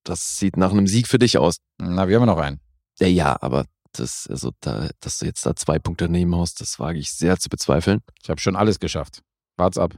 Das 0.03 0.37
sieht 0.37 0.57
nach 0.57 0.71
einem 0.71 0.87
Sieg 0.87 1.07
für 1.07 1.19
dich 1.19 1.37
aus. 1.37 1.57
Na, 1.77 2.07
wir 2.07 2.19
haben 2.19 2.25
noch 2.25 2.37
einen. 2.37 2.59
Ja, 2.99 3.07
ja, 3.07 3.37
aber 3.41 3.65
das, 3.93 4.27
also 4.27 4.51
da, 4.61 4.89
dass 4.99 5.19
du 5.19 5.25
jetzt 5.25 5.45
da 5.45 5.55
zwei 5.55 5.79
Punkte 5.79 6.09
nehmen 6.09 6.31
musst, 6.31 6.61
das 6.61 6.79
wage 6.79 6.99
ich 6.99 7.11
sehr 7.11 7.37
zu 7.37 7.49
bezweifeln. 7.49 8.01
Ich 8.21 8.29
habe 8.29 8.39
schon 8.39 8.55
alles 8.55 8.79
geschafft. 8.79 9.23
Wart's 9.57 9.77
ab. 9.77 9.97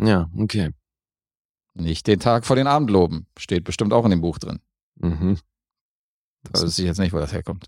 Ja, 0.00 0.30
okay. 0.36 0.70
Nicht 1.74 2.06
den 2.06 2.20
Tag 2.20 2.46
vor 2.46 2.56
den 2.56 2.66
Abend 2.66 2.90
loben. 2.90 3.26
Steht 3.38 3.64
bestimmt 3.64 3.92
auch 3.92 4.04
in 4.04 4.10
dem 4.10 4.20
Buch 4.20 4.38
drin. 4.38 4.60
Mhm. 4.96 5.38
Da 6.42 6.62
wüsste 6.62 6.82
ich 6.82 6.86
jetzt 6.88 6.98
nicht, 6.98 7.12
wo 7.12 7.18
das 7.18 7.32
herkommt. 7.32 7.66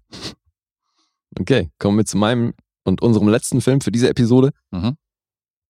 Okay, 1.38 1.70
kommen 1.78 1.98
wir 1.98 2.06
zu 2.06 2.16
meinem 2.16 2.54
und 2.84 3.02
unserem 3.02 3.28
letzten 3.28 3.60
Film 3.60 3.80
für 3.80 3.92
diese 3.92 4.08
Episode. 4.08 4.52
Mhm. 4.70 4.96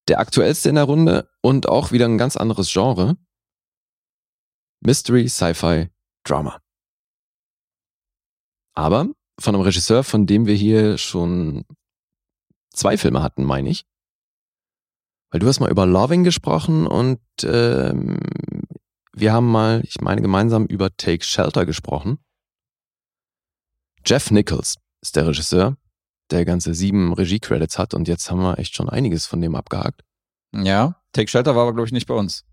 Der 0.07 0.19
aktuellste 0.19 0.69
in 0.69 0.75
der 0.75 0.85
Runde 0.85 1.29
und 1.41 1.69
auch 1.69 1.91
wieder 1.91 2.05
ein 2.05 2.17
ganz 2.17 2.37
anderes 2.37 2.71
Genre. 2.71 3.17
Mystery, 4.81 5.27
Sci-Fi, 5.27 5.89
Drama. 6.23 6.61
Aber 8.73 9.09
von 9.39 9.55
einem 9.55 9.63
Regisseur, 9.63 10.03
von 10.03 10.25
dem 10.25 10.45
wir 10.45 10.55
hier 10.55 10.97
schon 10.97 11.65
zwei 12.73 12.97
Filme 12.97 13.21
hatten, 13.21 13.43
meine 13.43 13.69
ich. 13.69 13.85
Weil 15.31 15.39
du 15.39 15.47
hast 15.47 15.59
mal 15.59 15.69
über 15.69 15.85
Loving 15.85 16.23
gesprochen 16.23 16.87
und 16.87 17.19
ähm, 17.43 18.19
wir 19.13 19.33
haben 19.33 19.51
mal, 19.51 19.81
ich 19.83 20.01
meine, 20.01 20.21
gemeinsam 20.21 20.65
über 20.65 20.95
Take 20.95 21.23
Shelter 21.23 21.65
gesprochen. 21.65 22.19
Jeff 24.05 24.31
Nichols 24.31 24.77
ist 25.01 25.15
der 25.15 25.27
Regisseur, 25.27 25.77
der 26.31 26.45
ganze 26.45 26.73
sieben 26.73 27.13
Regie-Credits 27.13 27.77
hat 27.77 27.93
und 27.93 28.07
jetzt 28.07 28.29
haben 28.29 28.41
wir 28.41 28.59
echt 28.59 28.75
schon 28.75 28.89
einiges 28.89 29.25
von 29.25 29.41
dem 29.41 29.55
abgehakt. 29.55 30.01
Ja, 30.53 30.95
Take 31.13 31.29
Shelter 31.29 31.55
war 31.55 31.63
aber, 31.63 31.73
glaube 31.73 31.87
ich, 31.87 31.93
nicht 31.93 32.07
bei 32.07 32.13
uns. 32.13 32.43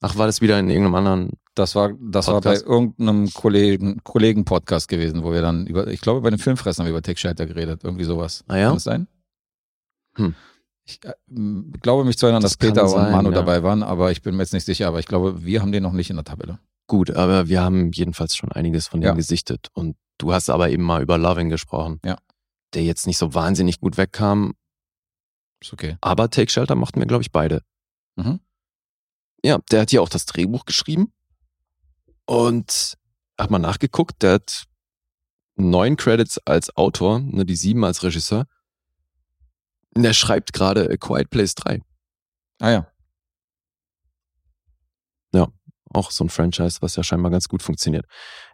Ach, 0.00 0.16
war 0.16 0.26
das 0.26 0.40
wieder 0.40 0.58
in 0.58 0.68
irgendeinem 0.68 0.94
anderen? 0.96 1.30
Das 1.54 1.74
war, 1.74 1.92
das 2.00 2.26
war 2.26 2.40
bei 2.40 2.50
Podcast? 2.50 2.66
irgendeinem 2.66 3.30
Kollegen, 3.32 4.02
Kollegen-Podcast 4.02 4.88
gewesen, 4.88 5.22
wo 5.22 5.32
wir 5.32 5.42
dann 5.42 5.66
über, 5.66 5.86
ich 5.86 6.00
glaube, 6.00 6.20
bei 6.22 6.30
den 6.30 6.38
Filmfressern 6.38 6.84
haben 6.84 6.88
wir 6.88 6.98
über 6.98 7.02
Take 7.02 7.20
Shelter 7.20 7.46
geredet. 7.46 7.84
Irgendwie 7.84 8.04
sowas. 8.04 8.42
Ah 8.48 8.56
ja? 8.56 8.66
Kann 8.66 8.74
das 8.76 8.84
sein? 8.84 9.06
Hm. 10.16 10.34
Ich 10.84 10.98
äh, 11.04 11.12
glaube 11.80 12.04
mich 12.04 12.18
zu 12.18 12.26
erinnern, 12.26 12.42
Das 12.42 12.52
dass 12.52 12.56
Peter 12.56 12.88
sein, 12.88 13.06
und 13.06 13.12
Manu 13.12 13.30
ja. 13.30 13.36
dabei 13.36 13.62
waren, 13.62 13.82
aber 13.84 14.10
ich 14.10 14.22
bin 14.22 14.34
mir 14.34 14.42
jetzt 14.42 14.52
nicht 14.52 14.64
sicher. 14.64 14.88
Aber 14.88 14.98
ich 14.98 15.06
glaube, 15.06 15.44
wir 15.44 15.60
haben 15.60 15.70
den 15.70 15.82
noch 15.84 15.92
nicht 15.92 16.10
in 16.10 16.16
der 16.16 16.24
Tabelle. 16.24 16.58
Gut, 16.88 17.10
aber 17.12 17.48
wir 17.48 17.62
haben 17.62 17.92
jedenfalls 17.92 18.34
schon 18.34 18.50
einiges 18.50 18.88
von 18.88 19.00
dem 19.00 19.08
Ja. 19.08 19.14
gesichtet. 19.14 19.68
Und 19.74 19.96
du 20.18 20.32
hast 20.32 20.50
aber 20.50 20.70
eben 20.70 20.82
mal 20.82 21.00
über 21.02 21.16
Loving 21.18 21.48
gesprochen. 21.48 22.00
Ja. 22.04 22.16
Der 22.74 22.84
jetzt 22.84 23.06
nicht 23.06 23.18
so 23.18 23.34
wahnsinnig 23.34 23.80
gut 23.80 23.96
wegkam, 23.96 24.54
Ist 25.60 25.72
okay. 25.72 25.96
aber 26.00 26.30
Take 26.30 26.50
Shelter 26.50 26.74
machten 26.74 27.00
wir, 27.00 27.06
glaube 27.06 27.22
ich, 27.22 27.30
beide. 27.32 27.62
Mhm. 28.16 28.40
Ja, 29.44 29.58
der 29.70 29.82
hat 29.82 29.90
hier 29.90 30.02
auch 30.02 30.08
das 30.08 30.26
Drehbuch 30.26 30.64
geschrieben. 30.64 31.12
Und 32.24 32.96
hat 33.38 33.50
mal 33.50 33.58
nachgeguckt, 33.58 34.22
der 34.22 34.34
hat 34.34 34.64
neun 35.56 35.96
Credits 35.96 36.38
als 36.46 36.74
Autor, 36.76 37.18
ne, 37.18 37.44
die 37.44 37.56
sieben 37.56 37.84
als 37.84 38.02
Regisseur. 38.02 38.46
Und 39.94 40.04
der 40.04 40.12
schreibt 40.14 40.52
gerade 40.52 40.88
A 40.90 40.96
Quiet 40.96 41.30
Place 41.30 41.54
3. 41.56 41.82
Ah 42.60 42.70
ja. 42.70 42.92
Auch 45.92 46.10
so 46.10 46.24
ein 46.24 46.28
Franchise, 46.28 46.78
was 46.80 46.96
ja 46.96 47.02
scheinbar 47.02 47.30
ganz 47.30 47.48
gut 47.48 47.62
funktioniert. 47.62 48.06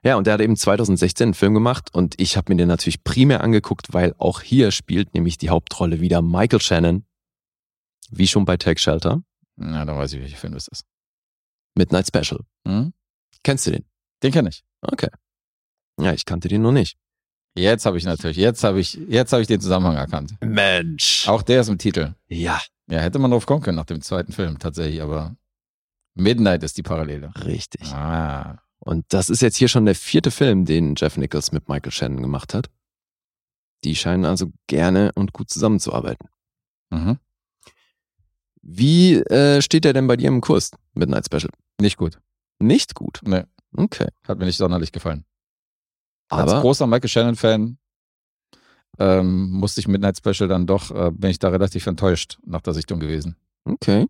Ja, 0.02 0.16
und 0.16 0.26
der 0.26 0.34
hat 0.34 0.40
eben 0.40 0.56
2016 0.56 1.24
einen 1.26 1.34
Film 1.34 1.54
gemacht 1.54 1.94
und 1.94 2.14
ich 2.20 2.36
habe 2.36 2.52
mir 2.52 2.56
den 2.56 2.68
natürlich 2.68 3.04
primär 3.04 3.42
angeguckt, 3.42 3.92
weil 3.92 4.14
auch 4.18 4.40
hier 4.40 4.70
spielt 4.70 5.14
nämlich 5.14 5.38
die 5.38 5.50
Hauptrolle 5.50 6.00
wieder 6.00 6.22
Michael 6.22 6.60
Shannon, 6.60 7.04
wie 8.10 8.26
schon 8.26 8.44
bei 8.44 8.56
Tag 8.56 8.80
Shelter, 8.80 9.22
Na, 9.56 9.84
dann 9.84 9.96
weiß 9.96 10.12
ich, 10.14 10.20
welcher 10.20 10.36
Film 10.36 10.54
das 10.54 10.68
ist. 10.68 10.84
Midnight 11.74 12.06
Special. 12.08 12.40
Hm? 12.66 12.92
Kennst 13.42 13.66
du 13.66 13.70
den? 13.70 13.84
Den 14.22 14.32
kenne 14.32 14.48
ich. 14.48 14.62
Okay. 14.82 15.08
Ja, 16.00 16.12
ich 16.12 16.24
kannte 16.24 16.48
den 16.48 16.62
noch 16.62 16.72
nicht. 16.72 16.96
Jetzt 17.54 17.86
habe 17.86 17.98
ich 17.98 18.04
natürlich, 18.04 18.36
jetzt 18.36 18.62
habe 18.62 18.78
ich, 18.80 18.94
jetzt 19.08 19.32
habe 19.32 19.42
ich 19.42 19.48
den 19.48 19.60
Zusammenhang 19.60 19.96
erkannt. 19.96 20.34
Mensch. 20.40 21.26
Auch 21.28 21.42
der 21.42 21.60
ist 21.62 21.68
im 21.68 21.78
Titel. 21.78 22.14
Ja, 22.28 22.60
Ja, 22.88 23.00
hätte 23.00 23.18
man 23.18 23.30
drauf 23.30 23.46
kommen 23.46 23.62
können 23.62 23.76
nach 23.76 23.84
dem 23.84 24.00
zweiten 24.00 24.32
Film 24.32 24.58
tatsächlich, 24.58 25.02
aber 25.02 25.36
Midnight 26.18 26.62
ist 26.62 26.76
die 26.76 26.82
Parallele. 26.82 27.32
richtig. 27.44 27.92
Ah, 27.92 28.58
Und 28.78 29.04
das 29.08 29.28
ist 29.30 29.40
jetzt 29.42 29.56
hier 29.56 29.68
schon 29.68 29.84
der 29.86 29.94
vierte 29.94 30.30
Film, 30.30 30.64
den 30.64 30.94
Jeff 30.96 31.16
Nichols 31.16 31.52
mit 31.52 31.68
Michael 31.68 31.92
Shannon 31.92 32.22
gemacht 32.22 32.54
hat. 32.54 32.68
Die 33.84 33.94
scheinen 33.94 34.24
also 34.24 34.50
gerne 34.66 35.12
und 35.14 35.32
gut 35.32 35.50
zusammenzuarbeiten. 35.50 36.28
mhm. 36.90 37.18
Wie 38.62 39.14
äh, 39.14 39.62
steht 39.62 39.84
der 39.84 39.92
denn 39.94 40.06
bei 40.08 40.16
dir 40.16 40.28
im 40.28 40.40
Kurs, 40.40 40.72
Midnight 40.94 41.26
Special? 41.26 41.50
nicht 41.80 41.96
gut. 41.96 42.18
Nicht 42.58 42.94
gut. 42.94 43.20
Nee, 43.24 43.44
Okay. 43.76 44.08
hat 44.26 44.38
mir 44.38 44.44
nicht 44.46 44.56
sonderlich 44.56 44.90
gefallen. 44.92 45.24
Als 46.28 46.50
Aber 46.52 46.60
großer 46.60 46.86
Michael 46.86 47.08
Shannon-Fan 47.08 47.78
ähm, 48.98 49.50
musste 49.52 49.80
ich 49.80 49.88
Midnight 49.88 50.18
Special 50.18 50.48
dann 50.48 50.66
doch, 50.66 50.90
äh, 50.90 51.10
bin 51.12 51.30
ich 51.30 51.38
da 51.38 51.48
relativ 51.48 51.86
enttäuscht 51.86 52.38
nach 52.44 52.60
der 52.60 52.74
Sichtung 52.74 52.98
gewesen. 53.00 53.36
okay. 53.64 54.06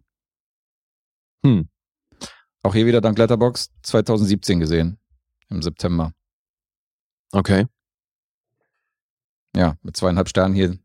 Hm. 1.44 1.68
Auch 2.68 2.74
hier 2.74 2.84
wieder 2.84 3.00
dank 3.00 3.16
Letterbox 3.16 3.70
2017 3.82 4.60
gesehen. 4.60 4.98
Im 5.48 5.62
September. 5.62 6.12
Okay. 7.32 7.64
Ja, 9.56 9.78
mit 9.80 9.96
zweieinhalb 9.96 10.28
Sternen 10.28 10.54
hier 10.54 10.76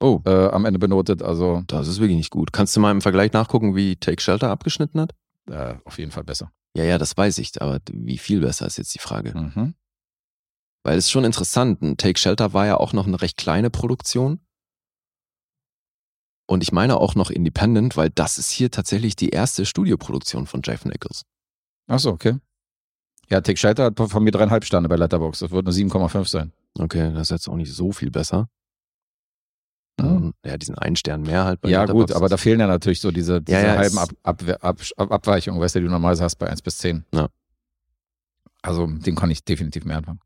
Oh, 0.00 0.20
äh, 0.26 0.48
am 0.48 0.64
Ende 0.64 0.80
benotet. 0.80 1.22
Also 1.22 1.62
das 1.68 1.86
ist 1.86 2.00
wirklich 2.00 2.16
nicht 2.16 2.32
gut. 2.32 2.52
Kannst 2.52 2.74
du 2.74 2.80
mal 2.80 2.90
im 2.90 3.00
Vergleich 3.00 3.32
nachgucken, 3.32 3.76
wie 3.76 3.94
Take 3.94 4.20
Shelter 4.20 4.50
abgeschnitten 4.50 5.00
hat? 5.00 5.14
äh, 5.48 5.76
auf 5.84 6.00
jeden 6.00 6.10
Fall 6.10 6.24
besser. 6.24 6.50
Ja, 6.74 6.82
ja, 6.82 6.98
das 6.98 7.16
weiß 7.16 7.38
ich, 7.38 7.62
aber 7.62 7.78
wie 7.92 8.18
viel 8.18 8.40
besser 8.40 8.66
ist 8.66 8.76
jetzt 8.78 8.92
die 8.92 8.98
Frage? 8.98 9.38
Mhm. 9.38 9.74
Weil 10.82 10.98
es 10.98 11.04
ist 11.04 11.10
schon 11.12 11.24
interessant. 11.24 11.80
Ein 11.80 11.96
Take 11.96 12.18
Shelter 12.18 12.54
war 12.54 12.66
ja 12.66 12.76
auch 12.76 12.92
noch 12.92 13.06
eine 13.06 13.22
recht 13.22 13.36
kleine 13.36 13.70
Produktion. 13.70 14.40
Und 16.50 16.62
ich 16.62 16.72
meine 16.72 16.96
auch 16.96 17.14
noch 17.14 17.30
independent, 17.30 17.96
weil 17.98 18.08
das 18.10 18.38
ist 18.38 18.50
hier 18.50 18.70
tatsächlich 18.70 19.14
die 19.16 19.28
erste 19.28 19.66
Studioproduktion 19.66 20.46
von 20.46 20.62
Jeff 20.64 20.84
Nichols. 20.86 21.22
Achso, 21.86 22.10
okay. 22.10 22.36
Ja, 23.28 23.42
Tick 23.42 23.58
Scheiter 23.58 23.84
hat 23.84 24.00
von 24.00 24.24
mir 24.24 24.30
dreieinhalb 24.30 24.64
Sterne 24.64 24.88
bei 24.88 24.96
Letterbox. 24.96 25.40
Das 25.40 25.50
wird 25.50 25.66
nur 25.66 25.74
7,5 25.74 26.26
sein. 26.26 26.52
Okay, 26.78 27.12
das 27.12 27.24
ist 27.24 27.30
jetzt 27.30 27.48
auch 27.48 27.56
nicht 27.56 27.72
so 27.72 27.92
viel 27.92 28.10
besser. 28.10 28.48
Ja. 30.00 30.06
Ähm, 30.06 30.32
Ja, 30.44 30.56
diesen 30.56 30.76
einen 30.76 30.96
Stern 30.96 31.22
mehr 31.22 31.44
halt 31.44 31.60
bei 31.60 31.68
Ja, 31.68 31.82
Letterboxd. 31.82 32.08
gut, 32.08 32.16
aber 32.16 32.28
da 32.30 32.38
fehlen 32.38 32.60
ja 32.60 32.66
natürlich 32.66 33.00
so 33.02 33.10
diese, 33.10 33.42
diese 33.42 33.58
Ja, 33.58 33.66
ja, 33.74 33.76
halben 33.76 33.98
Ab 33.98 34.10
Ab 34.22 34.42
Ab 34.62 35.12
Abweichungen, 35.12 35.60
weißt 35.60 35.74
du, 35.74 35.80
die 35.80 35.84
du 35.86 35.90
normalerweise 35.90 36.24
hast 36.24 36.36
bei 36.36 36.48
1 36.48 36.62
bis 36.62 36.78
10. 36.78 37.04
Ja. 37.12 37.28
Also, 38.62 38.86
den 38.86 39.14
kann 39.16 39.30
ich 39.30 39.44
definitiv 39.44 39.84
mehr 39.84 39.98
anfangen. 39.98 40.20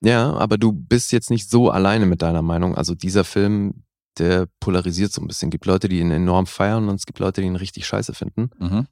Ja, 0.00 0.32
aber 0.34 0.58
du 0.58 0.72
bist 0.72 1.10
jetzt 1.12 1.30
nicht 1.30 1.48
so 1.50 1.70
alleine 1.70 2.06
mit 2.06 2.22
deiner 2.22 2.42
Meinung. 2.42 2.74
Also 2.76 2.94
dieser 2.94 3.24
Film, 3.24 3.83
der 4.18 4.46
polarisiert 4.60 5.12
so 5.12 5.20
ein 5.20 5.26
bisschen. 5.28 5.48
Es 5.48 5.52
gibt 5.52 5.66
Leute, 5.66 5.88
die 5.88 6.00
ihn 6.00 6.10
enorm 6.10 6.46
feiern 6.46 6.88
und 6.88 6.96
es 6.96 7.06
gibt 7.06 7.18
Leute, 7.18 7.40
die 7.40 7.46
ihn 7.46 7.56
richtig 7.56 7.86
scheiße 7.86 8.14
finden. 8.14 8.50
Mhm. 8.58 8.86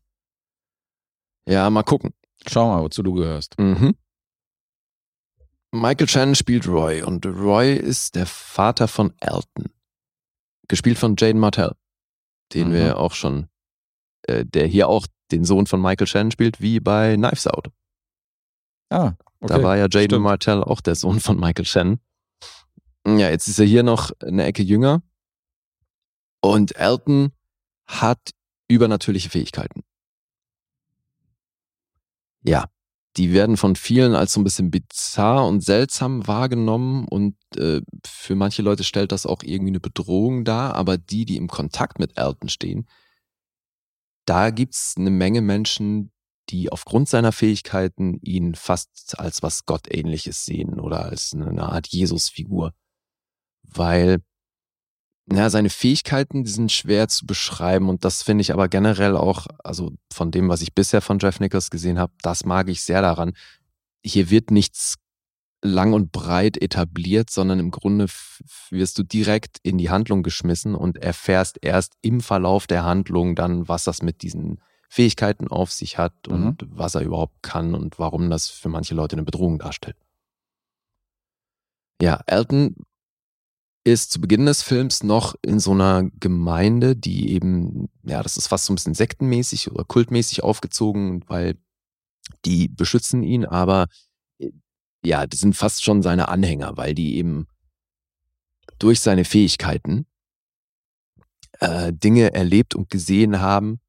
Ja, 1.48 1.68
mal 1.70 1.82
gucken. 1.82 2.12
Schau 2.48 2.68
mal, 2.68 2.82
wozu 2.82 3.02
du 3.02 3.14
gehörst. 3.14 3.58
Mhm. 3.58 3.94
Michael 5.72 6.08
Shannon 6.08 6.34
spielt 6.34 6.66
Roy 6.68 7.02
und 7.02 7.24
Roy 7.24 7.74
ist 7.74 8.14
der 8.14 8.26
Vater 8.26 8.88
von 8.88 9.14
Elton. 9.20 9.72
Gespielt 10.68 10.98
von 10.98 11.16
Jaden 11.18 11.40
Martell, 11.40 11.72
den 12.52 12.68
Mhm. 12.68 12.72
wir 12.74 12.98
auch 12.98 13.12
schon, 13.14 13.48
äh, 14.22 14.44
der 14.44 14.66
hier 14.66 14.88
auch 14.88 15.06
den 15.30 15.44
Sohn 15.44 15.66
von 15.66 15.80
Michael 15.80 16.06
Shannon 16.06 16.30
spielt, 16.30 16.60
wie 16.60 16.78
bei 16.80 17.14
Knives 17.16 17.46
Out. 17.46 17.70
Ah, 18.90 19.14
okay. 19.40 19.54
Da 19.54 19.62
war 19.62 19.76
ja 19.78 19.86
Jaden. 19.90 20.20
Martell 20.20 20.62
auch 20.62 20.80
der 20.82 20.94
Sohn 20.94 21.20
von 21.20 21.40
Michael 21.40 21.64
Shannon. 21.64 22.00
Ja, 23.06 23.30
jetzt 23.30 23.48
ist 23.48 23.58
er 23.58 23.64
hier 23.66 23.82
noch 23.82 24.10
eine 24.20 24.44
Ecke 24.44 24.62
jünger. 24.62 25.02
Und 26.43 26.77
Elton 26.77 27.32
hat 27.86 28.32
übernatürliche 28.69 29.31
Fähigkeiten. 29.31 29.82
Ja, 32.43 32.66
die 33.16 33.32
werden 33.32 33.56
von 33.56 33.77
vielen 33.77 34.14
als 34.14 34.32
so 34.32 34.40
ein 34.40 34.44
bisschen 34.44 34.70
bizarr 34.70 35.47
und 35.47 35.62
seltsam 35.62 36.27
wahrgenommen 36.27 37.06
und 37.06 37.36
äh, 37.56 37.82
für 38.06 38.35
manche 38.35 38.62
Leute 38.62 38.85
stellt 38.85 39.12
das 39.12 39.27
auch 39.27 39.43
irgendwie 39.43 39.70
eine 39.70 39.81
Bedrohung 39.81 40.44
dar, 40.44 40.74
aber 40.74 40.98
die, 40.98 41.24
die 41.24 41.36
im 41.36 41.48
Kontakt 41.48 41.98
mit 41.98 42.19
Elton 42.19 42.48
stehen, 42.48 42.89
da 44.24 44.51
gibt's 44.51 44.94
eine 44.97 45.10
Menge 45.10 45.43
Menschen, 45.43 46.10
die 46.48 46.70
aufgrund 46.73 47.09
seiner 47.09 47.32
Fähigkeiten 47.32 48.19
ihn 48.23 48.55
fast 48.55 49.19
als 49.19 49.43
was 49.43 49.64
Gottähnliches 49.64 50.44
sehen 50.44 50.81
oder 50.81 51.05
als 51.05 51.32
eine 51.35 51.62
Art 51.62 51.89
Jesus-Figur. 51.89 52.74
Weil, 53.62 54.23
na, 55.26 55.50
seine 55.50 55.70
Fähigkeiten, 55.70 56.44
die 56.44 56.50
sind 56.50 56.72
schwer 56.72 57.08
zu 57.08 57.26
beschreiben 57.26 57.88
und 57.88 58.04
das 58.04 58.22
finde 58.22 58.42
ich 58.42 58.52
aber 58.52 58.68
generell 58.68 59.16
auch, 59.16 59.46
also 59.62 59.92
von 60.12 60.30
dem, 60.30 60.48
was 60.48 60.62
ich 60.62 60.74
bisher 60.74 61.00
von 61.00 61.18
Jeff 61.20 61.38
Nichols 61.38 61.70
gesehen 61.70 61.98
habe, 61.98 62.12
das 62.22 62.44
mag 62.44 62.68
ich 62.68 62.82
sehr 62.82 63.02
daran. 63.02 63.34
Hier 64.04 64.30
wird 64.30 64.50
nichts 64.50 64.96
lang 65.64 65.92
und 65.92 66.10
breit 66.10 66.60
etabliert, 66.60 67.30
sondern 67.30 67.60
im 67.60 67.70
Grunde 67.70 68.06
wirst 68.70 68.98
du 68.98 69.04
direkt 69.04 69.58
in 69.62 69.78
die 69.78 69.90
Handlung 69.90 70.24
geschmissen 70.24 70.74
und 70.74 70.98
erfährst 70.98 71.58
erst 71.62 71.94
im 72.02 72.20
Verlauf 72.20 72.66
der 72.66 72.84
Handlung 72.84 73.36
dann, 73.36 73.68
was 73.68 73.84
das 73.84 74.02
mit 74.02 74.22
diesen 74.22 74.60
Fähigkeiten 74.88 75.46
auf 75.48 75.70
sich 75.70 75.98
hat 75.98 76.26
und 76.26 76.66
was 76.68 76.96
er 76.96 77.02
überhaupt 77.02 77.42
kann 77.42 77.74
und 77.74 77.98
warum 77.98 78.28
das 78.28 78.50
für 78.50 78.68
manche 78.68 78.94
Leute 78.94 79.14
eine 79.14 79.22
Bedrohung 79.22 79.58
darstellt. 79.58 79.96
Ja, 82.02 82.20
Elton 82.26 82.74
ist 83.84 84.12
zu 84.12 84.20
Beginn 84.20 84.46
des 84.46 84.62
Films 84.62 85.02
noch 85.02 85.34
in 85.42 85.59
so 85.59 85.72
einer 85.72 86.09
Gemeinde, 86.20 86.94
die 86.94 87.32
eben, 87.32 87.88
ja, 88.04 88.22
das 88.22 88.36
ist 88.36 88.46
fast 88.46 88.66
so 88.66 88.72
ein 88.72 88.76
bisschen 88.76 88.94
sektenmäßig 88.94 89.70
oder 89.72 89.84
kultmäßig 89.84 90.44
aufgezogen, 90.44 91.24
weil 91.26 91.56
die 92.44 92.68
beschützen 92.68 93.22
ihn, 93.22 93.44
aber 93.44 93.86
äh, 94.38 94.50
ja, 95.04 95.26
das 95.26 95.40
sind 95.40 95.56
fast 95.56 95.82
schon 95.82 96.02
seine 96.02 96.28
Anhänger, 96.28 96.76
weil 96.76 96.94
die 96.94 97.16
eben 97.16 97.48
durch 98.78 99.00
seine 99.00 99.24
Fähigkeiten 99.24 100.06
äh, 101.59 101.92
Dinge 101.92 102.32
erlebt 102.34 102.74
und 102.74 102.88
gesehen 102.88 103.40
haben, 103.40 103.80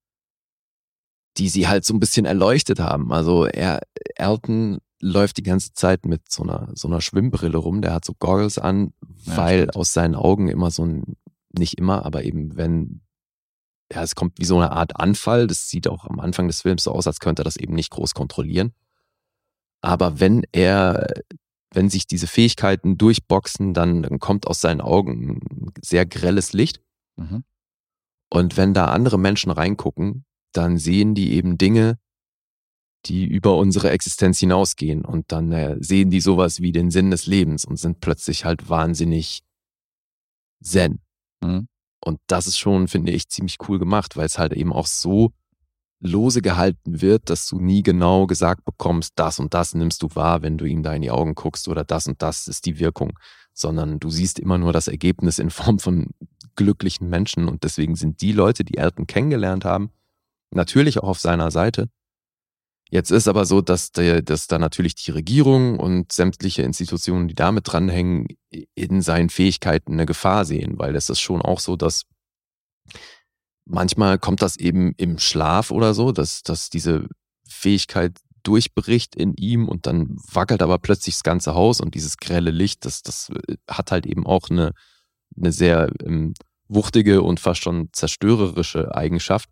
die 1.37 1.49
sie 1.49 1.67
halt 1.67 1.85
so 1.85 1.93
ein 1.93 1.99
bisschen 1.99 2.25
erleuchtet 2.25 2.79
haben. 2.79 3.11
Also 3.11 3.45
er, 3.45 3.81
Elton 4.15 4.79
läuft 5.03 5.37
die 5.37 5.43
ganze 5.43 5.73
Zeit 5.73 6.05
mit 6.05 6.31
so 6.31 6.43
einer, 6.43 6.69
so 6.73 6.87
einer 6.87 7.01
Schwimmbrille 7.01 7.57
rum, 7.57 7.81
der 7.81 7.93
hat 7.93 8.05
so 8.05 8.13
Goggles 8.17 8.57
an, 8.57 8.93
Ja, 9.25 9.37
weil 9.37 9.57
stimmt. 9.63 9.75
aus 9.75 9.93
seinen 9.93 10.15
Augen 10.15 10.47
immer 10.47 10.71
so 10.71 10.85
ein, 10.85 11.17
nicht 11.51 11.77
immer, 11.77 12.05
aber 12.05 12.23
eben 12.23 12.55
wenn, 12.55 13.01
ja, 13.91 14.01
es 14.01 14.15
kommt 14.15 14.39
wie 14.39 14.45
so 14.45 14.55
eine 14.55 14.71
Art 14.71 14.99
Anfall, 14.99 15.47
das 15.47 15.67
sieht 15.67 15.87
auch 15.87 16.05
am 16.05 16.19
Anfang 16.19 16.47
des 16.47 16.61
Films 16.61 16.83
so 16.85 16.91
aus, 16.91 17.05
als 17.05 17.19
könnte 17.19 17.41
er 17.41 17.45
das 17.45 17.57
eben 17.57 17.73
nicht 17.75 17.91
groß 17.91 18.13
kontrollieren. 18.13 18.73
Aber 19.81 20.21
wenn 20.21 20.43
er, 20.53 21.07
wenn 21.73 21.89
sich 21.89 22.07
diese 22.07 22.27
Fähigkeiten 22.27 22.97
durchboxen, 22.97 23.73
dann, 23.73 24.03
dann 24.03 24.19
kommt 24.19 24.47
aus 24.47 24.61
seinen 24.61 24.79
Augen 24.79 25.39
ein 25.51 25.73
sehr 25.81 26.05
grelles 26.05 26.53
Licht. 26.53 26.79
Mhm. 27.17 27.43
Und 28.29 28.55
wenn 28.55 28.73
da 28.73 28.85
andere 28.85 29.19
Menschen 29.19 29.51
reingucken, 29.51 30.23
dann 30.53 30.77
sehen 30.77 31.13
die 31.13 31.33
eben 31.33 31.57
Dinge, 31.57 31.99
die 33.05 33.25
über 33.25 33.57
unsere 33.57 33.89
Existenz 33.91 34.39
hinausgehen. 34.39 35.03
Und 35.03 35.31
dann 35.31 35.51
äh, 35.51 35.77
sehen 35.79 36.09
die 36.09 36.21
sowas 36.21 36.61
wie 36.61 36.71
den 36.71 36.91
Sinn 36.91 37.11
des 37.11 37.25
Lebens 37.25 37.65
und 37.65 37.77
sind 37.77 37.99
plötzlich 37.99 38.45
halt 38.45 38.69
wahnsinnig 38.69 39.43
zen. 40.61 41.01
Mhm. 41.41 41.67
Und 42.03 42.19
das 42.27 42.47
ist 42.47 42.57
schon, 42.57 42.87
finde 42.87 43.11
ich, 43.11 43.29
ziemlich 43.29 43.57
cool 43.67 43.79
gemacht, 43.79 44.17
weil 44.17 44.25
es 44.25 44.37
halt 44.37 44.53
eben 44.53 44.73
auch 44.73 44.87
so 44.87 45.31
lose 46.03 46.41
gehalten 46.41 47.01
wird, 47.01 47.29
dass 47.29 47.47
du 47.47 47.59
nie 47.59 47.81
genau 47.81 48.27
gesagt 48.27 48.65
bekommst, 48.65 49.13
das 49.15 49.39
und 49.39 49.53
das 49.53 49.73
nimmst 49.73 50.03
du 50.03 50.09
wahr, 50.13 50.41
wenn 50.41 50.57
du 50.57 50.65
ihm 50.65 50.83
da 50.83 50.93
in 50.93 51.01
die 51.01 51.11
Augen 51.11 51.33
guckst 51.33 51.67
oder 51.69 51.85
das 51.85 52.07
und 52.07 52.21
das 52.21 52.47
ist 52.47 52.65
die 52.65 52.77
Wirkung, 52.77 53.17
sondern 53.53 53.99
du 53.99 54.09
siehst 54.09 54.37
immer 54.37 54.57
nur 54.57 54.73
das 54.73 54.89
Ergebnis 54.89 55.39
in 55.39 55.49
Form 55.49 55.79
von 55.79 56.09
glücklichen 56.55 57.09
Menschen 57.09 57.47
und 57.47 57.63
deswegen 57.63 57.95
sind 57.95 58.21
die 58.21 58.33
Leute, 58.33 58.65
die 58.65 58.77
Elton 58.77 59.07
kennengelernt 59.07 59.63
haben, 59.63 59.91
natürlich 60.51 60.99
auch 60.99 61.07
auf 61.07 61.19
seiner 61.19 61.51
Seite. 61.51 61.89
Jetzt 62.93 63.09
ist 63.09 63.27
aber 63.27 63.45
so, 63.45 63.61
dass, 63.61 63.91
der, 63.91 64.21
dass 64.21 64.45
da 64.45 64.59
natürlich 64.59 64.93
die 64.93 65.09
Regierung 65.09 65.79
und 65.79 66.11
sämtliche 66.11 66.61
Institutionen, 66.61 67.27
die 67.27 67.33
damit 67.33 67.63
dranhängen, 67.65 68.27
in 68.75 69.01
seinen 69.01 69.31
Fähigkeiten 69.31 69.93
eine 69.93 70.05
Gefahr 70.05 70.45
sehen, 70.45 70.77
weil 70.77 70.95
es 70.95 71.09
ist 71.09 71.19
schon 71.19 71.41
auch 71.41 71.59
so, 71.59 71.75
dass 71.75 72.03
manchmal 73.65 74.19
kommt 74.19 74.43
das 74.43 74.57
eben 74.57 74.93
im 74.97 75.17
Schlaf 75.17 75.71
oder 75.71 75.95
so, 75.95 76.11
dass, 76.11 76.43
dass 76.43 76.69
diese 76.69 77.07
Fähigkeit 77.49 78.19
durchbricht 78.43 79.15
in 79.15 79.33
ihm 79.37 79.67
und 79.67 79.87
dann 79.87 80.15
wackelt 80.31 80.61
aber 80.61 80.77
plötzlich 80.77 81.15
das 81.15 81.23
ganze 81.23 81.55
Haus 81.55 81.81
und 81.81 81.95
dieses 81.95 82.17
grelle 82.17 82.51
Licht, 82.51 82.85
das, 82.85 83.01
das 83.01 83.31
äh, 83.47 83.55
hat 83.67 83.91
halt 83.91 84.05
eben 84.05 84.27
auch 84.27 84.51
eine, 84.51 84.71
eine 85.35 85.51
sehr 85.51 85.91
ähm, 86.03 86.35
wuchtige 86.67 87.23
und 87.23 87.39
fast 87.39 87.63
schon 87.63 87.89
zerstörerische 87.91 88.93
Eigenschaft, 88.93 89.49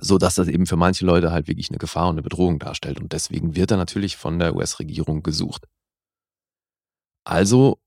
so 0.00 0.18
dass 0.18 0.34
das 0.34 0.48
eben 0.48 0.66
für 0.66 0.76
manche 0.76 1.04
Leute 1.04 1.32
halt 1.32 1.48
wirklich 1.48 1.70
eine 1.70 1.78
Gefahr 1.78 2.08
und 2.08 2.14
eine 2.14 2.22
Bedrohung 2.22 2.58
darstellt 2.58 3.00
und 3.00 3.12
deswegen 3.12 3.56
wird 3.56 3.70
er 3.70 3.76
natürlich 3.76 4.16
von 4.16 4.38
der 4.38 4.54
US-Regierung 4.54 5.22
gesucht. 5.22 5.66
Also 7.24 7.78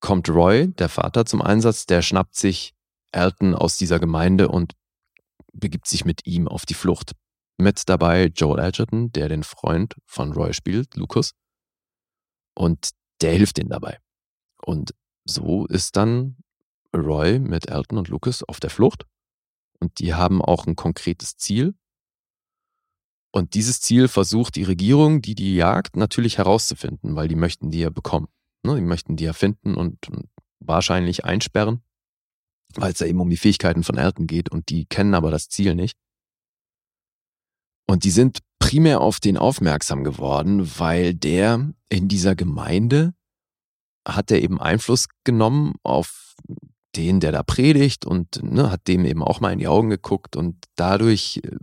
kommt 0.00 0.28
Roy, 0.28 0.68
der 0.68 0.88
Vater, 0.88 1.24
zum 1.24 1.42
Einsatz, 1.42 1.86
der 1.86 2.02
schnappt 2.02 2.34
sich 2.34 2.74
Elton 3.12 3.54
aus 3.54 3.76
dieser 3.76 4.00
Gemeinde 4.00 4.48
und 4.48 4.72
begibt 5.52 5.86
sich 5.86 6.04
mit 6.04 6.26
ihm 6.26 6.48
auf 6.48 6.66
die 6.66 6.74
Flucht. 6.74 7.12
Mit 7.58 7.88
dabei 7.88 8.26
Joel 8.26 8.58
Edgerton, 8.58 9.12
der 9.12 9.28
den 9.28 9.44
Freund 9.44 9.94
von 10.06 10.32
Roy 10.32 10.54
spielt, 10.54 10.96
Lucas. 10.96 11.32
Und 12.54 12.90
der 13.20 13.32
hilft 13.32 13.58
ihnen 13.58 13.68
dabei. 13.68 13.98
Und 14.64 14.94
so 15.24 15.66
ist 15.66 15.96
dann 15.96 16.36
Roy 16.94 17.38
mit 17.38 17.68
Elton 17.68 17.98
und 17.98 18.08
Lucas 18.08 18.42
auf 18.42 18.58
der 18.58 18.70
Flucht. 18.70 19.06
Und 19.82 19.98
die 19.98 20.14
haben 20.14 20.40
auch 20.40 20.68
ein 20.68 20.76
konkretes 20.76 21.36
Ziel. 21.38 21.74
Und 23.34 23.54
dieses 23.54 23.80
Ziel 23.80 24.06
versucht 24.06 24.54
die 24.54 24.62
Regierung, 24.62 25.22
die 25.22 25.34
die 25.34 25.56
jagt, 25.56 25.96
natürlich 25.96 26.38
herauszufinden, 26.38 27.16
weil 27.16 27.26
die 27.26 27.34
möchten 27.34 27.72
die 27.72 27.80
ja 27.80 27.90
bekommen. 27.90 28.28
Ne? 28.64 28.76
Die 28.76 28.82
möchten 28.82 29.16
die 29.16 29.24
ja 29.24 29.32
finden 29.32 29.74
und, 29.74 29.98
wahrscheinlich 30.60 31.24
einsperren, 31.24 31.82
weil 32.76 32.92
es 32.92 33.00
ja 33.00 33.08
eben 33.08 33.18
um 33.18 33.28
die 33.28 33.36
Fähigkeiten 33.36 33.82
von 33.82 33.98
Elton 33.98 34.28
geht 34.28 34.52
und 34.52 34.68
die 34.68 34.86
kennen 34.86 35.14
aber 35.14 35.32
das 35.32 35.48
Ziel 35.48 35.74
nicht. 35.74 35.98
Und 37.88 38.04
die 38.04 38.12
sind 38.12 38.38
primär 38.60 39.00
auf 39.00 39.18
den 39.18 39.36
aufmerksam 39.36 40.04
geworden, 40.04 40.78
weil 40.78 41.12
der 41.12 41.74
in 41.88 42.06
dieser 42.06 42.36
Gemeinde 42.36 43.14
hat 44.06 44.30
er 44.30 44.40
eben 44.40 44.60
Einfluss 44.60 45.08
genommen 45.24 45.74
auf 45.82 46.36
den, 46.96 47.20
der 47.20 47.32
da 47.32 47.42
predigt 47.42 48.04
und 48.04 48.42
ne, 48.42 48.70
hat 48.70 48.88
dem 48.88 49.04
eben 49.04 49.22
auch 49.22 49.40
mal 49.40 49.52
in 49.52 49.58
die 49.58 49.68
Augen 49.68 49.90
geguckt 49.90 50.36
und 50.36 50.56
dadurch, 50.76 51.40
äh, 51.44 51.56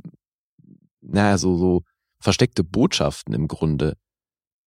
naja, 1.01 1.37
so, 1.37 1.57
so 1.57 1.83
versteckte 2.19 2.63
Botschaften 2.63 3.33
im 3.33 3.47
Grunde 3.47 3.95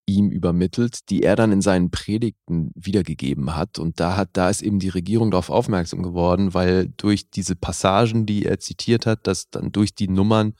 ihm 0.06 0.30
übermittelt, 0.30 1.10
die 1.10 1.22
er 1.22 1.36
dann 1.36 1.52
in 1.52 1.60
seinen 1.60 1.90
Predigten 1.90 2.72
wiedergegeben 2.74 3.54
hat. 3.54 3.78
Und 3.78 4.00
da 4.00 4.16
hat, 4.16 4.30
da 4.32 4.50
ist 4.50 4.62
eben 4.62 4.78
die 4.78 4.88
Regierung 4.88 5.30
darauf 5.30 5.50
aufmerksam 5.50 6.02
geworden, 6.02 6.54
weil 6.54 6.88
durch 6.96 7.30
diese 7.30 7.54
Passagen, 7.54 8.26
die 8.26 8.44
er 8.44 8.58
zitiert 8.58 9.06
hat, 9.06 9.26
dass 9.26 9.48
dann 9.50 9.70
durch 9.70 9.94
die 9.94 10.08
Nummern, 10.08 10.54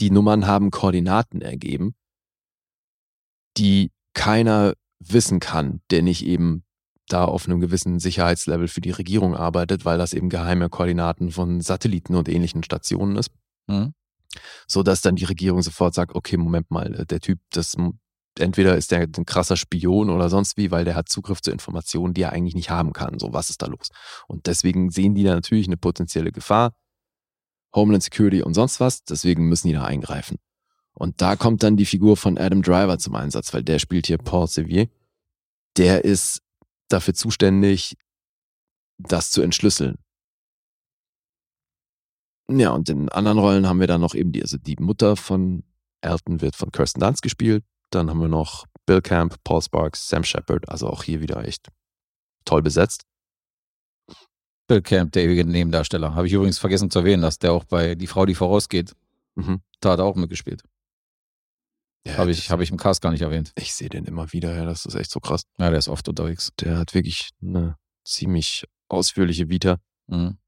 die 0.00 0.10
Nummern 0.10 0.46
haben 0.46 0.70
Koordinaten 0.70 1.40
ergeben, 1.40 1.94
die 3.56 3.92
keiner 4.14 4.74
wissen 4.98 5.40
kann, 5.40 5.80
der 5.90 6.02
nicht 6.02 6.26
eben 6.26 6.64
da 7.08 7.24
auf 7.24 7.46
einem 7.46 7.60
gewissen 7.60 7.98
Sicherheitslevel 7.98 8.68
für 8.68 8.80
die 8.80 8.90
Regierung 8.90 9.34
arbeitet, 9.34 9.84
weil 9.84 9.98
das 9.98 10.12
eben 10.12 10.28
geheime 10.28 10.68
Koordinaten 10.68 11.30
von 11.30 11.60
Satelliten 11.60 12.14
und 12.14 12.28
ähnlichen 12.28 12.62
Stationen 12.62 13.16
ist. 13.16 13.30
Mhm. 13.66 13.94
So 14.66 14.82
dass 14.82 15.00
dann 15.00 15.16
die 15.16 15.24
Regierung 15.24 15.62
sofort 15.62 15.94
sagt, 15.94 16.14
okay, 16.14 16.36
Moment 16.36 16.70
mal, 16.70 16.90
der 17.06 17.20
Typ, 17.20 17.40
das 17.50 17.76
entweder 18.38 18.76
ist 18.76 18.90
der 18.90 19.00
ein 19.00 19.24
krasser 19.24 19.56
Spion 19.56 20.10
oder 20.10 20.28
sonst 20.28 20.56
wie, 20.56 20.70
weil 20.70 20.84
der 20.84 20.94
hat 20.94 21.08
Zugriff 21.08 21.40
zu 21.40 21.50
Informationen, 21.50 22.14
die 22.14 22.22
er 22.22 22.32
eigentlich 22.32 22.54
nicht 22.54 22.70
haben 22.70 22.92
kann. 22.92 23.18
So, 23.18 23.32
was 23.32 23.50
ist 23.50 23.62
da 23.62 23.66
los? 23.66 23.88
Und 24.26 24.46
deswegen 24.46 24.90
sehen 24.90 25.14
die 25.14 25.24
da 25.24 25.34
natürlich 25.34 25.66
eine 25.66 25.76
potenzielle 25.76 26.32
Gefahr. 26.32 26.74
Homeland 27.74 28.02
Security 28.02 28.42
und 28.42 28.54
sonst 28.54 28.80
was, 28.80 29.04
deswegen 29.04 29.48
müssen 29.48 29.68
die 29.68 29.74
da 29.74 29.84
eingreifen. 29.84 30.38
Und 30.94 31.20
da 31.20 31.36
kommt 31.36 31.62
dann 31.62 31.76
die 31.76 31.84
Figur 31.84 32.16
von 32.16 32.38
Adam 32.38 32.62
Driver 32.62 32.98
zum 32.98 33.14
Einsatz, 33.14 33.52
weil 33.52 33.62
der 33.62 33.78
spielt 33.78 34.06
hier 34.06 34.16
Paul 34.16 34.46
Sevier. 34.46 34.88
Der 35.76 36.04
ist 36.04 36.40
dafür 36.88 37.14
zuständig, 37.14 37.96
das 38.98 39.30
zu 39.30 39.42
entschlüsseln. 39.42 39.96
Ja, 42.48 42.70
und 42.70 42.88
in 42.88 43.08
anderen 43.08 43.38
Rollen 43.38 43.68
haben 43.68 43.80
wir 43.80 43.88
dann 43.88 44.00
noch 44.00 44.14
eben 44.14 44.32
die, 44.32 44.42
also 44.42 44.56
die 44.56 44.76
Mutter 44.78 45.16
von 45.16 45.64
Elton 46.00 46.40
wird 46.40 46.54
von 46.54 46.70
Kirsten 46.70 47.00
Dunst 47.00 47.22
gespielt. 47.22 47.64
Dann 47.90 48.08
haben 48.08 48.20
wir 48.20 48.28
noch 48.28 48.66
Bill 48.86 49.02
Camp, 49.02 49.36
Paul 49.42 49.62
Sparks, 49.62 50.08
Sam 50.08 50.22
Shepard, 50.22 50.68
also 50.68 50.88
auch 50.88 51.02
hier 51.02 51.20
wieder 51.20 51.44
echt 51.44 51.68
toll 52.44 52.62
besetzt. 52.62 53.04
Bill 54.68 54.82
Camp, 54.82 55.12
der 55.12 55.24
ewige 55.24 55.44
Nebendarsteller. 55.44 56.14
Habe 56.14 56.26
ich 56.26 56.32
übrigens 56.32 56.58
vergessen 56.58 56.90
zu 56.90 57.00
erwähnen, 57.00 57.22
dass 57.22 57.38
der 57.38 57.52
auch 57.52 57.64
bei 57.64 57.94
Die 57.94 58.06
Frau, 58.06 58.26
die 58.26 58.34
vorausgeht, 58.34 58.94
mhm. 59.34 59.60
da 59.80 59.92
hat 59.92 60.00
er 60.00 60.04
auch 60.04 60.16
mitgespielt. 60.16 60.62
Ja, 62.06 62.18
Habe 62.18 62.30
ich, 62.30 62.50
hab 62.50 62.60
ich 62.60 62.70
im 62.70 62.76
Cast 62.76 63.02
gar 63.02 63.10
nicht 63.10 63.22
erwähnt. 63.22 63.52
Ich 63.56 63.74
sehe 63.74 63.88
den 63.88 64.04
immer 64.04 64.32
wieder, 64.32 64.54
ja, 64.54 64.64
das 64.64 64.86
ist 64.86 64.94
echt 64.94 65.10
so 65.10 65.18
krass. 65.18 65.42
Ja, 65.58 65.70
der 65.70 65.78
ist 65.78 65.88
oft 65.88 66.08
unterwegs. 66.08 66.52
Der 66.60 66.78
hat 66.78 66.94
wirklich 66.94 67.30
eine 67.42 67.76
ziemlich 68.04 68.64
ausführliche 68.88 69.48
Vita. 69.48 69.78
Mhm. 70.06 70.38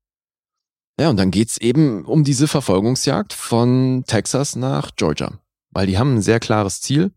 Ja, 1.00 1.10
und 1.10 1.16
dann 1.16 1.32
geht's 1.32 1.58
eben 1.58 2.04
um 2.04 2.22
diese 2.22 2.46
Verfolgungsjagd 2.46 3.32
von 3.32 4.04
Texas 4.06 4.54
nach 4.54 4.94
Georgia. 4.94 5.40
Weil 5.70 5.88
die 5.88 5.98
haben 5.98 6.14
ein 6.14 6.22
sehr 6.22 6.38
klares 6.38 6.80
Ziel. 6.80 7.12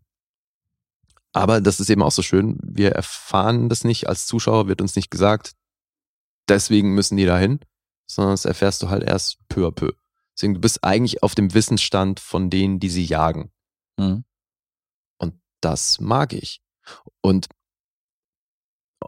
Aber 1.34 1.62
das 1.62 1.80
ist 1.80 1.90
eben 1.90 2.02
auch 2.02 2.12
so 2.12 2.24
schön. 2.24 2.58
Wir 2.64 2.92
erfahren 2.92 3.70
das 3.70 3.84
nicht 3.84 4.10
als 4.10 4.26
Zuschauer, 4.26 4.68
wird 4.68 4.82
uns 4.82 4.96
nicht 4.96 5.12
gesagt, 5.12 5.54
deswegen 6.50 6.94
müssen 6.94 7.16
die 7.16 7.26
dahin, 7.26 7.60
sondern 8.08 8.34
das 8.34 8.46
erfährst 8.46 8.82
du 8.82 8.90
halt 8.90 9.04
erst 9.04 9.38
peu 9.48 9.68
à 9.68 9.72
peu. 9.72 9.94
Deswegen, 10.36 10.56
du 10.56 10.60
bist 10.60 10.84
eigentlich 10.84 11.24
auf 11.24 11.36
dem 11.36 11.54
Wissensstand 11.54 12.20
von 12.20 12.50
denen, 12.50 12.80
die 12.80 12.90
sie 12.90 13.06
jagen. 13.06 13.52
Mhm. 13.98 14.26
Das 15.62 16.00
mag 16.00 16.34
ich. 16.34 16.62
Und 17.22 17.48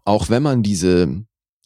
auch 0.05 0.29
wenn 0.29 0.43
man 0.43 0.63
diese, 0.63 1.25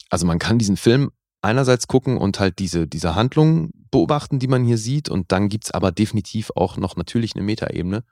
also 0.10 0.26
man 0.26 0.40
kann 0.40 0.60
diesen 0.60 0.78
Film 0.78 1.12
einerseits 1.42 1.88
gucken 1.88 2.18
und 2.18 2.40
halt 2.40 2.60
diese, 2.60 2.88
diese 2.88 3.16
Handlung 3.16 3.72
beobachten, 3.92 4.40
die 4.40 4.48
man 4.48 4.66
hier 4.66 4.78
sieht, 4.78 5.10
und 5.10 5.32
dann 5.32 5.50
gibt's 5.50 5.72
aber 5.72 5.92
definitiv 5.92 6.52
auch 6.56 6.78
noch 6.78 6.96
natürlich 6.96 7.36
eine 7.36 7.44
Metaebene. 7.44 8.04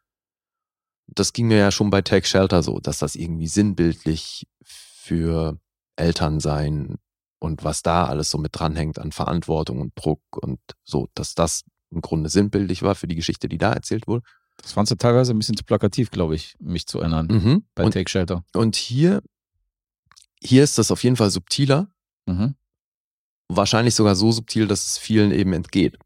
Das 1.07 1.33
ging 1.33 1.47
mir 1.47 1.57
ja 1.57 1.71
schon 1.71 1.89
bei 1.89 2.01
Take 2.01 2.25
Shelter 2.25 2.63
so, 2.63 2.79
dass 2.79 2.99
das 2.99 3.15
irgendwie 3.15 3.47
sinnbildlich 3.47 4.47
für 4.63 5.59
Eltern 5.95 6.39
sein 6.39 6.95
und 7.39 7.63
was 7.63 7.83
da 7.83 8.05
alles 8.05 8.31
so 8.31 8.37
mit 8.37 8.57
dranhängt 8.57 8.99
an 8.99 9.11
Verantwortung 9.11 9.79
und 9.79 9.93
Druck 9.95 10.21
und 10.31 10.59
so, 10.83 11.09
dass 11.13 11.35
das 11.35 11.63
im 11.91 12.01
Grunde 12.01 12.29
sinnbildlich 12.29 12.81
war 12.81 12.95
für 12.95 13.07
die 13.07 13.15
Geschichte, 13.15 13.47
die 13.47 13.57
da 13.57 13.71
erzählt 13.71 14.07
wurde. 14.07 14.25
Das 14.57 14.73
fandst 14.73 14.91
du 14.91 14.95
teilweise 14.95 15.33
ein 15.33 15.37
bisschen 15.37 15.57
zu 15.57 15.63
plakativ, 15.63 16.11
glaube 16.11 16.35
ich, 16.35 16.55
mich 16.59 16.87
zu 16.87 16.99
erinnern, 16.99 17.27
mhm. 17.27 17.65
bei 17.75 17.83
und, 17.83 17.91
Take 17.91 18.09
Shelter. 18.09 18.43
Und 18.53 18.75
hier, 18.75 19.21
hier 20.41 20.63
ist 20.63 20.77
das 20.77 20.91
auf 20.91 21.03
jeden 21.03 21.15
Fall 21.15 21.29
subtiler. 21.29 21.91
Mhm. 22.25 22.55
Wahrscheinlich 23.47 23.93
sogar 23.93 24.15
so 24.15 24.31
subtil, 24.31 24.67
dass 24.67 24.87
es 24.87 24.97
vielen 24.97 25.31
eben 25.31 25.53
entgeht. 25.53 25.97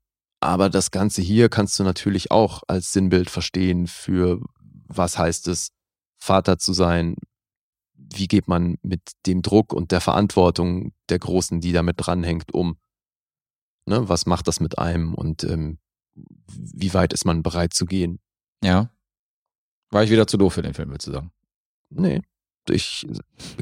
Aber 0.42 0.70
das 0.70 0.92
Ganze 0.92 1.22
hier 1.22 1.50
kannst 1.50 1.80
du 1.80 1.84
natürlich 1.84 2.32
auch 2.32 2.64
als 2.68 2.92
Sinnbild 2.92 3.30
verstehen 3.30 3.88
für 3.88 4.42
was 4.90 5.18
heißt 5.18 5.48
es, 5.48 5.72
Vater 6.18 6.58
zu 6.58 6.74
sein, 6.74 7.16
wie 7.94 8.28
geht 8.28 8.48
man 8.48 8.78
mit 8.82 9.02
dem 9.26 9.42
Druck 9.42 9.74
und 9.74 9.92
der 9.92 10.02
Verantwortung 10.02 10.94
der 11.10 11.20
Großen, 11.20 11.62
die 11.62 11.72
damit 11.72 11.96
dranhängt, 11.98 12.54
um? 12.54 12.78
Ne, 13.86 14.10
was 14.10 14.26
macht 14.26 14.48
das 14.48 14.60
mit 14.60 14.78
einem 14.78 15.14
und 15.14 15.44
ähm, 15.44 15.80
wie 16.16 16.94
weit 16.94 17.14
ist 17.14 17.26
man 17.26 17.44
bereit 17.44 17.74
zu 17.74 17.86
gehen? 17.86 18.20
Ja. 18.64 18.90
War 19.92 20.04
ich 20.04 20.12
wieder 20.12 20.28
zu 20.28 20.38
doof 20.38 20.54
für 20.54 20.62
den 20.62 20.74
Film, 20.74 20.90
würdest 20.90 21.08
du 21.08 21.12
sagen? 21.12 21.32
Nee. 21.90 22.22
Ich 22.70 23.08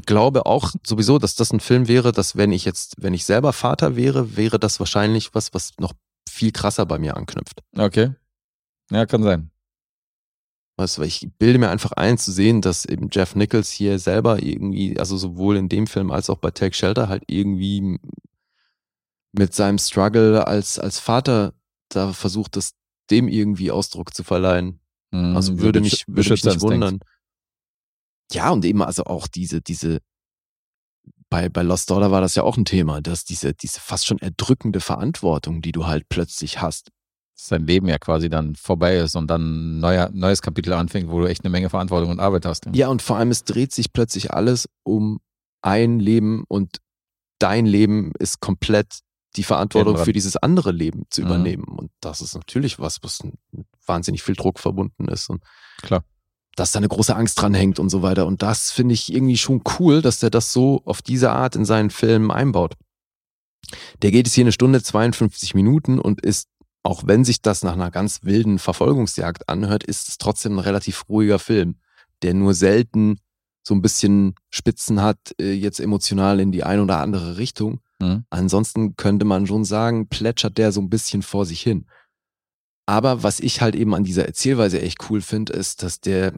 glaube 0.04 0.44
auch 0.44 0.72
sowieso, 0.84 1.18
dass 1.18 1.34
das 1.34 1.52
ein 1.52 1.60
Film 1.60 1.88
wäre, 1.88 2.12
dass 2.12 2.36
wenn 2.36 2.52
ich 2.52 2.66
jetzt, 2.66 2.96
wenn 2.98 3.14
ich 3.14 3.24
selber 3.24 3.54
Vater 3.54 3.96
wäre, 3.96 4.36
wäre 4.36 4.58
das 4.58 4.80
wahrscheinlich 4.80 5.34
was, 5.34 5.54
was 5.54 5.72
noch 5.78 5.94
viel 6.28 6.52
krasser 6.52 6.84
bei 6.84 6.98
mir 6.98 7.16
anknüpft. 7.16 7.62
Okay. 7.76 8.12
Ja, 8.90 9.06
kann 9.06 9.22
sein. 9.22 9.50
Weißt 10.76 10.98
du, 10.98 11.02
ich 11.02 11.28
bilde 11.38 11.58
mir 11.58 11.70
einfach 11.70 11.92
ein 11.92 12.18
zu 12.18 12.30
sehen, 12.30 12.60
dass 12.60 12.84
eben 12.84 13.08
Jeff 13.10 13.34
Nichols 13.34 13.70
hier 13.70 13.98
selber 13.98 14.42
irgendwie, 14.42 14.98
also 14.98 15.16
sowohl 15.16 15.56
in 15.56 15.68
dem 15.68 15.86
Film 15.86 16.10
als 16.10 16.30
auch 16.30 16.38
bei 16.38 16.50
Take 16.50 16.76
Shelter 16.76 17.08
halt 17.08 17.24
irgendwie 17.26 17.98
mit 19.32 19.54
seinem 19.54 19.78
Struggle 19.78 20.46
als, 20.46 20.78
als 20.78 21.00
Vater 21.00 21.54
da 21.88 22.12
versucht, 22.12 22.56
das 22.56 22.74
dem 23.10 23.26
irgendwie 23.26 23.70
Ausdruck 23.70 24.14
zu 24.14 24.22
verleihen. 24.22 24.80
Mhm, 25.10 25.36
also 25.36 25.58
würde 25.58 25.80
mich, 25.80 26.04
würde 26.06 26.30
mich 26.30 26.44
nicht 26.44 26.60
wundern. 26.60 27.00
Ja, 28.32 28.50
und 28.50 28.64
eben 28.64 28.82
also 28.82 29.04
auch 29.04 29.26
diese, 29.26 29.60
diese, 29.60 30.00
bei, 31.30 31.48
bei 31.48 31.62
Lost 31.62 31.90
Daughter 31.90 32.10
war 32.10 32.20
das 32.20 32.34
ja 32.34 32.42
auch 32.42 32.56
ein 32.56 32.64
Thema, 32.64 33.00
dass 33.00 33.24
diese, 33.24 33.54
diese 33.54 33.80
fast 33.80 34.06
schon 34.06 34.18
erdrückende 34.18 34.80
Verantwortung, 34.80 35.62
die 35.62 35.72
du 35.72 35.86
halt 35.86 36.08
plötzlich 36.08 36.60
hast, 36.60 36.90
sein 37.34 37.66
Leben 37.66 37.88
ja 37.88 37.98
quasi 37.98 38.28
dann 38.28 38.56
vorbei 38.56 38.96
ist 38.96 39.14
und 39.14 39.28
dann 39.28 39.42
ein 39.76 39.78
neuer, 39.78 40.10
neues 40.12 40.42
Kapitel 40.42 40.72
anfängt, 40.72 41.08
wo 41.08 41.20
du 41.20 41.26
echt 41.26 41.44
eine 41.44 41.50
Menge 41.50 41.70
Verantwortung 41.70 42.10
und 42.10 42.20
Arbeit 42.20 42.44
hast. 42.44 42.66
Ja, 42.74 42.88
und 42.88 43.00
vor 43.00 43.16
allem, 43.16 43.30
es 43.30 43.44
dreht 43.44 43.72
sich 43.72 43.92
plötzlich 43.92 44.32
alles 44.32 44.68
um 44.82 45.20
ein 45.62 46.00
Leben 46.00 46.44
und 46.48 46.78
dein 47.38 47.64
Leben 47.66 48.12
ist 48.18 48.40
komplett 48.40 49.00
die 49.38 49.44
Verantwortung 49.44 49.96
für 49.96 50.12
dieses 50.12 50.36
andere 50.36 50.72
Leben 50.72 51.04
zu 51.10 51.22
mhm. 51.22 51.26
übernehmen. 51.26 51.64
Mhm. 51.68 51.78
Und 51.78 51.90
das 52.00 52.20
ist 52.20 52.34
natürlich 52.34 52.78
was, 52.78 52.98
was 53.02 53.20
wahnsinnig 53.86 54.22
viel 54.22 54.34
Druck 54.34 54.58
verbunden 54.58 55.08
ist 55.08 55.30
und 55.30 55.42
Klar. 55.80 56.04
dass 56.56 56.72
da 56.72 56.78
eine 56.78 56.88
große 56.88 57.14
Angst 57.14 57.40
dran 57.40 57.54
hängt 57.54 57.78
und 57.78 57.88
so 57.88 58.02
weiter. 58.02 58.26
Und 58.26 58.42
das 58.42 58.70
finde 58.70 58.94
ich 58.94 59.12
irgendwie 59.12 59.38
schon 59.38 59.62
cool, 59.78 60.02
dass 60.02 60.18
der 60.18 60.30
das 60.30 60.52
so 60.52 60.82
auf 60.84 61.00
diese 61.00 61.30
Art 61.30 61.56
in 61.56 61.64
seinen 61.64 61.90
Filmen 61.90 62.30
einbaut. 62.30 62.74
Der 64.02 64.10
geht 64.10 64.26
es 64.26 64.34
hier 64.34 64.44
eine 64.44 64.52
Stunde 64.52 64.82
52 64.82 65.54
Minuten 65.54 65.98
und 65.98 66.20
ist, 66.20 66.48
auch 66.82 67.02
wenn 67.06 67.24
sich 67.24 67.40
das 67.40 67.62
nach 67.62 67.74
einer 67.74 67.90
ganz 67.90 68.24
wilden 68.24 68.58
Verfolgungsjagd 68.58 69.48
anhört, 69.48 69.84
ist 69.84 70.08
es 70.08 70.18
trotzdem 70.18 70.54
ein 70.54 70.60
relativ 70.60 71.08
ruhiger 71.08 71.38
Film, 71.38 71.76
der 72.22 72.34
nur 72.34 72.54
selten 72.54 73.18
so 73.62 73.74
ein 73.74 73.82
bisschen 73.82 74.34
Spitzen 74.50 75.02
hat, 75.02 75.18
äh, 75.40 75.52
jetzt 75.52 75.80
emotional 75.80 76.40
in 76.40 76.50
die 76.50 76.64
eine 76.64 76.82
oder 76.82 76.98
andere 77.00 77.36
Richtung. 77.36 77.80
Mhm. 78.00 78.24
Ansonsten 78.30 78.96
könnte 78.96 79.24
man 79.24 79.46
schon 79.46 79.64
sagen, 79.64 80.08
plätschert 80.08 80.58
der 80.58 80.72
so 80.72 80.80
ein 80.80 80.90
bisschen 80.90 81.22
vor 81.22 81.46
sich 81.46 81.60
hin. 81.60 81.86
Aber 82.86 83.22
was 83.22 83.40
ich 83.40 83.60
halt 83.60 83.74
eben 83.74 83.94
an 83.94 84.04
dieser 84.04 84.24
Erzählweise 84.24 84.80
echt 84.80 85.10
cool 85.10 85.20
finde, 85.20 85.52
ist, 85.52 85.82
dass 85.82 86.00
der, 86.00 86.32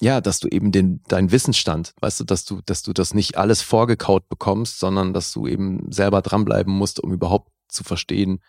ja, 0.00 0.20
dass 0.20 0.38
du 0.38 0.48
eben 0.48 0.70
den, 0.70 1.02
deinen 1.08 1.32
Wissensstand, 1.32 1.94
weißt 2.00 2.20
du, 2.20 2.24
dass 2.24 2.44
du, 2.44 2.60
dass 2.64 2.82
du 2.82 2.92
das 2.92 3.12
nicht 3.12 3.36
alles 3.36 3.60
vorgekaut 3.60 4.28
bekommst, 4.28 4.78
sondern 4.78 5.12
dass 5.12 5.32
du 5.32 5.48
eben 5.48 5.90
selber 5.90 6.22
dranbleiben 6.22 6.72
musst, 6.72 7.00
um 7.00 7.12
überhaupt 7.12 7.50
zu 7.68 7.82
verstehen, 7.82 8.40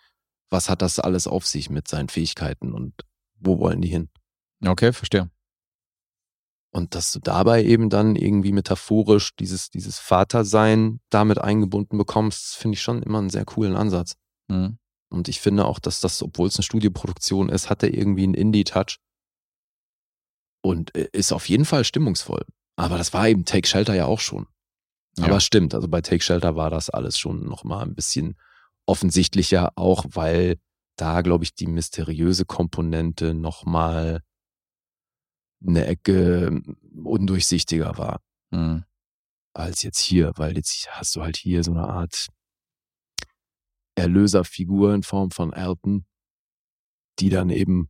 was 0.49 0.70
hat 0.70 0.82
das 0.82 0.99
alles 0.99 1.26
auf 1.26 1.48
sich 1.48 1.70
mit 1.70 1.88
seinen 1.88 2.10
Fähigkeiten 2.10 2.74
und 2.74 2.94
wo 3.40 3.60
wollen 3.60 3.82
die 3.82 3.88
hin. 3.88 4.10
Okay, 4.64 4.94
verstehe. 4.94 5.30
Und 6.76 6.93
dass 6.93 7.14
du 7.14 7.19
dabei 7.19 7.64
eben 7.64 7.89
dann 7.89 8.18
irgendwie 8.18 8.52
metaphorisch 8.52 9.34
dieses, 9.38 9.69
dieses 9.69 9.97
Vatersein 9.97 10.99
damit 11.10 11.38
eingebunden 11.38 11.97
bekommst, 11.97 12.57
finde 12.57 12.76
ich 12.76 12.81
schon 12.81 13.02
immer 13.02 13.19
einen 13.19 13.30
sehr 13.30 13.45
coolen 13.45 13.77
Ansatz. 13.77 14.18
Mhm. 14.49 14.77
Und 15.10 15.30
ich 15.30 15.39
finde 15.39 15.68
auch, 15.68 15.80
dass 15.80 16.02
das, 16.02 16.22
obwohl 16.22 16.49
es 16.49 16.57
eine 16.57 16.64
Studioproduktion 16.64 17.47
ist, 17.47 17.69
hat 17.69 17.81
er 17.81 17.93
irgendwie 17.93 18.23
einen 18.23 18.34
Indie-Touch. 18.34 18.97
Und 20.61 20.93
äh, 20.97 21.07
ist 21.14 21.31
auf 21.31 21.47
jeden 21.47 21.64
Fall 21.64 21.85
stimmungsvoll. 21.85 22.45
Aber 22.76 22.97
das 22.97 23.14
war 23.14 23.26
eben 23.30 23.45
Take 23.45 23.69
Shelter 23.69 23.95
ja 23.95 24.07
auch 24.07 24.19
schon. 24.19 24.45
Ja. 25.18 25.27
Aber 25.27 25.39
stimmt, 25.39 25.73
also 25.76 25.88
bei 25.88 26.02
Take 26.02 26.26
Shelter 26.26 26.57
war 26.57 26.72
das 26.72 26.89
alles 26.89 27.18
schon 27.18 27.45
nochmal 27.45 27.85
ein 27.85 27.95
bisschen 27.95 28.38
offensichtlicher, 28.85 29.72
auch 29.77 30.03
weil 30.10 30.60
da, 30.97 31.22
glaube 31.22 31.45
ich, 31.45 31.56
die 31.56 31.68
mysteriöse 31.68 32.43
Komponente 32.43 33.34
nochmal 33.34 34.23
eine 35.65 35.86
Ecke 35.86 36.48
ähm, 36.48 36.77
undurchsichtiger 37.03 37.98
war 37.98 38.22
Mhm. 38.52 38.84
als 39.53 39.84
jetzt 39.84 39.99
hier, 39.99 40.32
weil 40.36 40.56
jetzt 40.56 40.88
hast 40.91 41.15
du 41.15 41.22
halt 41.23 41.38
hier 41.38 41.64
so 41.64 41.72
eine 41.72 41.88
Art 41.88 42.27
Erlöserfigur 43.95 44.94
in 44.94 45.03
Form 45.03 45.32
von 45.32 45.53
Elton, 45.53 46.06
die 47.19 47.30
dann 47.30 47.49
eben, 47.49 47.90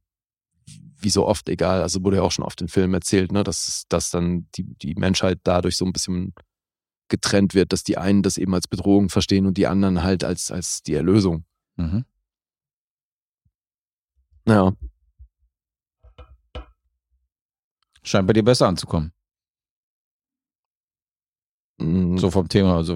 wie 0.65 1.09
so 1.09 1.25
oft, 1.25 1.49
egal, 1.49 1.81
also 1.81 2.03
wurde 2.03 2.17
ja 2.17 2.23
auch 2.23 2.31
schon 2.31 2.45
oft 2.45 2.61
in 2.61 2.67
Filmen 2.67 2.93
erzählt, 2.93 3.31
ne, 3.31 3.43
dass, 3.43 3.83
dass 3.89 4.11
dann 4.11 4.47
die, 4.55 4.63
die 4.63 4.95
Menschheit 4.95 5.39
dadurch 5.43 5.77
so 5.77 5.85
ein 5.85 5.93
bisschen 5.93 6.33
getrennt 7.09 7.53
wird, 7.53 7.73
dass 7.73 7.83
die 7.83 7.97
einen 7.97 8.23
das 8.23 8.37
eben 8.37 8.53
als 8.53 8.67
Bedrohung 8.67 9.09
verstehen 9.09 9.45
und 9.45 9.57
die 9.57 9.67
anderen 9.67 10.03
halt 10.03 10.23
als, 10.23 10.51
als 10.51 10.81
die 10.83 10.93
Erlösung. 10.93 11.45
Mhm. 11.75 12.05
Ja, 14.47 14.73
Scheint 18.05 18.27
bei 18.27 18.33
dir 18.33 18.43
besser 18.43 18.67
anzukommen. 18.67 19.11
mm, 21.79 22.17
So 22.17 22.31
vom 22.31 22.47
Thema, 22.47 22.75
also 22.77 22.95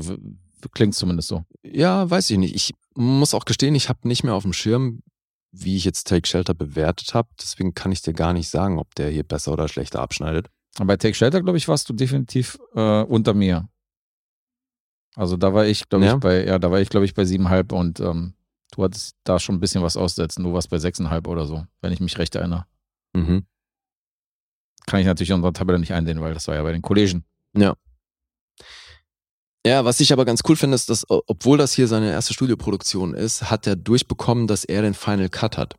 klingt 0.73 0.95
zumindest 0.95 1.29
so. 1.29 1.43
Ja, 1.63 2.09
weiß 2.09 2.29
ich 2.29 2.37
nicht. 2.37 2.55
Ich 2.55 2.73
muss 2.95 3.33
auch 3.33 3.45
gestehen, 3.45 3.75
ich 3.75 3.89
habe 3.89 4.07
nicht 4.07 4.23
mehr 4.23 4.33
auf 4.35 4.43
dem 4.43 4.53
Schirm, 4.53 5.01
wie 5.51 5.75
ich 5.77 5.85
jetzt 5.85 6.07
Take 6.07 6.27
Shelter 6.27 6.53
bewertet 6.53 7.13
habe. 7.13 7.29
Deswegen 7.41 7.73
kann 7.73 7.91
ich 7.91 8.01
dir 8.01 8.13
gar 8.13 8.33
nicht 8.33 8.49
sagen, 8.49 8.77
ob 8.77 8.93
der 8.95 9.09
hier 9.09 9.23
besser 9.23 9.51
oder 9.53 9.67
schlechter 9.67 10.01
abschneidet. 10.01 10.47
Aber 10.77 10.85
bei 10.87 10.97
Take 10.97 11.15
Shelter, 11.15 11.41
glaube 11.41 11.57
ich, 11.57 11.67
warst 11.67 11.89
du 11.89 11.93
definitiv 11.93 12.59
äh, 12.75 13.01
unter 13.03 13.33
mir. 13.33 13.67
Also 15.15 15.37
da 15.37 15.53
war 15.53 15.65
ich, 15.65 15.89
glaube 15.89 16.05
Ja? 16.05 16.13
ich, 16.15 16.19
bei, 16.19 16.45
ja, 16.45 16.59
da 16.59 16.69
war 16.71 16.79
ich, 16.79 16.89
glaube 16.89 17.05
ich, 17.05 17.13
bei 17.15 17.25
siebeneinhalb 17.25 17.71
und 17.71 17.99
ähm, 17.99 18.35
du 18.75 18.83
hattest 18.83 19.15
da 19.23 19.39
schon 19.39 19.55
ein 19.55 19.59
bisschen 19.59 19.81
was 19.81 19.97
aussetzen. 19.97 20.43
Du 20.43 20.53
warst 20.53 20.69
bei 20.69 20.77
sechseinhalb 20.77 21.27
oder 21.27 21.45
so, 21.47 21.65
wenn 21.81 21.91
ich 21.91 21.99
mich 21.99 22.17
recht 22.19 22.35
erinnere. 22.35 22.65
Mhm. 23.13 23.45
Kann 24.89 25.01
ich 25.01 25.05
natürlich 25.05 25.29
in 25.29 25.35
unserer 25.35 25.53
Tabelle 25.53 25.77
nicht 25.77 25.93
einsehen, 25.93 26.19
weil 26.19 26.33
das 26.33 26.47
war 26.47 26.55
ja 26.55 26.63
bei 26.63 26.71
den 26.71 26.81
Kollegen. 26.81 27.23
Ja. 27.55 27.75
Ja, 29.63 29.85
was 29.85 29.99
ich 29.99 30.11
aber 30.11 30.25
ganz 30.25 30.41
cool 30.47 30.55
finde, 30.55 30.73
ist, 30.73 30.89
dass, 30.89 31.05
obwohl 31.07 31.59
das 31.59 31.73
hier 31.73 31.87
seine 31.87 32.09
erste 32.09 32.33
Studioproduktion 32.33 33.13
ist, 33.13 33.51
hat 33.51 33.67
er 33.67 33.75
durchbekommen, 33.75 34.47
dass 34.47 34.63
er 34.63 34.81
den 34.81 34.95
Final 34.95 35.29
Cut 35.29 35.57
hat. 35.57 35.75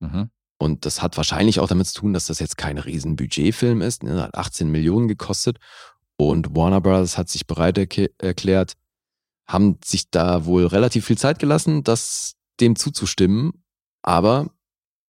Mhm. 0.00 0.30
Und 0.58 0.86
das 0.86 1.02
hat 1.02 1.18
wahrscheinlich 1.18 1.60
auch 1.60 1.68
damit 1.68 1.88
zu 1.88 2.00
tun, 2.00 2.14
dass 2.14 2.24
das 2.24 2.38
jetzt 2.38 2.56
kein 2.56 2.78
riesen 2.78 3.16
Budgetfilm 3.16 3.82
ist. 3.82 4.02
Ne? 4.02 4.22
Hat 4.22 4.34
18 4.34 4.70
Millionen 4.70 5.08
gekostet. 5.08 5.58
Und 6.16 6.56
Warner 6.56 6.80
Brothers 6.80 7.18
hat 7.18 7.28
sich 7.28 7.46
bereit 7.46 7.76
erklärt, 7.76 8.72
haben 9.46 9.78
sich 9.84 10.10
da 10.10 10.46
wohl 10.46 10.64
relativ 10.66 11.04
viel 11.04 11.18
Zeit 11.18 11.38
gelassen, 11.38 11.84
das 11.84 12.32
dem 12.60 12.76
zuzustimmen. 12.76 13.62
Aber 14.02 14.50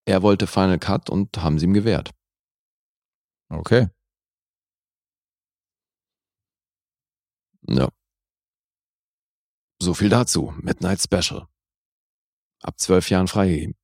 er 0.05 0.23
wollte 0.23 0.45
Final 0.45 0.77
Cut 0.77 1.09
und 1.09 1.41
haben 1.41 1.57
sie 1.57 1.65
ihm 1.65 1.73
gewährt. 1.73 2.11
Okay. 3.51 3.87
Ja. 7.67 7.89
So 9.81 9.93
viel 9.93 10.09
dazu. 10.09 10.53
Midnight 10.61 11.01
Special. 11.01 11.47
Ab 12.61 12.79
zwölf 12.79 13.09
Jahren 13.09 13.27
freigegeben. 13.27 13.75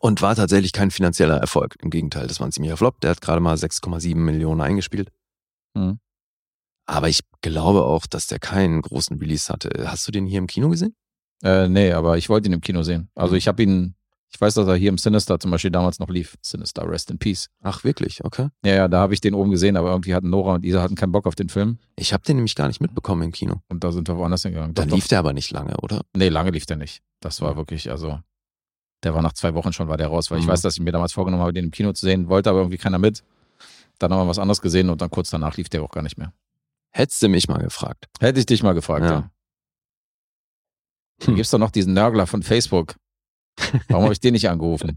Und 0.00 0.20
war 0.20 0.36
tatsächlich 0.36 0.72
kein 0.74 0.90
finanzieller 0.90 1.38
Erfolg. 1.38 1.76
Im 1.80 1.88
Gegenteil, 1.88 2.26
das 2.26 2.40
war 2.40 2.46
ein 2.46 2.52
ziemlicher 2.52 2.76
Flop. 2.76 3.00
Der 3.00 3.10
hat 3.10 3.22
gerade 3.22 3.40
mal 3.40 3.56
6,7 3.56 4.14
Millionen 4.16 4.60
eingespielt. 4.60 5.10
Mhm. 5.74 5.98
Aber 6.86 7.08
ich 7.08 7.20
glaube 7.40 7.84
auch, 7.84 8.06
dass 8.06 8.26
der 8.26 8.38
keinen 8.38 8.82
großen 8.82 9.18
Release 9.18 9.50
hatte. 9.52 9.70
Hast 9.90 10.06
du 10.06 10.12
den 10.12 10.26
hier 10.26 10.38
im 10.38 10.46
Kino 10.46 10.68
gesehen? 10.68 10.94
Äh, 11.42 11.68
nee, 11.68 11.92
aber 11.92 12.18
ich 12.18 12.28
wollte 12.28 12.48
ihn 12.48 12.52
im 12.54 12.60
Kino 12.60 12.82
sehen. 12.82 13.10
Also 13.14 13.32
Mhm. 13.32 13.38
ich 13.38 13.48
habe 13.48 13.62
ihn, 13.62 13.94
ich 14.30 14.40
weiß, 14.40 14.54
dass 14.54 14.68
er 14.68 14.76
hier 14.76 14.90
im 14.90 14.98
Sinister 14.98 15.40
zum 15.40 15.50
Beispiel 15.50 15.70
damals 15.70 15.98
noch 16.00 16.08
lief. 16.10 16.36
Sinister, 16.42 16.86
Rest 16.88 17.10
in 17.10 17.18
Peace. 17.18 17.48
Ach, 17.62 17.82
wirklich? 17.84 18.22
Okay. 18.24 18.48
Ja, 18.64 18.74
ja, 18.74 18.88
da 18.88 19.00
habe 19.00 19.14
ich 19.14 19.20
den 19.22 19.34
oben 19.34 19.50
gesehen, 19.50 19.76
aber 19.76 19.90
irgendwie 19.90 20.14
hatten 20.14 20.28
Nora 20.30 20.54
und 20.54 20.64
Isa 20.64 20.82
hatten 20.82 20.96
keinen 20.96 21.12
Bock 21.12 21.26
auf 21.26 21.34
den 21.34 21.48
Film. 21.48 21.78
Ich 21.96 22.12
habe 22.12 22.22
den 22.24 22.36
nämlich 22.36 22.54
gar 22.54 22.68
nicht 22.68 22.80
mitbekommen 22.80 23.22
im 23.22 23.32
Kino. 23.32 23.62
Und 23.68 23.84
da 23.84 23.90
sind 23.90 24.06
wir 24.06 24.16
woanders 24.18 24.42
hingegangen. 24.42 24.74
Dann 24.74 24.88
Doch, 24.88 24.96
lief 24.96 25.04
doch. 25.04 25.08
der 25.10 25.18
aber 25.20 25.32
nicht 25.32 25.50
lange, 25.50 25.76
oder? 25.78 26.02
Nee, 26.14 26.28
lange 26.28 26.50
lief 26.50 26.66
der 26.66 26.76
nicht. 26.76 27.00
Das 27.20 27.40
war 27.40 27.56
wirklich, 27.56 27.90
also, 27.90 28.20
der 29.02 29.14
war 29.14 29.22
nach 29.22 29.32
zwei 29.32 29.54
Wochen 29.54 29.72
schon, 29.72 29.88
war 29.88 29.96
der 29.96 30.08
raus, 30.08 30.30
weil 30.30 30.38
ich 30.40 30.44
Mhm. 30.46 30.50
weiß, 30.50 30.60
dass 30.60 30.74
ich 30.74 30.80
mir 30.80 30.92
damals 30.92 31.12
vorgenommen 31.14 31.42
habe, 31.42 31.52
den 31.54 31.64
im 31.66 31.70
Kino 31.70 31.92
zu 31.94 32.04
sehen, 32.04 32.28
wollte 32.28 32.50
aber 32.50 32.58
irgendwie 32.58 32.78
keiner 32.78 32.98
mit. 32.98 33.24
Dann 33.98 34.12
haben 34.12 34.24
wir 34.26 34.28
was 34.28 34.38
anderes 34.38 34.60
gesehen 34.60 34.90
und 34.90 35.00
dann 35.00 35.10
kurz 35.10 35.30
danach 35.30 35.56
lief 35.56 35.68
der 35.70 35.82
auch 35.82 35.90
gar 35.90 36.02
nicht 36.02 36.18
mehr. 36.18 36.32
Hättest 36.90 37.22
du 37.22 37.28
mich 37.28 37.48
mal 37.48 37.58
gefragt. 37.62 38.06
Hätte 38.20 38.38
ich 38.40 38.46
dich 38.46 38.62
mal 38.62 38.74
gefragt, 38.74 39.04
Ja. 39.06 39.10
ja. 39.10 39.30
Hm. 41.24 41.34
Gibt's 41.34 41.50
doch 41.50 41.58
noch 41.58 41.70
diesen 41.70 41.94
Nörgler 41.94 42.26
von 42.26 42.42
Facebook. 42.42 42.94
Warum 43.88 44.04
habe 44.04 44.12
ich 44.12 44.20
den 44.20 44.32
nicht 44.32 44.48
angerufen? 44.48 44.96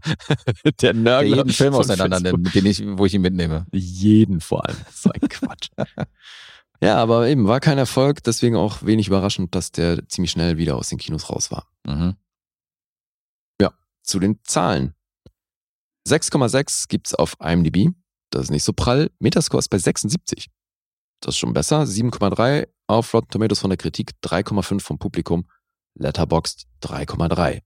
der 0.64 0.72
Der 0.80 0.94
Nörgler. 0.94 1.36
jeden 1.38 1.50
Film 1.50 1.74
auseinander 1.74 2.20
nimmt, 2.20 2.54
den 2.54 2.66
ich, 2.66 2.82
wo 2.84 3.06
ich 3.06 3.14
ihn 3.14 3.22
mitnehme. 3.22 3.66
Jeden 3.72 4.40
vor 4.40 4.66
allem. 4.66 4.76
So 4.92 5.10
ein 5.10 5.28
Quatsch. 5.28 5.68
ja, 6.80 6.96
aber 6.96 7.28
eben 7.28 7.46
war 7.46 7.60
kein 7.60 7.78
Erfolg, 7.78 8.22
deswegen 8.22 8.56
auch 8.56 8.82
wenig 8.82 9.08
überraschend, 9.08 9.54
dass 9.54 9.72
der 9.72 10.08
ziemlich 10.08 10.30
schnell 10.30 10.58
wieder 10.58 10.76
aus 10.76 10.88
den 10.88 10.98
Kinos 10.98 11.30
raus 11.30 11.50
war. 11.50 11.66
Mhm. 11.86 12.16
Zu 14.02 14.18
den 14.18 14.40
Zahlen. 14.42 14.94
6,6 16.08 16.88
gibt's 16.88 17.14
auf 17.14 17.36
IMDb. 17.40 17.90
Das 18.30 18.44
ist 18.44 18.50
nicht 18.50 18.64
so 18.64 18.72
prall. 18.72 19.10
Metascore 19.20 19.60
ist 19.60 19.68
bei 19.68 19.78
76. 19.78 20.50
Das 21.20 21.34
ist 21.34 21.38
schon 21.38 21.52
besser. 21.52 21.82
7,3 21.82 22.68
auf 22.88 23.14
Rotten 23.14 23.30
Tomatoes 23.30 23.60
von 23.60 23.70
der 23.70 23.76
Kritik, 23.76 24.10
3,5 24.24 24.80
vom 24.80 24.98
Publikum. 24.98 25.48
Letterboxd 25.94 26.66
3,3. 26.82 27.62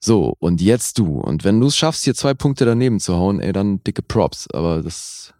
So, 0.00 0.34
und 0.38 0.60
jetzt 0.60 0.98
du. 0.98 1.18
Und 1.18 1.44
wenn 1.44 1.58
du 1.60 1.66
es 1.66 1.76
schaffst, 1.76 2.04
hier 2.04 2.14
zwei 2.14 2.34
Punkte 2.34 2.64
daneben 2.64 3.00
zu 3.00 3.14
hauen, 3.16 3.40
ey, 3.40 3.52
dann 3.52 3.82
dicke 3.82 4.02
Props. 4.02 4.48
Aber 4.52 4.82
das 4.82 5.34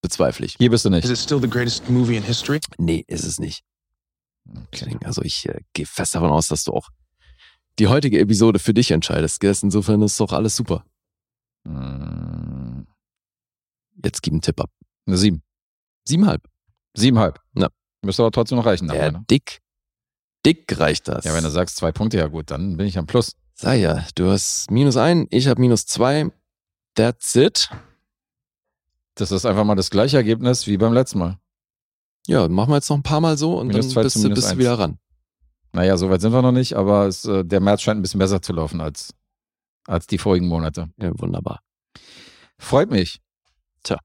bezweifle 0.00 0.46
ich. 0.46 0.56
Hier 0.58 0.70
bist 0.70 0.84
du 0.84 0.90
nicht. 0.90 1.04
Is 1.04 1.10
it 1.10 1.18
still 1.18 1.40
the 1.40 1.50
greatest 1.50 1.88
movie 1.90 2.16
in 2.16 2.22
history? 2.22 2.60
Nee, 2.78 3.04
ist 3.06 3.24
es 3.24 3.38
nicht. 3.38 3.64
Okay. 4.68 4.96
Also 5.04 5.22
ich 5.22 5.48
äh, 5.48 5.60
gehe 5.72 5.86
fest 5.86 6.14
davon 6.14 6.30
aus, 6.30 6.48
dass 6.48 6.64
du 6.64 6.72
auch 6.72 6.88
die 7.78 7.88
heutige 7.88 8.18
Episode 8.18 8.58
für 8.58 8.74
dich 8.74 8.90
entscheidest. 8.90 9.40
Gell? 9.40 9.54
Insofern 9.62 10.02
ist 10.02 10.18
doch 10.18 10.32
alles 10.32 10.56
super. 10.56 10.84
Mm, 11.64 12.82
Jetzt 14.04 14.22
gib 14.22 14.32
einen 14.32 14.42
Tipp 14.42 14.60
ab. 14.60 14.70
Eine 15.06 15.16
sieben. 15.16 15.42
Siebenhalb. 16.04 16.42
Siebenhalb. 16.94 17.40
Ja. 17.56 17.68
Müsste 18.02 18.22
aber 18.22 18.32
trotzdem 18.32 18.58
noch 18.58 18.66
reichen. 18.66 18.88
Ja, 18.88 19.12
ne? 19.12 19.24
dick. 19.30 19.60
Dick 20.44 20.76
reicht 20.78 21.06
das. 21.06 21.24
ja, 21.24 21.34
wenn 21.34 21.44
du 21.44 21.50
sagst 21.50 21.76
zwei 21.76 21.92
Punkte, 21.92 22.16
ja 22.18 22.26
gut, 22.26 22.50
dann 22.50 22.76
bin 22.76 22.86
ich 22.86 22.98
am 22.98 23.06
Plus. 23.06 23.36
Sei 23.62 23.76
ja, 23.76 24.04
du 24.16 24.28
hast 24.28 24.72
minus 24.72 24.96
ein, 24.96 25.28
ich 25.30 25.46
habe 25.46 25.60
minus 25.60 25.86
zwei. 25.86 26.32
That's 26.96 27.36
it. 27.36 27.70
Das 29.14 29.30
ist 29.30 29.46
einfach 29.46 29.62
mal 29.62 29.76
das 29.76 29.88
gleiche 29.88 30.16
Ergebnis 30.16 30.66
wie 30.66 30.76
beim 30.76 30.92
letzten 30.92 31.20
Mal. 31.20 31.38
Ja, 32.26 32.48
machen 32.48 32.70
wir 32.70 32.74
jetzt 32.74 32.90
noch 32.90 32.96
ein 32.96 33.04
paar 33.04 33.20
Mal 33.20 33.38
so 33.38 33.60
und 33.60 33.68
Minus 33.68 33.94
dann 33.94 34.02
bist 34.02 34.16
du, 34.16 34.30
bist 34.30 34.50
du 34.50 34.58
wieder 34.58 34.80
ran. 34.80 34.98
Naja, 35.70 35.96
so 35.96 36.10
weit 36.10 36.20
sind 36.20 36.32
wir 36.32 36.42
noch 36.42 36.50
nicht, 36.50 36.74
aber 36.74 37.06
es, 37.06 37.24
äh, 37.24 37.44
der 37.44 37.60
März 37.60 37.82
scheint 37.82 38.00
ein 38.00 38.02
bisschen 38.02 38.18
besser 38.18 38.42
zu 38.42 38.52
laufen 38.52 38.80
als 38.80 39.14
als 39.86 40.08
die 40.08 40.18
vorigen 40.18 40.48
Monate. 40.48 40.90
Ja, 40.96 41.12
wunderbar. 41.20 41.60
Freut 42.58 42.90
mich. 42.90 43.20
Tja. 43.84 44.00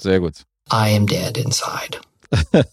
Sehr 0.00 0.18
gut. 0.18 0.46
I 0.72 0.96
am 0.96 1.06
dead 1.06 1.36
inside. 1.36 2.00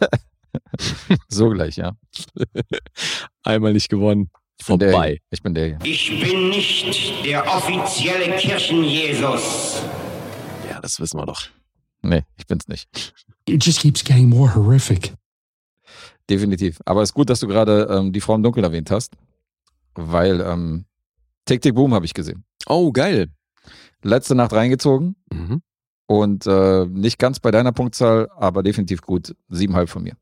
So 1.27 1.49
gleich, 1.49 1.75
ja. 1.75 1.91
Einmal 3.43 3.73
nicht 3.73 3.89
gewonnen. 3.89 4.31
Ich 4.59 4.65
bin 4.65 4.79
der 4.79 4.91
Vorbei. 4.91 5.09
hier. 5.09 5.19
Ich 5.31 5.41
bin 5.43 5.53
der 5.53 5.65
hier. 5.67 5.77
Ich 5.83 6.09
bin 6.21 6.49
nicht 6.49 7.25
der 7.25 7.45
offizielle 7.47 8.35
Kirchenjesus. 8.37 9.81
Ja, 10.69 10.79
das 10.81 10.99
wissen 10.99 11.19
wir 11.19 11.25
doch. 11.25 11.41
Nee, 12.01 12.23
ich 12.37 12.47
bin's 12.47 12.67
nicht. 12.67 13.13
It 13.47 13.63
just 13.65 13.79
keeps 13.79 14.03
getting 14.03 14.29
more 14.29 14.53
horrific. 14.53 15.13
Definitiv. 16.29 16.79
Aber 16.85 17.01
es 17.01 17.09
ist 17.09 17.13
gut, 17.13 17.29
dass 17.29 17.39
du 17.39 17.47
gerade 17.47 17.87
ähm, 17.89 18.11
die 18.11 18.19
Frau 18.21 18.35
im 18.35 18.43
Dunkeln 18.43 18.63
erwähnt 18.63 18.91
hast, 18.91 19.13
weil 19.95 20.41
ähm, 20.41 20.85
Tick 21.45 21.61
Tick 21.61 21.73
Boom 21.75 21.93
habe 21.93 22.05
ich 22.05 22.13
gesehen. 22.13 22.43
Oh, 22.67 22.91
geil. 22.91 23.29
Letzte 24.03 24.35
Nacht 24.35 24.53
reingezogen 24.53 25.15
Mhm. 25.31 25.61
und 26.07 26.45
äh, 26.45 26.85
nicht 26.85 27.17
ganz 27.19 27.39
bei 27.39 27.51
deiner 27.51 27.71
Punktzahl, 27.71 28.27
aber 28.35 28.63
definitiv 28.63 29.01
gut. 29.01 29.35
Siebenhalb 29.49 29.89
von 29.89 30.03
mir. 30.03 30.17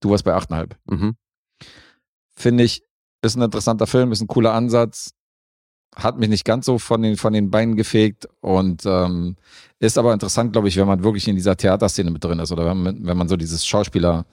Du 0.00 0.10
warst 0.10 0.24
bei 0.24 0.32
achteinhalb. 0.34 0.76
Mhm. 0.86 1.16
Finde 2.34 2.64
ich, 2.64 2.82
ist 3.22 3.36
ein 3.36 3.42
interessanter 3.42 3.86
Film, 3.86 4.12
ist 4.12 4.20
ein 4.20 4.28
cooler 4.28 4.52
Ansatz. 4.52 5.12
Hat 5.96 6.18
mich 6.18 6.28
nicht 6.28 6.44
ganz 6.44 6.66
so 6.66 6.78
von 6.78 7.02
den, 7.02 7.16
von 7.16 7.32
den 7.32 7.50
Beinen 7.50 7.76
gefegt 7.76 8.28
und 8.40 8.86
ähm, 8.86 9.36
ist 9.80 9.98
aber 9.98 10.12
interessant, 10.12 10.52
glaube 10.52 10.68
ich, 10.68 10.76
wenn 10.76 10.86
man 10.86 11.02
wirklich 11.02 11.26
in 11.26 11.34
dieser 11.34 11.56
Theaterszene 11.56 12.10
mit 12.10 12.22
drin 12.22 12.38
ist 12.38 12.52
oder 12.52 12.64
wenn 12.66 12.82
man, 12.82 13.06
wenn 13.06 13.16
man 13.16 13.28
so 13.28 13.36
dieses 13.36 13.66
Schauspieler, 13.66 14.24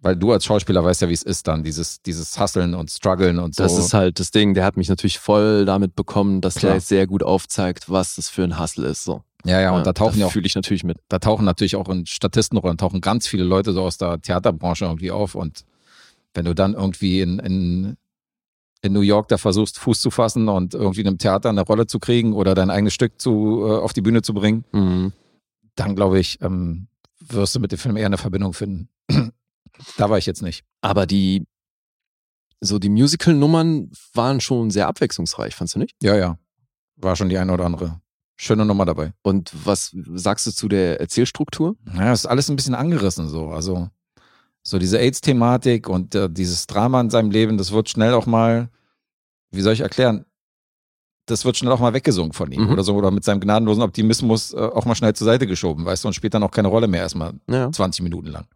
weil 0.00 0.16
du 0.16 0.32
als 0.32 0.46
Schauspieler 0.46 0.82
weißt 0.82 1.02
ja, 1.02 1.08
wie 1.08 1.14
es 1.14 1.22
ist 1.22 1.46
dann, 1.46 1.62
dieses, 1.62 2.00
dieses 2.00 2.40
Hustlen 2.40 2.74
und 2.74 2.90
Struggeln 2.90 3.38
und 3.38 3.54
so. 3.54 3.62
Das 3.62 3.76
ist 3.76 3.92
halt 3.92 4.18
das 4.18 4.30
Ding, 4.30 4.54
der 4.54 4.64
hat 4.64 4.78
mich 4.78 4.88
natürlich 4.88 5.18
voll 5.18 5.66
damit 5.66 5.94
bekommen, 5.94 6.40
dass 6.40 6.54
Klar. 6.54 6.72
der 6.72 6.80
sehr 6.80 7.06
gut 7.06 7.22
aufzeigt, 7.22 7.90
was 7.90 8.14
das 8.16 8.30
für 8.30 8.44
ein 8.44 8.58
Hustle 8.58 8.88
ist. 8.88 9.04
So. 9.04 9.22
ja, 9.44 9.60
ja, 9.60 9.72
und 9.72 9.86
da 9.86 9.92
tauchen 9.92 10.18
ja 10.18 10.26
auch 10.26 10.32
fühle 10.32 10.46
ich 10.46 10.54
natürlich 10.54 10.84
mit. 10.84 10.98
da 11.08 11.18
tauchen 11.18 11.44
natürlich 11.44 11.76
auch 11.76 11.90
in 11.90 12.06
Statistenrollen 12.06 12.78
tauchen 12.78 13.02
ganz 13.02 13.26
viele 13.26 13.44
Leute 13.44 13.72
so 13.72 13.82
aus 13.82 13.98
der 13.98 14.22
Theaterbranche 14.22 14.86
irgendwie 14.86 15.10
auf 15.10 15.34
und 15.34 15.64
wenn 16.34 16.44
du 16.44 16.54
dann 16.54 16.74
irgendwie 16.74 17.20
in, 17.20 17.38
in, 17.38 17.96
in 18.84 18.92
New 18.92 19.00
York 19.00 19.28
da 19.28 19.38
versuchst, 19.38 19.78
Fuß 19.78 20.00
zu 20.00 20.10
fassen 20.10 20.48
und 20.48 20.74
irgendwie 20.74 21.00
in 21.00 21.06
einem 21.08 21.18
Theater 21.18 21.48
eine 21.48 21.62
Rolle 21.62 21.86
zu 21.86 21.98
kriegen 21.98 22.34
oder 22.34 22.54
dein 22.54 22.70
eigenes 22.70 22.92
Stück 22.94 23.20
zu, 23.20 23.64
äh, 23.66 23.78
auf 23.78 23.92
die 23.92 24.02
Bühne 24.02 24.22
zu 24.22 24.34
bringen, 24.34 24.64
Mhm. 24.72 25.12
dann 25.74 25.96
glaube 25.96 26.18
ich, 26.20 26.40
ähm, 26.42 26.88
wirst 27.20 27.54
du 27.54 27.60
mit 27.60 27.72
dem 27.72 27.78
Film 27.78 27.96
eher 27.96 28.06
eine 28.06 28.18
Verbindung 28.18 28.52
finden. 28.52 28.88
da 29.96 30.10
war 30.10 30.18
ich 30.18 30.26
jetzt 30.26 30.42
nicht. 30.42 30.64
Aber 30.82 31.06
die, 31.06 31.46
so 32.60 32.78
die 32.78 32.90
Musical-Nummern 32.90 33.90
waren 34.12 34.40
schon 34.40 34.70
sehr 34.70 34.86
abwechslungsreich, 34.88 35.54
fandst 35.54 35.74
du 35.74 35.78
nicht? 35.78 35.96
Ja, 36.02 36.14
ja. 36.16 36.38
War 36.96 37.16
schon 37.16 37.28
die 37.30 37.38
eine 37.38 37.52
oder 37.52 37.64
andere 37.64 38.00
schöne 38.36 38.64
Nummer 38.66 38.84
dabei. 38.84 39.12
Und 39.22 39.52
was 39.64 39.96
sagst 40.14 40.46
du 40.46 40.50
zu 40.50 40.68
der 40.68 41.00
Erzählstruktur? 41.00 41.76
Ja, 41.94 42.12
ist 42.12 42.26
alles 42.26 42.50
ein 42.50 42.56
bisschen 42.56 42.74
angerissen 42.74 43.28
so. 43.28 43.48
Also 43.48 43.88
so 44.66 44.78
diese 44.78 44.98
AIDS-Thematik 44.98 45.88
und 45.88 46.14
äh, 46.14 46.28
dieses 46.30 46.66
Drama 46.66 47.00
in 47.00 47.10
seinem 47.10 47.30
Leben, 47.30 47.58
das 47.58 47.70
wird 47.72 47.88
schnell 47.90 48.14
auch 48.14 48.26
mal, 48.26 48.70
wie 49.50 49.60
soll 49.60 49.74
ich 49.74 49.80
erklären, 49.80 50.24
das 51.26 51.44
wird 51.44 51.56
schnell 51.56 51.72
auch 51.72 51.80
mal 51.80 51.94
weggesungen 51.94 52.32
von 52.32 52.50
ihm 52.52 52.64
Mhm. 52.64 52.70
oder 52.72 52.82
so 52.82 52.94
oder 52.94 53.10
mit 53.10 53.24
seinem 53.24 53.40
gnadenlosen 53.40 53.82
Optimismus 53.82 54.52
äh, 54.52 54.56
auch 54.58 54.84
mal 54.86 54.94
schnell 54.94 55.14
zur 55.14 55.26
Seite 55.26 55.46
geschoben, 55.46 55.84
weißt 55.84 56.04
du, 56.04 56.08
und 56.08 56.14
spielt 56.14 56.34
dann 56.34 56.42
auch 56.42 56.50
keine 56.50 56.68
Rolle 56.68 56.86
mehr 56.88 57.00
erstmal 57.02 57.34
Ja. 57.48 57.70
20 57.70 58.02
Minuten 58.02 58.28
lang. 58.28 58.46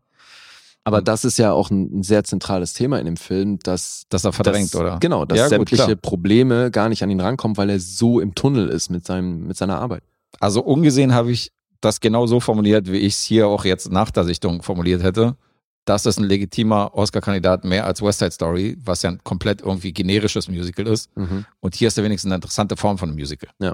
Aber 0.85 1.03
das 1.03 1.27
ist 1.27 1.37
ja 1.39 1.53
auch 1.53 1.71
ein, 1.71 1.99
ein 1.99 2.03
sehr 2.03 2.25
zentrales 2.25 2.73
Thema 2.73 2.99
in 2.99 3.05
dem 3.05 3.19
Film, 3.19 3.59
dass 3.59 4.05
Dass 4.09 4.25
er 4.25 4.33
verdrängt, 4.33 4.73
dass, 4.73 4.81
oder? 4.81 4.97
Genau, 5.01 5.27
dass 5.27 5.37
Ja, 5.39 5.45
gut, 5.45 5.51
sämtliche 5.51 5.85
klar. 5.85 5.97
Probleme 5.97 6.71
gar 6.71 6.89
nicht 6.89 7.03
an 7.03 7.11
ihn 7.11 7.21
rankommen, 7.21 7.59
weil 7.59 7.69
er 7.69 7.79
so 7.81 8.21
im 8.21 8.35
Tunnel 8.35 8.69
ist 8.71 8.89
mit, 8.89 9.05
seinem, 9.05 9.47
mit 9.47 9.57
seiner 9.59 9.79
Arbeit. 9.79 10.03
Also 10.41 10.63
ungesehen 10.63 11.13
habe 11.13 11.31
ich 11.31 11.53
das 11.83 12.01
genau 12.01 12.27
so 12.27 12.41
formuliert, 12.41 12.91
wie 12.91 12.97
ich 12.99 13.15
es 13.15 13.23
hier 13.23 13.49
auch 13.49 13.67
jetzt 13.67 13.93
nach 13.93 14.11
der 14.11 14.25
Sichtung 14.25 14.63
formuliert 14.63 15.03
hätte. 15.03 15.37
Das 15.89 16.05
ist 16.05 16.19
ein 16.19 16.25
legitimer 16.25 16.93
Oscar-Kandidat 16.95 17.65
mehr 17.65 17.87
als 17.87 18.03
West 18.03 18.19
Side 18.19 18.33
Story, 18.33 18.77
was 18.85 19.01
ja 19.03 19.11
ein 19.11 19.25
komplett 19.25 19.63
irgendwie 19.63 19.93
generisches 19.93 20.47
Musical 20.49 20.87
ist. 20.87 21.11
Und 21.61 21.75
hier 21.75 21.89
ist 21.89 21.97
ja 21.97 22.05
wenigstens 22.05 22.29
eine 22.29 22.35
interessante 22.37 22.77
Form 22.77 22.99
von 22.99 23.09
einem 23.09 23.17
Musical. 23.19 23.49
Ja. 23.59 23.73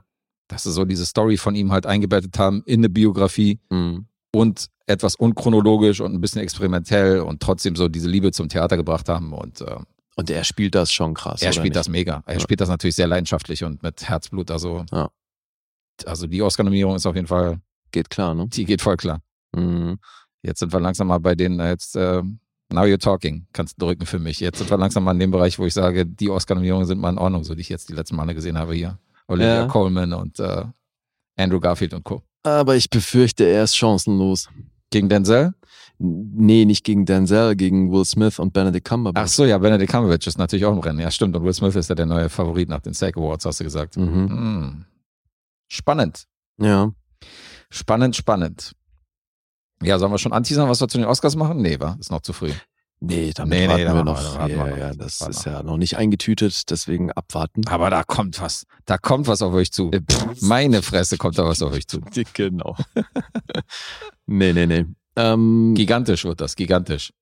Dass 0.49 0.63
sie 0.63 0.73
so 0.73 0.85
diese 0.85 1.07
Story 1.07 1.37
von 1.37 1.55
ihm 1.57 1.73
halt 1.73 1.87
eingebettet 1.87 2.39
haben 2.39 2.63
in 2.67 2.81
eine 2.81 2.89
Biografie 2.89 3.59
Mhm. 3.71 4.07
und 4.33 4.69
etwas 4.87 5.17
unchronologisch 5.17 6.01
und 6.01 6.13
ein 6.15 6.21
bisschen 6.21 6.43
experimentell 6.43 7.21
und 7.21 7.41
trotzdem 7.41 7.75
so 7.75 7.89
diese 7.89 8.09
Liebe 8.09 8.31
zum 8.31 8.49
Theater 8.49 8.77
gebracht 8.77 9.09
haben. 9.09 9.33
Und 9.33 9.63
äh, 9.63 9.77
Und 10.17 10.31
er 10.31 10.45
spielt 10.45 10.75
das 10.77 10.93
schon 10.93 11.15
krass. 11.15 11.43
er 11.43 11.53
spielt 11.53 11.65
nicht? 11.65 11.77
das 11.77 11.89
mega. 11.89 12.23
Er 12.27 12.35
Ja. 12.35 12.41
spielt 12.41 12.61
das 12.61 12.69
natürlich 12.69 12.95
sehr 12.95 13.09
leidenschaftlich 13.09 13.65
und 13.65 13.83
mit 13.83 14.09
Herzblut. 14.09 14.51
Also, 14.53 14.85
Ja. 14.93 15.11
also 16.07 16.27
die 16.27 16.43
Oscar-Nominierung 16.43 16.95
ist 16.95 17.07
auf 17.07 17.15
jeden 17.17 17.27
Fall, 17.27 17.61
Geht 17.91 18.11
klar, 18.11 18.35
ne? 18.35 18.47
die 18.49 18.65
geht 18.67 18.83
voll 18.83 18.97
klar. 18.97 19.21
Mhm. 19.57 19.99
Jetzt 20.45 20.61
sind 20.61 20.73
wir 20.73 20.81
langsam 20.81 21.07
mal 21.09 21.19
bei 21.19 21.35
den, 21.35 21.59
äh, 21.59 21.71
jetzt, 21.71 21.97
äh, 21.97 22.23
now 22.73 22.83
you're 22.83 22.99
talking, 22.99 23.47
kannst 23.53 23.81
du 23.81 23.87
drücken 23.87 24.07
für 24.07 24.19
mich. 24.19 24.41
Jetzt 24.41 24.59
sind 24.59 24.71
wir 24.71 24.77
langsam 24.79 25.05
mal 25.05 25.13
in 25.13 25.19
dem 25.19 25.31
Bereich, 25.31 25.59
wo 25.59 25.67
ich 25.67 25.75
sage, 25.75 26.05
die 26.07 26.31
Oscar-Nominierungen 26.31 26.87
sind 26.87 27.01
mal 27.01 27.11
in 27.11 27.19
Ordnung, 27.19 27.45
so 27.45 27.55
die 27.55 27.63
ich 27.63 27.69
jetzt 27.69 27.89
die 27.89 27.95
letzten 27.95 28.17
Male 28.17 28.35
gesehen 28.35 28.59
habe 28.59 28.75
hier. 28.75 28.99
Olivia 29.27 29.63
Ja. 29.63 29.67
Coleman 29.67 30.13
und 30.13 30.39
äh, 30.39 30.65
Andrew 31.37 31.61
Garfield 31.61 31.95
und 31.95 32.05
Co. 32.05 32.23
Aber 32.43 32.77
ich 32.77 32.91
befürchte, 32.91 33.45
er 33.45 33.65
ist 33.65 33.75
chancenlos. 33.77 34.49
Gegen 34.91 35.09
Denzel? 35.09 35.55
Nee, 35.99 36.65
nicht 36.67 36.85
gegen 36.85 37.07
Denzel, 37.07 37.57
gegen 37.57 37.91
Will 37.91 38.05
Smith 38.05 38.39
und 38.39 38.53
Benedict 38.53 38.87
Cumberbatch. 38.87 39.25
Ach 39.25 39.29
so, 39.29 39.45
ja, 39.45 39.57
Benedict 39.59 39.91
Cumberbatch 39.91 40.27
ist 40.27 40.37
natürlich 40.39 40.65
auch 40.67 40.73
im 40.73 40.81
Rennen. 40.81 40.99
Ja, 41.01 41.11
stimmt. 41.11 41.35
Und 41.37 41.45
Will 41.45 41.55
Smith 41.55 41.75
ist 41.75 41.89
ja 41.89 41.95
der 41.95 42.07
neue 42.07 42.29
Favorit 42.29 42.69
nach 42.69 42.81
den 42.81 42.93
SAG 42.93 43.17
Awards, 43.17 43.47
hast 43.47 43.61
du 43.61 43.65
gesagt. 43.65 43.97
Mhm. 43.97 44.29
Hm. 44.29 44.85
Spannend. 45.69 46.25
Ja. 46.61 46.93
Spannend, 47.71 48.15
spannend. 48.15 48.73
Ja, 49.85 49.99
sollen 49.99 50.13
wir 50.13 50.19
schon 50.19 50.33
anteasern, 50.33 50.69
was 50.69 50.81
wir 50.81 50.89
zu 50.89 50.99
den 50.99 51.07
Oscars 51.07 51.37
machen? 51.37 51.61
Nee, 51.63 51.79
war 51.81 51.97
ist 52.01 52.11
noch 52.11 52.21
zu 52.23 52.33
früh. 52.33 52.51
Nee, 53.01 53.33
damit 53.35 53.51
Nee, 53.59 53.67
nee, 53.67 53.69
warten 53.69 53.85
da 53.85 53.95
wir 53.95 54.05
noch. 54.05 54.39
warten 54.39 54.51
ja, 54.53 54.65
wir 54.65 54.71
noch. 54.71 54.77
ja, 54.79 54.95
das 54.95 55.21
Warten 55.21 55.33
ist 55.35 55.45
wir. 55.45 55.53
ja 55.53 55.63
noch 55.63 55.77
nicht 55.77 55.97
eingetütet, 55.99 56.71
deswegen 56.71 57.13
abwarten. 57.13 57.67
Aber 57.69 57.91
da 57.91 58.03
kommt 58.05 58.41
was. 58.41 58.65
Da 58.87 58.97
kommt 58.99 59.27
was 59.27 59.43
auf 59.43 59.53
euch 59.53 59.73
zu. 59.73 59.91
Äh. 59.91 60.01
Meine 60.41 60.81
Fresse 60.83 61.19
kommt 61.19 61.37
da 61.39 61.45
was 61.45 61.61
auf 61.61 61.73
euch 61.73 61.87
zu. 61.87 62.01
Genau. 62.35 62.77
nee, 64.27 64.53
nee, 64.53 64.67
nee. 64.67 64.87
Ähm, 65.17 65.75
Gigantisch 65.77 66.25
wird 66.25 66.41
das, 66.41 66.57
gigantisch. 66.57 67.13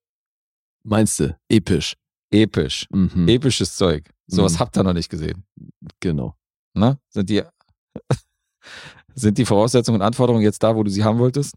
meinst 0.85 1.19
du? 1.21 1.37
Episch. 1.49 1.95
Episch. 2.31 2.87
Mhm. 2.91 3.29
Episches 3.29 3.75
Zeug. 3.77 4.09
Sowas 4.27 4.55
Mhm. 4.55 4.59
habt 4.61 4.77
ihr 4.77 4.83
noch 4.85 4.95
nicht 4.95 5.09
gesehen. 5.11 5.45
Genau. 6.01 6.37
Ne? 6.75 6.99
Sind 7.11 7.29
die, 7.29 7.43
sind 9.15 9.37
die 9.37 9.45
Voraussetzungen 9.45 10.01
und 10.01 10.07
Anforderungen 10.07 10.43
jetzt 10.43 10.63
da, 10.63 10.75
wo 10.75 10.83
du 10.83 10.91
sie 10.91 11.05
haben 11.05 11.19
wolltest? 11.19 11.55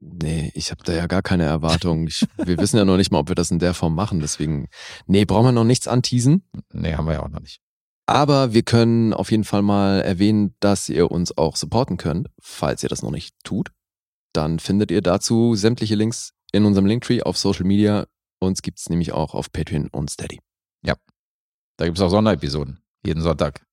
Nee, 0.00 0.50
ich 0.54 0.70
habe 0.70 0.82
da 0.84 0.94
ja 0.94 1.06
gar 1.06 1.22
keine 1.22 1.44
Erwartung. 1.44 2.06
Ich, 2.06 2.26
wir 2.38 2.58
wissen 2.58 2.78
ja 2.78 2.84
noch 2.84 2.96
nicht 2.96 3.12
mal, 3.12 3.18
ob 3.18 3.28
wir 3.28 3.34
das 3.34 3.50
in 3.50 3.58
der 3.58 3.74
Form 3.74 3.94
machen. 3.94 4.20
Deswegen, 4.20 4.68
nee, 5.06 5.24
brauchen 5.24 5.46
wir 5.46 5.52
noch 5.52 5.64
nichts 5.64 5.86
anteasen. 5.88 6.42
Nee, 6.72 6.94
haben 6.94 7.06
wir 7.06 7.14
ja 7.14 7.22
auch 7.22 7.28
noch 7.28 7.40
nicht. 7.40 7.60
Aber 8.06 8.54
wir 8.54 8.62
können 8.62 9.12
auf 9.12 9.30
jeden 9.30 9.44
Fall 9.44 9.62
mal 9.62 10.00
erwähnen, 10.00 10.54
dass 10.60 10.88
ihr 10.88 11.10
uns 11.10 11.36
auch 11.36 11.56
supporten 11.56 11.96
könnt, 11.96 12.28
falls 12.40 12.82
ihr 12.82 12.88
das 12.88 13.02
noch 13.02 13.10
nicht 13.10 13.36
tut. 13.44 13.72
Dann 14.32 14.58
findet 14.58 14.90
ihr 14.90 15.02
dazu 15.02 15.54
sämtliche 15.54 15.94
Links 15.94 16.32
in 16.50 16.64
unserem 16.64 16.86
Linktree 16.86 17.22
auf 17.22 17.36
Social 17.36 17.66
Media. 17.66 18.06
Uns 18.40 18.62
gibt's 18.62 18.88
nämlich 18.88 19.12
auch 19.12 19.34
auf 19.34 19.52
Patreon 19.52 19.88
und 19.88 20.10
Steady. 20.10 20.40
Da 21.80 21.86
gibt 21.86 21.96
es 21.96 22.02
auch 22.04 22.10
Sonderepisoden. 22.10 22.78
Jeden 23.06 23.22
Sonntag. 23.22 23.64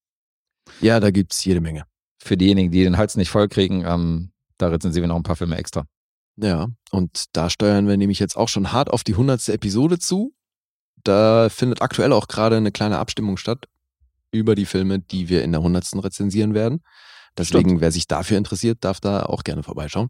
Ja, 0.79 1.01
da 1.01 1.11
gibt's 1.11 1.43
jede 1.43 1.59
Menge. 1.59 1.83
Für 2.23 2.37
diejenigen, 2.37 2.71
die 2.71 2.85
den 2.85 2.95
Hals 2.95 3.17
nicht 3.17 3.29
voll 3.29 3.49
kriegen, 3.49 3.83
ähm, 3.85 4.31
da 4.57 4.69
rezensieren 4.69 5.03
wir 5.03 5.07
noch 5.09 5.17
ein 5.17 5.23
paar 5.23 5.35
Filme 5.35 5.57
extra. 5.57 5.85
Ja, 6.39 6.67
und 6.91 7.25
da 7.33 7.49
steuern 7.49 7.87
wir 7.87 7.97
nämlich 7.97 8.19
jetzt 8.19 8.37
auch 8.37 8.47
schon 8.47 8.71
hart 8.71 8.91
auf 8.91 9.03
die 9.03 9.15
hundertste 9.15 9.53
Episode 9.53 9.97
zu. 9.97 10.33
Da 11.03 11.49
findet 11.49 11.81
aktuell 11.81 12.13
auch 12.13 12.27
gerade 12.27 12.57
eine 12.57 12.71
kleine 12.71 12.99
Abstimmung 12.99 13.37
statt 13.37 13.65
über 14.31 14.55
die 14.55 14.65
Filme, 14.65 14.99
die 14.99 15.29
wir 15.29 15.43
in 15.43 15.51
der 15.51 15.61
hundertsten 15.61 15.99
rezensieren 15.99 16.53
werden. 16.53 16.83
Deswegen, 17.37 17.69
Stimmt. 17.69 17.81
wer 17.81 17.91
sich 17.91 18.07
dafür 18.07 18.37
interessiert, 18.37 18.79
darf 18.81 18.99
da 18.99 19.23
auch 19.23 19.43
gerne 19.43 19.63
vorbeischauen. 19.63 20.09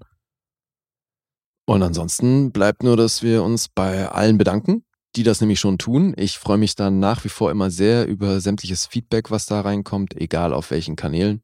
Und 1.66 1.84
ansonsten 1.84 2.52
bleibt 2.52 2.84
nur, 2.84 2.96
dass 2.96 3.22
wir 3.24 3.44
uns 3.44 3.68
bei 3.68 4.10
allen 4.10 4.38
bedanken, 4.38 4.86
die 5.16 5.24
das 5.24 5.42
nämlich 5.42 5.60
schon 5.60 5.78
tun. 5.78 6.14
Ich 6.18 6.38
freue 6.38 6.58
mich 6.58 6.76
dann 6.76 7.00
nach 7.00 7.24
wie 7.26 7.30
vor 7.30 7.52
immer 7.52 7.70
sehr 7.70 8.08
über 8.08 8.40
sämtliches 8.40 8.86
Feedback, 8.86 9.32
was 9.32 9.46
da 9.46 9.62
reinkommt, 9.62 10.16
egal 10.16 10.54
auf 10.54 10.72
welchen 10.72 10.96
Kanälen. 10.96 11.42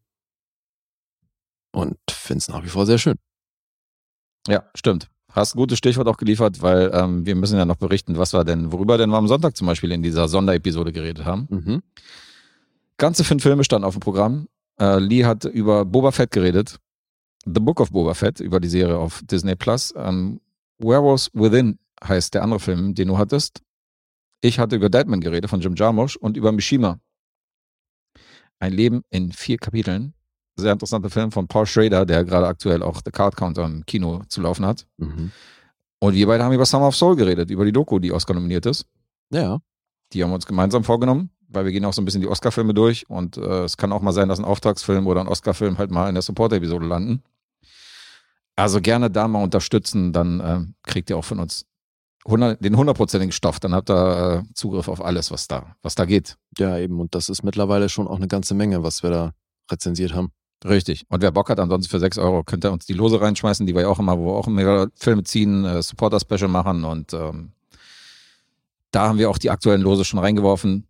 Und 1.74 1.98
finde 2.10 2.40
es 2.40 2.48
nach 2.48 2.64
wie 2.64 2.70
vor 2.70 2.86
sehr 2.86 2.98
schön. 2.98 3.18
Ja, 4.48 4.64
stimmt. 4.76 5.10
Hast 5.30 5.56
ein 5.56 5.58
gutes 5.58 5.80
Stichwort 5.80 6.08
auch 6.08 6.18
geliefert, 6.18 6.62
weil 6.62 6.92
ähm, 6.94 7.26
wir 7.26 7.36
müssen 7.36 7.58
ja 7.58 7.66
noch 7.66 7.78
berichten, 7.78 8.18
was 8.18 8.34
wir 8.34 8.44
denn, 8.44 8.72
worüber 8.72 8.98
denn 8.98 9.10
wir 9.10 9.18
am 9.18 9.28
Sonntag 9.28 9.58
zum 9.58 9.66
Beispiel 9.68 9.92
in 9.92 10.04
dieser 10.04 10.28
Sonderepisode 10.28 10.92
geredet 10.92 11.26
haben. 11.26 11.48
Mhm. 11.50 11.82
Ganze 12.98 13.24
fünf 13.24 13.42
Filme 13.42 13.64
standen 13.64 13.86
auf 13.86 13.96
dem 13.96 14.02
Programm. 14.02 14.48
Äh, 14.80 15.00
Lee 15.00 15.26
hat 15.26 15.46
über 15.46 15.86
Boba 15.86 16.12
Fett 16.12 16.32
geredet. 16.32 16.78
The 17.46 17.60
Book 17.60 17.80
of 17.80 17.92
Boba 17.92 18.14
Fett, 18.14 18.40
über 18.40 18.60
die 18.60 18.70
Serie 18.70 18.98
auf 18.98 19.22
Disney 19.24 19.56
Plus. 19.56 19.94
Ähm, 19.98 20.40
Werewolves 20.78 21.32
Within 21.34 21.80
heißt 22.04 22.34
der 22.34 22.44
andere 22.44 22.60
Film, 22.60 22.94
den 22.94 23.08
du 23.08 23.18
hattest. 23.18 23.62
Ich 24.42 24.60
hatte 24.60 24.76
über 24.76 24.90
Deadman 24.90 25.22
geredet 25.22 25.50
von 25.50 25.62
Jim 25.62 25.76
Jarmusch 25.76 26.16
und 26.16 26.38
über 26.38 26.52
Mishima. 26.52 27.00
Ein 28.60 28.74
Leben 28.74 29.04
in 29.10 29.32
vier 29.32 29.58
Kapiteln. 29.58 30.14
Sehr 30.56 30.72
interessanter 30.72 31.10
Film 31.10 31.32
von 31.32 31.48
Paul 31.48 31.66
Schrader, 31.66 32.06
der 32.06 32.24
gerade 32.24 32.48
aktuell 32.48 32.84
auch 32.84 33.02
The 33.04 33.12
Card 33.12 33.36
Counter 33.36 33.66
im 33.66 33.86
Kino 33.86 34.22
zu 34.28 34.42
laufen 34.42 34.66
hat. 34.66 34.86
Mhm. 34.98 35.32
Und 36.00 36.16
wir 36.16 36.28
beide 36.28 36.44
haben 36.44 36.54
über 36.54 36.66
Summer 36.66 36.88
of 36.88 36.96
Soul 36.96 37.16
geredet, 37.16 37.50
über 37.50 37.66
die 37.66 37.72
Doku, 37.72 37.98
die 37.98 38.12
Oscar 38.12 38.34
nominiert 38.34 38.66
ist. 38.66 38.86
Ja. 39.32 39.60
Die 40.12 40.22
haben 40.22 40.32
wir 40.32 40.36
uns 40.36 40.46
gemeinsam 40.46 40.84
vorgenommen, 40.84 41.32
weil 41.48 41.66
wir 41.66 41.72
gehen 41.72 41.86
auch 41.86 41.94
so 41.94 42.02
ein 42.02 42.06
bisschen 42.06 42.22
die 42.22 42.28
Oscar-Filme 42.28 42.74
durch. 42.74 43.10
Und 43.10 43.38
äh, 43.38 43.64
es 43.64 43.78
kann 43.78 43.92
auch 43.92 44.02
mal 44.02 44.12
sein, 44.12 44.30
dass 44.30 44.38
ein 44.38 44.46
Auftragsfilm 44.46 45.08
oder 45.08 45.22
ein 45.22 45.28
Oscar-Film 45.28 45.78
halt 45.78 45.92
mal 45.92 46.10
in 46.10 46.16
der 46.16 46.22
Support-Episode 46.22 46.86
landen. 46.86 47.24
Also 48.56 48.82
gerne 48.82 49.10
da 49.10 49.28
mal 49.28 49.42
unterstützen, 49.42 50.14
dann 50.14 50.40
äh, 50.40 50.60
kriegt 50.84 51.10
ihr 51.10 51.18
auch 51.18 51.26
von 51.26 51.40
uns 51.40 51.66
100, 52.26 52.64
den 52.64 52.78
hundertprozentigen 52.78 53.32
Stoff. 53.32 53.60
Dann 53.60 53.74
habt 53.74 53.90
ihr 53.90 54.44
äh, 54.44 54.54
Zugriff 54.54 54.88
auf 54.88 55.04
alles, 55.04 55.32
was 55.32 55.48
da, 55.48 55.76
was 55.82 55.96
da 55.96 56.06
geht. 56.06 56.38
Ja, 56.58 56.78
eben. 56.78 57.00
Und 57.00 57.16
das 57.16 57.30
ist 57.30 57.44
mittlerweile 57.44 57.90
schon 57.90 58.08
auch 58.08 58.18
eine 58.18 58.28
ganze 58.28 58.54
Menge, 58.54 58.84
was 58.84 59.04
wir 59.04 59.10
da 59.10 59.32
rezensiert 59.72 60.14
haben. 60.14 60.32
Richtig. 60.66 61.06
Und 61.10 61.22
wer 61.22 61.32
Bock 61.32 61.50
hat, 61.50 61.60
ansonsten 61.60 61.90
für 61.90 62.00
6 62.00 62.18
Euro 62.18 62.44
könnt 62.44 62.64
ihr 62.66 62.72
uns 62.72 62.86
die 62.86 62.94
Lose 62.94 63.20
reinschmeißen, 63.20 63.66
die 63.66 63.76
wir 63.76 63.82
ja 63.82 63.88
auch 63.90 64.00
immer, 64.00 64.18
wo 64.18 64.28
wir 64.28 64.34
auch 64.34 64.48
immer 64.48 64.88
Filme 64.96 65.24
ziehen, 65.24 65.66
äh, 65.66 65.82
Supporter-Special 65.82 66.48
machen 66.48 66.86
und 66.86 67.14
ähm, 67.14 67.52
da 68.94 69.08
haben 69.08 69.18
wir 69.18 69.30
auch 69.30 69.40
die 69.40 69.50
aktuellen 69.50 69.82
Lose 69.82 70.06
schon 70.06 70.20
reingeworfen. 70.20 70.88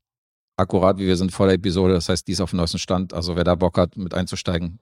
Akkurat, 0.58 0.98
wie 1.00 1.08
wir 1.08 1.16
sind 1.16 1.32
vor 1.32 1.48
der 1.48 1.56
Episode. 1.56 1.94
Das 1.94 2.10
heißt, 2.10 2.28
die 2.28 2.34
ist 2.34 2.42
auf 2.42 2.52
dem 2.52 2.58
neuesten 2.58 2.78
Stand. 2.78 3.14
Also 3.14 3.36
wer 3.36 3.46
da 3.46 3.56
Bock 3.56 3.78
hat, 3.78 3.98
mit 3.98 4.14
einzusteigen, 4.14 4.80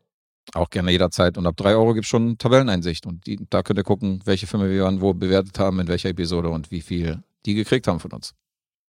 auch 0.54 0.70
gerne 0.70 0.92
jederzeit. 0.92 1.38
Und 1.38 1.46
ab 1.46 1.56
3 1.56 1.76
Euro 1.76 1.94
gibt 1.94 2.06
es 2.06 2.10
schon 2.10 2.38
Tabelleneinsicht. 2.40 3.06
Und 3.06 3.26
die, 3.28 3.40
da 3.50 3.62
könnt 3.62 3.80
ihr 3.80 3.84
gucken, 3.84 4.22
welche 4.26 4.48
Filme 4.48 4.70
wir 4.70 4.84
wann 4.84 5.02
wo 5.02 5.14
bewertet 5.14 5.60
haben, 5.60 5.80
in 5.80 5.88
welcher 5.88 6.10
Episode 6.10 6.50
und 6.50 6.72
wie 6.72 6.82
viel 6.82 7.24
die 7.46 7.54
gekriegt 7.54 7.88
haben 7.88 8.00
von 8.00 8.12
uns. 8.12 8.34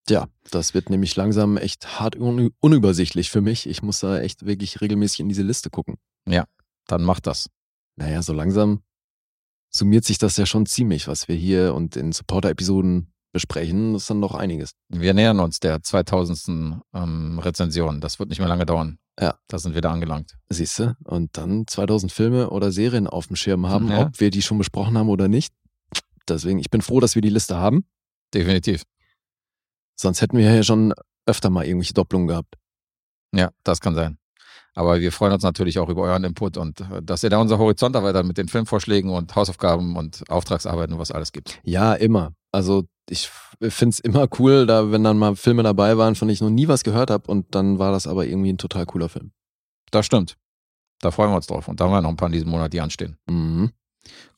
Ja, 0.09 0.27
das 0.51 0.75
wird 0.75 0.91
nämlich 0.91 1.15
langsam 1.17 1.57
echt 1.57 2.01
hart 2.01 2.17
un 2.17 2.51
unübersichtlich 2.61 3.31
für 3.31 3.41
mich. 3.41 3.69
Ich 3.69 3.83
muss 3.83 4.01
da 4.01 4.19
echt 4.21 4.45
wirklich 4.45 4.81
regelmäßig 4.81 5.21
in 5.21 5.29
diese 5.29 5.43
Liste 5.43 5.71
gucken. 5.71 5.97
Ja, 6.29 6.45
dann 6.89 7.03
macht 7.05 7.27
das. 7.27 7.49
Naja, 7.97 8.23
so 8.23 8.33
langsam 8.33 8.83
summiert 9.71 10.05
sich 10.05 10.19
das 10.19 10.37
ja 10.37 10.45
schon 10.47 10.67
ziemlich, 10.67 11.09
was 11.09 11.29
wir 11.29 11.37
hier 11.37 11.75
und 11.75 11.97
in 11.97 12.13
Supporter-Episoden 12.13 13.13
besprechen. 13.33 13.93
Das 13.95 14.03
ist 14.03 14.11
dann 14.11 14.21
noch 14.21 14.35
einiges. 14.35 14.73
Wir 14.89 15.15
nähern 15.15 15.41
uns 15.41 15.61
der 15.61 15.83
2000. 15.83 16.81
Ähm, 16.95 17.39
Rezension. 17.39 18.01
Das 18.01 18.19
wird 18.19 18.29
nicht 18.29 18.39
mehr 18.41 18.49
lange 18.49 18.67
dauern. 18.67 18.99
Ja. 19.21 19.39
Da 19.49 19.59
sind 19.59 19.75
wir 19.75 19.81
da 19.83 19.93
angelangt. 19.93 20.37
Siehst 20.51 20.79
du? 20.79 20.97
Und 21.05 21.37
dann 21.39 21.67
2000 21.67 22.11
Filme 22.13 22.51
oder 22.51 22.73
Serien 22.73 23.07
auf 23.07 23.29
dem 23.29 23.37
Schirm 23.37 23.67
haben, 23.69 23.89
Ja. 23.89 24.03
ob 24.07 24.21
wir 24.21 24.31
die 24.31 24.43
schon 24.43 24.59
besprochen 24.59 24.99
haben 24.99 25.09
oder 25.09 25.29
nicht. 25.29 25.55
Deswegen, 26.29 26.59
ich 26.59 26.71
bin 26.71 26.83
froh, 26.83 27.01
dass 27.01 27.15
wir 27.15 27.23
die 27.23 27.31
Liste 27.31 27.57
haben. 27.57 27.87
Definitiv. 28.35 28.83
Sonst 30.03 30.21
hätten 30.21 30.37
wir 30.37 30.53
ja 30.53 30.63
schon 30.65 30.93
öfter 31.27 31.49
mal 31.49 31.65
irgendwelche 31.65 31.95
Doppelungen 31.95 32.27
gehabt. 32.27 32.57
Ja, 33.33 33.51
das 33.63 33.81
kann 33.81 33.95
sein. 33.95 34.19
Aber 34.75 35.01
wir 35.01 35.13
freuen 35.13 35.33
uns 35.33 35.45
natürlich 35.45 35.79
auch 35.79 35.89
über 35.89 36.03
euren 36.03 36.25
Input 36.25 36.57
und 36.57 36.81
äh, 36.81 37.03
dass 37.03 37.23
ihr 37.23 37.31
da 37.31 37.39
unser 37.39 37.59
Horizont 37.59 37.95
erweitert 37.95 38.27
mit 38.27 38.37
den 38.37 38.49
Filmvorschlägen 38.49 39.11
und 39.11 39.37
Hausaufgaben 39.37 39.97
und 39.97 40.25
Auftragsarbeiten 40.29 40.95
und 40.95 40.99
was 40.99 41.13
alles 41.13 41.31
gibt. 41.31 41.61
Ja, 41.63 41.95
immer. 41.95 42.33
Also 42.51 42.85
ich 43.09 43.31
finde 43.61 43.95
es 43.95 44.01
immer 44.01 44.27
cool, 44.39 44.67
da 44.67 44.91
wenn 44.91 45.05
dann 45.05 45.19
mal 45.19 45.37
Filme 45.37 45.63
dabei 45.63 45.97
waren, 45.99 46.15
von 46.15 46.27
denen 46.27 46.35
ich 46.35 46.41
noch 46.41 46.51
nie 46.51 46.69
was 46.69 46.85
gehört 46.85 47.11
habe 47.11 47.31
und 47.31 47.55
dann 47.55 47.79
war 47.79 47.93
das 47.93 48.07
aber 48.07 48.27
irgendwie 48.27 48.53
ein 48.53 48.59
total 48.59 48.87
cooler 48.87 49.09
Film. 49.09 49.33
Das 49.91 50.07
stimmt. 50.07 50.37
Da 51.01 51.11
freuen 51.11 51.31
wir 51.31 51.37
uns 51.37 51.47
drauf. 51.47 51.69
Und 51.69 51.81
da 51.81 51.85
haben 51.85 51.93
wir 51.93 52.01
noch 52.01 52.11
ein 52.11 52.17
paar 52.17 52.29
in 52.29 52.33
diesem 52.33 52.49
Monat, 52.49 52.73
die 52.73 52.81
anstehen. 52.81 53.19
Mhm. 53.29 53.71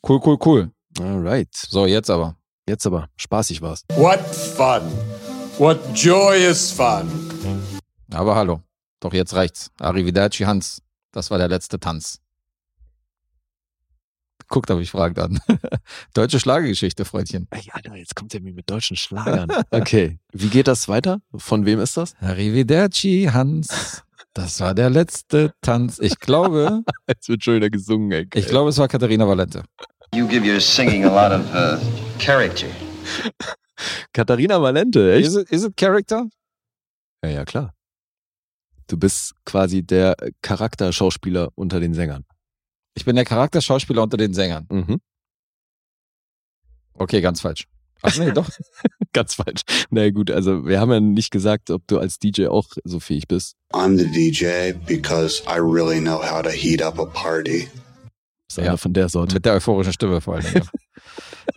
Cool, 0.06 0.20
cool, 0.24 0.38
cool. 0.44 0.70
Alright. 1.00 1.54
So, 1.54 1.86
jetzt 1.86 2.10
aber. 2.10 2.36
Jetzt 2.68 2.86
aber, 2.86 3.08
spaßig 3.16 3.62
war's. 3.62 3.84
What 3.96 4.20
fun! 4.20 4.82
What 5.58 5.78
joyous 5.94 6.72
fun! 6.72 7.08
Aber 8.12 8.34
hallo. 8.34 8.60
Doch 9.00 9.12
jetzt 9.12 9.34
reicht's. 9.34 9.70
Arrivederci 9.78 10.44
Hans. 10.44 10.82
Das 11.12 11.30
war 11.30 11.38
der 11.38 11.48
letzte 11.48 11.78
Tanz. 11.78 12.18
Guckt, 14.48 14.70
ob 14.70 14.80
ich 14.80 14.90
fragt 14.90 15.18
an. 15.18 15.38
Deutsche 16.14 16.38
Schlagergeschichte, 16.40 17.04
Freundchen. 17.04 17.46
Ey, 17.50 17.62
Alter, 17.72 17.94
jetzt 17.94 18.14
kommt 18.14 18.34
er 18.34 18.40
mir 18.40 18.52
mit 18.52 18.68
deutschen 18.68 18.96
Schlagern. 18.96 19.48
Okay, 19.70 20.18
wie 20.32 20.48
geht 20.48 20.68
das 20.68 20.88
weiter? 20.88 21.20
Von 21.34 21.64
wem 21.66 21.80
ist 21.80 21.96
das? 21.96 22.14
Arrivederci 22.20 23.30
Hans. 23.32 24.02
Das 24.32 24.60
war 24.60 24.74
der 24.74 24.90
letzte 24.90 25.54
Tanz. 25.62 25.98
Ich 26.00 26.18
glaube, 26.18 26.82
Jetzt 27.08 27.28
wird 27.28 27.44
schon 27.44 27.54
wieder 27.56 27.70
gesungen, 27.70 28.10
ey. 28.12 28.26
ich 28.34 28.46
glaube, 28.46 28.70
es 28.70 28.78
war 28.78 28.88
Katharina 28.88 29.26
Valente. 29.26 29.62
You 30.14 30.26
give 30.26 30.44
your 30.44 30.60
singing 30.60 31.04
a 31.04 31.08
lot 31.08 31.32
of 31.32 31.44
uh, 31.54 31.78
character. 32.18 32.66
Katharina 34.12 34.60
Valente, 34.60 35.12
echt? 35.14 35.26
Is 35.26 35.36
it, 35.36 35.50
is 35.50 35.64
it 35.64 35.76
Character? 35.76 36.26
Ja, 37.24 37.30
ja, 37.30 37.44
klar. 37.44 37.74
Du 38.86 38.96
bist 38.96 39.34
quasi 39.44 39.82
der 39.82 40.14
Charakterschauspieler 40.42 41.50
unter 41.54 41.80
den 41.80 41.94
Sängern. 41.94 42.24
Ich 42.94 43.04
bin 43.04 43.16
der 43.16 43.24
Charakterschauspieler 43.24 44.02
unter 44.02 44.16
den 44.16 44.34
Sängern. 44.34 44.66
Mhm. 44.70 45.00
Okay, 46.94 47.20
ganz 47.20 47.40
falsch. 47.40 47.66
Ach 48.02 48.16
nee, 48.18 48.32
doch. 48.32 48.48
Ganz 49.14 49.34
falsch. 49.34 49.62
Na 49.90 50.00
naja, 50.00 50.10
gut, 50.10 50.30
also 50.30 50.66
wir 50.66 50.78
haben 50.78 50.92
ja 50.92 51.00
nicht 51.00 51.30
gesagt, 51.30 51.70
ob 51.70 51.86
du 51.86 51.98
als 51.98 52.18
DJ 52.18 52.48
auch 52.48 52.66
so 52.84 53.00
fähig 53.00 53.28
bist. 53.28 53.56
I'm 53.72 53.96
the 53.96 54.04
DJ 54.04 54.74
because 54.86 55.42
I 55.46 55.58
really 55.58 56.00
know 56.00 56.20
how 56.20 56.42
to 56.42 56.50
heat 56.50 56.82
up 56.82 56.98
a 56.98 57.06
party. 57.06 57.68
Ist 58.48 58.58
einer 58.58 58.78
von 58.78 58.92
der 58.92 59.08
Sorte. 59.08 59.34
Mit 59.34 59.44
der 59.44 59.54
euphorischen 59.54 59.92
Stimme 59.92 60.20
vor 60.20 60.36
allem. 60.36 60.46
Ja. 60.54 60.62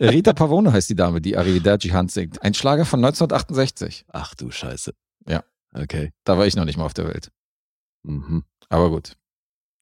Rita 0.00 0.32
Pavone 0.32 0.72
heißt 0.72 0.88
die 0.90 0.94
Dame, 0.94 1.20
die 1.20 1.36
Arrivederci 1.36 1.88
Hans 1.88 2.14
singt. 2.14 2.42
Ein 2.42 2.54
Schlager 2.54 2.84
von 2.84 3.00
1968. 3.04 4.06
Ach 4.08 4.34
du 4.34 4.50
Scheiße. 4.50 4.94
Ja. 5.26 5.44
Okay. 5.74 6.12
Da 6.24 6.38
war 6.38 6.46
ich 6.46 6.56
noch 6.56 6.64
nicht 6.64 6.76
mal 6.78 6.84
auf 6.84 6.94
der 6.94 7.06
Welt. 7.06 7.30
Mhm. 8.04 8.44
Aber 8.68 8.90
gut. 8.90 9.16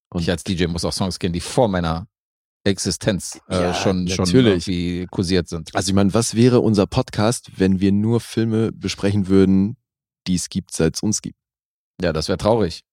Und 0.09 0.21
ich 0.21 0.29
als 0.29 0.43
DJ 0.43 0.67
muss 0.67 0.85
auch 0.85 0.93
Songs 0.93 1.19
kennen, 1.19 1.33
die 1.33 1.39
vor 1.39 1.67
meiner 1.67 2.07
Existenz 2.63 3.39
äh, 3.47 3.55
Ja, 3.55 3.73
schon, 3.73 4.07
schon 4.07 4.27
irgendwie 4.29 5.05
kursiert 5.07 5.47
sind. 5.47 5.73
Also 5.75 5.89
ich 5.89 5.95
meine, 5.95 6.13
was 6.13 6.35
wäre 6.35 6.59
unser 6.59 6.87
Podcast, 6.87 7.51
wenn 7.57 7.79
wir 7.79 7.91
nur 7.91 8.19
Filme 8.19 8.71
besprechen 8.71 9.27
würden, 9.27 9.77
die 10.27 10.35
es 10.35 10.49
gibt, 10.49 10.73
seit 10.73 10.95
es 10.95 11.01
uns 11.01 11.21
gibt? 11.21 11.37
Ja, 12.01 12.13
das 12.13 12.27
wäre 12.27 12.37
traurig. 12.37 12.83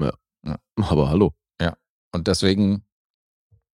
Ja. 0.00 0.12
Ja. 0.44 0.58
Aber 0.76 1.08
hallo. 1.08 1.32
Ja. 1.60 1.76
Und 2.12 2.26
deswegen, 2.28 2.84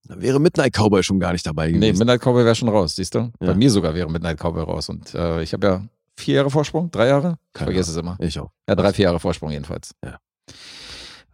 Da 0.04 0.20
wäre 0.20 0.40
Midnight 0.40 0.74
Cowboy 0.76 1.02
schon 1.02 1.20
gar 1.20 1.32
nicht 1.32 1.46
dabei 1.46 1.66
nee, 1.68 1.74
gewesen. 1.74 1.98
Midnight 1.98 2.20
Cowboy 2.22 2.44
wäre 2.44 2.54
schon 2.54 2.68
raus, 2.68 2.96
siehst 2.96 3.14
du? 3.14 3.30
Bei 3.38 3.46
Ja. 3.48 3.54
mir 3.54 3.70
sogar 3.70 3.94
wäre 3.94 4.10
Midnight 4.10 4.38
Cowboy 4.40 4.62
raus. 4.64 4.88
Und 4.88 5.14
äh, 5.14 5.42
ich 5.42 5.52
habe 5.52 5.66
ja 5.66 5.82
vier 6.16 6.36
Jahre 6.36 6.50
Vorsprung, 6.50 6.90
drei 6.90 7.08
Jahre? 7.08 7.36
Ich 7.54 7.62
vergesse 7.62 7.90
es 7.92 7.96
immer. 7.96 8.16
ich 8.20 8.38
auch. 8.38 8.50
Ja, 8.68 8.74
drei, 8.74 8.92
vier 8.92 9.04
Jahre 9.04 9.20
Vorsprung 9.20 9.50
jedenfalls. 9.50 9.92
Ja. 10.04 10.18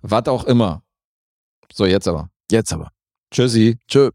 Was 0.02 0.26
auch 0.28 0.44
immer. 0.44 0.82
So, 1.72 1.86
jetzt 1.86 2.06
aber. 2.08 2.28
Jetzt 2.50 2.72
aber. 2.72 2.90
Tschüssi. 3.32 3.78
Tschö. 3.88 4.10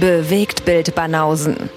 Bewegt 0.00 0.64
Bild 0.64 0.94
Banausen. 0.94 1.68